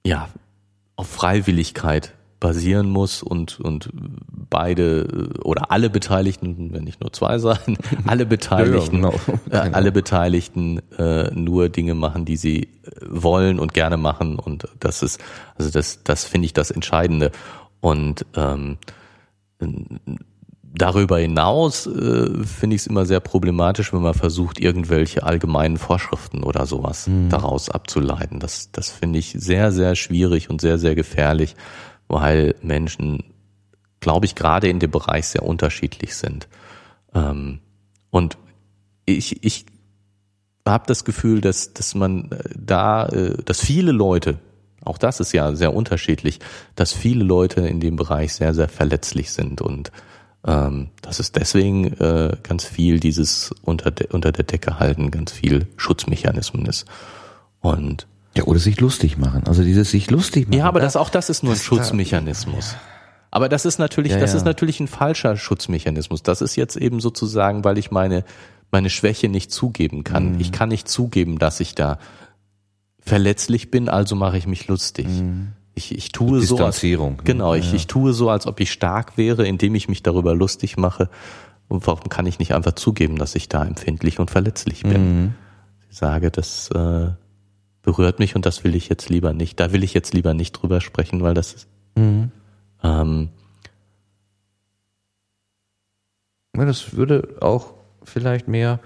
ja 0.05 0.29
auf 0.97 1.09
Freiwilligkeit 1.09 2.15
basieren 2.43 2.91
muss 2.91 3.23
und, 3.23 3.61
und 3.61 3.89
beide 4.51 5.31
oder 5.45 5.71
alle 5.71 5.91
Beteiligten, 5.91 6.73
wenn 6.73 6.83
nicht 6.83 7.01
nur 7.01 7.13
zwei 7.13 7.39
sein, 7.39 7.79
alle 8.05 8.27
Beteiligten, 8.27 9.05
ja, 9.05 9.11
genau. 9.11 9.41
äh, 9.49 9.71
alle 9.73 9.93
Beteiligten 9.93 10.81
äh, 10.99 11.31
nur 11.33 11.69
Dinge 11.69 11.95
machen, 11.95 12.25
die 12.25 12.37
sie 12.37 12.63
äh, 12.65 12.69
wollen 13.09 13.61
und 13.61 13.75
gerne 13.75 13.97
machen 13.97 14.41
und 14.41 14.65
das 14.81 15.05
ist, 15.05 15.21
also 15.57 15.71
das, 15.71 16.03
das 16.03 16.25
finde 16.25 16.47
ich 16.47 16.53
das 16.53 16.73
Entscheidende 16.73 17.31
und 17.81 18.27
ähm, 18.35 18.77
Darüber 20.75 21.19
hinaus 21.19 21.87
äh, 21.87 22.45
finde 22.45 22.75
ich 22.75 22.83
es 22.83 22.87
immer 22.87 23.05
sehr 23.05 23.21
problematisch, 23.21 23.93
wenn 23.93 24.01
man 24.01 24.15
versucht, 24.15 24.59
irgendwelche 24.59 25.23
allgemeinen 25.23 25.77
Vorschriften 25.77 26.43
oder 26.43 26.65
sowas 26.65 27.07
mhm. 27.07 27.29
daraus 27.29 27.69
abzuleiten. 27.69 28.41
Das, 28.41 28.73
das 28.73 28.91
finde 28.91 29.19
ich 29.19 29.37
sehr, 29.39 29.71
sehr 29.71 29.95
schwierig 29.95 30.49
und 30.49 30.63
sehr, 30.63 30.79
sehr 30.79 30.95
gefährlich, 30.95 31.57
weil 32.13 32.55
Menschen, 32.61 33.25
glaube 34.01 34.27
ich, 34.27 34.35
gerade 34.35 34.69
in 34.69 34.79
dem 34.79 34.91
Bereich 34.91 35.29
sehr 35.29 35.43
unterschiedlich 35.43 36.15
sind. 36.15 36.47
Ähm, 37.15 37.61
und 38.11 38.37
ich, 39.07 39.43
ich 39.43 39.65
habe 40.69 40.85
das 40.87 41.05
Gefühl, 41.05 41.41
dass, 41.41 41.73
dass 41.73 41.95
man 41.95 42.31
äh, 42.31 42.39
da, 42.55 43.07
äh, 43.07 43.43
dass 43.43 43.61
viele 43.61 43.93
Leute, 43.93 44.39
auch 44.85 44.99
das 44.99 45.21
ist 45.21 45.33
ja 45.33 45.55
sehr 45.55 45.75
unterschiedlich, 45.75 46.39
dass 46.77 46.93
viele 46.93 47.25
Leute 47.25 47.63
in 47.63 47.81
dem 47.81 47.97
Bereich 47.97 48.35
sehr, 48.35 48.53
sehr 48.53 48.69
verletzlich 48.69 49.33
sind 49.33 49.63
und 49.63 49.91
ähm, 50.45 50.91
dass 51.01 51.19
es 51.19 51.33
deswegen 51.33 51.95
äh, 51.95 52.37
ganz 52.43 52.65
viel 52.65 53.01
dieses 53.01 53.55
unter, 53.63 53.91
de, 53.91 54.09
unter 54.11 54.33
der 54.33 54.45
Decke 54.45 54.79
halten, 54.79 55.11
ganz 55.11 55.33
viel 55.33 55.67
Schutzmechanismen 55.77 56.67
ist. 56.67 56.85
Und 57.61 58.07
ja, 58.37 58.45
oder 58.45 58.59
sich 58.59 58.81
lustig 58.81 59.19
machen. 59.19 59.43
Also 59.47 59.63
dieses 59.63 59.91
sich 59.91 60.11
lustig 60.11 60.49
machen. 60.49 60.59
Ja, 60.59 60.67
aber 60.67 60.81
das, 60.81 60.97
auch 60.97 61.11
das 61.11 61.29
ist 61.31 61.43
nur 61.43 61.53
ein 61.53 61.59
Schutzmechanismus. 61.59 62.77
Aber 63.31 63.49
das 63.49 63.65
ist 63.65 63.79
natürlich, 63.79 64.13
ja, 64.13 64.19
das 64.19 64.33
ja. 64.33 64.39
ist 64.39 64.45
natürlich 64.45 64.81
ein 64.81 64.89
falscher 64.89 65.37
Schutzmechanismus. 65.37 66.23
Das 66.23 66.43
ist 66.43 66.57
jetzt 66.57 66.77
eben 66.77 67.01
sozusagen, 67.01 67.65
weil 67.65 67.79
ich 67.79 67.91
meine, 67.91 68.25
meine 68.71 68.91
Schwäche 68.91 69.29
nicht 69.29 69.51
zugeben 69.51 70.05
kann. 70.05 70.35
Mhm. 70.35 70.41
Ich 70.41 70.53
kann 70.53 70.69
nicht 70.69 70.89
zugeben, 70.89 71.39
dass 71.39 71.61
ich 71.61 71.75
da 71.75 71.99
verletzlich 73.01 73.71
bin, 73.71 73.89
also 73.89 74.17
mache 74.17 74.39
ich 74.39 74.47
mich 74.47 74.69
lustig. 74.69 75.07
Mhm. 75.07 75.53
Ich, 75.75 75.97
ich 75.97 76.13
tue 76.13 76.43
so, 76.43 76.59
als, 76.59 76.83
genau, 76.83 77.55
ich, 77.55 77.71
ja. 77.71 77.75
ich 77.75 77.87
tue 77.87 78.13
so, 78.13 78.29
als 78.29 78.47
ob 78.47 78.61
ich 78.61 78.71
stark 78.71 79.17
wäre, 79.17 79.47
indem 79.47 79.75
ich 79.75 79.89
mich 79.89 80.03
darüber 80.03 80.35
lustig 80.35 80.77
mache. 80.77 81.09
Und 81.69 81.87
warum 81.87 82.11
kann 82.11 82.27
ich 82.27 82.39
nicht 82.39 82.55
einfach 82.55 82.73
zugeben, 82.73 83.17
dass 83.17 83.35
ich 83.35 83.49
da 83.49 83.65
empfindlich 83.65 84.19
und 84.19 84.31
verletzlich 84.31 84.83
bin? 84.83 85.23
Mhm. 85.23 85.35
Ich 85.91 85.97
sage, 85.97 86.31
das 86.31 86.71
äh, 86.71 87.09
berührt 87.83 88.19
mich 88.19 88.37
und 88.37 88.47
das 88.47 88.65
will 88.65 88.75
ich 88.75 88.89
jetzt 88.89 89.09
lieber 89.09 89.33
nicht. 89.33 89.59
Da 89.61 89.73
will 89.73 89.83
ich 89.83 89.95
jetzt 89.95 90.15
lieber 90.15 90.35
nicht 90.35 90.53
drüber 90.53 90.81
sprechen, 90.81 91.23
weil 91.23 91.35
das 91.35 91.53
ist. 91.53 91.69
Mhm. 91.97 92.31
Ähm, 92.83 93.29
ja, 96.57 96.65
das 96.65 96.95
würde 96.95 97.37
auch 97.41 97.75
vielleicht 98.05 98.49
mehr. 98.49 98.81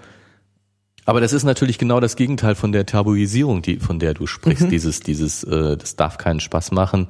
Aber 1.05 1.21
das 1.21 1.31
ist 1.31 1.43
natürlich 1.43 1.77
genau 1.77 1.99
das 1.99 2.15
Gegenteil 2.15 2.55
von 2.55 2.71
der 2.71 2.85
Tabuisierung, 2.85 3.61
die, 3.61 3.77
von 3.77 3.99
der 3.99 4.13
du 4.13 4.27
sprichst. 4.27 4.65
Mhm. 4.65 4.69
Dieses, 4.69 4.99
dieses, 4.99 5.43
äh, 5.43 5.77
das 5.77 5.95
darf 5.95 6.17
keinen 6.17 6.41
Spaß 6.41 6.71
machen, 6.71 7.07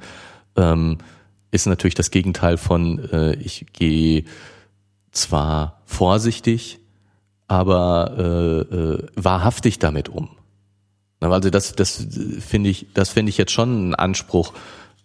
ähm, 0.56 0.98
ist 1.50 1.66
natürlich 1.66 1.94
das 1.94 2.10
Gegenteil 2.10 2.58
von, 2.58 2.98
äh, 3.10 3.34
ich 3.34 3.66
gehe 3.72 4.24
zwar 5.10 5.82
vorsichtig, 5.84 6.78
aber 7.48 8.14
äh, 8.70 8.74
äh, 8.74 9.06
wahrhaftig 9.16 9.78
damit 9.78 10.08
um. 10.08 10.28
Also 11.20 11.50
das, 11.50 11.74
das 11.74 12.06
finde 12.40 12.70
ich, 12.70 12.86
das 12.94 13.08
finde 13.10 13.30
ich 13.30 13.38
jetzt 13.38 13.52
schon 13.52 13.70
einen 13.70 13.94
Anspruch, 13.94 14.52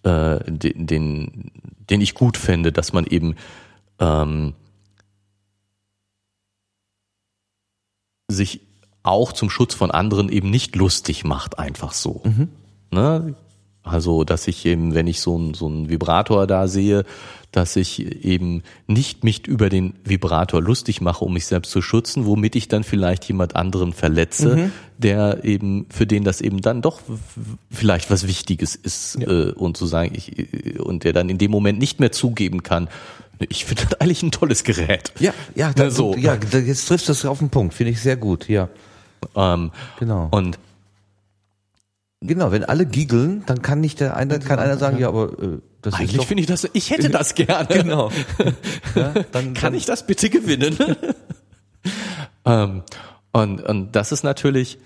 äh, 0.04 0.40
den, 0.46 0.86
den, 0.86 1.52
den 1.90 2.02
ich 2.02 2.14
gut 2.14 2.38
fände, 2.38 2.72
dass 2.72 2.94
man 2.94 3.06
eben 3.06 3.36
ähm, 4.00 4.54
sich 8.30 8.62
auch 9.04 9.34
zum 9.34 9.50
Schutz 9.50 9.74
von 9.74 9.92
anderen 9.92 10.30
eben 10.30 10.50
nicht 10.50 10.76
lustig 10.76 11.24
macht, 11.24 11.60
einfach 11.60 11.94
so. 11.94 12.22
Mhm. 12.24 12.50
Ne? 12.92 13.36
Also, 13.84 14.24
dass 14.24 14.48
ich 14.48 14.66
eben, 14.66 14.94
wenn 14.94 15.08
ich 15.08 15.20
so 15.20 15.36
einen 15.36 15.54
so 15.54 15.68
einen 15.68 15.90
Vibrator 15.90 16.48
da 16.48 16.68
sehe, 16.68 17.04
dass 17.54 17.76
ich 17.76 18.26
eben 18.26 18.64
nicht 18.88 19.24
mich 19.24 19.46
über 19.46 19.70
den 19.70 19.94
Vibrator 20.04 20.62
lustig 20.62 21.02
mache, 21.02 21.24
um 21.24 21.34
mich 21.34 21.46
selbst 21.46 21.72
zu 21.72 21.82
schützen, 21.84 22.26
womit 22.26 22.56
ich 22.56 22.68
dann 22.68 22.84
vielleicht 22.84 23.26
jemand 23.26 23.56
anderen 23.56 23.94
verletze, 23.94 24.56
mhm. 24.56 24.72
der 24.98 25.44
eben, 25.44 25.86
für 25.90 26.08
den 26.08 26.24
das 26.24 26.42
eben 26.42 26.62
dann 26.62 26.82
doch 26.82 27.02
vielleicht 27.72 28.10
was 28.10 28.28
Wichtiges 28.28 28.76
ist, 28.76 29.20
ja. 29.20 29.28
äh, 29.28 29.52
und 29.52 29.78
zu 29.78 29.86
sagen, 29.86 30.14
ich, 30.16 30.80
und 30.80 31.04
der 31.04 31.14
dann 31.14 31.30
in 31.30 31.38
dem 31.38 31.52
Moment 31.52 31.78
nicht 31.78 32.00
mehr 32.00 32.12
zugeben 32.12 32.64
kann, 32.64 32.90
ich 33.50 33.66
finde 33.66 33.86
das 33.86 34.02
eigentlich 34.02 34.24
ein 34.24 34.32
tolles 34.32 34.64
Gerät. 34.64 35.14
Ja, 35.20 35.34
ja, 35.54 35.74
da, 35.74 35.92
so. 35.92 36.16
ja, 36.16 36.36
jetzt 36.36 36.88
triffst 36.88 37.08
du 37.08 37.12
das 37.12 37.24
auf 37.26 37.40
den 37.40 37.50
Punkt, 37.50 37.76
finde 37.76 37.92
ich 37.92 38.02
sehr 38.02 38.18
gut, 38.18 38.50
ja. 38.50 38.68
Ähm, 39.36 39.72
genau. 40.00 40.28
Und 40.32 40.58
Genau, 42.26 42.52
wenn 42.52 42.64
alle 42.64 42.86
giggeln, 42.86 43.44
dann 43.46 43.62
kann 43.62 43.82
nicht 43.82 44.00
der 44.00 44.16
eine, 44.16 44.40
kann 44.40 44.60
einer 44.60 44.78
sagen, 44.78 44.98
ja, 44.98 45.10
aber 45.10 45.34
äh, 45.40 45.60
das 45.82 45.96
Eigentlich 45.96 46.22
ist 46.22 46.26
finde 46.26 46.42
ich 46.42 46.48
das, 46.48 46.68
ich 46.72 46.90
hätte 46.90 47.10
das 47.12 47.36
gerne. 47.36 47.68
Genau. 47.68 48.12
ja, 48.96 49.14
dann, 49.32 49.54
kann 49.54 49.74
ich 49.74 49.86
das 49.86 50.08
bitte 50.08 50.30
gewinnen? 50.30 50.78
ähm, 52.46 52.84
und, 53.34 53.62
und 53.62 53.92
das 53.96 54.12
ist 54.12 54.24
natürlich, 54.24 54.78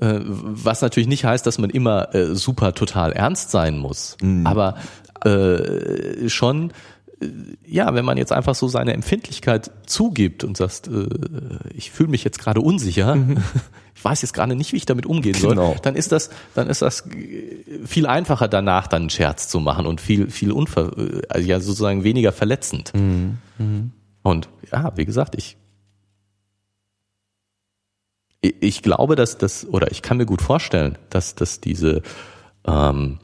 äh, 0.00 0.20
was 0.20 0.82
natürlich 0.82 1.08
nicht 1.08 1.24
heißt, 1.24 1.46
dass 1.46 1.58
man 1.58 1.70
immer 1.70 2.14
äh, 2.14 2.34
super 2.34 2.74
total 2.74 3.12
ernst 3.12 3.50
sein 3.50 3.78
muss. 3.78 4.16
Mhm. 4.20 4.46
Aber 4.46 4.76
äh, 5.24 6.28
schon 6.28 6.72
ja, 7.66 7.94
wenn 7.94 8.04
man 8.04 8.16
jetzt 8.18 8.32
einfach 8.32 8.54
so 8.54 8.68
seine 8.68 8.92
Empfindlichkeit 8.92 9.70
zugibt 9.86 10.44
und 10.44 10.56
sagt, 10.56 10.88
äh, 10.88 11.06
ich 11.74 11.90
fühle 11.90 12.10
mich 12.10 12.24
jetzt 12.24 12.38
gerade 12.38 12.60
unsicher, 12.60 13.14
mhm. 13.14 13.38
ich 13.94 14.04
weiß 14.04 14.22
jetzt 14.22 14.34
gerade 14.34 14.54
nicht, 14.56 14.72
wie 14.72 14.76
ich 14.76 14.86
damit 14.86 15.06
umgehen 15.06 15.34
soll, 15.34 15.56
genau. 15.56 15.76
dann 15.82 15.94
ist 15.96 16.12
das, 16.12 16.30
dann 16.54 16.68
ist 16.68 16.82
das 16.82 17.04
viel 17.84 18.06
einfacher 18.06 18.48
danach 18.48 18.86
dann 18.86 19.02
einen 19.02 19.10
Scherz 19.10 19.48
zu 19.48 19.60
machen 19.60 19.86
und 19.86 20.00
viel, 20.00 20.30
viel 20.30 20.52
unver, 20.52 20.92
also 21.28 21.48
ja 21.48 21.60
sozusagen 21.60 22.04
weniger 22.04 22.32
verletzend. 22.32 22.92
Mhm. 22.94 23.38
Mhm. 23.58 23.92
Und 24.22 24.48
ja, 24.70 24.92
wie 24.96 25.04
gesagt, 25.04 25.34
ich 25.36 25.56
ich 28.42 28.82
glaube, 28.82 29.14
dass 29.14 29.38
das, 29.38 29.66
oder 29.68 29.92
ich 29.92 30.02
kann 30.02 30.16
mir 30.16 30.26
gut 30.26 30.42
vorstellen, 30.42 30.98
dass, 31.10 31.36
dass 31.36 31.60
diese 31.60 32.02
ähm, 32.66 33.18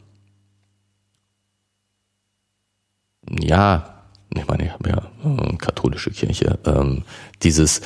ja, 3.41 4.05
ich 4.35 4.47
meine, 4.47 4.67
ich 4.67 4.73
habe 4.73 4.91
ja 4.91 5.03
hm, 5.23 5.59
katholische 5.59 6.11
Kirche, 6.11 6.59
ähm, 6.65 7.05
dieses 7.43 7.81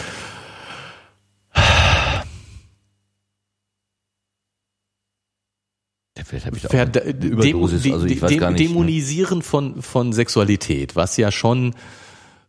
Vielleicht 6.33 6.47
habe 6.47 6.57
ich 6.57 6.63
da. 6.63 6.69
Also 6.69 6.77
ne? 8.51 8.57
Dämonisieren 8.57 9.43
von, 9.43 9.83
von 9.83 10.15
Sexualität, 10.15 10.97
was 10.97 11.19
ja 11.19 11.31
schon, 11.31 11.75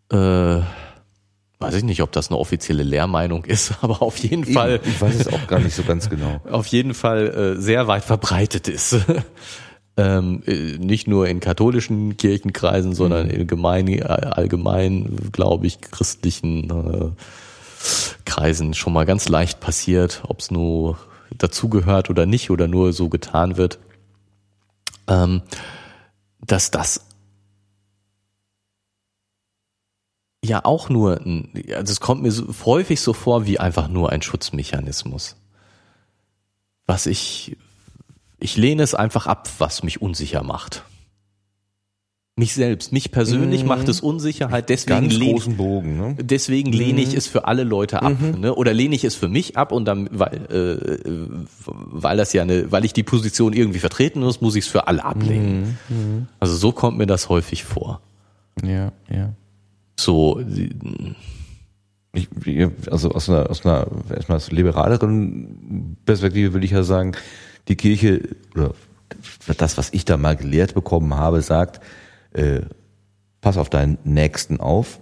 äh, 0.10 0.16
weiß 0.16 1.74
ich 1.76 1.84
nicht, 1.84 2.02
ob 2.02 2.14
das 2.14 2.30
eine 2.30 2.38
offizielle 2.38 2.84
Lehrmeinung 2.84 3.44
ist, 3.44 3.74
aber 3.82 4.02
auf 4.02 4.16
jeden 4.18 4.44
Eben, 4.44 4.54
Fall. 4.54 4.80
Ich 4.86 5.02
weiß 5.02 5.16
es 5.16 5.28
auch 5.28 5.48
gar 5.48 5.60
nicht 5.60 5.76
so 5.76 5.84
ganz 5.84 6.10
genau. 6.10 6.40
Auf 6.50 6.68
jeden 6.68 6.94
Fall 6.94 7.56
äh, 7.58 7.62
sehr 7.62 7.88
weit 7.88 8.06
verbreitet 8.06 8.70
ist 8.70 8.98
ähm, 9.98 10.42
äh, 10.46 10.78
nicht 10.78 11.08
nur 11.08 11.28
in 11.28 11.40
katholischen 11.40 12.18
Kirchenkreisen, 12.18 12.94
sondern 12.96 13.30
in 13.30 13.48
gemein, 13.48 13.88
äh, 13.88 14.02
allgemein, 14.02 15.30
glaube 15.32 15.68
ich, 15.68 15.82
christlichen 15.82 16.70
äh, 16.70 17.12
Kreisen 18.26 18.74
schon 18.74 18.94
mal 18.94 19.06
ganz 19.06 19.30
leicht 19.30 19.60
passiert, 19.60 20.24
ob 20.28 20.40
es 20.40 20.52
nur 20.52 20.98
dazugehört 21.38 22.10
oder 22.10 22.26
nicht 22.26 22.50
oder 22.50 22.68
nur 22.68 22.94
so 22.94 23.10
getan 23.10 23.58
wird, 23.58 23.80
ähm, 25.08 25.42
dass 26.40 26.72
das 26.72 27.02
ja 30.44 30.66
auch 30.66 30.90
nur, 30.90 31.22
ein, 31.22 31.50
also 31.76 31.92
es 31.92 32.00
kommt 32.00 32.22
mir 32.22 32.32
so, 32.32 32.54
häufig 32.66 33.02
so 33.02 33.14
vor 33.14 33.46
wie 33.46 33.60
einfach 33.60 33.88
nur 33.88 34.12
ein 34.12 34.22
Schutzmechanismus. 34.22 35.38
Was 36.86 37.06
ich, 37.06 37.56
ich 38.44 38.58
lehne 38.58 38.84
es 38.84 38.94
einfach 38.94 39.26
ab, 39.28 39.50
was 39.58 39.84
mich 39.84 40.02
unsicher 40.02 40.44
macht. 40.44 40.84
Mich 42.36 42.56
selbst, 42.56 42.92
mich 42.92 43.12
persönlich 43.12 43.62
Mhm. 43.62 43.68
macht 43.68 43.88
es 43.90 44.02
Unsicherheit, 44.02 44.68
deswegen 44.70 45.02
Ganz 45.02 45.14
lehne, 45.14 45.34
großen 45.34 45.56
Bogen, 45.56 45.98
ne? 45.98 46.16
deswegen 46.20 46.72
lehne 46.72 47.00
ich 47.02 47.14
es 47.14 47.28
für 47.28 47.46
alle 47.46 47.64
Leute 47.64 48.02
ab, 48.02 48.16
ne? 48.20 48.56
Oder 48.56 48.74
lehne 48.74 48.96
ich 48.96 49.04
es 49.04 49.14
für 49.14 49.28
mich 49.30 49.56
ab 49.56 49.72
und 49.72 49.86
dann, 49.86 50.10
weil, 50.12 50.34
äh, 50.52 51.00
weil 51.66 52.18
das 52.18 52.34
ja 52.34 52.42
eine, 52.42 52.72
weil 52.72 52.86
ich 52.86 52.94
die 52.94 53.04
Position 53.04 53.54
irgendwie 53.54 53.78
vertreten 53.78 54.22
muss, 54.22 54.42
muss 54.42 54.56
ich 54.56 54.66
es 54.66 54.72
für 54.72 54.88
alle 54.88 55.06
ablehnen. 55.06 55.78
Also 56.40 56.56
so 56.56 56.72
kommt 56.72 56.98
mir 56.98 57.06
das 57.06 57.30
häufig 57.30 57.64
vor. 57.66 58.02
Ja, 58.64 58.92
ja. 59.12 59.34
So, 60.00 60.42
Ich, 62.16 62.28
also 62.92 63.12
aus 63.12 63.30
einer, 63.30 63.50
aus 63.50 63.64
einer 63.66 63.88
erstmal 64.10 64.38
aus 64.38 64.52
liberaleren 64.52 65.98
Perspektive 66.06 66.54
will 66.54 66.64
ich 66.64 66.72
ja 66.72 66.82
sagen, 66.84 67.14
die 67.68 67.76
Kirche 67.76 68.22
oder 68.56 68.74
das, 69.58 69.78
was 69.78 69.90
ich 69.94 70.06
da 70.06 70.18
mal 70.18 70.36
gelehrt 70.36 70.74
bekommen 70.74 71.16
habe, 71.16 71.42
sagt, 71.42 71.80
äh, 72.34 72.62
pass 73.42 73.58
auf 73.58 73.70
deinen 73.70 73.98
Nächsten 74.04 74.60
auf, 74.60 75.00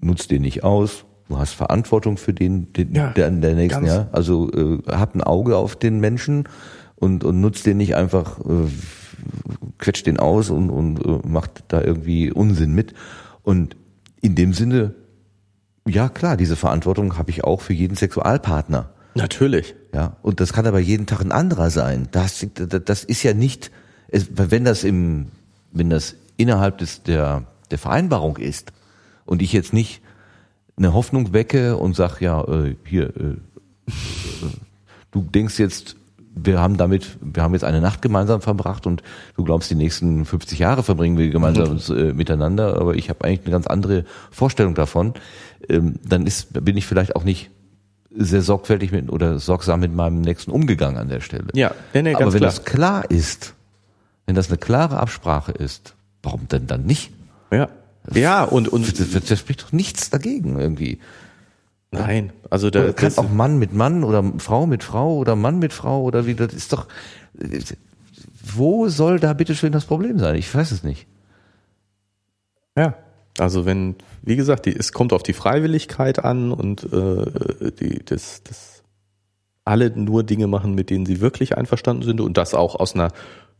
nutz 0.00 0.28
den 0.28 0.42
nicht 0.42 0.64
aus, 0.64 1.04
du 1.28 1.38
hast 1.38 1.52
Verantwortung 1.52 2.16
für 2.16 2.32
den, 2.32 2.72
den 2.72 2.94
Ja, 2.94 3.10
der, 3.10 3.30
der 3.30 3.54
Nächsten, 3.54 3.84
ganz- 3.84 3.94
ja. 3.94 4.08
Also 4.12 4.50
äh, 4.52 4.78
hab 4.88 5.14
ein 5.14 5.22
Auge 5.22 5.56
auf 5.56 5.76
den 5.76 6.00
Menschen 6.00 6.44
und, 6.96 7.24
und 7.24 7.40
nutzt 7.40 7.66
den 7.66 7.76
nicht 7.78 7.96
einfach, 7.96 8.38
äh, 8.40 8.68
quetscht 9.78 10.06
den 10.06 10.18
aus 10.18 10.50
und, 10.50 10.70
und 10.70 11.04
äh, 11.04 11.28
macht 11.28 11.64
da 11.68 11.80
irgendwie 11.82 12.30
Unsinn 12.30 12.72
mit. 12.74 12.94
Und 13.42 13.76
in 14.20 14.34
dem 14.34 14.52
Sinne 14.52 14.94
ja, 15.86 16.08
klar, 16.10 16.36
diese 16.36 16.56
Verantwortung 16.56 17.16
habe 17.16 17.30
ich 17.30 17.44
auch 17.44 17.62
für 17.62 17.72
jeden 17.72 17.96
Sexualpartner. 17.96 18.90
Natürlich. 19.18 19.74
Ja, 19.94 20.16
und 20.22 20.40
das 20.40 20.52
kann 20.52 20.66
aber 20.66 20.78
jeden 20.78 21.06
Tag 21.06 21.20
ein 21.20 21.32
anderer 21.32 21.70
sein. 21.70 22.08
Das, 22.10 22.46
das 22.54 23.04
ist 23.04 23.22
ja 23.22 23.34
nicht, 23.34 23.70
wenn 24.10 24.64
das 24.64 24.84
im, 24.84 25.28
wenn 25.72 25.90
das 25.90 26.16
innerhalb 26.36 26.78
des, 26.78 27.02
der, 27.02 27.44
der 27.70 27.78
Vereinbarung 27.78 28.36
ist 28.36 28.72
und 29.26 29.42
ich 29.42 29.52
jetzt 29.52 29.72
nicht 29.72 30.00
eine 30.76 30.94
Hoffnung 30.94 31.32
wecke 31.32 31.76
und 31.76 31.96
sag, 31.96 32.20
ja, 32.20 32.42
äh, 32.44 32.76
hier, 32.84 33.14
äh, 33.16 33.90
äh, 33.90 33.92
du 35.10 35.22
denkst 35.22 35.58
jetzt, 35.58 35.96
wir 36.34 36.60
haben 36.60 36.76
damit, 36.76 37.18
wir 37.20 37.42
haben 37.42 37.52
jetzt 37.54 37.64
eine 37.64 37.80
Nacht 37.80 38.00
gemeinsam 38.00 38.40
verbracht 38.40 38.86
und 38.86 39.02
du 39.36 39.44
glaubst, 39.44 39.70
die 39.70 39.74
nächsten 39.74 40.24
50 40.24 40.58
Jahre 40.58 40.82
verbringen 40.82 41.18
wir 41.18 41.30
gemeinsam 41.30 41.78
äh, 41.96 42.12
miteinander, 42.12 42.80
aber 42.80 42.94
ich 42.94 43.10
habe 43.10 43.24
eigentlich 43.24 43.40
eine 43.40 43.50
ganz 43.50 43.66
andere 43.66 44.04
Vorstellung 44.30 44.74
davon, 44.74 45.14
ähm, 45.68 45.96
dann 46.04 46.26
ist, 46.26 46.64
bin 46.64 46.76
ich 46.76 46.86
vielleicht 46.86 47.16
auch 47.16 47.24
nicht 47.24 47.50
sehr 48.10 48.42
sorgfältig 48.42 48.90
mit 48.92 49.10
oder 49.10 49.38
sorgsam 49.38 49.80
mit 49.80 49.94
meinem 49.94 50.20
Nächsten 50.20 50.50
umgegangen 50.50 50.96
an 50.98 51.08
der 51.08 51.20
Stelle. 51.20 51.48
Ja, 51.54 51.72
nee, 51.94 52.02
nee, 52.02 52.14
aber 52.14 52.32
wenn 52.32 52.40
klar. 52.40 52.50
das 52.50 52.64
klar 52.64 53.10
ist, 53.10 53.54
wenn 54.26 54.34
das 54.34 54.48
eine 54.48 54.58
klare 54.58 54.98
Absprache 54.98 55.52
ist, 55.52 55.94
warum 56.22 56.48
denn 56.48 56.66
dann 56.66 56.84
nicht? 56.84 57.12
Ja. 57.50 57.68
Ja, 58.12 58.44
und, 58.44 58.68
und 58.68 58.98
Das, 58.98 59.24
das 59.24 59.38
spricht 59.38 59.62
doch 59.62 59.72
nichts 59.72 60.08
dagegen 60.10 60.58
irgendwie. 60.58 60.98
nein, 61.90 62.32
also 62.48 62.70
da, 62.70 62.92
kann 62.92 63.12
auch 63.18 63.28
Mann 63.30 63.58
mit 63.58 63.74
Mann 63.74 64.02
oder 64.04 64.24
Frau 64.38 64.66
mit 64.66 64.82
Frau 64.82 65.16
oder 65.18 65.36
Mann 65.36 65.58
mit 65.58 65.74
Frau 65.74 66.02
oder 66.02 66.26
wie, 66.26 66.34
das 66.34 66.54
ist 66.54 66.72
doch, 66.72 66.86
wo 68.42 68.88
soll 68.88 69.20
da 69.20 69.34
bitteschön 69.34 69.72
das 69.72 69.84
Problem 69.84 70.18
sein? 70.18 70.36
Ich 70.36 70.54
weiß 70.54 70.70
es 70.72 70.82
nicht. 70.82 71.06
ja. 72.76 72.94
Also 73.40 73.64
wenn, 73.66 73.96
wie 74.22 74.36
gesagt, 74.36 74.66
die, 74.66 74.74
es 74.76 74.92
kommt 74.92 75.12
auf 75.12 75.22
die 75.22 75.32
Freiwilligkeit 75.32 76.24
an 76.24 76.52
und 76.52 76.84
äh, 76.92 77.70
die, 77.80 78.04
das, 78.04 78.42
das 78.44 78.82
alle 79.64 79.90
nur 79.90 80.22
Dinge 80.24 80.46
machen, 80.46 80.74
mit 80.74 80.90
denen 80.90 81.04
sie 81.06 81.20
wirklich 81.20 81.56
einverstanden 81.56 82.02
sind 82.02 82.20
und 82.20 82.36
das 82.38 82.54
auch 82.54 82.74
aus 82.74 82.94
einer 82.94 83.10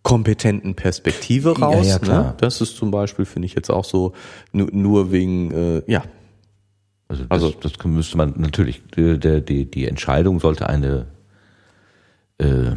kompetenten 0.02 0.74
Perspektive 0.74 1.54
Ja, 1.58 1.66
raus. 1.66 1.86
ja, 1.86 1.98
klar. 1.98 2.22
Ne? 2.24 2.34
Das 2.38 2.60
ist 2.60 2.76
zum 2.76 2.90
Beispiel, 2.90 3.24
finde 3.24 3.46
ich 3.46 3.54
jetzt 3.54 3.70
auch 3.70 3.84
so, 3.84 4.12
nur, 4.52 4.68
nur 4.72 5.12
wegen, 5.12 5.50
äh, 5.50 5.82
ja, 5.86 6.04
Also 7.08 7.24
das, 7.24 7.30
Also- 7.30 7.50
das 7.60 7.72
müsste 7.84 8.16
man 8.16 8.34
natürlich, 8.36 8.82
der, 8.96 9.16
der, 9.18 9.40
die, 9.40 9.64
die 9.70 9.86
Entscheidung 9.86 10.40
sollte 10.40 10.68
eine 10.68 11.06
äh, 12.38 12.72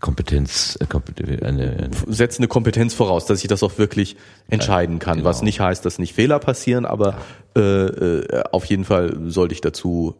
Kompetenz, 0.00 0.76
äh, 0.80 0.84
kompet- 0.84 1.42
eine, 1.42 1.70
eine 1.70 1.90
setzt 2.08 2.38
eine 2.38 2.48
Kompetenz 2.48 2.92
voraus, 2.92 3.24
dass 3.26 3.40
ich 3.42 3.48
das 3.48 3.62
auch 3.62 3.78
wirklich 3.78 4.16
entscheiden 4.48 4.98
kann. 4.98 5.18
genau. 5.18 5.28
Was 5.28 5.42
nicht 5.42 5.60
heißt, 5.60 5.84
dass 5.84 5.98
nicht 5.98 6.12
Fehler 6.14 6.38
passieren, 6.38 6.84
aber 6.84 7.18
äh, 7.56 7.60
äh, 7.60 8.44
auf 8.52 8.64
jeden 8.66 8.84
Fall 8.84 9.16
sollte 9.26 9.54
ich 9.54 9.60
dazu 9.60 10.14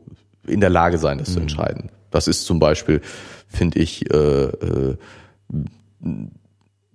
in 0.46 0.60
der 0.60 0.70
Lage 0.70 0.98
sein, 0.98 1.16
Mhm. 1.18 1.20
das 1.24 1.32
zu 1.34 1.40
entscheiden. 1.40 1.90
Das 2.10 2.28
ist 2.28 2.44
zum 2.46 2.58
Beispiel, 2.58 3.00
finde 3.48 3.80
ich, 3.80 4.08
äh, 4.12 4.16
äh, 4.44 4.96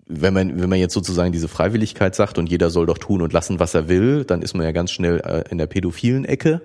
wenn 0.08 0.34
man, 0.34 0.60
wenn 0.60 0.70
man 0.70 0.80
jetzt 0.80 0.94
sozusagen 0.94 1.32
diese 1.32 1.48
Freiwilligkeit 1.48 2.16
sagt 2.16 2.38
und 2.38 2.50
jeder 2.50 2.70
soll 2.70 2.86
doch 2.86 2.98
tun 2.98 3.22
und 3.22 3.32
lassen, 3.34 3.60
was 3.60 3.74
er 3.74 3.88
will, 3.88 4.26
dann 4.26 4.42
ist 4.42 4.54
man 4.56 4.66
ja 4.66 4.72
ganz 4.72 4.92
schnell 4.92 5.20
äh, 5.20 5.44
in 5.50 5.58
der 5.58 5.68
pädophilen 5.68 6.26
Ecke. 6.26 6.62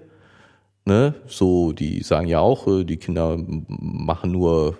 Ne? 0.84 1.14
So, 1.26 1.72
die 1.72 2.02
sagen 2.02 2.26
ja 2.28 2.40
auch, 2.40 2.66
äh, 2.66 2.84
die 2.84 2.96
Kinder 2.96 3.36
machen 3.68 4.32
nur 4.32 4.78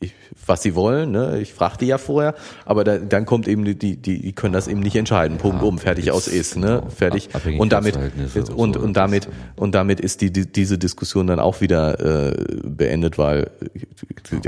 ich, 0.00 0.14
was 0.46 0.62
sie 0.62 0.74
wollen, 0.74 1.10
ne? 1.10 1.38
Ich 1.40 1.52
fragte 1.52 1.84
ja 1.84 1.98
vorher, 1.98 2.34
aber 2.64 2.84
da, 2.84 2.98
dann 2.98 3.26
kommt 3.26 3.46
eben 3.46 3.64
die, 3.64 3.76
die, 3.76 3.96
die 3.96 4.32
können 4.32 4.54
das 4.54 4.66
eben 4.66 4.80
nicht 4.80 4.96
entscheiden. 4.96 5.36
Punkt 5.36 5.62
um, 5.62 5.78
fertig 5.78 6.10
aus 6.10 6.26
ist, 6.26 6.56
ne? 6.56 6.80
genau. 6.80 6.90
Fertig. 6.90 7.28
Und 7.58 7.72
damit 7.72 7.96
Abhängigkeitsverhältnisse 7.96 8.54
und, 8.54 8.76
und 8.78 8.94
damit 8.94 9.28
und 9.56 9.74
damit 9.74 10.00
ist 10.00 10.22
die, 10.22 10.32
die 10.32 10.50
diese 10.50 10.78
Diskussion 10.78 11.26
dann 11.26 11.38
auch 11.38 11.60
wieder 11.60 12.30
äh, 12.30 12.60
beendet, 12.64 13.18
weil 13.18 13.50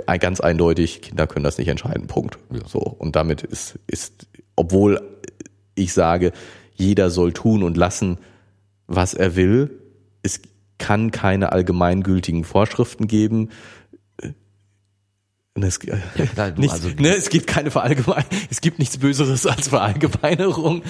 äh, 0.06 0.18
ganz 0.18 0.40
eindeutig 0.40 1.02
Kinder 1.02 1.26
können 1.26 1.44
das 1.44 1.58
nicht 1.58 1.68
entscheiden. 1.68 2.06
Punkt. 2.06 2.38
So 2.66 2.80
und 2.80 3.14
damit 3.14 3.42
ist 3.42 3.78
ist 3.86 4.26
obwohl 4.56 5.00
ich 5.74 5.92
sage, 5.92 6.32
jeder 6.74 7.10
soll 7.10 7.32
tun 7.32 7.62
und 7.62 7.76
lassen, 7.76 8.18
was 8.86 9.14
er 9.14 9.36
will. 9.36 9.70
Es 10.22 10.40
kann 10.78 11.10
keine 11.10 11.52
allgemeingültigen 11.52 12.44
Vorschriften 12.44 13.06
geben. 13.06 13.50
Und 15.54 15.64
Es, 15.64 15.78
klar, 15.78 15.98
du, 16.50 16.60
nichts, 16.62 16.76
also- 16.76 16.88
ne, 16.88 17.14
es 17.14 17.28
gibt 17.28 17.46
keine 17.46 17.70
Verallgemein, 17.70 18.24
es 18.50 18.62
gibt 18.62 18.78
nichts 18.78 18.96
Böseres 18.96 19.44
als 19.46 19.68
Verallgemeinerung. 19.68 20.82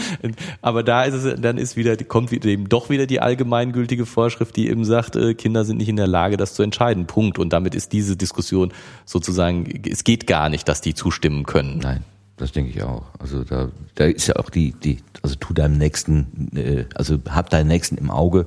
Aber 0.60 0.84
da 0.84 1.02
ist 1.02 1.14
es, 1.14 1.40
dann 1.40 1.58
ist 1.58 1.76
wieder, 1.76 1.96
kommt 1.96 2.30
wieder 2.30 2.46
eben 2.48 2.68
doch 2.68 2.88
wieder 2.88 3.06
die 3.06 3.20
allgemeingültige 3.20 4.06
Vorschrift, 4.06 4.54
die 4.54 4.68
eben 4.68 4.84
sagt, 4.84 5.16
äh, 5.16 5.34
Kinder 5.34 5.64
sind 5.64 5.78
nicht 5.78 5.88
in 5.88 5.96
der 5.96 6.06
Lage, 6.06 6.36
das 6.36 6.54
zu 6.54 6.62
entscheiden. 6.62 7.06
Punkt. 7.06 7.40
Und 7.40 7.52
damit 7.52 7.74
ist 7.74 7.92
diese 7.92 8.16
Diskussion 8.16 8.72
sozusagen, 9.04 9.82
es 9.90 10.04
geht 10.04 10.28
gar 10.28 10.48
nicht, 10.48 10.68
dass 10.68 10.80
die 10.80 10.94
zustimmen 10.94 11.44
können. 11.44 11.78
Nein, 11.82 12.04
das 12.36 12.52
denke 12.52 12.70
ich 12.70 12.84
auch. 12.84 13.06
Also 13.18 13.42
da, 13.42 13.68
da 13.96 14.04
ist 14.04 14.28
ja 14.28 14.36
auch 14.36 14.48
die, 14.48 14.74
die, 14.80 14.98
also 15.22 15.34
tu 15.34 15.54
deinem 15.54 15.76
Nächsten, 15.76 16.52
äh, 16.56 16.84
also 16.94 17.18
hab 17.28 17.50
deinen 17.50 17.66
Nächsten 17.66 17.96
im 17.96 18.12
Auge, 18.12 18.46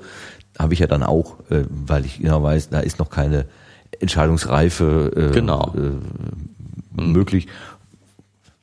habe 0.58 0.74
ich 0.74 0.80
ja 0.80 0.88
dann 0.88 1.03
auch, 1.03 1.42
äh, 1.50 1.66
weil 1.69 2.06
ich 2.06 2.19
genau 2.19 2.42
weiß, 2.42 2.69
da 2.69 2.80
ist 2.80 3.00
noch 3.00 3.10
keine 3.10 3.48
Entscheidungsreife 4.00 5.30
äh, 5.32 5.34
Genau. 5.34 5.74
äh, 5.76 7.02
möglich. 7.02 7.48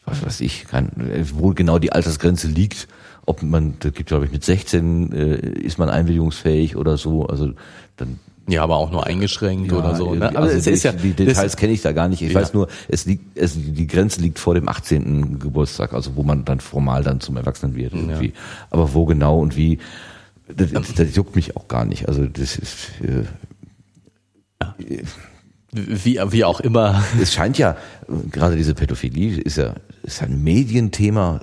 Was 0.04 0.24
weiß 0.24 0.40
ich, 0.40 0.66
kann, 0.66 0.88
äh, 1.00 1.24
wo 1.34 1.50
genau 1.50 1.78
die 1.78 1.92
Altersgrenze 1.92 2.48
liegt, 2.48 2.88
ob 3.24 3.42
man, 3.42 3.74
da 3.80 3.90
gibt 3.90 4.08
glaube 4.08 4.26
ich 4.26 4.32
mit 4.32 4.44
16 4.44 5.12
äh, 5.12 5.34
ist 5.60 5.78
man 5.78 5.88
einwilligungsfähig 5.88 6.76
oder 6.76 6.96
so, 6.96 7.26
also 7.26 7.52
dann 7.96 8.18
Ja, 8.48 8.64
aber 8.64 8.76
auch 8.76 8.90
nur 8.90 9.06
eingeschränkt 9.06 9.72
oder 9.72 9.94
so. 9.94 10.12
Ne? 10.16 10.28
Aber 10.30 10.40
also 10.40 10.56
es 10.58 10.66
ist 10.66 10.82
ja, 10.82 10.90
die 10.90 11.12
Details 11.12 11.56
kenne 11.56 11.72
ich 11.72 11.82
da 11.82 11.92
gar 11.92 12.08
nicht. 12.08 12.20
Ich 12.20 12.32
Ja. 12.32 12.40
weiß 12.40 12.52
nur, 12.52 12.66
es 12.88 13.06
liegt, 13.06 13.38
es, 13.38 13.54
die 13.56 13.86
Grenze 13.86 14.20
liegt 14.20 14.40
vor 14.40 14.54
dem 14.54 14.68
18. 14.68 15.38
Geburtstag, 15.38 15.92
also 15.92 16.16
wo 16.16 16.24
man 16.24 16.44
dann 16.44 16.58
formal 16.58 17.04
dann 17.04 17.20
zum 17.20 17.36
Erwachsenen 17.36 17.76
wird 17.76 17.94
irgendwie. 17.94 18.32
Aber 18.70 18.92
wo 18.94 19.04
genau 19.06 19.38
und 19.38 19.56
wie, 19.56 19.78
das, 20.48 20.72
das 20.96 21.14
juckt 21.14 21.36
mich 21.36 21.56
auch 21.56 21.68
gar 21.68 21.84
nicht. 21.84 22.08
Also 22.08 22.26
das 22.26 22.56
ist, 22.56 22.90
äh, 24.78 25.02
wie, 25.72 26.18
wie 26.28 26.44
auch 26.44 26.60
immer. 26.60 27.02
Es 27.20 27.32
scheint 27.32 27.58
ja, 27.58 27.76
gerade 28.30 28.56
diese 28.56 28.74
Pädophilie 28.74 29.40
ist 29.40 29.56
ja, 29.56 29.74
ist 30.02 30.22
ein 30.22 30.42
Medienthema, 30.42 31.40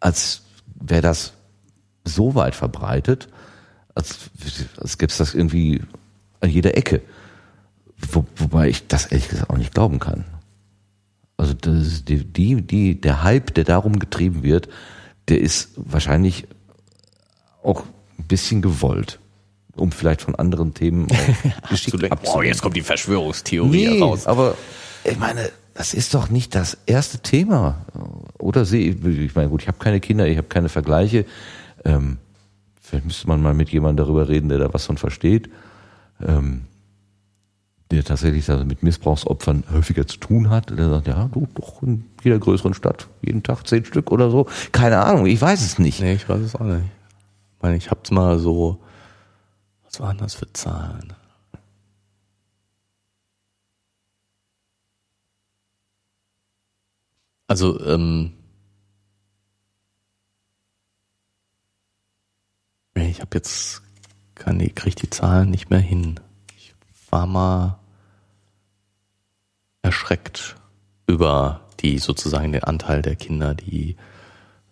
als 0.00 0.42
wäre 0.74 1.02
das 1.02 1.32
so 2.04 2.34
weit 2.34 2.54
verbreitet, 2.54 3.28
als, 3.94 4.30
als 4.76 4.98
gäbe 4.98 5.10
es 5.10 5.18
das 5.18 5.34
irgendwie 5.34 5.82
an 6.40 6.50
jeder 6.50 6.76
Ecke. 6.76 7.00
Wo, 7.96 8.26
wobei 8.36 8.68
ich 8.68 8.86
das 8.86 9.06
ehrlich 9.06 9.28
gesagt 9.28 9.50
auch 9.50 9.56
nicht 9.56 9.72
glauben 9.72 9.98
kann. 9.98 10.24
Also 11.36 11.54
das, 11.54 12.04
die, 12.04 12.24
die, 12.24 12.60
die, 12.62 13.00
der 13.00 13.22
Hype, 13.22 13.54
der 13.54 13.64
darum 13.64 13.98
getrieben 13.98 14.42
wird, 14.42 14.68
der 15.28 15.40
ist 15.40 15.70
wahrscheinlich 15.76 16.46
auch 17.62 17.84
ein 18.18 18.24
bisschen 18.24 18.62
gewollt, 18.62 19.18
um 19.76 19.92
vielleicht 19.92 20.22
von 20.22 20.34
anderen 20.34 20.74
Themen 20.74 21.06
geschickt 21.70 21.98
Boah, 22.00 22.12
abzulenken. 22.12 22.46
jetzt 22.48 22.62
kommt 22.62 22.76
die 22.76 22.82
Verschwörungstheorie 22.82 23.88
Nee, 23.88 24.00
raus. 24.00 24.26
aber 24.26 24.56
ich 25.04 25.18
meine, 25.18 25.50
das 25.74 25.92
ist 25.94 26.14
doch 26.14 26.28
nicht 26.30 26.54
das 26.54 26.78
erste 26.86 27.18
Thema. 27.18 27.84
Oder 28.38 28.64
sehe 28.64 28.90
ich, 28.90 29.04
ich 29.04 29.34
meine, 29.34 29.48
gut, 29.48 29.62
ich 29.62 29.68
habe 29.68 29.78
keine 29.78 30.00
Kinder, 30.00 30.26
ich 30.26 30.36
habe 30.38 30.46
keine 30.48 30.68
Vergleiche. 30.68 31.24
Ähm, 31.84 32.18
vielleicht 32.80 33.04
müsste 33.06 33.26
man 33.28 33.42
mal 33.42 33.54
mit 33.54 33.70
jemandem 33.70 34.04
darüber 34.06 34.28
reden, 34.28 34.48
der 34.48 34.58
da 34.58 34.72
was 34.72 34.86
von 34.86 34.96
versteht. 34.96 35.50
Ähm, 36.24 36.62
der 37.90 38.02
tatsächlich 38.02 38.48
mit 38.64 38.82
Missbrauchsopfern 38.82 39.64
häufiger 39.72 40.06
zu 40.06 40.16
tun 40.18 40.48
hat. 40.48 40.70
Der 40.70 40.88
sagt, 40.88 41.06
ja, 41.06 41.28
du, 41.32 41.46
doch 41.54 41.82
in 41.82 42.04
jeder 42.22 42.38
größeren 42.38 42.72
Stadt, 42.74 43.08
jeden 43.20 43.42
Tag 43.42 43.66
zehn 43.66 43.84
Stück 43.84 44.10
oder 44.10 44.30
so. 44.30 44.46
Keine 44.72 45.04
Ahnung, 45.04 45.26
ich 45.26 45.40
weiß 45.40 45.60
es 45.60 45.78
nicht. 45.78 46.00
Nee, 46.00 46.14
ich 46.14 46.28
weiß 46.28 46.40
es 46.40 46.54
auch 46.54 46.60
nicht. 46.64 46.80
Ich 47.56 47.62
meine, 47.62 47.76
ich 47.76 47.90
hab's 47.90 48.10
mal 48.10 48.38
so, 48.38 48.78
was 49.94 50.00
waren 50.00 50.18
das 50.18 50.34
für 50.34 50.52
Zahlen? 50.52 51.12
Also, 57.46 57.80
ähm, 57.86 58.32
ich 62.94 63.20
habe 63.20 63.30
jetzt, 63.34 63.82
kann, 64.34 64.58
ich 64.58 64.74
krieg 64.74 64.96
die 64.96 65.10
Zahlen 65.10 65.50
nicht 65.50 65.70
mehr 65.70 65.78
hin. 65.78 66.18
Ich 66.56 66.74
war 67.10 67.26
mal 67.26 67.78
erschreckt 69.82 70.56
über 71.06 71.60
die 71.80 72.00
sozusagen 72.00 72.50
den 72.50 72.64
Anteil 72.64 73.00
der 73.00 73.14
Kinder, 73.14 73.54
die 73.54 73.96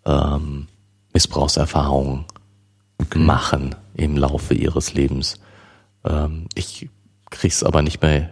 ähm, 0.05 0.67
Missbrauchserfahrungen 1.12 2.25
machen 3.15 3.76
im 3.95 4.17
Laufe 4.17 4.55
ihres 4.55 4.95
Lebens. 4.95 5.41
Ähm, 6.05 6.47
ich 6.55 6.89
krieg's 7.31 7.62
aber 7.62 7.83
nicht 7.83 8.03
mehr 8.03 8.31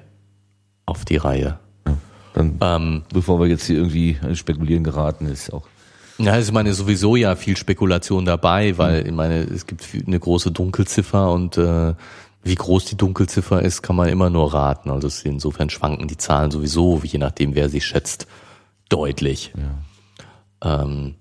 auf 0.87 1.05
die 1.05 1.17
Reihe. 1.17 1.59
Dann, 2.33 2.59
Ähm, 2.61 3.03
bevor 3.13 3.41
wir 3.41 3.47
jetzt 3.49 3.65
hier 3.65 3.77
irgendwie 3.77 4.19
ins 4.23 4.39
Spekulieren 4.39 4.85
geraten, 4.85 5.27
ist 5.27 5.53
auch 5.53 5.67
ja, 6.19 6.33
also 6.33 6.51
ich 6.51 6.53
meine 6.55 6.75
sowieso 6.75 7.17
ja 7.17 7.35
viel 7.35 7.57
Spekulation 7.57 8.27
dabei, 8.27 8.77
weil 8.77 9.07
ich 9.07 9.13
meine, 9.13 9.41
es 9.41 9.67
gibt 9.67 9.87
eine 10.07 10.21
große 10.21 10.51
Dunkelziffer 10.51 11.33
und 11.33 11.57
äh, 11.57 11.95
wie 12.43 12.55
groß 12.55 12.85
die 12.85 12.97
Dunkelziffer 12.97 13.63
ist, 13.63 13.81
kann 13.81 13.97
man 13.97 14.11
immer 14.11 14.29
nur 14.29 14.53
raten. 14.53 14.91
Also 14.91 15.09
insofern 15.25 15.71
schwanken 15.71 16.09
die 16.09 16.19
Zahlen 16.19 16.51
sowieso, 16.51 17.01
je 17.03 17.19
nachdem 17.19 17.55
wer 17.55 17.71
sie 17.71 17.81
schätzt, 17.81 18.27
deutlich. 18.91 19.55
Ähm, 20.63 21.15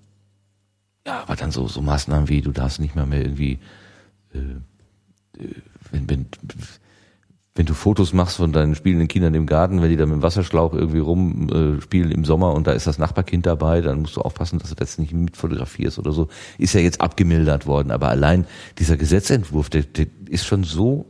Ja, 1.06 1.22
aber 1.22 1.36
dann 1.36 1.50
so, 1.50 1.66
so 1.66 1.80
Maßnahmen 1.80 2.28
wie, 2.28 2.42
du 2.42 2.52
darfst 2.52 2.78
nicht 2.78 2.94
mal 2.94 3.06
mehr 3.06 3.22
irgendwie, 3.22 3.58
wenn, 4.32 4.64
wenn, 6.08 6.26
wenn 7.56 7.66
du 7.66 7.74
Fotos 7.74 8.12
machst 8.12 8.36
von 8.36 8.52
deinen 8.52 8.74
spielenden 8.74 9.08
Kindern 9.08 9.34
im 9.34 9.46
Garten, 9.46 9.82
wenn 9.82 9.90
die 9.90 9.96
da 9.96 10.06
mit 10.06 10.14
dem 10.14 10.22
Wasserschlauch 10.22 10.72
irgendwie 10.72 11.00
rumspielen 11.00 12.10
äh, 12.10 12.14
im 12.14 12.24
Sommer 12.24 12.54
und 12.54 12.66
da 12.66 12.72
ist 12.72 12.86
das 12.86 12.98
Nachbarkind 12.98 13.44
dabei, 13.46 13.80
dann 13.80 14.00
musst 14.02 14.16
du 14.16 14.20
aufpassen, 14.22 14.58
dass 14.58 14.68
du 14.70 14.76
das 14.76 14.98
nicht 14.98 15.12
mitfotografierst 15.12 15.98
oder 15.98 16.12
so. 16.12 16.28
Ist 16.58 16.74
ja 16.74 16.80
jetzt 16.80 17.00
abgemildert 17.00 17.66
worden, 17.66 17.90
aber 17.90 18.08
allein 18.08 18.46
dieser 18.78 18.96
Gesetzentwurf, 18.96 19.68
der, 19.68 19.82
der 19.82 20.06
ist 20.28 20.46
schon 20.46 20.64
so 20.64 21.06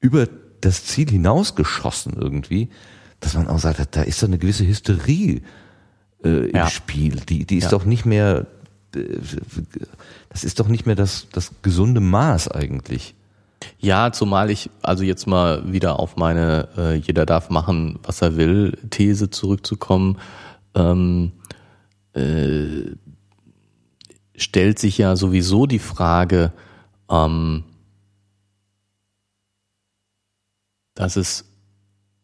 über 0.00 0.26
das 0.60 0.84
Ziel 0.86 1.10
hinausgeschossen 1.10 2.14
irgendwie, 2.18 2.70
dass 3.20 3.34
man 3.34 3.46
auch 3.48 3.58
sagt, 3.58 3.96
da 3.96 4.02
ist 4.02 4.18
so 4.18 4.26
eine 4.26 4.38
gewisse 4.38 4.66
Hysterie 4.66 5.42
äh, 6.24 6.28
im 6.48 6.56
Ja. 6.56 6.66
Spiel. 6.68 7.16
Die, 7.28 7.44
die 7.46 7.58
ist 7.58 7.64
Ja. 7.64 7.70
doch 7.70 7.84
nicht 7.84 8.04
mehr, 8.06 8.38
äh, 8.40 8.44
das 10.28 10.44
ist 10.44 10.60
doch 10.60 10.68
nicht 10.68 10.86
mehr 10.86 10.94
das, 10.94 11.28
das 11.32 11.52
gesunde 11.62 12.00
Maß 12.00 12.48
eigentlich. 12.48 13.14
Ja, 13.78 14.12
zumal 14.12 14.50
ich 14.50 14.70
also 14.82 15.04
jetzt 15.04 15.26
mal 15.26 15.72
wieder 15.72 15.98
auf 15.98 16.16
meine 16.16 16.68
äh, 16.76 16.94
jeder 16.94 17.26
darf 17.26 17.50
machen, 17.50 17.98
was 18.02 18.22
er 18.22 18.36
will 18.36 18.78
These 18.90 19.30
zurückzukommen, 19.30 20.18
ähm, 20.74 21.32
äh, 22.14 22.92
stellt 24.36 24.78
sich 24.78 24.98
ja 24.98 25.16
sowieso 25.16 25.66
die 25.66 25.78
Frage, 25.78 26.52
ähm, 27.10 27.64
dass 30.94 31.16
es 31.16 31.44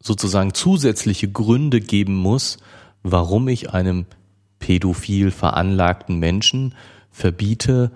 sozusagen 0.01 0.55
zusätzliche 0.55 1.31
Gründe 1.31 1.81
geben 1.81 2.17
muss, 2.17 2.59
warum 3.03 3.49
ich 3.49 3.73
einem 3.73 4.07
pädophil 4.61 5.33
veranlagten 5.33 6.19
Menschen 6.21 6.75
verbiete, 7.11 7.91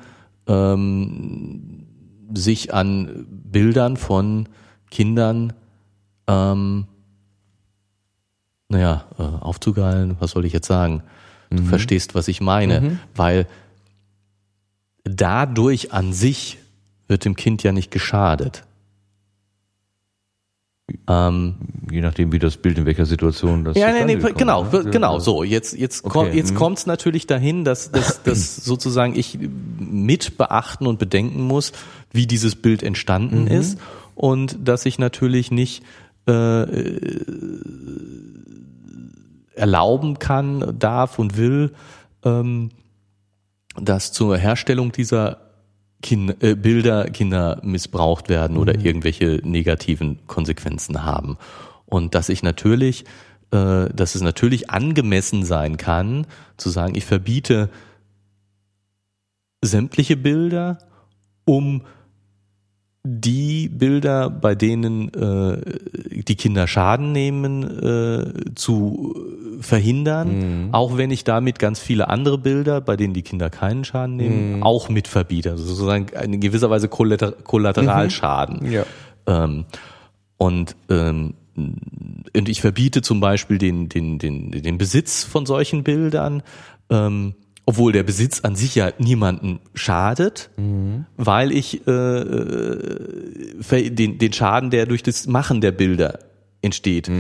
ähm, 0.49 1.87
sich 2.35 2.75
an 2.75 3.27
Bildern 3.31 3.97
von 3.97 4.49
Kindern, 4.91 5.53
ähm, 6.27 6.87
naja, 8.69 9.05
äh, 9.19 9.23
aufzugeilen, 9.23 10.17
was 10.19 10.33
soll 10.33 10.45
ich 10.45 10.53
jetzt 10.53 10.67
sagen? 10.67 11.05
Du 11.51 11.63
verstehst, 11.63 12.17
was 12.17 12.27
ich 12.27 12.41
meine, 12.41 12.99
weil 13.15 13.47
dadurch 15.05 15.93
an 15.93 16.13
sich 16.13 16.59
wird 17.07 17.25
dem 17.25 17.37
Kind 17.37 17.63
ja 17.63 17.71
nicht 17.71 17.93
geschadet. 17.93 18.65
Ähm, 21.09 21.55
Je 21.91 22.01
nachdem, 22.03 22.33
wie 22.33 22.39
das 22.39 22.57
Bild 22.59 22.77
in 22.79 22.85
welcher 22.87 23.07
Situation 23.07 23.65
das 23.65 23.77
ja, 23.77 23.91
nee, 23.93 24.05
nee, 24.05 24.17
gekommen 24.17 24.35
genau, 24.37 24.65
ne? 24.65 24.85
genau, 24.91 25.19
so. 25.19 25.43
Jetzt, 25.43 25.77
jetzt, 25.79 26.05
Okay, 26.05 26.13
komm, 26.13 26.33
jetzt 26.33 26.53
mhm. 26.53 26.57
kommt's 26.57 26.87
natürlich 26.87 27.27
dahin, 27.27 27.65
dass, 27.65 27.91
dass, 27.91 28.23
dass 28.25 28.57
sozusagen 28.57 29.15
ich 29.17 29.39
mit 29.79 30.37
beachten 30.37 30.87
und 30.87 30.99
bedenken 30.99 31.43
muss, 31.43 31.73
wie 32.13 32.27
dieses 32.27 32.57
Bild 32.57 32.83
entstanden 32.83 33.43
Mhm. 33.45 33.49
ist 33.49 33.79
und 34.15 34.59
dass 34.63 34.85
ich 34.87 34.99
natürlich 34.99 35.51
nicht 35.51 35.83
äh, 36.27 36.67
erlauben 39.55 40.19
kann, 40.19 40.75
darf 40.79 41.19
und 41.19 41.37
will, 41.37 41.73
ähm, 42.25 42.71
dass 43.81 44.13
zur 44.13 44.37
Herstellung 44.37 44.93
dieser 44.93 45.44
kind, 46.05 46.43
äh, 46.43 46.55
Bilder 46.55 47.07
Kinder 47.07 47.61
missbraucht 47.63 48.29
werden 48.29 48.59
oder 48.59 48.79
irgendwelche 48.79 49.41
negativen 49.43 50.19
Konsequenzen 50.27 51.03
haben. 51.03 51.39
Und 51.87 52.15
dass 52.15 52.29
ich 52.29 52.43
natürlich, 52.43 53.05
äh, 53.51 53.89
dass 53.89 54.15
es 54.15 54.21
natürlich 54.21 54.69
angemessen 54.69 55.45
sein 55.45 55.79
kann, 55.79 56.27
zu 56.59 56.69
sagen, 56.69 56.95
ich 56.95 57.07
verbiete 57.07 57.71
sämtliche 59.63 60.19
Bilder, 60.19 60.79
um 61.47 61.83
die 63.07 63.69
Bilder, 63.69 64.31
bei 64.31 64.55
denen 64.55 65.13
äh, 65.13 66.23
die 66.23 66.37
Kinder 66.37 66.67
Schaden 66.67 67.13
nehmen, 67.13 67.63
äh, 67.63 68.55
zu 68.55 69.15
verhindern, 69.61 70.71
auch 70.73 70.97
wenn 70.97 71.11
ich 71.11 71.23
damit 71.25 71.59
ganz 71.59 71.79
viele 71.81 72.09
andere 72.09 72.39
Bilder, 72.39 72.81
bei 72.81 72.97
denen 72.97 73.13
die 73.13 73.23
Kinder 73.23 73.51
keinen 73.51 73.85
Schaden 73.85 74.17
nehmen, 74.17 74.63
auch 74.63 74.89
mit 74.89 75.07
verbiete. 75.07 75.53
Also 75.53 75.65
sozusagen 75.65 76.09
in 76.09 76.41
gewisser 76.41 76.71
Weise 76.71 76.89
Kollater 76.89 77.33
Kollateralschaden. 77.33 78.73
Ja. 78.73 78.85
Ähm, 79.27 79.67
und, 80.39 80.75
ähm, 80.89 81.35
und 81.57 82.49
ich 82.49 82.61
verbiete 82.61 83.03
zum 83.03 83.21
Beispiel 83.21 83.59
den, 83.59 83.89
den, 83.89 84.19
den, 84.19 84.51
den 84.51 84.79
Besitz 84.79 85.25
von 85.25 85.47
solchen 85.47 85.85
Bildern, 85.85 86.43
ähm, 86.91 87.35
obwohl 87.67 87.93
der 87.93 88.03
Besitz 88.03 88.41
an 88.41 88.57
sich 88.57 88.75
ja 88.75 88.93
niemanden 88.99 89.61
schadet, 89.75 90.51
weil 91.17 91.53
ich 91.53 91.87
äh, 91.87 91.91
äh, 91.91 93.91
den, 93.91 94.19
den 94.19 94.33
Schaden, 94.33 94.71
der 94.71 94.87
durch 94.87 95.03
das 95.03 95.27
Machen 95.27 95.61
der 95.61 95.73
Bilder 95.73 96.19
entsteht, 96.63 97.11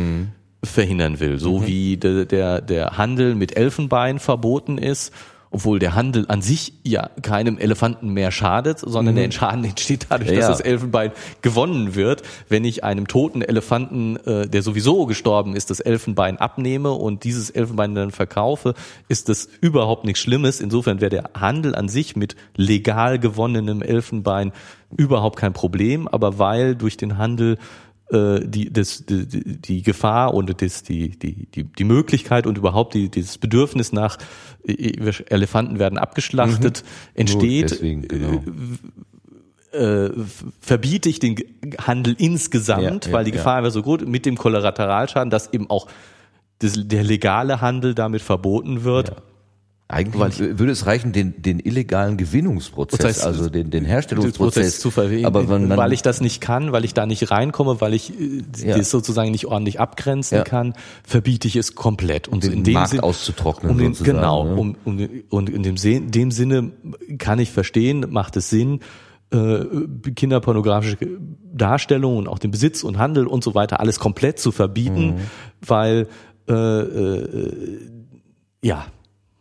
verhindern 0.62 1.20
will. 1.20 1.38
So 1.38 1.66
wie 1.66 1.96
der, 1.96 2.24
der, 2.26 2.60
der 2.60 2.98
Handel 2.98 3.34
mit 3.34 3.56
Elfenbein 3.56 4.18
verboten 4.18 4.78
ist, 4.78 5.12
obwohl 5.54 5.78
der 5.78 5.94
Handel 5.94 6.24
an 6.26 6.42
sich 6.42 6.72
ja 6.82 7.10
keinem 7.22 7.58
Elefanten 7.58 8.08
mehr 8.08 8.32
schadet, 8.32 8.80
sondern 8.80 9.14
der 9.14 9.30
Schaden 9.30 9.62
entsteht 9.64 10.06
dadurch, 10.08 10.30
Ja. 10.30 10.38
dass 10.40 10.48
das 10.48 10.60
Elfenbein 10.60 11.12
gewonnen 11.42 11.94
wird. 11.94 12.22
Wenn 12.48 12.64
ich 12.64 12.82
einem 12.82 13.06
toten 13.06 13.40
Elefanten, 13.40 14.16
äh, 14.26 14.48
der 14.48 14.62
sowieso 14.62 15.06
gestorben 15.06 15.54
ist, 15.54 15.70
das 15.70 15.78
Elfenbein 15.78 16.38
abnehme 16.38 16.90
und 16.90 17.22
dieses 17.22 17.50
Elfenbein 17.50 17.94
dann 17.94 18.10
verkaufe, 18.10 18.74
ist 19.06 19.28
das 19.28 19.48
überhaupt 19.60 20.04
nichts 20.04 20.18
Schlimmes. 20.20 20.60
Insofern 20.60 21.00
wäre 21.00 21.10
der 21.10 21.30
Handel 21.38 21.76
an 21.76 21.88
sich 21.88 22.16
mit 22.16 22.34
legal 22.56 23.20
gewonnenem 23.20 23.80
Elfenbein 23.80 24.50
überhaupt 24.96 25.36
kein 25.38 25.52
Problem. 25.52 26.08
Aber 26.08 26.40
weil 26.40 26.74
durch 26.74 26.96
den 26.96 27.16
Handel 27.16 27.58
die, 28.12 28.72
das, 28.72 29.06
die, 29.06 29.26
die 29.26 29.82
Gefahr 29.82 30.34
und 30.34 30.60
das, 30.60 30.82
die, 30.82 31.18
die, 31.18 31.46
die, 31.46 31.64
die 31.64 31.84
Möglichkeit 31.84 32.46
und 32.46 32.58
überhaupt 32.58 32.94
die, 32.94 33.08
dieses 33.08 33.38
Bedürfnis 33.38 33.92
nach 33.92 34.18
äh, 34.66 34.92
Elefanten 35.28 35.78
werden 35.78 35.98
abgeschlachtet 35.98 36.82
mhm. 36.84 37.20
entsteht, 37.20 37.70
deswegen, 37.70 38.06
genau. 38.06 38.42
äh, 39.72 40.10
verbiete 40.60 41.08
ich 41.08 41.18
den 41.18 41.36
Handel 41.80 42.14
insgesamt, 42.18 43.06
Ja, 43.06 43.10
ja, 43.10 43.12
weil 43.12 43.24
die 43.24 43.30
ja. 43.30 43.36
Gefahr 43.38 43.62
wäre 43.62 43.70
so 43.70 43.82
gut 43.82 44.06
mit 44.06 44.26
dem 44.26 44.36
Kollateralschaden, 44.36 45.30
dass 45.30 45.52
eben 45.52 45.70
auch 45.70 45.88
das, 46.58 46.74
der 46.76 47.04
legale 47.04 47.60
Handel 47.60 47.94
damit 47.94 48.22
verboten 48.22 48.84
wird. 48.84 49.12
Eigentlich 49.86 50.38
würde 50.38 50.72
es 50.72 50.86
reichen, 50.86 51.12
den, 51.12 51.42
den 51.42 51.60
illegalen 51.60 52.16
Gewinnungsprozess, 52.16 52.98
Das 52.98 53.06
heißt, 53.16 53.26
also 53.26 53.50
den, 53.50 53.70
den 53.70 53.82
Prozess 53.82 53.90
Herstellungsprozess 53.92 54.80
zu 54.80 54.90
verwegen, 54.90 55.26
Aber 55.26 55.42
man, 55.42 55.68
weil 55.76 55.92
ich 55.92 56.00
das 56.00 56.22
nicht 56.22 56.40
kann, 56.40 56.72
weil 56.72 56.86
ich 56.86 56.94
da 56.94 57.04
nicht 57.04 57.30
reinkomme, 57.30 57.82
weil 57.82 57.92
ich 57.92 58.18
äh, 58.18 58.42
Ja. 58.64 58.78
das 58.78 58.90
sozusagen 58.90 59.30
nicht 59.30 59.44
ordentlich 59.46 59.80
abgrenzen 59.80 60.38
Ja. 60.38 60.44
kann, 60.44 60.72
verbiete 61.06 61.46
ich 61.48 61.56
es 61.56 61.74
komplett. 61.74 62.28
Und 62.28 62.44
den 62.44 62.52
in 62.52 62.64
dem 62.64 62.74
Markt 62.74 62.90
Sinn, 62.92 63.00
auszutrocknen 63.00 63.72
um 63.72 63.78
den, 63.78 63.92
sozusagen, 63.92 64.16
genau, 64.16 64.44
ne? 64.44 64.54
um, 64.54 64.76
um, 64.84 65.08
und 65.28 65.50
in 65.50 65.62
dem, 65.62 66.10
dem 66.10 66.30
Sinne 66.30 66.72
kann 67.18 67.38
ich 67.38 67.50
verstehen, 67.50 68.06
macht 68.08 68.36
es 68.38 68.48
Sinn, 68.48 68.80
äh, 69.32 69.64
kinderpornografische 70.16 70.96
Darstellungen 71.52 72.20
und 72.20 72.28
auch 72.28 72.38
den 72.38 72.50
Besitz 72.52 72.84
und 72.84 72.96
Handel 72.96 73.26
und 73.26 73.44
so 73.44 73.54
weiter 73.54 73.80
alles 73.80 73.98
komplett 73.98 74.38
zu 74.38 74.50
verbieten, 74.50 75.06
Mhm. 75.06 75.20
weil 75.66 76.08
äh, 76.48 76.52
äh, 76.54 77.78
ja, 78.62 78.86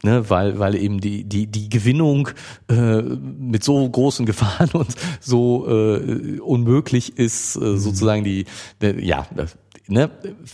ne, 0.04 0.30
weil 0.30 0.60
weil 0.60 0.76
eben 0.76 1.00
die 1.00 1.24
die 1.24 1.48
die 1.48 1.70
Gewinnung 1.70 2.30
äh, 2.70 3.02
mit 3.02 3.64
so 3.64 3.90
großen 3.90 4.26
Gefahren 4.26 4.70
und 4.74 4.94
so 5.20 5.68
äh, 5.68 6.40
unmöglich 6.40 7.18
ist 7.18 7.56
Mhm. 7.58 7.64
äh, 7.64 7.78
sozusagen 7.78 8.24
die, 8.24 8.46
die 8.82 9.06
ja 9.06 9.26
das, 9.36 9.58
ne 9.88 10.10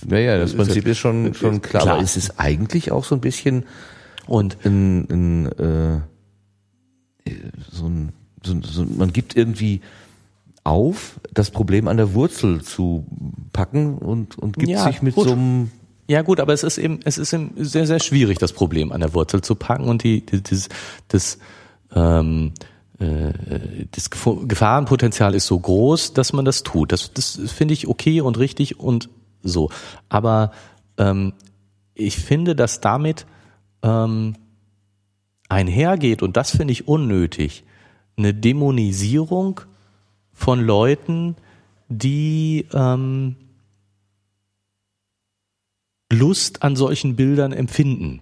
ja, 0.10 0.18
ja, 0.19 0.38
das 0.38 0.53
Prinzip 0.56 0.88
ist 0.88 0.98
schon, 0.98 1.34
schon 1.34 1.61
klar, 1.61 1.84
Klar. 1.84 1.95
aber 1.95 2.03
es 2.03 2.16
ist 2.18 2.40
eigentlich 2.40 2.92
auch 2.92 3.03
so 3.03 3.16
ein 3.16 3.22
bisschen 3.22 3.66
und 4.28 4.58
ein, 4.66 5.08
ein, 5.10 5.45
äh, 5.60 6.02
so 7.72 7.86
ein, 7.88 8.11
so, 8.44 8.60
so, 8.61 8.86
man 8.86 9.11
gibt 9.14 9.36
irgendwie 9.36 9.82
auf, 10.64 11.19
das 11.34 11.52
Problem 11.52 11.88
an 11.88 11.98
der 11.98 12.14
Wurzel 12.14 12.61
zu 12.61 13.06
packen 13.53 13.98
und, 13.98 14.38
und 14.38 14.58
gibt 14.58 14.69
Ja, 14.69 14.84
sich 14.86 15.02
mit 15.02 15.16
gut. 15.16 15.28
so 15.28 15.34
einem 15.34 15.72
Ja 16.10 16.24
gut, 16.24 16.40
aber 16.40 16.54
es 16.54 16.64
ist 16.64 16.80
eben, 16.80 17.02
es 17.06 17.20
ist 17.20 17.34
eben 17.34 17.52
sehr, 17.56 17.86
sehr 17.86 18.00
schwierig, 18.00 18.40
das 18.40 18.52
Problem 18.52 18.92
an 18.92 19.00
der 19.00 19.14
Wurzel 19.14 19.42
zu 19.42 19.54
packen 19.54 19.84
und 19.88 20.04
die, 20.04 20.26
die 20.26 20.42
das, 20.42 20.68
das, 21.08 21.38
ähm, 21.94 22.54
äh, 22.98 23.86
das 23.92 24.12
Gef- 24.12 24.48
Gefahrenpotenzial 24.48 25.36
ist 25.36 25.46
so 25.46 25.60
groß, 25.60 26.14
dass 26.14 26.34
man 26.34 26.46
das 26.46 26.64
tut. 26.64 26.92
Das, 26.92 27.14
das 27.14 27.40
finde 27.52 27.76
ich 27.76 27.88
okay 27.88 28.22
und 28.22 28.40
richtig 28.40 28.80
und 28.80 29.08
so. 29.44 29.70
Aber 30.10 30.52
ähm, 30.98 31.34
ich 31.94 32.18
finde, 32.18 32.56
dass 32.56 32.82
damit 32.82 33.28
ähm, 33.84 34.36
einhergeht, 35.48 36.24
und 36.24 36.38
das 36.38 36.50
finde 36.50 36.72
ich 36.72 36.88
unnötig, 36.88 37.66
eine 38.18 38.34
Dämonisierung 38.34 39.62
von 40.34 40.60
Leuten, 40.60 41.36
die 41.88 42.66
ähm, 42.74 43.36
Lust 46.12 46.64
an 46.64 46.76
solchen 46.76 47.16
Bildern 47.16 47.52
empfinden. 47.52 48.22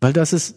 Weil 0.00 0.12
das 0.12 0.32
ist, 0.32 0.56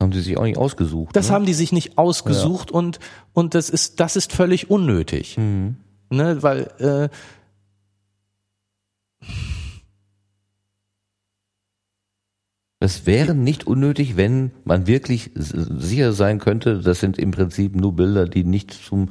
haben 0.00 0.12
sie 0.12 0.20
sich 0.20 0.36
auch 0.36 0.44
nicht 0.44 0.58
ausgesucht. 0.58 1.14
das 1.16 1.28
ne? 1.28 1.34
haben 1.34 1.46
die 1.46 1.54
sich 1.54 1.72
nicht 1.72 1.96
ausgesucht 1.96 2.70
und, 2.70 2.98
und 3.32 3.54
das 3.54 3.70
ist, 3.70 4.00
das 4.00 4.16
ist 4.16 4.32
völlig 4.32 4.70
unnötig. 4.70 5.38
Mhm. 5.38 5.76
Ne, 6.10 6.42
weil, 6.42 6.70
äh, 6.78 7.08
Es 12.80 13.06
wäre 13.06 13.36
nicht 13.36 13.68
unnötig, 13.68 14.16
wenn 14.16 14.50
man 14.64 14.88
wirklich 14.88 15.30
sicher 15.36 16.12
sein 16.12 16.40
könnte, 16.40 16.80
das 16.80 16.98
sind 16.98 17.16
im 17.16 17.30
Prinzip 17.30 17.76
nur 17.76 17.94
Bilder, 17.94 18.26
die 18.26 18.42
nicht 18.42 18.72
zum 18.72 19.10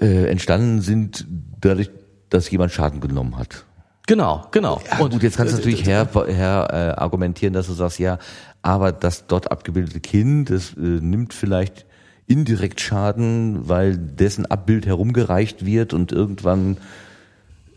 äh, 0.00 0.26
entstanden 0.30 0.80
sind, 0.80 1.26
dadurch, 1.60 1.90
dass 2.34 2.50
jemand 2.50 2.72
Schaden 2.72 3.00
genommen 3.00 3.38
hat. 3.38 3.64
genau, 4.06 4.46
genau. 4.50 4.82
Ja, 4.90 4.98
gut, 4.98 5.22
jetzt 5.22 5.36
kannst 5.36 5.52
du 5.54 5.58
natürlich 5.58 5.86
her, 5.86 6.08
her 6.26 6.68
äh, 6.70 7.00
argumentieren, 7.00 7.54
dass 7.54 7.68
du 7.68 7.72
sagst, 7.72 7.98
ja, 7.98 8.18
aber 8.60 8.92
das 8.92 9.26
dort 9.26 9.50
abgebildete 9.52 10.00
Kind, 10.00 10.50
das 10.50 10.72
äh, 10.72 10.80
nimmt 10.80 11.32
vielleicht 11.32 11.86
indirekt 12.26 12.80
Schaden, 12.80 13.68
weil 13.68 13.96
dessen 13.96 14.46
Abbild 14.46 14.86
herumgereicht 14.86 15.64
wird 15.64 15.92
und 15.92 16.10
irgendwann, 16.10 16.78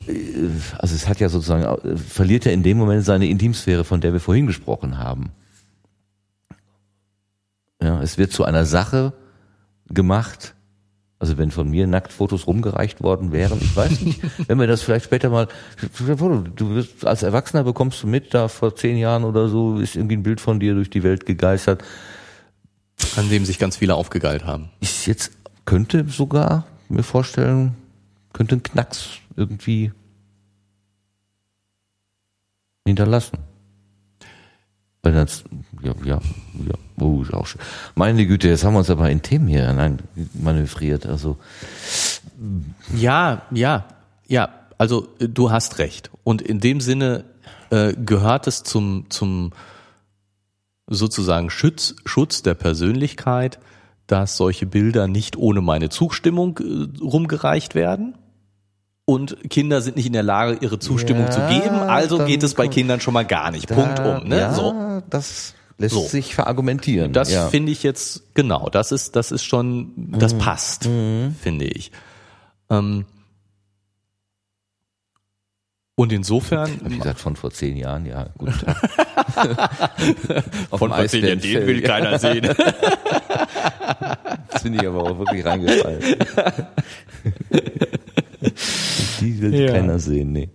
äh, 0.07 0.13
also 0.79 0.95
es 0.95 1.07
hat 1.07 1.19
ja 1.19 1.29
sozusagen, 1.29 1.63
äh, 1.63 1.97
verliert 1.97 2.45
ja 2.45 2.51
in 2.51 2.63
dem 2.63 2.77
Moment 2.77 3.05
seine 3.05 3.27
Intimsphäre, 3.27 3.83
von 3.83 4.01
der 4.01 4.13
wir 4.13 4.19
vorhin 4.19 4.47
gesprochen 4.47 4.97
haben. 4.97 5.31
Ja, 7.79 8.01
es 8.01 8.17
wird 8.17 8.31
zu 8.31 8.43
einer 8.43 8.65
Sache 8.65 9.13
gemacht, 9.87 10.55
also 11.19 11.37
wenn 11.37 11.51
von 11.51 11.69
mir 11.69 11.87
Nacktfotos 11.87 12.45
rumgereicht 12.45 13.01
worden 13.01 13.31
wären, 13.31 13.59
ich 13.59 13.75
weiß 13.75 14.01
nicht, 14.01 14.21
wenn 14.47 14.59
wir 14.59 14.67
das 14.67 14.81
vielleicht 14.81 15.05
später 15.05 15.29
mal, 15.29 15.47
du 16.55 16.75
wirst 16.75 17.05
als 17.05 17.23
Erwachsener 17.23 17.63
bekommst 17.63 18.03
du 18.03 18.07
mit, 18.07 18.33
da 18.33 18.47
vor 18.47 18.75
zehn 18.75 18.97
Jahren 18.97 19.23
oder 19.23 19.49
so 19.49 19.79
ist 19.79 19.95
irgendwie 19.95 20.17
ein 20.17 20.23
Bild 20.23 20.41
von 20.41 20.59
dir 20.59 20.73
durch 20.75 20.89
die 20.89 21.03
Welt 21.03 21.25
gegeistert. 21.25 21.83
an 23.15 23.29
dem 23.29 23.45
sich 23.45 23.59
ganz 23.59 23.77
viele 23.77 23.95
aufgegeilt 23.95 24.45
haben. 24.45 24.69
Ist 24.79 25.05
jetzt, 25.05 25.31
könnte 25.65 26.05
sogar 26.07 26.65
mir 26.89 27.03
vorstellen, 27.03 27.75
könnte 28.33 28.55
ein 28.55 28.63
Knacks 28.63 29.09
irgendwie 29.35 29.91
hinterlassen. 32.85 33.39
Weil 35.03 35.13
das, 35.13 35.43
ja, 35.81 35.93
ja, 36.03 36.19
ja, 36.65 36.73
oh, 36.99 37.21
ist 37.21 37.33
auch 37.33 37.47
schön. 37.47 37.61
Meine 37.95 38.25
Güte, 38.25 38.47
jetzt 38.47 38.63
haben 38.63 38.73
wir 38.73 38.79
uns 38.79 38.89
aber 38.89 39.09
in 39.09 39.21
Themen 39.21 39.47
hier 39.47 39.67
hinein 39.67 39.99
manövriert, 40.33 41.05
also. 41.05 41.37
Ja, 42.95 43.43
ja, 43.51 43.85
ja. 44.27 44.49
Also 44.77 45.07
du 45.19 45.49
hast 45.51 45.79
recht. 45.79 46.11
Und 46.23 46.41
in 46.41 46.59
dem 46.59 46.81
Sinne 46.81 47.23
äh, 47.71 47.93
gehört 47.93 48.45
es 48.47 48.63
zum 48.63 49.05
zum 49.09 49.51
sozusagen 50.87 51.49
Schutz 51.49 51.95
Schutz 52.05 52.43
der 52.43 52.53
Persönlichkeit, 52.53 53.59
dass 54.05 54.37
solche 54.37 54.65
Bilder 54.67 55.07
nicht 55.07 55.35
ohne 55.35 55.61
meine 55.61 55.89
Zustimmung 55.89 56.59
äh, 56.59 57.01
rumgereicht 57.03 57.75
werden. 57.75 58.17
Und 59.05 59.49
Kinder 59.49 59.81
sind 59.81 59.95
nicht 59.95 60.05
in 60.05 60.13
der 60.13 60.21
Lage, 60.23 60.57
ihre 60.61 60.79
Zustimmung 60.79 61.25
Ja, 61.25 61.31
zu 61.31 61.39
geben. 61.47 61.75
Also 61.77 62.19
geht 62.25 62.43
es 62.43 62.53
bei 62.53 62.67
Kindern 62.67 62.99
schon 62.99 63.13
mal 63.13 63.25
gar 63.25 63.51
nicht. 63.51 63.67
Punkt 63.67 63.99
um. 63.99 64.27
Ne? 64.27 64.37
Ja, 64.39 64.53
So. 64.53 65.01
das 65.09 65.53
lässt 65.77 65.93
So. 65.95 66.01
sich 66.07 66.33
verargumentieren. 66.35 67.13
Das 67.13 67.31
ja. 67.31 67.47
finde 67.49 67.71
ich 67.71 67.83
jetzt, 67.83 68.33
genau, 68.33 68.69
das 68.69 68.91
ist, 68.91 69.15
das 69.15 69.31
ist 69.31 69.43
schon, 69.43 69.91
das 70.17 70.33
Mhm. 70.33 70.37
passt, 70.39 70.83
finde 71.41 71.65
ich. 71.65 71.91
Ähm, 72.69 73.05
und 75.95 76.11
insofern, 76.11 76.79
Wie 76.85 76.97
gesagt, 76.99 77.19
von 77.19 77.35
vor 77.35 77.49
zehn 77.51 77.75
Jahren, 77.75 78.05
ja, 78.05 78.27
gut. 78.37 78.49
Von 80.69 80.91
dem 80.91 80.97
was 80.99 81.11
den 81.11 81.23
Eisbärenfeld. 81.25 81.67
will 81.67 81.81
keiner 81.81 82.19
sehen. 82.19 82.43
Das 84.51 84.61
finde 84.61 84.79
ich 84.81 84.87
aber 84.87 85.01
auch 85.03 85.17
wirklich 85.17 85.43
reingefallen. 85.43 86.03
Die 89.21 89.41
will 89.41 89.55
Ja. 89.55 89.71
keiner 89.73 89.97
sehen, 89.97 90.31
nee. 90.33 90.49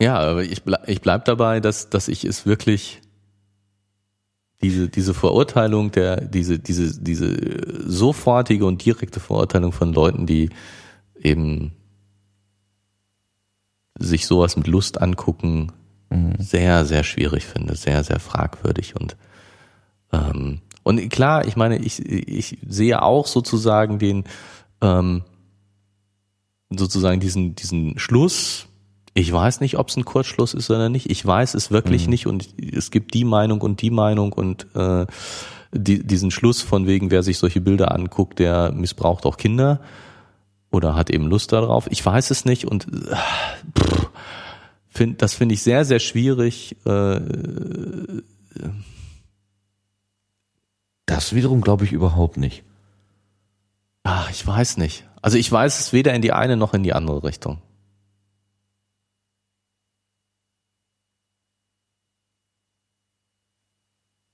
Ja, 0.00 0.18
aber 0.18 0.42
ich, 0.42 0.62
bleib, 0.62 0.88
ich 0.88 1.00
bleib 1.00 1.24
dabei, 1.24 1.60
dass, 1.60 1.90
dass 1.90 2.08
ich 2.08 2.24
es 2.24 2.46
wirklich 2.46 3.00
diese, 4.62 4.88
diese 4.88 5.14
Verurteilung 5.14 5.90
der, 5.90 6.20
diese, 6.20 6.58
diese, 6.58 7.00
diese 7.00 7.88
sofortige 7.88 8.66
und 8.66 8.84
direkte 8.84 9.20
Verurteilung 9.20 9.72
von 9.72 9.92
Leuten, 9.92 10.26
die 10.26 10.50
eben 11.18 11.72
sich 13.98 14.26
sowas 14.26 14.56
mit 14.56 14.66
Lust 14.66 15.00
angucken, 15.00 15.72
sehr, 16.38 16.84
sehr 16.84 17.04
schwierig 17.04 17.46
finde, 17.46 17.76
sehr, 17.76 18.02
sehr 18.02 18.18
fragwürdig 18.18 18.96
und 18.96 19.16
ähm, 20.12 20.60
und 20.82 21.08
klar, 21.10 21.46
ich 21.46 21.56
meine, 21.56 21.76
ich, 21.78 22.04
ich 22.04 22.58
sehe 22.66 23.02
auch 23.02 23.26
sozusagen 23.28 23.98
den 24.00 24.24
ähm, 24.80 25.22
sozusagen 26.70 27.20
diesen 27.20 27.54
diesen 27.54 27.98
Schluss. 27.98 28.66
Ich 29.14 29.32
weiß 29.32 29.60
nicht, 29.60 29.76
ob 29.76 29.88
es 29.88 29.96
ein 29.96 30.04
Kurzschluss 30.04 30.54
ist 30.54 30.70
oder 30.70 30.88
nicht. 30.88 31.10
Ich 31.10 31.24
weiß 31.24 31.54
es 31.54 31.70
wirklich 31.70 32.06
nicht 32.06 32.26
und 32.26 32.48
es 32.60 32.90
gibt 32.90 33.12
die 33.14 33.24
Meinung 33.24 33.60
und 33.60 33.82
die 33.82 33.90
Meinung 33.90 34.32
und 34.32 34.66
äh, 34.74 35.06
die, 35.72 36.06
diesen 36.06 36.30
Schluss 36.30 36.62
von 36.62 36.86
wegen, 36.86 37.10
wer 37.10 37.22
sich 37.22 37.38
solche 37.38 37.60
Bilder 37.60 37.92
anguckt, 37.92 38.38
der 38.38 38.72
missbraucht 38.72 39.26
auch 39.26 39.36
Kinder 39.36 39.80
oder 40.70 40.94
hat 40.94 41.10
eben 41.10 41.26
Lust 41.26 41.52
darauf. 41.52 41.88
Ich 41.90 42.04
weiß 42.04 42.30
es 42.30 42.44
nicht 42.44 42.66
und 42.66 42.86
äh, 42.86 43.16
pff, 43.78 44.10
find, 44.88 45.22
das 45.22 45.34
finde 45.34 45.54
ich 45.54 45.62
sehr, 45.62 45.84
sehr 45.84 45.98
schwierig. 45.98 46.76
Äh, 46.86 47.20
Das 51.10 51.34
wiederum 51.34 51.60
glaube 51.60 51.84
ich 51.84 51.90
überhaupt 51.92 52.36
nicht. 52.36 52.62
Ah, 54.04 54.26
ich 54.30 54.46
weiß 54.46 54.76
nicht. 54.76 55.08
Also 55.20 55.38
ich 55.38 55.50
weiß 55.50 55.80
es 55.80 55.92
weder 55.92 56.14
in 56.14 56.22
die 56.22 56.32
eine 56.32 56.56
noch 56.56 56.72
in 56.72 56.84
die 56.84 56.92
andere 56.92 57.24
Richtung. 57.24 57.58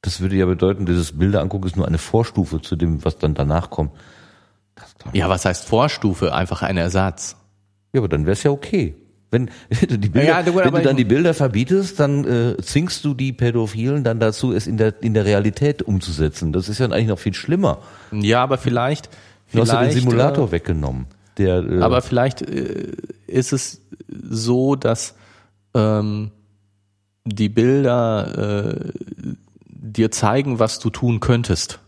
Das 0.07 0.21
würde 0.21 0.37
ja 0.37 0.47
bedeuten, 0.47 0.87
dieses 0.87 1.19
Bilder 1.19 1.41
angucken 1.41 1.67
ist 1.67 1.77
nur 1.77 1.89
eine 1.89 1.99
Vorstufe 1.99 2.63
zu 2.63 2.77
dem, 2.77 3.05
was 3.05 3.19
dann 3.19 3.35
danach 3.35 3.71
kommt. 3.71 3.91
Ja, 5.13 5.29
was 5.29 5.45
heißt 5.45 5.65
Vorstufe? 5.65 6.33
Einfach 6.33 6.63
ein 6.63 6.77
Ersatz. 6.77 7.35
Ja, 7.93 8.01
aber 8.01 8.09
dann 8.09 8.25
wäre 8.25 8.35
es 8.35 8.45
ja 8.45 8.53
okay. 8.53 8.95
Wenn, 9.33 9.51
du, 9.81 9.99
die 9.99 10.09
Bilder, 10.09 10.29
ja, 10.29 10.43
du, 10.45 10.55
wenn 10.55 10.73
du 10.73 10.81
dann 10.81 10.97
die 10.97 11.05
Bilder 11.05 11.35
verbietest, 11.35 11.99
dann 11.99 12.25
äh, 12.25 12.57
zwingst 12.59 13.05
du 13.05 13.15
die 13.15 13.33
Pädophilen 13.33 14.05
dann 14.05 14.21
dazu, 14.21 14.53
es 14.53 14.69
in 14.69 14.77
der, 14.77 14.95
in 15.03 15.13
der 15.13 15.25
Realität 15.25 15.83
umzusetzen. 15.83 16.53
Das 16.53 16.69
ist 16.69 16.79
ja 16.79 16.87
eigentlich 16.87 17.09
noch 17.09 17.19
viel 17.19 17.35
schlimmer. 17.35 17.79
Ja, 18.13 18.45
aber 18.45 18.59
vielleicht. 18.59 19.11
Du 19.53 19.61
hast 19.61 19.73
ja 19.73 19.83
den 19.83 19.91
Simulator 19.91 20.51
äh, 20.51 20.53
weggenommen. 20.53 21.07
Der, 21.37 21.65
äh, 21.65 21.81
aber 21.81 22.01
vielleicht 22.01 22.43
äh, 22.43 22.93
ist 23.27 23.53
es 23.53 23.81
so, 24.07 24.77
dass 24.77 25.17
ähm, 25.75 26.31
die 27.25 27.49
Bilder 27.49 28.69
äh, 28.69 28.93
dir 29.93 30.11
zeigen, 30.11 30.59
was 30.59 30.79
du 30.79 30.91
tun 30.91 31.21
könntest. 31.21 31.81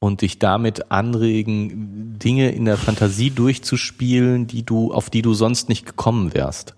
und 0.00 0.22
dich 0.22 0.38
damit 0.38 0.90
anregen, 0.90 2.18
Dinge 2.18 2.50
in 2.50 2.64
der 2.64 2.76
Fantasie 2.76 3.30
durchzuspielen, 3.30 4.46
die 4.46 4.62
du, 4.62 4.92
auf 4.92 5.10
die 5.10 5.22
du 5.22 5.34
sonst 5.34 5.68
nicht 5.68 5.86
gekommen 5.86 6.34
wärst. 6.34 6.74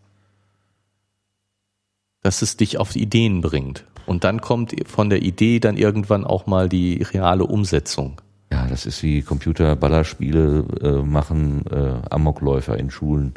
Dass 2.23 2.43
es 2.43 2.57
dich 2.57 2.79
auf 2.79 2.97
Ideen 2.97 3.41
bringt. 3.41 3.85
Und 4.07 4.25
dann 4.25 4.41
kommt 4.41 4.75
von 4.89 5.11
der 5.11 5.23
Idee 5.23 5.61
dann 5.61 5.77
irgendwann 5.77 6.25
auch 6.25 6.47
mal 6.47 6.69
die 6.69 7.03
reale 7.03 7.45
Umsetzung. 7.45 8.21
Ja, 8.53 8.67
das 8.67 8.87
ist 8.87 9.03
wie 9.03 9.23
Computerballerspiele 9.23 10.65
äh, 10.83 11.03
machen 11.03 11.65
äh, 11.71 12.01
Amokläufer 12.11 12.77
in 12.77 12.91
Schulen. 12.91 13.35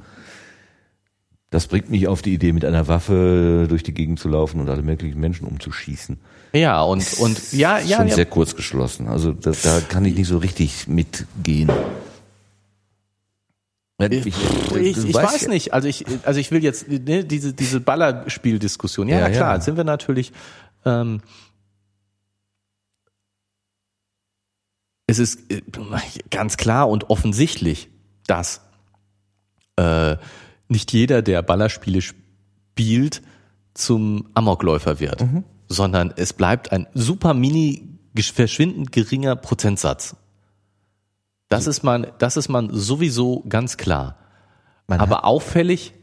Das 1.54 1.68
bringt 1.68 1.88
mich 1.92 2.08
auf 2.08 2.24
die 2.24 2.34
Idee, 2.34 2.52
mit 2.52 2.66
einer 2.66 2.88
Waffe 2.88 3.68
durch 3.70 3.84
die 3.84 3.94
Gegend 3.94 4.20
zu 4.20 4.28
laufen 4.28 4.60
und 4.60 4.70
alle 4.72 4.82
möglichen 4.82 5.20
Menschen 5.20 5.46
umzuschießen. 5.46 6.18
Ja, 6.52 6.82
und, 6.82 7.14
und, 7.20 7.54
ja, 7.54 7.78
ja. 7.78 7.98
Schon 7.98 8.08
ja. 8.08 8.16
sehr 8.16 8.26
kurz 8.26 8.56
geschlossen. 8.56 9.08
Also, 9.08 9.34
da, 9.34 9.52
da 9.52 9.80
kann 9.82 10.04
ich 10.04 10.16
nicht 10.16 10.28
so 10.28 10.40
richtig 10.40 10.88
mitgehen. 10.88 11.70
Ich, 14.00 14.26
ich, 14.26 14.98
ich 14.98 15.14
weiß 15.14 15.48
nicht. 15.48 15.74
Also 15.74 15.88
ich, 15.88 16.06
also 16.24 16.40
ich 16.40 16.50
will 16.50 16.64
jetzt 16.64 16.88
ne, 16.88 17.24
diese 17.24 17.54
diese 17.54 17.80
Ballerspieldiskussion. 17.80 19.08
Ja, 19.08 19.20
ja, 19.20 19.28
ja 19.28 19.30
klar, 19.30 19.54
ja. 19.54 19.62
sind 19.62 19.78
wir 19.78 19.84
natürlich. 19.84 20.34
Ähm, 20.86 21.22
es 25.06 25.20
ist 25.20 25.52
äh, 25.52 25.62
ganz 26.32 26.58
klar 26.58 26.90
und 26.90 27.12
offensichtlich, 27.12 27.90
dass 28.26 28.62
äh, 29.76 30.18
nicht 30.74 30.92
jeder, 30.92 31.22
der 31.22 31.42
Ballerspiele 31.42 32.02
spielt, 32.02 33.22
zum 33.74 34.28
Amokläufer 34.34 35.00
wird, 35.00 35.22
mhm. 35.22 35.44
sondern 35.70 36.14
es 36.18 36.34
bleibt 36.34 36.72
ein 36.72 36.88
super 36.94 37.34
mini, 37.34 37.88
verschwindend 38.16 38.92
geringer 38.92 39.36
Prozentsatz. 39.36 40.16
Das 41.50 41.68
ist 41.68 41.84
man, 41.84 42.08
das 42.18 42.36
ist 42.38 42.50
man 42.50 42.70
sowieso 42.72 43.44
ganz 43.48 43.78
klar. 43.78 44.18
Man 44.88 45.00
Aber 45.00 45.26
auffällig. 45.26 45.94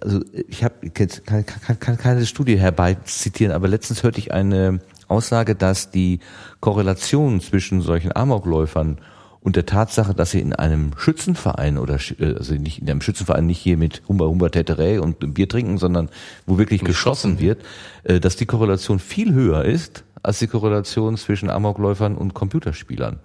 Also 0.00 0.20
ich 0.48 0.62
habe 0.62 0.90
kann, 0.90 1.46
kann, 1.46 1.80
kann 1.80 1.96
keine 1.98 2.26
Studie 2.26 2.58
herbeizitieren, 2.58 3.52
aber 3.52 3.66
letztens 3.66 4.02
hörte 4.02 4.18
ich 4.18 4.32
eine 4.32 4.80
Aussage, 5.08 5.54
dass 5.56 5.90
die 5.90 6.20
Korrelation 6.60 7.40
zwischen 7.40 7.80
solchen 7.80 8.14
Amokläufern 8.14 9.00
und 9.42 9.56
der 9.56 9.66
Tatsache, 9.66 10.14
dass 10.14 10.30
sie 10.30 10.40
in 10.40 10.52
einem 10.52 10.92
Schützenverein 10.96 11.78
oder 11.78 11.98
äh, 12.18 12.34
also 12.36 12.54
nicht 12.54 12.80
in 12.80 12.88
einem 12.88 13.00
Schützenverein 13.00 13.46
nicht 13.46 13.58
hier 13.58 13.76
mit 13.76 14.02
Humba 14.08 14.26
Humba 14.26 14.48
Täterei 14.48 15.00
und 15.00 15.34
Bier 15.34 15.48
trinken, 15.48 15.78
sondern 15.78 16.08
wo 16.46 16.58
wirklich 16.58 16.84
geschossen 16.84 17.40
wird, 17.40 17.60
äh, 18.04 18.20
dass 18.20 18.36
die 18.36 18.46
Korrelation 18.46 18.98
viel 18.98 19.32
höher 19.32 19.64
ist 19.64 20.04
als 20.22 20.38
die 20.38 20.46
Korrelation 20.46 21.16
zwischen 21.16 21.50
Amokläufern 21.50 22.14
und 22.16 22.34
Computerspielern. 22.34 23.18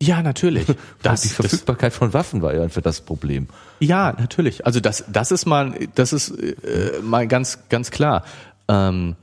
Ja, 0.00 0.22
natürlich. 0.22 0.66
Das, 1.02 1.22
die 1.22 1.28
Verfügbarkeit 1.28 1.92
das, 1.92 1.98
von 1.98 2.12
Waffen 2.12 2.42
war 2.42 2.54
ja 2.54 2.62
einfach 2.62 2.82
das 2.82 3.00
Problem. 3.00 3.48
Ja, 3.80 4.14
natürlich. 4.18 4.66
Also 4.66 4.80
das, 4.80 5.04
das 5.08 5.32
ist 5.32 5.46
mal, 5.46 5.74
das 5.94 6.12
ist 6.12 6.30
äh, 6.30 7.00
mal 7.02 7.26
ganz, 7.26 7.60
ganz 7.68 7.90
klar. 7.90 8.24
Ähm, 8.68 9.16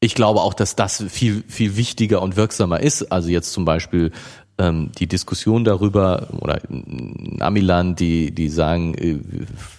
ich 0.00 0.14
glaube 0.14 0.40
auch, 0.40 0.54
dass 0.54 0.76
das 0.76 1.02
viel, 1.08 1.42
viel 1.48 1.76
wichtiger 1.76 2.20
und 2.20 2.36
wirksamer 2.36 2.80
ist. 2.80 3.10
Also 3.10 3.30
jetzt 3.30 3.52
zum 3.52 3.64
Beispiel 3.64 4.06
ähm, 4.06 4.12
die 4.56 5.08
Diskussion 5.08 5.64
darüber, 5.64 6.28
oder 6.38 6.60
in 6.70 7.38
Amiland, 7.40 7.98
die, 7.98 8.32
die 8.32 8.48
sagen, 8.48 8.94
äh, 8.94 9.18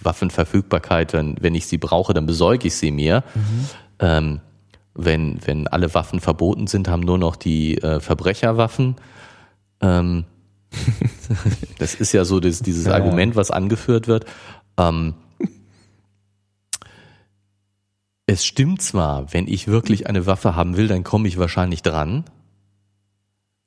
Waffenverfügbarkeit, 0.02 1.14
wenn, 1.14 1.36
wenn 1.40 1.54
ich 1.54 1.66
sie 1.66 1.78
brauche, 1.78 2.12
dann 2.12 2.26
besorge 2.26 2.66
ich 2.66 2.74
sie 2.74 2.90
mir. 2.90 3.24
Mhm. 3.34 3.66
Ähm, 4.00 4.40
wenn, 4.94 5.38
wenn 5.46 5.66
alle 5.66 5.94
Waffen 5.94 6.20
verboten 6.20 6.66
sind, 6.66 6.88
haben 6.88 7.00
nur 7.00 7.16
noch 7.16 7.36
die 7.36 7.78
äh, 7.78 8.00
Verbrecherwaffen. 8.00 8.96
Ähm, 9.80 10.24
das 11.78 11.94
ist 11.94 12.12
ja 12.12 12.26
so 12.26 12.38
das, 12.38 12.60
dieses 12.60 12.84
ja, 12.84 12.92
Argument, 12.92 13.34
was 13.34 13.50
angeführt 13.50 14.08
wird. 14.08 14.26
Ähm, 14.76 15.14
es 18.26 18.44
stimmt 18.44 18.82
zwar, 18.82 19.32
wenn 19.32 19.48
ich 19.48 19.68
wirklich 19.68 20.06
eine 20.06 20.26
Waffe 20.26 20.54
haben 20.54 20.76
will, 20.76 20.88
dann 20.88 21.04
komme 21.04 21.28
ich 21.28 21.38
wahrscheinlich 21.38 21.82
dran 21.82 22.24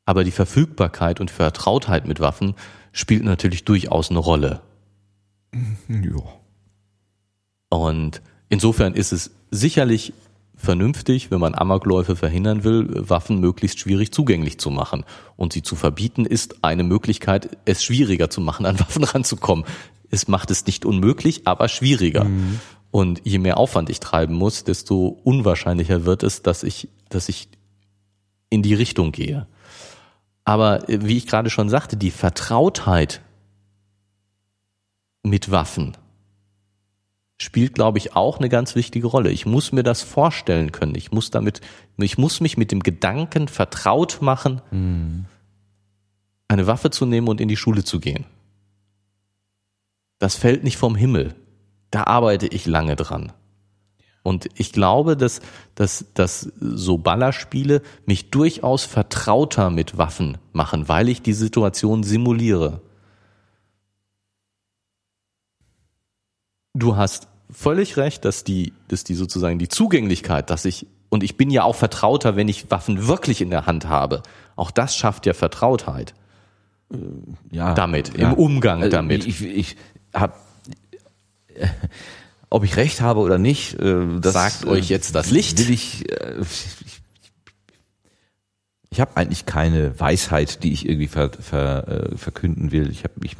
aber 0.09 0.23
die 0.23 0.31
Verfügbarkeit 0.31 1.19
und 1.19 1.29
Vertrautheit 1.29 2.07
mit 2.07 2.19
Waffen 2.19 2.55
spielt 2.93 3.23
natürlich 3.23 3.63
durchaus 3.63 4.09
eine 4.09 4.17
Rolle. 4.17 4.59
Ja. 5.87 6.23
Und 7.69 8.23
insofern 8.49 8.95
ist 8.95 9.11
es 9.11 9.29
sicherlich 9.51 10.13
vernünftig, 10.55 11.29
wenn 11.29 11.39
man 11.39 11.53
Amokläufe 11.53 12.15
verhindern 12.15 12.63
will, 12.63 12.87
Waffen 13.07 13.39
möglichst 13.39 13.77
schwierig 13.77 14.11
zugänglich 14.11 14.57
zu 14.57 14.71
machen. 14.71 15.05
Und 15.35 15.53
sie 15.53 15.61
zu 15.61 15.75
verbieten 15.75 16.25
ist 16.25 16.63
eine 16.63 16.83
Möglichkeit, 16.83 17.59
es 17.65 17.83
schwieriger 17.83 18.31
zu 18.31 18.41
machen, 18.41 18.65
an 18.65 18.79
Waffen 18.79 19.03
ranzukommen. 19.03 19.63
Es 20.09 20.27
macht 20.27 20.49
es 20.49 20.65
nicht 20.65 20.85
unmöglich, 20.85 21.45
aber 21.45 21.67
schwieriger. 21.67 22.23
Mhm. 22.23 22.59
Und 22.89 23.21
je 23.25 23.37
mehr 23.37 23.57
Aufwand 23.57 23.91
ich 23.91 23.99
treiben 23.99 24.33
muss, 24.33 24.63
desto 24.63 25.19
unwahrscheinlicher 25.23 26.05
wird 26.05 26.23
es, 26.23 26.41
dass 26.41 26.63
ich, 26.63 26.89
dass 27.09 27.29
ich 27.29 27.47
in 28.49 28.63
die 28.63 28.73
Richtung 28.73 29.11
gehe. 29.11 29.45
Aber 30.49 30.89
äh, 30.89 31.05
wie 31.05 31.15
ich 31.15 31.27
gerade 31.27 31.51
schon 31.51 31.69
sagte, 31.69 31.95
die 31.95 32.09
Vertrautheit 32.09 33.21
mit 35.21 35.51
Waffen 35.51 35.95
spielt, 37.39 37.75
glaube 37.75 37.99
ich, 37.99 38.15
auch 38.15 38.39
eine 38.39 38.49
ganz 38.49 38.73
wichtige 38.73 39.05
Rolle. 39.05 39.29
Ich 39.29 39.45
muss 39.45 39.71
mir 39.71 39.83
das 39.83 40.01
vorstellen 40.01 40.71
können. 40.71 40.95
Ich 40.95 41.11
muss 41.11 41.29
damit, 41.29 41.61
ich 41.97 42.17
muss 42.17 42.41
mich 42.41 42.57
mit 42.57 42.71
dem 42.71 42.81
Gedanken 42.81 43.47
vertraut 43.47 44.23
machen, 44.23 44.63
mhm. 44.71 45.25
eine 46.47 46.65
Waffe 46.65 46.89
zu 46.89 47.05
nehmen 47.05 47.27
und 47.27 47.39
in 47.39 47.47
die 47.47 47.55
Schule 47.55 47.83
zu 47.83 47.99
gehen. 47.99 48.25
Das 50.17 50.35
fällt 50.35 50.63
nicht 50.63 50.77
vom 50.77 50.95
Himmel. 50.95 51.35
Da 51.91 52.05
arbeite 52.05 52.47
ich 52.47 52.65
lange 52.65 52.95
dran. 52.95 53.33
Und 54.23 54.49
ich 54.55 54.73
glaube, 54.73 55.15
dass, 55.15 55.39
dass, 55.75 56.05
dass 56.13 56.51
so 56.59 56.97
Ballerspiele 56.97 57.81
mich 58.05 58.31
durchaus 58.31 58.83
vertrauter 58.83 59.69
mit 59.69 59.97
Waffen 59.97 60.37
machen, 60.51 60.89
weil 60.89 61.09
ich 61.09 61.21
die 61.21 61.33
Situation 61.33 62.03
simuliere. 62.03 62.81
Du 66.73 66.95
hast 66.95 67.27
völlig 67.49 67.97
recht, 67.97 68.25
dass 68.25 68.43
die, 68.43 68.73
dass 68.87 69.03
die 69.03 69.15
sozusagen 69.15 69.57
die 69.57 69.69
Zugänglichkeit, 69.69 70.49
dass 70.49 70.65
ich, 70.65 70.85
und 71.09 71.23
ich 71.23 71.37
bin 71.37 71.49
ja 71.49 71.63
auch 71.63 71.75
vertrauter, 71.75 72.35
wenn 72.35 72.47
ich 72.47 72.69
Waffen 72.69 73.07
wirklich 73.07 73.41
in 73.41 73.49
der 73.49 73.65
Hand 73.65 73.87
habe. 73.87 74.21
Auch 74.55 74.69
das 74.69 74.95
schafft 74.95 75.25
ja 75.25 75.33
Vertrautheit. 75.33 76.13
Äh, 76.91 76.97
ja. 77.51 77.73
Damit, 77.73 78.17
ja. 78.17 78.29
im 78.29 78.33
Umgang 78.37 78.83
also 78.83 78.95
damit. 78.95 79.25
Ich, 79.25 79.41
ich 79.41 79.77
habe 80.13 80.33
ob 82.49 82.63
ich 82.63 82.77
recht 82.77 83.01
habe 83.01 83.19
oder 83.19 83.37
nicht, 83.37 83.79
äh, 83.79 84.05
das 84.19 84.33
sagt 84.33 84.65
äh, 84.65 84.69
euch 84.69 84.89
jetzt 84.89 85.15
das 85.15 85.31
Licht. 85.31 85.59
Will 85.59 85.73
ich, 85.73 86.11
äh, 86.11 86.41
ich, 86.41 87.01
ich 88.91 88.99
habe 88.99 89.17
eigentlich 89.17 89.45
keine 89.45 89.99
Weisheit, 89.99 90.63
die 90.63 90.73
ich 90.73 90.89
irgendwie 90.89 91.07
ver, 91.07 91.29
ver, 91.39 92.09
verkünden 92.15 92.71
will. 92.71 92.89
Ich, 92.89 93.03
hab, 93.03 93.23
ich 93.23 93.35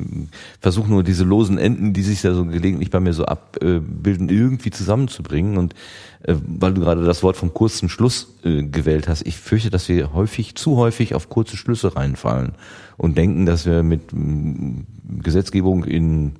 versuche 0.59 0.91
nur 0.91 1.03
diese 1.03 1.23
losen 1.23 1.57
Enden, 1.57 1.91
die 1.91 2.03
sich 2.03 2.21
da 2.21 2.35
so 2.35 2.45
gelegentlich 2.45 2.91
bei 2.91 2.99
mir 2.99 3.13
so 3.13 3.25
abbilden, 3.25 4.29
irgendwie 4.29 4.69
zusammenzubringen. 4.69 5.57
Und 5.57 5.73
weil 6.21 6.75
du 6.75 6.81
gerade 6.81 7.03
das 7.03 7.23
Wort 7.23 7.35
vom 7.35 7.51
kurzen 7.51 7.89
Schluss 7.89 8.35
äh, 8.43 8.61
gewählt 8.61 9.07
hast, 9.07 9.25
ich 9.25 9.37
fürchte, 9.37 9.71
dass 9.71 9.89
wir 9.89 10.13
häufig, 10.13 10.53
zu 10.53 10.77
häufig 10.77 11.15
auf 11.15 11.29
kurze 11.29 11.57
Schlüsse 11.57 11.95
reinfallen 11.95 12.51
und 12.97 13.17
denken, 13.17 13.47
dass 13.47 13.65
wir 13.65 13.81
mit 13.81 14.01
Gesetzgebung 14.11 15.83
in 15.83 16.35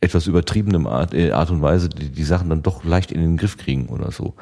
etwas 0.00 0.26
übertriebenem 0.26 0.86
Art, 0.86 1.12
äh, 1.14 1.32
Art 1.32 1.50
und 1.50 1.60
Weise 1.62 1.88
die, 1.88 2.10
die 2.10 2.24
Sachen 2.24 2.48
dann 2.50 2.62
doch 2.62 2.84
leicht 2.84 3.10
in 3.12 3.20
den 3.20 3.36
Griff 3.36 3.56
kriegen 3.56 3.86
oder 3.88 4.12
so. 4.12 4.34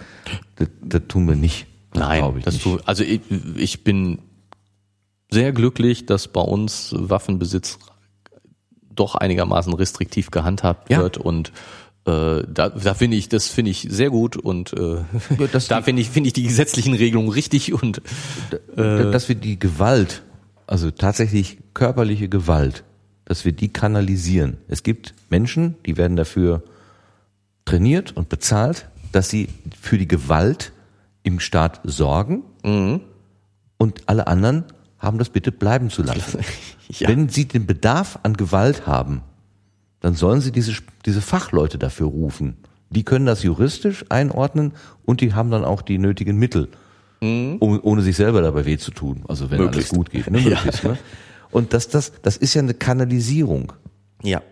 Das, 0.57 0.69
das 0.83 1.03
tun 1.09 1.27
wir 1.29 1.37
nicht. 1.37 1.67
Nein, 1.95 2.21
glaube 2.21 2.39
ich 2.41 2.45
das 2.45 2.55
nicht. 2.55 2.65
Tu, 2.65 2.79
also 2.85 3.03
ich, 3.05 3.21
ich 3.57 3.83
bin 3.85 4.19
sehr 5.31 5.53
glücklich, 5.53 6.07
dass 6.07 6.29
bei 6.29 6.43
uns 6.43 6.95
Waffenbesitz 6.97 7.79
doch 8.95 9.15
einigermaßen 9.15 9.73
restriktiv 9.75 10.31
gehandhabt 10.31 10.91
Ja. 10.91 10.99
wird 10.99 11.19
und 11.19 11.53
äh, 12.07 12.43
da, 12.49 12.69
da 12.69 12.95
finde 12.95 13.17
ich, 13.17 13.29
das 13.29 13.49
finde 13.49 13.71
ich 13.73 13.87
sehr 13.91 14.11
gut 14.11 14.37
und 14.37 14.73
äh, 14.75 14.99
dass 15.53 15.69
da 15.69 15.83
finde 15.83 16.03
ich, 16.03 16.11
finde 16.11 16.29
ich 16.29 16.33
die 16.35 16.45
gesetzlichen 16.45 16.95
Regelungen 16.95 17.31
richtig 17.31 17.73
und 17.73 18.01
D- 18.53 19.11
dass 19.11 19.29
wir 19.29 19.35
die 19.35 19.59
Gewalt, 19.59 20.23
also 20.67 20.91
tatsächlich 20.91 21.59
körperliche 21.75 22.29
Gewalt, 22.29 22.85
dass 23.27 23.45
wir 23.45 23.53
die 23.53 23.69
kanalisieren. 23.69 24.57
Es 24.69 24.83
gibt 24.83 25.13
Menschen, 25.29 25.75
die 25.85 25.99
werden 25.99 26.17
dafür 26.17 26.63
trainiert 27.67 28.17
und 28.17 28.31
bezahlt, 28.31 28.89
dass 29.13 29.29
sie 29.29 29.49
für 29.79 29.99
die 29.99 30.09
Gewalt 30.09 30.73
im 31.23 31.41
Staat 31.41 31.81
sorgen 31.85 32.45
und 33.79 34.03
alle 34.07 34.27
anderen 34.27 34.65
haben 34.99 35.19
das 35.19 35.29
bitte 35.29 35.53
bleiben 35.53 35.91
zu 35.91 36.03
lassen. 36.03 36.41
Ja. 36.89 37.09
Wenn 37.09 37.29
sie 37.29 37.47
den 37.47 37.67
Bedarf 37.67 38.21
an 38.23 38.37
Gewalt 38.37 38.87
haben, 38.87 39.23
dann 39.99 40.15
sollen 40.15 40.41
sie 40.41 40.53
diese, 40.53 40.73
diese 41.05 41.21
Fachleute 41.21 41.79
dafür 41.79 42.07
rufen. 42.07 42.59
Die 42.91 43.03
können 43.03 43.27
das 43.27 43.43
juristisch 43.43 44.05
einordnen 44.09 44.73
und 45.05 45.21
die 45.21 45.35
haben 45.35 45.51
dann 45.51 45.65
auch 45.65 45.83
die 45.83 45.99
nötigen 45.99 46.37
Mittel, 46.37 46.69
um, 47.21 47.59
ohne 47.61 48.03
sich 48.03 48.15
selber 48.15 48.41
dabei 48.41 48.67
weh 48.67 48.79
zu 48.79 48.93
tun. 48.93 49.25
Also 49.27 49.51
wenn 49.51 49.59
Möglichst. 49.59 49.91
alles 49.93 49.99
gut 49.99 50.11
geht. 50.11 50.31
Ne? 50.31 50.39
Ja. 50.43 50.51
Möglichst, 50.51 50.85
ne? 50.85 50.97
Und 51.51 51.73
das, 51.73 51.89
das, 51.89 52.13
das 52.23 52.37
ist 52.37 52.55
ja 52.55 52.63
eine 52.63 52.75
Kanalisierung. 52.75 53.73
ja. 54.23 54.43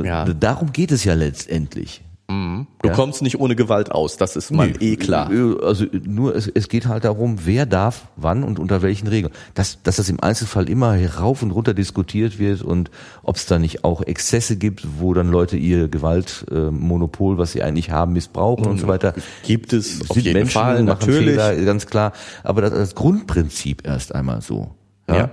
Ja. 0.00 0.24
Darum 0.26 0.70
geht 0.72 0.92
es 0.92 1.02
ja 1.02 1.14
letztendlich. 1.14 2.04
Du 2.30 2.90
kommst 2.92 3.22
nicht 3.22 3.40
ohne 3.40 3.56
Gewalt 3.56 3.90
aus, 3.90 4.18
das 4.18 4.36
ist 4.36 4.52
mal 4.52 4.70
eh 4.80 4.96
klar. 4.96 5.32
Äh, 5.32 5.56
Also 5.64 5.86
nur 6.04 6.36
es, 6.36 6.46
es 6.46 6.68
geht 6.68 6.86
halt 6.86 7.04
darum, 7.04 7.38
wer 7.46 7.64
darf 7.64 8.08
wann 8.16 8.44
und 8.44 8.58
unter 8.58 8.82
welchen 8.82 9.08
Regeln. 9.08 9.32
Dass, 9.54 9.82
dass 9.82 9.96
das 9.96 10.10
im 10.10 10.20
Einzelfall 10.20 10.68
immer 10.68 10.94
rauf 11.16 11.42
und 11.42 11.50
runter 11.52 11.72
diskutiert 11.72 12.38
wird 12.38 12.60
und 12.60 12.90
ob 13.22 13.36
es 13.36 13.46
da 13.46 13.58
nicht 13.58 13.82
auch 13.82 14.02
Exzesse 14.02 14.56
gibt, 14.56 14.86
wo 15.00 15.14
dann 15.14 15.30
Leute 15.30 15.56
ihr 15.56 15.88
Gewaltmonopol, 15.88 17.38
was 17.38 17.52
sie 17.52 17.62
eigentlich 17.62 17.90
haben, 17.90 18.12
missbrauchen 18.12 18.66
und 18.66 18.78
so 18.78 18.88
weiter. 18.88 19.14
Gibt 19.44 19.72
es 19.72 20.02
auf 20.02 20.14
Sind 20.14 20.26
jeden 20.26 20.34
Menschen, 20.38 20.52
Fall, 20.52 20.82
machen 20.82 20.86
natürlich. 20.86 21.40
Fehler, 21.40 21.56
ganz 21.64 21.86
klar. 21.86 22.12
Aber 22.44 22.60
das, 22.60 22.72
das 22.72 22.94
Grundprinzip 22.94 23.86
erst 23.86 24.14
einmal 24.14 24.42
so. 24.42 24.74
Ja. 25.08 25.30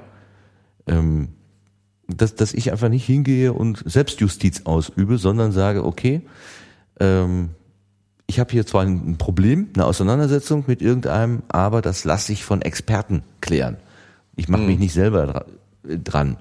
Ähm, 0.87 1.29
dass, 2.07 2.35
dass 2.35 2.53
ich 2.53 2.71
einfach 2.71 2.89
nicht 2.89 3.05
hingehe 3.05 3.51
und 3.53 3.81
Selbstjustiz 3.89 4.61
ausübe, 4.65 5.17
sondern 5.17 5.51
sage, 5.51 5.83
okay, 5.83 6.21
ähm, 6.99 7.49
ich 8.27 8.39
habe 8.39 8.51
hier 8.51 8.65
zwar 8.65 8.83
ein 8.83 9.17
Problem, 9.17 9.69
eine 9.75 9.85
Auseinandersetzung 9.85 10.65
mit 10.67 10.81
irgendeinem, 10.81 11.41
aber 11.47 11.81
das 11.81 12.03
lasse 12.05 12.31
ich 12.31 12.43
von 12.43 12.61
Experten 12.61 13.23
klären. 13.41 13.77
Ich 14.35 14.47
mache 14.49 14.61
mich 14.63 14.77
nicht 14.79 14.93
selber 14.93 15.25
dra 15.27 15.45
äh, 15.87 15.97
dran. 15.97 16.37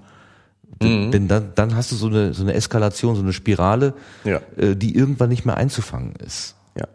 D- 0.82 1.10
Denn 1.10 1.28
dann, 1.28 1.52
dann 1.55 1.74
hast 1.76 1.92
du 1.92 1.97
so 1.97 2.08
eine, 2.08 2.34
so 2.34 2.42
eine 2.42 2.52
Eskalation, 2.55 3.14
so 3.16 3.23
eine 3.23 3.32
Spirale, 3.32 3.94
Ja. 4.24 4.40
äh, 4.56 4.74
die 4.76 4.94
irgendwann 4.97 5.28
nicht 5.31 5.44
mehr 5.47 5.56
einzufangen 5.56 6.14
ist. 6.16 6.56
Ja. 6.78 6.89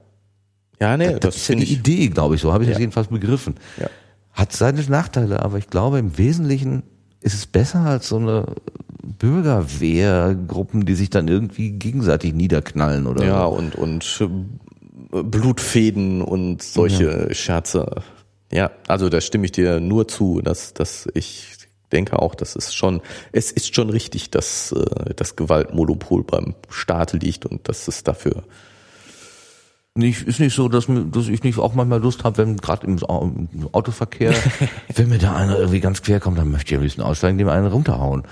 Ja, 0.79 0.97
nee, 0.97 1.11
das, 1.13 1.19
Das, 1.21 1.35
ist 1.37 1.47
ja 1.47 1.55
die 1.55 1.63
ich. 1.63 1.71
Idee, 1.79 2.07
glaube 2.09 2.35
ich, 2.35 2.41
so 2.41 2.51
habe 2.53 2.63
ich 2.63 2.69
das 2.69 2.77
Ja. 2.77 2.81
jedenfalls 2.81 3.07
begriffen. 3.07 3.55
Ja. 3.79 3.87
Hat 4.33 4.51
seine 4.53 4.81
Nachteile, 4.83 5.41
aber 5.43 5.57
ich 5.57 5.69
glaube, 5.69 5.97
im 5.99 6.17
Wesentlichen 6.17 6.83
ist 7.21 7.33
es 7.33 7.45
besser 7.45 7.81
als 7.81 8.09
so 8.09 8.17
eine 8.17 8.45
Bürgerwehrgruppen, 9.03 10.85
die 10.85 10.95
sich 10.95 11.09
dann 11.09 11.27
irgendwie 11.27 11.71
gegenseitig 11.71 12.33
niederknallen 12.33 13.07
oder 13.07 13.25
Ja, 13.25 13.43
so. 13.43 13.49
und, 13.49 13.75
und 13.75 14.21
äh, 15.13 15.23
Blutfäden 15.23 16.21
und 16.21 16.61
solche 16.61 17.33
Scherze. 17.33 18.03
Ja, 18.51 18.71
also 18.87 19.09
da 19.09 19.21
stimme 19.21 19.45
ich 19.45 19.51
dir 19.51 19.79
nur 19.79 20.07
zu, 20.07 20.41
dass, 20.41 20.73
dass 20.73 21.07
ich 21.13 21.57
denke 21.91 22.19
auch, 22.19 22.35
dass 22.35 22.55
es 22.55 22.73
schon, 22.73 23.01
es 23.31 23.51
ist 23.51 23.75
schon 23.75 23.89
richtig, 23.89 24.29
dass 24.31 24.71
äh, 24.71 25.13
das 25.15 25.35
Gewaltmonopol 25.35 26.23
beim 26.23 26.55
Staat 26.69 27.13
liegt 27.13 27.45
und 27.45 27.67
dass 27.67 27.87
es 27.87 28.03
dafür 28.03 28.43
Nicht, 29.95 30.21
ist 30.27 30.39
nicht 30.39 30.55
so, 30.55 30.69
dass, 30.69 30.85
dass 30.87 31.27
ich 31.27 31.43
nicht 31.43 31.57
auch 31.57 31.73
manchmal 31.73 31.99
Lust 31.99 32.23
habe, 32.23 32.37
wenn 32.37 32.57
gerade 32.57 32.87
im, 32.87 32.97
im 32.97 33.69
Autoverkehr, 33.71 34.33
wenn 34.95 35.09
mir 35.09 35.17
da 35.17 35.35
einer 35.35 35.57
irgendwie 35.57 35.79
ganz 35.79 36.01
quer 36.01 36.19
kommt, 36.19 36.37
dann 36.37 36.51
möchte 36.51 36.71
ich 36.71 36.77
am 36.77 36.83
liebsten 36.83 37.01
aussteigen, 37.01 37.37
dem 37.37 37.49
einen 37.49 37.67
runterhauen. 37.67 38.23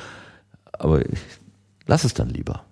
Aber 0.72 1.02
ich 1.02 1.20
lass 1.88 2.04
es 2.04 2.14
dann 2.14 2.30
lieber. 2.30 2.64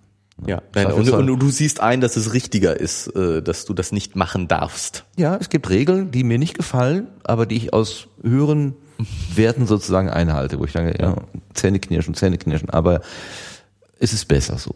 Ja, 0.45 0.61
nein, 0.73 0.91
und, 0.91 1.09
und 1.09 1.39
du 1.39 1.49
siehst 1.49 1.79
ein, 1.79 2.01
dass 2.01 2.17
es 2.17 2.33
richtiger 2.33 2.77
ist, 2.77 3.07
äh, 3.15 3.41
dass 3.41 3.63
du 3.63 3.73
das 3.73 3.93
nicht 3.93 4.17
machen 4.17 4.49
darfst. 4.49 5.05
Ja, 5.15 5.37
es 5.37 5.49
gibt 5.49 5.69
Regeln, 5.69 6.11
die 6.11 6.25
mir 6.25 6.37
nicht 6.37 6.57
gefallen, 6.57 7.07
aber 7.23 7.45
die 7.45 7.55
ich 7.55 7.73
aus 7.73 8.09
höheren 8.21 8.75
Werten 9.33 9.65
sozusagen 9.65 10.09
einhalte, 10.09 10.59
wo 10.59 10.65
ich 10.65 10.73
sage, 10.73 10.93
ja, 10.99 11.15
Zähne 11.53 11.79
knirschen, 11.79 12.15
Zähne 12.15 12.37
knirschen, 12.37 12.69
aber 12.69 12.99
es 13.97 14.11
ist 14.11 14.27
besser 14.27 14.57
so. 14.57 14.73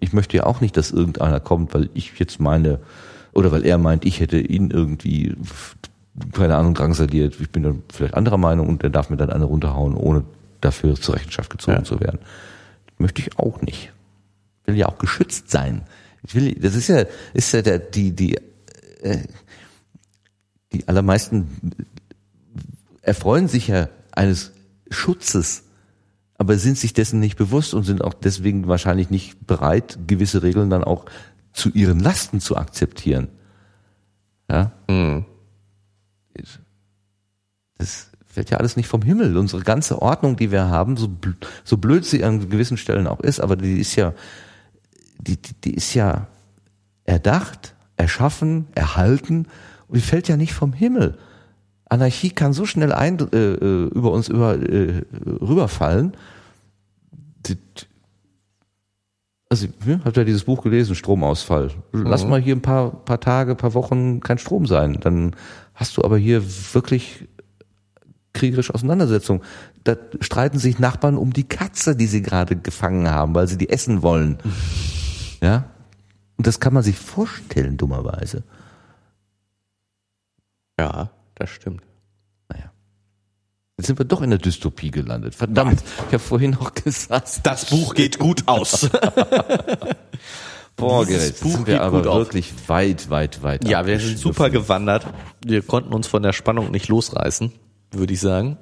Ich 0.00 0.12
möchte 0.12 0.36
ja 0.36 0.44
auch 0.44 0.60
nicht, 0.60 0.76
dass 0.76 0.90
irgendeiner 0.90 1.40
kommt, 1.40 1.72
weil 1.74 1.88
ich 1.94 2.18
jetzt 2.18 2.40
meine, 2.40 2.78
oder 3.32 3.50
weil 3.52 3.64
er 3.64 3.78
meint, 3.78 4.04
ich 4.04 4.20
hätte 4.20 4.38
ihn 4.38 4.70
irgendwie, 4.70 5.34
keine 6.32 6.56
Ahnung, 6.56 6.74
drangsaliert. 6.74 7.40
Ich 7.40 7.50
bin 7.50 7.62
dann 7.62 7.82
vielleicht 7.92 8.14
anderer 8.14 8.36
Meinung 8.36 8.68
und 8.68 8.82
der 8.82 8.90
darf 8.90 9.08
mir 9.08 9.16
dann 9.16 9.30
eine 9.30 9.44
runterhauen, 9.44 9.94
ohne 9.94 10.24
dafür 10.60 10.94
zur 10.94 11.14
Rechenschaft 11.14 11.48
gezogen 11.50 11.78
Ja. 11.78 11.84
zu 11.84 12.00
werden. 12.00 12.18
Möchte 12.98 13.22
ich 13.22 13.38
auch 13.38 13.62
nicht. 13.62 13.92
Will 14.66 14.76
ja 14.76 14.86
auch 14.88 14.98
geschützt 14.98 15.50
sein. 15.50 15.82
Ich 16.22 16.34
will, 16.34 16.54
das 16.54 16.74
ist 16.74 16.88
ja, 16.88 17.04
ist 17.32 17.52
ja 17.52 17.62
der, 17.62 17.78
die, 17.78 18.14
die, 18.14 18.36
äh, 19.02 19.24
die 20.72 20.86
allermeisten 20.86 21.48
erfreuen 23.00 23.48
sich 23.48 23.68
ja 23.68 23.88
eines 24.12 24.52
Schutzes, 24.90 25.62
aber 26.40 26.56
sind 26.56 26.78
sich 26.78 26.94
dessen 26.94 27.20
nicht 27.20 27.36
bewusst 27.36 27.74
und 27.74 27.84
sind 27.84 28.02
auch 28.02 28.14
deswegen 28.14 28.66
wahrscheinlich 28.66 29.10
nicht 29.10 29.46
bereit, 29.46 29.98
gewisse 30.06 30.42
Regeln 30.42 30.70
dann 30.70 30.82
auch 30.82 31.04
zu 31.52 31.68
ihren 31.68 32.00
Lasten 32.00 32.40
zu 32.40 32.56
akzeptieren. 32.56 33.28
Ja? 34.48 34.72
Das 37.76 38.10
fällt 38.24 38.48
ja 38.48 38.56
alles 38.56 38.78
nicht 38.78 38.88
vom 38.88 39.02
Himmel. 39.02 39.36
Unsere 39.36 39.62
ganze 39.62 40.00
Ordnung, 40.00 40.36
die 40.36 40.50
wir 40.50 40.70
haben, 40.70 40.96
so, 40.96 41.08
bl- 41.08 41.36
so 41.62 41.76
blöd 41.76 42.06
sie 42.06 42.24
an 42.24 42.48
gewissen 42.48 42.78
Stellen 42.78 43.06
auch 43.06 43.20
ist, 43.20 43.40
aber 43.40 43.56
die 43.56 43.78
ist 43.78 43.94
ja, 43.96 44.14
die, 45.18 45.36
die, 45.36 45.52
die 45.62 45.74
ist 45.74 45.92
ja 45.92 46.26
erdacht, 47.04 47.74
erschaffen, 47.98 48.66
erhalten 48.74 49.46
und 49.88 49.98
die 49.98 50.00
fällt 50.00 50.26
ja 50.26 50.38
nicht 50.38 50.54
vom 50.54 50.72
Himmel. 50.72 51.18
Anarchie 51.90 52.30
kann 52.30 52.54
so 52.54 52.64
schnell 52.64 52.94
ein, 52.94 53.18
äh, 53.18 53.36
äh, 53.36 53.88
über 53.88 54.12
uns 54.12 54.28
über, 54.28 54.54
äh, 54.54 55.02
rüberfallen. 55.14 56.16
Also, 59.48 59.66
ne, 59.84 60.00
habt 60.04 60.16
ihr 60.16 60.24
dieses 60.24 60.44
Buch 60.44 60.62
gelesen, 60.62 60.94
Stromausfall? 60.94 61.72
Lass 61.92 62.24
mal 62.24 62.40
hier 62.40 62.54
ein 62.54 62.62
paar, 62.62 62.92
paar 63.04 63.18
Tage, 63.18 63.56
paar 63.56 63.74
Wochen 63.74 64.20
kein 64.20 64.38
Strom 64.38 64.66
sein. 64.66 64.98
Dann 65.00 65.34
hast 65.74 65.96
du 65.96 66.04
aber 66.04 66.16
hier 66.18 66.42
wirklich 66.72 67.26
kriegerische 68.32 68.72
Auseinandersetzung. 68.72 69.42
Da 69.82 69.96
streiten 70.20 70.60
sich 70.60 70.78
Nachbarn 70.78 71.16
um 71.16 71.32
die 71.32 71.48
Katze, 71.48 71.96
die 71.96 72.06
sie 72.06 72.22
gerade 72.22 72.54
gefangen 72.54 73.10
haben, 73.10 73.34
weil 73.34 73.48
sie 73.48 73.58
die 73.58 73.70
essen 73.70 74.02
wollen. 74.02 74.38
Ja? 75.42 75.70
Und 76.36 76.46
das 76.46 76.60
kann 76.60 76.74
man 76.74 76.82
sich 76.82 76.98
vorstellen, 76.98 77.78
dummerweise. 77.78 78.44
Ja, 80.78 81.10
das 81.34 81.48
stimmt. 81.48 81.80
Jetzt 83.80 83.86
sind 83.86 83.98
wir 83.98 84.04
doch 84.04 84.20
in 84.20 84.28
der 84.28 84.38
Dystopie 84.38 84.90
gelandet. 84.90 85.34
Verdammt, 85.34 85.82
ich 85.96 86.12
habe 86.12 86.18
vorhin 86.18 86.50
noch 86.50 86.74
gesagt. 86.74 87.40
Das 87.44 87.64
Buch 87.64 87.94
geht 87.94 88.18
gut 88.18 88.42
aus. 88.44 88.90
Boah, 90.76 91.06
Dieses 91.06 91.40
Buch 91.40 91.52
sind 91.52 91.66
wir 91.66 91.74
geht 91.76 91.82
aber 91.82 92.02
gut 92.02 92.06
auf. 92.06 92.18
wirklich 92.18 92.52
weit, 92.66 93.08
weit, 93.08 93.42
weit. 93.42 93.66
ja, 93.66 93.86
wir 93.86 93.98
sind 93.98 94.18
super 94.18 94.50
gewandert. 94.50 95.06
Wir 95.46 95.62
konnten 95.62 95.94
uns 95.94 96.08
von 96.08 96.22
der 96.22 96.34
Spannung 96.34 96.70
nicht 96.70 96.88
losreißen, 96.88 97.52
würde 97.92 98.12
ich 98.12 98.20
sagen. 98.20 98.58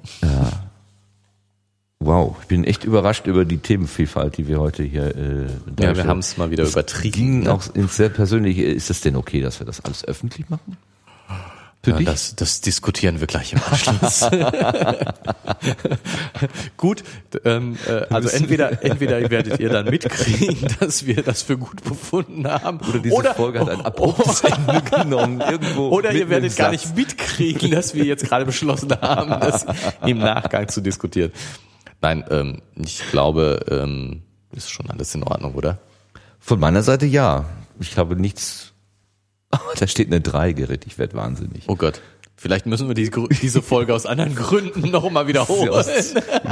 Wow, 1.99 2.37
ich 2.41 2.47
bin 2.47 2.63
echt 2.63 2.85
überrascht 2.85 3.27
über 3.27 3.43
die 3.43 3.57
Themenvielfalt, 3.57 4.37
die 4.37 4.47
wir 4.47 4.61
heute 4.61 4.83
hier 4.83 5.17
äh, 5.17 5.47
Ja, 5.81 5.97
wir 5.97 6.05
haben 6.05 6.19
es 6.19 6.37
mal 6.37 6.49
wieder 6.49 6.63
übertrieben. 6.63 7.11
ging 7.11 7.39
ne? 7.41 7.51
auch 7.51 7.75
ins 7.75 7.97
sehr 7.97 8.07
persönliche. 8.07 8.63
Ist 8.63 8.89
es 8.89 9.01
denn 9.01 9.17
okay, 9.17 9.41
dass 9.41 9.59
wir 9.59 9.65
das 9.65 9.81
alles 9.81 10.05
öffentlich 10.05 10.49
machen? 10.49 10.77
Für 11.81 11.91
Ja, 11.91 11.97
dich? 11.97 12.07
das, 12.07 12.35
das 12.35 12.59
diskutieren 12.59 13.21
wir 13.21 13.27
gleich 13.27 13.53
im 13.53 13.61
Anschluss. 13.63 14.29
gut, 16.77 17.03
ähm, 17.45 17.77
äh, 17.87 18.05
also 18.13 18.27
entweder 18.29 18.83
entweder 18.83 19.29
werdet 19.29 19.61
ihr 19.61 19.69
dann 19.69 19.85
mitkriegen, 19.85 20.67
dass 20.81 21.05
wir 21.05 21.23
das 21.23 21.41
für 21.41 21.57
gut 21.57 21.81
befunden 21.83 22.45
haben, 22.47 22.79
Oder 22.81 22.99
diese 22.99 23.33
Folge 23.33 23.61
hat 23.61 23.69
ein 23.69 23.81
abruptes 23.85 24.41
Ende 24.41 24.81
genommen. 24.81 25.39
Irgendwo 25.39 25.87
oder 25.89 26.11
ihr 26.11 26.29
werdet 26.29 26.53
gar 26.57 26.71
nicht 26.71 26.97
mitkriegen, 26.97 27.71
dass 27.71 27.93
wir 27.93 28.03
jetzt 28.03 28.25
gerade 28.25 28.45
beschlossen 28.45 28.91
haben, 29.01 29.29
das 29.39 29.65
im 30.05 30.17
Nachgang 30.19 30.67
zu 30.67 30.81
diskutieren. 30.81 31.31
Nein, 32.01 32.25
ähm, 32.29 32.61
ich 32.75 33.09
glaube, 33.09 33.65
ähm, 33.69 34.23
ist 34.51 34.69
schon 34.69 34.89
alles 34.89 35.15
in 35.15 35.23
Ordnung, 35.23 35.53
oder? 35.55 35.79
Von 36.39 36.59
meiner 36.59 36.83
Seite 36.83 37.05
ja. 37.05 37.45
Ich 37.79 37.97
habe 37.97 38.15
nichts. 38.17 38.73
Oh, 39.53 39.57
da 39.79 39.87
steht 39.87 40.07
eine 40.07 40.21
3, 40.21 40.53
Gerrit. 40.53 40.85
Ich 40.85 40.97
werde 40.97 41.15
wahnsinnig. 41.15 41.63
Oh 41.67 41.75
Gott. 41.75 42.01
Vielleicht 42.41 42.65
müssen 42.67 42.87
wir 42.87 42.95
diese, 42.95 43.11
diese 43.41 43.61
Folge 43.61 43.93
aus 43.93 44.05
anderen 44.05 44.33
Gründen 44.33 44.91
noch 44.91 45.09
mal 45.11 45.27
wiederholen. 45.27 45.73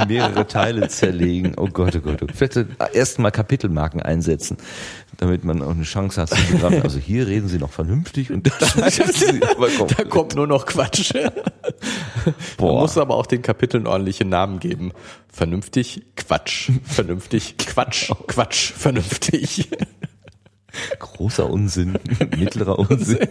mehrere 0.06 0.46
Teile 0.46 0.88
zerlegen. 0.88 1.54
Oh 1.56 1.68
Gott, 1.68 1.96
oh 1.96 2.00
Gott. 2.00 2.30
Ich 2.30 2.38
werde 2.42 2.68
erst 2.92 3.18
mal 3.18 3.30
Kapitelmarken 3.30 4.02
einsetzen, 4.02 4.58
damit 5.16 5.44
man 5.44 5.62
auch 5.62 5.70
eine 5.70 5.84
Chance 5.84 6.20
hat 6.20 6.28
zu 6.28 6.52
begreifen. 6.52 6.82
Also 6.82 6.98
hier 6.98 7.26
reden 7.26 7.48
sie 7.48 7.56
noch 7.56 7.72
vernünftig 7.72 8.30
und 8.30 8.46
da, 8.60 8.90
sie 8.90 9.40
aber 9.42 9.68
da 9.86 10.04
kommt 10.04 10.34
nur 10.34 10.46
noch 10.46 10.66
Quatsch. 10.66 11.14
Boah. 12.58 12.72
Man 12.74 12.82
muss 12.82 12.98
aber 12.98 13.14
auch 13.14 13.26
den 13.26 13.40
Kapiteln 13.40 13.86
ordentliche 13.86 14.26
Namen 14.26 14.60
geben. 14.60 14.92
Vernünftig, 15.32 16.02
Quatsch. 16.16 16.70
Vernünftig, 16.84 17.56
Quatsch, 17.56 18.12
Quatsch, 18.26 18.72
vernünftig. 18.72 19.70
Großer 20.98 21.48
Unsinn, 21.48 21.98
mittlerer 22.36 22.78
Unsinn. 22.78 23.18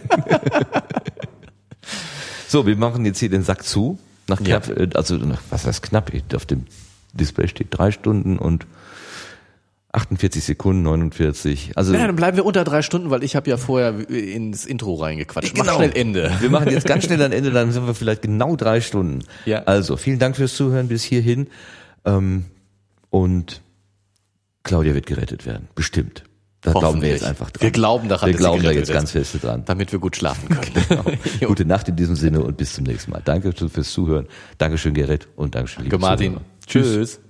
So, 2.48 2.66
wir 2.66 2.76
machen 2.76 3.04
jetzt 3.04 3.18
hier 3.18 3.28
den 3.28 3.42
Sack 3.42 3.62
zu. 3.62 3.98
Nach 4.26 4.42
knapp, 4.42 4.68
ja. 4.68 4.74
Äh, 4.74 4.88
also 4.94 5.16
nach, 5.16 5.40
was 5.50 5.66
heißt 5.66 5.82
knapp? 5.82 6.10
Auf 6.34 6.46
dem 6.46 6.64
Display 7.12 7.46
steht 7.46 7.68
drei 7.70 7.90
Stunden 7.90 8.38
und 8.38 8.66
48 9.92 10.42
Sekunden, 10.42 10.82
49. 10.82 11.72
Also 11.76 11.94
ja, 11.94 12.06
dann 12.06 12.16
bleiben 12.16 12.36
wir 12.36 12.46
unter 12.46 12.64
drei 12.64 12.82
Stunden, 12.82 13.10
weil 13.10 13.22
ich 13.22 13.36
habe 13.36 13.48
ja 13.50 13.58
vorher 13.58 14.08
ins 14.08 14.64
Intro 14.64 14.94
reingequatscht. 14.94 15.54
Genau. 15.54 15.66
Mach 15.66 15.76
schnell 15.76 15.92
Ende. 15.94 16.32
Wir 16.40 16.50
machen 16.50 16.70
jetzt 16.70 16.86
ganz 16.86 17.04
schnell 17.04 17.22
ein 17.22 17.32
Ende, 17.32 17.50
dann 17.50 17.70
sind 17.72 17.86
wir 17.86 17.94
vielleicht 17.94 18.22
genau 18.22 18.56
drei 18.56 18.80
Stunden. 18.80 19.24
Ja. 19.44 19.64
Also 19.64 19.96
vielen 19.96 20.18
Dank 20.18 20.36
fürs 20.36 20.54
Zuhören 20.54 20.88
bis 20.88 21.04
hierhin. 21.04 21.48
Ähm, 22.04 22.46
und 23.10 23.62
Claudia 24.62 24.94
wird 24.94 25.06
gerettet 25.06 25.46
werden, 25.46 25.68
bestimmt. 25.74 26.24
Da 26.60 26.72
glauben 26.72 27.00
wir 27.00 27.10
jetzt 27.10 27.24
einfach 27.24 27.50
dran. 27.50 27.62
Wir 27.62 27.70
glauben 27.70 28.08
daran, 28.08 28.28
wir 28.28 28.36
glauben 28.36 28.62
da 28.62 28.72
jetzt 28.72 28.92
ganz 28.92 29.12
fest 29.12 29.36
dran. 29.42 29.62
Damit 29.64 29.92
wir 29.92 30.00
gut 30.00 30.16
schlafen 30.16 30.48
können. 30.88 30.88
genau. 30.88 31.04
Gute 31.46 31.64
Nacht 31.64 31.88
in 31.88 31.96
diesem 31.96 32.16
Sinne 32.16 32.42
und 32.42 32.56
bis 32.56 32.74
zum 32.74 32.84
nächsten 32.84 33.12
Mal. 33.12 33.22
Danke 33.24 33.52
fürs 33.52 33.92
Zuhören. 33.92 34.26
Dankeschön, 34.58 34.94
Gerrit 34.94 35.28
und 35.36 35.54
Dankeschön, 35.54 35.84
liebe 35.84 35.98
Martin. 35.98 36.38
Tschüss. 36.66 36.92
Tschüss. 36.94 37.20